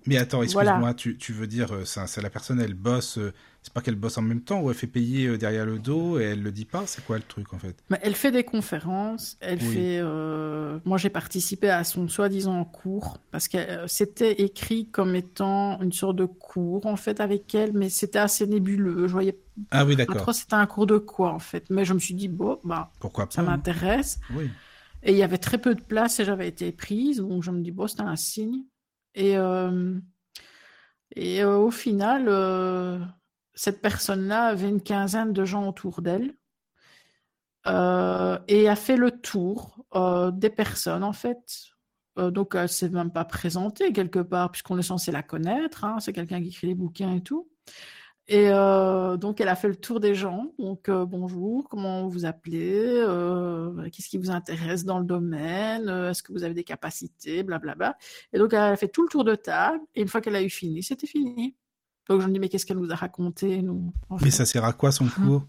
Mais 0.08 0.16
attends, 0.18 0.42
excuse-moi, 0.42 0.88
voilà. 0.88 0.94
tu, 0.94 1.16
tu 1.18 1.32
veux 1.32 1.46
dire, 1.46 1.72
euh, 1.72 1.84
ça, 1.84 2.06
la 2.20 2.30
personne, 2.30 2.60
elle 2.60 2.74
bosse, 2.74 3.18
euh, 3.18 3.32
c'est 3.62 3.72
pas 3.72 3.80
qu'elle 3.82 3.96
bosse 3.96 4.18
en 4.18 4.22
même 4.22 4.42
temps, 4.42 4.60
ou 4.62 4.70
elle 4.70 4.76
fait 4.76 4.86
payer 4.86 5.26
euh, 5.28 5.38
derrière 5.38 5.66
le 5.66 5.78
dos 5.78 6.18
et 6.18 6.24
elle 6.24 6.42
le 6.42 6.52
dit 6.52 6.64
pas? 6.64 6.86
C'est 6.86 7.02
quoi 7.04 7.16
le 7.18 7.24
truc, 7.24 7.52
en 7.52 7.58
fait? 7.58 7.84
Mais 7.90 7.98
elle 8.02 8.14
fait 8.14 8.30
des 8.32 8.44
conférences. 8.44 9.36
Elle 9.40 9.60
Oui. 9.60 9.64
fait. 9.74 9.98
euh, 10.02 10.78
Moi, 10.84 10.98
j'ai 10.98 11.08
participé 11.10 11.70
à 11.70 11.84
son 11.84 12.06
soi-disant 12.08 12.64
cours 12.64 13.16
parce 13.30 13.48
que 13.48 13.56
euh, 13.56 13.86
c'était 13.86 14.42
écrit 14.42 14.90
comme 14.90 15.14
étant 15.14 15.80
une 15.80 15.92
sorte 15.92 16.16
de 16.16 16.26
cours 16.26 16.84
en 16.86 16.96
fait 16.96 17.20
avec 17.20 17.54
elle, 17.54 17.72
mais 17.72 17.88
c'était 17.88 18.18
assez 18.18 18.46
nébuleux. 18.46 19.08
Je 19.08 19.12
voyais 19.12 19.38
Ah 19.70 19.86
oui, 19.86 19.96
d'accord. 19.96 20.32
c'était 20.34 20.54
un 20.54 20.66
cours 20.66 20.86
de 20.86 20.98
quoi 20.98 21.32
en 21.32 21.38
fait? 21.38 21.64
Mais 21.70 21.84
je 21.86 21.94
me 21.94 21.98
suis 21.98 22.14
dit 22.14 22.28
bon, 22.28 22.58
bah 22.62 22.90
Pourquoi 23.00 23.26
pas? 23.26 23.32
ça 23.34 23.42
m'intéresse. 23.42 24.20
Oui. 24.30 24.50
Et 25.02 25.12
il 25.12 25.18
y 25.18 25.22
avait 25.22 25.38
très 25.38 25.58
peu 25.58 25.74
de 25.74 25.80
place 25.82 26.20
et 26.20 26.24
j'avais 26.24 26.48
été 26.48 26.72
prise, 26.72 27.18
donc 27.18 27.42
je 27.42 27.50
me 27.50 27.60
dis, 27.62 27.70
bon, 27.70 27.86
c'était 27.86 28.02
un 28.02 28.16
signe. 28.16 28.64
Et, 29.18 29.36
euh, 29.36 29.98
et 31.16 31.42
euh, 31.42 31.58
au 31.58 31.70
final, 31.72 32.26
euh, 32.28 33.00
cette 33.52 33.82
personne-là 33.82 34.44
avait 34.44 34.68
une 34.68 34.80
quinzaine 34.80 35.32
de 35.32 35.44
gens 35.44 35.68
autour 35.68 36.00
d'elle 36.00 36.34
et 37.66 38.68
a 38.68 38.76
fait 38.76 38.96
le 38.96 39.10
tour 39.10 39.84
des 40.32 40.48
personnes, 40.48 41.04
en 41.04 41.12
fait. 41.12 41.36
Donc, 42.16 42.54
elle 42.54 42.70
s'est 42.70 42.88
même 42.88 43.12
pas 43.12 43.26
présentée 43.26 43.92
quelque 43.92 44.20
part, 44.20 44.50
puisqu'on 44.50 44.78
est 44.78 44.82
censé 44.82 45.12
la 45.12 45.22
connaître. 45.22 45.84
hein, 45.84 45.98
c'est 46.00 46.14
quelqu'un 46.14 46.40
qui 46.40 46.48
écrit 46.48 46.68
des 46.68 46.74
bouquins 46.74 47.14
et 47.14 47.20
tout. 47.20 47.50
Et 48.30 48.50
euh, 48.50 49.16
donc, 49.16 49.40
elle 49.40 49.48
a 49.48 49.56
fait 49.56 49.68
le 49.68 49.76
tour 49.76 50.00
des 50.00 50.14
gens. 50.14 50.52
Donc, 50.58 50.90
euh, 50.90 51.06
bonjour, 51.06 51.66
comment 51.70 52.08
vous 52.08 52.26
appelez 52.26 52.74
euh, 52.74 53.88
Qu'est-ce 53.90 54.08
qui 54.10 54.18
vous 54.18 54.30
intéresse 54.30 54.84
dans 54.84 54.98
le 54.98 55.06
domaine 55.06 55.88
Est-ce 55.88 56.22
que 56.22 56.32
vous 56.32 56.44
avez 56.44 56.52
des 56.52 56.64
capacités 56.64 57.42
Blablabla. 57.42 57.96
Et 58.34 58.38
donc, 58.38 58.52
elle 58.52 58.58
a 58.60 58.76
fait 58.76 58.88
tout 58.88 59.02
le 59.02 59.08
tour 59.08 59.24
de 59.24 59.34
table. 59.34 59.80
Et 59.94 60.02
une 60.02 60.08
fois 60.08 60.20
qu'elle 60.20 60.36
a 60.36 60.42
eu 60.42 60.50
fini, 60.50 60.82
c'était 60.82 61.06
fini. 61.06 61.56
Donc, 62.08 62.20
je 62.20 62.26
me 62.26 62.32
dis, 62.34 62.38
mais 62.38 62.50
qu'est-ce 62.50 62.66
qu'elle 62.66 62.76
nous 62.78 62.90
a 62.92 62.96
raconté, 62.96 63.62
nous 63.62 63.92
en 64.10 64.18
Mais 64.22 64.30
ça 64.30 64.44
sert 64.44 64.64
à 64.64 64.74
quoi 64.74 64.92
son 64.92 65.06
cours? 65.06 65.46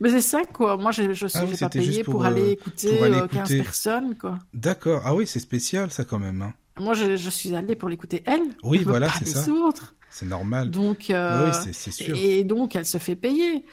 Mais 0.00 0.10
c'est 0.10 0.20
ça, 0.20 0.44
quoi. 0.44 0.76
Moi, 0.76 0.92
je 0.92 1.12
je 1.12 1.26
Ah 1.34 1.40
oui, 1.40 1.44
n'ai 1.46 1.50
pas 1.52 1.56
c'était 1.56 1.78
payé 1.80 1.92
juste 1.92 2.04
pour, 2.04 2.14
pour, 2.14 2.24
aller 2.26 2.50
écouter 2.52 2.96
pour 2.96 3.04
aller 3.06 3.14
euh, 3.18 3.26
15 3.28 3.38
écouter. 3.50 3.62
personnes, 3.62 4.16
quoi. 4.16 4.38
D'accord. 4.52 5.02
Ah 5.04 5.14
oui, 5.16 5.26
c'est 5.26 5.40
spécial, 5.40 5.90
ça, 5.90 6.04
quand 6.04 6.18
même. 6.20 6.42
hein. 6.42 6.54
Moi, 6.78 6.94
je, 6.94 7.16
je 7.16 7.30
suis 7.30 7.54
allée 7.56 7.74
pour 7.76 7.88
l'écouter 7.88 8.22
elle. 8.26 8.42
Oui, 8.64 8.82
voilà, 8.86 9.08
c'est 9.08 9.24
les 9.24 9.30
ça. 9.32 9.50
autres. 9.50 9.94
C'est 10.14 10.26
normal. 10.26 10.70
Donc, 10.70 11.10
euh, 11.10 11.50
Oui, 11.50 11.72
c'est- 11.72 11.90
sûr. 11.90 12.16
Et 12.16 12.44
donc, 12.44 12.76
elle 12.76 12.86
se 12.86 12.98
fait 12.98 13.16
payer. 13.16 13.64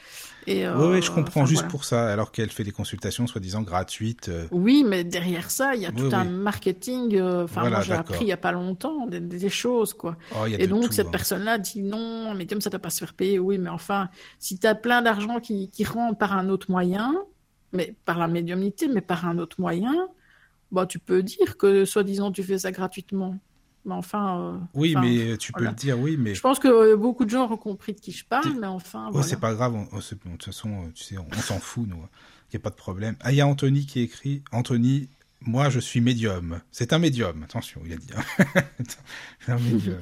Et, 0.48 0.66
Oui, 0.66 0.74
oui, 0.76 0.84
euh, 0.98 1.00
je 1.00 1.10
comprends, 1.12 1.42
enfin, 1.42 1.46
juste 1.46 1.60
voilà. 1.60 1.70
pour 1.70 1.84
ça, 1.84 2.12
alors 2.12 2.32
qu'elle 2.32 2.50
fait 2.50 2.64
des 2.64 2.72
consultations 2.72 3.28
soi-disant 3.28 3.62
gratuites. 3.62 4.28
euh, 4.28 4.48
Oui, 4.50 4.84
mais 4.84 5.04
derrière 5.04 5.52
ça, 5.52 5.76
il 5.76 5.82
y 5.82 5.86
a 5.86 5.92
tout 5.92 6.06
Oui, 6.06 6.14
un 6.14 6.24
marketing. 6.24 7.14
euh, 7.14 7.44
Enfin, 7.44 7.60
Voilà, 7.60 7.76
moi, 7.76 7.84
j'ai 7.84 7.92
appris 7.92 8.24
il 8.24 8.26
y 8.26 8.32
a 8.32 8.36
pas 8.36 8.50
longtemps 8.50 9.06
des, 9.06 9.20
des 9.20 9.48
choses, 9.48 9.94
quoi. 9.94 10.16
Oh, 10.34 10.46
Et 10.46 10.66
donc, 10.66 10.86
tout, 10.86 10.92
cette 10.92 11.06
hein. 11.06 11.10
personne-là 11.12 11.58
dit 11.58 11.80
non, 11.82 12.34
mais 12.34 12.46
comme 12.46 12.60
ça, 12.60 12.70
ne 12.70 12.72
doit 12.72 12.80
pas 12.80 12.90
se 12.90 12.98
faire 12.98 13.14
payer. 13.14 13.38
Oui, 13.38 13.56
mais 13.58 13.70
enfin, 13.70 14.08
si 14.40 14.58
tu 14.58 14.66
as 14.66 14.74
plein 14.74 15.00
d'argent 15.00 15.38
qui, 15.38 15.70
qui 15.70 15.84
rentre 15.84 16.18
par 16.18 16.32
un 16.36 16.48
autre 16.48 16.72
moyen, 16.72 17.14
mais 17.72 17.94
par 18.04 18.18
la 18.18 18.26
médiumnité, 18.26 18.88
mais 18.88 19.00
par 19.00 19.26
un 19.26 19.38
autre 19.38 19.60
moyen, 19.60 19.94
bah, 20.72 20.86
tu 20.86 20.98
peux 20.98 21.22
dire 21.22 21.56
que, 21.56 21.84
soi-disant, 21.84 22.32
tu 22.32 22.42
fais 22.42 22.58
ça 22.58 22.72
gratuitement. 22.72 23.36
Mais 23.84 23.94
enfin. 23.94 24.38
euh, 24.40 24.58
Oui, 24.74 24.94
enfin, 24.96 25.06
mais 25.06 25.36
tu 25.38 25.52
peux 25.52 25.64
le 25.64 25.72
dire, 25.72 25.98
oui, 25.98 26.16
mais 26.16 26.34
Je 26.34 26.40
pense 26.40 26.58
que 26.60 26.68
euh, 26.68 26.96
beaucoup 26.96 27.24
de 27.24 27.30
gens 27.30 27.50
ont 27.50 27.56
compris 27.56 27.92
de 27.94 28.00
qui 28.00 28.12
je 28.12 28.24
parle, 28.24 28.54
mais 28.60 28.66
enfin. 28.68 29.06
Oh, 29.08 29.12
voilà. 29.14 29.26
c'est 29.26 29.40
pas 29.40 29.54
grave, 29.54 29.74
on- 29.74 29.88
oh, 29.92 29.96
de 29.98 30.30
toute 30.30 30.44
façon, 30.44 30.70
euh, 30.70 30.90
tu 30.94 31.02
sais, 31.04 31.18
on, 31.18 31.26
on 31.36 31.40
s'en 31.40 31.58
fout, 31.58 31.88
nous. 31.88 31.96
Il 32.52 32.56
n'y 32.56 32.60
a 32.60 32.60
pas 32.62 32.70
de 32.70 32.76
problème. 32.76 33.16
Ah, 33.20 33.32
il 33.32 33.36
y 33.36 33.40
a 33.40 33.46
Anthony 33.46 33.84
qui 33.86 34.00
écrit 34.00 34.42
Anthony, 34.52 35.08
moi 35.40 35.68
je 35.70 35.80
suis 35.80 36.00
médium. 36.00 36.60
C'est 36.70 36.92
un 36.92 36.98
médium, 36.98 37.42
attention, 37.42 37.80
il 37.84 37.94
a 37.94 37.96
dit. 37.96 38.10
hein. 38.16 38.44
C'est 39.40 39.52
un 39.52 39.58
médium. 39.58 39.98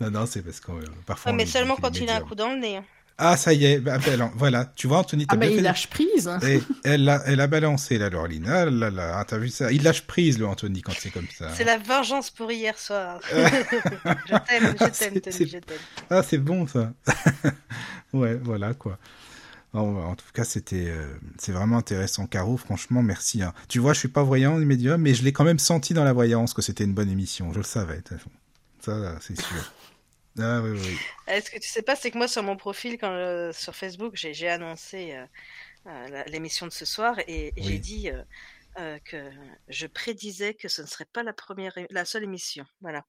non, 0.00 0.10
non, 0.10 0.26
c'est 0.26 0.42
parce 0.42 0.60
que 0.60 0.72
euh, 0.72 0.84
parfois. 1.06 1.30
Ouais, 1.32 1.38
mais 1.38 1.46
seulement 1.46 1.76
quand 1.76 1.96
il 1.98 2.08
a 2.10 2.16
un 2.16 2.20
coup 2.20 2.34
dans 2.34 2.50
le 2.52 2.58
nez. 2.60 2.80
Ah, 3.16 3.36
ça 3.36 3.52
y 3.52 3.64
est, 3.64 3.78
bah, 3.78 3.98
bah, 3.98 4.12
alors, 4.12 4.30
voilà, 4.34 4.64
tu 4.74 4.88
vois, 4.88 4.98
Anthony, 4.98 5.26
t'as 5.26 5.34
Ah, 5.34 5.38
bien 5.38 5.48
il 5.50 5.56
fait. 5.56 5.62
lâche 5.62 5.86
prise. 5.88 6.28
Et 6.42 6.60
elle, 6.82 7.08
a, 7.08 7.22
elle 7.26 7.40
a 7.40 7.46
balancé 7.46 7.96
la 7.96 8.10
Laureline. 8.10 8.46
Ah 8.48 8.64
là 8.66 8.90
là, 8.90 9.18
ah, 9.18 9.24
t'as 9.24 9.38
vu 9.38 9.50
ça? 9.50 9.70
Il 9.70 9.84
lâche 9.84 10.02
prise, 10.02 10.38
le 10.38 10.46
Anthony, 10.48 10.82
quand 10.82 10.92
c'est 10.98 11.10
comme 11.10 11.28
ça. 11.36 11.48
C'est 11.54 11.62
la 11.62 11.78
vengeance 11.78 12.30
pour 12.30 12.50
hier 12.50 12.76
soir. 12.76 13.20
je 13.30 13.36
t'aime, 14.48 14.74
je 14.80 14.98
t'aime, 14.98 15.20
Tony, 15.20 15.36
c'est- 15.36 15.46
je 15.46 15.58
t'aime. 15.58 15.78
Ah, 16.10 16.22
c'est 16.24 16.38
bon 16.38 16.66
ça. 16.66 16.92
ouais, 18.12 18.34
voilà 18.42 18.74
quoi. 18.74 18.98
En, 19.72 19.80
en 19.96 20.14
tout 20.14 20.24
cas, 20.32 20.44
c'était, 20.44 20.86
euh, 20.88 21.14
c'est 21.38 21.50
vraiment 21.52 21.78
intéressant, 21.78 22.26
Caro. 22.26 22.56
Franchement, 22.56 23.02
merci. 23.02 23.42
hein. 23.42 23.52
Tu 23.68 23.80
vois, 23.80 23.92
je 23.92 23.98
suis 24.00 24.08
pas 24.08 24.22
voyant 24.22 24.58
ni 24.58 24.64
médium, 24.64 25.00
mais 25.00 25.14
je 25.14 25.24
l'ai 25.24 25.32
quand 25.32 25.42
même 25.44 25.58
senti 25.58 25.94
dans 25.94 26.04
la 26.04 26.12
voyance 26.12 26.54
que 26.54 26.62
c'était 26.62 26.84
une 26.84 26.94
bonne 26.94 27.10
émission. 27.10 27.52
Je 27.52 27.58
le 27.58 27.64
savais, 27.64 27.96
de 27.96 28.00
toute 28.02 28.18
façon. 28.18 28.30
Ça, 28.80 29.16
c'est 29.20 29.40
sûr. 29.40 29.72
Ah 30.38 30.60
oui, 30.62 30.70
oui. 30.70 30.98
Est-ce 31.28 31.50
que 31.50 31.58
tu 31.58 31.68
sais 31.68 31.82
pas, 31.82 31.94
c'est 31.96 32.10
que 32.10 32.18
moi 32.18 32.26
sur 32.28 32.42
mon 32.42 32.56
profil, 32.56 32.98
quand, 32.98 33.10
euh, 33.12 33.52
sur 33.52 33.74
Facebook, 33.76 34.14
j'ai 34.16 34.48
annoncé 34.48 35.12
euh, 35.14 35.26
euh, 35.86 36.24
l'émission 36.26 36.66
de 36.66 36.72
ce 36.72 36.84
soir 36.84 37.18
et, 37.28 37.48
et 37.48 37.52
Oui. 37.56 37.62
j'ai 37.64 37.78
dit 37.78 38.10
euh, 38.10 38.22
euh, 38.80 38.98
que 39.04 39.30
je 39.68 39.86
prédisais 39.86 40.54
que 40.54 40.66
ce 40.68 40.82
ne 40.82 40.86
serait 40.88 41.04
pas 41.04 41.22
la 41.22 41.32
première, 41.32 41.72
la 41.90 42.04
seule 42.04 42.24
émission. 42.24 42.64
Voilà. 42.80 43.04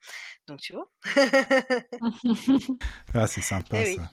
Donc 0.47 0.59
tu 0.59 0.73
vois. 0.73 0.91
Ah, 3.13 3.27
c'est 3.27 3.41
sympa 3.41 3.81
Eh 3.81 3.95
ça. 3.95 4.11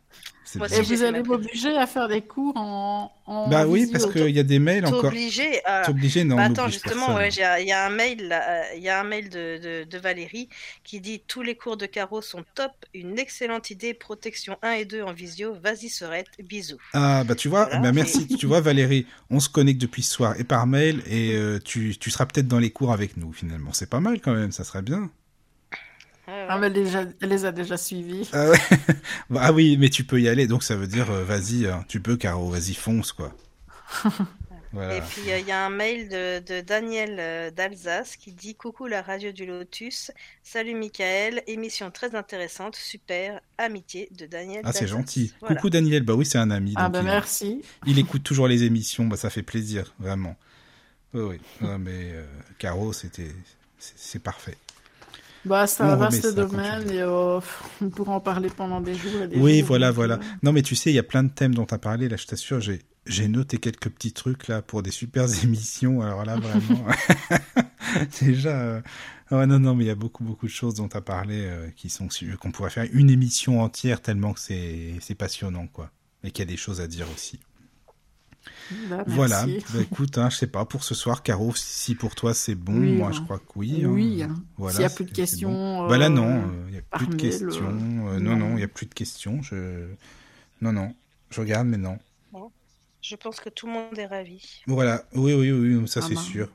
Moi. 0.57 0.67
Et 0.73 0.83
vous 0.83 1.03
allez 1.03 1.23
m'obliger 1.23 1.77
à 1.77 1.87
faire 1.87 2.09
des 2.09 2.21
cours 2.23 2.57
en. 2.57 3.11
en 3.27 3.49
Bah 3.49 3.67
oui, 3.67 3.89
parce 3.91 4.07
qu'il 4.07 4.31
y 4.31 4.39
a 4.39 4.43
des 4.43 4.59
mails 4.59 4.85
encore. 4.87 5.07
obligé 5.07 5.65
à. 5.65 5.89
Obligé, 5.89 6.25
non 6.25 6.37
Bah 6.37 6.47
on 6.49 6.53
attends, 6.53 6.69
justement, 6.69 7.15
personne. 7.17 7.45
ouais, 7.47 7.61
il 7.63 7.69
y 7.69 7.73
a 7.73 7.87
un 7.87 7.91
mail, 7.91 8.29
là, 8.29 8.43
euh, 8.49 8.63
il 8.77 8.83
y 8.83 8.89
a 8.89 9.01
un 9.01 9.05
mail 9.05 9.29
de, 9.31 9.59
de, 9.59 9.85
de 9.85 9.99
Valérie 9.99 10.49
qui 10.85 11.01
dit 11.01 11.23
tous 11.27 11.43
les 11.43 11.55
cours 11.55 11.77
de 11.77 11.87
Caro 11.87 12.21
sont 12.23 12.45
top, 12.55 12.73
une 12.95 13.19
excellente 13.19 13.71
idée, 13.71 13.95
protection 13.95 14.57
1 14.63 14.73
et 14.73 14.85
2 14.85 15.03
en 15.03 15.13
visio, 15.13 15.55
vas-y 15.63 15.89
serette, 15.89 16.27
bisous. 16.43 16.79
Ah 16.93 17.25
bah 17.25 17.35
tu 17.35 17.49
vois, 17.49 17.65
Voilà. 17.65 17.79
bah 17.81 17.93
merci. 17.93 18.27
tu 18.39 18.47
vois 18.47 18.61
Valérie, 18.61 19.07
on 19.31 19.41
se 19.41 19.49
connecte 19.49 19.81
depuis 19.81 20.03
ce 20.03 20.13
soir 20.13 20.39
et 20.39 20.45
par 20.45 20.67
mail 20.67 21.03
et 21.07 21.35
euh, 21.35 21.59
tu, 21.65 21.97
tu 21.99 22.11
seras 22.11 22.27
peut-être 22.27 22.49
dans 22.49 22.59
les 22.59 22.71
cours 22.71 22.93
avec 22.93 23.17
nous 23.17 23.33
finalement. 23.33 23.73
C'est 23.73 23.89
pas 23.89 24.01
mal 24.01 24.21
quand 24.21 24.35
même, 24.35 24.53
ça 24.53 24.65
serait 24.65 24.83
bien. 24.83 25.11
Ouais, 26.33 26.39
ouais. 26.39 26.47
Ah, 26.49 26.59
mais 26.59 26.67
elle, 26.69 26.73
déjà- 26.73 27.05
elle 27.21 27.29
les 27.29 27.45
a 27.45 27.53
déjà 27.53 27.77
suivis. 27.77 28.29
Ah, 28.33 28.49
ouais. 28.49 28.59
Bah, 29.31 29.41
ah 29.45 29.53
oui, 29.53 29.77
mais 29.79 29.91
tu 29.91 30.05
peux 30.05 30.21
y 30.21 30.29
aller, 30.29 30.47
donc 30.47 30.63
ça 30.63 30.77
veut 30.77 30.87
dire 30.87 31.11
euh, 31.11 31.25
vas-y, 31.25 31.67
hein, 31.67 31.85
tu 31.89 32.01
peux 32.01 32.17
Caro, 32.17 32.49
vas-y 32.51 32.75
fonce 32.75 33.13
quoi. 33.13 33.35
voilà. 34.73 34.97
Et 34.97 35.01
puis 35.03 35.31
euh, 35.31 35.39
il 35.39 35.47
y 35.47 35.51
a 35.53 35.65
un 35.67 35.71
mail 35.71 36.09
de, 36.09 36.41
de 36.41 36.61
Daniel 36.63 37.17
euh, 37.19 37.51
d'Alsace 37.51 38.17
qui 38.17 38.33
dit 38.33 38.55
coucou 38.55 38.87
la 38.87 39.03
radio 39.03 39.31
du 39.33 39.45
Lotus, 39.45 40.11
salut 40.43 40.75
Michael, 40.75 41.43
émission 41.47 41.91
très 41.91 42.15
intéressante, 42.15 42.77
super, 42.77 43.41
amitié 43.59 44.09
de 44.19 44.25
Daniel. 44.27 44.63
Ah 44.65 44.73
c'est 44.73 44.87
gentil. 44.87 45.35
Voilà. 45.41 45.57
Coucou 45.57 45.69
Daniel, 45.71 46.03
bah 46.03 46.15
oui 46.15 46.25
c'est 46.25 46.39
un 46.39 46.51
ami. 46.51 46.73
Ah, 46.77 46.89
ben 46.89 47.01
il, 47.01 47.05
merci. 47.05 47.63
il 47.87 47.99
écoute 47.99 48.23
toujours 48.23 48.49
les 48.49 48.63
émissions, 48.65 49.05
bah 49.07 49.17
ça 49.17 49.29
fait 49.31 49.43
plaisir, 49.43 49.93
vraiment. 49.99 50.37
Oui, 51.15 51.21
oui. 51.23 51.41
Non, 51.61 51.79
mais 51.79 52.13
euh, 52.13 52.25
Caro, 52.59 52.95
c'était, 52.95 53.33
c'est 53.79 54.23
parfait. 54.23 54.57
Bah, 55.45 55.67
c'est 55.67 55.83
un 55.83 55.97
vaste 55.97 56.35
domaine 56.37 56.89
et 56.91 57.01
euh, 57.01 57.41
on 57.83 57.91
pourra 57.91 58.13
en 58.15 58.21
parler 58.21 58.49
pendant 58.49 58.81
des 58.81 58.95
jours 58.95 59.23
et 59.23 59.29
des 59.29 59.37
Oui, 59.37 59.59
jours, 59.59 59.69
voilà, 59.69 59.91
voilà. 59.91 60.21
Non, 60.43 60.53
mais 60.53 60.63
tu 60.63 60.77
sais, 60.77 60.91
il 60.91 60.95
y 60.95 60.99
a 61.01 61.03
plein 61.03 61.25
de 61.25 61.31
thèmes 61.31 61.55
dont 61.55 61.67
tu 61.67 61.75
as 61.75 61.79
parlé. 61.79 62.09
Là, 62.09 62.17
je 62.17 62.27
t'assure, 62.27 62.61
j'ai, 62.61 62.81
j'ai 63.07 63.27
noté 63.29 63.59
quelques 63.59 63.89
petits 63.91 64.13
trucs 64.13 64.47
là 64.49 64.63
pour 64.63 64.83
des 64.83 64.93
super 64.93 65.27
émissions. 65.45 66.01
Alors 66.03 66.25
là, 66.25 66.37
vraiment, 66.37 66.85
déjà. 68.21 68.51
euh, 68.61 68.81
non, 69.47 69.59
non, 69.59 69.75
mais 69.75 69.85
il 69.85 69.89
y 69.89 69.91
a 69.91 69.95
beaucoup, 69.97 70.25
beaucoup 70.25 70.47
de 70.47 70.53
choses 70.53 70.75
dont 70.75 70.89
tu 70.89 70.97
as 70.97 71.01
parlé 71.01 71.41
euh, 71.47 71.69
qui 71.75 71.89
sont 71.91 72.09
qu'on 72.41 72.53
pourrait 72.53 72.71
faire 72.71 72.87
une 72.93 73.11
émission 73.11 73.63
entière 73.63 74.01
tellement 74.01 74.33
que 74.35 74.41
c'est, 74.41 74.95
c'est 75.01 75.15
passionnant, 75.15 75.67
quoi. 75.67 75.91
Et 76.25 76.31
qu'il 76.31 76.45
y 76.45 76.49
a 76.49 76.51
des 76.51 76.57
choses 76.57 76.81
à 76.81 76.87
dire 76.87 77.07
aussi. 77.13 77.41
Bah, 78.89 79.05
Voilà. 79.07 79.45
Bah, 79.47 79.81
écoute, 79.81 80.19
hein, 80.19 80.31
je 80.31 80.37
sais 80.37 80.47
pas 80.47 80.65
pour 80.65 80.85
ce 80.85 80.95
soir, 80.95 81.23
Caro, 81.23 81.53
si 81.55 81.95
pour 81.95 82.15
toi 82.15 82.35
c'est 82.35 82.55
bon, 82.55 82.75
Oui, 82.79 82.93
moi 82.97 83.09
hein. 83.09 83.13
je 83.13 83.21
crois 83.21 83.39
que 83.39 83.45
oui. 83.57 83.83
hein. 83.85 83.89
Oui, 83.89 84.23
hein. 84.23 84.35
Voilà, 84.57 84.75
S'il 84.75 84.83
y 84.83 84.85
a 84.85 84.89
c'est- 84.89 84.95
plus 84.97 85.05
de 85.05 85.11
questions, 85.13 85.51
bon. 85.53 85.85
euh, 85.85 85.89
Bah 85.89 85.99
là 85.99 86.09
non, 86.09 86.43
il 86.69 86.75
y 86.75 86.79
a 86.79 86.83
plus 86.83 87.07
de 87.07 87.15
questions. 87.17 87.51
euh, 88.09 88.17
Euh, 88.17 88.21
non, 88.21 88.37
non, 88.37 88.57
il 88.57 88.61
y 88.61 88.65
a 88.65 88.69
plus 88.69 88.87
de 88.87 88.95
questions. 88.95 89.43
Je, 89.43 89.87
non, 90.61 90.73
non, 90.73 90.95
je 91.31 91.41
regarde, 91.41 91.67
mais 91.67 91.79
non. 91.79 91.99
Je 93.05 93.17
pense 93.17 93.41
que 93.41 93.49
tout 93.49 93.67
le 93.67 93.73
monde 93.73 93.99
est 93.99 94.07
ravi. 94.07 94.63
Voilà, 94.69 95.03
oui, 95.15 95.35
oui, 95.35 95.51
oui, 95.51 95.75
oui, 95.75 95.89
ça 95.89 95.99
Ah 96.03 96.07
c'est 96.09 96.15
ben. 96.15 96.21
sûr. 96.21 96.49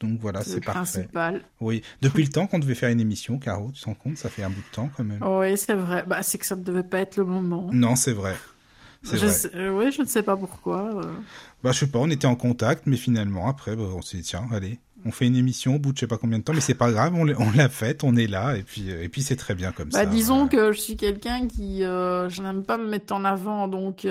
Donc 0.00 0.18
voilà, 0.20 0.42
C'est 0.42 0.64
parfait. 0.64 1.00
principal. 1.00 1.42
Oui, 1.60 1.82
depuis 2.00 2.22
le 2.22 2.30
temps 2.30 2.46
qu'on 2.46 2.58
devait 2.58 2.74
faire 2.74 2.88
une 2.88 2.98
émission, 3.00 3.38
Caro, 3.38 3.70
tu 3.72 3.82
te 3.82 3.84
rends 3.86 3.94
compte, 3.94 4.16
ça 4.16 4.30
fait 4.30 4.42
un 4.42 4.48
bout 4.48 4.62
de 4.62 4.74
temps 4.74 4.90
quand 4.96 5.04
même. 5.04 5.22
Oui, 5.22 5.58
c'est 5.58 5.74
vrai. 5.74 6.02
Bah, 6.06 6.22
c'est 6.22 6.38
que 6.38 6.46
ça 6.46 6.56
ne 6.56 6.62
devait 6.62 6.82
pas 6.82 7.00
être 7.00 7.18
le 7.18 7.24
moment. 7.24 7.68
Non, 7.74 7.94
c'est 7.94 8.12
vrai. 8.12 8.34
Je 9.02 9.26
sais- 9.26 9.50
euh, 9.54 9.70
oui, 9.70 9.90
je 9.92 10.02
ne 10.02 10.06
sais 10.06 10.22
pas 10.22 10.36
pourquoi. 10.36 10.90
euh. 11.04 11.12
Bah, 11.62 11.72
je 11.72 11.78
sais 11.80 11.86
pas, 11.88 11.98
on 11.98 12.08
était 12.10 12.26
en 12.26 12.36
contact, 12.36 12.84
mais 12.86 12.96
finalement, 12.96 13.48
après, 13.48 13.74
bah, 13.76 13.84
on 13.94 14.02
s'est 14.02 14.18
dit, 14.18 14.22
tiens, 14.22 14.46
allez, 14.52 14.78
on 15.04 15.10
fait 15.10 15.26
une 15.26 15.36
émission 15.36 15.74
au 15.76 15.78
bout 15.78 15.92
de 15.92 15.96
je 15.96 16.00
sais 16.00 16.06
pas 16.06 16.18
combien 16.18 16.38
de 16.38 16.44
temps, 16.44 16.52
mais 16.52 16.60
c'est 16.60 16.74
pas 16.74 16.90
grave, 16.92 17.12
on 17.14 17.24
l'a 17.24 17.68
faite, 17.68 18.04
on 18.04 18.14
est 18.16 18.28
là, 18.28 18.56
et 18.56 18.62
puis, 18.62 18.90
euh, 18.90 19.02
et 19.02 19.08
puis 19.08 19.22
c'est 19.22 19.36
très 19.36 19.54
bien 19.54 19.72
comme 19.72 19.88
Bah, 19.88 20.00
ça. 20.00 20.06
disons 20.06 20.46
que 20.48 20.72
je 20.72 20.78
suis 20.80 20.96
quelqu'un 20.96 21.48
qui, 21.48 21.82
euh, 21.84 22.28
je 22.28 22.42
n'aime 22.42 22.62
pas 22.64 22.78
me 22.78 22.88
mettre 22.88 23.12
en 23.12 23.24
avant, 23.24 23.66
donc 23.68 24.06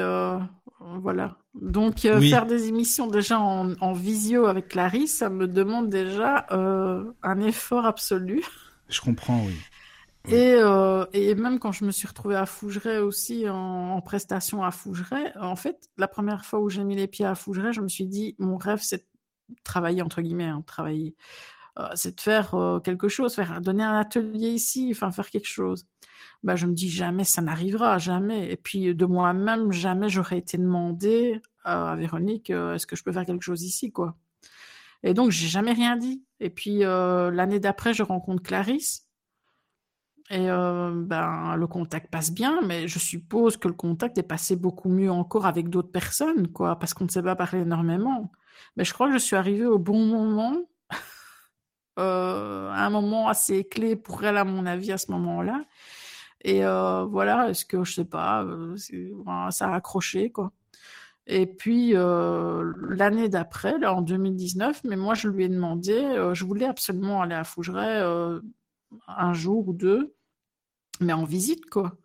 voilà. 1.01 1.37
Donc 1.53 1.95
Oui. 2.05 2.29
faire 2.29 2.45
des 2.45 2.67
émissions 2.69 3.07
déjà 3.07 3.39
en, 3.39 3.73
en 3.81 3.93
visio 3.93 4.45
avec 4.45 4.69
Clarisse, 4.69 5.15
ça 5.17 5.29
me 5.29 5.47
demande 5.47 5.89
déjà 5.89 6.45
un 6.49 7.39
effort 7.41 7.85
absolu. 7.85 8.43
Je 8.89 8.99
comprends, 8.99 9.43
oui. 9.45 9.53
Oui. 10.25 10.33
Et, 10.35 10.53
euh, 10.56 11.06
et 11.14 11.35
même 11.35 11.59
quand 11.59 11.72
je 11.72 11.83
me 11.85 11.91
suis 11.91 12.08
retrouvée 12.08 12.35
à 12.35 12.45
Fougeray 12.45 13.00
aussi 13.00 13.50
en, 13.50 13.56
en 13.56 14.01
prestation 14.01 14.64
à 14.64 14.72
Fougeray, 14.72 15.33
en 15.40 15.56
fait, 15.56 15.90
la 15.98 16.08
première 16.08 16.45
fois 16.45 16.59
où 16.59 16.69
j'ai 16.69 16.83
mis 16.83 16.95
les 16.95 17.08
pieds 17.08 17.25
à 17.25 17.35
Fougeray, 17.35 17.74
je 17.74 17.82
me 17.82 17.88
suis 17.88 18.06
dit, 18.06 18.35
mon 18.40 18.58
rêve, 18.58 18.80
c'est 18.82 18.98
de 19.50 19.56
travailler, 19.64 20.01
entre 20.01 20.22
guillemets, 20.22 20.45
hein, 20.45 20.64
travailler. 20.66 21.16
Euh, 21.80 21.88
c'est 21.95 22.16
de 22.17 22.22
faire 22.22 22.53
euh, 22.56 22.80
quelque 22.80 23.08
chose, 23.08 23.33
faire 23.35 23.61
donner 23.61 23.83
un 23.83 23.95
atelier 23.98 24.50
ici, 24.50 24.90
enfin 24.91 25.11
faire 25.11 25.30
quelque 25.30 25.48
chose. 25.48 25.88
Bah, 26.43 26.56
je 26.56 26.66
me 26.67 26.74
dis 26.74 26.90
jamais 26.90 27.24
ça 27.24 27.41
n'arrivera, 27.41 27.98
jamais. 27.98 28.51
Et 28.51 28.58
puis 28.58 28.93
de 28.95 29.06
moi-même, 29.06 29.72
jamais 29.72 30.09
j'aurais 30.09 30.38
été 30.40 30.58
demandé 30.58 31.41
à 31.64 31.95
Véronique, 31.95 32.50
euh, 32.50 32.75
est-ce 32.75 32.88
que 32.88 32.95
je 32.95 33.03
peux 33.03 33.11
faire 33.11 33.25
quelque 33.25 33.43
chose 33.43 33.64
ici, 33.64 33.91
quoi. 33.91 34.17
Et 35.03 35.14
donc 35.14 35.32
j'ai 35.32 35.48
jamais 35.48 35.74
rien 35.74 35.98
dit. 35.98 36.24
Et 36.40 36.50
puis 36.50 36.83
euh, 36.83 37.32
l'année 37.32 37.59
d'après, 37.59 37.93
je 37.93 38.03
rencontre 38.03 38.43
Clarisse. 38.43 39.08
Et 40.32 40.50
euh, 40.50 40.92
ben, 40.95 41.58
le 41.58 41.68
contact 41.68 42.10
passe 42.10 42.32
bien, 42.32 42.61
mais 42.61 42.88
je 42.88 43.00
suppose 43.00 43.58
que 43.58 43.68
le 43.68 43.74
contact 43.74 44.18
est 44.18 44.24
passé 44.24 44.56
beaucoup 44.56 44.88
mieux 44.88 45.11
encore 45.11 45.45
avec 45.45 45.69
d'autres 45.69 45.92
personnes, 45.92 46.48
quoi, 46.48 46.80
parce 46.80 46.93
qu'on 46.93 47.03
ne 47.03 47.10
s'est 47.10 47.22
pas 47.22 47.35
parlé 47.35 47.61
énormément. 47.64 48.32
Mais 48.77 48.85
je 48.85 48.93
crois 48.93 49.08
que 49.08 49.14
je 49.14 49.19
suis 49.19 49.35
arrivée 49.35 49.66
au 49.66 49.77
bon 49.77 50.06
moment, 50.06 50.56
euh, 52.00 52.69
à 52.69 52.85
un 52.85 52.90
moment 52.90 53.27
assez 53.27 53.66
clé 53.66 53.98
pour 53.98 54.24
elle, 54.24 54.38
à 54.38 54.45
mon 54.45 54.66
avis, 54.66 54.93
à 54.93 54.98
ce 54.98 55.11
moment-là. 55.11 55.66
Et 56.43 56.66
euh, 56.66 57.03
voilà, 57.06 57.50
est-ce 57.50 57.66
que, 57.66 57.84
je 57.84 57.93
sais 57.93 58.06
pas, 58.06 58.45
ça 59.51 59.69
a 59.69 59.76
accroché, 59.76 60.32
quoi. 60.32 60.53
Et 61.27 61.45
puis, 61.45 61.93
l'année 61.93 63.30
d'après, 63.30 63.77
là, 63.80 63.93
en 63.93 64.01
2019, 64.01 64.82
mais 64.85 64.95
moi, 64.95 65.14
je 65.14 65.27
lui 65.27 65.43
ai 65.45 65.50
demandé, 65.50 66.32
je 66.34 66.45
voulais 66.45 66.66
absolument 66.66 67.22
aller 67.22 67.35
à 67.35 67.43
Fougeray 67.43 68.01
un 69.08 69.34
jour 69.34 69.68
ou 69.68 69.74
deux, 69.74 70.16
mais 71.01 71.13
en 71.13 71.25
visite, 71.25 71.65
quoi. 71.69 71.97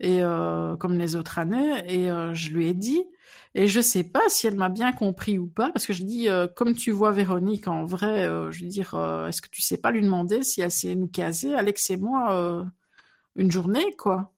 Et 0.00 0.22
euh, 0.22 0.76
comme 0.76 0.98
les 0.98 1.16
autres 1.16 1.38
années, 1.38 1.82
et 1.86 2.10
euh, 2.10 2.34
je 2.34 2.50
lui 2.50 2.68
ai 2.68 2.74
dit, 2.74 3.04
et 3.54 3.66
je 3.68 3.80
sais 3.80 4.04
pas 4.04 4.28
si 4.28 4.46
elle 4.46 4.56
m'a 4.56 4.68
bien 4.68 4.92
compris 4.92 5.38
ou 5.38 5.48
pas, 5.48 5.70
parce 5.72 5.86
que 5.86 5.92
je 5.92 6.04
dis, 6.04 6.28
euh, 6.28 6.46
comme 6.48 6.74
tu 6.74 6.92
vois 6.92 7.12
Véronique 7.12 7.68
en 7.68 7.84
vrai, 7.84 8.24
je 8.52 8.64
veux 8.64 8.70
dire, 8.70 8.94
est-ce 9.28 9.42
que 9.42 9.48
tu 9.50 9.62
sais 9.62 9.78
pas 9.78 9.90
lui 9.90 10.02
demander 10.02 10.42
si 10.42 10.60
elle 10.60 10.70
sait 10.70 10.94
nous 10.94 11.08
caser, 11.08 11.54
Alex 11.54 11.90
et 11.90 11.96
moi, 11.96 12.64
une 13.36 13.50
journée, 13.50 13.94
quoi? 13.96 14.32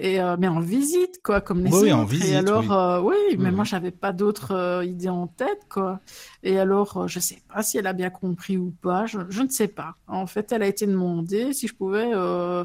Et 0.00 0.20
euh, 0.20 0.36
mais 0.38 0.46
en 0.46 0.60
visite, 0.60 1.20
quoi, 1.24 1.40
comme 1.40 1.64
les 1.64 1.72
Oui, 1.72 1.80
oui, 1.82 1.92
en 1.92 2.04
visite, 2.04 2.28
et 2.28 2.36
alors, 2.36 2.60
oui. 2.60 2.68
euh, 2.70 3.00
oui, 3.00 3.36
mais 3.36 3.50
Oui, 3.50 3.56
moi, 3.56 3.64
j'avais 3.64 3.90
pas 3.90 4.12
d'autres 4.12 4.52
euh, 4.54 4.84
idées 4.84 5.08
en 5.08 5.26
tête, 5.26 5.62
quoi. 5.68 5.98
Et 6.44 6.58
alors, 6.60 6.96
euh, 6.98 7.06
je 7.08 7.18
sais 7.18 7.42
pas 7.52 7.62
si 7.64 7.78
elle 7.78 7.86
a 7.88 7.92
bien 7.92 8.10
compris 8.10 8.56
ou 8.58 8.72
pas. 8.80 9.06
Je, 9.06 9.18
je 9.28 9.42
ne 9.42 9.48
sais 9.48 9.66
pas. 9.66 9.96
En 10.06 10.26
fait, 10.28 10.52
elle 10.52 10.62
a 10.62 10.68
été 10.68 10.86
demandée 10.86 11.52
si 11.52 11.66
je 11.66 11.74
pouvais 11.74 12.12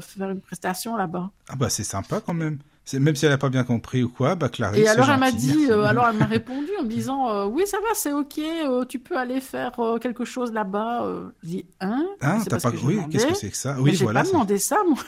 faire 0.00 0.30
une 0.30 0.40
prestation 0.40 0.96
là-bas. 0.96 1.30
Ah 1.48 1.56
bah 1.56 1.68
c'est 1.70 1.84
sympa 1.84 2.20
quand 2.20 2.34
même. 2.34 2.58
C'est 2.86 3.00
même 3.00 3.16
si 3.16 3.24
elle 3.26 3.32
a 3.32 3.38
pas 3.38 3.48
bien 3.48 3.64
compris 3.64 4.02
ou 4.02 4.10
quoi, 4.10 4.34
bah 4.34 4.48
Clarisse. 4.50 4.84
Et 4.84 4.88
alors, 4.88 5.10
elle 5.10 5.18
m'a 5.18 5.30
dit, 5.32 5.66
euh, 5.70 5.84
alors 5.84 6.06
elle 6.08 6.16
m'a 6.16 6.26
répondu 6.38 6.68
en 6.78 6.84
me 6.84 6.88
disant, 6.88 7.30
euh, 7.30 7.46
oui, 7.46 7.66
ça 7.66 7.78
va, 7.78 7.94
c'est 7.94 8.12
ok, 8.12 8.38
euh, 8.38 8.84
tu 8.84 8.98
peux 8.98 9.16
aller 9.16 9.40
faire 9.40 9.72
quelque 10.00 10.24
chose 10.24 10.52
là-bas. 10.52 11.32
Je 11.42 11.48
dis, 11.48 11.66
hein? 11.80 12.06
Ah, 12.20 12.42
t'as 12.46 12.60
pas 12.60 12.70
j'ai 12.70 12.86
oui, 12.86 12.98
qu'est-ce 13.10 13.26
que 13.26 13.34
c'est 13.34 13.50
que 13.50 13.56
ça? 13.56 13.76
Oui, 13.80 13.94
j'ai 13.94 14.04
voilà. 14.04 14.20
pas 14.20 14.24
c'est- 14.26 14.32
demandé 14.32 14.58
ça, 14.58 14.76
moi. 14.86 14.98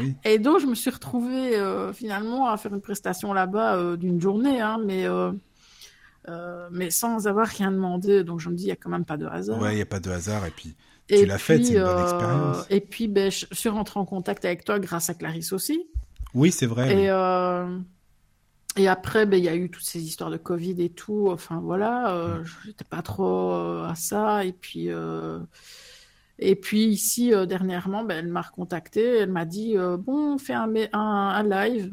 Oui. 0.00 0.14
Et 0.24 0.38
donc, 0.38 0.60
je 0.60 0.66
me 0.66 0.74
suis 0.74 0.90
retrouvée 0.90 1.56
euh, 1.56 1.92
finalement 1.92 2.48
à 2.48 2.56
faire 2.56 2.74
une 2.74 2.80
prestation 2.80 3.32
là-bas 3.32 3.76
euh, 3.76 3.96
d'une 3.96 4.20
journée, 4.20 4.60
hein, 4.60 4.78
mais, 4.84 5.06
euh, 5.06 5.32
mais 6.70 6.90
sans 6.90 7.26
avoir 7.26 7.46
rien 7.46 7.70
demandé. 7.70 8.24
Donc, 8.24 8.40
je 8.40 8.48
me 8.48 8.54
dis, 8.54 8.64
il 8.64 8.66
n'y 8.66 8.72
a 8.72 8.76
quand 8.76 8.90
même 8.90 9.04
pas 9.04 9.16
de 9.16 9.26
hasard. 9.26 9.60
Ouais, 9.60 9.74
il 9.74 9.78
y 9.78 9.82
a 9.82 9.86
pas 9.86 10.00
de 10.00 10.10
hasard 10.10 10.46
et 10.46 10.50
puis 10.50 10.76
et 11.10 11.24
l'as 11.24 11.38
faite, 11.38 11.64
c'est 11.64 11.74
une 11.74 11.82
bonne 11.84 12.02
expérience. 12.02 12.66
Et 12.70 12.80
puis, 12.80 13.08
ben, 13.08 13.30
je 13.30 13.46
suis 13.52 13.68
rentrée 13.68 13.98
en 13.98 14.04
contact 14.04 14.44
avec 14.44 14.64
toi 14.64 14.78
grâce 14.78 15.08
à 15.08 15.14
Clarisse 15.14 15.52
aussi. 15.52 15.86
oui, 16.34 16.52
c'est 16.52 16.66
vrai. 16.66 16.94
Et, 16.94 17.10
et 18.78 18.86
après, 18.86 19.26
ben, 19.26 19.36
il 19.36 19.44
y 19.44 19.48
a 19.48 19.56
eu 19.56 19.70
toutes 19.70 19.84
ces 19.84 20.00
histoires 20.00 20.30
de 20.30 20.36
Covid 20.36 20.76
et 20.82 20.90
tout. 20.90 21.28
Enfin, 21.30 21.60
voilà, 21.60 22.14
euh, 22.14 22.44
j'étais 22.64 22.84
pas 22.84 23.02
trop 23.02 23.52
euh, 23.52 23.88
à 23.88 23.94
ça. 23.96 24.44
Et 24.44 24.52
puis, 24.52 24.90
euh, 24.90 25.40
et 26.38 26.56
puis 26.56 26.84
ici, 26.86 27.34
euh, 27.34 27.46
dernièrement, 27.46 28.04
ben, 28.04 28.18
elle 28.18 28.28
m'a 28.28 28.42
recontacté. 28.42 29.02
Elle 29.18 29.30
m'a 29.32 29.44
dit 29.44 29.76
euh, 29.76 29.96
Bon, 29.96 30.34
on 30.34 30.38
fait 30.38 30.54
un, 30.54 30.68
mé- 30.68 30.88
un, 30.92 30.98
un 31.00 31.42
live. 31.42 31.92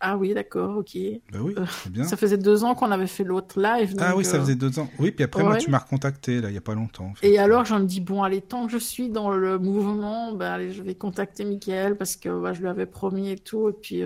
Ah 0.00 0.16
oui, 0.16 0.32
d'accord, 0.32 0.76
ok. 0.78 0.96
Bah 1.32 1.40
oui, 1.42 1.54
euh, 1.58 1.66
bien. 1.90 2.04
Ça 2.04 2.16
faisait 2.16 2.38
deux 2.38 2.62
ans 2.62 2.76
qu'on 2.76 2.92
avait 2.92 3.08
fait 3.08 3.24
l'autre 3.24 3.60
live. 3.60 3.96
Ah 3.98 4.16
oui, 4.16 4.24
ça 4.24 4.38
faisait 4.40 4.54
deux 4.54 4.78
ans. 4.78 4.88
Oui, 5.00 5.10
puis 5.10 5.24
après 5.24 5.42
moi 5.42 5.56
tu 5.56 5.70
m'as 5.70 5.78
recontacté 5.78 6.40
là, 6.40 6.50
il 6.50 6.54
y 6.54 6.58
a 6.58 6.60
pas 6.60 6.74
longtemps. 6.76 7.06
en 7.06 7.14
fait. 7.16 7.28
Et 7.28 7.38
alors, 7.38 7.64
j'en 7.64 7.80
me 7.80 7.84
dis, 7.84 8.00
bon, 8.00 8.22
allez, 8.22 8.40
tant 8.40 8.66
que 8.66 8.72
je 8.72 8.78
suis 8.78 9.08
dans 9.10 9.30
le 9.30 9.58
mouvement, 9.58 10.32
ben, 10.34 10.52
allez, 10.52 10.72
je 10.72 10.82
vais 10.84 10.94
contacter 10.94 11.44
Mickaël 11.44 11.96
parce 11.96 12.14
que 12.14 12.28
bah, 12.40 12.52
je 12.52 12.60
lui 12.60 12.68
avais 12.68 12.86
promis 12.86 13.30
et 13.30 13.38
tout. 13.38 13.68
Et 13.68 13.72
puis, 13.72 14.04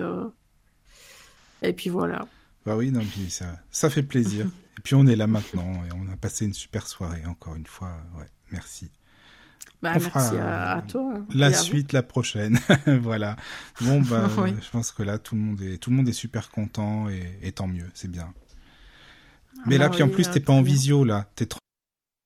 et 1.61 1.73
puis 1.73 1.89
voilà. 1.89 2.27
Bah 2.65 2.75
oui, 2.75 2.91
non, 2.91 3.01
puis 3.01 3.29
ça, 3.29 3.59
ça 3.71 3.89
fait 3.89 4.03
plaisir. 4.03 4.47
et 4.77 4.81
puis 4.83 4.95
on 4.95 5.05
est 5.05 5.15
là 5.15 5.27
maintenant 5.27 5.73
et 5.85 5.89
on 5.93 6.11
a 6.11 6.17
passé 6.17 6.45
une 6.45 6.53
super 6.53 6.87
soirée 6.87 7.25
encore 7.25 7.55
une 7.55 7.67
fois. 7.67 7.91
Ouais, 8.17 8.25
merci. 8.51 8.89
Bah, 9.83 9.89
On 9.95 9.99
merci 9.99 10.09
fera, 10.09 10.73
à, 10.73 10.77
à 10.77 10.81
toi. 10.81 11.13
La 11.35 11.49
et 11.49 11.53
à 11.53 11.57
vous. 11.57 11.63
suite 11.63 11.91
la 11.93 12.01
prochaine. 12.03 12.57
voilà. 12.87 13.35
Bon 13.81 14.01
bah, 14.01 14.29
Oui. 14.37 14.53
je 14.61 14.69
pense 14.71 14.91
que 14.91 15.03
là 15.03 15.17
tout 15.19 15.35
le 15.35 15.41
monde 15.41 15.61
est 15.61 15.77
tout 15.77 15.89
le 15.89 15.97
monde 15.97 16.07
est 16.07 16.13
super 16.13 16.49
content 16.51 17.09
et, 17.09 17.37
et 17.41 17.51
tant 17.51 17.67
mieux, 17.67 17.89
c'est 17.93 18.09
bien. 18.09 18.33
Mais 19.65 19.75
Ah 19.75 19.79
là, 19.79 19.89
puis 19.89 20.01
en 20.03 20.09
plus, 20.09 20.27
euh, 20.27 20.31
t'es 20.31 20.39
pas 20.39 20.53
en 20.53 20.61
bien. 20.61 20.71
visio, 20.73 21.03
là. 21.03 21.25
T'es 21.35 21.45
tra- 21.45 21.57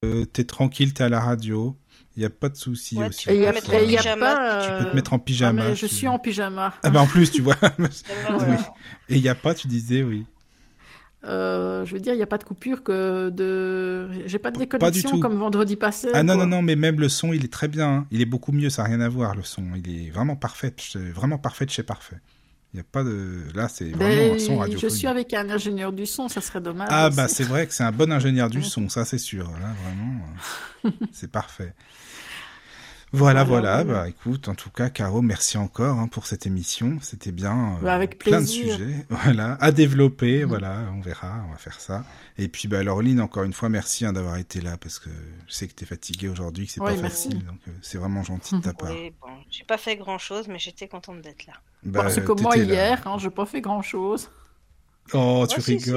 euh, 0.05 0.25
t'es 0.25 0.43
tranquille, 0.43 0.93
t'es 0.93 1.03
à 1.03 1.09
la 1.09 1.19
radio. 1.19 1.75
Il 2.15 2.19
n'y 2.21 2.25
a 2.25 2.29
pas 2.29 2.49
de 2.49 2.55
souci 2.55 2.97
Ouais, 2.97 3.09
aussi. 3.09 3.27
il 3.29 3.35
y 3.37 3.45
a, 3.45 3.51
mettre 3.53 3.73
y 3.73 3.95
pyjama, 3.95 4.35
pas. 4.35 4.61
tu 4.63 4.67
Tu 4.69 4.77
peux 4.77 4.83
te 4.85 4.89
euh, 4.89 4.93
mettre 4.95 5.13
en 5.13 5.17
ah, 5.17 5.19
pyjama. 5.19 5.63
mais 5.65 5.75
je 5.75 5.85
tu- 5.87 5.93
suis 5.95 6.07
en 6.07 6.17
pyjama. 6.19 6.73
Ah 6.83 6.89
bah 6.89 7.01
en 7.01 7.05
plus, 7.07 7.31
tu 7.31 7.41
vois. 7.41 7.55
Ah. 8.29 8.73
Et 9.09 9.15
il 9.17 9.21
n'y 9.21 9.29
a 9.29 9.35
pas, 9.35 9.53
tu 9.53 9.67
disais, 9.67 10.03
oui. 10.03 10.25
Euh, 11.23 11.83
je 11.85 11.93
veux 11.93 11.99
dire, 11.99 12.13
il 12.13 12.17
n'y 12.17 12.23
a 12.23 12.27
pas 12.27 12.37
de 12.37 12.43
coupure 12.43 12.83
que 12.83 13.29
de. 13.29 14.07
J'ai 14.27 14.39
pas 14.39 14.51
de 14.51 14.59
déconnexion 14.59 15.19
comme 15.19 15.35
vendredi 15.37 15.75
passé. 15.75 16.09
Ah 16.13 16.23
non, 16.23 16.35
quoi. 16.35 16.45
non, 16.45 16.57
non, 16.57 16.61
mais 16.61 16.75
même 16.75 16.99
le 16.99 17.09
son, 17.09 17.33
il 17.33 17.43
est 17.43 17.51
très 17.51 17.67
bien. 17.67 17.87
hein. 17.89 18.07
Il 18.11 18.21
est 18.21 18.25
beaucoup 18.25 18.51
mieux, 18.51 18.69
ça 18.69 18.83
n'a 18.83 18.89
rien 18.89 19.01
à 19.01 19.09
voir, 19.09 19.35
le 19.35 19.43
son. 19.43 19.63
Il 19.75 20.07
est 20.07 20.09
vraiment 20.11 20.35
parfait. 20.35 20.73
Vraiment 20.95 21.37
parfait 21.39 21.65
chez 21.67 21.83
parfait. 21.83 22.17
Il 22.73 22.77
n'y 22.77 22.81
a 22.81 22.85
pas 22.91 23.03
de... 23.03 23.43
Là, 23.55 23.67
c'est 23.69 23.85
vraiment 23.91 24.09
Ben, 24.09 24.35
un 24.35 24.39
son 24.39 24.53
je 24.55 24.59
radiophonique. 24.59 24.95
suis 24.95 25.07
avec 25.07 25.33
un 25.33 25.49
ingénieur 25.49 25.91
du 25.93 26.05
son, 26.05 26.27
ça 26.27 26.41
serait 26.41 26.61
dommage. 26.61 26.89
Ah 26.91 27.07
aussi. 27.07 27.17
bah 27.17 27.27
c'est 27.29 27.43
vrai 27.45 27.65
que 27.65 27.73
c'est 27.73 27.83
un 27.83 27.93
bon 27.93 28.11
ingénieur 28.11 28.49
du 28.49 28.61
son, 28.61 28.89
ça 28.89 29.05
c'est 29.05 29.17
sûr. 29.17 29.49
Là 29.51 29.73
vraiment, 29.83 30.21
euh, 30.85 30.89
c'est 31.13 31.31
parfait. 31.31 31.73
Voilà, 33.13 33.45
Voilà. 33.45 33.83
Bah 33.85 34.09
écoute, 34.09 34.49
en 34.49 34.55
tout 34.55 34.69
cas, 34.69 34.89
Caro, 34.89 35.21
merci 35.21 35.57
encore 35.57 35.97
hein, 35.97 36.07
pour 36.09 36.27
cette 36.27 36.45
émission. 36.45 36.97
C'était 37.01 37.31
bien. 37.31 37.75
euh, 37.77 37.83
Bah, 37.83 37.95
avec 37.95 38.19
plein 38.19 38.41
de 38.41 38.45
sujets. 38.45 39.05
Voilà, 39.09 39.57
à 39.61 39.71
développer. 39.71 40.43
Mhm. 40.43 40.49
Voilà, 40.49 40.81
on 40.93 40.99
verra, 40.99 41.41
on 41.47 41.51
va 41.51 41.57
faire 41.57 41.79
ça. 41.79 42.03
Et 42.37 42.49
puis, 42.49 42.67
bah, 42.67 42.83
Laureline, 42.83 43.21
encore 43.21 43.43
une 43.43 43.53
fois, 43.53 43.69
merci 43.69 44.05
hein, 44.05 44.11
d'avoir 44.13 44.35
été 44.37 44.59
là 44.59 44.77
parce 44.77 44.99
que 44.99 45.09
je 45.47 45.53
sais 45.53 45.67
que 45.67 45.73
tu 45.73 45.83
es 45.85 45.87
fatiguée 45.87 46.27
aujourd'hui, 46.27 46.67
que 46.67 46.73
c'est 46.73 46.81
Oui, 46.81 46.95
pas 46.95 47.01
merci. 47.01 47.29
facile. 47.29 47.45
Donc, 47.45 47.59
euh, 47.67 47.71
c'est 47.81 47.97
vraiment 47.97 48.23
gentil 48.23 48.55
de 48.55 48.61
ta 48.61 48.73
part. 48.73 48.91
Oui, 48.91 49.13
bon, 49.21 49.29
j'ai 49.49 49.63
pas 49.63 49.77
fait 49.77 49.95
grand 49.95 50.17
chose, 50.17 50.47
mais 50.49 50.59
j'étais 50.59 50.87
contente 50.89 51.21
d'être 51.21 51.45
là. 51.47 51.53
Bah, 51.83 52.09
c'est 52.09 52.21
euh, 52.21 52.23
comme 52.25 52.41
moi 52.41 52.57
hier, 52.57 53.01
hein, 53.07 53.17
j'ai 53.19 53.29
pas 53.29 53.45
fait 53.45 53.61
grand 53.61 53.81
chose. 53.81 54.29
Oh, 55.13 55.45
tu 55.49 55.61
si, 55.61 55.79
si, 55.79 55.89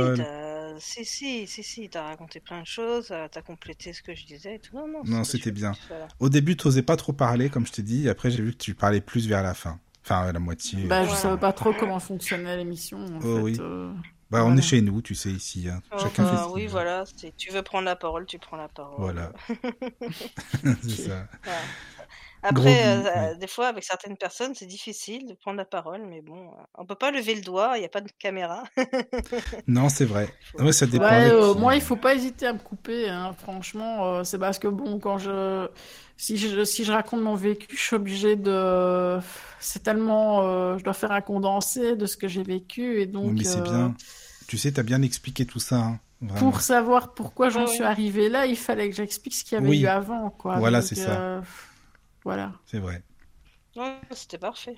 t'as- 0.75 0.81
Si, 0.81 1.05
si, 1.05 1.47
si, 1.47 1.63
si, 1.63 1.89
t'as 1.89 2.03
raconté 2.03 2.41
plein 2.41 2.61
de 2.61 2.67
choses, 2.67 3.09
euh, 3.11 3.27
t'as 3.31 3.43
complété 3.43 3.93
ce 3.93 4.03
que 4.03 4.15
je 4.15 4.25
disais 4.27 4.57
et 4.57 4.59
tout. 4.59 4.77
Non, 4.77 4.87
non, 4.89 5.03
Non, 5.05 5.25
c'était 5.25 5.51
bien. 5.51 5.73
Au 6.19 6.29
début, 6.29 6.57
tu 6.57 6.67
n'osais 6.69 6.83
pas 6.83 6.97
trop 6.97 7.13
parler, 7.13 7.51
comme 7.51 7.67
je 7.67 7.73
t'ai 7.73 7.83
dit. 7.83 8.09
Après, 8.09 8.31
j'ai 8.31 8.43
vu 8.43 8.53
que 8.53 8.59
tu 8.59 8.75
parlais 8.75 9.01
plus 9.01 9.27
vers 9.29 9.43
la 9.43 9.55
fin. 9.55 9.79
Enfin, 10.05 10.21
à 10.29 10.33
la 10.33 10.39
moitié. 10.41 10.85
Bah, 10.85 11.05
je 11.05 11.11
Ouais. 11.11 11.17
savais 11.17 11.39
pas 11.39 11.53
trop 11.53 11.73
comment 11.75 12.01
fonctionnait 12.01 12.57
l'émission. 12.57 12.99
En 13.05 13.19
Oh, 13.19 13.37
fait. 13.37 13.43
oui. 13.43 13.57
euh. 13.61 13.93
Bah, 14.31 14.39
on 14.43 14.47
Voilà. 14.47 14.59
est 14.61 14.63
chez 14.63 14.81
nous, 14.81 15.03
tu 15.03 15.15
sais, 15.17 15.31
ici. 15.31 15.69
hein. 15.69 15.83
Oh, 15.93 15.97
Chacun 15.99 16.23
bah, 16.23 16.31
fait 16.37 16.45
qu'il 16.45 16.55
oui, 16.55 16.67
voilà, 16.69 17.05
c'est- 17.17 17.37
tu 17.37 17.51
veux 17.51 17.63
prendre 17.63 17.85
la 17.85 17.97
parole, 17.97 18.27
tu 18.27 18.39
prends 18.39 18.57
la 18.57 18.69
parole. 18.69 18.95
Voilà. 18.99 19.33
c'est 20.83 21.09
ça. 21.09 21.27
Voilà. 21.45 21.59
Après, 22.43 22.83
euh, 22.87 23.35
des 23.35 23.47
fois, 23.47 23.67
avec 23.69 23.85
certaines 23.85 24.17
personnes, 24.17 24.55
c'est 24.55 24.67
difficile 24.67 25.27
de 25.27 25.35
prendre 25.35 25.59
la 25.59 25.65
parole, 25.65 26.03
mais 26.09 26.23
bon, 26.23 26.49
euh, 26.49 26.63
on 26.75 26.87
peut 26.87 26.95
pas 26.95 27.11
lever 27.11 27.35
le 27.35 27.43
doigt, 27.43 27.73
il 27.77 27.81
n'y 27.81 27.87
a 27.87 27.91
pas 27.91 28.01
de 28.01 28.11
caméra. 28.19 28.65
Non, 29.67 29.89
c'est 29.89 30.05
vrai. 30.05 30.33
Faut- 30.53 30.63
Ouais, 30.65 30.73
ça 30.73 30.87
dépend 30.87 31.05
Ouais, 31.05 31.11
avec 31.11 31.33
euh, 31.33 31.53
qui. 31.55 31.61
moi, 31.61 31.75
il 31.75 31.81
faut 31.83 31.97
pas 31.97 32.15
hésiter 32.15 32.47
à 32.47 32.53
me 32.53 32.59
couper. 32.59 33.09
hein. 33.09 33.35
Franchement, 33.43 34.07
euh, 34.15 34.25
c'est 34.25 34.39
parce 34.39 34.59
que 34.59 34.69
bon, 34.69 34.99
quand 34.99 35.19
je 35.19 35.69
si 36.17 36.37
je 36.37 36.65
si 36.65 36.85
je 36.85 36.93
raconte 36.93 37.21
mon 37.23 37.35
vécu, 37.35 37.77
je 37.77 37.81
suis 37.83 37.97
obligée 37.97 38.37
de. 38.37 39.19
C'est 39.61 39.83
tellement, 39.83 40.43
euh, 40.45 40.79
je 40.79 40.85
dois 40.85 40.95
faire 40.95 41.13
un 41.13 41.21
condensé 41.21 41.97
de 41.97 42.07
ce 42.07 42.17
que 42.17 42.29
j'ai 42.29 42.43
vécu 42.43 43.01
et 43.01 43.07
donc. 43.07 43.27
Oui, 43.27 43.35
mais 43.39 43.45
c'est 43.45 43.59
euh, 43.61 43.63
bien. 43.63 43.95
Tu 44.49 44.59
sais, 44.59 44.73
t'as 44.73 44.83
bien 44.83 45.03
expliqué 45.03 45.45
tout 45.47 45.61
ça. 45.61 45.77
hein, 45.77 46.01
Vraiment. 46.23 46.51
Pour 46.51 46.61
savoir 46.61 47.15
pourquoi 47.15 47.49
j'en 47.49 47.61
Ouais, 47.61 47.67
suis 47.69 47.81
ouais. 47.81 47.87
arrivée 47.87 48.29
là, 48.29 48.45
il 48.47 48.57
fallait 48.57 48.91
que 48.91 48.97
j'explique 48.97 49.35
ce 49.35 49.45
qu'il 49.45 49.55
y 49.55 49.59
avait 49.59 49.69
Oui. 49.69 49.81
eu 49.81 49.87
avant, 49.87 50.31
quoi. 50.31 50.59
Voilà, 50.59 50.83
c'est 50.83 50.95
ça. 50.97 51.41
Voilà. 52.25 52.53
C'est 52.67 52.79
vrai. 52.79 53.03
Ouais, 53.77 53.99
c'était 54.13 54.39
parfait. 54.39 54.77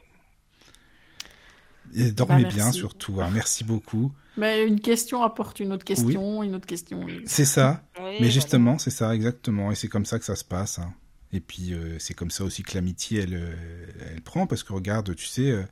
Et 1.95 2.13
dormez 2.13 2.45
Bah, 2.45 2.49
bien, 2.49 2.73
surtout. 2.73 3.21
hein. 3.21 3.31
Merci 3.33 3.65
beaucoup. 3.65 4.13
Mais 4.37 4.67
une 4.67 4.81
question 4.81 5.23
apporte 5.23 5.61
une 5.61 5.73
autre 5.73 5.85
question, 5.85 6.43
une 6.43 6.55
autre 6.55 6.67
question. 6.67 7.07
C'est 7.27 7.45
ça. 7.45 7.83
Oui, 7.99 8.05
Mais 8.05 8.17
voilà. 8.19 8.31
justement, 8.31 8.79
c'est 8.79 8.91
ça, 8.91 9.15
exactement. 9.15 9.71
Et 9.73 9.75
c'est 9.75 9.89
comme 9.89 10.07
ça 10.07 10.19
que 10.19 10.25
ça 10.25 10.37
se 10.37 10.45
passe. 10.45 10.79
hein. 10.79 10.95
Et 11.33 11.41
puis, 11.41 11.73
euh, 11.75 11.99
c'est 11.99 12.15
comme 12.15 12.31
ça 12.31 12.45
aussi 12.45 12.63
que 12.63 12.75
l'amitié, 12.75 13.21
elle, 13.23 13.35
euh, 13.35 13.87
elle 14.11 14.23
prend. 14.23 14.47
Parce 14.47 14.63
que 14.63 14.73
regarde, 14.73 15.15
tu 15.17 15.27
sais, 15.27 15.51
euh, 15.51 15.65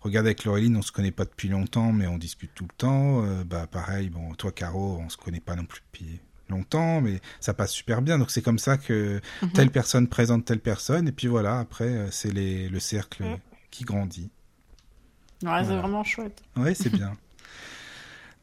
regarde 0.00 0.26
avec 0.26 0.44
Laureline, 0.44 0.76
on 0.76 0.82
se 0.82 0.92
connaît 0.92 1.10
pas 1.12 1.24
depuis 1.24 1.48
longtemps, 1.48 1.92
mais 1.92 2.06
on 2.06 2.18
discute 2.18 2.50
tout 2.54 2.64
le 2.64 2.74
temps. 2.76 3.24
Euh, 3.24 3.44
bah, 3.44 3.66
pareil, 3.66 4.10
bon, 4.10 4.34
toi, 4.34 4.52
Caro, 4.52 4.98
on 4.98 5.08
se 5.08 5.16
connaît 5.16 5.40
pas 5.40 5.54
non 5.54 5.64
plus 5.64 5.80
depuis 5.92 6.20
longtemps, 6.52 7.00
mais 7.00 7.20
ça 7.40 7.52
passe 7.54 7.72
super 7.72 8.00
bien. 8.02 8.18
Donc, 8.18 8.30
c'est 8.30 8.42
comme 8.42 8.58
ça 8.60 8.78
que 8.78 9.20
Mhm. 9.42 9.50
telle 9.52 9.70
personne 9.70 10.06
présente 10.08 10.44
telle 10.44 10.60
personne. 10.60 11.08
Et 11.08 11.12
puis 11.12 11.26
voilà, 11.26 11.58
après, 11.58 11.88
euh, 11.88 12.08
c'est 12.12 12.32
les, 12.32 12.68
le 12.68 12.78
cercle 12.78 13.24
Mm. 13.24 13.36
qui 13.72 13.84
grandit. 13.84 14.30
Ouais, 15.42 15.48
Voilà. 15.48 15.64
c'est 15.66 15.76
vraiment 15.76 16.04
chouette. 16.04 16.40
Ouais, 16.56 16.74
c'est 16.74 16.90
bien. 16.90 17.16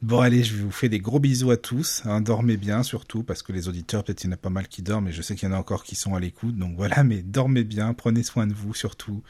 Bon, 0.02 0.22
allez, 0.22 0.44
je 0.44 0.56
vous 0.56 0.72
fais 0.72 0.88
des 0.88 1.00
gros 1.00 1.20
bisous 1.20 1.52
à 1.52 1.58
tous. 1.58 2.04
hein, 2.06 2.22
dormez 2.22 2.56
bien, 2.56 2.84
surtout, 2.84 3.22
parce 3.24 3.44
que 3.44 3.52
les 3.52 3.68
auditeurs, 3.68 4.04
peut-être 4.06 4.24
il 4.24 4.28
y 4.28 4.30
en 4.30 4.34
a 4.34 4.38
pas 4.38 4.50
mal 4.50 4.68
qui 4.70 4.82
dorment, 4.82 5.10
et 5.10 5.12
je 5.12 5.22
sais 5.22 5.36
qu'il 5.36 5.50
y 5.50 5.52
en 5.52 5.56
a 5.56 5.60
encore 5.60 5.84
qui 5.84 5.96
sont 5.96 6.16
à 6.16 6.22
l'écoute. 6.22 6.58
Donc 6.58 6.76
voilà, 6.78 7.04
mais 7.04 7.22
dormez 7.22 7.66
bien, 7.66 7.94
prenez 7.94 8.24
soin 8.24 8.48
de 8.48 8.54
vous, 8.54 8.74
surtout. 8.74 9.22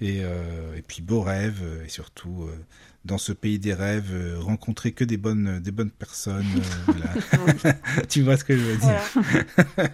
Et, 0.00 0.20
euh, 0.22 0.76
et 0.76 0.82
puis, 0.82 1.02
beaux 1.02 1.22
rêves, 1.22 1.60
euh, 1.64 1.84
et 1.84 1.88
surtout, 1.88 2.44
euh, 2.44 2.56
dans 3.04 3.18
ce 3.18 3.32
pays 3.32 3.58
des 3.58 3.74
rêves, 3.74 4.10
euh, 4.12 4.36
rencontrez 4.38 4.92
que 4.92 5.02
des 5.04 5.16
bonnes, 5.16 5.58
des 5.60 5.72
bonnes 5.72 5.90
personnes. 5.90 6.46
euh, 6.56 6.60
voilà. 6.86 7.74
tu 8.08 8.22
vois 8.22 8.36
ce 8.36 8.44
que 8.44 8.56
je 8.56 8.62
veux 8.62 8.76
dire 8.76 9.00
Voilà. 9.14 9.88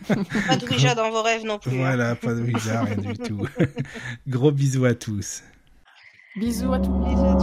pas 0.46 0.56
de 0.56 0.66
Ouija 0.66 0.94
dans 0.94 1.10
vos 1.10 1.22
rêves 1.22 1.44
non 1.44 1.58
plus. 1.58 1.70
hein. 1.70 1.76
Voilà, 1.78 2.14
pas 2.16 2.34
de 2.34 2.42
Ouija, 2.42 2.82
rien 2.82 2.96
du 2.96 3.16
tout. 3.18 3.46
gros 4.26 4.52
bisous 4.52 4.84
à 4.84 4.94
tous. 4.94 5.42
Bisous 6.36 6.72
à 6.72 6.78
monde. 6.78 7.08
Bisous 7.08 7.24
à. 7.24 7.38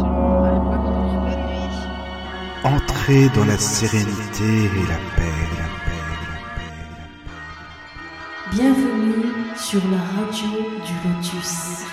Entrez 2.63 3.29
dans 3.35 3.45
la 3.45 3.57
sérénité 3.59 4.43
et 4.43 4.87
la 4.87 4.97
paix, 5.15 5.35
la 5.57 5.67
paix, 5.85 6.01
la 6.07 6.17
paix, 6.25 6.81
la 6.97 7.05
paix. 8.51 8.55
Bienvenue 8.55 9.25
sur 9.55 9.81
la 9.89 9.97
radio 9.97 10.49
du 10.85 10.93
Lotus. 11.07 11.83